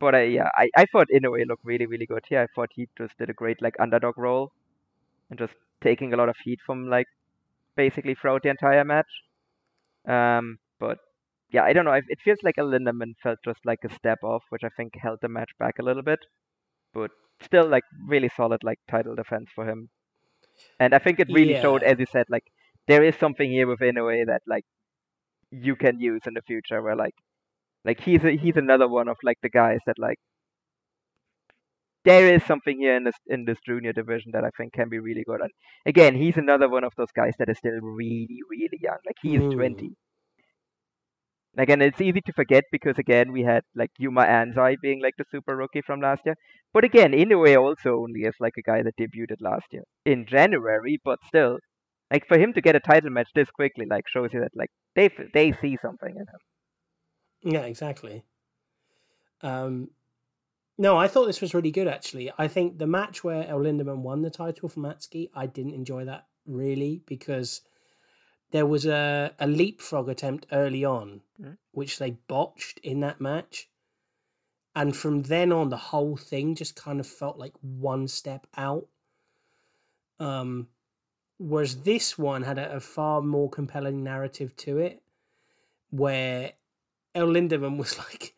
but 0.00 0.14
I 0.14 0.22
yeah 0.24 0.48
I, 0.54 0.68
I 0.76 0.84
thought 0.86 1.08
Inoue 1.14 1.46
looked 1.46 1.64
really 1.64 1.86
really 1.86 2.06
good 2.06 2.24
here. 2.28 2.42
I 2.42 2.46
thought 2.54 2.70
he 2.74 2.88
just 2.98 3.16
did 3.18 3.30
a 3.30 3.34
great 3.34 3.62
like 3.62 3.76
underdog 3.80 4.18
role, 4.18 4.52
and 5.30 5.38
just 5.38 5.54
taking 5.82 6.12
a 6.12 6.16
lot 6.16 6.28
of 6.30 6.36
heat 6.44 6.60
from 6.66 6.88
like 6.88 7.06
basically 7.76 8.14
throughout 8.14 8.42
the 8.42 8.50
entire 8.50 8.84
match. 8.84 9.12
Um, 10.06 10.58
but 10.80 10.98
yeah, 11.50 11.64
I 11.64 11.72
don't 11.72 11.84
know. 11.84 11.92
It 11.92 12.04
it 12.08 12.20
feels 12.24 12.42
like 12.42 12.58
a 12.58 12.62
Lindaman 12.62 13.14
felt 13.22 13.40
just 13.44 13.64
like 13.66 13.80
a 13.84 13.94
step 13.94 14.20
off, 14.22 14.44
which 14.50 14.64
I 14.64 14.70
think 14.76 14.94
held 14.96 15.20
the 15.22 15.28
match 15.28 15.50
back 15.58 15.78
a 15.78 15.82
little 15.82 16.02
bit. 16.02 16.20
But 16.94 17.12
still, 17.40 17.68
like 17.68 17.84
really 18.08 18.30
solid 18.30 18.64
like 18.64 18.80
title 18.90 19.14
defense 19.16 19.50
for 19.54 19.66
him. 19.68 19.90
And 20.80 20.94
I 20.94 20.98
think 20.98 21.20
it 21.20 21.30
really 21.32 21.56
showed, 21.56 21.82
as 21.84 21.98
you 22.00 22.06
said, 22.06 22.26
like 22.30 22.44
there 22.88 23.04
is 23.04 23.16
something 23.16 23.50
here 23.50 23.66
within 23.68 23.98
a 23.98 24.04
way 24.04 24.24
that 24.24 24.42
like 24.46 24.64
you 25.50 25.76
can 25.76 26.00
use 26.00 26.22
in 26.26 26.34
the 26.34 26.42
future, 26.42 26.82
where 26.82 26.96
like 26.96 27.14
like 27.84 28.00
he's 28.00 28.24
a, 28.24 28.36
he's 28.36 28.56
another 28.56 28.88
one 28.88 29.08
of 29.08 29.16
like 29.22 29.38
the 29.42 29.50
guys 29.50 29.80
that 29.86 29.98
like 29.98 30.18
there 32.04 32.32
is 32.34 32.44
something 32.44 32.78
here 32.78 32.96
in 32.96 33.02
this 33.04 33.16
in 33.26 33.44
this 33.44 33.58
junior 33.66 33.92
division 33.92 34.30
that 34.32 34.44
I 34.44 34.50
think 34.56 34.72
can 34.72 34.88
be 34.88 34.98
really 35.00 35.24
good. 35.24 35.40
And 35.40 35.50
again, 35.86 36.14
he's 36.14 36.36
another 36.36 36.68
one 36.68 36.84
of 36.84 36.92
those 36.96 37.10
guys 37.14 37.34
that 37.38 37.48
is 37.48 37.58
still 37.58 37.80
really 37.80 38.40
really 38.50 38.78
young. 38.80 38.98
Like 39.06 39.16
he's 39.22 39.42
Mm. 39.42 39.50
twenty. 39.52 39.96
Again, 41.56 41.80
it's 41.82 42.00
easy 42.00 42.20
to 42.22 42.32
forget 42.34 42.64
because 42.70 42.98
again 42.98 43.32
we 43.32 43.42
had 43.42 43.62
like 43.74 43.90
Yuma 43.98 44.22
Anzai 44.24 44.76
being 44.80 45.00
like 45.02 45.14
the 45.16 45.24
super 45.30 45.56
rookie 45.56 45.80
from 45.82 46.00
last 46.00 46.22
year. 46.26 46.34
But 46.74 46.84
again, 46.84 47.12
Inoue 47.12 47.58
also 47.60 48.00
only 48.02 48.26
as 48.26 48.34
like 48.40 48.54
a 48.58 48.62
guy 48.62 48.82
that 48.82 48.96
debuted 48.96 49.40
last 49.40 49.66
year 49.72 49.84
in 50.04 50.26
January, 50.26 50.98
but 51.04 51.18
still, 51.26 51.58
like 52.10 52.26
for 52.28 52.38
him 52.38 52.52
to 52.54 52.60
get 52.60 52.76
a 52.76 52.80
title 52.80 53.10
match 53.10 53.30
this 53.34 53.50
quickly, 53.50 53.86
like 53.86 54.08
shows 54.08 54.32
you 54.34 54.40
that 54.40 54.52
like 54.56 54.70
they 54.94 55.08
they 55.34 55.52
see 55.52 55.76
something 55.82 56.10
in 56.14 56.22
him. 56.22 56.40
Yeah, 57.44 57.62
exactly. 57.62 58.24
Um, 59.40 59.90
no, 60.78 60.96
I 60.96 61.08
thought 61.08 61.26
this 61.26 61.40
was 61.40 61.54
really 61.54 61.70
good 61.70 61.88
actually. 61.88 62.32
I 62.38 62.48
think 62.48 62.78
the 62.78 62.86
match 62.86 63.22
where 63.24 63.46
El 63.46 63.60
Lindaman 63.60 63.98
won 63.98 64.22
the 64.22 64.30
title 64.30 64.68
from 64.68 64.84
Atsuki, 64.84 65.30
I 65.34 65.46
didn't 65.46 65.74
enjoy 65.74 66.04
that 66.04 66.26
really 66.46 67.02
because 67.06 67.62
there 68.52 68.66
was 68.66 68.86
a, 68.86 69.32
a 69.38 69.46
leapfrog 69.46 70.08
attempt 70.08 70.46
early 70.52 70.84
on, 70.84 71.22
Mm. 71.40 71.56
which 71.72 71.98
they 71.98 72.10
botched 72.28 72.78
in 72.80 73.00
that 73.00 73.20
match. 73.20 73.68
And 74.74 74.96
from 74.96 75.22
then 75.22 75.52
on, 75.52 75.70
the 75.70 75.76
whole 75.76 76.16
thing 76.16 76.54
just 76.54 76.76
kind 76.76 77.00
of 77.00 77.06
felt 77.06 77.38
like 77.38 77.54
one 77.60 78.08
step 78.08 78.46
out. 78.56 78.86
Um, 80.20 80.68
whereas 81.38 81.82
this 81.82 82.16
one 82.16 82.42
had 82.42 82.58
a, 82.58 82.76
a 82.76 82.80
far 82.80 83.20
more 83.22 83.50
compelling 83.50 84.02
narrative 84.04 84.54
to 84.58 84.78
it, 84.78 85.02
where 85.90 86.52
El 87.14 87.28
Lindaman 87.28 87.76
was 87.76 87.98
like 88.10 88.34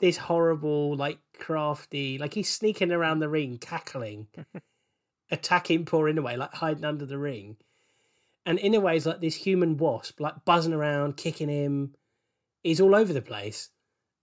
this 0.00 0.16
horrible, 0.16 0.96
like 0.96 1.18
crafty, 1.38 2.18
like 2.18 2.34
he's 2.34 2.48
sneaking 2.48 2.92
around 2.92 3.20
the 3.20 3.28
ring, 3.28 3.58
cackling, 3.58 4.28
attacking 5.30 5.84
poor 5.84 6.12
Inoue, 6.12 6.36
like 6.36 6.54
hiding 6.54 6.84
under 6.84 7.06
the 7.06 7.18
ring. 7.18 7.56
And 8.46 8.58
is 8.58 9.06
like 9.06 9.20
this 9.20 9.36
human 9.36 9.78
wasp, 9.78 10.20
like 10.20 10.44
buzzing 10.44 10.74
around, 10.74 11.16
kicking 11.16 11.48
him. 11.48 11.94
He's 12.62 12.80
all 12.80 12.94
over 12.94 13.12
the 13.12 13.22
place. 13.22 13.70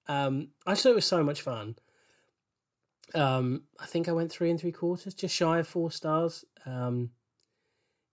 Um, 0.07 0.49
I 0.65 0.73
just 0.73 0.83
thought 0.83 0.91
it 0.91 0.95
was 0.95 1.05
so 1.05 1.23
much 1.23 1.41
fun. 1.41 1.75
Um, 3.15 3.63
I 3.79 3.87
think 3.87 4.07
I 4.07 4.11
went 4.11 4.31
three 4.31 4.51
and 4.51 4.59
three 4.59 4.71
quarters, 4.71 5.15
just 5.15 5.35
shy 5.35 5.59
of 5.59 5.67
four 5.67 5.89
stars. 5.89 6.45
Um, 6.65 7.11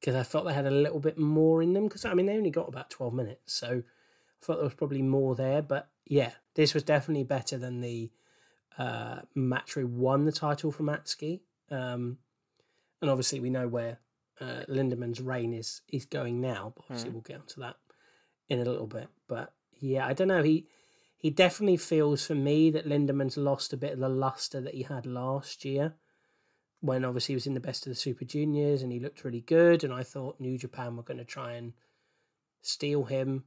because 0.00 0.14
I 0.14 0.22
felt 0.22 0.46
they 0.46 0.54
had 0.54 0.66
a 0.66 0.70
little 0.70 1.00
bit 1.00 1.18
more 1.18 1.62
in 1.62 1.72
them. 1.72 1.84
Because 1.84 2.04
I 2.04 2.14
mean, 2.14 2.26
they 2.26 2.36
only 2.36 2.50
got 2.50 2.68
about 2.68 2.90
twelve 2.90 3.12
minutes, 3.12 3.52
so 3.52 3.82
I 4.40 4.44
thought 4.44 4.56
there 4.56 4.64
was 4.64 4.74
probably 4.74 5.02
more 5.02 5.34
there. 5.34 5.62
But 5.62 5.88
yeah, 6.06 6.32
this 6.54 6.74
was 6.74 6.82
definitely 6.82 7.24
better 7.24 7.58
than 7.58 7.80
the 7.80 8.10
uh, 8.76 9.20
match 9.34 9.76
where 9.76 9.84
he 9.86 9.90
won 9.90 10.24
the 10.24 10.32
title 10.32 10.72
from 10.72 10.86
Atsuki. 10.86 11.40
Um, 11.70 12.18
and 13.00 13.10
obviously, 13.10 13.40
we 13.40 13.50
know 13.50 13.68
where 13.68 13.98
uh, 14.40 14.62
Lindaman's 14.68 15.20
reign 15.20 15.52
is 15.52 15.82
is 15.88 16.04
going 16.04 16.40
now. 16.40 16.72
But 16.76 16.84
obviously, 16.84 17.10
we'll 17.10 17.22
get 17.22 17.40
onto 17.40 17.60
that 17.60 17.76
in 18.48 18.60
a 18.60 18.64
little 18.64 18.86
bit. 18.86 19.08
But 19.28 19.52
yeah, 19.80 20.06
I 20.06 20.12
don't 20.12 20.28
know. 20.28 20.42
He 20.42 20.66
he 21.18 21.30
definitely 21.30 21.76
feels 21.76 22.26
for 22.26 22.34
me 22.34 22.70
that 22.70 22.86
Lindaman's 22.86 23.36
lost 23.36 23.72
a 23.72 23.76
bit 23.76 23.92
of 23.92 23.98
the 23.98 24.08
luster 24.08 24.60
that 24.60 24.74
he 24.74 24.84
had 24.84 25.04
last 25.04 25.64
year 25.64 25.94
when 26.80 27.04
obviously 27.04 27.32
he 27.32 27.36
was 27.36 27.46
in 27.46 27.54
the 27.54 27.60
best 27.60 27.86
of 27.86 27.90
the 27.90 27.98
Super 27.98 28.24
Juniors 28.24 28.82
and 28.82 28.92
he 28.92 29.00
looked 29.00 29.24
really 29.24 29.40
good. 29.40 29.82
And 29.82 29.92
I 29.92 30.04
thought 30.04 30.40
New 30.40 30.56
Japan 30.56 30.96
were 30.96 31.02
going 31.02 31.18
to 31.18 31.24
try 31.24 31.54
and 31.54 31.72
steal 32.62 33.04
him. 33.04 33.44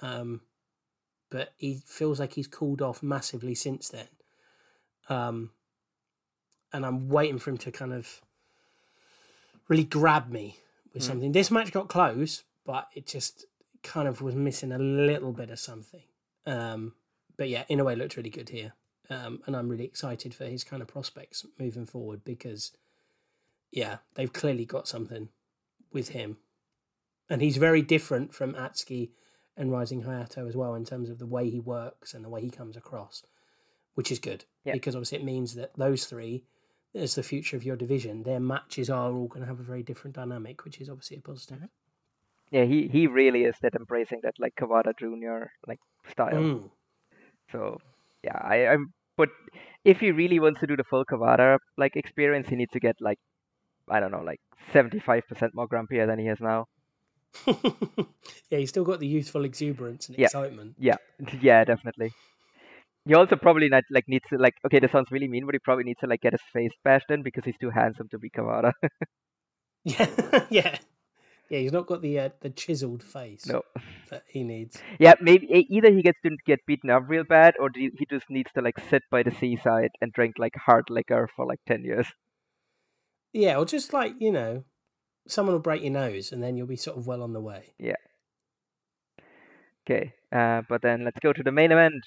Um, 0.00 0.42
but 1.30 1.54
he 1.56 1.82
feels 1.86 2.20
like 2.20 2.34
he's 2.34 2.46
cooled 2.46 2.82
off 2.82 3.02
massively 3.02 3.54
since 3.54 3.88
then. 3.88 4.08
Um, 5.08 5.50
and 6.72 6.84
I'm 6.84 7.08
waiting 7.08 7.38
for 7.38 7.50
him 7.50 7.58
to 7.58 7.70
kind 7.72 7.92
of 7.92 8.20
really 9.68 9.84
grab 9.84 10.30
me 10.30 10.56
with 10.92 11.02
Mm. 11.02 11.06
something. 11.06 11.32
This 11.32 11.50
match 11.50 11.72
got 11.72 11.88
close, 11.88 12.44
but 12.64 12.88
it 12.94 13.06
just 13.06 13.46
kind 13.82 14.08
of 14.08 14.20
was 14.22 14.34
missing 14.34 14.72
a 14.72 14.78
little 14.78 15.32
bit 15.32 15.50
of 15.50 15.58
something. 15.58 16.04
Um, 16.46 16.94
but 17.36 17.48
yeah, 17.48 17.64
Inoue, 17.70 17.96
looked 17.96 18.16
really 18.16 18.30
good 18.30 18.50
here. 18.50 18.74
Um, 19.10 19.42
and 19.46 19.54
I'm 19.54 19.68
really 19.68 19.84
excited 19.84 20.34
for 20.34 20.46
his 20.46 20.64
kind 20.64 20.80
of 20.80 20.88
prospects 20.88 21.44
moving 21.58 21.84
forward 21.84 22.24
because, 22.24 22.72
yeah, 23.70 23.98
they've 24.14 24.32
clearly 24.32 24.64
got 24.64 24.88
something 24.88 25.28
with 25.92 26.10
him. 26.10 26.38
And 27.28 27.42
he's 27.42 27.56
very 27.58 27.82
different 27.82 28.34
from 28.34 28.54
Atsuki 28.54 29.10
and 29.56 29.70
Rising 29.70 30.02
Hayato 30.02 30.48
as 30.48 30.56
well 30.56 30.74
in 30.74 30.84
terms 30.84 31.10
of 31.10 31.18
the 31.18 31.26
way 31.26 31.48
he 31.48 31.60
works 31.60 32.14
and 32.14 32.24
the 32.24 32.28
way 32.28 32.40
he 32.40 32.50
comes 32.50 32.76
across, 32.76 33.22
which 33.94 34.10
is 34.10 34.18
good 34.18 34.44
Yeah. 34.64 34.72
because 34.72 34.94
obviously 34.94 35.18
it 35.18 35.24
means 35.24 35.54
that 35.54 35.74
those 35.76 36.06
three, 36.06 36.44
as 36.94 37.14
the 37.14 37.22
future 37.22 37.56
of 37.56 37.64
your 37.64 37.76
division, 37.76 38.22
their 38.22 38.40
matches 38.40 38.90
are 38.90 39.12
all 39.12 39.28
going 39.28 39.42
to 39.42 39.46
have 39.48 39.60
a 39.60 39.64
very 39.64 39.82
different 39.82 40.16
dynamic, 40.16 40.64
which 40.64 40.80
is 40.80 40.88
obviously 40.88 41.18
a 41.18 41.20
positive. 41.20 41.68
Yeah, 42.50 42.64
he 42.64 42.88
he 42.88 43.06
really 43.06 43.44
is 43.44 43.56
that 43.62 43.74
embracing 43.74 44.20
that 44.22 44.34
like 44.38 44.54
Kawada 44.54 44.96
Junior 44.96 45.50
like 45.66 45.80
style. 46.10 46.34
Mm. 46.34 46.70
So 47.50 47.78
yeah, 48.22 48.38
I, 48.40 48.66
I'm. 48.68 48.92
But 49.16 49.30
if 49.84 49.98
he 49.98 50.10
really 50.12 50.38
wants 50.38 50.60
to 50.60 50.66
do 50.66 50.76
the 50.76 50.84
full 50.84 51.04
Kawada 51.04 51.58
like 51.76 51.96
experience, 51.96 52.48
he 52.48 52.56
needs 52.56 52.72
to 52.72 52.80
get 52.80 52.96
like 53.00 53.18
I 53.88 53.98
don't 53.98 54.12
know, 54.12 54.22
like 54.22 54.40
seventy 54.72 55.00
five 55.00 55.22
percent 55.28 55.52
more 55.54 55.66
grumpier 55.66 56.06
than 56.06 56.18
he 56.18 56.28
is 56.28 56.38
now. 56.40 56.66
yeah, 58.50 58.58
he's 58.58 58.70
still 58.70 58.84
got 58.84 59.00
the 59.00 59.06
youthful 59.06 59.44
exuberance 59.44 60.08
and 60.08 60.18
Yeah. 60.18 60.26
excitement. 60.26 60.76
Yeah, 60.78 60.96
yeah, 61.40 61.64
definitely. 61.64 62.12
He 63.06 63.14
also 63.14 63.36
probably 63.36 63.68
not 63.68 63.84
like 63.90 64.04
needs 64.08 64.24
to 64.30 64.38
like 64.38 64.54
okay, 64.66 64.78
this 64.78 64.92
sounds 64.92 65.10
really 65.10 65.28
mean, 65.28 65.44
but 65.44 65.54
he 65.54 65.58
probably 65.58 65.84
needs 65.84 66.00
to 66.00 66.06
like 66.06 66.22
get 66.22 66.32
his 66.32 66.40
face 66.52 66.72
bashed 66.84 67.10
in 67.10 67.22
because 67.22 67.44
he's 67.44 67.58
too 67.60 67.70
handsome 67.70 68.08
to 68.10 68.18
be 68.18 68.30
Kawada. 68.30 68.72
Yeah, 69.86 70.06
yeah, 70.48 70.78
yeah. 71.50 71.58
He's 71.58 71.72
not 71.72 71.86
got 71.86 72.00
the 72.00 72.18
uh, 72.18 72.30
the 72.40 72.48
chiseled 72.48 73.02
face 73.02 73.44
no. 73.44 73.60
that 74.08 74.22
he 74.26 74.42
needs. 74.42 74.80
Yeah, 74.98 75.12
maybe 75.20 75.46
either 75.68 75.92
he 75.92 76.00
gets 76.00 76.18
to 76.22 76.30
get 76.46 76.60
beaten 76.66 76.88
up 76.88 77.02
real 77.06 77.24
bad, 77.24 77.54
or 77.60 77.68
he 77.74 77.90
just 78.08 78.30
needs 78.30 78.50
to 78.54 78.62
like 78.62 78.76
sit 78.88 79.02
by 79.10 79.22
the 79.22 79.30
seaside 79.30 79.90
and 80.00 80.10
drink 80.10 80.36
like 80.38 80.54
hard 80.56 80.84
liquor 80.88 81.28
for 81.36 81.44
like 81.44 81.60
ten 81.68 81.84
years. 81.84 82.06
Yeah, 83.34 83.58
or 83.58 83.66
just 83.66 83.92
like 83.92 84.14
you 84.20 84.32
know, 84.32 84.64
someone 85.26 85.54
will 85.54 85.60
break 85.60 85.82
your 85.82 85.92
nose, 85.92 86.32
and 86.32 86.42
then 86.42 86.56
you'll 86.56 86.66
be 86.66 86.76
sort 86.76 86.96
of 86.96 87.06
well 87.06 87.22
on 87.22 87.32
the 87.32 87.40
way. 87.40 87.74
Yeah. 87.78 87.96
Okay, 89.86 90.14
uh, 90.32 90.62
but 90.68 90.82
then 90.82 91.04
let's 91.04 91.18
go 91.20 91.32
to 91.32 91.42
the 91.42 91.52
main 91.52 91.70
event 91.70 92.02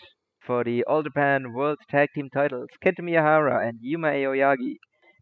for 0.46 0.64
the 0.64 0.84
All 0.86 1.04
Japan 1.04 1.54
World 1.54 1.78
Tag 1.90 2.10
Team 2.16 2.30
titles. 2.34 2.70
Kento 2.84 3.02
Miyahara 3.02 3.68
and 3.68 3.78
Yuma 3.82 4.08
Aoyagi 4.08 4.78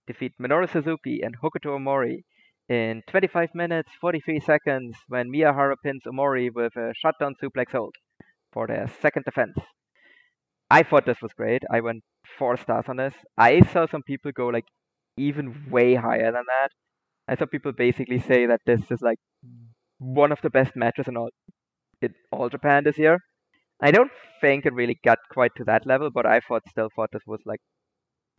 defeat 0.08 0.34
Minoru 0.42 0.72
Suzuki 0.72 1.22
and 1.22 1.36
Hokuto 1.40 1.78
Omori 1.78 2.24
in 2.70 3.04
25 3.10 3.50
minutes 3.54 3.90
43 4.00 4.40
seconds 4.40 4.96
when 5.08 5.32
Miyahara 5.32 5.76
pins 5.84 6.02
Omori 6.08 6.50
with 6.54 6.76
a 6.78 6.94
shutdown 6.96 7.36
suplex 7.42 7.72
hold 7.72 7.96
for 8.54 8.68
their 8.68 8.90
second 9.02 9.24
defense. 9.26 9.58
I 10.70 10.84
thought 10.84 11.06
this 11.06 11.22
was 11.22 11.34
great. 11.34 11.64
I 11.72 11.82
went 11.82 12.04
four 12.40 12.58
stars 12.58 12.86
on 12.88 12.98
this. 12.98 13.14
I 13.38 13.62
saw 13.72 13.88
some 13.88 14.04
people 14.04 14.32
go 14.32 14.48
like 14.48 14.66
even 15.18 15.70
way 15.70 15.96
higher 15.96 16.32
than 16.32 16.44
that. 16.48 16.70
I 17.28 17.36
saw 17.36 17.45
people 17.45 17.72
basically 17.74 18.20
say 18.20 18.45
that 18.48 18.62
this 18.66 18.92
is 18.92 19.02
like 19.02 19.20
one 20.00 20.32
of 20.32 20.42
the 20.42 20.50
best 20.50 20.76
matches 20.76 21.08
in 21.08 21.18
all 21.18 21.30
in 22.02 22.14
all 22.32 22.50
Japan 22.50 22.84
this 22.84 22.98
year. 22.98 23.20
I 23.82 23.92
don't 23.92 24.12
think 24.42 24.66
it 24.66 24.74
really 24.74 25.00
got 25.04 25.20
quite 25.32 25.52
to 25.58 25.64
that 25.66 25.86
level, 25.86 26.10
but 26.12 26.26
I 26.26 26.40
thought 26.42 26.64
still 26.70 26.90
thought 26.95 27.12
this 27.14 27.26
was 27.28 27.42
like 27.45 27.62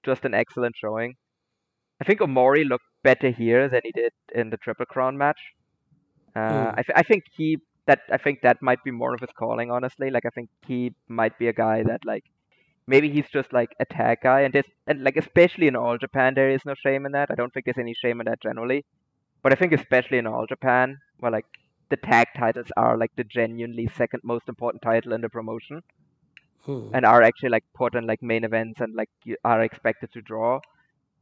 just 0.05 0.24
an 0.24 0.34
excellent 0.34 0.76
showing. 0.76 1.15
I 2.00 2.05
think 2.05 2.20
Omori 2.20 2.65
looked 2.68 2.84
better 3.02 3.31
here 3.31 3.68
than 3.68 3.82
he 3.84 3.92
did 3.92 4.12
in 4.34 4.50
the 4.50 4.56
Triple 4.58 4.86
Crown 4.86 5.16
match. 5.18 5.40
Uh, 6.34 6.73
Mm. 6.73 6.74
I, 6.78 6.82
th- 6.82 6.97
I 6.97 7.02
think 7.02 7.24
he 7.36 7.58
that 7.86 8.00
I 8.10 8.18
think 8.18 8.40
that 8.42 8.62
might 8.62 8.82
be 8.84 8.90
more 8.90 9.15
of 9.15 9.20
his 9.20 9.31
calling, 9.39 9.70
honestly. 9.70 10.10
Like 10.10 10.24
I 10.26 10.31
think 10.31 10.50
he 10.66 10.94
might 11.08 11.39
be 11.39 11.48
a 11.48 11.52
guy 11.52 11.82
that 11.84 12.00
like 12.05 12.24
maybe 12.86 13.10
he's 13.10 13.28
just 13.31 13.52
like 13.52 13.70
a 13.81 13.84
tag 13.86 14.18
guy, 14.23 14.40
and 14.42 14.52
this 14.55 14.66
and 14.86 15.02
like 15.05 15.16
especially 15.16 15.66
in 15.68 15.76
All 15.76 15.98
Japan 15.98 16.34
there 16.34 16.50
is 16.50 16.65
no 16.66 16.74
shame 16.74 17.06
in 17.06 17.12
that. 17.12 17.31
I 17.31 17.34
don't 17.34 17.52
think 17.52 17.65
there's 17.66 17.78
any 17.78 17.94
shame 17.94 18.20
in 18.20 18.26
that 18.26 18.40
generally, 18.42 18.84
but 19.42 19.52
I 19.52 19.56
think 19.56 19.73
especially 19.73 20.18
in 20.18 20.26
All 20.26 20.47
Japan, 20.47 20.98
where 21.18 21.32
like 21.32 21.47
the 21.90 21.97
tag 21.97 22.28
titles 22.36 22.68
are 22.76 22.97
like 22.98 23.12
the 23.16 23.24
genuinely 23.24 23.89
second 23.97 24.20
most 24.24 24.48
important 24.48 24.82
title 24.82 25.12
in 25.12 25.20
the 25.23 25.28
promotion 25.31 25.82
Hmm. 26.65 26.92
and 26.92 27.05
are 27.05 27.23
actually 27.23 27.50
like 27.50 27.65
put 27.74 27.94
in 27.94 28.06
like 28.06 28.23
main 28.23 28.44
events 28.44 28.81
and 28.81 28.94
like 28.94 29.08
you 29.24 29.36
are 29.44 29.62
expected 29.62 30.10
to 30.12 30.23
draw. 30.23 30.60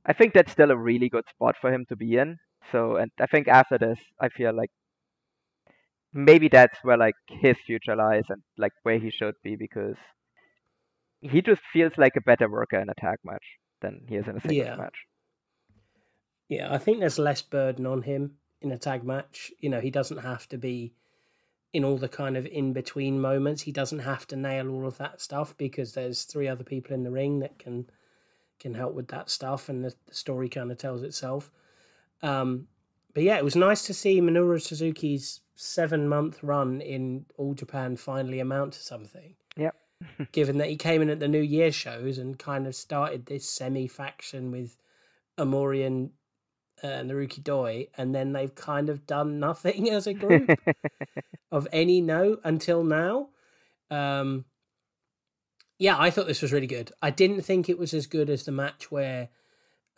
I 0.07 0.13
think 0.13 0.33
that's 0.35 0.53
still 0.53 0.71
a 0.71 0.77
really 0.77 1.09
good 1.09 1.29
spot 1.29 1.57
for 1.61 1.73
him 1.73 1.85
to 1.89 1.97
be 1.97 2.17
in. 2.17 2.39
So, 2.73 2.97
and 2.97 3.11
I 3.21 3.27
think 3.27 3.49
after 3.49 3.79
this, 3.79 3.99
I 4.21 4.29
feel 4.29 4.53
like 4.55 4.71
maybe 6.13 6.49
that's 6.49 6.79
where 6.83 6.97
like 6.97 7.15
his 7.29 7.57
future 7.67 7.97
lies 7.97 8.25
and 8.29 8.43
like 8.57 8.73
where 8.83 8.99
he 8.99 9.11
should 9.11 9.35
be 9.43 9.57
because 9.57 9.97
he 11.31 11.43
just 11.43 11.61
feels 11.73 11.93
like 11.97 12.17
a 12.17 12.21
better 12.21 12.49
worker 12.49 12.79
in 12.79 12.89
a 12.89 12.95
tag 12.95 13.19
match 13.25 13.45
than 13.81 14.03
he 14.09 14.17
is 14.17 14.27
in 14.29 14.37
a 14.37 14.41
singles 14.41 14.67
Yeah. 14.67 14.77
match. 14.77 14.97
Yeah, 16.49 16.73
I 16.73 16.79
think 16.79 17.01
there's 17.01 17.19
less 17.19 17.43
burden 17.43 17.87
on 17.87 18.03
him 18.03 18.37
in 18.61 18.71
a 18.71 18.79
tag 18.79 19.05
match. 19.05 19.51
You 19.59 19.71
know, 19.71 19.81
he 19.81 19.91
doesn't 19.91 20.19
have 20.19 20.49
to 20.51 20.59
be 20.59 20.93
in 21.73 21.85
all 21.85 21.97
the 21.97 22.09
kind 22.09 22.37
of 22.37 22.47
in 22.47 22.73
between 22.73 23.21
moments. 23.21 23.63
He 23.63 23.73
doesn't 23.73 24.01
have 24.01 24.27
to 24.29 24.37
nail 24.37 24.69
all 24.71 24.87
of 24.87 24.99
that 24.99 25.21
stuff 25.21 25.57
because 25.57 25.95
there's 25.95 26.25
three 26.25 26.47
other 26.47 26.65
people 26.65 26.95
in 26.95 27.03
the 27.03 27.11
ring 27.11 27.41
that 27.41 27.59
can 27.59 27.91
can 28.61 28.75
help 28.75 28.95
with 28.95 29.09
that 29.09 29.29
stuff, 29.29 29.69
and 29.69 29.85
the, 29.85 29.95
the 30.07 30.15
story 30.15 30.49
kind 30.49 30.71
of 30.71 30.79
tells 30.79 31.03
itself. 31.03 31.51
Um, 32.23 32.69
but 33.13 33.25
yeah, 33.25 33.37
it 33.37 33.45
was 33.45 33.57
nice 33.57 33.83
to 33.87 33.93
see 33.95 34.21
Minoru 34.21 34.63
Suzuki's 34.63 35.41
seven 35.57 36.09
month 36.09 36.43
run 36.43 36.81
in 36.81 37.27
All 37.37 37.55
Japan 37.55 37.97
finally 37.97 38.39
amount 38.41 38.75
to 38.75 38.81
something. 38.83 39.35
Yep. 39.57 39.75
Given 40.33 40.59
that 40.59 40.69
he 40.69 40.77
came 40.77 41.03
in 41.03 41.11
at 41.11 41.21
the 41.21 41.29
New 41.29 41.41
Year 41.41 41.73
shows 41.73 42.19
and 42.19 42.39
kind 42.39 42.67
of 42.67 42.75
started 42.75 43.27
this 43.27 43.49
semi 43.49 43.87
faction 43.87 44.51
with 44.51 44.77
Omori 45.39 45.87
and 45.87 46.11
uh, 46.83 47.03
Naruki 47.03 47.43
Doi, 47.43 47.89
and 47.97 48.15
then 48.15 48.33
they've 48.33 48.55
kind 48.55 48.89
of 48.89 49.07
done 49.07 49.41
nothing 49.41 49.91
as 49.91 50.07
a 50.07 50.15
group 50.15 50.51
of 51.53 51.67
any 51.73 52.01
note 52.01 52.41
until 52.45 52.85
now. 52.85 53.29
Um, 53.91 54.45
yeah, 55.79 55.97
I 55.99 56.11
thought 56.11 56.27
this 56.27 56.43
was 56.43 56.53
really 56.53 56.67
good. 56.67 56.93
I 57.03 57.11
didn't 57.11 57.43
think 57.43 57.69
it 57.69 57.79
was 57.79 57.95
as 57.95 58.07
good 58.07 58.31
as 58.31 58.45
the 58.45 58.53
match 58.53 58.91
where 58.91 59.31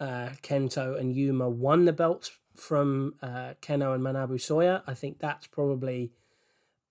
uh, 0.01 0.31
Kento 0.43 0.99
and 0.99 1.15
Yuma 1.15 1.49
won 1.49 1.85
the 1.85 1.93
belts 1.93 2.31
from 2.55 3.15
uh, 3.23 3.55
Kenoh 3.61 3.95
and 3.95 4.03
Manabu 4.03 4.37
Soya. 4.37 4.83
I 4.87 4.95
think 4.95 5.19
that's 5.19 5.47
probably 5.47 6.13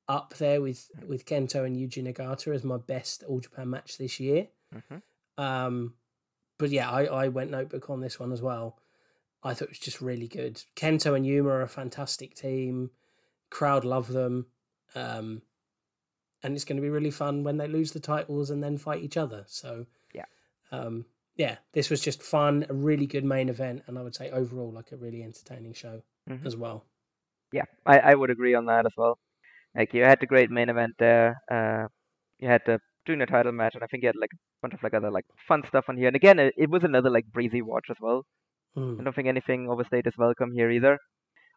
up 0.07 0.35
there 0.37 0.61
with 0.61 0.89
with 1.07 1.25
Kento 1.25 1.65
and 1.65 1.75
Yuji 1.75 2.03
Nagata 2.03 2.53
as 2.53 2.63
my 2.63 2.77
best 2.77 3.23
All 3.23 3.39
Japan 3.39 3.69
match 3.69 3.97
this 3.97 4.19
year. 4.19 4.47
Mhm. 4.73 5.01
Um, 5.37 5.95
but 6.57 6.69
yeah, 6.69 6.89
I, 6.89 7.05
I 7.05 7.27
went 7.27 7.51
notebook 7.51 7.89
on 7.89 8.01
this 8.01 8.19
one 8.19 8.31
as 8.31 8.41
well. 8.41 8.77
I 9.43 9.53
thought 9.53 9.65
it 9.65 9.69
was 9.71 9.79
just 9.79 10.01
really 10.01 10.27
good. 10.27 10.63
Kento 10.75 11.15
and 11.15 11.25
Yuma 11.25 11.49
are 11.49 11.61
a 11.61 11.67
fantastic 11.67 12.33
team. 12.35 12.91
Crowd 13.49 13.83
love 13.85 14.07
them. 14.07 14.47
Um, 14.95 15.41
and 16.41 16.55
it's 16.55 16.65
going 16.65 16.77
to 16.77 16.81
be 16.81 16.89
really 16.89 17.11
fun 17.11 17.43
when 17.43 17.57
they 17.57 17.67
lose 17.67 17.91
the 17.91 17.99
titles 17.99 18.49
and 18.49 18.63
then 18.63 18.77
fight 18.77 19.03
each 19.03 19.17
other. 19.17 19.43
So 19.47 19.87
Yeah. 20.13 20.25
um, 20.71 21.05
yeah, 21.35 21.57
this 21.73 21.89
was 21.89 21.99
just 22.01 22.23
fun, 22.23 22.65
a 22.69 22.73
really 22.73 23.05
good 23.07 23.25
main 23.25 23.49
event, 23.49 23.83
and 23.87 23.97
I 23.99 24.01
would 24.03 24.15
say 24.15 24.29
overall 24.31 24.71
like 24.71 24.91
a 24.91 24.97
really 24.97 25.21
entertaining 25.23 25.73
show 25.73 26.03
Mhm. 26.29 26.45
as 26.45 26.55
well. 26.55 26.85
Yeah, 27.51 27.65
I, 27.85 27.99
I 27.99 28.15
would 28.15 28.29
agree 28.29 28.53
on 28.55 28.65
that 28.67 28.85
as 28.85 28.93
well. 28.97 29.19
Like 29.75 29.93
you 29.93 30.03
had 30.03 30.19
the 30.19 30.27
great 30.27 30.49
main 30.49 30.69
event 30.69 30.93
there. 30.99 31.41
Uh, 31.51 31.87
you 32.39 32.47
had 32.47 32.61
the 32.65 32.79
junior 33.05 33.25
title 33.25 33.51
match, 33.51 33.75
and 33.75 33.83
I 33.83 33.87
think 33.87 34.03
you 34.03 34.07
had 34.07 34.15
like 34.19 34.33
a 34.33 34.37
bunch 34.61 34.73
of 34.73 34.83
like 34.83 34.93
other 34.93 35.11
like 35.11 35.25
fun 35.47 35.63
stuff 35.67 35.85
on 35.89 35.97
here. 35.97 36.07
And 36.07 36.15
again, 36.15 36.39
it, 36.39 36.53
it 36.57 36.69
was 36.69 36.83
another 36.83 37.09
like 37.09 37.25
breezy 37.31 37.61
watch 37.61 37.87
as 37.89 37.97
well. 37.99 38.25
Mm. 38.77 38.99
I 38.99 39.03
don't 39.03 39.15
think 39.15 39.27
anything 39.27 39.69
overstayed 39.69 40.07
is 40.07 40.17
welcome 40.17 40.51
here 40.53 40.69
either. 40.71 40.97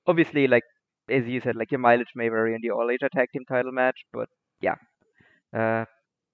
Obviously, 0.06 0.46
like 0.46 0.64
as 1.10 1.26
you 1.26 1.40
said, 1.40 1.56
like 1.56 1.70
your 1.70 1.80
mileage 1.80 2.12
may 2.14 2.28
vary 2.28 2.54
in 2.54 2.60
the 2.62 2.70
All 2.70 2.90
Asia 2.90 3.08
Tag 3.14 3.28
Team 3.32 3.44
title 3.48 3.72
match, 3.72 3.98
but 4.12 4.28
yeah. 4.60 4.74
Uh, 5.56 5.84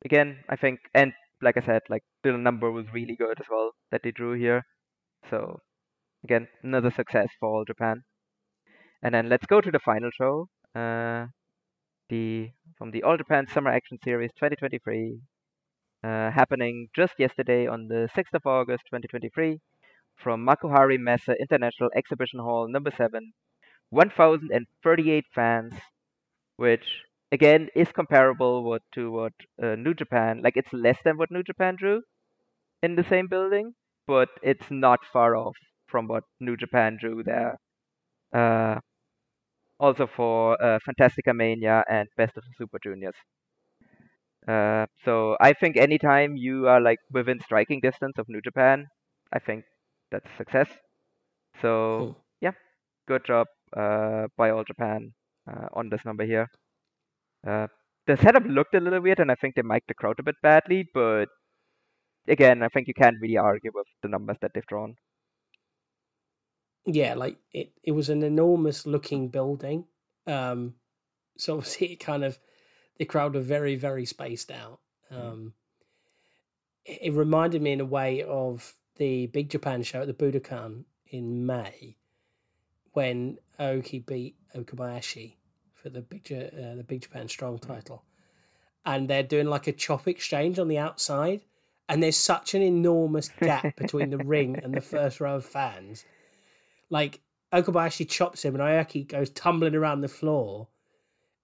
again, 0.05 0.39
I 0.49 0.57
think, 0.57 0.81
and 0.95 1.13
like 1.41 1.57
I 1.57 1.65
said, 1.65 1.83
like 1.89 2.03
the 2.23 2.33
number 2.33 2.71
was 2.71 2.87
really 2.93 3.17
good 3.17 3.41
as 3.41 3.47
well 3.51 3.73
that 3.91 4.03
they 4.03 4.11
drew 4.11 4.33
here. 4.33 4.63
So 5.31 5.61
again, 6.25 6.49
another 6.63 6.91
success 6.91 7.29
for 7.39 7.49
All 7.49 7.65
Japan. 7.65 8.03
And 9.03 9.15
then 9.15 9.29
let's 9.29 9.47
go 9.47 9.61
to 9.61 9.71
the 9.71 9.79
final 9.79 10.11
show. 10.11 10.49
Uh, 10.75 11.27
the 12.15 12.51
from 12.79 12.91
the 12.93 13.03
All 13.03 13.17
Japan 13.17 13.47
Summer 13.53 13.71
Action 13.71 13.99
Series 14.05 14.31
2023, 14.39 15.19
uh, 16.03 16.31
happening 16.31 16.89
just 16.95 17.15
yesterday 17.19 17.67
on 17.67 17.89
the 17.89 18.09
6th 18.17 18.35
of 18.35 18.47
August 18.47 18.85
2023 18.87 19.59
from 20.23 20.47
Makuhari 20.47 20.99
Messe 20.99 21.35
International 21.41 21.91
Exhibition 21.97 22.41
Hall 22.41 22.69
number 22.69 22.93
7, 22.97 23.33
1038 23.91 25.25
fans, 25.35 25.75
which 26.57 26.87
again 27.33 27.69
is 27.75 27.91
comparable 28.01 28.63
what, 28.63 28.83
to 28.95 29.11
what 29.11 29.33
uh, 29.63 29.75
New 29.75 29.95
Japan, 29.95 30.41
like 30.45 30.57
it's 30.57 30.73
less 30.73 30.99
than 31.05 31.17
what 31.17 31.31
New 31.33 31.43
Japan 31.43 31.75
drew 31.77 32.03
in 32.83 32.95
the 32.97 33.05
same 33.13 33.27
building, 33.27 33.75
but 34.07 34.29
it's 34.43 34.71
not 34.71 35.01
far 35.13 35.35
off 35.37 35.57
from 35.89 36.07
what 36.07 36.25
New 36.39 36.57
Japan 36.57 36.97
drew 37.01 37.23
there. 37.25 37.59
Uh, 38.33 38.79
also 39.79 40.07
for 40.07 40.61
uh, 40.63 40.79
Fantastica 40.87 41.35
Mania 41.35 41.85
and 41.89 42.09
Best 42.17 42.37
of 42.37 42.45
the 42.45 42.53
Super 42.59 42.79
Juniors. 42.83 43.17
Uh, 44.47 44.87
so 45.05 45.37
I 45.41 45.53
think 45.55 45.77
anytime 45.77 46.37
you 46.37 46.69
are 46.69 46.81
like 46.81 46.99
within 47.11 47.41
striking 47.41 47.81
distance 47.81 48.19
of 48.19 48.29
New 48.29 48.41
Japan, 48.43 48.87
I 49.33 49.39
think 49.39 49.65
that's 50.11 50.27
a 50.27 50.37
success. 50.37 50.69
So 51.61 51.99
Cool. 51.99 52.17
yeah, 52.41 52.53
good 53.09 53.25
job 53.25 53.47
uh, 53.77 54.27
by 54.37 54.51
All 54.51 54.65
Japan 54.65 55.13
uh, 55.51 55.69
on 55.73 55.89
this 55.89 56.05
number 56.05 56.25
here. 56.25 56.49
Uh, 57.47 57.69
the 58.07 58.17
setup 58.19 58.45
looked 58.47 58.75
a 58.75 58.81
little 58.81 59.01
weird, 59.01 59.21
and 59.21 59.31
I 59.31 59.35
think 59.35 59.55
they 59.55 59.63
mic'd 59.63 59.89
the 59.89 59.95
crowd 59.95 60.19
a 60.19 60.23
bit 60.23 60.37
badly. 60.43 60.85
But 60.93 61.29
again, 62.29 62.63
I 62.63 62.69
think 62.69 62.89
you 62.89 62.95
can't 62.95 63.17
really 63.21 63.39
argue 63.39 63.71
with 63.75 63.87
the 64.03 64.09
numbers 64.09 64.37
that 64.43 64.53
they've 64.55 64.67
drawn. 64.67 64.97
Yeah, 66.87 67.15
like 67.15 67.39
it, 67.53 67.73
it 67.83 67.93
was 67.93 68.09
an 68.09 68.23
enormous 68.23 68.87
looking 68.87 69.29
building. 69.29 69.87
Um, 70.27 70.75
so 71.37 71.57
obviously 71.57 71.93
it 71.93 71.97
kind 71.97 72.25
of 72.25 72.39
the 72.99 73.05
crowd 73.05 73.35
were 73.35 73.41
very, 73.41 73.77
very 73.77 74.05
spaced 74.05 74.51
out. 74.51 74.81
Um, 75.11 75.55
it, 76.85 76.99
it 77.03 77.13
reminded 77.13 77.63
me 77.63 77.73
in 77.73 77.81
a 77.81 77.87
way 77.87 78.23
of 78.23 78.75
the 78.97 79.27
Big 79.27 79.51
Japan 79.51 79.83
show 79.83 80.03
at 80.03 80.07
the 80.07 80.15
Budokan 80.15 80.85
in 81.07 81.47
May 81.47 81.97
when 82.93 83.39
Aoki 83.59 84.05
beat 84.05 84.37
Okabayashi 84.55 85.35
for 85.73 85.89
the 85.89 86.01
Big 86.01 86.23
uh, 86.31 86.77
the 86.77 86.85
Big 86.87 87.03
Japan 87.03 87.29
Strong 87.29 87.59
title, 87.59 88.05
and 88.85 89.09
they're 89.09 89.23
doing 89.23 89.47
like 89.47 89.67
a 89.67 89.73
chop 89.73 90.07
exchange 90.07 90.59
on 90.59 90.69
the 90.69 90.79
outside, 90.79 91.41
and 91.89 92.03
there's 92.03 92.17
such 92.17 92.55
an 92.55 92.63
enormous 92.63 93.29
gap 93.41 93.77
between 93.77 94.11
the 94.11 94.19
ring 94.19 94.57
and 94.63 94.75
the 94.75 94.81
first 94.95 95.21
row 95.21 95.37
of 95.37 95.45
fans 95.45 96.05
like 96.95 97.21
Okabayashi 97.53 98.09
chops 98.09 98.45
him 98.45 98.55
and 98.55 98.63
Aoki 98.63 99.07
goes 99.07 99.31
tumbling 99.31 99.75
around 99.75 100.01
the 100.01 100.09
floor. 100.09 100.69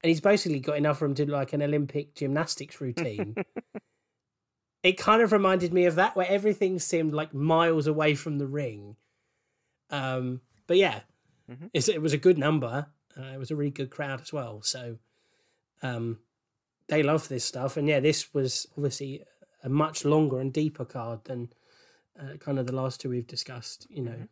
And 0.03 0.09
he's 0.09 0.21
basically 0.21 0.61
got 0.61 0.77
enough 0.79 1.03
room 1.03 1.15
to 1.17 1.27
do 1.27 1.33
like 1.33 1.53
an 1.53 1.61
Olympic 1.63 2.15
gymnastics 2.15 2.81
routine. 2.81 3.35
it 4.83 4.97
kind 4.97 5.21
of 5.23 5.33
reminded 5.33 5.73
me 5.75 5.85
of 5.85 5.95
that, 5.97 6.17
where 6.17 6.29
everything 6.31 6.79
seemed 6.79 7.13
like 7.13 7.35
miles 7.35 7.87
away 7.87 8.15
from 8.15 8.39
the 8.39 8.47
ring. 8.47 8.97
Um, 9.91 10.41
but 10.67 10.77
yeah, 10.79 11.01
Mhm. 11.51 11.69
it's, 11.75 11.89
it 11.89 12.01
was 12.01 12.13
a 12.13 12.19
good 12.19 12.39
number. 12.39 12.87
Uh, 13.17 13.33
it 13.35 13.39
was 13.39 13.51
a 13.51 13.57
really 13.57 13.71
good 13.73 13.91
crowd 13.91 14.21
as 14.21 14.33
well. 14.33 14.63
So 14.63 14.99
um, 15.83 16.21
they 16.89 17.03
love 17.03 17.29
this 17.29 17.45
stuff. 17.45 17.77
And 17.77 17.89
yeah, 17.89 18.01
this 18.01 18.33
was 18.33 18.67
obviously 18.77 19.25
a 19.63 19.69
much 19.69 20.05
longer 20.05 20.39
and 20.41 20.53
deeper 20.53 20.85
card 20.85 21.25
than 21.25 21.53
uh, 22.19 22.37
kind 22.39 22.59
of 22.59 22.67
the 22.67 22.75
last 22.75 23.01
two 23.01 23.11
we've 23.11 23.27
discussed. 23.27 23.87
You 23.91 24.03
know, 24.03 24.29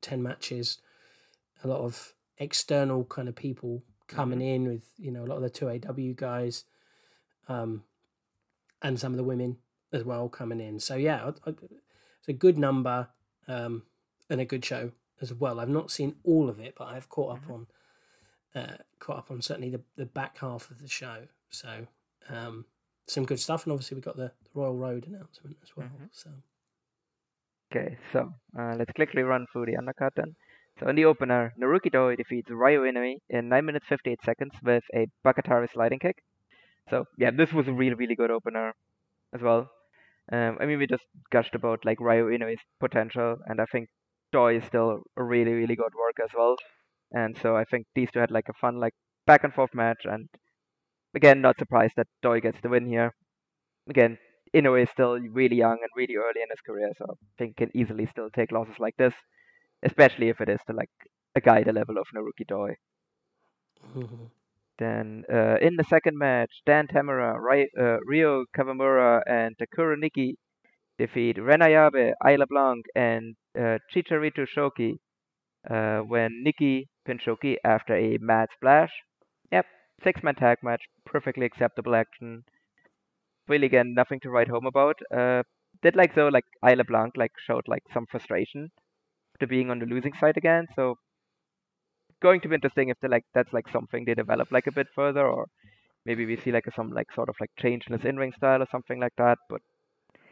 10 0.00 0.22
matches, 0.22 0.78
a 1.62 1.68
lot 1.68 1.80
of 1.80 2.14
external 2.38 3.04
kind 3.04 3.28
of 3.28 3.36
people 3.36 3.82
coming 4.08 4.40
in 4.40 4.66
with, 4.66 4.90
you 4.98 5.10
know, 5.10 5.24
a 5.24 5.26
lot 5.26 5.36
of 5.36 5.42
the 5.42 5.50
2AW 5.50 6.16
guys 6.16 6.64
um, 7.48 7.84
and 8.82 8.98
some 8.98 9.12
of 9.12 9.18
the 9.18 9.24
women 9.24 9.58
as 9.92 10.04
well 10.04 10.28
coming 10.28 10.60
in. 10.60 10.80
So, 10.80 10.96
yeah, 10.96 11.30
it's 11.46 12.28
a 12.28 12.32
good 12.32 12.58
number 12.58 13.08
um, 13.48 13.84
and 14.28 14.40
a 14.40 14.44
good 14.44 14.64
show 14.64 14.92
as 15.20 15.32
well. 15.34 15.60
I've 15.60 15.68
not 15.68 15.90
seen 15.90 16.16
all 16.24 16.48
of 16.48 16.58
it, 16.58 16.74
but 16.76 16.88
I've 16.88 17.08
caught 17.08 17.36
up 17.36 17.50
on. 17.50 17.66
Uh, 18.52 18.78
caught 18.98 19.16
up 19.16 19.30
on 19.30 19.40
certainly 19.40 19.70
the, 19.70 19.80
the 19.94 20.04
back 20.04 20.38
half 20.38 20.72
of 20.72 20.82
the 20.82 20.88
show, 20.88 21.28
so 21.50 21.86
um, 22.28 22.64
some 23.06 23.24
good 23.24 23.38
stuff, 23.38 23.64
and 23.64 23.72
obviously 23.72 23.94
we 23.94 24.00
got 24.00 24.16
the, 24.16 24.32
the 24.42 24.50
Royal 24.54 24.74
Road 24.74 25.06
announcement 25.06 25.56
as 25.62 25.76
well. 25.76 25.86
So 26.10 26.30
Okay, 27.72 27.96
so 28.12 28.32
uh, 28.58 28.74
let's 28.76 28.92
quickly 28.92 29.22
run 29.22 29.46
through 29.52 29.66
the 29.66 29.76
undercard 29.76 30.10
then. 30.16 30.34
So 30.80 30.88
in 30.88 30.96
the 30.96 31.04
opener, 31.04 31.52
Naruki 31.60 32.16
defeats 32.16 32.50
Ryo 32.50 32.82
Inoue 32.82 33.18
in 33.28 33.48
9 33.48 33.64
minutes 33.64 33.86
58 33.88 34.18
seconds 34.24 34.52
with 34.64 34.82
a 34.94 35.06
Bakatare 35.24 35.70
sliding 35.70 36.00
kick. 36.00 36.16
So 36.88 37.04
yeah, 37.16 37.30
this 37.30 37.52
was 37.52 37.68
a 37.68 37.72
really 37.72 37.94
really 37.94 38.16
good 38.16 38.30
opener 38.30 38.72
as 39.32 39.40
well. 39.40 39.70
Um, 40.32 40.56
I 40.60 40.66
mean 40.66 40.78
we 40.78 40.86
just 40.86 41.04
gushed 41.30 41.54
about 41.54 41.84
like 41.84 42.00
Ryo 42.00 42.26
Inoue's 42.28 42.60
potential, 42.80 43.36
and 43.46 43.60
I 43.60 43.66
think 43.66 43.88
Doi 44.32 44.56
is 44.56 44.64
still 44.64 45.02
a 45.16 45.22
really 45.22 45.52
really 45.52 45.76
good 45.76 45.94
worker 45.94 46.24
as 46.24 46.34
well. 46.36 46.56
And 47.12 47.36
so 47.38 47.56
I 47.56 47.64
think 47.64 47.86
these 47.94 48.10
two 48.10 48.20
had 48.20 48.32
like 48.32 48.48
a 48.48 48.60
fun 48.60 48.80
like 48.80 48.94
back 49.26 49.44
and 49.44 49.54
forth 49.54 49.74
match, 49.74 50.02
and 50.04 50.28
again 51.14 51.40
not 51.40 51.58
surprised 51.58 51.94
that 51.96 52.08
Doi 52.20 52.40
gets 52.40 52.60
the 52.62 52.68
win 52.68 52.86
here. 52.86 53.14
Again, 53.88 54.18
Inoue 54.54 54.82
is 54.82 54.90
still 54.90 55.18
really 55.18 55.56
young 55.56 55.78
and 55.80 55.90
really 55.96 56.16
early 56.16 56.42
in 56.42 56.50
his 56.50 56.60
career, 56.60 56.90
so 56.98 57.06
I 57.10 57.14
think 57.38 57.56
can 57.56 57.70
easily 57.74 58.06
still 58.06 58.30
take 58.30 58.52
losses 58.52 58.78
like 58.78 58.96
this, 58.96 59.14
especially 59.82 60.28
if 60.28 60.40
it 60.40 60.48
is 60.48 60.60
to 60.66 60.72
like 60.74 60.90
a 61.36 61.40
guy 61.40 61.62
the 61.64 61.72
level 61.72 61.98
of 61.98 62.06
Naruki 62.14 62.46
Doi. 62.46 62.74
Then 64.78 65.24
uh, 65.32 65.56
in 65.60 65.76
the 65.76 65.84
second 65.84 66.18
match, 66.18 66.62
Dan 66.66 66.86
Tamura, 66.88 67.38
Ry- 67.38 67.68
uh, 67.78 67.98
Ryo 68.04 68.46
Kawamura, 68.56 69.22
and 69.26 69.56
Takuro 69.58 69.94
Niki 69.96 70.34
defeat 70.98 71.38
Ren 71.38 71.60
Ayabe, 71.60 72.12
Ayla 72.22 72.46
Blanc, 72.48 72.84
and 72.94 73.36
uh, 73.58 73.78
Chicharito 73.92 74.46
Shoki 74.46 74.98
uh, 75.70 76.00
when 76.04 76.44
Niki 76.44 76.88
pinned 77.04 77.20
Shoki 77.20 77.56
after 77.64 77.94
a 77.94 78.18
mad 78.18 78.48
splash. 78.54 78.92
Yep, 79.52 79.66
six 80.02 80.22
man 80.22 80.34
tag 80.34 80.58
match, 80.62 80.82
perfectly 81.04 81.46
acceptable 81.46 81.94
action. 81.94 82.44
Really, 83.50 83.66
again, 83.66 83.94
nothing 83.94 84.20
to 84.22 84.30
write 84.30 84.48
home 84.48 84.66
about. 84.66 84.98
Uh, 85.14 85.42
did 85.82 85.96
like 85.96 86.14
though, 86.14 86.28
like 86.28 86.46
Ayla 86.64 86.86
Blanc 86.86 87.14
like 87.18 87.32
showed 87.46 87.68
like 87.68 87.84
some 87.92 88.06
frustration 88.10 88.70
to 89.40 89.46
being 89.46 89.70
on 89.70 89.80
the 89.80 89.86
losing 89.86 90.14
side 90.14 90.36
again. 90.38 90.66
So 90.76 90.96
going 92.22 92.40
to 92.40 92.48
be 92.48 92.54
interesting 92.54 92.88
if 92.88 92.98
they 93.00 93.08
like 93.08 93.24
that's 93.34 93.52
like 93.52 93.68
something 93.68 94.04
they 94.04 94.14
develop 94.14 94.50
like 94.52 94.66
a 94.66 94.72
bit 94.72 94.86
further, 94.94 95.26
or 95.26 95.48
maybe 96.06 96.26
we 96.26 96.36
see 96.36 96.52
like 96.52 96.66
a, 96.66 96.72
some 96.72 96.90
like 96.90 97.12
sort 97.12 97.28
of 97.30 97.36
like 97.40 97.50
change 97.58 97.86
in 97.88 97.94
his 97.94 98.04
in-ring 98.06 98.32
style 98.32 98.62
or 98.62 98.68
something 98.70 99.00
like 99.00 99.14
that. 99.18 99.38
But 99.50 99.62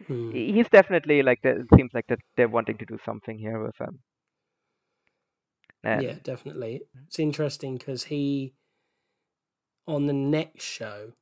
Hmm. 0.06 0.38
he's 0.54 0.68
definitely 0.70 1.22
like 1.22 1.40
it 1.44 1.66
seems 1.76 1.90
like 1.92 2.06
that 2.08 2.20
they're 2.36 2.48
wanting 2.48 2.78
to 2.78 2.86
do 2.86 2.98
something 3.04 3.38
here 3.38 3.62
with 3.62 3.76
him. 3.80 4.02
And 5.82 6.06
yeah, 6.06 6.18
definitely. 6.22 6.82
It's 7.06 7.18
interesting 7.18 7.76
because 7.78 8.04
he, 8.04 8.54
on 9.86 10.06
the 10.06 10.12
next 10.12 10.64
show, 10.64 11.14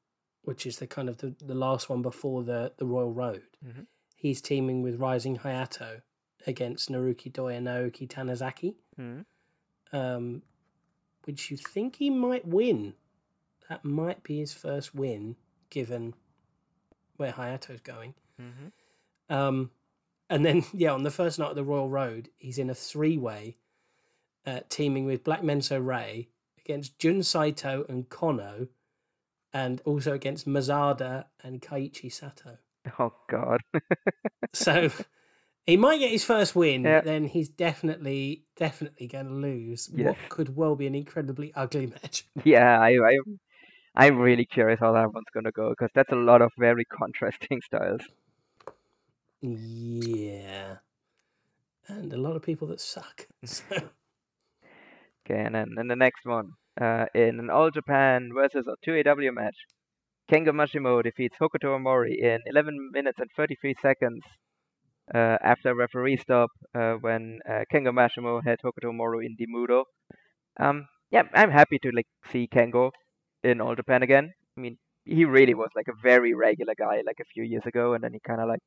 which 0.47 0.65
is 0.65 0.78
the 0.78 0.86
kind 0.86 1.08
of 1.08 1.18
the, 1.18 1.34
the 1.44 1.55
last 1.55 1.89
one 1.91 2.02
before 2.02 2.42
the, 2.44 2.73
the 2.78 2.86
Royal 2.86 3.12
Road, 3.12 3.42
Mhm. 3.65 3.86
he's 4.15 4.41
teaming 4.41 4.81
with 4.83 5.00
Rising 5.00 5.39
Hayato 5.39 6.02
against 6.47 6.89
Naruki 6.89 7.33
Doi 7.33 7.55
and 7.55 7.66
Naoki 7.66 8.07
Tanizaki, 8.08 8.76
Mhm. 8.99 9.25
um, 9.92 10.42
which 11.25 11.50
you 11.50 11.57
think 11.57 11.97
he 11.97 12.10
might 12.10 12.47
win. 12.47 12.94
That 13.68 13.84
might 13.84 14.23
be 14.23 14.39
his 14.39 14.52
first 14.55 14.94
win, 14.94 15.34
given 15.70 16.15
where 17.16 17.33
Hayato's 17.33 17.81
going. 17.81 18.15
Mhm. 18.41 18.70
Um, 19.28 19.73
and 20.31 20.47
then, 20.47 20.62
yeah, 20.73 20.92
on 20.92 21.02
the 21.02 21.10
first 21.10 21.39
night 21.41 21.50
of 21.50 21.57
the 21.57 21.65
Royal 21.65 21.89
Road, 21.89 22.31
he's 22.39 22.58
in 22.58 22.70
a 22.70 22.75
three 22.75 23.18
way 23.18 23.57
uh, 24.47 24.60
teaming 24.68 25.05
with 25.07 25.25
Black 25.25 25.41
Menso-re 25.42 26.28
against 26.58 27.00
Jun 27.00 27.20
Saito 27.25 27.84
and 27.89 28.08
Kono, 28.08 28.68
and 29.52 29.81
also 29.84 30.12
against 30.12 30.47
Mazada 30.47 31.26
and 31.42 31.60
Kaiichi 31.62 32.12
Sato. 32.12 32.58
Oh 32.99 33.12
God. 33.28 33.60
So 34.52 34.91
he 35.66 35.76
might 35.76 35.99
get 35.99 36.10
his 36.12 36.25
first 36.25 36.55
win, 36.55 36.84
Yeah. 36.84 36.99
but 36.99 37.05
then 37.05 37.25
he's 37.26 37.49
definitely, 37.49 38.44
definitely 38.57 39.08
going 39.08 39.26
to 39.26 39.33
lose 39.34 39.91
Yes. 39.94 40.07
what 40.07 40.28
could 40.28 40.57
well 40.57 40.76
be 40.76 40.86
an 40.86 40.94
incredibly 40.94 41.52
ugly 41.55 41.86
match. 41.86 42.25
yeah, 42.44 42.78
I, 42.81 42.91
I 42.92 43.18
I'm 43.97 44.18
really 44.18 44.44
curious 44.44 44.78
how 44.81 44.92
that 44.92 45.12
one's 45.12 45.26
gonna 45.34 45.52
go 45.52 45.70
because 45.70 45.91
that's 45.94 46.12
a 46.12 46.16
lot 46.16 46.42
of 46.42 46.52
very 46.58 46.84
contrasting 46.84 47.60
styles. 47.65 48.02
Yeah. 49.41 50.76
And 51.89 52.12
a 52.12 52.16
lot 52.16 52.36
of 52.36 52.42
people 52.42 52.68
that 52.68 52.81
suck. 52.81 53.26
So, 53.44 53.65
Okay, 55.28 55.41
and 55.44 55.55
then 55.55 55.75
in 55.78 55.89
the 55.89 55.97
next 55.97 56.25
one, 56.25 56.52
uh, 56.80 57.06
in 57.14 57.38
an 57.40 57.50
All 57.50 57.70
Japan 57.70 58.30
versus 58.34 58.66
a 58.66 58.76
2AW 58.88 59.32
match, 59.34 59.56
Kengo 60.30 60.48
Mashimo 60.48 61.02
defeats 61.02 61.36
Hokuto 61.40 61.78
Omori 61.78 62.18
in 62.18 62.40
11 62.46 62.90
minutes 62.92 63.18
and 63.20 63.30
33 63.36 63.74
seconds 63.80 64.22
uh, 65.14 65.38
after 65.42 65.70
a 65.70 65.74
referee 65.74 66.16
stop 66.16 66.50
uh, 66.74 66.94
when 66.94 67.38
uh, 67.48 67.64
Kengo 67.72 67.92
Mashimo 67.92 68.42
had 68.44 68.58
Hokuto 68.64 68.90
Omori 68.92 69.26
in 69.26 69.36
Dimudo. 69.36 69.84
Um, 70.58 70.86
yeah, 71.10 71.22
I'm 71.32 71.50
happy 71.50 71.78
to 71.78 71.90
like 71.94 72.08
see 72.32 72.48
Kengo 72.52 72.90
in 73.44 73.60
All 73.60 73.76
Japan 73.76 74.02
again. 74.02 74.32
I 74.56 74.60
mean, 74.60 74.78
he 75.05 75.24
really 75.24 75.55
was 75.55 75.70
like 75.76 75.88
a 75.88 76.02
very 76.02 76.34
regular 76.34 76.74
guy 76.76 77.02
like 77.06 77.20
a 77.20 77.24
few 77.32 77.44
years 77.44 77.64
ago, 77.64 77.94
and 77.94 78.02
then 78.02 78.12
he 78.12 78.18
kind 78.26 78.40
of 78.40 78.48
like 78.48 78.60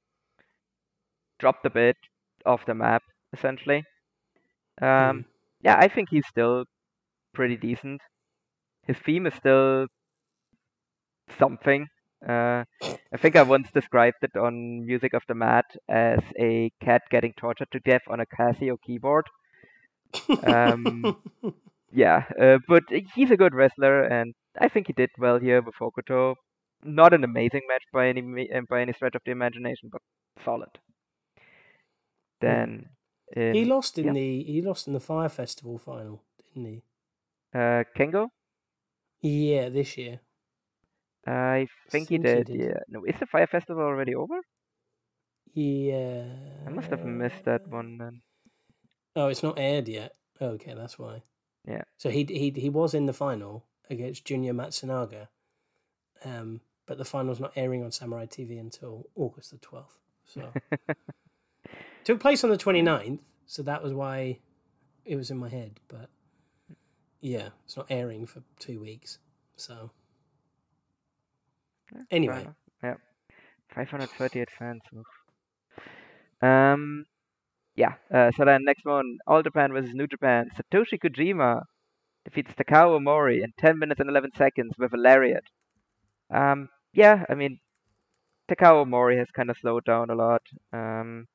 dropped 1.39 1.65
a 1.65 1.69
bit 1.69 1.97
off 2.45 2.65
the 2.65 2.73
map 2.73 3.03
essentially. 3.33 3.83
Um, 4.81 5.25
yeah, 5.61 5.75
I 5.77 5.89
think 5.89 6.07
he's 6.09 6.27
still 6.27 6.63
pretty 7.33 7.57
decent. 7.57 8.01
His 8.87 8.97
theme 8.97 9.27
is 9.27 9.33
still 9.35 9.87
something. 11.37 11.87
Uh, 12.27 12.63
I 12.83 13.17
think 13.17 13.35
I 13.35 13.43
once 13.43 13.69
described 13.73 14.17
it 14.21 14.35
on 14.35 14.85
Music 14.85 15.13
of 15.13 15.23
the 15.27 15.35
Mad 15.35 15.63
as 15.87 16.19
a 16.37 16.71
cat 16.83 17.03
getting 17.09 17.33
tortured 17.37 17.69
to 17.71 17.79
death 17.79 18.01
on 18.09 18.19
a 18.19 18.25
Casio 18.25 18.77
keyboard. 18.85 19.25
Um, 20.43 21.17
Yeah, 21.91 22.23
uh, 22.39 22.59
but 22.67 22.83
he's 23.15 23.31
a 23.31 23.37
good 23.37 23.55
wrestler, 23.55 24.03
and 24.03 24.33
I 24.59 24.67
think 24.69 24.87
he 24.87 24.93
did 24.93 25.09
well 25.17 25.39
here 25.39 25.61
with 25.61 25.75
Hokuto. 25.79 26.35
Not 26.83 27.13
an 27.13 27.23
amazing 27.23 27.61
match 27.67 27.83
by 27.91 28.07
any 28.07 28.49
uh, 28.53 28.61
by 28.69 28.81
any 28.81 28.93
stretch 28.93 29.15
of 29.15 29.21
the 29.25 29.31
imagination, 29.31 29.89
but 29.91 30.01
solid. 30.45 30.69
Then 32.41 32.89
in, 33.35 33.53
he 33.53 33.65
lost 33.65 33.97
in 33.97 34.07
yeah. 34.07 34.13
the 34.13 34.43
he 34.43 34.61
lost 34.61 34.87
in 34.87 34.93
the 34.93 34.99
Fire 34.99 35.29
Festival 35.29 35.77
final, 35.77 36.23
didn't 36.53 36.69
he? 36.69 36.83
Uh, 37.53 37.83
Kengo. 37.97 38.29
Yeah, 39.21 39.69
this 39.69 39.97
year. 39.97 40.19
I 41.25 41.67
think 41.89 42.09
he 42.09 42.17
Think 42.17 42.27
he 42.27 42.35
did, 42.35 42.47
did. 42.47 42.59
Yeah. 42.59 42.79
No, 42.87 43.03
is 43.05 43.15
the 43.19 43.25
Fire 43.25 43.47
Festival 43.47 43.83
already 43.83 44.15
over? 44.15 44.39
Yeah. 45.53 46.25
I 46.65 46.69
must 46.69 46.89
have 46.89 47.03
missed 47.03 47.45
that 47.45 47.67
one 47.67 47.97
then. 47.97 48.21
Oh, 49.15 49.27
it's 49.27 49.43
not 49.43 49.59
aired 49.59 49.87
yet. 49.87 50.13
Okay, 50.41 50.73
that's 50.73 50.97
why. 50.97 51.23
Yeah. 51.67 51.83
So 51.97 52.09
he 52.09 52.23
he 52.23 52.53
he 52.55 52.69
was 52.69 52.93
in 52.93 53.05
the 53.05 53.13
final 53.13 53.65
against 53.89 54.25
Junya 54.25 54.53
Matsunaga, 54.53 55.27
um, 56.23 56.61
but 56.85 56.97
the 56.97 57.05
final's 57.05 57.39
not 57.39 57.51
airing 57.55 57.83
on 57.83 57.91
Samurai 57.91 58.25
TV 58.25 58.59
until 58.59 59.07
August 59.15 59.51
the 59.51 59.57
twelfth. 59.57 59.99
So 60.25 60.53
took 62.03 62.19
place 62.19 62.43
on 62.43 62.51
the 62.51 62.57
29th, 62.57 63.19
so 63.45 63.63
that 63.63 63.83
was 63.83 63.93
why 63.93 64.39
it 65.03 65.15
was 65.15 65.31
in 65.31 65.37
my 65.37 65.49
head. 65.49 65.79
But 65.87 66.09
yeah, 67.21 67.49
it's 67.65 67.77
not 67.77 67.87
airing 67.89 68.25
for 68.25 68.41
two 68.59 68.79
weeks. 68.79 69.19
So 69.55 69.91
Fair 71.91 72.05
anyway. 72.11 72.47
Yeah. 72.83 72.95
538 73.73 74.49
fans. 74.57 74.81
oof. 74.95 75.05
Um, 76.41 77.05
yeah. 77.75 77.93
Uh, 78.13 78.31
so 78.35 78.45
then 78.45 78.63
next 78.63 78.85
one, 78.85 79.17
All 79.27 79.43
Japan 79.43 79.71
versus 79.71 79.93
New 79.93 80.07
Japan. 80.07 80.49
Satoshi 80.57 80.99
Kojima 80.99 81.63
defeats 82.25 82.51
Takao 82.53 82.99
Omori 82.99 83.43
in 83.43 83.53
10 83.59 83.77
minutes 83.79 83.99
and 83.99 84.09
11 84.09 84.31
seconds 84.37 84.73
with 84.77 84.93
a 84.93 84.97
lariat. 84.97 85.43
Um, 86.29 86.69
yeah, 86.93 87.23
I 87.29 87.35
mean, 87.35 87.59
Takao 88.49 88.85
Omori 88.85 89.17
has 89.17 89.27
kind 89.35 89.49
of 89.49 89.57
slowed 89.57 89.85
down 89.85 90.09
a 90.09 90.15
lot. 90.15 90.41
Um, 90.73 91.27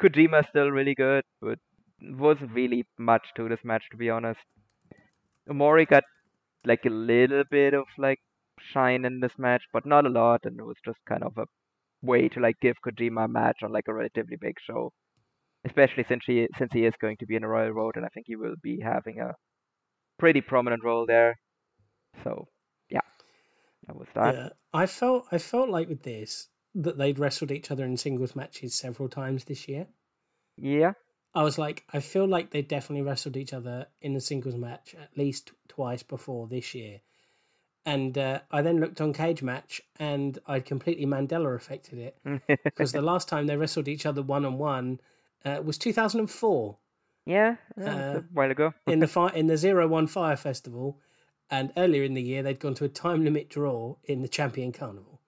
Kojima's 0.00 0.48
still 0.48 0.70
really 0.70 0.94
good, 0.94 1.24
but 1.40 1.58
wasn't 2.00 2.52
really 2.52 2.84
much 2.98 3.22
to 3.36 3.48
this 3.48 3.64
match 3.64 3.84
to 3.90 3.96
be 3.96 4.10
honest. 4.10 4.40
Omori 5.48 5.86
got 5.88 6.04
like 6.64 6.84
a 6.84 6.90
little 6.90 7.44
bit 7.50 7.74
of 7.74 7.84
like 7.98 8.18
shine 8.72 9.04
in 9.04 9.20
this 9.20 9.32
match, 9.38 9.62
but 9.72 9.86
not 9.86 10.06
a 10.06 10.10
lot, 10.10 10.40
and 10.44 10.58
it 10.58 10.64
was 10.64 10.76
just 10.84 10.98
kind 11.08 11.22
of 11.22 11.32
a 11.36 11.44
way 12.02 12.28
to 12.28 12.40
like 12.40 12.56
give 12.60 12.76
Kojima 12.84 13.24
a 13.24 13.28
match 13.28 13.58
on 13.62 13.72
like 13.72 13.88
a 13.88 13.94
relatively 13.94 14.36
big 14.40 14.56
show, 14.66 14.92
especially 15.64 16.04
since 16.08 16.22
he 16.26 16.48
since 16.58 16.70
he 16.72 16.84
is 16.84 16.94
going 17.00 17.16
to 17.20 17.26
be 17.26 17.36
in 17.36 17.44
a 17.44 17.48
Royal 17.48 17.70
Road, 17.70 17.96
and 17.96 18.04
I 18.04 18.08
think 18.08 18.26
he 18.26 18.36
will 18.36 18.56
be 18.62 18.80
having 18.80 19.20
a 19.20 19.34
pretty 20.18 20.40
prominent 20.40 20.84
role 20.84 21.06
there. 21.06 21.38
So 22.24 22.48
yeah, 22.90 23.00
that 23.86 23.96
was 23.96 24.08
that. 24.14 24.34
yeah, 24.34 24.48
I 24.72 24.86
felt 24.86 25.26
I 25.30 25.38
felt 25.38 25.68
like 25.68 25.88
with 25.88 26.02
this 26.02 26.48
that 26.74 26.98
they'd 26.98 27.18
wrestled 27.18 27.50
each 27.50 27.70
other 27.70 27.84
in 27.84 27.96
singles 27.96 28.36
matches 28.36 28.74
several 28.74 29.08
times 29.08 29.44
this 29.44 29.66
year. 29.66 29.86
Yeah, 30.58 30.92
I 31.36 31.42
was 31.42 31.56
like, 31.58 31.84
I 31.92 32.00
feel 32.00 32.26
like 32.26 32.50
they 32.50 32.62
definitely 32.62 33.02
wrestled 33.02 33.36
each 33.36 33.52
other 33.52 33.86
in 34.00 34.16
a 34.16 34.20
singles 34.20 34.56
match 34.56 34.94
at 35.00 35.16
least 35.16 35.52
twice 35.68 36.02
before 36.02 36.46
this 36.48 36.74
year. 36.74 37.00
And 37.84 38.16
uh, 38.18 38.40
I 38.50 38.62
then 38.62 38.80
looked 38.80 39.00
on 39.00 39.12
Cagematch 39.12 39.80
and 40.00 40.38
I'd 40.46 40.64
completely 40.64 41.06
Mandela 41.06 41.54
affected 41.54 41.98
it 41.98 42.18
because 42.64 42.92
the 42.92 43.02
last 43.02 43.28
time 43.28 43.46
they 43.46 43.56
wrestled 43.56 43.86
each 43.86 44.06
other 44.06 44.22
one 44.22 44.44
on 44.44 44.58
one 44.58 44.98
was 45.62 45.78
2004 45.78 46.78
yeah, 47.26 47.56
yeah, 47.76 47.84
Uh, 47.84 48.18
a 48.18 48.24
while 48.32 48.50
ago. 48.50 48.74
in 48.86 49.00
the 49.00 49.06
fi- 49.16 49.32
in 49.34 49.46
the 49.48 49.56
Zero 49.56 49.86
One 49.88 50.06
Fire 50.06 50.36
Festival, 50.36 51.00
and 51.50 51.72
earlier 51.76 52.02
in 52.04 52.14
the 52.14 52.22
year 52.22 52.42
they'd 52.42 52.60
gone 52.60 52.74
to 52.74 52.84
a 52.84 52.88
time 52.88 53.24
limit 53.24 53.48
draw 53.50 53.96
in 54.04 54.22
the 54.22 54.28
Champion 54.28 54.70
Carnival. 54.72 55.20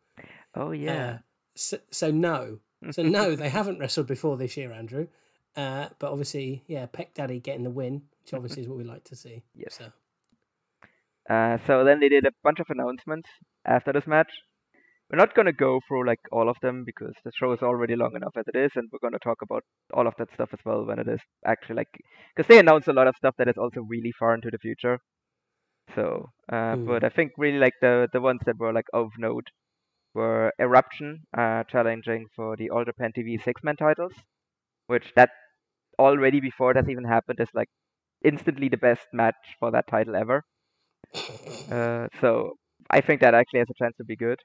Oh 0.54 0.70
yeah, 0.70 1.10
Uh, 1.10 1.18
so, 1.56 1.78
so 1.90 2.10
no, 2.12 2.60
so 2.92 3.02
no, 3.02 3.34
they 3.36 3.48
haven't 3.48 3.78
wrestled 3.80 4.06
before 4.06 4.36
this 4.36 4.56
year, 4.56 4.70
Andrew. 4.72 5.08
Uh, 5.56 5.88
but 5.98 6.10
obviously, 6.12 6.62
yeah, 6.66 6.86
Peck 6.86 7.14
Daddy 7.14 7.40
getting 7.40 7.64
the 7.64 7.70
win, 7.70 8.02
which 8.22 8.34
obviously 8.34 8.62
is 8.62 8.68
what 8.68 8.78
we 8.78 8.84
like 8.84 9.04
to 9.04 9.16
see. 9.16 9.42
Yes. 9.54 9.74
So 9.78 9.92
Uh, 11.28 11.58
so 11.66 11.84
then 11.84 12.00
they 12.00 12.08
did 12.08 12.24
a 12.26 12.32
bunch 12.42 12.58
of 12.60 12.66
announcements 12.70 13.28
after 13.66 13.92
this 13.92 14.06
match. 14.06 14.30
We're 15.10 15.18
not 15.18 15.34
gonna 15.34 15.52
go 15.52 15.80
through 15.88 16.06
like 16.06 16.20
all 16.30 16.48
of 16.50 16.56
them 16.60 16.84
because 16.84 17.14
the 17.24 17.32
show 17.34 17.52
is 17.52 17.62
already 17.62 17.96
long 17.96 18.14
enough 18.14 18.36
as 18.36 18.44
it 18.46 18.56
is, 18.56 18.72
and 18.76 18.88
we're 18.92 18.98
gonna 18.98 19.18
talk 19.18 19.42
about 19.42 19.64
all 19.94 20.06
of 20.06 20.14
that 20.18 20.32
stuff 20.34 20.50
as 20.52 20.60
well 20.64 20.84
when 20.84 20.98
it 20.98 21.08
is 21.08 21.20
actually 21.46 21.76
like 21.76 21.88
because 22.34 22.46
they 22.48 22.58
announced 22.58 22.88
a 22.88 22.92
lot 22.92 23.08
of 23.08 23.16
stuff 23.16 23.34
that 23.38 23.48
is 23.48 23.56
also 23.56 23.80
really 23.80 24.12
far 24.18 24.34
into 24.34 24.50
the 24.50 24.58
future. 24.58 24.98
So, 25.94 26.30
uh, 26.52 26.76
but 26.76 27.04
I 27.04 27.08
think 27.08 27.32
really 27.38 27.58
like 27.58 27.74
the 27.80 28.08
the 28.12 28.20
ones 28.20 28.40
that 28.46 28.58
were 28.58 28.72
like 28.72 28.86
of 28.92 29.10
note 29.18 29.48
were 30.14 30.52
Eruption 30.60 31.20
uh, 31.36 31.64
challenging 31.64 32.26
for 32.36 32.56
the 32.56 32.70
All 32.70 32.84
Japan 32.84 33.12
TV 33.16 33.42
six 33.42 33.62
man 33.62 33.76
titles, 33.76 34.12
which 34.88 35.12
that 35.16 35.30
already 35.98 36.40
before 36.40 36.74
that's 36.74 36.88
even 36.90 37.04
happened 37.04 37.40
is 37.40 37.50
like 37.54 37.70
instantly 38.24 38.68
the 38.68 38.76
best 38.78 39.06
match 39.12 39.36
for 39.60 39.70
that 39.72 39.86
title 39.88 40.16
ever. 40.16 40.44
Uh, 41.70 42.08
so 42.20 42.54
I 42.90 43.00
think 43.00 43.20
that 43.20 43.34
actually 43.34 43.60
has 43.60 43.68
a 43.70 43.84
chance 43.84 43.96
to 43.98 44.04
be 44.04 44.16
good. 44.16 44.38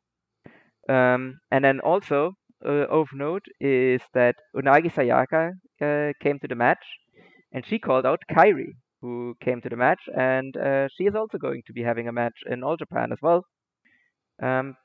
Um, 0.89 1.39
and 1.51 1.63
then 1.65 1.79
also 1.81 2.33
uh, 2.65 2.87
of 2.89 3.07
note 3.13 3.45
is 3.59 4.01
that 4.13 4.35
Unagi 4.55 4.91
Sayaka 4.93 5.51
uh, 5.81 6.13
came 6.21 6.39
to 6.39 6.47
the 6.47 6.55
match, 6.55 6.85
and 7.53 7.65
she 7.65 7.79
called 7.79 8.05
out 8.05 8.21
Kairi, 8.31 8.73
who 9.01 9.35
came 9.41 9.61
to 9.61 9.69
the 9.69 9.77
match, 9.77 10.01
and 10.17 10.55
uh, 10.57 10.87
she 10.95 11.05
is 11.05 11.15
also 11.15 11.37
going 11.37 11.63
to 11.67 11.73
be 11.73 11.83
having 11.83 12.07
a 12.07 12.13
match 12.13 12.37
in 12.49 12.63
All 12.63 12.77
Japan 12.77 13.11
as 13.11 13.19
well. 13.21 13.45
Um, 14.41 14.75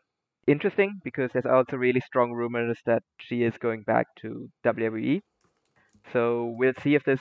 interesting 0.46 1.00
because 1.04 1.32
there's 1.32 1.46
also 1.46 1.76
really 1.76 2.00
strong 2.00 2.32
rumors 2.32 2.78
that 2.86 3.02
she 3.20 3.42
is 3.44 3.58
going 3.58 3.82
back 3.84 4.06
to 4.22 4.50
WWE. 4.64 5.22
So 6.12 6.54
we'll 6.58 6.74
see 6.82 6.94
if 6.94 7.04
this 7.04 7.20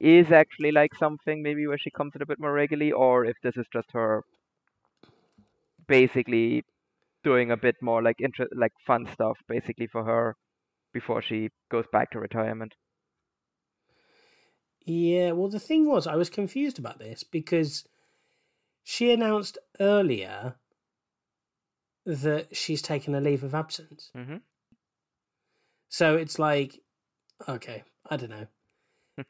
is 0.00 0.32
actually 0.32 0.72
like 0.72 0.94
something 0.94 1.42
maybe 1.42 1.66
where 1.66 1.78
she 1.78 1.90
comes 1.90 2.12
in 2.14 2.22
a 2.22 2.26
bit 2.26 2.40
more 2.40 2.52
regularly, 2.52 2.92
or 2.92 3.24
if 3.24 3.36
this 3.42 3.56
is 3.56 3.66
just 3.72 3.90
her 3.92 4.24
basically 5.86 6.64
doing 7.24 7.50
a 7.50 7.56
bit 7.56 7.76
more 7.80 8.02
like 8.02 8.16
inter- 8.20 8.48
like 8.54 8.72
fun 8.86 9.08
stuff 9.12 9.38
basically 9.48 9.86
for 9.86 10.04
her 10.04 10.36
before 10.92 11.22
she 11.22 11.48
goes 11.70 11.84
back 11.92 12.10
to 12.10 12.18
retirement. 12.18 12.74
Yeah, 14.84 15.32
well, 15.32 15.48
the 15.48 15.60
thing 15.60 15.88
was, 15.88 16.06
I 16.06 16.16
was 16.16 16.28
confused 16.28 16.78
about 16.78 16.98
this 16.98 17.22
because 17.22 17.84
she 18.82 19.12
announced 19.12 19.58
earlier 19.78 20.56
that 22.04 22.56
she's 22.56 22.82
taken 22.82 23.14
a 23.14 23.20
leave 23.20 23.44
of 23.44 23.54
absence. 23.54 24.10
Mm-hmm. 24.16 24.38
So 25.88 26.16
it's 26.16 26.38
like, 26.38 26.80
okay, 27.48 27.84
I 28.08 28.16
don't 28.16 28.30
know. 28.30 28.46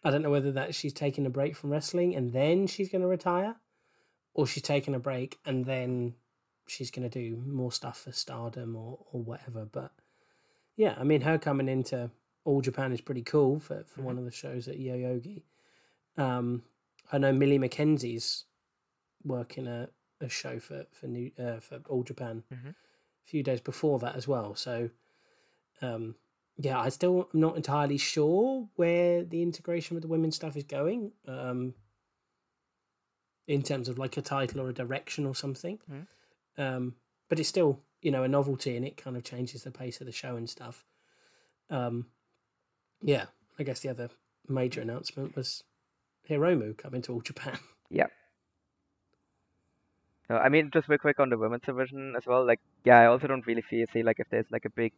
I 0.05 0.11
don't 0.11 0.23
know 0.23 0.31
whether 0.31 0.53
that 0.53 0.75
she's 0.75 0.93
taking 0.93 1.27
a 1.27 1.31
break 1.31 1.57
from 1.57 1.71
wrestling 1.71 2.15
and 2.15 2.33
then 2.33 2.67
she's 2.69 2.89
going 2.89 3.03
to 3.03 3.09
retire, 3.09 3.57
or 4.35 4.47
she's 4.47 4.63
taking 4.63 4.95
a 4.95 5.01
break 5.01 5.39
and 5.45 5.65
then 5.67 6.15
she's 6.69 6.91
going 6.91 7.09
to 7.09 7.21
do 7.21 7.43
more 7.47 7.73
stuff 7.73 8.01
for 8.03 8.13
Stardom 8.13 8.77
or 8.77 8.99
or 9.13 9.21
whatever. 9.23 9.65
But 9.65 9.93
yeah, 10.77 10.95
I 10.99 11.05
mean, 11.05 11.23
her 11.23 11.37
coming 11.39 11.69
into 11.69 12.11
All 12.45 12.61
Japan 12.61 12.93
is 12.93 13.01
pretty 13.01 13.23
cool 13.23 13.59
for 13.59 13.85
for 13.87 14.03
one 14.03 14.19
of 14.19 14.25
the 14.25 14.31
shows 14.31 14.69
at 14.69 14.79
Yoyogi. 14.79 15.43
Um, 16.17 16.63
I 17.11 17.19
know 17.19 17.33
Millie 17.33 17.59
McKenzie's 17.59 18.45
working 19.25 19.67
a, 19.67 19.89
a 20.21 20.29
show 20.29 20.61
for 20.61 20.87
for 20.93 21.07
new 21.09 21.33
uh, 21.39 21.59
for 21.59 21.81
All 21.89 22.05
Japan 22.05 22.45
Mhm. 22.53 22.71
a 22.71 22.75
few 23.25 23.43
days 23.43 23.61
before 23.61 23.99
that 23.99 24.15
as 24.15 24.29
well. 24.29 24.55
So, 24.55 24.91
um, 25.81 26.15
yeah, 26.63 26.79
I 26.79 26.89
still 26.89 27.29
am 27.35 27.41
not 27.41 27.57
entirely 27.57 27.99
sure 27.99 28.69
where 28.77 29.25
the 29.25 29.43
integration 29.43 29.95
with 29.95 30.03
the 30.03 30.09
women's 30.09 30.37
stuff 30.37 30.57
is 30.57 30.65
going. 30.65 31.13
Um, 31.27 31.75
in 33.47 33.63
terms 33.63 33.89
of 33.89 33.99
like 33.99 34.17
a 34.17 34.23
title 34.23 34.61
or 34.61 34.69
a 34.69 34.73
direction 34.73 35.27
or 35.27 35.35
something. 35.35 35.79
Mhm. 35.91 36.07
Um, 36.57 36.97
but 37.29 37.41
it's 37.41 37.49
still, 37.49 37.83
you 38.01 38.11
know, 38.11 38.23
a 38.23 38.29
novelty 38.29 38.77
and 38.77 38.87
it 38.87 38.97
kind 38.97 39.17
of 39.17 39.25
changes 39.25 39.65
the 39.65 39.71
pace 39.71 40.01
of 40.01 40.07
the 40.07 40.13
show 40.13 40.37
and 40.37 40.49
stuff. 40.49 40.85
Um, 41.69 42.11
yeah, 43.03 43.27
I 43.59 43.63
guess 43.65 43.81
the 43.81 43.89
other 43.89 44.11
major 44.49 44.81
announcement 44.81 45.35
was 45.35 45.65
Hiromu 46.29 46.77
coming 46.77 47.03
to 47.03 47.13
All 47.13 47.21
Japan. 47.21 47.59
Yeah. 47.95 48.07
So 50.29 50.39
I 50.39 50.49
mean, 50.49 50.71
just 50.73 50.89
real 50.89 50.97
quick 50.99 51.21
on 51.21 51.29
the 51.29 51.37
women's 51.37 51.65
division 51.65 52.15
as 52.17 52.25
well. 52.25 52.47
Like, 52.47 52.61
yeah, 52.85 53.01
I 53.01 53.07
also 53.07 53.27
don't 53.27 53.47
really 53.47 53.61
feel 53.61 53.87
see 53.93 54.03
like 54.03 54.19
if 54.19 54.31
there's 54.31 54.51
like 54.51 54.65
a 54.65 54.71
big 54.71 54.95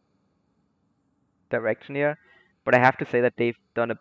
direction 1.49 1.95
here, 1.95 2.17
but 2.63 2.75
I 2.75 2.79
have 2.79 2.97
to 2.97 3.05
say 3.09 3.21
that 3.21 3.33
they've 3.37 3.57
done 3.75 3.91
a 3.91 3.99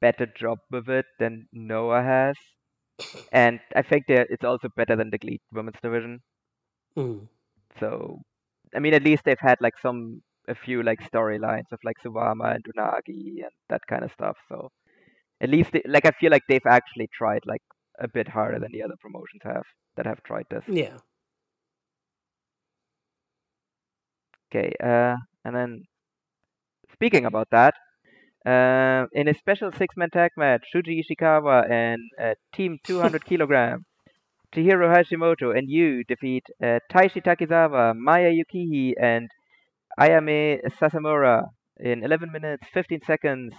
better 0.00 0.26
job 0.26 0.58
with 0.70 0.88
it 0.88 1.06
than 1.18 1.48
Noah 1.52 2.02
has, 2.02 2.36
and 3.32 3.60
I 3.74 3.82
think 3.82 4.04
it's 4.08 4.44
also 4.44 4.68
better 4.76 4.96
than 4.96 5.10
the 5.10 5.18
GLEAT 5.18 5.42
women's 5.52 5.80
division. 5.82 6.20
Mm. 6.96 7.28
So, 7.78 8.20
I 8.74 8.80
mean, 8.80 8.94
at 8.94 9.04
least 9.04 9.24
they've 9.24 9.38
had 9.38 9.58
like 9.60 9.78
some 9.80 10.22
a 10.48 10.54
few 10.54 10.82
like 10.82 10.98
storylines 11.12 11.70
of 11.72 11.78
like 11.84 11.96
Suwama 12.04 12.54
and 12.54 12.64
Unagi 12.64 13.42
and 13.42 13.52
that 13.68 13.82
kind 13.86 14.02
of 14.02 14.12
stuff. 14.12 14.36
So, 14.48 14.70
at 15.40 15.50
least 15.50 15.72
they, 15.72 15.82
like 15.86 16.06
I 16.06 16.12
feel 16.12 16.30
like 16.30 16.42
they've 16.48 16.66
actually 16.66 17.08
tried 17.12 17.42
like 17.46 17.62
a 18.00 18.08
bit 18.08 18.28
harder 18.28 18.58
than 18.58 18.72
the 18.72 18.82
other 18.82 18.96
promotions 19.00 19.42
have 19.44 19.64
that 19.96 20.06
have 20.06 20.22
tried 20.22 20.46
this. 20.50 20.64
Yeah. 20.66 20.96
Okay, 24.50 24.72
uh, 24.82 25.16
and 25.44 25.54
then 25.54 25.84
speaking 26.98 27.24
about 27.26 27.48
that, 27.50 27.74
uh, 28.44 29.06
in 29.12 29.28
a 29.28 29.34
special 29.34 29.70
six-man 29.72 30.10
tag 30.10 30.30
match, 30.36 30.64
Shuji 30.74 31.00
Ishikawa 31.02 31.70
and 31.70 32.02
uh, 32.20 32.34
Team 32.52 32.78
200 32.86 33.24
kilogram, 33.24 33.84
Chihiro 34.52 34.88
Hashimoto 34.92 35.56
and 35.56 35.70
Yu 35.70 36.02
defeat 36.04 36.44
uh, 36.62 36.80
Taishi 36.92 37.22
Takizawa, 37.22 37.94
Maya 37.96 38.32
Yukihi, 38.32 38.94
and 39.00 39.28
Ayame 40.00 40.60
Sasamura 40.80 41.44
in 41.78 42.02
11 42.02 42.32
minutes 42.32 42.66
15 42.74 43.00
seconds 43.06 43.54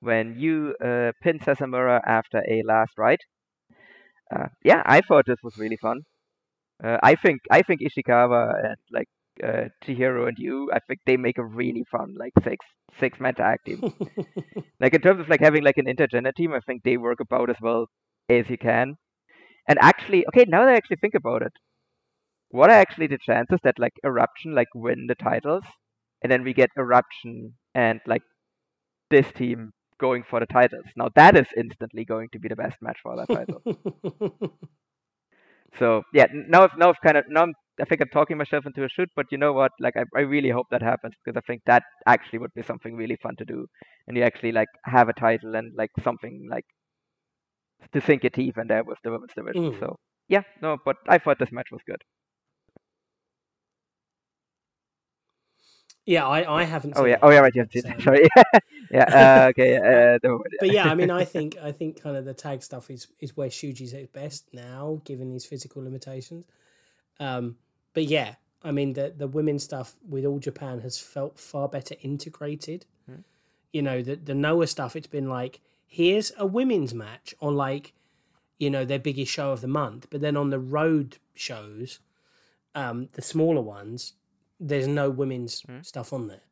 when 0.00 0.38
Yu 0.38 0.74
uh, 0.82 1.12
pin 1.22 1.38
Sasamura 1.38 2.00
after 2.06 2.38
a 2.48 2.62
last 2.64 2.92
ride. 2.96 3.20
Uh, 4.34 4.46
yeah, 4.64 4.82
I 4.86 5.02
thought 5.02 5.26
this 5.26 5.42
was 5.42 5.58
really 5.58 5.76
fun. 5.76 6.02
Uh, 6.82 6.96
I 7.02 7.14
think 7.16 7.40
I 7.50 7.60
think 7.62 7.80
Ishikawa 7.82 8.54
and 8.64 8.76
like 8.90 9.08
uh, 9.42 9.68
Chihiro 9.84 10.28
and 10.28 10.36
Yu, 10.38 10.70
I 10.72 10.78
think 10.80 11.00
they 11.06 11.16
make 11.16 11.38
a 11.38 11.44
really 11.44 11.84
fun 11.90 12.14
like 12.18 12.32
six 12.44 12.64
six 12.98 13.20
man 13.20 13.34
tag 13.34 13.58
team. 13.66 13.92
like 14.80 14.94
in 14.94 15.00
terms 15.00 15.20
of 15.20 15.28
like 15.28 15.40
having 15.40 15.62
like 15.62 15.78
an 15.78 15.86
intergender 15.86 16.34
team, 16.34 16.52
I 16.52 16.60
think 16.60 16.82
they 16.82 16.96
work 16.96 17.20
about 17.20 17.50
as 17.50 17.56
well 17.60 17.86
as 18.28 18.48
you 18.48 18.58
can. 18.58 18.96
And 19.68 19.78
actually, 19.80 20.26
okay, 20.28 20.44
now 20.48 20.64
that 20.64 20.72
I 20.72 20.76
actually 20.76 20.98
think 21.00 21.14
about 21.14 21.42
it, 21.42 21.52
what 22.50 22.70
are 22.70 22.80
actually 22.80 23.06
the 23.06 23.18
chances 23.24 23.60
that 23.62 23.78
like 23.78 23.92
Eruption 24.04 24.54
like 24.54 24.68
win 24.74 25.06
the 25.08 25.14
titles, 25.14 25.64
and 26.22 26.30
then 26.30 26.42
we 26.44 26.52
get 26.52 26.70
Eruption 26.76 27.54
and 27.74 28.00
like 28.06 28.22
this 29.10 29.26
team 29.32 29.70
going 30.00 30.24
for 30.28 30.40
the 30.40 30.46
titles? 30.46 30.86
Now 30.96 31.08
that 31.14 31.36
is 31.36 31.46
instantly 31.56 32.04
going 32.04 32.28
to 32.32 32.38
be 32.38 32.48
the 32.48 32.56
best 32.56 32.76
match 32.82 32.98
for 33.02 33.16
that 33.16 33.28
title. 33.28 34.58
So 35.78 36.02
yeah, 36.12 36.26
now 36.32 36.64
I've 36.64 36.76
now 36.76 36.88
I've 36.90 37.00
kind 37.04 37.16
of 37.16 37.24
now 37.28 37.42
I'm, 37.42 37.54
I 37.80 37.84
think 37.84 38.00
I'm 38.00 38.08
talking 38.08 38.36
myself 38.36 38.66
into 38.66 38.84
a 38.84 38.88
shoot, 38.88 39.08
but 39.16 39.26
you 39.30 39.38
know 39.38 39.52
what? 39.52 39.72
Like 39.80 39.96
I, 39.96 40.04
I 40.16 40.20
really 40.20 40.50
hope 40.50 40.66
that 40.70 40.82
happens 40.82 41.14
because 41.24 41.36
I 41.36 41.44
think 41.46 41.62
that 41.66 41.82
actually 42.06 42.40
would 42.40 42.54
be 42.54 42.62
something 42.62 42.94
really 42.94 43.16
fun 43.22 43.36
to 43.36 43.44
do, 43.44 43.66
and 44.06 44.16
you 44.16 44.22
actually 44.22 44.52
like 44.52 44.68
have 44.84 45.08
a 45.08 45.12
title 45.12 45.54
and 45.56 45.72
like 45.76 45.90
something 46.02 46.46
like 46.50 46.64
to 47.92 48.00
sink 48.00 48.22
your 48.22 48.30
teeth 48.30 48.58
in 48.58 48.66
there 48.68 48.84
with 48.84 48.98
the 49.04 49.10
women's 49.10 49.32
division. 49.34 49.72
Mm. 49.72 49.80
So 49.80 49.96
yeah, 50.28 50.42
no, 50.62 50.76
but 50.84 50.96
I 51.08 51.18
thought 51.18 51.38
this 51.38 51.52
match 51.52 51.68
was 51.72 51.80
good. 51.86 52.02
yeah, 56.06 56.26
I, 56.26 56.60
I 56.60 56.64
haven't 56.64 56.94
Oh 56.96 57.04
yeah, 57.04 57.14
it, 57.14 57.20
oh 57.22 57.30
yeah, 57.30 57.38
right, 57.38 57.54
you 57.54 57.62
have 57.62 57.70
it. 57.72 57.84
um, 57.94 58.00
Sorry, 58.00 58.28
yeah, 58.90 59.44
uh, 59.44 59.48
okay, 59.50 59.76
uh, 59.76 60.18
but 60.58 60.72
yeah, 60.72 60.86
I 60.86 60.94
mean, 60.94 61.10
I 61.10 61.24
think 61.24 61.56
I 61.62 61.72
think 61.72 62.02
kind 62.02 62.16
of 62.16 62.24
the 62.24 62.34
tag 62.34 62.62
stuff 62.62 62.90
is 62.90 63.06
is 63.20 63.36
where 63.36 63.48
Shuji's 63.48 63.94
at 63.94 64.12
best 64.12 64.48
now, 64.52 65.00
given 65.04 65.30
his 65.30 65.44
physical 65.44 65.82
limitations. 65.82 66.46
Um, 67.20 67.56
but 67.92 68.04
yeah, 68.04 68.34
I 68.62 68.72
mean, 68.72 68.92
the 68.92 69.12
the 69.16 69.28
women's 69.28 69.64
stuff 69.64 69.94
with 70.06 70.24
All 70.24 70.38
Japan 70.38 70.80
has 70.80 70.98
felt 70.98 71.38
far 71.38 71.68
better 71.68 71.94
integrated. 72.02 72.86
You 73.72 73.82
know, 73.82 74.02
the 74.02 74.16
the 74.16 74.34
Noah 74.34 74.66
stuff, 74.66 74.96
it's 74.96 75.06
been 75.06 75.28
like 75.28 75.60
here's 75.86 76.32
a 76.38 76.46
women's 76.46 76.94
match 76.94 77.34
on 77.40 77.56
like, 77.56 77.92
you 78.58 78.70
know, 78.70 78.84
their 78.84 78.98
biggest 78.98 79.32
show 79.32 79.50
of 79.50 79.60
the 79.60 79.68
month, 79.68 80.06
but 80.08 80.20
then 80.20 80.36
on 80.36 80.50
the 80.50 80.58
road 80.60 81.18
shows, 81.34 81.98
um, 82.76 83.08
the 83.14 83.22
smaller 83.22 83.60
ones, 83.60 84.12
there's 84.60 84.86
no 84.86 85.10
women's 85.10 85.64
stuff 85.82 86.12
on 86.12 86.28
there. 86.28 86.42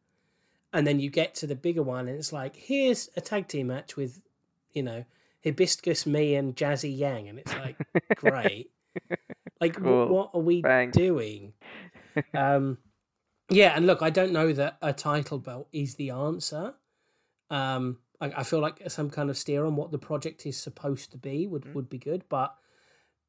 And 0.72 0.86
then 0.86 0.98
you 0.98 1.08
get 1.08 1.34
to 1.36 1.46
the 1.46 1.54
bigger 1.54 1.82
one 1.82 2.08
and 2.08 2.18
it's 2.18 2.32
like 2.32 2.56
here's 2.56 3.10
a 3.16 3.20
tag 3.20 3.48
team 3.48 3.68
match 3.68 3.96
with 3.96 4.20
you 4.72 4.82
know 4.82 5.04
Hibiscus 5.44 6.04
Mii 6.04 6.38
and 6.38 6.56
jazzy 6.56 6.96
yang. 6.96 7.28
And 7.28 7.38
it's 7.38 7.54
like 7.54 7.76
great 8.16 8.70
like 9.60 9.74
Cool. 9.76 10.08
what 10.08 10.30
are 10.34 10.40
we 10.40 10.62
Thanks. 10.62 10.96
doing 10.96 11.52
um 12.34 12.78
yeah 13.50 13.72
and 13.76 13.86
look 13.86 14.02
i 14.02 14.10
don't 14.10 14.32
know 14.32 14.52
that 14.52 14.78
a 14.82 14.92
title 14.92 15.38
belt 15.38 15.68
is 15.72 15.94
the 15.96 16.10
answer 16.10 16.74
um 17.50 17.98
I, 18.20 18.32
I 18.38 18.42
feel 18.42 18.60
like 18.60 18.82
some 18.90 19.10
kind 19.10 19.30
of 19.30 19.38
steer 19.38 19.64
on 19.64 19.76
what 19.76 19.92
the 19.92 19.98
project 19.98 20.44
is 20.46 20.56
supposed 20.60 21.10
to 21.12 21.18
be 21.18 21.46
would, 21.46 21.74
would 21.74 21.88
be 21.88 21.98
good 21.98 22.24
but 22.28 22.54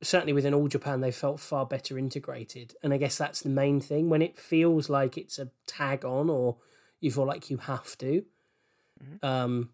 certainly 0.02 0.32
within 0.32 0.54
all 0.54 0.70
Japan, 0.70 1.02
they 1.02 1.12
felt 1.12 1.42
far 1.42 1.66
better 1.66 1.98
integrated. 1.98 2.74
And 2.82 2.94
I 2.94 2.98
guess 2.98 3.18
that's 3.18 3.42
the 3.42 3.50
main 3.50 3.82
thing. 3.82 4.10
When 4.10 4.22
it 4.22 4.38
feels 4.38 4.90
like 4.90 5.18
it's 5.18 5.38
a 5.38 5.50
tag 5.68 6.06
on 6.06 6.30
or 6.30 6.56
you 7.02 7.12
feel 7.12 7.26
like 7.26 7.50
you 7.50 7.58
have 7.58 7.98
to, 7.98 8.24
um, 9.22 9.72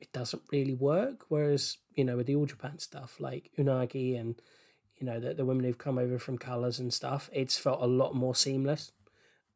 it 0.00 0.10
doesn't 0.10 0.40
really 0.50 0.72
work. 0.74 1.26
Whereas, 1.28 1.76
you 1.94 2.04
know, 2.04 2.16
with 2.16 2.28
the 2.28 2.36
all 2.36 2.46
Japan 2.46 2.78
stuff 2.78 3.20
like 3.20 3.50
Unagi 3.58 4.18
and, 4.18 4.40
you 4.98 5.06
know, 5.06 5.20
the, 5.20 5.34
the 5.34 5.44
women 5.44 5.64
who've 5.64 5.78
come 5.78 5.98
over 5.98 6.18
from 6.18 6.38
Colors 6.38 6.78
and 6.78 6.92
stuff, 6.92 7.30
it's 7.32 7.58
felt 7.58 7.82
a 7.82 7.86
lot 7.86 8.14
more 8.14 8.34
seamless. 8.34 8.92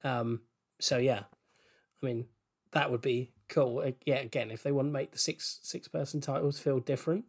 Um, 0.04 0.42
so 0.80 0.98
yeah, 0.98 1.24
I 2.02 2.06
mean, 2.06 2.26
that 2.72 2.90
would 2.90 3.02
be 3.02 3.30
cool. 3.48 3.84
Yeah, 4.04 4.16
again, 4.16 4.50
if 4.50 4.62
they 4.62 4.72
want 4.72 4.88
to 4.88 4.92
make 4.92 5.12
the 5.12 5.18
six 5.18 5.58
six 5.62 5.88
person 5.88 6.20
titles 6.20 6.58
feel 6.58 6.80
different, 6.80 7.26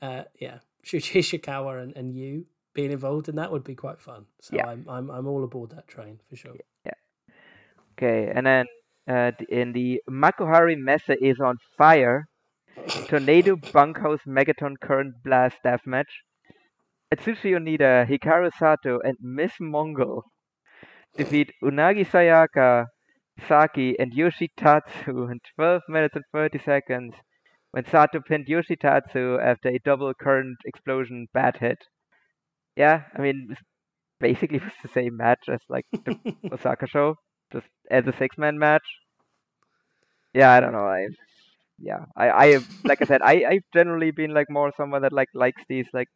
uh, 0.00 0.24
yeah, 0.38 0.58
Shuji 0.84 1.20
Ishikawa 1.20 1.82
and, 1.82 1.96
and 1.96 2.14
Yu 2.14 2.46
being 2.74 2.92
involved 2.92 3.28
in 3.28 3.36
that 3.36 3.50
would 3.50 3.64
be 3.64 3.74
quite 3.74 4.00
fun. 4.00 4.26
So 4.40 4.56
Yeah. 4.56 4.68
I'm, 4.68 4.86
I'm 4.88 5.10
I'm 5.10 5.26
all 5.26 5.42
aboard 5.42 5.70
that 5.70 5.88
train 5.88 6.20
for 6.28 6.36
sure. 6.36 6.54
Yeah 6.84 6.92
okay, 7.98 8.30
and 8.34 8.46
then 8.46 8.66
uh, 9.08 9.32
in 9.48 9.72
the 9.72 10.00
Makuhari 10.08 10.76
Messe 10.76 11.16
is 11.20 11.38
on 11.40 11.56
fire 11.76 12.26
Tornado 13.08 13.56
Bunkhouse 13.56 14.20
Megaton 14.26 14.74
Current 14.80 15.14
Blast 15.24 15.56
Deathmatch. 15.64 16.12
Atsushi 17.14 17.52
Onita, 17.52 18.06
Hikaru 18.06 18.50
Sato, 18.58 19.00
and 19.00 19.16
Miss 19.20 19.52
Mongol 19.60 20.24
defeat 21.16 21.52
Unagi 21.62 22.06
Sayaka, 22.06 22.86
Saki, 23.46 23.98
and 23.98 24.12
Yoshitatsu 24.12 25.30
in 25.30 25.40
12 25.56 25.82
minutes 25.88 26.16
and 26.16 26.24
30 26.32 26.58
seconds 26.58 27.14
when 27.72 27.84
Sato 27.86 28.20
pinned 28.20 28.46
Yoshitatsu 28.46 29.42
after 29.42 29.68
a 29.68 29.78
double 29.84 30.12
current 30.14 30.56
explosion 30.64 31.26
bad 31.34 31.56
hit. 31.58 31.78
Yeah, 32.76 33.02
I 33.16 33.20
mean, 33.20 33.56
basically 34.20 34.58
was 34.64 34.72
the 34.82 34.88
same 34.88 35.16
match 35.16 35.48
as 35.48 35.60
like 35.68 35.86
the 35.92 36.16
Osaka 36.52 36.86
show, 36.86 37.16
just 37.52 37.66
as 37.90 38.06
a 38.06 38.12
six 38.16 38.38
man 38.38 38.58
match. 38.58 38.84
Yeah, 40.34 40.52
I 40.52 40.60
don't 40.60 40.72
know. 40.72 40.86
I 40.86 41.08
yeah, 41.78 42.04
I 42.16 42.30
I 42.30 42.58
like 42.84 43.00
I 43.02 43.04
said, 43.06 43.22
I 43.22 43.44
I've 43.48 43.68
generally 43.72 44.10
been 44.10 44.32
like 44.34 44.50
more 44.50 44.72
someone 44.76 45.02
that 45.02 45.12
like 45.12 45.28
likes 45.34 45.62
these 45.68 45.86
like 45.92 46.08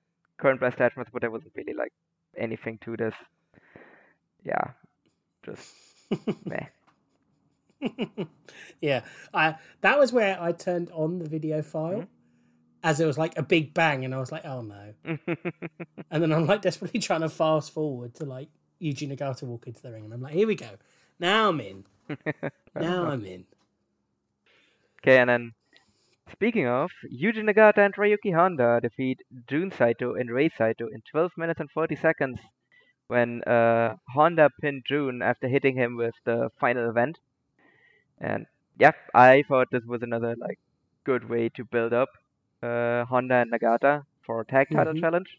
current 0.43 0.59
blast 0.59 0.77
deathmatches, 0.77 1.13
but 1.13 1.23
there 1.23 1.31
wasn't 1.31 1.53
really 1.55 1.73
like 1.73 1.93
anything 2.37 2.79
to 2.85 2.97
this. 2.97 3.15
Yeah, 4.45 4.73
just 5.45 5.73
meh. 6.45 6.67
yeah, 8.81 9.03
I 9.33 9.57
that 9.81 9.99
was 9.99 10.13
where 10.13 10.41
I 10.41 10.53
turned 10.53 10.91
on 10.91 11.21
the 11.21 11.29
video 11.29 11.63
file 11.63 11.93
mm-hmm. 11.93 12.03
as 12.83 13.01
it 13.01 13.07
was 13.07 13.17
like 13.17 13.39
a 13.39 13.43
big 13.43 13.73
bang, 13.73 14.05
and 14.05 14.15
I 14.15 14.19
was 14.19 14.33
like, 14.33 14.45
oh 14.45 14.63
no. 14.63 14.95
and 16.11 16.23
then 16.23 16.33
I'm 16.33 16.47
like 16.47 16.63
desperately 16.63 17.01
trying 17.01 17.23
to 17.23 17.29
fast 17.29 17.73
forward 17.73 18.15
to 18.17 18.25
like 18.25 18.49
Yuji 18.81 19.17
Nagata 19.17 19.45
walk 19.45 19.69
into 19.69 19.81
the 19.81 19.93
ring, 19.93 20.05
and 20.05 20.13
I'm 20.13 20.21
like, 20.21 20.35
here 20.35 20.49
we 20.49 20.57
go. 20.57 20.71
Now 21.21 21.51
I'm 21.51 21.61
in. 21.61 21.85
now 22.75 23.07
I'm 23.07 23.25
in. 23.25 23.45
Okay, 25.01 25.19
and 25.19 25.31
then 25.31 25.53
speaking 26.33 26.67
of, 26.67 26.91
Yuji 27.13 27.43
Nagata 27.45 27.79
and 27.85 27.95
Ryuki 27.95 28.35
Honda 28.35 28.81
defeat 28.83 29.21
Jun 29.49 29.71
Saito 29.71 30.15
and 30.15 30.31
Rei 30.31 30.49
Saito 30.49 30.89
in 30.89 31.03
12 31.11 31.33
minutes 31.37 31.61
and 31.61 31.71
40 31.71 31.95
seconds 31.97 32.41
when 33.09 33.43
uh, 33.45 33.97
Honda 34.15 34.51
pinned 34.61 34.85
Jun 34.87 35.23
after 35.23 35.49
hitting 35.49 35.77
him 35.77 35.97
with 35.97 36.15
the 36.25 36.51
final 36.61 36.89
event. 36.91 37.19
And 38.21 38.47
yeah, 38.79 38.93
I 39.15 39.43
thought 39.47 39.69
this 39.71 39.85
was 39.85 40.03
another 40.03 40.35
like 40.37 40.59
good 41.05 41.29
way 41.29 41.49
to 41.51 41.65
build 41.65 41.93
up 41.93 42.09
uh, 42.63 43.05
Honda 43.05 43.37
and 43.37 43.53
Nagata 43.53 44.05
for 44.25 44.41
a 44.41 44.47
tag 44.47 44.69
title 44.71 44.95
Mhm. 44.95 44.95
challenge. 44.95 45.39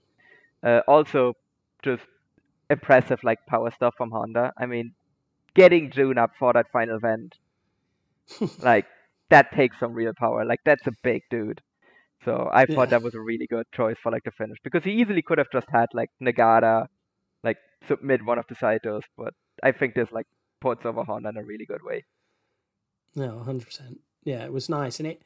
Uh, 0.63 0.81
also, 0.87 1.33
just 1.83 2.03
impressive 2.69 3.23
like 3.23 3.45
power 3.47 3.71
stuff 3.71 3.95
from 3.97 4.11
Honda. 4.11 4.53
I 4.57 4.65
mean, 4.67 4.95
getting 5.55 5.91
Jun 5.91 6.17
up 6.17 6.31
for 6.37 6.53
that 6.53 6.71
final 6.71 6.97
event, 6.97 7.35
like 8.57 8.85
that 9.33 9.51
takes 9.59 9.75
some 9.79 9.93
real 9.93 10.13
power. 10.23 10.45
Like 10.45 10.61
that's 10.65 10.87
a 10.87 10.93
big 11.03 11.21
dude. 11.29 11.61
So 12.25 12.49
I 12.61 12.65
thought 12.65 12.89
that 12.91 13.03
was 13.03 13.15
a 13.15 13.19
really 13.19 13.47
good 13.47 13.65
choice 13.73 13.97
for 14.01 14.11
like 14.11 14.23
the 14.23 14.31
finish 14.31 14.57
because 14.63 14.83
he 14.83 14.91
easily 14.91 15.21
could 15.21 15.39
have 15.39 15.51
just 15.51 15.67
had 15.69 15.87
like 15.93 16.09
Nagata, 16.21 16.87
like 17.43 17.57
submit 17.87 18.23
one 18.25 18.39
of 18.39 18.45
the 18.47 18.55
Saitos, 18.55 19.01
but 19.17 19.33
I 19.61 19.71
think 19.73 19.93
this 19.95 20.11
like 20.11 20.27
puts 20.61 20.85
over 20.85 21.03
Honda 21.03 21.29
in 21.29 21.37
a 21.37 21.43
really 21.43 21.65
good 21.65 21.83
way. 21.83 22.03
No, 23.15 23.39
hundred 23.39 23.65
percent. 23.65 23.99
Yeah, 24.23 24.43
it 24.45 24.53
was 24.53 24.69
nice, 24.69 24.99
and 24.99 25.07
it 25.07 25.21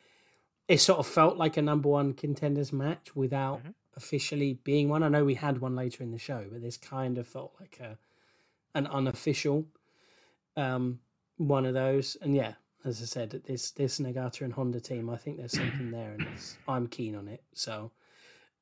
it 0.68 0.80
sort 0.80 1.00
of 1.00 1.08
felt 1.08 1.38
like 1.38 1.56
a 1.58 1.61
number 1.61 1.88
one 1.90 2.14
contenders 2.14 2.74
match 2.74 3.16
without 3.16 3.64
Mhm. 3.64 3.74
officially 3.95 4.53
being 4.53 4.90
one. 4.90 5.03
I 5.03 5.10
know 5.10 5.24
we 5.24 5.36
had 5.36 5.61
one 5.61 5.76
later 5.76 6.03
in 6.03 6.11
the 6.11 6.18
show, 6.19 6.48
but 6.52 6.61
this 6.61 6.77
kind 6.77 7.18
of 7.18 7.27
felt 7.27 7.53
like 7.60 7.80
a 7.80 7.98
an 8.74 8.88
unofficial 8.88 9.68
um, 10.56 11.00
one 11.38 11.66
of 11.66 11.74
those. 11.76 12.18
And 12.22 12.36
yeah, 12.36 12.53
as 12.88 13.02
I 13.02 13.06
said, 13.06 13.32
this 13.46 13.72
this 13.72 14.00
Nagata 14.00 14.42
and 14.42 14.54
Honda 14.54 14.80
team, 14.80 15.10
I 15.10 15.18
think 15.18 15.38
there's 15.38 15.52
something 15.54 15.92
there, 15.92 16.12
and 16.12 16.22
it's, 16.34 16.58
I'm 16.68 16.88
keen 16.88 17.16
on 17.16 17.28
it. 17.28 17.44
So, 17.54 17.92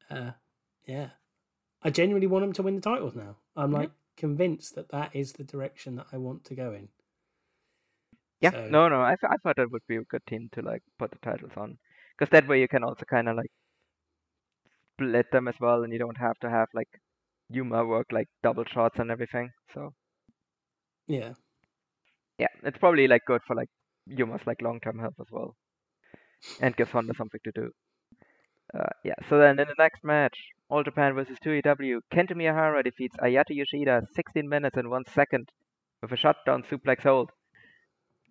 uh, 0.09 0.31
yeah, 0.85 1.09
I 1.81 1.89
genuinely 1.91 2.27
want 2.27 2.43
them 2.43 2.53
to 2.53 2.63
win 2.63 2.75
the 2.75 2.81
titles 2.81 3.15
now. 3.15 3.37
I'm 3.55 3.71
Mhm. 3.71 3.75
like 3.75 3.91
convinced 4.17 4.75
that 4.75 4.89
that 4.89 5.15
is 5.15 5.33
the 5.33 5.43
direction 5.43 5.95
that 5.97 6.07
I 6.11 6.17
want 6.17 6.43
to 6.45 6.55
go 6.55 6.73
in. 6.73 6.89
Yeah, 8.41 8.51
So- 8.51 8.69
no, 8.69 8.89
no, 8.89 9.01
I, 9.01 9.15
th- 9.15 9.29
I 9.31 9.37
thought 9.37 9.55
that 9.57 9.71
would 9.71 9.85
be 9.87 9.95
a 9.97 10.03
good 10.03 10.25
team 10.27 10.49
to 10.53 10.61
like 10.61 10.83
put 10.99 11.11
the 11.11 11.17
titles 11.19 11.51
on, 11.55 11.77
because 12.17 12.31
that 12.31 12.47
way 12.47 12.59
you 12.61 12.67
can 12.67 12.83
also 12.83 13.05
kind 13.05 13.29
of 13.29 13.37
like 13.37 13.51
split 14.93 15.31
them 15.31 15.47
as 15.47 15.55
well, 15.59 15.83
and 15.83 15.93
you 15.93 15.99
don't 15.99 16.17
have 16.17 16.37
to 16.39 16.49
have 16.49 16.67
like 16.73 16.89
Yuma 17.49 17.85
work 17.85 18.07
like 18.11 18.27
double 18.43 18.65
shots 18.65 18.97
and 18.99 19.11
everything. 19.11 19.51
So 19.73 19.93
Yeah. 21.07 21.33
yeah, 22.39 22.47
it's 22.63 22.77
probably 22.77 23.07
like 23.07 23.23
good 23.25 23.41
for 23.47 23.55
like 23.55 23.69
Yuma's 24.07 24.45
like 24.45 24.61
long 24.61 24.79
term 24.79 24.99
health 24.99 25.15
as 25.19 25.27
well, 25.31 25.55
and 26.61 26.75
give 26.75 26.91
Honda 26.91 27.13
something 27.17 27.41
to 27.43 27.51
do. 27.53 27.71
Uh, 28.77 28.89
yeah, 29.03 29.13
so 29.29 29.37
then 29.37 29.59
in 29.59 29.67
the 29.67 29.75
next 29.77 30.03
match, 30.03 30.37
All 30.69 30.83
Japan 30.83 31.13
versus 31.13 31.37
2AW, 31.45 31.99
Kento 32.13 32.31
Miyahara 32.31 32.83
defeats 32.83 33.15
Ayato 33.17 33.51
Yoshida 33.51 34.01
16 34.15 34.49
minutes 34.49 34.75
and 34.75 34.89
1 34.89 35.03
second 35.13 35.49
with 36.01 36.11
a 36.11 36.17
shutdown 36.17 36.63
suplex 36.63 37.03
hold. 37.03 37.29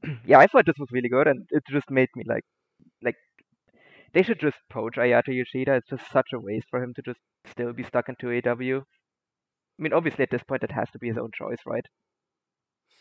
yeah, 0.27 0.39
I 0.39 0.47
thought 0.47 0.67
this 0.67 0.79
was 0.79 0.91
really 0.93 1.09
good, 1.09 1.27
and 1.27 1.47
it 1.51 1.63
just 1.71 1.91
made 1.91 2.09
me 2.17 2.25
like, 2.27 2.45
like, 3.03 3.17
they 4.13 4.23
should 4.23 4.41
just 4.41 4.59
poach 4.71 4.97
Ayato 4.97 5.29
Yoshida. 5.29 5.75
It's 5.77 5.91
just 5.91 6.11
such 6.11 6.33
a 6.33 6.41
waste 6.41 6.67
for 6.71 6.83
him 6.83 6.93
to 6.95 7.03
just 7.03 7.21
still 7.51 7.73
be 7.73 7.85
stuck 7.85 8.09
in 8.09 8.17
2AW. 8.17 8.81
I 8.81 9.83
mean, 9.83 9.93
obviously 9.93 10.23
at 10.23 10.31
this 10.31 10.43
point 10.45 10.63
it 10.63 10.73
has 10.73 10.91
to 10.93 10.99
be 10.99 11.09
his 11.09 11.19
own 11.19 11.31
choice, 11.37 11.59
right? 11.67 11.87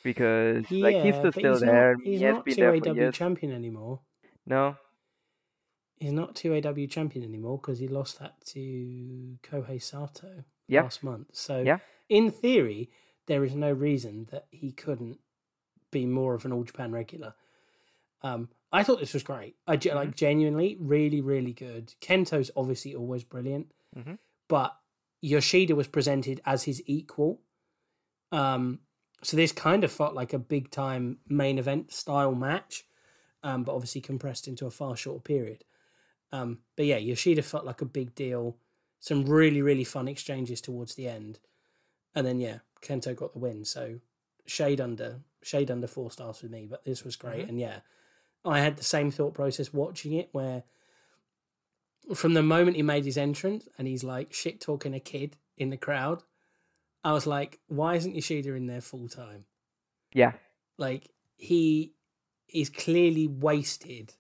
Because 0.04 0.70
like 0.70 0.98
he's 0.98 1.16
still 1.16 1.32
still 1.32 1.52
he's 1.54 1.62
there. 1.62 1.96
Not, 1.96 2.04
he's 2.06 2.20
he 2.20 2.26
not 2.26 2.46
two 2.46 2.66
AW 2.90 2.94
years. 2.94 3.16
champion 3.16 3.52
anymore. 3.54 4.02
No, 4.46 4.76
He's 5.98 6.12
not 6.12 6.36
two 6.36 6.54
AW 6.54 6.86
champion 6.88 7.24
anymore 7.24 7.58
because 7.60 7.80
he 7.80 7.88
lost 7.88 8.20
that 8.20 8.34
to 8.48 9.38
Kohei 9.42 9.82
Sato 9.82 10.44
Yeah. 10.68 10.82
last 10.82 11.02
month. 11.04 11.28
So 11.32 11.62
Yeah. 11.62 11.80
in 12.10 12.30
theory, 12.30 12.90
there 13.28 13.46
is 13.46 13.56
no 13.56 13.72
reason 13.72 14.28
that 14.32 14.48
he 14.52 14.74
couldn't 14.74 15.20
be 15.92 16.06
more 16.06 16.34
of 16.34 16.44
an 16.44 16.52
All 16.52 16.64
Japan 16.66 16.92
regular. 16.92 17.36
Um, 18.22 18.50
I 18.72 18.84
thought 18.84 19.00
this 19.00 19.14
was 19.14 19.24
great. 19.24 19.56
I 19.66 19.78
Mm-hmm. 19.78 19.96
like 19.96 20.16
genuinely, 20.16 20.76
really, 20.80 21.22
really 21.22 21.54
good. 21.54 21.94
Kento's 22.02 22.52
obviously 22.56 22.94
always 22.96 23.24
brilliant, 23.24 23.72
Mhm. 23.96 24.18
but 24.50 24.78
Yoshida 25.22 25.74
was 25.76 25.88
presented 25.88 26.42
as 26.46 26.64
his 26.64 26.82
equal. 26.86 27.40
Um, 28.32 28.80
so 29.24 29.38
this 29.38 29.52
kind 29.52 29.84
of 29.84 29.92
felt 29.92 30.14
like 30.14 30.34
a 30.34 30.40
big 30.40 30.70
time 30.70 31.18
main 31.28 31.58
event 31.58 31.92
style 31.92 32.36
match, 32.36 32.84
um, 33.42 33.64
but 33.64 33.74
obviously 33.74 34.02
compressed 34.02 34.48
into 34.48 34.66
a 34.66 34.72
far 34.72 34.96
shorter 34.96 35.22
period. 35.22 35.64
Um, 36.32 36.60
but 36.76 36.86
yeah, 36.86 36.98
Yoshida 36.98 37.42
felt 37.42 37.66
like 37.66 37.82
a 37.82 37.86
big 37.86 38.16
deal. 38.16 38.58
Some 39.00 39.26
really, 39.26 39.62
really 39.62 39.84
fun 39.84 40.08
exchanges 40.08 40.62
towards 40.62 40.96
the 40.96 41.08
end, 41.08 41.40
and 42.16 42.26
then 42.26 42.40
yeah, 42.40 42.60
Kento 42.82 43.16
got 43.16 43.34
the 43.34 43.40
win. 43.40 43.66
So 43.66 44.00
shade 44.46 44.82
under 44.82 45.22
shade 45.42 45.72
under 45.72 45.88
four 45.88 46.12
stars 46.12 46.42
with 46.42 46.52
me, 46.52 46.68
but 46.70 46.84
this 46.86 47.04
was 47.04 47.16
great. 47.16 47.48
And 47.48 47.60
yeah, 47.60 47.80
I 48.46 48.60
had 48.60 48.78
the 48.78 48.84
same 48.84 49.12
thought 49.12 49.34
process 49.34 49.74
watching 49.74 50.14
it, 50.14 50.30
where 50.32 50.64
from 52.14 52.34
the 52.34 52.44
moment 52.44 52.76
he 52.76 52.84
made 52.84 53.06
his 53.06 53.18
entrance 53.18 53.68
and 53.78 53.88
he's 53.88 54.04
like 54.04 54.34
shit 54.34 54.60
talking 54.60 54.94
a 54.94 55.00
kid 55.00 55.38
in 55.58 55.70
the 55.70 55.78
crowd, 55.78 56.24
I 57.04 57.12
was 57.12 57.28
like, 57.28 57.60
why 57.68 57.96
isn't 57.96 58.16
Yoshida 58.16 58.54
in 58.54 58.68
there 58.68 58.82
full 58.82 59.08
time? 59.08 59.46
yeah, 60.14 60.34
Like 60.78 61.10
he 61.38 61.94
is 62.48 62.70
clearly 62.70 63.28
wasted. 63.28 64.14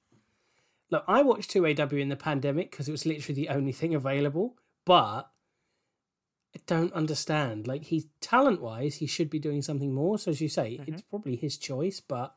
Look, 0.90 1.04
I 1.08 1.22
watched 1.22 1.54
2AW 1.54 2.00
in 2.00 2.10
the 2.10 2.16
pandemic 2.16 2.72
because 2.72 2.88
it 2.88 2.92
was 2.92 3.06
literally 3.06 3.36
the 3.36 3.50
only 3.50 3.72
thing 3.72 3.94
available, 3.94 4.56
but 4.86 5.30
I 6.56 6.60
don't 6.66 6.94
understand. 6.94 7.68
Like 7.68 7.86
he's 7.86 8.08
talent 8.22 8.62
wise, 8.62 8.96
he 8.96 9.08
should 9.08 9.30
be 9.30 9.40
doing 9.40 9.62
something 9.62 9.94
more. 9.94 10.18
So 10.18 10.32
as 10.32 10.42
you 10.42 10.50
say, 10.50 10.74
it's 10.74 11.02
mm-hmm. 11.02 11.10
probably 11.10 11.36
his 11.36 11.58
choice, 11.58 12.00
but 12.00 12.36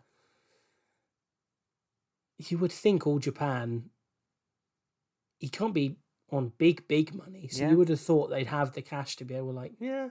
you 2.39 2.59
would 2.59 2.73
think 2.73 3.07
all 3.07 3.19
Japan 3.19 3.91
he 5.39 5.49
can't 5.49 5.75
be 5.75 5.97
on 6.31 6.53
big, 6.59 6.89
big 6.89 7.15
money. 7.15 7.49
So 7.49 7.63
Yeah. 7.63 7.71
you 7.71 7.77
would 7.77 7.89
have 7.89 8.01
thought 8.01 8.29
they'd 8.29 8.47
have 8.47 8.73
the 8.73 8.83
cash 8.83 9.17
to 9.17 9.25
be 9.25 9.35
able 9.35 9.53
like, 9.53 9.75
yeah. 9.79 10.11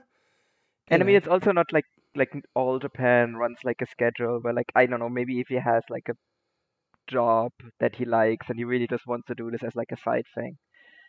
And 0.90 1.00
you 1.00 1.02
I 1.02 1.06
mean 1.06 1.16
it's 1.16 1.28
also 1.28 1.52
not 1.52 1.72
like 1.72 1.84
like 2.16 2.32
all 2.54 2.78
Japan 2.78 3.36
runs 3.36 3.58
like 3.64 3.80
a 3.82 3.86
schedule 3.86 4.40
where 4.40 4.52
like 4.54 4.72
I 4.74 4.86
don't 4.86 5.00
know 5.00 5.08
maybe 5.08 5.40
if 5.40 5.48
he 5.48 5.56
has 5.56 5.82
like 5.90 6.08
a 6.08 6.16
job 7.08 7.52
that 7.80 7.96
he 7.96 8.04
likes 8.04 8.48
and 8.48 8.58
he 8.58 8.64
really 8.64 8.86
just 8.88 9.06
wants 9.06 9.26
to 9.28 9.34
do 9.34 9.50
this 9.50 9.64
as 9.64 9.74
like 9.76 9.92
a 9.92 9.96
side 9.98 10.26
thing. 10.34 10.58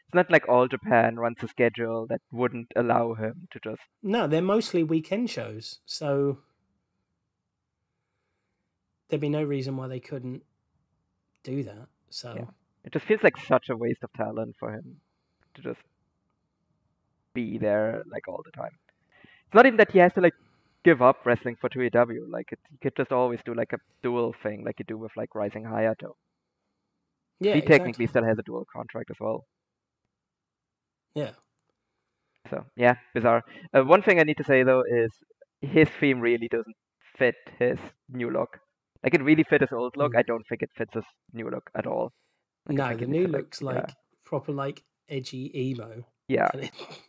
It's 0.08 0.16
not 0.16 0.32
like 0.32 0.48
all 0.50 0.68
Japan 0.68 1.18
runs 1.18 1.44
a 1.44 1.48
schedule 1.50 2.08
that 2.10 2.22
wouldn't 2.32 2.74
allow 2.76 3.16
him 3.16 3.48
to 3.52 3.60
just 3.64 3.84
No, 4.02 4.28
they're 4.28 4.42
mostly 4.42 4.84
weekend 4.84 5.30
shows, 5.30 5.80
so 5.86 6.40
there'd 9.08 9.22
be 9.22 9.30
no 9.30 9.44
reason 9.44 9.78
why 9.78 9.88
they 9.88 10.00
couldn't 10.00 10.44
do 11.44 11.64
that. 11.64 11.88
So 12.10 12.30
Yeah. 12.34 12.52
it 12.84 12.94
just 12.94 13.06
feels 13.06 13.24
like 13.24 13.38
such 13.38 13.70
a 13.70 13.76
waste 13.76 14.04
of 14.04 14.14
talent 14.14 14.56
for 14.60 14.72
him 14.72 15.02
to 15.56 15.62
just 15.62 15.82
be 17.34 17.58
there 17.58 18.04
like 18.08 18.28
all 18.28 18.42
the 18.44 18.52
time. 18.52 18.78
It's 19.48 19.54
not 19.56 19.66
even 19.66 19.78
that 19.78 19.92
he 19.92 20.00
has 20.00 20.14
to 20.14 20.22
like 20.22 20.34
give 20.84 21.02
up 21.02 21.26
wrestling 21.26 21.56
for 21.60 21.70
2AW. 21.70 22.30
Like 22.30 22.52
it, 22.52 22.60
he 22.70 22.78
could 22.82 22.96
just 22.96 23.12
always 23.12 23.40
do 23.46 23.54
like 23.54 23.74
a 23.74 23.78
dual 24.04 24.34
thing 24.44 24.64
like 24.66 24.80
you 24.80 24.86
do 24.88 24.98
with 24.98 25.12
like 25.18 25.34
Rising 25.36 25.64
Hayato. 25.64 26.14
Yeah, 27.40 27.54
he 27.54 27.60
exactly. 27.60 27.78
technically 27.78 28.08
still 28.08 28.24
has 28.24 28.38
a 28.40 28.44
dual 28.44 28.66
contract 28.74 29.10
as 29.12 29.18
well. 29.20 29.46
Yeah. 31.16 31.32
So 32.50 32.66
yeah, 32.76 32.96
bizarre. 33.14 33.44
Uh, 33.74 33.84
one 33.84 34.02
thing 34.02 34.20
I 34.20 34.24
need 34.24 34.38
to 34.38 34.44
say 34.44 34.64
though 34.64 34.84
is 34.90 35.12
his 35.62 35.88
theme 36.00 36.20
really 36.20 36.48
doesn't 36.48 36.76
fit 37.18 37.36
his 37.60 37.78
new 38.10 38.30
look. 38.30 38.60
Like 39.04 39.14
it 39.14 39.24
really 39.24 39.44
fit 39.44 39.62
his 39.62 39.72
old 39.72 39.96
look. 39.98 40.14
Mm. 40.14 40.20
I 40.20 40.24
don't 40.24 40.46
think 40.48 40.62
it 40.62 40.70
fits 40.78 40.94
his 40.94 41.04
new 41.34 41.50
look 41.50 41.70
at 41.76 41.88
all. 41.88 42.12
Like, 42.68 42.78
No, 42.78 42.96
the 42.98 43.06
new 43.08 43.28
to, 43.28 43.32
like- 43.32 43.42
looks 43.42 43.62
like 43.62 43.76
yeah. 43.88 43.94
proper 44.26 44.52
like 44.52 44.84
edgy 45.10 45.52
emo, 45.56 46.04
Yeah, 46.28 46.50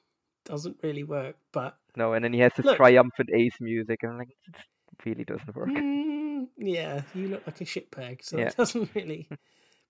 doesn't 0.49 0.78
really 0.83 1.05
work. 1.05 1.36
But 1.52 1.77
no, 1.97 2.12
and 2.15 2.25
then 2.25 2.33
he 2.33 2.41
has 2.41 2.52
this 2.57 2.67
Look. 2.67 2.77
triumphant 2.77 3.31
Ace 3.35 3.60
music, 3.60 4.01
and 4.02 4.12
I'm 4.12 4.18
like, 4.18 4.28
it 4.31 5.05
really 5.05 5.25
doesn't 5.25 5.55
work. 5.55 5.68
mm, 5.68 6.47
yeah, 6.57 7.02
you 7.15 7.28
look 7.28 7.47
like 7.47 7.60
a 7.60 7.65
shit 7.65 7.91
shitbag, 7.91 8.25
so 8.25 8.39
Yeah. 8.39 8.47
it 8.49 8.57
doesn't 8.57 8.91
really. 8.94 9.28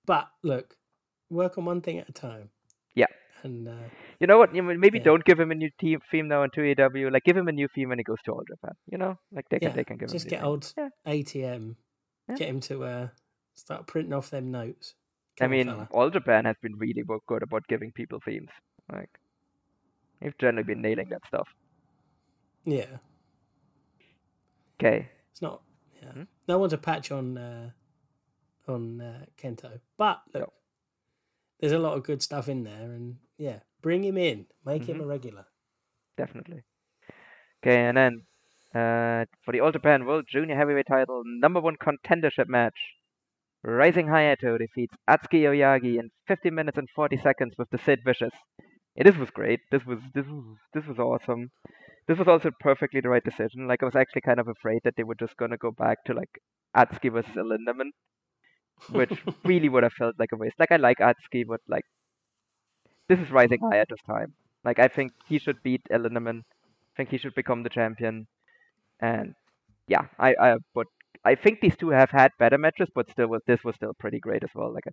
But 0.07 0.29
look, 0.43 0.77
work 1.31 1.59
on 1.59 1.65
one 1.65 1.81
thing 1.81 1.99
at 1.99 2.09
a 2.09 2.13
time. 2.13 2.51
Yeah. 2.95 3.07
And 3.43 3.69
uh, 3.69 3.89
You 4.21 4.27
know 4.27 4.39
what? 4.39 4.53
Maybe 4.53 4.99
Yeah. 4.99 5.05
don't 5.05 5.25
give 5.25 5.39
him 5.39 5.51
a 5.51 5.55
new 5.55 5.71
team 5.79 6.01
theme 6.11 6.29
now 6.29 6.43
on 6.43 6.51
2AW. 6.51 7.11
Like 7.13 7.25
give 7.25 7.37
him 7.37 7.47
a 7.49 7.53
new 7.53 7.69
theme 7.75 7.91
when 7.91 7.99
he 7.99 8.05
goes 8.05 8.19
to 8.25 8.33
All 8.33 8.43
Japan. 8.49 8.73
You 8.91 8.99
know, 8.99 9.19
like 9.33 9.49
they 9.51 9.59
can 9.61 9.69
yeah, 9.71 9.75
they 9.77 9.85
can 9.85 9.97
give 9.99 10.09
just 10.09 10.25
him. 10.25 10.31
Just 10.31 10.41
get 10.41 10.45
old 10.45 10.73
Yeah. 10.77 10.89
ATM, 11.07 11.77
get 12.37 12.49
him 12.49 12.61
to 12.61 12.85
uh, 12.85 13.09
start 13.55 13.87
printing 13.87 14.13
off 14.15 14.31
them 14.31 14.51
notes. 14.51 14.95
I 15.41 15.45
Come 15.45 15.53
on, 15.53 15.57
mean, 15.57 15.67
fella. 15.67 15.89
All 15.93 16.11
Japan 16.11 16.47
has 16.47 16.57
been 16.61 16.77
really 16.77 17.05
good 17.29 17.43
about 17.45 17.69
giving 17.69 17.93
people 17.93 18.19
themes. 18.25 18.51
Like 18.93 19.11
they've 20.21 20.37
generally 20.39 20.65
been 20.65 20.83
nailing 20.83 21.09
that 21.11 21.23
stuff. 21.27 21.49
yeah, 22.65 22.99
Okay. 24.81 25.09
it's 25.31 25.43
not. 25.43 25.63
Yeah, 26.03 26.13
Hmm? 26.13 26.23
no 26.47 26.59
one's 26.59 26.73
a 26.73 26.79
patch 26.79 27.11
on 27.11 27.37
uh, 27.39 27.71
on 28.69 29.01
uh, 29.01 29.25
Kento, 29.37 29.81
but 29.97 30.21
look, 30.35 30.43
No. 30.43 30.53
there's 31.61 31.73
a 31.73 31.79
lot 31.79 31.97
of 31.97 32.05
good 32.05 32.23
stuff 32.23 32.49
in 32.49 32.63
there, 32.65 32.93
and 32.93 33.17
yeah, 33.39 33.61
bring 33.83 34.05
him 34.05 34.17
in, 34.19 34.47
make 34.65 34.85
him 34.85 34.99
Mhm. 34.99 35.05
a 35.05 35.07
regular. 35.07 35.47
definitely. 36.17 36.63
Okay, 37.63 37.87
and 37.87 37.97
then 37.97 38.27
uh, 38.75 39.25
for 39.45 39.53
the 39.53 39.61
All 39.61 39.71
Japan 39.73 40.05
World 40.05 40.27
Junior 40.29 40.57
Heavyweight 40.57 40.87
Title 40.89 41.23
number 41.25 41.61
one 41.61 41.77
contendership 41.77 42.49
match, 42.49 42.77
Rising 43.63 44.07
Hayato 44.07 44.59
defeats 44.59 44.95
Atsuki 45.09 45.43
Aoyagi 45.43 45.99
in 45.99 46.11
50 46.27 46.51
minutes 46.51 46.77
and 46.79 46.89
40 46.91 47.17
seconds 47.19 47.55
with 47.57 47.71
the 47.71 47.79
Sid 47.79 48.01
Vicious. 48.05 48.35
Yeah, 48.99 49.05
this 49.05 49.17
was 49.17 49.31
great. 49.31 49.61
This 49.71 49.87
was 49.87 49.99
this 50.15 50.27
was 50.27 50.45
this 50.75 50.85
was 50.87 50.99
awesome. 50.99 51.51
This 52.09 52.19
was 52.19 52.29
also 52.29 52.51
perfectly 52.61 53.01
the 53.01 53.09
right 53.11 53.25
decision. 53.25 53.69
Like 53.69 53.83
I 53.83 53.87
was 53.87 53.97
actually 53.97 54.23
kind 54.23 54.41
of 54.41 54.49
afraid 54.49 54.83
that 54.85 54.97
they 54.97 55.05
were 55.05 55.15
just 55.15 55.37
gonna 55.39 55.57
go 55.59 55.71
back 55.71 56.05
to 56.07 56.15
like 56.15 56.31
Atsuki 56.77 57.13
versus 57.13 57.35
Lindaman, 57.37 57.91
which 58.91 59.23
really 59.45 59.69
would 59.69 59.83
have 59.85 59.93
felt 59.95 60.17
like 60.19 60.33
a 60.33 60.37
waste. 60.37 60.57
Like 60.59 60.73
I 60.73 60.77
like 60.77 60.99
Atsuki, 60.99 61.47
but 61.47 61.61
like 61.69 61.85
this 63.09 63.19
is 63.19 63.31
Rising 63.31 63.59
high 63.71 63.79
at 63.79 63.89
this 63.89 64.03
time. 64.07 64.35
Like 64.65 64.79
I 64.79 64.89
think 64.89 65.13
he 65.27 65.39
should 65.39 65.63
beat 65.63 65.83
Lindaman. 65.91 66.41
I 66.41 66.95
think 66.97 67.11
he 67.11 67.19
should 67.19 67.35
become 67.35 67.63
the 67.63 67.69
champion. 67.71 68.27
And 69.01 69.35
yeah, 69.89 70.07
I 70.19 70.35
I 70.41 70.57
but 70.75 70.87
I 71.25 71.35
think 71.37 71.61
these 71.61 71.77
two 71.77 71.91
have 71.91 72.11
had 72.11 72.33
better 72.39 72.59
matches, 72.59 72.89
but 72.95 73.11
still 73.11 73.29
was 73.29 73.43
this 73.47 73.65
was 73.65 73.77
still 73.77 73.95
pretty 73.99 74.21
great 74.21 74.45
as 74.45 74.51
well. 74.55 74.73
Like 74.73 74.87
I 74.89 74.93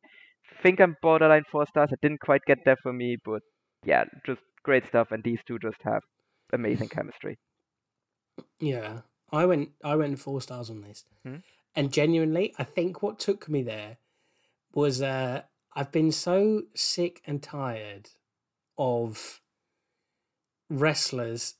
think 0.64 0.82
I'm 0.82 0.98
borderline 1.01 1.45
four 1.51 1.66
stars. 1.67 1.92
It 1.92 2.01
didn't 2.01 2.22
quite 2.22 2.43
get 2.48 2.59
there 2.66 2.77
for 2.84 2.93
me, 2.93 3.17
but 3.24 3.42
yeah, 3.85 4.05
just 4.25 4.41
great 4.64 4.85
stuff. 4.88 5.11
And 5.11 5.23
these 5.23 5.39
two 5.47 5.59
just 5.59 5.77
have 5.83 6.01
amazing 6.53 6.89
chemistry. 6.89 7.38
Yeah, 8.59 9.01
I 9.31 9.45
went 9.45 9.69
I 9.83 9.95
went 9.95 10.19
four 10.19 10.41
stars 10.41 10.69
on 10.69 10.81
this, 10.81 11.05
Hmm. 11.23 11.38
and 11.75 11.91
genuinely, 11.93 12.53
I 12.57 12.64
think 12.64 13.01
what 13.01 13.19
took 13.19 13.47
me 13.49 13.64
there 13.64 13.97
was 14.73 15.01
uh, 15.01 15.43
I've 15.73 15.91
been 15.91 16.11
so 16.11 16.64
sick 16.75 17.22
and 17.25 17.41
tired 17.41 18.09
of 18.77 19.41
wrestlers 20.69 21.55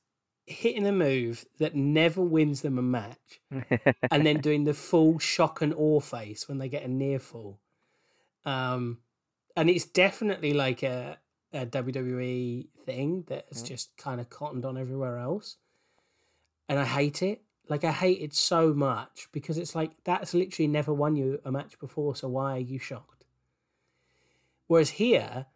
hitting 0.48 0.86
a 0.86 0.92
move 0.92 1.46
that 1.60 1.76
never 1.76 2.22
wins 2.22 2.62
them 2.62 2.78
a 2.78 2.82
match, 2.82 3.42
and 4.12 4.26
then 4.26 4.40
doing 4.42 4.64
the 4.66 4.74
full 4.74 5.18
shock 5.18 5.62
and 5.62 5.74
awe 5.74 6.00
face 6.00 6.48
when 6.48 6.58
they 6.60 6.70
get 6.70 6.84
a 6.84 6.88
near 6.88 7.20
fall. 7.20 7.60
Um, 8.46 9.00
and 9.56 9.70
it's 9.70 9.86
definitely 9.86 10.54
like 10.54 10.84
a, 10.84 11.18
a 11.56 11.66
WWE 11.66 12.68
thing 12.86 13.24
that's 13.28 13.62
Mm. 13.64 13.66
just 13.68 13.96
kind 13.98 14.20
of 14.22 14.30
cottoned 14.30 14.66
on 14.66 14.78
everywhere 14.78 15.18
else. 15.18 15.58
And 16.70 16.78
I 16.80 16.86
hate 16.86 17.22
it. 17.24 17.42
Like 17.68 17.84
I 17.84 17.92
hate 17.92 18.22
it 18.22 18.34
so 18.36 18.74
much 18.74 19.28
because 19.32 19.58
it's 19.58 19.74
like 19.76 20.04
that's 20.04 20.34
literally 20.36 20.68
never 20.68 20.94
won 20.94 21.16
you 21.16 21.42
a 21.44 21.52
match 21.52 21.80
before, 21.80 22.16
so 22.16 22.28
why 22.28 22.58
are 22.58 22.60
you 22.60 22.78
shocked? 22.78 23.26
Whereas 24.68 24.92
here, 24.92 25.48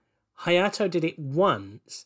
Hayato 0.41 0.89
did 0.89 1.03
it 1.03 1.19
once, 1.19 2.05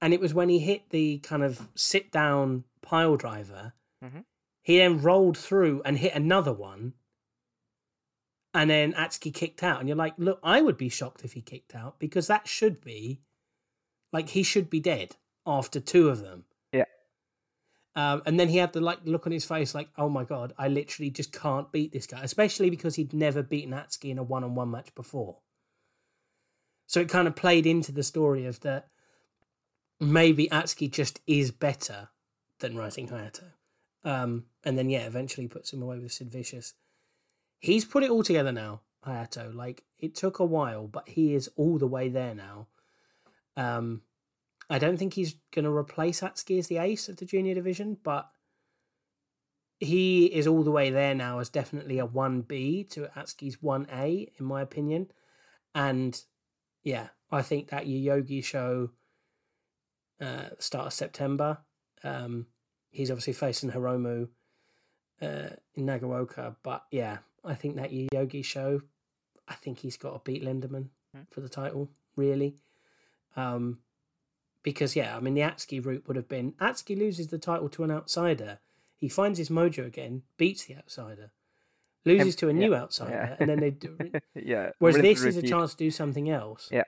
and 0.00 0.12
it 0.12 0.20
was 0.20 0.34
when 0.34 0.48
he 0.48 0.58
hit 0.60 0.90
the 0.90 1.18
kind 1.18 1.42
of 1.42 1.68
sit 1.74 2.10
down 2.12 2.64
pile 2.82 3.16
driver. 3.16 3.72
Mhm. 4.02 4.24
He 4.62 4.78
then 4.78 5.00
rolled 5.02 5.38
through 5.38 5.82
and 5.84 5.98
hit 5.98 6.14
another 6.14 6.52
one, 6.52 6.94
and 8.54 8.70
then 8.70 8.92
Atsuki 8.92 9.32
kicked 9.32 9.62
out. 9.62 9.80
And 9.80 9.88
you're 9.88 9.96
like, 9.96 10.14
look, 10.18 10.38
I 10.42 10.60
would 10.60 10.76
be 10.76 10.88
shocked 10.88 11.24
if 11.24 11.32
he 11.32 11.40
kicked 11.40 11.74
out 11.74 11.98
because 11.98 12.26
that 12.26 12.48
should 12.48 12.80
be 12.80 13.20
like 14.12 14.30
he 14.30 14.42
should 14.42 14.68
be 14.68 14.80
dead 14.80 15.16
after 15.46 15.80
two 15.80 16.08
of 16.08 16.20
them. 16.20 16.44
Yeah. 16.72 16.84
Um, 17.96 18.22
and 18.26 18.38
then 18.38 18.48
he 18.48 18.58
had 18.58 18.72
the 18.72 18.80
like 18.80 19.00
look 19.04 19.26
on 19.26 19.32
his 19.32 19.44
face, 19.44 19.74
like, 19.74 19.88
"Oh 19.96 20.08
my 20.08 20.24
god, 20.24 20.52
I 20.58 20.68
literally 20.68 21.10
just 21.10 21.32
can't 21.32 21.72
beat 21.72 21.92
this 21.92 22.06
guy," 22.06 22.20
especially 22.22 22.70
because 22.70 22.96
he'd 22.96 23.12
never 23.12 23.42
beaten 23.42 23.72
Atsuki 23.72 24.10
in 24.10 24.18
a 24.18 24.22
one-on-one 24.22 24.70
match 24.70 24.94
before. 24.94 25.38
So 26.86 27.00
it 27.00 27.08
kind 27.08 27.26
of 27.26 27.36
played 27.36 27.66
into 27.66 27.92
the 27.92 28.02
story 28.02 28.44
of 28.44 28.60
that 28.60 28.88
maybe 29.98 30.48
Atsuki 30.48 30.90
just 30.90 31.20
is 31.26 31.50
better 31.50 32.08
than 32.58 32.76
Rising 32.76 33.08
Hayato. 33.08 33.52
Um, 34.04 34.46
and 34.64 34.76
then 34.76 34.90
yeah, 34.90 35.06
eventually 35.06 35.48
puts 35.48 35.72
him 35.72 35.82
away 35.82 35.98
with 35.98 36.12
Sid 36.12 36.30
Vicious. 36.30 36.74
He's 37.62 37.84
put 37.84 38.02
it 38.02 38.10
all 38.10 38.24
together 38.24 38.50
now, 38.50 38.80
Hayato. 39.06 39.54
Like 39.54 39.84
it 39.96 40.16
took 40.16 40.40
a 40.40 40.44
while, 40.44 40.88
but 40.88 41.08
he 41.08 41.32
is 41.32 41.48
all 41.56 41.78
the 41.78 41.86
way 41.86 42.08
there 42.08 42.34
now. 42.34 42.66
Um, 43.56 44.02
I 44.68 44.80
don't 44.80 44.96
think 44.96 45.14
he's 45.14 45.36
going 45.54 45.64
to 45.64 45.70
replace 45.70 46.22
Atsuki 46.22 46.58
as 46.58 46.66
the 46.66 46.78
ace 46.78 47.08
of 47.08 47.18
the 47.18 47.24
junior 47.24 47.54
division, 47.54 47.98
but 48.02 48.28
he 49.78 50.26
is 50.26 50.48
all 50.48 50.64
the 50.64 50.72
way 50.72 50.90
there 50.90 51.14
now 51.14 51.38
as 51.38 51.48
definitely 51.48 52.00
a 52.00 52.06
1B 52.06 52.90
to 52.90 53.08
Atsuki's 53.16 53.58
1A, 53.58 54.32
in 54.40 54.44
my 54.44 54.60
opinion. 54.60 55.12
And 55.72 56.20
yeah, 56.82 57.08
I 57.30 57.42
think 57.42 57.68
that 57.68 57.86
Yoyogi 57.86 58.44
show, 58.44 58.90
uh, 60.20 60.50
start 60.58 60.86
of 60.86 60.92
September, 60.92 61.58
um, 62.02 62.46
he's 62.90 63.10
obviously 63.10 63.34
facing 63.34 63.70
Hiromu 63.70 64.28
uh, 65.20 65.50
in 65.76 65.86
Nagaoka, 65.86 66.56
but 66.64 66.86
yeah, 66.90 67.18
I 67.44 67.54
think 67.54 67.76
that 67.76 67.90
Yoyogi 67.90 68.44
show, 68.44 68.82
I 69.48 69.54
think 69.54 69.80
he's 69.80 69.96
got 69.96 70.12
to 70.12 70.20
beat 70.30 70.44
Lindaman 70.44 70.88
Hmm. 71.14 71.22
for 71.30 71.40
the 71.40 71.48
title, 71.48 71.90
really. 72.16 72.56
Um, 73.36 73.80
because 74.62 74.94
yeah, 74.96 75.16
I 75.16 75.20
mean 75.20 75.34
the 75.34 75.40
Atsuki 75.42 75.84
route 75.84 76.04
would 76.06 76.16
have 76.16 76.28
been 76.28 76.52
Atsuki 76.52 76.96
loses 76.96 77.28
the 77.28 77.38
title 77.38 77.68
to 77.70 77.84
an 77.84 77.90
outsider, 77.90 78.60
he 78.96 79.08
finds 79.08 79.38
his 79.38 79.48
mojo 79.48 79.84
again, 79.86 80.22
beats 80.36 80.64
the 80.66 80.76
outsider, 80.76 81.32
loses 82.04 82.36
to 82.36 82.48
a 82.48 82.52
yeah, 82.52 82.58
new 82.58 82.74
outsider, 82.74 83.12
yeah. 83.30 83.36
and 83.40 83.50
then 83.50 83.60
they 83.60 83.70
do. 83.86 83.98
yeah. 84.34 84.70
Whereas 84.78 84.96
this 84.98 85.24
is 85.24 85.36
a 85.36 85.42
chance 85.42 85.72
to 85.72 85.76
do 85.76 85.90
something 85.90 86.30
else. 86.30 86.68
Yeah. 86.70 86.84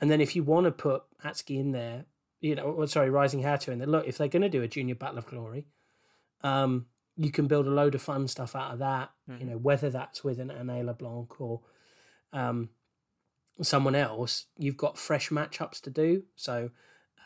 And 0.00 0.10
then 0.10 0.20
if 0.20 0.34
you 0.34 0.42
want 0.42 0.64
to 0.64 0.70
put 0.72 1.02
Atsuki 1.24 1.58
in 1.58 1.72
there, 1.72 2.04
you 2.40 2.54
know, 2.54 2.64
or 2.64 2.86
sorry, 2.86 3.10
Rising 3.10 3.42
Hayato 3.42 3.68
in 3.68 3.78
there. 3.78 3.88
Look, 3.88 4.06
if 4.06 4.18
they're 4.18 4.28
going 4.28 4.42
to 4.42 4.48
do 4.48 4.62
a 4.62 4.68
Junior 4.68 4.94
Battle 4.94 5.18
of 5.18 5.26
Glory, 5.26 5.66
um, 6.42 6.86
you 7.16 7.30
can 7.30 7.46
build 7.46 7.66
a 7.66 7.70
load 7.70 7.94
of 7.94 8.02
fun 8.02 8.26
stuff 8.28 8.54
out 8.56 8.72
of 8.72 8.78
that. 8.80 9.12
You 9.26 9.34
Mhm. 9.34 9.46
know, 9.50 9.58
whether 9.58 9.90
that's 9.90 10.24
with 10.24 10.38
an 10.40 10.50
Anna 10.50 10.82
LeBlanc 10.82 11.40
or 11.40 11.62
um, 12.32 12.70
someone 13.62 13.94
else, 13.94 14.46
you've 14.58 14.76
got 14.76 14.98
fresh 14.98 15.30
matchups 15.30 15.80
to 15.82 15.90
do. 15.90 16.24
So, 16.34 16.70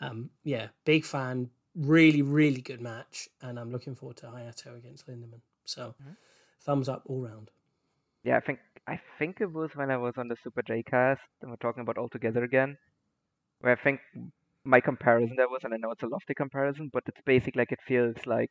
um, 0.01 0.31
yeah, 0.43 0.69
big 0.85 1.05
fan. 1.05 1.51
Really, 1.75 2.23
really 2.23 2.61
good 2.61 2.81
match, 2.81 3.29
and 3.41 3.59
I'm 3.59 3.71
looking 3.71 3.95
forward 3.95 4.17
to 4.19 4.27
Hayato 4.27 4.77
against 4.77 5.07
Lindaman. 5.07 5.41
So, 5.65 5.95
Mhm. 6.03 6.17
thumbs 6.61 6.89
up 6.89 7.03
all 7.07 7.23
round. 7.23 7.51
Yeah, 8.25 8.37
I 8.37 8.41
think 8.41 8.61
I 8.87 9.01
think 9.19 9.41
it 9.41 9.53
was 9.53 9.71
when 9.77 9.91
I 9.91 9.97
was 9.99 10.15
on 10.17 10.29
the 10.29 10.37
Super 10.43 10.63
J 10.63 10.83
cast 10.83 11.21
and 11.43 11.51
we're 11.51 11.57
talking 11.57 11.83
about 11.83 11.99
All 11.99 12.09
Together 12.09 12.43
again, 12.43 12.79
where 13.61 13.73
I 13.73 13.77
think 13.83 14.01
my 14.65 14.81
comparison 14.81 15.37
there 15.37 15.49
was, 15.49 15.61
and 15.65 15.75
I 15.75 15.77
know 15.77 15.91
it's 15.93 16.03
a 16.03 16.07
lofty 16.07 16.35
comparison, 16.35 16.89
but 16.93 17.05
it's 17.07 17.21
basically 17.25 17.61
like 17.61 17.73
it 17.73 17.81
feels 17.87 18.17
like 18.27 18.51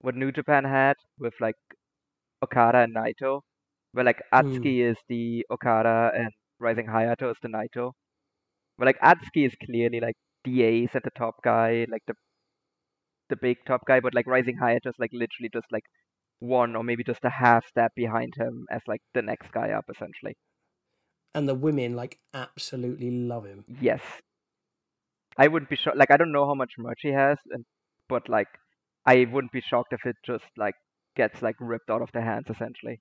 what 0.00 0.14
New 0.14 0.32
Japan 0.32 0.64
had 0.64 0.96
with 1.18 1.34
like 1.40 1.56
Okada 2.42 2.78
and 2.78 2.94
Naito, 2.94 3.40
where 3.92 4.04
like 4.04 4.22
hmm. 4.32 4.38
Atsuki 4.38 4.90
is 4.90 4.96
the 5.08 5.46
Okada 5.50 6.12
and 6.14 6.30
Rising 6.58 6.86
Hayato 6.86 7.30
is 7.30 7.36
the 7.42 7.48
Naito. 7.48 7.92
Where 8.76 8.86
like 8.86 9.00
Atsuki 9.00 9.46
is 9.46 9.54
clearly 9.64 10.00
like 10.00 10.16
the 10.44 10.62
ace 10.62 10.90
at 10.94 11.04
the 11.04 11.10
top 11.10 11.42
guy, 11.42 11.86
like 11.90 12.02
the 12.06 12.14
the 13.28 13.36
big 13.36 13.58
top 13.66 13.82
guy, 13.86 14.00
but 14.00 14.14
like 14.14 14.26
Rising 14.26 14.56
Hayato 14.56 14.86
is 14.88 14.98
like 14.98 15.10
literally 15.12 15.50
just 15.52 15.66
like 15.70 15.84
one 16.40 16.76
or 16.76 16.84
maybe 16.84 17.04
just 17.04 17.24
a 17.24 17.30
half 17.30 17.66
step 17.66 17.92
behind 17.94 18.34
him 18.36 18.66
as 18.70 18.82
like 18.86 19.02
the 19.14 19.22
next 19.22 19.52
guy 19.52 19.70
up, 19.70 19.84
essentially. 19.94 20.36
And 21.34 21.48
the 21.48 21.54
women 21.54 21.94
like 21.94 22.18
absolutely 22.32 23.10
love 23.10 23.44
him. 23.44 23.64
Yes. 23.80 24.00
I 25.36 25.46
wouldn't 25.46 25.70
be 25.70 25.76
shocked. 25.76 25.96
Like, 25.96 26.10
I 26.10 26.16
don't 26.16 26.32
know 26.32 26.46
how 26.46 26.54
much 26.54 26.72
merch 26.78 27.00
he 27.02 27.10
has, 27.10 27.38
and 27.50 27.64
but 28.08 28.28
like, 28.28 28.48
I 29.06 29.26
wouldn't 29.30 29.52
be 29.52 29.60
shocked 29.60 29.92
if 29.92 30.04
it 30.04 30.16
just 30.24 30.44
like 30.56 30.74
gets 31.16 31.40
like 31.42 31.56
ripped 31.60 31.90
out 31.90 32.02
of 32.02 32.10
their 32.12 32.22
hands, 32.24 32.46
essentially. 32.48 33.00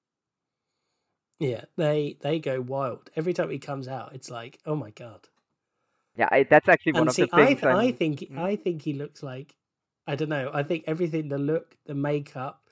Yeah, 1.40 1.66
they 1.76 2.18
they 2.22 2.40
go 2.40 2.62
wild 2.62 3.10
every 3.16 3.34
time 3.34 3.50
he 3.52 3.60
comes 3.60 3.88
out. 3.88 4.14
It's 4.16 4.30
like, 4.32 4.60
oh 4.66 4.76
my 4.76 4.90
god. 4.90 5.28
Yeah, 6.16 6.30
I, 6.32 6.44
that's 6.50 6.68
actually 6.68 6.94
one 6.94 7.02
And 7.02 7.10
of 7.10 7.16
see, 7.16 7.24
the 7.26 7.30
I 7.36 7.46
things. 7.48 7.62
th- 7.62 7.74
I 7.74 7.84
I'm- 7.86 7.94
think 7.94 8.20
Mm. 8.22 8.40
I 8.40 8.56
think 8.56 8.82
he 8.84 8.94
looks 8.94 9.22
like 9.22 9.56
I 10.08 10.16
don't 10.16 10.30
know. 10.30 10.50
I 10.54 10.64
think 10.64 10.86
everything 10.88 11.28
the 11.30 11.38
look, 11.38 11.76
the 11.86 11.94
makeup, 11.94 12.64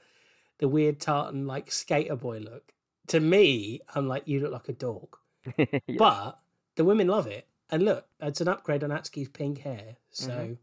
the 0.59 0.67
weird 0.67 0.99
tartan 0.99 1.45
like 1.45 1.71
skater 1.71 2.15
boy 2.15 2.39
look. 2.39 2.73
To 3.07 3.19
me, 3.19 3.81
I'm 3.93 4.07
like 4.07 4.27
you 4.27 4.39
look 4.39 4.51
like 4.53 4.69
a 4.69 4.73
dog. 4.73 5.17
Yes. 5.57 5.97
But 5.99 6.39
the 6.75 6.83
women 6.85 7.07
love 7.07 7.27
it. 7.27 7.47
And 7.69 7.83
look, 7.83 8.07
it's 8.19 8.41
an 8.41 8.47
upgrade 8.47 8.83
on 8.83 8.89
Atsuki's 8.89 9.29
pink 9.29 9.59
hair. 9.59 9.97
So 10.09 10.31
Mhm. 10.31 10.57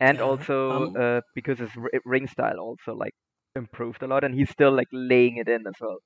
And 0.00 0.18
yeah, 0.18 0.24
also 0.24 0.70
um, 0.70 0.96
uh, 0.98 1.20
because 1.34 1.58
his 1.58 1.70
ring 2.04 2.26
style 2.28 2.58
also 2.58 2.94
like 2.94 3.14
improved 3.56 4.02
a 4.02 4.06
lot, 4.06 4.24
and 4.24 4.34
he's 4.34 4.50
still 4.50 4.72
like 4.72 4.88
laying 4.92 5.36
it 5.38 5.48
in 5.48 5.66
as 5.66 5.74
well. 5.80 5.98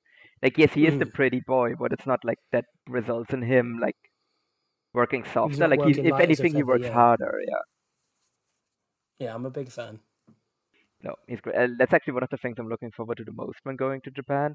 Like, 0.42 0.58
yes, 0.58 0.72
he 0.72 0.86
is 0.86 0.98
the 0.98 1.06
Mm. 1.06 1.14
pretty 1.14 1.40
boy, 1.46 1.74
but 1.78 1.92
it's 1.92 2.06
not 2.06 2.20
like 2.24 2.38
that 2.52 2.64
results 2.88 3.32
in 3.32 3.42
him 3.42 3.78
like 3.80 3.96
working 4.94 5.24
softer. 5.24 5.68
Like, 5.68 5.82
he's, 5.82 5.98
working 5.98 6.06
if 6.06 6.12
light 6.12 6.30
as 6.30 6.40
a 6.40 6.42
anything, 6.42 6.54
he 6.54 6.62
works 6.62 6.86
yeah. 6.86 6.92
harder. 6.92 7.40
Yeah. 7.48 7.62
yeah, 9.26 9.34
I'm 9.34 9.46
a 9.46 9.50
big 9.50 9.70
fan. 9.70 10.00
No, 11.02 11.14
he's 11.28 11.40
great. 11.40 11.56
Uh, 11.56 11.68
that's 11.78 11.92
actually 11.92 12.14
one 12.14 12.22
of 12.22 12.30
the 12.30 12.36
things 12.38 12.56
I'm 12.58 12.68
looking 12.68 12.90
forward 12.92 13.18
to 13.18 13.24
the 13.24 13.32
most 13.32 13.58
when 13.64 13.76
going 13.76 14.00
to 14.02 14.10
Japan. 14.10 14.54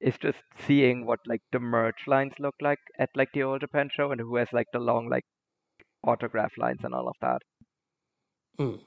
Is 0.00 0.18
just 0.18 0.42
seeing 0.66 1.06
what 1.06 1.20
like 1.26 1.42
the 1.52 1.60
merch 1.60 2.08
lines 2.08 2.32
look 2.40 2.56
like 2.60 2.80
at 2.98 3.10
like 3.14 3.28
the 3.32 3.44
All 3.44 3.58
Japan 3.58 3.88
show, 3.92 4.10
and 4.10 4.20
who 4.20 4.36
has 4.36 4.48
like 4.52 4.66
the 4.72 4.80
long 4.80 5.08
like 5.08 5.24
autograph 6.04 6.52
lines 6.58 6.80
and 6.84 6.94
all 6.94 7.08
of 7.08 7.16
that. 7.20 7.42
Mm. 8.58 8.80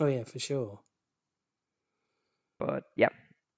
Oh 0.00 0.06
yeah, 0.06 0.24
for 0.24 0.38
sure. 0.38 0.80
But 2.58 2.84
yeah, 2.96 3.08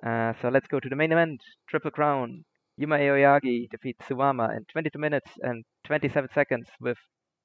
uh, 0.05 0.33
so 0.41 0.49
let's 0.49 0.67
go 0.69 0.81
to 0.81 0.89
the 0.89 0.97
main 0.97 1.13
event: 1.13 1.41
Triple 1.69 1.91
Crown. 1.91 2.45
Yuma 2.77 2.97
Aoyagi 2.99 3.69
defeats 3.71 4.05
Suwama 4.07 4.57
in 4.57 4.65
22 4.73 4.99
minutes 4.99 5.31
and 5.43 5.65
27 5.85 6.29
seconds 6.35 6.67
with 6.81 6.97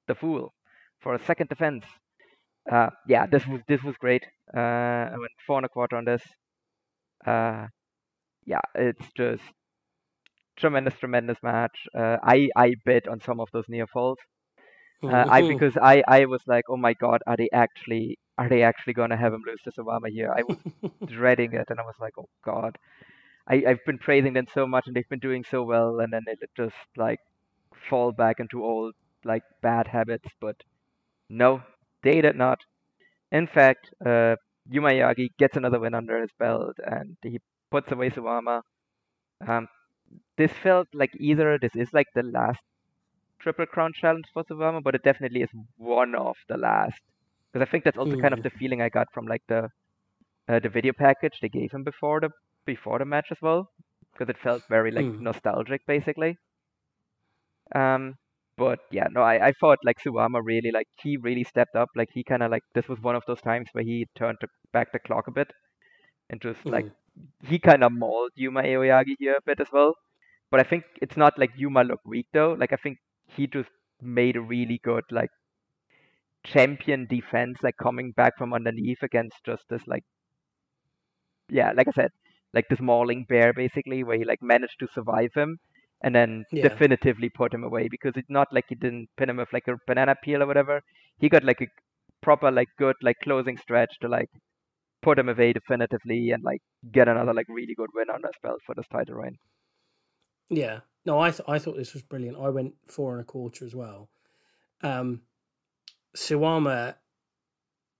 the 0.08 0.14
Fool 0.16 0.52
for 1.00 1.14
a 1.14 1.24
second 1.24 1.48
defense. 1.48 1.84
Uh, 2.70 2.90
yeah, 3.08 3.26
this 3.26 3.46
was 3.46 3.60
this 3.68 3.82
was 3.82 3.94
great. 3.98 4.24
Uh, 4.56 4.60
I 4.60 5.16
went 5.18 5.32
four 5.46 5.58
and 5.58 5.66
a 5.66 5.68
quarter 5.68 5.96
on 5.96 6.04
this. 6.04 6.22
Uh, 7.26 7.66
yeah, 8.46 8.60
it's 8.74 9.06
just 9.16 9.42
tremendous, 10.58 10.94
tremendous 10.98 11.38
match. 11.42 11.76
Uh, 11.96 12.16
I 12.22 12.48
I 12.56 12.74
bet 12.84 13.08
on 13.08 13.20
some 13.20 13.40
of 13.40 13.48
those 13.52 13.64
near 13.68 13.86
falls. 13.86 14.18
Uh, 15.08 15.24
I 15.28 15.42
because 15.42 15.76
I 15.76 16.02
I 16.08 16.24
was 16.26 16.42
like, 16.46 16.64
oh 16.68 16.76
my 16.76 16.94
god, 16.94 17.22
are 17.26 17.36
they 17.36 17.48
actually 17.52 18.18
are 18.38 18.48
they 18.48 18.62
actually 18.62 18.94
gonna 18.94 19.16
have 19.16 19.32
him 19.32 19.42
lose 19.46 19.60
to 19.64 19.72
Suwama 19.72 20.08
here? 20.10 20.32
I 20.36 20.42
was 20.42 20.58
dreading 21.06 21.52
it, 21.54 21.66
and 21.70 21.80
I 21.80 21.84
was 21.84 21.96
like, 22.00 22.14
oh 22.18 22.28
god. 22.44 22.78
I 23.48 23.64
I've 23.68 23.84
been 23.86 23.98
praising 23.98 24.34
them 24.34 24.46
so 24.54 24.66
much, 24.66 24.86
and 24.86 24.96
they've 24.96 25.08
been 25.08 25.20
doing 25.28 25.44
so 25.44 25.62
well, 25.64 26.00
and 26.00 26.12
then 26.12 26.24
it 26.28 26.38
just 26.56 26.76
like 26.96 27.20
fall 27.88 28.12
back 28.12 28.40
into 28.40 28.64
old 28.64 28.94
like 29.24 29.42
bad 29.62 29.88
habits. 29.88 30.28
But 30.40 30.56
no, 31.28 31.62
they 32.02 32.20
did 32.22 32.36
not. 32.36 32.60
In 33.32 33.46
fact, 33.46 33.90
uh, 34.04 34.36
Yuma 34.70 34.90
Aoyagi 34.90 35.30
gets 35.38 35.56
another 35.56 35.80
win 35.80 35.94
under 35.94 36.20
his 36.20 36.32
belt, 36.38 36.78
and 36.84 37.16
he 37.22 37.40
puts 37.70 37.92
away 37.92 38.10
Suwama. 38.10 38.62
Um, 39.46 39.68
this 40.36 40.52
felt 40.52 40.88
like 40.94 41.12
either 41.18 41.58
this 41.58 41.76
is 41.76 41.92
like 41.92 42.08
the 42.14 42.22
last 42.22 42.60
Triple 43.40 43.66
Crown 43.66 43.92
challenge 43.94 44.26
for 44.32 44.44
Suwama, 44.44 44.82
but 44.82 44.94
it 44.94 45.02
definitely 45.02 45.42
is 45.42 45.50
one 45.76 46.14
of 46.14 46.36
the 46.48 46.56
last. 46.56 47.00
Because 47.52 47.66
I 47.66 47.70
think 47.70 47.84
that's 47.84 47.98
also 47.98 48.16
kind 48.16 48.34
of 48.34 48.40
Mm. 48.40 48.42
the 48.42 48.50
feeling 48.50 48.82
I 48.82 48.88
got 48.88 49.08
from 49.12 49.26
like 49.26 49.42
the 49.48 49.68
uh, 50.48 50.58
the 50.60 50.68
video 50.68 50.92
package 50.92 51.38
they 51.40 51.48
gave 51.48 51.72
him 51.72 51.84
before 51.84 52.20
the 52.20 52.30
before 52.66 52.98
the 52.98 53.04
match 53.04 53.28
as 53.30 53.38
well, 53.42 53.68
because 54.12 54.28
it 54.28 54.38
felt 54.38 54.62
very 54.68 54.90
like 54.90 55.06
Mm. 55.06 55.20
nostalgic 55.20 55.82
basically. 55.86 56.36
Um, 57.74 58.14
but 58.56 58.80
yeah, 58.90 59.06
no, 59.10 59.22
I, 59.22 59.48
I 59.48 59.52
thought 59.52 59.78
like 59.84 59.98
Suwama 60.04 60.40
really 60.44 60.70
like 60.70 60.88
he 61.02 61.16
really 61.16 61.44
stepped 61.44 61.76
up. 61.76 61.88
Like 61.96 62.08
he 62.12 62.22
kind 62.24 62.42
of 62.42 62.50
like 62.50 62.62
this 62.74 62.88
was 62.88 63.00
one 63.00 63.16
of 63.16 63.22
those 63.26 63.40
times 63.40 63.68
where 63.72 63.84
he 63.84 64.06
turned 64.16 64.38
the, 64.40 64.48
back 64.72 64.92
the 64.92 64.98
clock 64.98 65.28
a 65.28 65.30
bit 65.32 65.50
and 66.30 66.40
just 66.40 66.68
like 66.68 66.86
Mm. 66.86 66.92
he 67.44 67.58
kind 67.58 67.84
of 67.84 67.92
mauled 67.92 68.32
Yuma 68.36 68.62
Aoyagi 68.62 69.16
here 69.18 69.34
a 69.38 69.42
bit 69.44 69.60
as 69.60 69.68
well. 69.72 69.94
But 70.50 70.60
I 70.60 70.64
think 70.64 70.84
it's 71.02 71.16
not 71.16 71.38
like 71.38 71.50
Yuma 71.56 71.84
looked 71.84 72.06
weak 72.06 72.26
though. 72.32 72.52
Like 72.58 72.72
I 72.72 72.76
think 72.76 72.98
he 73.36 73.46
just 73.46 73.70
made 74.00 74.36
a 74.36 74.40
really 74.40 74.80
good 74.84 75.04
like 75.10 75.30
champion 76.44 77.06
defense, 77.06 77.56
like 77.62 77.78
coming 77.78 78.12
back 78.12 78.36
from 78.36 78.52
underneath 78.52 79.02
against 79.02 79.42
just 79.44 79.64
this 79.70 79.86
like 79.86 80.04
yeah, 81.48 81.72
like 81.76 81.88
I 81.88 81.92
said, 81.92 82.10
like 82.54 82.66
this 82.68 82.80
mauling 82.80 83.24
bear 83.28 83.52
basically, 83.52 84.02
where 84.04 84.18
he 84.18 84.24
like 84.24 84.42
managed 84.42 84.78
to 84.80 84.88
survive 84.94 85.30
him 85.34 85.58
and 86.02 86.14
then 86.14 86.44
Yeah. 86.52 86.80
definitively 86.80 87.28
put 87.28 87.52
him 87.54 87.64
away 87.64 87.88
because 87.88 88.12
it's 88.16 88.30
not 88.30 88.48
like 88.52 88.64
he 88.68 88.74
didn't 88.74 89.08
pin 89.16 89.28
him 89.30 89.36
with 89.36 89.52
like 89.52 89.68
a 89.68 89.76
banana 89.86 90.14
peel 90.22 90.42
or 90.42 90.46
whatever. 90.46 90.80
He 91.18 91.28
got 91.28 91.44
like 91.44 91.60
a 91.60 91.66
proper 92.22 92.50
like 92.50 92.68
good 92.78 92.96
like 93.02 93.16
closing 93.22 93.56
stretch 93.58 93.98
to 94.00 94.08
like 94.08 94.30
put 95.02 95.18
him 95.18 95.28
away 95.28 95.52
definitively 95.52 96.30
and 96.30 96.42
like 96.44 96.62
get 96.92 97.08
another 97.08 97.34
like 97.34 97.46
really 97.48 97.74
good 97.76 97.90
win 97.94 98.10
on 98.10 98.22
his 98.22 98.36
belt 98.42 98.60
for 98.66 98.74
this 98.74 98.88
title 98.92 99.16
reign. 99.16 99.38
Yeah. 100.50 100.80
No, 101.04 101.18
I 101.18 101.30
th- 101.30 101.48
I 101.48 101.58
thought 101.58 101.76
this 101.76 101.94
was 101.94 102.02
brilliant. 102.02 102.38
I 102.38 102.48
went 102.50 102.74
four 102.86 103.12
and 103.12 103.20
a 103.20 103.24
quarter 103.24 103.64
as 103.64 103.74
well. 103.74 104.10
Um, 104.82 105.22
Suwama, 106.16 106.96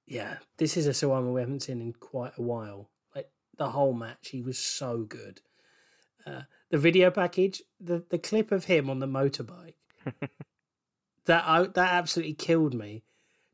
yeah, 0.07 0.39
this 0.59 0.77
is 0.77 0.87
a 0.87 0.91
Suwama 0.91 1.33
we 1.33 1.41
haven't 1.41 1.63
seen 1.63 1.81
in 1.81 1.93
quite 1.93 2.33
a 2.37 2.43
while. 2.43 2.91
Like 3.15 3.31
the 3.57 3.71
whole 3.71 3.93
match, 3.95 4.29
he 4.31 4.43
was 4.43 4.59
so 4.59 4.99
good. 4.99 5.41
Uh, 6.27 6.43
the 6.71 6.79
video 6.79 7.11
package, 7.11 7.63
the 7.81 8.05
the 8.11 8.19
clip 8.19 8.53
of 8.53 8.67
him 8.67 8.91
on 8.91 8.99
the 8.99 9.07
motorbike, 9.07 9.75
that 11.25 11.45
I, 11.47 11.63
that 11.63 11.93
absolutely 11.95 12.35
killed 12.35 12.75
me. 12.75 13.05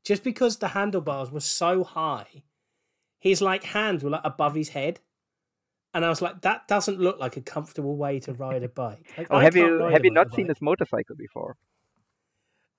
Just 0.02 0.22
because 0.22 0.58
the 0.58 0.68
handlebars 0.68 1.30
were 1.30 1.40
so 1.40 1.82
high, 1.82 2.44
his 3.18 3.42
like 3.42 3.64
hands 3.64 4.02
were 4.02 4.10
like 4.10 4.20
above 4.24 4.54
his 4.54 4.70
head. 4.70 5.00
And 5.96 6.04
I 6.04 6.10
was 6.10 6.20
like, 6.20 6.42
that 6.42 6.68
doesn't 6.68 7.00
look 7.00 7.18
like 7.18 7.38
a 7.38 7.40
comfortable 7.40 7.96
way 7.96 8.20
to 8.20 8.34
ride 8.34 8.62
a 8.62 8.68
bike. 8.68 9.14
Like, 9.16 9.28
Oh, 9.30 9.38
I 9.38 9.44
have 9.44 9.56
you 9.56 9.78
have 9.78 10.04
you 10.04 10.10
not 10.10 10.34
seen 10.34 10.46
this 10.46 10.60
motorcycle 10.60 11.16
before? 11.16 11.56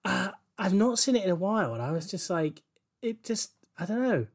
Uh, 0.05 0.29
I've 0.55 0.75
not 0.75 0.99
seen 0.99 1.15
it 1.15 1.23
in 1.23 1.31
a 1.31 1.35
while, 1.35 1.73
and 1.73 1.81
I 1.81 1.91
was 1.91 2.05
just 2.05 2.29
like, 2.29 2.61
it 3.01 3.23
just, 3.23 3.53
I 3.75 3.87
don't 3.87 4.03
know. 4.03 4.27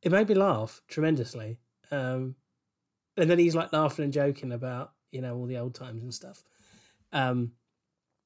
It 0.00 0.12
made 0.12 0.30
me 0.30 0.34
laugh 0.34 0.80
tremendously. 0.88 1.58
Um, 1.90 2.36
and 3.18 3.28
then 3.28 3.38
he's 3.38 3.54
like 3.54 3.70
laughing 3.70 4.04
and 4.04 4.14
joking 4.14 4.50
about, 4.50 4.92
you 5.12 5.20
know, 5.20 5.36
all 5.36 5.44
the 5.44 5.58
old 5.58 5.74
times 5.74 6.02
and 6.02 6.14
stuff. 6.14 6.42
Um, 7.12 7.52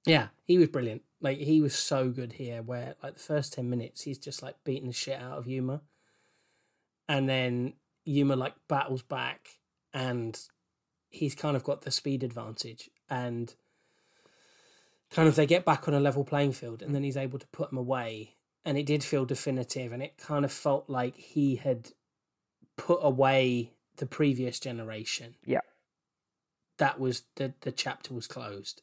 yeah, 0.06 0.28
he 0.44 0.56
was 0.56 0.68
brilliant. 0.68 1.02
Like, 1.20 1.38
he 1.38 1.60
was 1.60 1.74
so 1.74 2.10
good 2.10 2.34
here, 2.34 2.62
where, 2.62 2.94
like, 3.02 3.14
the 3.14 3.20
first 3.20 3.54
10 3.54 3.68
minutes, 3.68 4.02
he's 4.02 4.18
just 4.18 4.40
like 4.40 4.54
beating 4.62 4.86
the 4.86 4.92
shit 4.92 5.20
out 5.20 5.36
of 5.36 5.48
Yuma. 5.48 5.82
And 7.08 7.28
then 7.28 7.72
Yuma, 8.10 8.36
like, 8.36 8.54
battles 8.68 9.02
back, 9.02 9.58
and 9.94 10.38
he's 11.08 11.34
kind 11.34 11.56
of 11.56 11.64
got 11.64 11.82
the 11.82 11.90
speed 11.90 12.22
advantage. 12.22 12.90
And 13.08 13.54
kind 15.10 15.28
of 15.28 15.34
they 15.34 15.46
get 15.46 15.64
back 15.64 15.88
on 15.88 15.94
a 15.94 16.00
level 16.00 16.24
playing 16.24 16.52
field 16.52 16.82
and 16.82 16.94
then 16.94 17.02
he's 17.02 17.16
able 17.16 17.38
to 17.38 17.46
put 17.48 17.70
them 17.70 17.78
away 17.78 18.36
and 18.64 18.78
it 18.78 18.86
did 18.86 19.02
feel 19.02 19.24
definitive 19.24 19.92
and 19.92 20.02
it 20.02 20.16
kind 20.16 20.44
of 20.44 20.52
felt 20.52 20.88
like 20.88 21.16
he 21.16 21.56
had 21.56 21.90
put 22.76 23.00
away 23.02 23.72
the 23.96 24.06
previous 24.06 24.60
generation 24.60 25.34
Yeah. 25.44 25.60
that 26.78 27.00
was 27.00 27.24
the 27.34 27.54
the 27.62 27.72
chapter 27.72 28.14
was 28.14 28.28
closed 28.28 28.82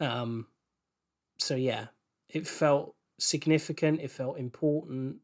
um 0.00 0.48
so 1.38 1.54
yeah 1.54 1.86
it 2.28 2.46
felt 2.46 2.94
significant 3.18 4.00
it 4.02 4.10
felt 4.10 4.38
important 4.38 5.16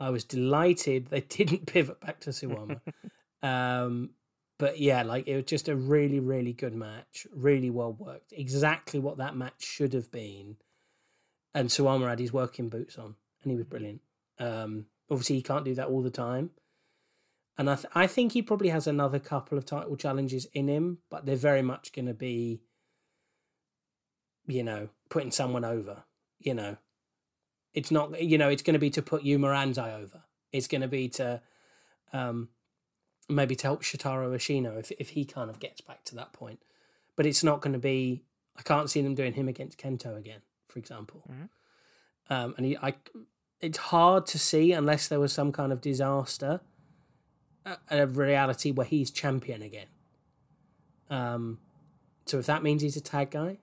i 0.00 0.10
was 0.10 0.24
delighted 0.24 1.08
they 1.08 1.20
didn't 1.20 1.66
pivot 1.72 2.00
back 2.00 2.20
to 2.20 2.30
suwama 2.30 2.80
um 3.42 4.10
but 4.58 4.80
yeah, 4.80 5.02
like 5.04 5.28
it 5.28 5.36
was 5.36 5.44
just 5.44 5.68
a 5.68 5.76
really, 5.76 6.18
really 6.18 6.52
good 6.52 6.74
match, 6.74 7.26
really 7.32 7.70
well 7.70 7.92
worked. 7.92 8.32
Exactly 8.32 8.98
what 8.98 9.18
that 9.18 9.36
match 9.36 9.62
should 9.64 9.92
have 9.92 10.10
been. 10.10 10.56
And 11.54 11.68
Suwama 11.68 12.08
had 12.08 12.18
his 12.18 12.32
working 12.32 12.68
boots 12.68 12.98
on, 12.98 13.14
and 13.42 13.50
he 13.50 13.56
was 13.56 13.66
brilliant. 13.66 14.00
Um, 14.38 14.86
obviously, 15.10 15.36
he 15.36 15.42
can't 15.42 15.64
do 15.64 15.74
that 15.76 15.86
all 15.86 16.02
the 16.02 16.10
time, 16.10 16.50
and 17.56 17.70
I, 17.70 17.76
th- 17.76 17.86
I 17.94 18.06
think 18.06 18.32
he 18.32 18.42
probably 18.42 18.68
has 18.68 18.86
another 18.86 19.18
couple 19.18 19.56
of 19.56 19.64
title 19.64 19.96
challenges 19.96 20.46
in 20.52 20.68
him, 20.68 20.98
but 21.08 21.24
they're 21.24 21.36
very 21.36 21.62
much 21.62 21.92
going 21.92 22.06
to 22.06 22.14
be, 22.14 22.60
you 24.46 24.62
know, 24.62 24.88
putting 25.08 25.30
someone 25.30 25.64
over. 25.64 26.04
You 26.40 26.54
know, 26.54 26.76
it's 27.74 27.90
not, 27.90 28.20
you 28.22 28.38
know, 28.38 28.48
it's 28.48 28.62
going 28.62 28.74
to 28.74 28.80
be 28.80 28.90
to 28.90 29.02
put 29.02 29.22
Yuma 29.22 29.48
Anzai 29.48 29.94
over. 30.02 30.22
It's 30.52 30.66
going 30.66 30.80
to 30.82 30.88
be 30.88 31.08
to 31.10 31.40
Um, 32.12 32.48
maybe 33.28 33.54
to 33.54 33.66
help 33.66 33.82
Shotaro 33.82 34.34
Ashino 34.34 34.78
if 34.78 34.90
if 34.92 35.10
he 35.10 35.24
kind 35.24 35.50
of 35.50 35.60
gets 35.60 35.80
back 35.82 36.04
to 36.04 36.14
that 36.14 36.32
point. 36.32 36.60
But 37.16 37.26
it's 37.26 37.44
not 37.44 37.60
going 37.60 37.74
to 37.74 37.78
be. 37.78 38.24
I 38.56 38.62
can't 38.62 38.88
see 38.90 39.02
them 39.02 39.14
doing 39.14 39.34
him 39.34 39.48
against 39.48 39.78
Kento 39.78 40.16
again, 40.16 40.40
for 40.68 40.78
example. 40.78 41.22
Mhm. 41.30 41.48
Um, 42.30 42.54
and 42.56 42.66
he, 42.66 42.76
I, 42.76 42.94
it's 43.60 43.78
hard 43.78 44.26
to 44.26 44.38
see 44.38 44.72
unless 44.72 45.08
there 45.08 45.20
was 45.20 45.32
some 45.32 45.52
kind 45.52 45.72
of 45.72 45.80
disaster, 45.80 46.60
a, 47.64 47.76
a 47.90 48.06
reality 48.06 48.70
where 48.70 48.86
he's 48.86 49.10
champion 49.10 49.62
again. 49.62 49.86
Um, 51.10 51.58
so 52.26 52.38
if 52.38 52.46
that 52.46 52.62
means 52.62 52.82
he's 52.82 52.96
a 52.96 53.00
tag 53.00 53.30
guy, 53.30 53.58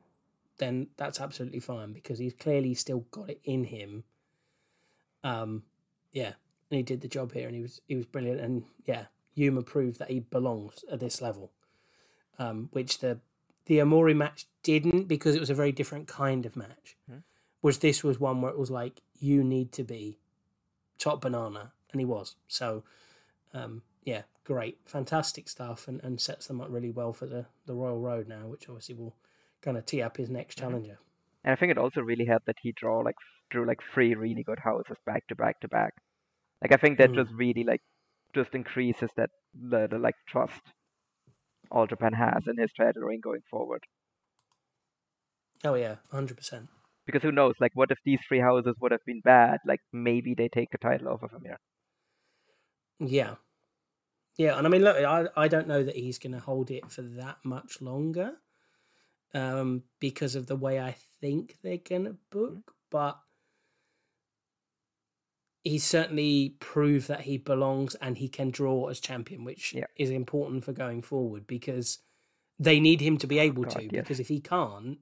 then 0.58 0.88
that's 0.98 1.19
absolutely 1.19 1.59
fine 1.59 1.93
because 1.93 2.19
he's 2.19 2.34
clearly 2.34 2.74
still 2.74 3.06
got 3.11 3.30
it 3.30 3.42
in 3.43 3.66
him. 3.66 4.03
Um, 5.24 5.64
yeah, 6.11 6.34
and 6.69 6.77
he 6.77 6.84
did 6.84 7.01
the 7.01 7.08
job 7.08 7.34
here, 7.34 7.48
and 7.48 7.56
he 7.56 7.61
was 7.61 7.82
he 7.88 7.95
was 7.95 8.06
brilliant, 8.06 8.40
and 8.40 8.64
yeah, 8.85 9.06
Yuma 9.34 9.61
proved 9.61 10.00
that 10.00 10.09
he 10.09 10.19
belongs 10.19 10.84
at 10.92 11.00
this 11.00 11.22
level, 11.22 11.51
um, 12.40 12.69
which 12.72 13.00
the 13.00 13.19
the 13.66 13.80
Omori 13.80 14.16
match 14.16 14.45
didn't 14.64 15.08
because 15.08 15.35
it 15.35 15.40
was 15.40 15.50
a 15.50 15.56
very 15.56 15.72
different 15.72 16.08
kind 16.08 16.45
of 16.45 16.56
match. 16.56 16.95
Mhm. 17.09 17.24
Was 17.61 17.80
this 17.80 18.03
was 18.03 18.19
one 18.19 18.42
where 18.42 18.51
it 18.51 18.59
was 18.59 18.72
like 18.72 19.01
you 19.19 19.43
need 19.43 19.72
to 19.74 19.84
be 19.84 20.19
top 20.98 21.22
banana, 21.22 21.74
and 21.92 22.00
he 22.00 22.06
was. 22.06 22.35
So, 22.48 22.84
um, 23.53 23.82
yeah, 24.03 24.24
great, 24.43 24.77
fantastic 24.85 25.50
stuff, 25.50 25.88
and, 25.88 26.00
and 26.03 26.22
sets 26.22 26.48
them 26.48 26.61
up 26.61 26.67
really 26.69 26.92
well 26.92 27.11
for 27.14 27.25
the 27.25 27.48
the 27.66 27.74
Royal 27.74 28.00
Road 28.00 28.27
now, 28.27 28.48
which 28.48 28.69
obviously 28.69 28.95
will 28.95 29.16
kind 29.66 29.77
of 29.77 29.85
tee 29.85 30.02
up 30.02 30.18
his 30.18 30.30
next 30.30 30.58
challenger. 30.60 30.98
And 31.44 31.52
I 31.52 31.56
think 31.56 31.72
it 31.72 31.77
also 31.77 32.02
really 32.02 32.26
helped 32.26 32.45
that 32.45 32.58
he 32.61 32.72
draw 32.72 33.00
like 33.02 33.16
drew 33.52 33.66
like 33.66 33.82
three 33.94 34.16
really 34.16 34.44
good 34.44 34.60
houses 34.60 34.98
back 35.06 35.27
to 35.27 35.35
back 35.35 35.60
to 35.61 35.68
back. 35.68 35.94
Like 36.61 36.72
I 36.72 36.77
think 36.77 36.98
that 37.00 37.11
Mm. 37.11 37.16
just 37.16 37.32
really 37.34 37.64
like 37.64 37.82
just 38.34 38.53
increases 38.53 39.10
that 39.18 39.30
the, 39.53 39.88
the 39.88 40.00
like 40.00 40.16
trust 40.27 40.61
all 41.72 41.88
Japan 41.88 42.14
has 42.14 42.44
in 42.48 42.58
his 42.58 42.72
territory 42.74 43.19
going 43.22 43.42
forward. 43.50 43.84
Oh 45.64 45.74
yeah, 45.76 45.95
hundred 46.11 46.38
percent. 46.38 46.69
Because 47.06 47.22
who 47.24 47.32
knows, 47.32 47.56
like 47.60 47.72
what 47.76 47.92
if 47.92 48.00
these 48.06 48.19
three 48.27 48.40
houses 48.40 48.76
would 48.80 48.92
have 48.92 49.06
been 49.06 49.22
bad? 49.22 49.60
Like 49.66 49.82
maybe 49.94 50.34
they 50.35 50.48
take 50.48 50.72
the 50.72 50.77
title 50.77 51.10
off 51.10 51.24
of 51.24 51.32
him 51.32 51.42
here. 51.44 51.60
Yeah. 53.00 53.35
Yeah, 54.38 54.58
and 54.58 54.68
I 54.68 54.69
mean, 54.69 54.84
look, 54.84 54.98
I, 54.98 55.27
I 55.38 55.48
don't 55.48 55.68
know 55.68 55.84
that 55.84 55.95
he's 55.95 56.19
going 56.19 56.34
to 56.34 56.40
hold 56.40 56.69
it 56.69 56.92
for 56.92 57.02
that 57.02 57.38
much 57.45 57.82
longer 57.82 58.34
um, 59.36 59.84
because 60.00 60.36
of 60.36 60.48
the 60.48 60.56
way 60.56 60.80
I 60.80 60.96
think 61.20 61.58
they're 61.62 61.78
going 61.78 62.06
to 62.06 62.16
book, 62.32 62.74
but 62.90 63.20
he's 65.64 65.84
certainly 65.84 66.56
proved 66.60 67.08
that 67.10 67.22
he 67.22 67.38
belongs 67.38 67.96
and 67.96 68.18
he 68.18 68.30
can 68.30 68.50
draw 68.50 68.88
as 68.88 69.00
champion, 69.00 69.44
which 69.44 69.74
Yeah. 69.74 69.86
is 69.98 70.10
important 70.10 70.64
for 70.64 70.72
going 70.74 71.02
forward 71.02 71.46
because 71.48 72.00
they 72.58 72.80
need 72.80 73.02
him 73.02 73.18
to 73.18 73.28
be 73.28 73.38
able 73.40 73.64
God, 73.64 73.82
to. 73.82 73.88
Because 73.90 74.20
if 74.20 74.30
he 74.30 74.40
can't, 74.40 75.00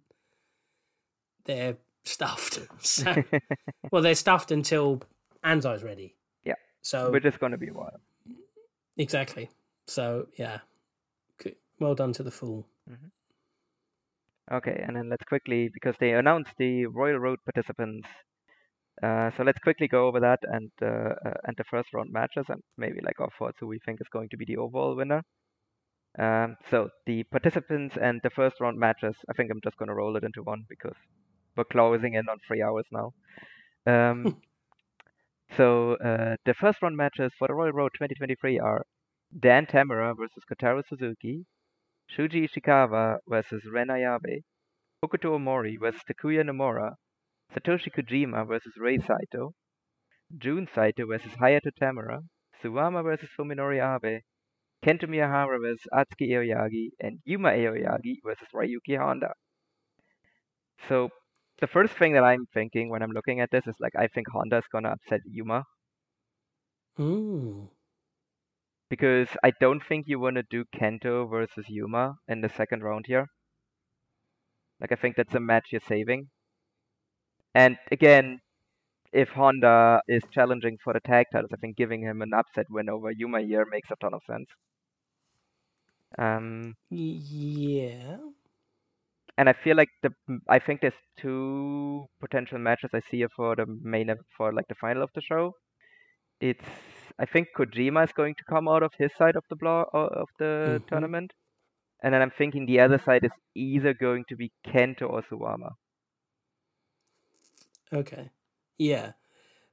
they're 1.46 1.78
stuffed. 2.04 2.60
so, 2.80 3.24
well, 3.92 4.02
they're 4.02 4.16
stuffed 4.16 4.52
until 4.52 5.04
Anzai's 5.44 5.84
ready. 5.84 6.16
Yeah. 6.44 6.56
So 6.82 7.12
we're 7.12 7.20
just 7.20 7.40
gonna 7.40 7.58
be 7.58 7.68
a 7.68 7.74
while. 7.74 8.00
Exactly. 8.98 9.50
So 9.86 10.28
yeah, 10.38 10.60
well 11.80 11.94
done 11.96 12.14
to 12.14 12.24
the 12.24 12.32
fool. 12.32 12.66
Okay, 14.52 14.84
and 14.86 14.96
then 14.96 15.10
let's 15.10 15.24
quickly 15.26 15.70
because 15.74 15.96
they 16.00 16.12
announced 16.14 16.54
the 16.58 16.86
Royal 16.86 17.18
Road 17.20 17.40
participants. 17.46 18.08
Uh, 19.02 19.32
so 19.36 19.44
let's 19.44 19.60
quickly 19.60 19.88
go 19.88 20.08
over 20.08 20.20
that 20.20 20.40
and 20.44 20.72
uh, 20.82 21.16
uh, 21.26 21.34
and 21.46 21.56
the 21.58 21.64
first 21.64 21.94
round 21.94 22.12
matches 22.12 22.46
and 22.50 22.62
maybe 22.78 23.00
like 23.04 23.20
our 23.20 23.30
thoughts 23.38 23.58
who 23.60 23.68
we 23.68 23.80
think 23.86 24.00
is 24.02 24.08
going 24.12 24.30
to 24.30 24.38
be 24.38 24.46
the 24.46 24.58
overall 24.58 24.96
winner. 24.96 25.24
Um, 26.20 26.58
so 26.70 26.90
the 27.06 27.24
participants 27.24 27.98
and 28.02 28.22
the 28.24 28.30
first 28.30 28.60
round 28.62 28.78
matches. 28.80 29.16
I 29.30 29.34
think 29.34 29.52
I'm 29.52 29.62
just 29.64 29.78
gonna 29.78 29.96
roll 29.96 30.16
it 30.18 30.24
into 30.24 30.44
one 30.44 30.66
because 30.70 30.96
we're 31.56 31.64
closing 31.66 32.14
in 32.16 32.30
on 32.30 32.38
three 32.48 32.62
hours 32.62 32.86
now. 32.92 33.14
Um, 33.88 34.42
so 35.58 35.94
uh, 35.96 36.36
the 36.46 36.54
first 36.54 36.82
round 36.82 36.98
matches 36.98 37.32
for 37.38 37.48
the 37.48 37.54
Royal 37.54 37.72
Road 37.72 37.92
2023 37.96 38.60
are 38.60 38.86
Dan 39.40 39.66
Tamura 39.66 40.16
versus 40.18 40.44
Kotaro 40.52 40.84
Suzuki, 40.88 41.46
Shuji 42.16 42.48
Ishikawa 42.48 43.18
versus 43.28 43.64
Ren 43.72 43.88
Ayabe, 43.88 44.42
Hokuto 45.04 45.32
Omori 45.38 45.78
versus 45.80 46.02
Takuya 46.08 46.44
Nomura, 46.44 46.94
Satoshi 47.56 47.90
Kojima 47.92 48.48
versus 48.48 48.74
Rei 48.78 48.98
Saito, 48.98 49.54
Jun 50.38 50.68
Saito 50.74 51.08
versus 51.08 51.32
Hayato 51.34 51.72
Tamura, 51.82 52.20
Suwama 52.64 53.04
versus 53.04 53.30
Fuminori 53.38 53.80
Abe, 53.82 54.22
Kento 54.86 55.08
Miyahara 55.08 55.60
versus 55.60 55.88
Atsuki 55.94 56.30
Aoyagi, 56.30 56.90
and 57.00 57.20
Yuma 57.26 57.50
Aoyagi 57.50 58.18
versus 58.24 58.48
Ryuki 58.54 58.98
Honda. 58.98 59.34
So 60.88 61.10
the 61.60 61.68
first 61.68 61.94
thing 61.94 62.14
that 62.14 62.24
I'm 62.24 62.46
thinking 62.54 62.90
when 62.90 63.02
I'm 63.02 63.12
looking 63.12 63.40
at 63.40 63.50
this 63.52 63.66
is 63.68 63.76
like 63.80 63.94
I 63.98 64.08
think 64.08 64.28
Honda 64.30 64.58
is 64.58 64.66
gonna 64.72 64.90
upset 64.90 65.22
Yuma 65.26 65.64
Ooh. 67.00 67.70
Because 68.94 69.30
I 69.44 69.52
don't 69.60 69.82
think 69.84 70.08
you 70.08 70.20
want 70.20 70.36
to 70.36 70.44
do 70.44 70.66
Kento 70.66 71.28
versus 71.28 71.66
Yuma 71.68 72.18
in 72.28 72.42
the 72.42 72.50
second 72.50 72.84
round 72.84 73.08
here. 73.08 73.28
Like 74.80 74.92
I 74.92 74.96
think 74.96 75.16
that's 75.16 75.34
a 75.34 75.40
match 75.40 75.72
you're 75.72 75.82
saving. 75.82 76.30
And 77.56 77.80
again, 77.92 78.42
if 79.12 79.30
Honda 79.30 80.02
is 80.08 80.24
challenging 80.32 80.78
for 80.84 80.94
the 80.94 81.00
tag 81.00 81.28
titles, 81.32 81.52
I 81.54 81.58
think 81.58 81.78
giving 81.78 82.02
him 82.02 82.22
an 82.22 82.34
upset 82.34 82.68
win 82.70 82.90
over 82.90 83.12
Yuma 83.12 83.42
here 83.42 83.66
makes 83.66 83.92
a 83.92 83.96
ton 83.96 84.14
of 84.14 84.24
sense. 84.24 84.50
Um, 86.18 86.76
Yeah. 86.90 88.20
and 89.38 89.50
I 89.50 89.54
feel 89.54 89.76
like 89.76 89.90
the 90.04 90.12
I 90.50 90.60
think 90.60 90.82
there's 90.82 91.02
two 91.18 92.06
potential 92.20 92.60
matches 92.60 92.92
I 92.94 93.00
see 93.00 93.18
here 93.18 93.30
for 93.36 93.56
the 93.56 93.66
main 93.68 94.12
for 94.38 94.54
like 94.54 94.68
the 94.68 94.76
final 94.76 95.04
of 95.04 95.10
the 95.16 95.22
show. 95.22 95.54
It's 96.40 96.66
I 97.20 97.26
think 97.26 97.50
Kojima 97.58 98.04
is 98.06 98.14
going 98.14 98.36
to 98.36 98.44
come 98.46 98.68
out 98.68 98.84
of 98.84 98.94
his 98.98 99.12
side 99.16 99.36
of 99.36 99.46
the 99.50 99.56
block 99.56 99.90
of 99.94 100.30
the 100.40 100.82
Mhm. 100.84 100.84
tournament, 100.88 101.34
and 102.04 102.14
then 102.14 102.22
I'm 102.22 102.32
thinking 102.32 102.66
the 102.66 102.82
other 102.82 103.00
side 103.00 103.26
is 103.26 103.32
either 103.56 103.94
going 103.94 104.26
to 104.30 104.36
be 104.38 104.52
Kento 104.66 105.10
or 105.10 105.24
Suwama. 105.24 105.72
Okay. 107.92 108.30
Yeah. 108.78 109.14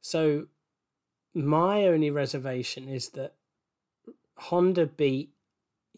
So 0.00 0.48
my 1.34 1.86
only 1.86 2.10
reservation 2.10 2.88
is 2.88 3.10
that 3.10 3.36
Honda 4.36 4.86
beat 4.86 5.34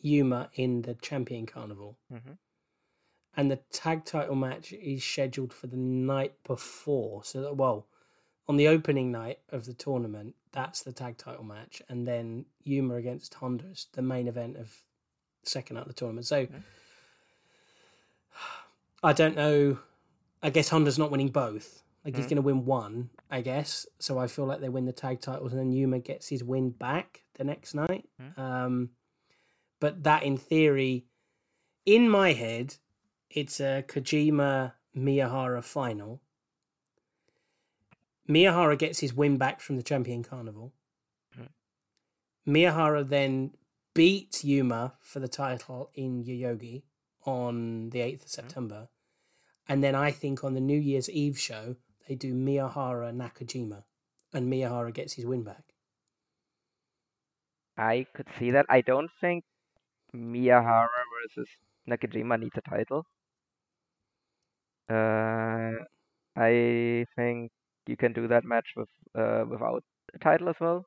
Yuma 0.01 0.51
in 0.55 0.83
the 0.83 0.95
Champion 0.95 1.47
Carnival, 1.47 1.99
Mhm. 2.11 2.39
and 3.37 3.51
the 3.51 3.57
tag 3.71 4.05
title 4.05 4.35
match 4.35 4.73
is 4.73 5.05
scheduled 5.05 5.53
for 5.53 5.67
the 5.67 5.77
night 5.77 6.43
before. 6.45 7.25
So 7.25 7.41
that 7.43 7.57
well, 7.57 7.89
on 8.49 8.57
the 8.57 8.69
opening 8.69 9.11
night 9.13 9.41
of 9.49 9.67
the 9.67 9.75
tournament, 9.75 10.37
that's 10.53 10.83
the 10.83 10.93
tag 10.93 11.19
title 11.19 11.45
match, 11.45 11.83
and 11.89 12.07
then 12.07 12.47
Yuma 12.63 12.95
against 12.95 13.35
Honda 13.35 13.65
is 13.73 13.87
the 13.93 14.03
main 14.03 14.29
event 14.29 14.57
of 14.57 14.77
second 15.45 15.77
out 15.79 15.83
of 15.83 15.89
the 15.89 15.95
tournament. 15.95 16.27
So 16.27 16.47
I 19.03 19.13
don't 19.13 19.37
know. 19.37 19.79
I 20.43 20.51
guess 20.51 20.69
Honda's 20.69 20.99
not 20.99 21.11
winning 21.11 21.29
both. 21.31 21.83
Like 22.05 22.17
he's 22.17 22.27
Mhm. 22.27 22.31
going 22.31 22.37
to 22.37 22.43
win 22.43 22.65
one, 22.65 23.11
I 23.31 23.41
guess. 23.43 23.87
So 23.99 24.19
I 24.19 24.27
feel 24.27 24.45
like 24.45 24.61
they 24.61 24.69
win 24.69 24.87
the 24.87 24.93
tag 24.93 25.21
titles, 25.21 25.53
and 25.53 25.61
then 25.61 25.73
Yuma 25.73 26.01
gets 26.01 26.29
his 26.29 26.43
win 26.43 26.71
back 26.71 27.25
the 27.35 27.45
next 27.45 27.75
night. 27.75 28.09
Mhm. 28.21 28.39
Um, 28.39 28.91
but 29.81 30.03
that, 30.03 30.23
in 30.25 30.37
theory, 30.37 31.07
in 31.87 32.09
my 32.09 32.33
head, 32.33 32.77
it's 33.31 33.61
a 33.61 33.85
Kojima 33.87 34.73
Miyahara 34.97 35.65
final. 35.65 36.21
Miyahara 38.33 38.79
gets 38.79 39.01
his 39.01 39.13
win 39.15 39.37
back 39.37 39.61
from 39.61 39.77
the 39.77 39.83
Champion 39.83 40.23
Carnival. 40.23 40.73
Mhm. 41.37 41.49
Miyahara 42.47 43.09
then 43.09 43.57
beats 43.95 44.45
Yuma 44.45 44.97
for 45.01 45.21
the 45.21 45.29
title 45.29 45.91
in 45.95 46.25
Yoyogi 46.25 46.85
on 47.25 47.91
the 47.91 48.01
8th 48.01 48.25
of 48.25 48.31
September. 48.31 48.89
And 49.69 49.83
then 49.83 49.95
I 49.95 50.11
think 50.11 50.43
on 50.43 50.55
the 50.55 50.61
New 50.61 50.79
Year's 50.79 51.11
Eve 51.11 51.39
show, 51.39 51.77
they 52.09 52.15
do 52.15 52.35
Miyahara 52.35 53.13
Nakajima. 53.13 53.85
And 54.33 54.51
Miyahara 54.51 54.93
gets 54.93 55.15
his 55.15 55.27
win 55.27 55.45
back. 55.45 55.75
I 57.77 58.07
could 58.15 58.29
see 58.39 58.51
that. 58.51 58.67
I 58.69 58.81
don't 58.81 59.11
think 59.21 59.45
Miyahara 60.15 60.89
versus 61.15 61.49
Nakajima 61.89 62.41
needs 62.41 62.57
a 62.57 62.63
title. 62.63 63.07
Uh, 64.89 65.85
I 66.37 67.07
think 67.17 67.51
you 67.87 67.97
can 67.97 68.13
do 68.13 68.29
that 68.29 68.45
match 68.45 68.69
with 68.77 68.89
uh 69.19 69.45
without 69.49 69.83
a 70.15 70.19
title 70.19 70.49
as 70.49 70.57
well. 70.61 70.87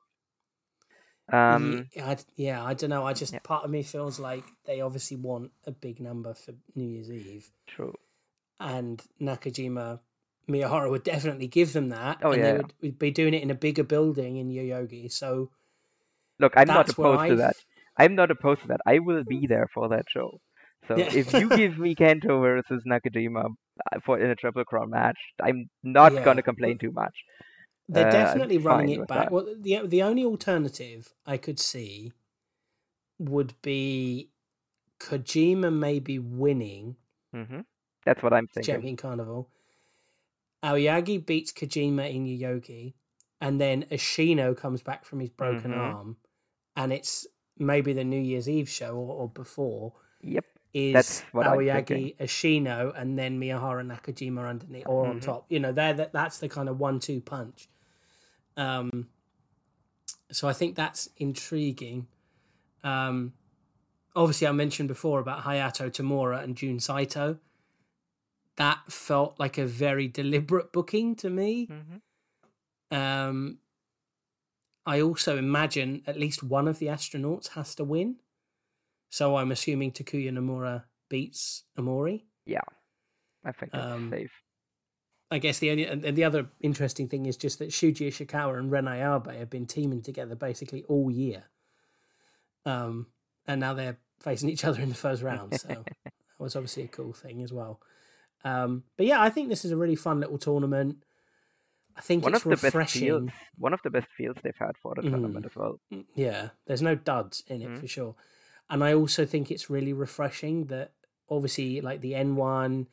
Um, 1.32 1.88
yeah, 1.92 2.10
I, 2.10 2.16
yeah, 2.36 2.64
I 2.64 2.74
don't 2.74 2.90
know. 2.90 3.04
I 3.04 3.12
just, 3.12 3.32
Yeah. 3.32 3.40
part 3.42 3.64
of 3.64 3.70
me 3.70 3.82
feels 3.82 4.20
like 4.20 4.44
they 4.64 4.80
obviously 4.80 5.16
want 5.16 5.50
a 5.66 5.72
big 5.72 5.98
number 6.00 6.34
for 6.34 6.52
New 6.76 6.88
Year's 6.88 7.10
Eve. 7.10 7.50
true. 7.66 7.94
and 8.60 9.02
Nakajima 9.20 9.98
Miyahara 10.48 10.88
would 10.88 11.02
definitely 11.02 11.48
give 11.48 11.72
them 11.72 11.88
that. 11.88 12.18
Oh, 12.22 12.30
and 12.30 12.40
yeah. 12.40 12.52
they 12.52 12.56
would, 12.58 12.72
would 12.80 12.98
be 12.98 13.10
doing 13.10 13.34
it 13.34 13.42
in 13.42 13.50
a 13.50 13.56
bigger 13.56 13.82
building 13.82 14.36
in 14.36 14.50
Yoyogi. 14.50 15.10
So 15.12 15.50
Look, 16.38 16.52
I'm 16.56 16.68
not 16.68 16.88
opposed 16.90 17.28
to 17.30 17.36
that. 17.36 17.56
I'm 17.96 18.14
not 18.14 18.30
opposed 18.30 18.60
to 18.62 18.68
that. 18.68 18.80
I 18.86 19.00
will 19.00 19.24
be 19.24 19.46
there 19.48 19.68
for 19.74 19.88
that 19.88 20.04
show. 20.08 20.40
So 20.86 20.94
if 20.96 21.32
you 21.32 21.48
give 21.60 21.76
me 21.78 21.96
Kento 21.96 22.40
versus 22.40 22.84
Nakajima 22.86 23.48
for 24.04 24.18
in 24.18 24.30
a 24.30 24.36
triple 24.36 24.64
crown 24.64 24.90
match, 24.90 25.18
I'm 25.42 25.68
not 25.82 26.12
Yeah. 26.12 26.24
gonna 26.24 26.42
complain 26.42 26.78
too 26.78 26.92
much. 26.92 27.14
They're 27.88 28.04
Uh, 28.04 28.04
definitely 28.04 28.58
I'm 28.58 28.64
running 28.64 28.90
it 28.90 29.06
back. 29.06 29.28
that. 29.28 29.30
Well, 29.30 29.54
the 29.58 29.80
the 29.86 30.02
only 30.02 30.24
alternative 30.24 31.14
I 31.24 31.36
could 31.36 31.58
see 31.58 32.12
would 33.18 33.54
be 33.62 34.30
Kojima 35.00 35.72
maybe 35.72 36.18
winning 36.18 36.96
hmm 37.32 37.60
That's 38.04 38.22
what 38.22 38.32
I'm 38.32 38.46
thinking. 38.48 38.64
Champion 38.66 38.96
Carnival. 38.96 39.50
Aoyagi 40.62 41.24
beats 41.24 41.52
Kojima 41.52 42.12
in 42.12 42.24
Yoyogi, 42.26 42.94
and 43.40 43.60
then 43.60 43.84
Ashino 43.84 44.56
comes 44.56 44.82
back 44.82 45.04
from 45.04 45.20
his 45.20 45.30
broken 45.30 45.72
Mhm. 45.72 45.78
arm, 45.78 46.16
and 46.76 46.92
it's 46.92 47.26
maybe 47.58 47.92
the 47.92 48.04
New 48.04 48.20
Year's 48.20 48.48
Eve 48.48 48.68
show 48.68 48.94
or, 48.96 49.14
or 49.22 49.28
before 49.28 49.94
Yep. 50.20 50.55
Is 50.74 51.24
Aoyagi, 51.32 52.16
Ashino, 52.18 52.92
and 52.98 53.18
then 53.18 53.40
Miyahara 53.40 53.84
Nakajima 53.86 54.48
underneath 54.48 54.86
or 54.86 55.06
on 55.06 55.18
Mhm. 55.20 55.22
top. 55.22 55.46
You 55.50 55.60
know, 55.60 55.72
they're 55.72 55.94
that 55.94 56.12
that's 56.12 56.38
the 56.38 56.48
kind 56.48 56.68
of 56.68 56.78
one-two 56.78 57.20
punch. 57.22 57.68
Um, 58.56 59.08
so 60.30 60.48
I 60.48 60.52
think 60.52 60.76
that's 60.76 61.08
intriguing. 61.16 62.08
Um, 62.84 63.32
obviously, 64.14 64.46
I 64.46 64.52
mentioned 64.52 64.88
before 64.88 65.20
about 65.20 65.44
Hayato 65.44 65.90
Tamura 65.90 66.42
and 66.42 66.56
Jun 66.56 66.78
Saito. 66.80 67.38
That 68.56 68.90
felt 68.90 69.38
like 69.38 69.58
a 69.58 69.66
very 69.66 70.08
deliberate 70.08 70.72
booking 70.72 71.14
to 71.16 71.30
me. 71.30 71.66
Mhm. 71.68 72.00
Um, 72.96 73.60
I 74.86 75.00
also 75.00 75.36
imagine 75.36 76.02
at 76.06 76.18
least 76.18 76.42
one 76.42 76.68
of 76.68 76.78
the 76.78 76.86
astronauts 76.86 77.48
has 77.48 77.74
to 77.74 77.84
win. 77.84 78.16
So 79.10 79.36
I'm 79.36 79.50
assuming 79.52 79.92
Takuya 79.92 80.30
Nomura 80.32 80.84
beats 81.08 81.64
Omori. 81.78 82.24
Yeah. 82.44 82.60
I 83.44 83.52
think 83.52 83.72
that's 83.72 83.84
Um, 83.84 84.10
safe. 84.10 84.32
I 85.30 85.38
guess 85.38 85.58
the 85.58 85.70
only 85.70 85.84
and 85.86 86.02
the 86.16 86.24
other 86.24 86.48
interesting 86.60 87.08
thing 87.08 87.26
is 87.26 87.36
just 87.36 87.58
that 87.58 87.70
Shuji 87.70 88.08
Ishikawa 88.08 88.58
and 88.58 88.70
Ren 88.70 88.84
Ayabe 88.84 89.36
have 89.36 89.50
been 89.50 89.66
teaming 89.66 90.02
together 90.02 90.34
basically 90.36 90.84
all 90.84 91.10
year. 91.10 91.44
Um, 92.64 93.06
and 93.46 93.60
now 93.60 93.74
they're 93.74 93.98
facing 94.20 94.48
each 94.48 94.64
other 94.64 94.80
in 94.80 94.88
the 94.88 94.94
first 94.94 95.22
round, 95.22 95.60
so 95.60 95.68
that 96.04 96.12
was 96.38 96.56
obviously 96.56 96.84
a 96.84 96.88
cool 96.88 97.12
thing 97.12 97.42
as 97.42 97.52
well. 97.52 97.80
Um, 98.44 98.84
but 98.96 99.06
yeah, 99.06 99.20
I 99.20 99.30
think 99.30 99.48
this 99.48 99.64
is 99.64 99.72
a 99.72 99.76
really 99.76 99.96
fun 99.96 100.20
little 100.20 100.38
tournament. 100.38 101.02
I 101.96 102.00
think 102.02 102.22
One 102.24 102.34
it's 102.34 102.44
of 102.44 102.50
the 102.50 102.56
best 102.56 102.64
refreshing. 102.64 103.00
fields. 103.02 103.32
One 103.58 103.72
of 103.72 103.80
the 103.82 103.90
best 103.90 104.08
fields 104.16 104.38
they've 104.42 104.54
had 104.58 104.76
for 104.82 104.94
the 104.94 105.02
Mhm. 105.02 105.10
tournament 105.10 105.46
as 105.46 105.56
well. 105.56 105.80
Yeah, 106.14 106.50
there's 106.66 106.82
no 106.82 106.94
duds 106.94 107.42
in 107.46 107.62
it 107.62 107.68
Mhm. 107.70 107.80
for 107.80 107.86
sure. 107.88 108.16
And 108.68 108.82
I 108.82 108.92
also 108.94 109.24
think 109.24 109.50
it's 109.50 109.70
really 109.70 109.92
refreshing 109.92 110.66
that 110.66 110.92
obviously 111.30 111.80
like 111.80 112.00
the 112.00 112.12
N1, 112.12 112.86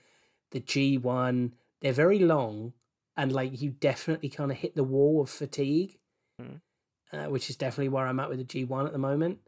the 0.51 0.59
G1, 0.59 1.51
they're 1.81 1.93
very 1.93 2.19
long 2.19 2.73
and 3.17 3.31
like 3.31 3.61
you 3.61 3.71
definitely 3.71 4.29
kind 4.29 4.51
of 4.51 4.57
hit 4.57 4.75
the 4.75 4.83
wall 4.83 5.21
of 5.21 5.29
fatigue, 5.29 5.99
Mhm. 6.39 6.61
uh, 7.11 7.25
which 7.25 7.49
is 7.49 7.55
definitely 7.55 7.89
where 7.89 8.07
I'm 8.07 8.19
at 8.19 8.29
with 8.29 8.39
the 8.39 8.45
G1 8.45 8.85
at 8.85 8.91
the 8.91 8.97
moment. 8.99 9.39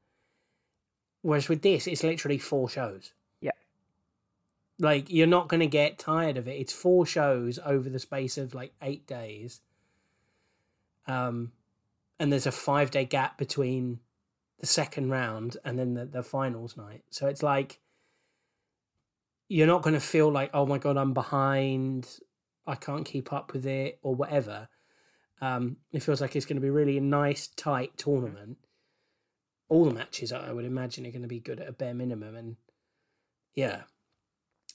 Whereas 1.22 1.50
with 1.50 1.62
this, 1.64 1.88
it's 1.88 2.04
literally 2.04 2.38
four 2.38 2.70
shows. 2.70 3.14
Yeah. 3.42 3.52
Like 4.78 5.10
you're 5.10 5.26
not 5.28 5.48
going 5.48 5.62
to 5.62 5.68
get 5.68 5.98
tired 5.98 6.38
of 6.38 6.48
it. 6.48 6.60
It's 6.60 6.74
four 6.74 7.06
shows 7.06 7.60
over 7.66 7.90
the 7.90 8.00
space 8.00 8.38
of 8.38 8.54
like 8.54 8.74
eight 8.82 9.08
days. 9.08 9.62
Um, 11.08 11.52
and 12.20 12.32
there's 12.32 12.48
a 12.48 12.52
five 12.52 12.92
day 12.92 13.06
gap 13.06 13.38
between 13.38 14.00
the 14.66 14.72
second 14.72 15.12
round 15.12 15.58
and 15.64 15.78
then 15.78 15.94
the, 15.94 16.06
the 16.06 16.24
finals 16.24 16.76
night. 16.76 17.04
So 17.12 17.28
it's 17.28 17.44
like 17.44 17.80
you're 19.48 19.68
not 19.68 19.84
going 19.84 19.94
to 19.94 20.00
feel 20.00 20.32
like, 20.32 20.50
oh 20.56 20.66
my 20.66 20.80
god, 20.80 20.98
I'm 20.98 21.14
behind, 21.14 22.10
I 22.66 22.74
can't 22.74 23.06
keep 23.06 23.32
up 23.32 23.54
with 23.54 23.68
it, 23.68 24.00
or 24.02 24.16
whatever. 24.16 24.70
Um, 25.40 25.78
it 25.92 26.02
feels 26.02 26.20
like 26.20 26.36
it's 26.36 26.48
going 26.48 26.56
to 26.56 26.62
be 26.62 26.72
really 26.72 26.98
a 26.98 27.02
nice, 27.02 27.46
tight 27.46 27.96
tournament. 27.96 28.58
All 29.70 29.86
the 29.86 29.94
matches, 29.94 30.32
I 30.32 30.52
would 30.52 30.66
imagine, 30.66 31.06
are 31.06 31.12
going 31.12 31.22
to 31.22 31.28
be 31.28 31.40
good 31.40 31.60
at 31.60 31.70
a 31.70 31.72
bare 31.72 31.94
minimum, 31.94 32.36
and 32.36 32.56
yeah, 33.54 33.84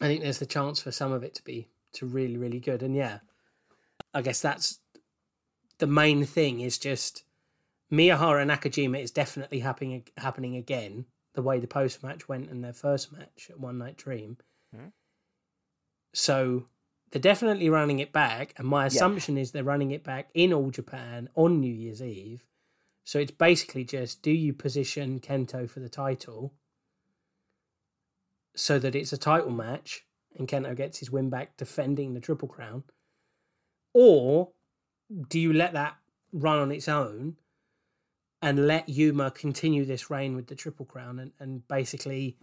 I 0.00 0.06
think 0.06 0.22
there's 0.22 0.38
the 0.38 0.46
chance 0.46 0.80
for 0.80 0.92
some 0.92 1.10
of 1.10 1.24
it 1.24 1.34
to 1.34 1.42
be 1.42 1.68
to 1.94 2.06
really, 2.06 2.36
really 2.36 2.60
good. 2.60 2.84
And 2.84 2.94
yeah, 2.94 3.18
I 4.14 4.22
guess 4.22 4.40
that's 4.40 4.78
the 5.78 5.88
main 5.88 6.24
thing 6.24 6.60
is 6.60 6.78
just 6.78 7.24
Miyahara 7.90 8.42
and 8.42 8.50
Nakajima 8.50 9.02
is 9.02 9.10
definitely 9.10 9.60
happening 9.60 10.04
happening 10.16 10.56
again. 10.56 11.06
The 11.34 11.42
way 11.42 11.58
the 11.60 11.66
post 11.66 12.02
match 12.02 12.28
went 12.28 12.50
in 12.50 12.60
their 12.60 12.72
first 12.72 13.12
match 13.12 13.48
at 13.50 13.60
One 13.60 13.78
Night 13.78 13.96
Dream. 13.96 14.38
Mhm. 14.74 14.92
So 16.12 16.68
they're 17.10 17.20
definitely 17.20 17.68
running 17.68 17.98
it 17.98 18.12
back, 18.12 18.52
and 18.56 18.66
my 18.66 18.86
assumption 18.86 19.36
is 19.36 19.52
they're 19.52 19.64
running 19.64 19.90
it 19.90 20.04
back 20.04 20.30
in 20.34 20.52
All 20.52 20.70
Japan 20.70 21.28
on 21.34 21.60
New 21.60 21.72
Year's 21.72 22.02
Eve. 22.02 22.46
So 23.04 23.18
it's 23.18 23.32
basically 23.32 23.84
just 23.84 24.22
do 24.22 24.30
you 24.30 24.52
position 24.52 25.20
Kento 25.20 25.68
for 25.68 25.80
the 25.80 25.88
title 25.88 26.54
so 28.54 28.78
that 28.78 28.94
it's 28.94 29.12
a 29.12 29.18
title 29.18 29.50
match 29.50 30.06
and 30.36 30.46
Kento 30.46 30.76
gets 30.76 30.98
his 30.98 31.10
win 31.10 31.30
back 31.30 31.56
defending 31.56 32.14
the 32.14 32.20
Triple 32.20 32.48
Crown? 32.48 32.84
Or 33.92 34.52
do 35.28 35.40
you 35.40 35.52
let 35.52 35.72
that 35.72 35.96
run 36.32 36.58
on 36.58 36.70
its 36.70 36.88
own 36.88 37.36
and 38.42 38.66
let 38.66 38.88
Yuma 38.88 39.30
continue 39.30 39.84
this 39.84 40.10
reign 40.10 40.34
with 40.34 40.46
the 40.46 40.54
Triple 40.54 40.86
Crown 40.86 41.18
and, 41.18 41.32
and 41.38 41.66
basically 41.68 42.38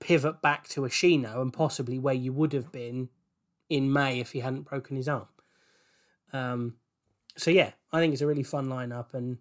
pivot 0.00 0.42
back 0.42 0.68
to 0.68 0.82
Ashino 0.82 1.40
and 1.40 1.52
possibly 1.52 1.98
where 1.98 2.14
you 2.14 2.32
would 2.32 2.52
have 2.52 2.72
been 2.72 3.08
in 3.68 3.92
May 3.92 4.20
if 4.20 4.32
he 4.32 4.40
hadn't 4.40 4.62
broken 4.62 4.96
his 4.96 5.08
arm? 5.08 5.28
Um, 6.32 6.76
so 7.36 7.50
yeah, 7.50 7.72
I 7.92 8.00
think 8.00 8.12
it's 8.12 8.22
a 8.22 8.26
really 8.26 8.42
fun 8.42 8.66
lineup 8.66 9.14
and 9.14 9.38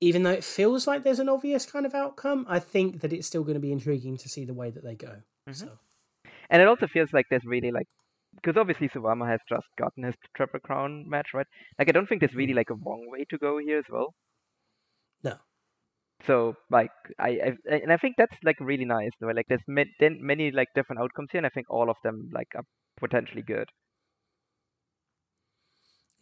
even 0.00 0.24
though 0.24 0.30
it 0.30 0.44
feels 0.44 0.86
like 0.86 1.02
there's 1.02 1.18
an 1.18 1.28
obvious 1.28 1.64
kind 1.64 1.86
of 1.86 1.94
outcome, 1.94 2.44
I 2.48 2.58
think 2.58 3.00
that 3.00 3.12
it's 3.12 3.26
still 3.26 3.42
going 3.42 3.54
to 3.54 3.60
be 3.60 3.72
intriguing 3.72 4.18
to 4.18 4.28
see 4.28 4.44
the 4.44 4.54
way 4.54 4.70
that 4.70 4.84
they 4.84 4.94
go. 4.94 5.22
So 5.52 5.78
And 6.50 6.60
it 6.60 6.68
also 6.68 6.86
feels 6.86 7.12
like 7.12 7.26
there's 7.30 7.44
really 7.44 7.70
like 7.70 7.88
because 8.36 8.56
obviously 8.56 8.88
Suwama 8.88 9.28
has 9.28 9.40
just 9.48 9.66
gotten 9.78 10.04
his 10.04 10.14
triple 10.36 10.60
crown 10.60 11.08
match, 11.08 11.28
right? 11.34 11.46
Like 11.78 11.88
I 11.88 11.92
don't 11.92 12.08
think 12.08 12.20
there's 12.20 12.34
really 12.34 12.52
mm-hmm. 12.52 12.58
like 12.58 12.70
a 12.70 12.74
wrong 12.74 13.06
way 13.10 13.24
to 13.30 13.38
go 13.38 13.58
here 13.58 13.78
as 13.78 13.84
well. 13.90 14.14
no, 15.24 15.36
So 16.26 16.54
like 16.70 16.90
I, 17.18 17.28
I 17.28 17.78
and 17.82 17.92
I 17.92 17.96
think 17.96 18.16
that's 18.18 18.36
like 18.44 18.56
really 18.60 18.84
nice. 18.84 19.10
Though. 19.20 19.28
Like 19.28 19.46
there's 19.48 19.66
ma- 19.68 19.84
many 20.00 20.50
like 20.50 20.68
different 20.74 21.00
outcomes 21.02 21.28
here, 21.32 21.38
and 21.38 21.46
I 21.46 21.50
think 21.50 21.66
all 21.70 21.90
of 21.90 21.96
them 22.04 22.30
like 22.32 22.48
are 22.54 22.64
potentially 22.98 23.42
good. 23.42 23.68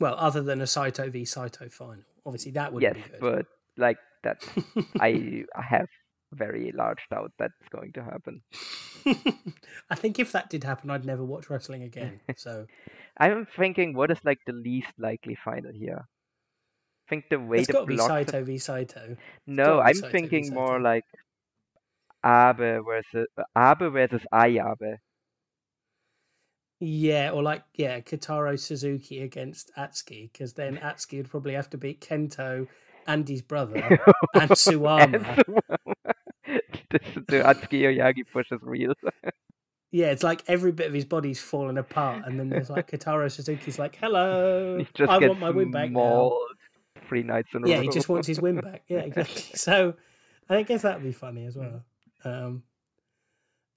well, 0.01 0.17
other 0.19 0.43
than 0.43 0.61
a 0.61 0.67
Saito 0.67 1.11
v 1.11 1.25
Saito 1.25 1.69
final, 1.69 2.05
obviously 2.27 2.53
that 2.53 2.73
would 2.73 2.83
yes, 2.83 2.95
be 2.95 3.03
good. 3.03 3.21
but 3.21 3.47
like 3.77 3.99
that, 4.25 4.43
I 5.01 5.45
I 5.57 5.63
have 5.63 5.87
very 6.35 6.73
large 6.73 7.01
doubt 7.11 7.33
that's 7.39 7.55
going 7.71 7.93
to 7.93 8.03
happen. 8.03 8.43
I 9.91 9.95
think 9.95 10.19
if 10.19 10.33
that 10.33 10.51
did 10.51 10.65
happen, 10.65 10.91
I'd 10.91 11.05
never 11.05 11.25
watch 11.25 11.51
wrestling 11.51 11.83
again. 11.83 12.21
So 12.37 12.67
I'm 13.19 13.47
thinking 13.57 13.95
what 13.95 14.11
is 14.11 14.19
like 14.25 14.41
the 14.47 14.53
least 14.53 14.93
likely 14.99 15.37
final 15.45 15.73
here. 15.73 16.07
I 17.07 17.11
think 17.11 17.25
the 17.29 17.39
way 17.39 17.59
it's 17.59 17.67
the 17.67 17.75
got 17.75 17.81
to 17.81 17.87
be 17.87 17.97
blocks 17.97 18.09
Saito 18.09 18.45
v 18.45 18.59
Saito. 18.59 19.17
No, 19.47 19.81
I'm 19.81 19.95
Saito 19.95 20.11
thinking 20.11 20.55
more 20.55 20.81
like 20.81 21.05
Abe 22.25 22.83
versus 22.85 23.27
Abe 23.57 23.93
versus 23.93 24.23
Ayabe. 24.33 24.97
Yeah, 26.81 27.31
or 27.31 27.43
like 27.43 27.63
yeah, 27.75 28.01
Kotaro 28.01 28.59
Suzuki 28.59 29.23
against 29.23 29.71
Atsuki, 29.77 30.33
because 30.33 30.55
then 30.55 30.77
Atsuki 30.79 31.19
would 31.19 31.31
probably 31.31 31.55
have 31.55 31.71
to 31.71 31.79
beat 31.79 32.01
Kento 32.01 32.67
and 33.07 33.29
his 33.29 33.43
brother 33.43 33.77
and 34.35 34.51
Suwama. 34.51 35.43
the, 37.15 37.25
the 37.29 37.37
Atsuki 37.39 37.81
Aoyagi 37.83 38.25
push 38.33 38.51
is 38.53 38.61
real. 38.63 38.95
Yeah, 39.91 40.07
it's 40.07 40.25
like 40.25 40.43
every 40.49 40.73
bit 40.73 40.89
of 40.89 40.93
his 40.93 41.05
body's 41.05 41.41
falling 41.41 41.79
apart, 41.79 42.25
and 42.27 42.37
then 42.37 42.49
there's 42.49 42.69
like 42.69 42.91
Kotaro 42.91 43.27
Suzuki's 43.31 43.79
like, 43.79 43.95
"Hello, 43.95 44.85
I 45.09 45.19
want 45.19 45.39
my 45.39 45.51
win 45.51 45.71
back 45.71 45.93
now." 45.93 46.33
three 47.09 47.23
nights 47.23 47.51
in 47.55 47.63
a 47.63 47.69
Yeah, 47.69 47.77
row. 47.77 47.83
he 47.83 47.89
just 47.91 48.09
wants 48.09 48.27
his 48.27 48.41
win 48.41 48.57
back. 48.57 48.83
Yeah, 48.89 49.01
exactly. 49.01 49.43
So 49.55 49.95
I 50.49 50.65
guess 50.65 50.83
that'd 50.83 51.01
be 51.01 51.13
funny 51.13 51.47
as 51.47 51.55
well. 51.57 51.85
Um, 52.25 52.65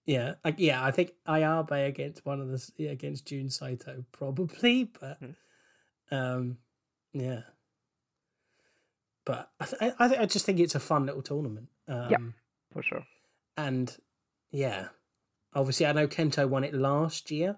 yeah, 0.07 0.35
I, 0.43 0.55
yeah, 0.57 0.83
I 0.83 0.89
think 0.89 1.11
Ayabe 1.27 1.87
against 1.87 2.25
one 2.25 2.41
of 2.41 2.47
the 2.47 2.67
yeah, 2.77 2.89
against 2.89 3.27
Jun 3.27 3.49
Saito 3.51 4.03
probably, 4.11 4.85
but 4.99 5.19
um, 6.09 6.57
yeah. 7.13 7.41
But 9.23 9.51
I, 9.59 9.65
th- 9.65 9.93
I, 9.99 10.07
th- 10.07 10.19
I 10.21 10.25
just 10.25 10.45
think 10.45 10.59
it's 10.59 10.73
a 10.73 10.79
fun 10.79 11.05
little 11.05 11.21
tournament. 11.21 11.67
Um, 11.87 12.33
for 12.71 12.81
sure. 12.83 13.05
and 13.55 13.97
yeah, 14.51 14.87
obviously 15.53 15.85
I 15.85 15.91
know 15.93 16.07
Kento 16.07 16.47
won 16.47 16.63
it 16.63 16.73
last 16.73 17.31
year, 17.31 17.57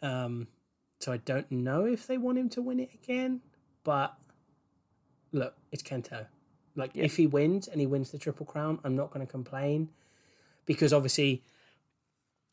um, 0.00 0.48
so 0.98 1.12
I 1.12 1.16
don't 1.18 1.50
know 1.50 1.84
if 1.84 2.06
they 2.06 2.18
want 2.18 2.38
him 2.38 2.48
to 2.50 2.62
win 2.62 2.80
it 2.80 2.90
again. 2.94 3.40
But 3.84 4.16
look, 5.32 5.54
it's 5.70 5.82
Kento. 5.82 6.26
Like 6.74 6.92
Yeah. 6.94 7.04
if 7.04 7.16
he 7.16 7.26
wins 7.26 7.68
and 7.68 7.80
he 7.80 7.86
wins 7.86 8.10
the 8.10 8.18
triple 8.18 8.46
crown, 8.46 8.78
I'm 8.84 8.96
not 8.96 9.10
going 9.10 9.24
to 9.26 9.30
complain 9.30 9.90
because 10.66 10.92
obviously 10.92 11.42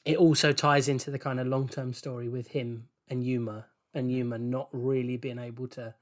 it 0.06 0.18
also 0.18 0.52
ties 0.54 0.88
into 0.90 1.12
the 1.12 1.20
kind 1.20 1.40
of 1.40 1.48
long 1.48 1.68
term 1.68 1.94
story 1.94 2.28
with 2.30 2.50
him 2.50 2.90
and 3.08 3.24
Yuma 3.24 3.68
and 3.94 4.12
Yuma 4.12 4.38
not 4.38 4.70
really 4.72 5.18
being 5.18 5.40
able 5.40 5.68
to 5.70 5.94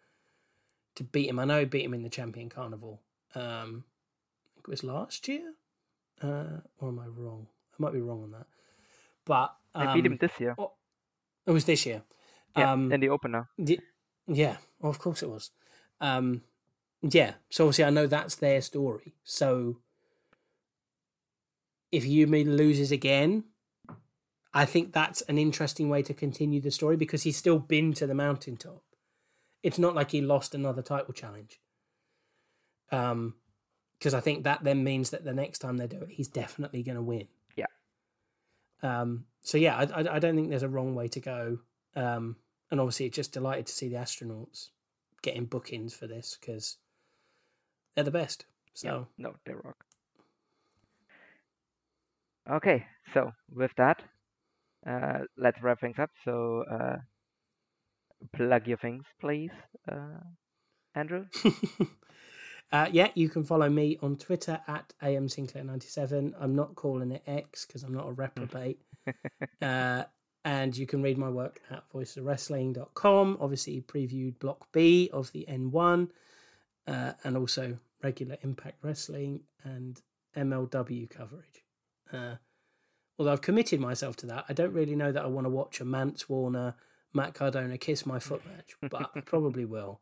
to 0.96 1.04
beat 1.04 1.30
him. 1.30 1.40
I 1.40 1.46
know 1.46 1.60
he 1.60 1.66
beat 1.66 1.86
him 1.86 1.94
in 1.94 2.02
the 2.04 2.10
Champion 2.10 2.50
Carnival. 2.50 3.02
Um, 3.36 3.84
think 4.68 4.84
it 4.84 4.84
was 4.84 4.96
last 4.96 5.28
year, 5.28 5.54
uh, 6.22 6.62
or 6.80 6.90
am 6.90 7.00
I 7.00 7.06
wrong? 7.08 7.48
I 7.74 7.76
might 7.84 7.94
be 7.94 8.02
wrong 8.02 8.24
on 8.24 8.32
that. 8.32 8.48
But 9.26 9.56
um, 9.76 9.88
I 9.90 9.94
beat 9.94 10.06
him 10.06 10.18
this 10.20 10.32
year. 10.40 10.56
It 11.46 11.52
was 11.52 11.66
this 11.66 11.86
year. 11.86 12.04
Yeah, 12.58 12.72
um, 12.74 12.92
in 12.92 13.00
the 13.00 13.10
opener. 13.10 13.50
Ye- 13.58 13.80
Yeah, 14.28 14.58
well, 14.80 14.90
of 14.90 15.00
course 15.00 15.22
it 15.24 15.30
was. 15.30 15.52
Um, 16.02 16.42
yeah, 17.02 17.34
so 17.50 17.66
obviously 17.66 17.86
I 17.86 17.90
know 17.90 18.08
that's 18.08 18.36
their 18.36 18.62
story. 18.62 19.14
So 19.24 19.78
if 21.92 22.06
Yuma 22.06 22.38
loses 22.40 22.92
again, 22.92 23.46
I 24.54 24.66
think 24.66 24.92
that's 24.94 25.22
an 25.24 25.38
interesting 25.38 25.90
way 25.90 26.02
to 26.04 26.14
continue 26.14 26.60
the 26.60 26.72
story 26.72 26.98
because 26.98 27.24
he's 27.24 27.38
still 27.38 27.60
been 27.60 27.94
to 27.94 28.08
the 28.08 28.16
mountaintop. 28.16 28.82
It's 29.64 29.80
not 29.80 29.96
like 29.96 30.12
he 30.12 30.22
lost 30.22 30.56
another 30.56 30.82
title 30.82 31.14
challenge. 31.14 31.60
Um, 32.92 33.36
because 34.00 34.14
I 34.14 34.20
think 34.20 34.44
that 34.44 34.64
then 34.64 34.84
means 34.84 35.10
that 35.12 35.24
the 35.24 35.34
next 35.34 35.60
time 35.60 35.78
they 35.78 35.88
do 35.88 36.02
it, 36.02 36.10
he's 36.10 36.28
definitely 36.28 36.84
going 36.84 36.96
to 36.98 37.02
win. 37.02 37.28
Yeah. 37.56 37.66
Um. 38.84 39.26
So 39.42 39.58
yeah, 39.58 39.78
I, 39.78 40.02
I 40.02 40.16
I 40.16 40.20
don't 40.20 40.36
think 40.36 40.50
there's 40.50 40.64
a 40.64 40.70
wrong 40.70 40.96
way 40.96 41.08
to 41.10 41.20
go. 41.20 41.60
Um. 41.96 42.38
And 42.70 42.82
obviously, 42.82 43.10
just 43.10 43.32
delighted 43.32 43.68
to 43.68 43.74
see 43.74 43.88
the 43.88 43.96
astronauts 43.96 44.70
getting 45.22 45.46
bookings 45.46 45.94
for 45.94 46.06
this 46.08 46.38
because 46.40 46.78
they're 47.96 48.04
the 48.04 48.12
best. 48.12 48.46
So 48.74 49.08
No, 49.18 49.36
they 49.46 49.54
rock. 49.54 49.84
Okay, 52.50 52.86
so 53.14 53.32
with 53.54 53.72
that, 53.78 54.02
uh, 54.86 55.20
let's 55.38 55.62
wrap 55.62 55.82
things 55.82 55.98
up. 56.00 56.12
So, 56.24 56.64
uh, 56.72 56.98
plug 58.34 58.68
your 58.68 58.78
things, 58.78 59.04
please, 59.20 59.52
uh, 59.92 60.22
Andrew. 60.96 61.26
uh, 62.72 62.88
yeah, 62.92 63.10
you 63.14 63.30
can 63.30 63.44
follow 63.44 63.70
me 63.70 63.98
on 64.02 64.18
Twitter 64.18 64.60
at 64.68 64.94
am 65.02 65.30
sinclair 65.30 65.64
97 65.64 66.36
I'm 66.40 66.56
not 66.56 66.76
calling 66.76 67.12
it 67.12 67.24
X 67.26 67.66
because 67.66 67.84
I'm 67.84 67.94
not 67.94 68.08
a 68.08 68.12
reprobate. 68.12 68.82
uh, 69.62 70.04
and 70.44 70.78
you 70.78 70.86
can 70.86 71.02
read 71.02 71.18
my 71.18 71.30
work 71.30 71.62
at 71.70 71.84
voicesofwrestling.com. 71.92 73.38
Obviously, 73.40 73.82
previewed 73.82 74.40
Block 74.40 74.72
B 74.72 75.10
of 75.12 75.32
the 75.32 75.46
N1 75.50 76.10
uh, 76.88 77.14
and 77.24 77.38
also 77.38 77.80
regular 78.02 78.38
Impact 78.42 78.78
Wrestling 78.82 79.42
and 79.64 80.02
MLW 80.36 81.10
coverage. 81.10 81.64
Uh, 82.12 82.36
although 83.18 83.34
I've 83.34 83.42
committed 83.42 83.80
myself 83.80 84.16
to 84.18 84.26
that, 84.28 84.46
I 84.48 84.54
don't 84.54 84.74
really 84.74 84.96
know 84.96 85.12
that 85.12 85.24
I 85.24 85.28
want 85.28 85.46
to 85.46 85.50
watch 85.50 85.82
a 85.82 85.86
Mance 85.86 86.30
Warner, 86.30 86.76
Matt 87.14 87.34
Cardona 87.34 87.78
kiss 87.78 88.06
my 88.06 88.20
foot 88.20 88.42
match, 88.46 88.76
but 88.90 89.12
I 89.16 89.20
probably 89.26 89.66
will. 89.66 90.02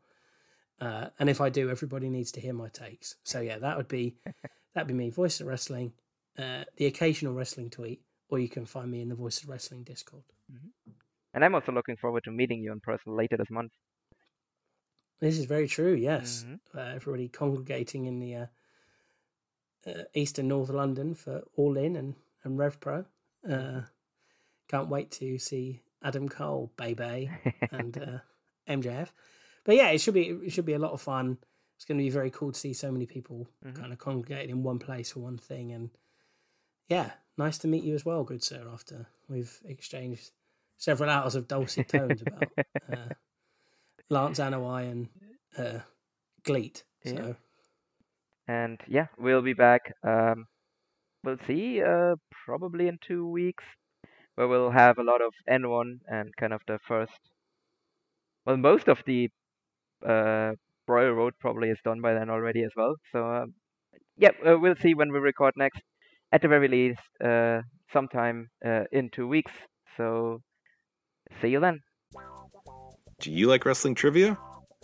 Uh, 0.80 1.08
and 1.18 1.30
if 1.30 1.40
I 1.40 1.48
do, 1.48 1.70
everybody 1.70 2.08
needs 2.10 2.30
to 2.32 2.40
hear 2.40 2.52
my 2.52 2.68
takes. 2.68 3.16
So 3.24 3.40
yeah, 3.40 3.58
that 3.58 3.76
would 3.76 3.88
be 3.88 4.16
that'd 4.74 4.88
be 4.88 4.94
me, 4.94 5.10
Voice 5.10 5.40
of 5.40 5.46
Wrestling, 5.46 5.92
uh, 6.38 6.64
the 6.76 6.86
occasional 6.86 7.32
wrestling 7.34 7.70
tweet, 7.70 8.02
or 8.28 8.38
you 8.38 8.48
can 8.48 8.66
find 8.66 8.90
me 8.90 9.00
in 9.00 9.08
the 9.08 9.14
Voice 9.14 9.42
of 9.42 9.48
Wrestling 9.48 9.84
Discord. 9.84 10.24
And 11.32 11.44
I'm 11.44 11.54
also 11.54 11.72
looking 11.72 11.96
forward 11.96 12.24
to 12.24 12.30
meeting 12.30 12.62
you 12.62 12.72
in 12.72 12.80
person 12.80 13.14
later 13.16 13.36
this 13.36 13.50
month. 13.50 13.72
This 15.20 15.38
is 15.38 15.46
very 15.46 15.66
true. 15.68 15.94
Yes, 15.94 16.44
Mhm. 16.46 16.60
uh, 16.74 16.94
everybody 16.94 17.28
congregating 17.28 18.04
in 18.06 18.18
the 18.20 18.34
uh, 18.34 18.46
uh, 19.86 20.04
East 20.14 20.38
and 20.38 20.48
North 20.48 20.68
London 20.70 21.14
for 21.14 21.42
All 21.56 21.76
In 21.76 21.96
and 21.96 22.14
and 22.44 22.58
Rev 22.58 22.78
Pro. 22.80 23.04
Uh, 23.48 23.82
can't 24.68 24.88
wait 24.88 25.10
to 25.12 25.38
see 25.38 25.82
Adam 26.02 26.28
Cole, 26.28 26.70
baby, 26.76 27.30
and 27.72 27.96
uh, 27.98 28.18
MJF. 28.68 29.10
But 29.66 29.74
yeah, 29.74 29.88
it 29.88 30.00
should 30.00 30.14
be 30.14 30.28
it 30.28 30.52
should 30.52 30.64
be 30.64 30.74
a 30.74 30.78
lot 30.78 30.92
of 30.92 31.02
fun. 31.02 31.38
It's 31.76 31.84
going 31.84 31.98
to 31.98 32.04
be 32.04 32.08
very 32.08 32.30
cool 32.30 32.52
to 32.52 32.58
see 32.58 32.72
so 32.72 32.90
many 32.90 33.04
people 33.04 33.50
kind 33.74 33.92
of 33.92 33.98
congregated 33.98 34.48
in 34.48 34.62
one 34.62 34.78
place 34.78 35.12
for 35.12 35.20
one 35.20 35.36
thing. 35.36 35.72
And 35.72 35.90
yeah, 36.88 37.10
nice 37.36 37.58
to 37.58 37.68
meet 37.68 37.84
you 37.84 37.94
as 37.94 38.06
well, 38.06 38.24
good 38.24 38.42
sir. 38.42 38.64
After 38.72 39.08
we've 39.28 39.58
exchanged 39.66 40.30
several 40.78 41.10
hours 41.10 41.34
of 41.34 41.48
dulcet 41.48 41.88
tones 41.88 42.22
about 42.22 42.48
uh, 42.92 43.14
Lance 44.08 44.38
Anoa'i 44.38 44.90
and 44.90 45.08
uh, 45.58 45.80
GLEAT. 46.44 46.84
So 47.04 47.12
Yeah. 47.12 47.32
And 48.48 48.80
yeah, 48.86 49.06
we'll 49.18 49.42
be 49.42 49.54
back. 49.54 49.94
Um, 50.04 50.46
we'll 51.24 51.38
see, 51.46 51.82
uh, 51.82 52.14
probably 52.44 52.86
in 52.86 52.98
two 53.06 53.26
weeks, 53.26 53.64
where 54.36 54.46
we'll 54.46 54.70
have 54.70 54.98
a 54.98 55.02
lot 55.02 55.20
of 55.20 55.34
N1 55.50 55.98
and 56.06 56.36
kind 56.36 56.52
of 56.52 56.60
the 56.68 56.78
first. 56.86 57.18
Well, 58.44 58.56
most 58.56 58.86
of 58.86 59.02
the 59.04 59.30
uh, 60.08 60.52
Royal 60.88 61.12
Road 61.12 61.34
probably 61.40 61.70
is 61.70 61.78
done 61.84 62.00
by 62.00 62.14
then 62.14 62.30
already 62.30 62.62
as 62.62 62.70
well. 62.76 62.94
So 63.12 63.24
um, 63.24 63.54
yeah, 64.16 64.30
uh, 64.46 64.56
we'll 64.58 64.76
see 64.80 64.94
when 64.94 65.12
we 65.12 65.18
record 65.18 65.54
next. 65.56 65.80
At 66.32 66.42
the 66.42 66.48
very 66.48 66.68
least, 66.68 67.00
uh, 67.24 67.60
sometime 67.92 68.48
uh, 68.64 68.84
in 68.90 69.10
two 69.14 69.28
weeks. 69.28 69.52
So 69.96 70.40
see 71.40 71.48
you 71.48 71.60
then. 71.60 71.80
Do 73.20 73.30
you 73.30 73.46
like 73.46 73.64
wrestling 73.64 73.94
trivia? 73.94 74.36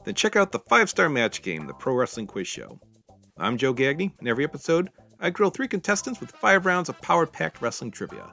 Then 0.05 0.15
check 0.15 0.36
out 0.36 0.52
the 0.52 0.60
five 0.60 0.89
star 0.89 1.09
match 1.09 1.42
game, 1.42 1.67
the 1.67 1.75
Pro 1.75 1.94
Wrestling 1.94 2.26
Quiz 2.26 2.49
Show. 2.49 2.78
I'm 3.39 3.57
Joe 3.57 3.75
Gagney, 3.75 4.12
and 4.18 4.28
every 4.28 4.44
episode, 4.44 4.91
I 5.20 5.31
grill 5.31 5.51
three 5.51 5.68
contestants 5.68 6.20
with 6.20 6.31
five 6.31 6.67
rounds 6.67 6.89
of 6.89 7.01
power 7.01 7.26
packed 7.26 7.60
wrestling 7.60 7.91
trivia. 7.91 8.31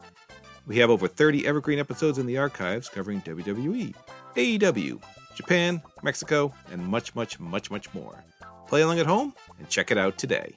We 0.68 0.78
have 0.78 0.90
over 0.90 1.08
30 1.08 1.48
evergreen 1.48 1.80
episodes 1.80 2.18
in 2.18 2.26
the 2.26 2.38
archives 2.38 2.90
covering 2.90 3.22
WWE, 3.22 3.94
AEW, 4.36 5.02
Japan, 5.40 5.82
Mexico, 6.04 6.54
and 6.70 6.86
much, 6.86 7.16
much, 7.16 7.40
much, 7.40 7.72
much 7.72 7.94
more. 7.94 8.26
Play 8.68 8.82
along 8.82 9.00
at 9.00 9.06
home 9.06 9.34
and 9.58 9.70
check 9.70 9.90
it 9.90 9.98
out 9.98 10.18
today. 10.18 10.54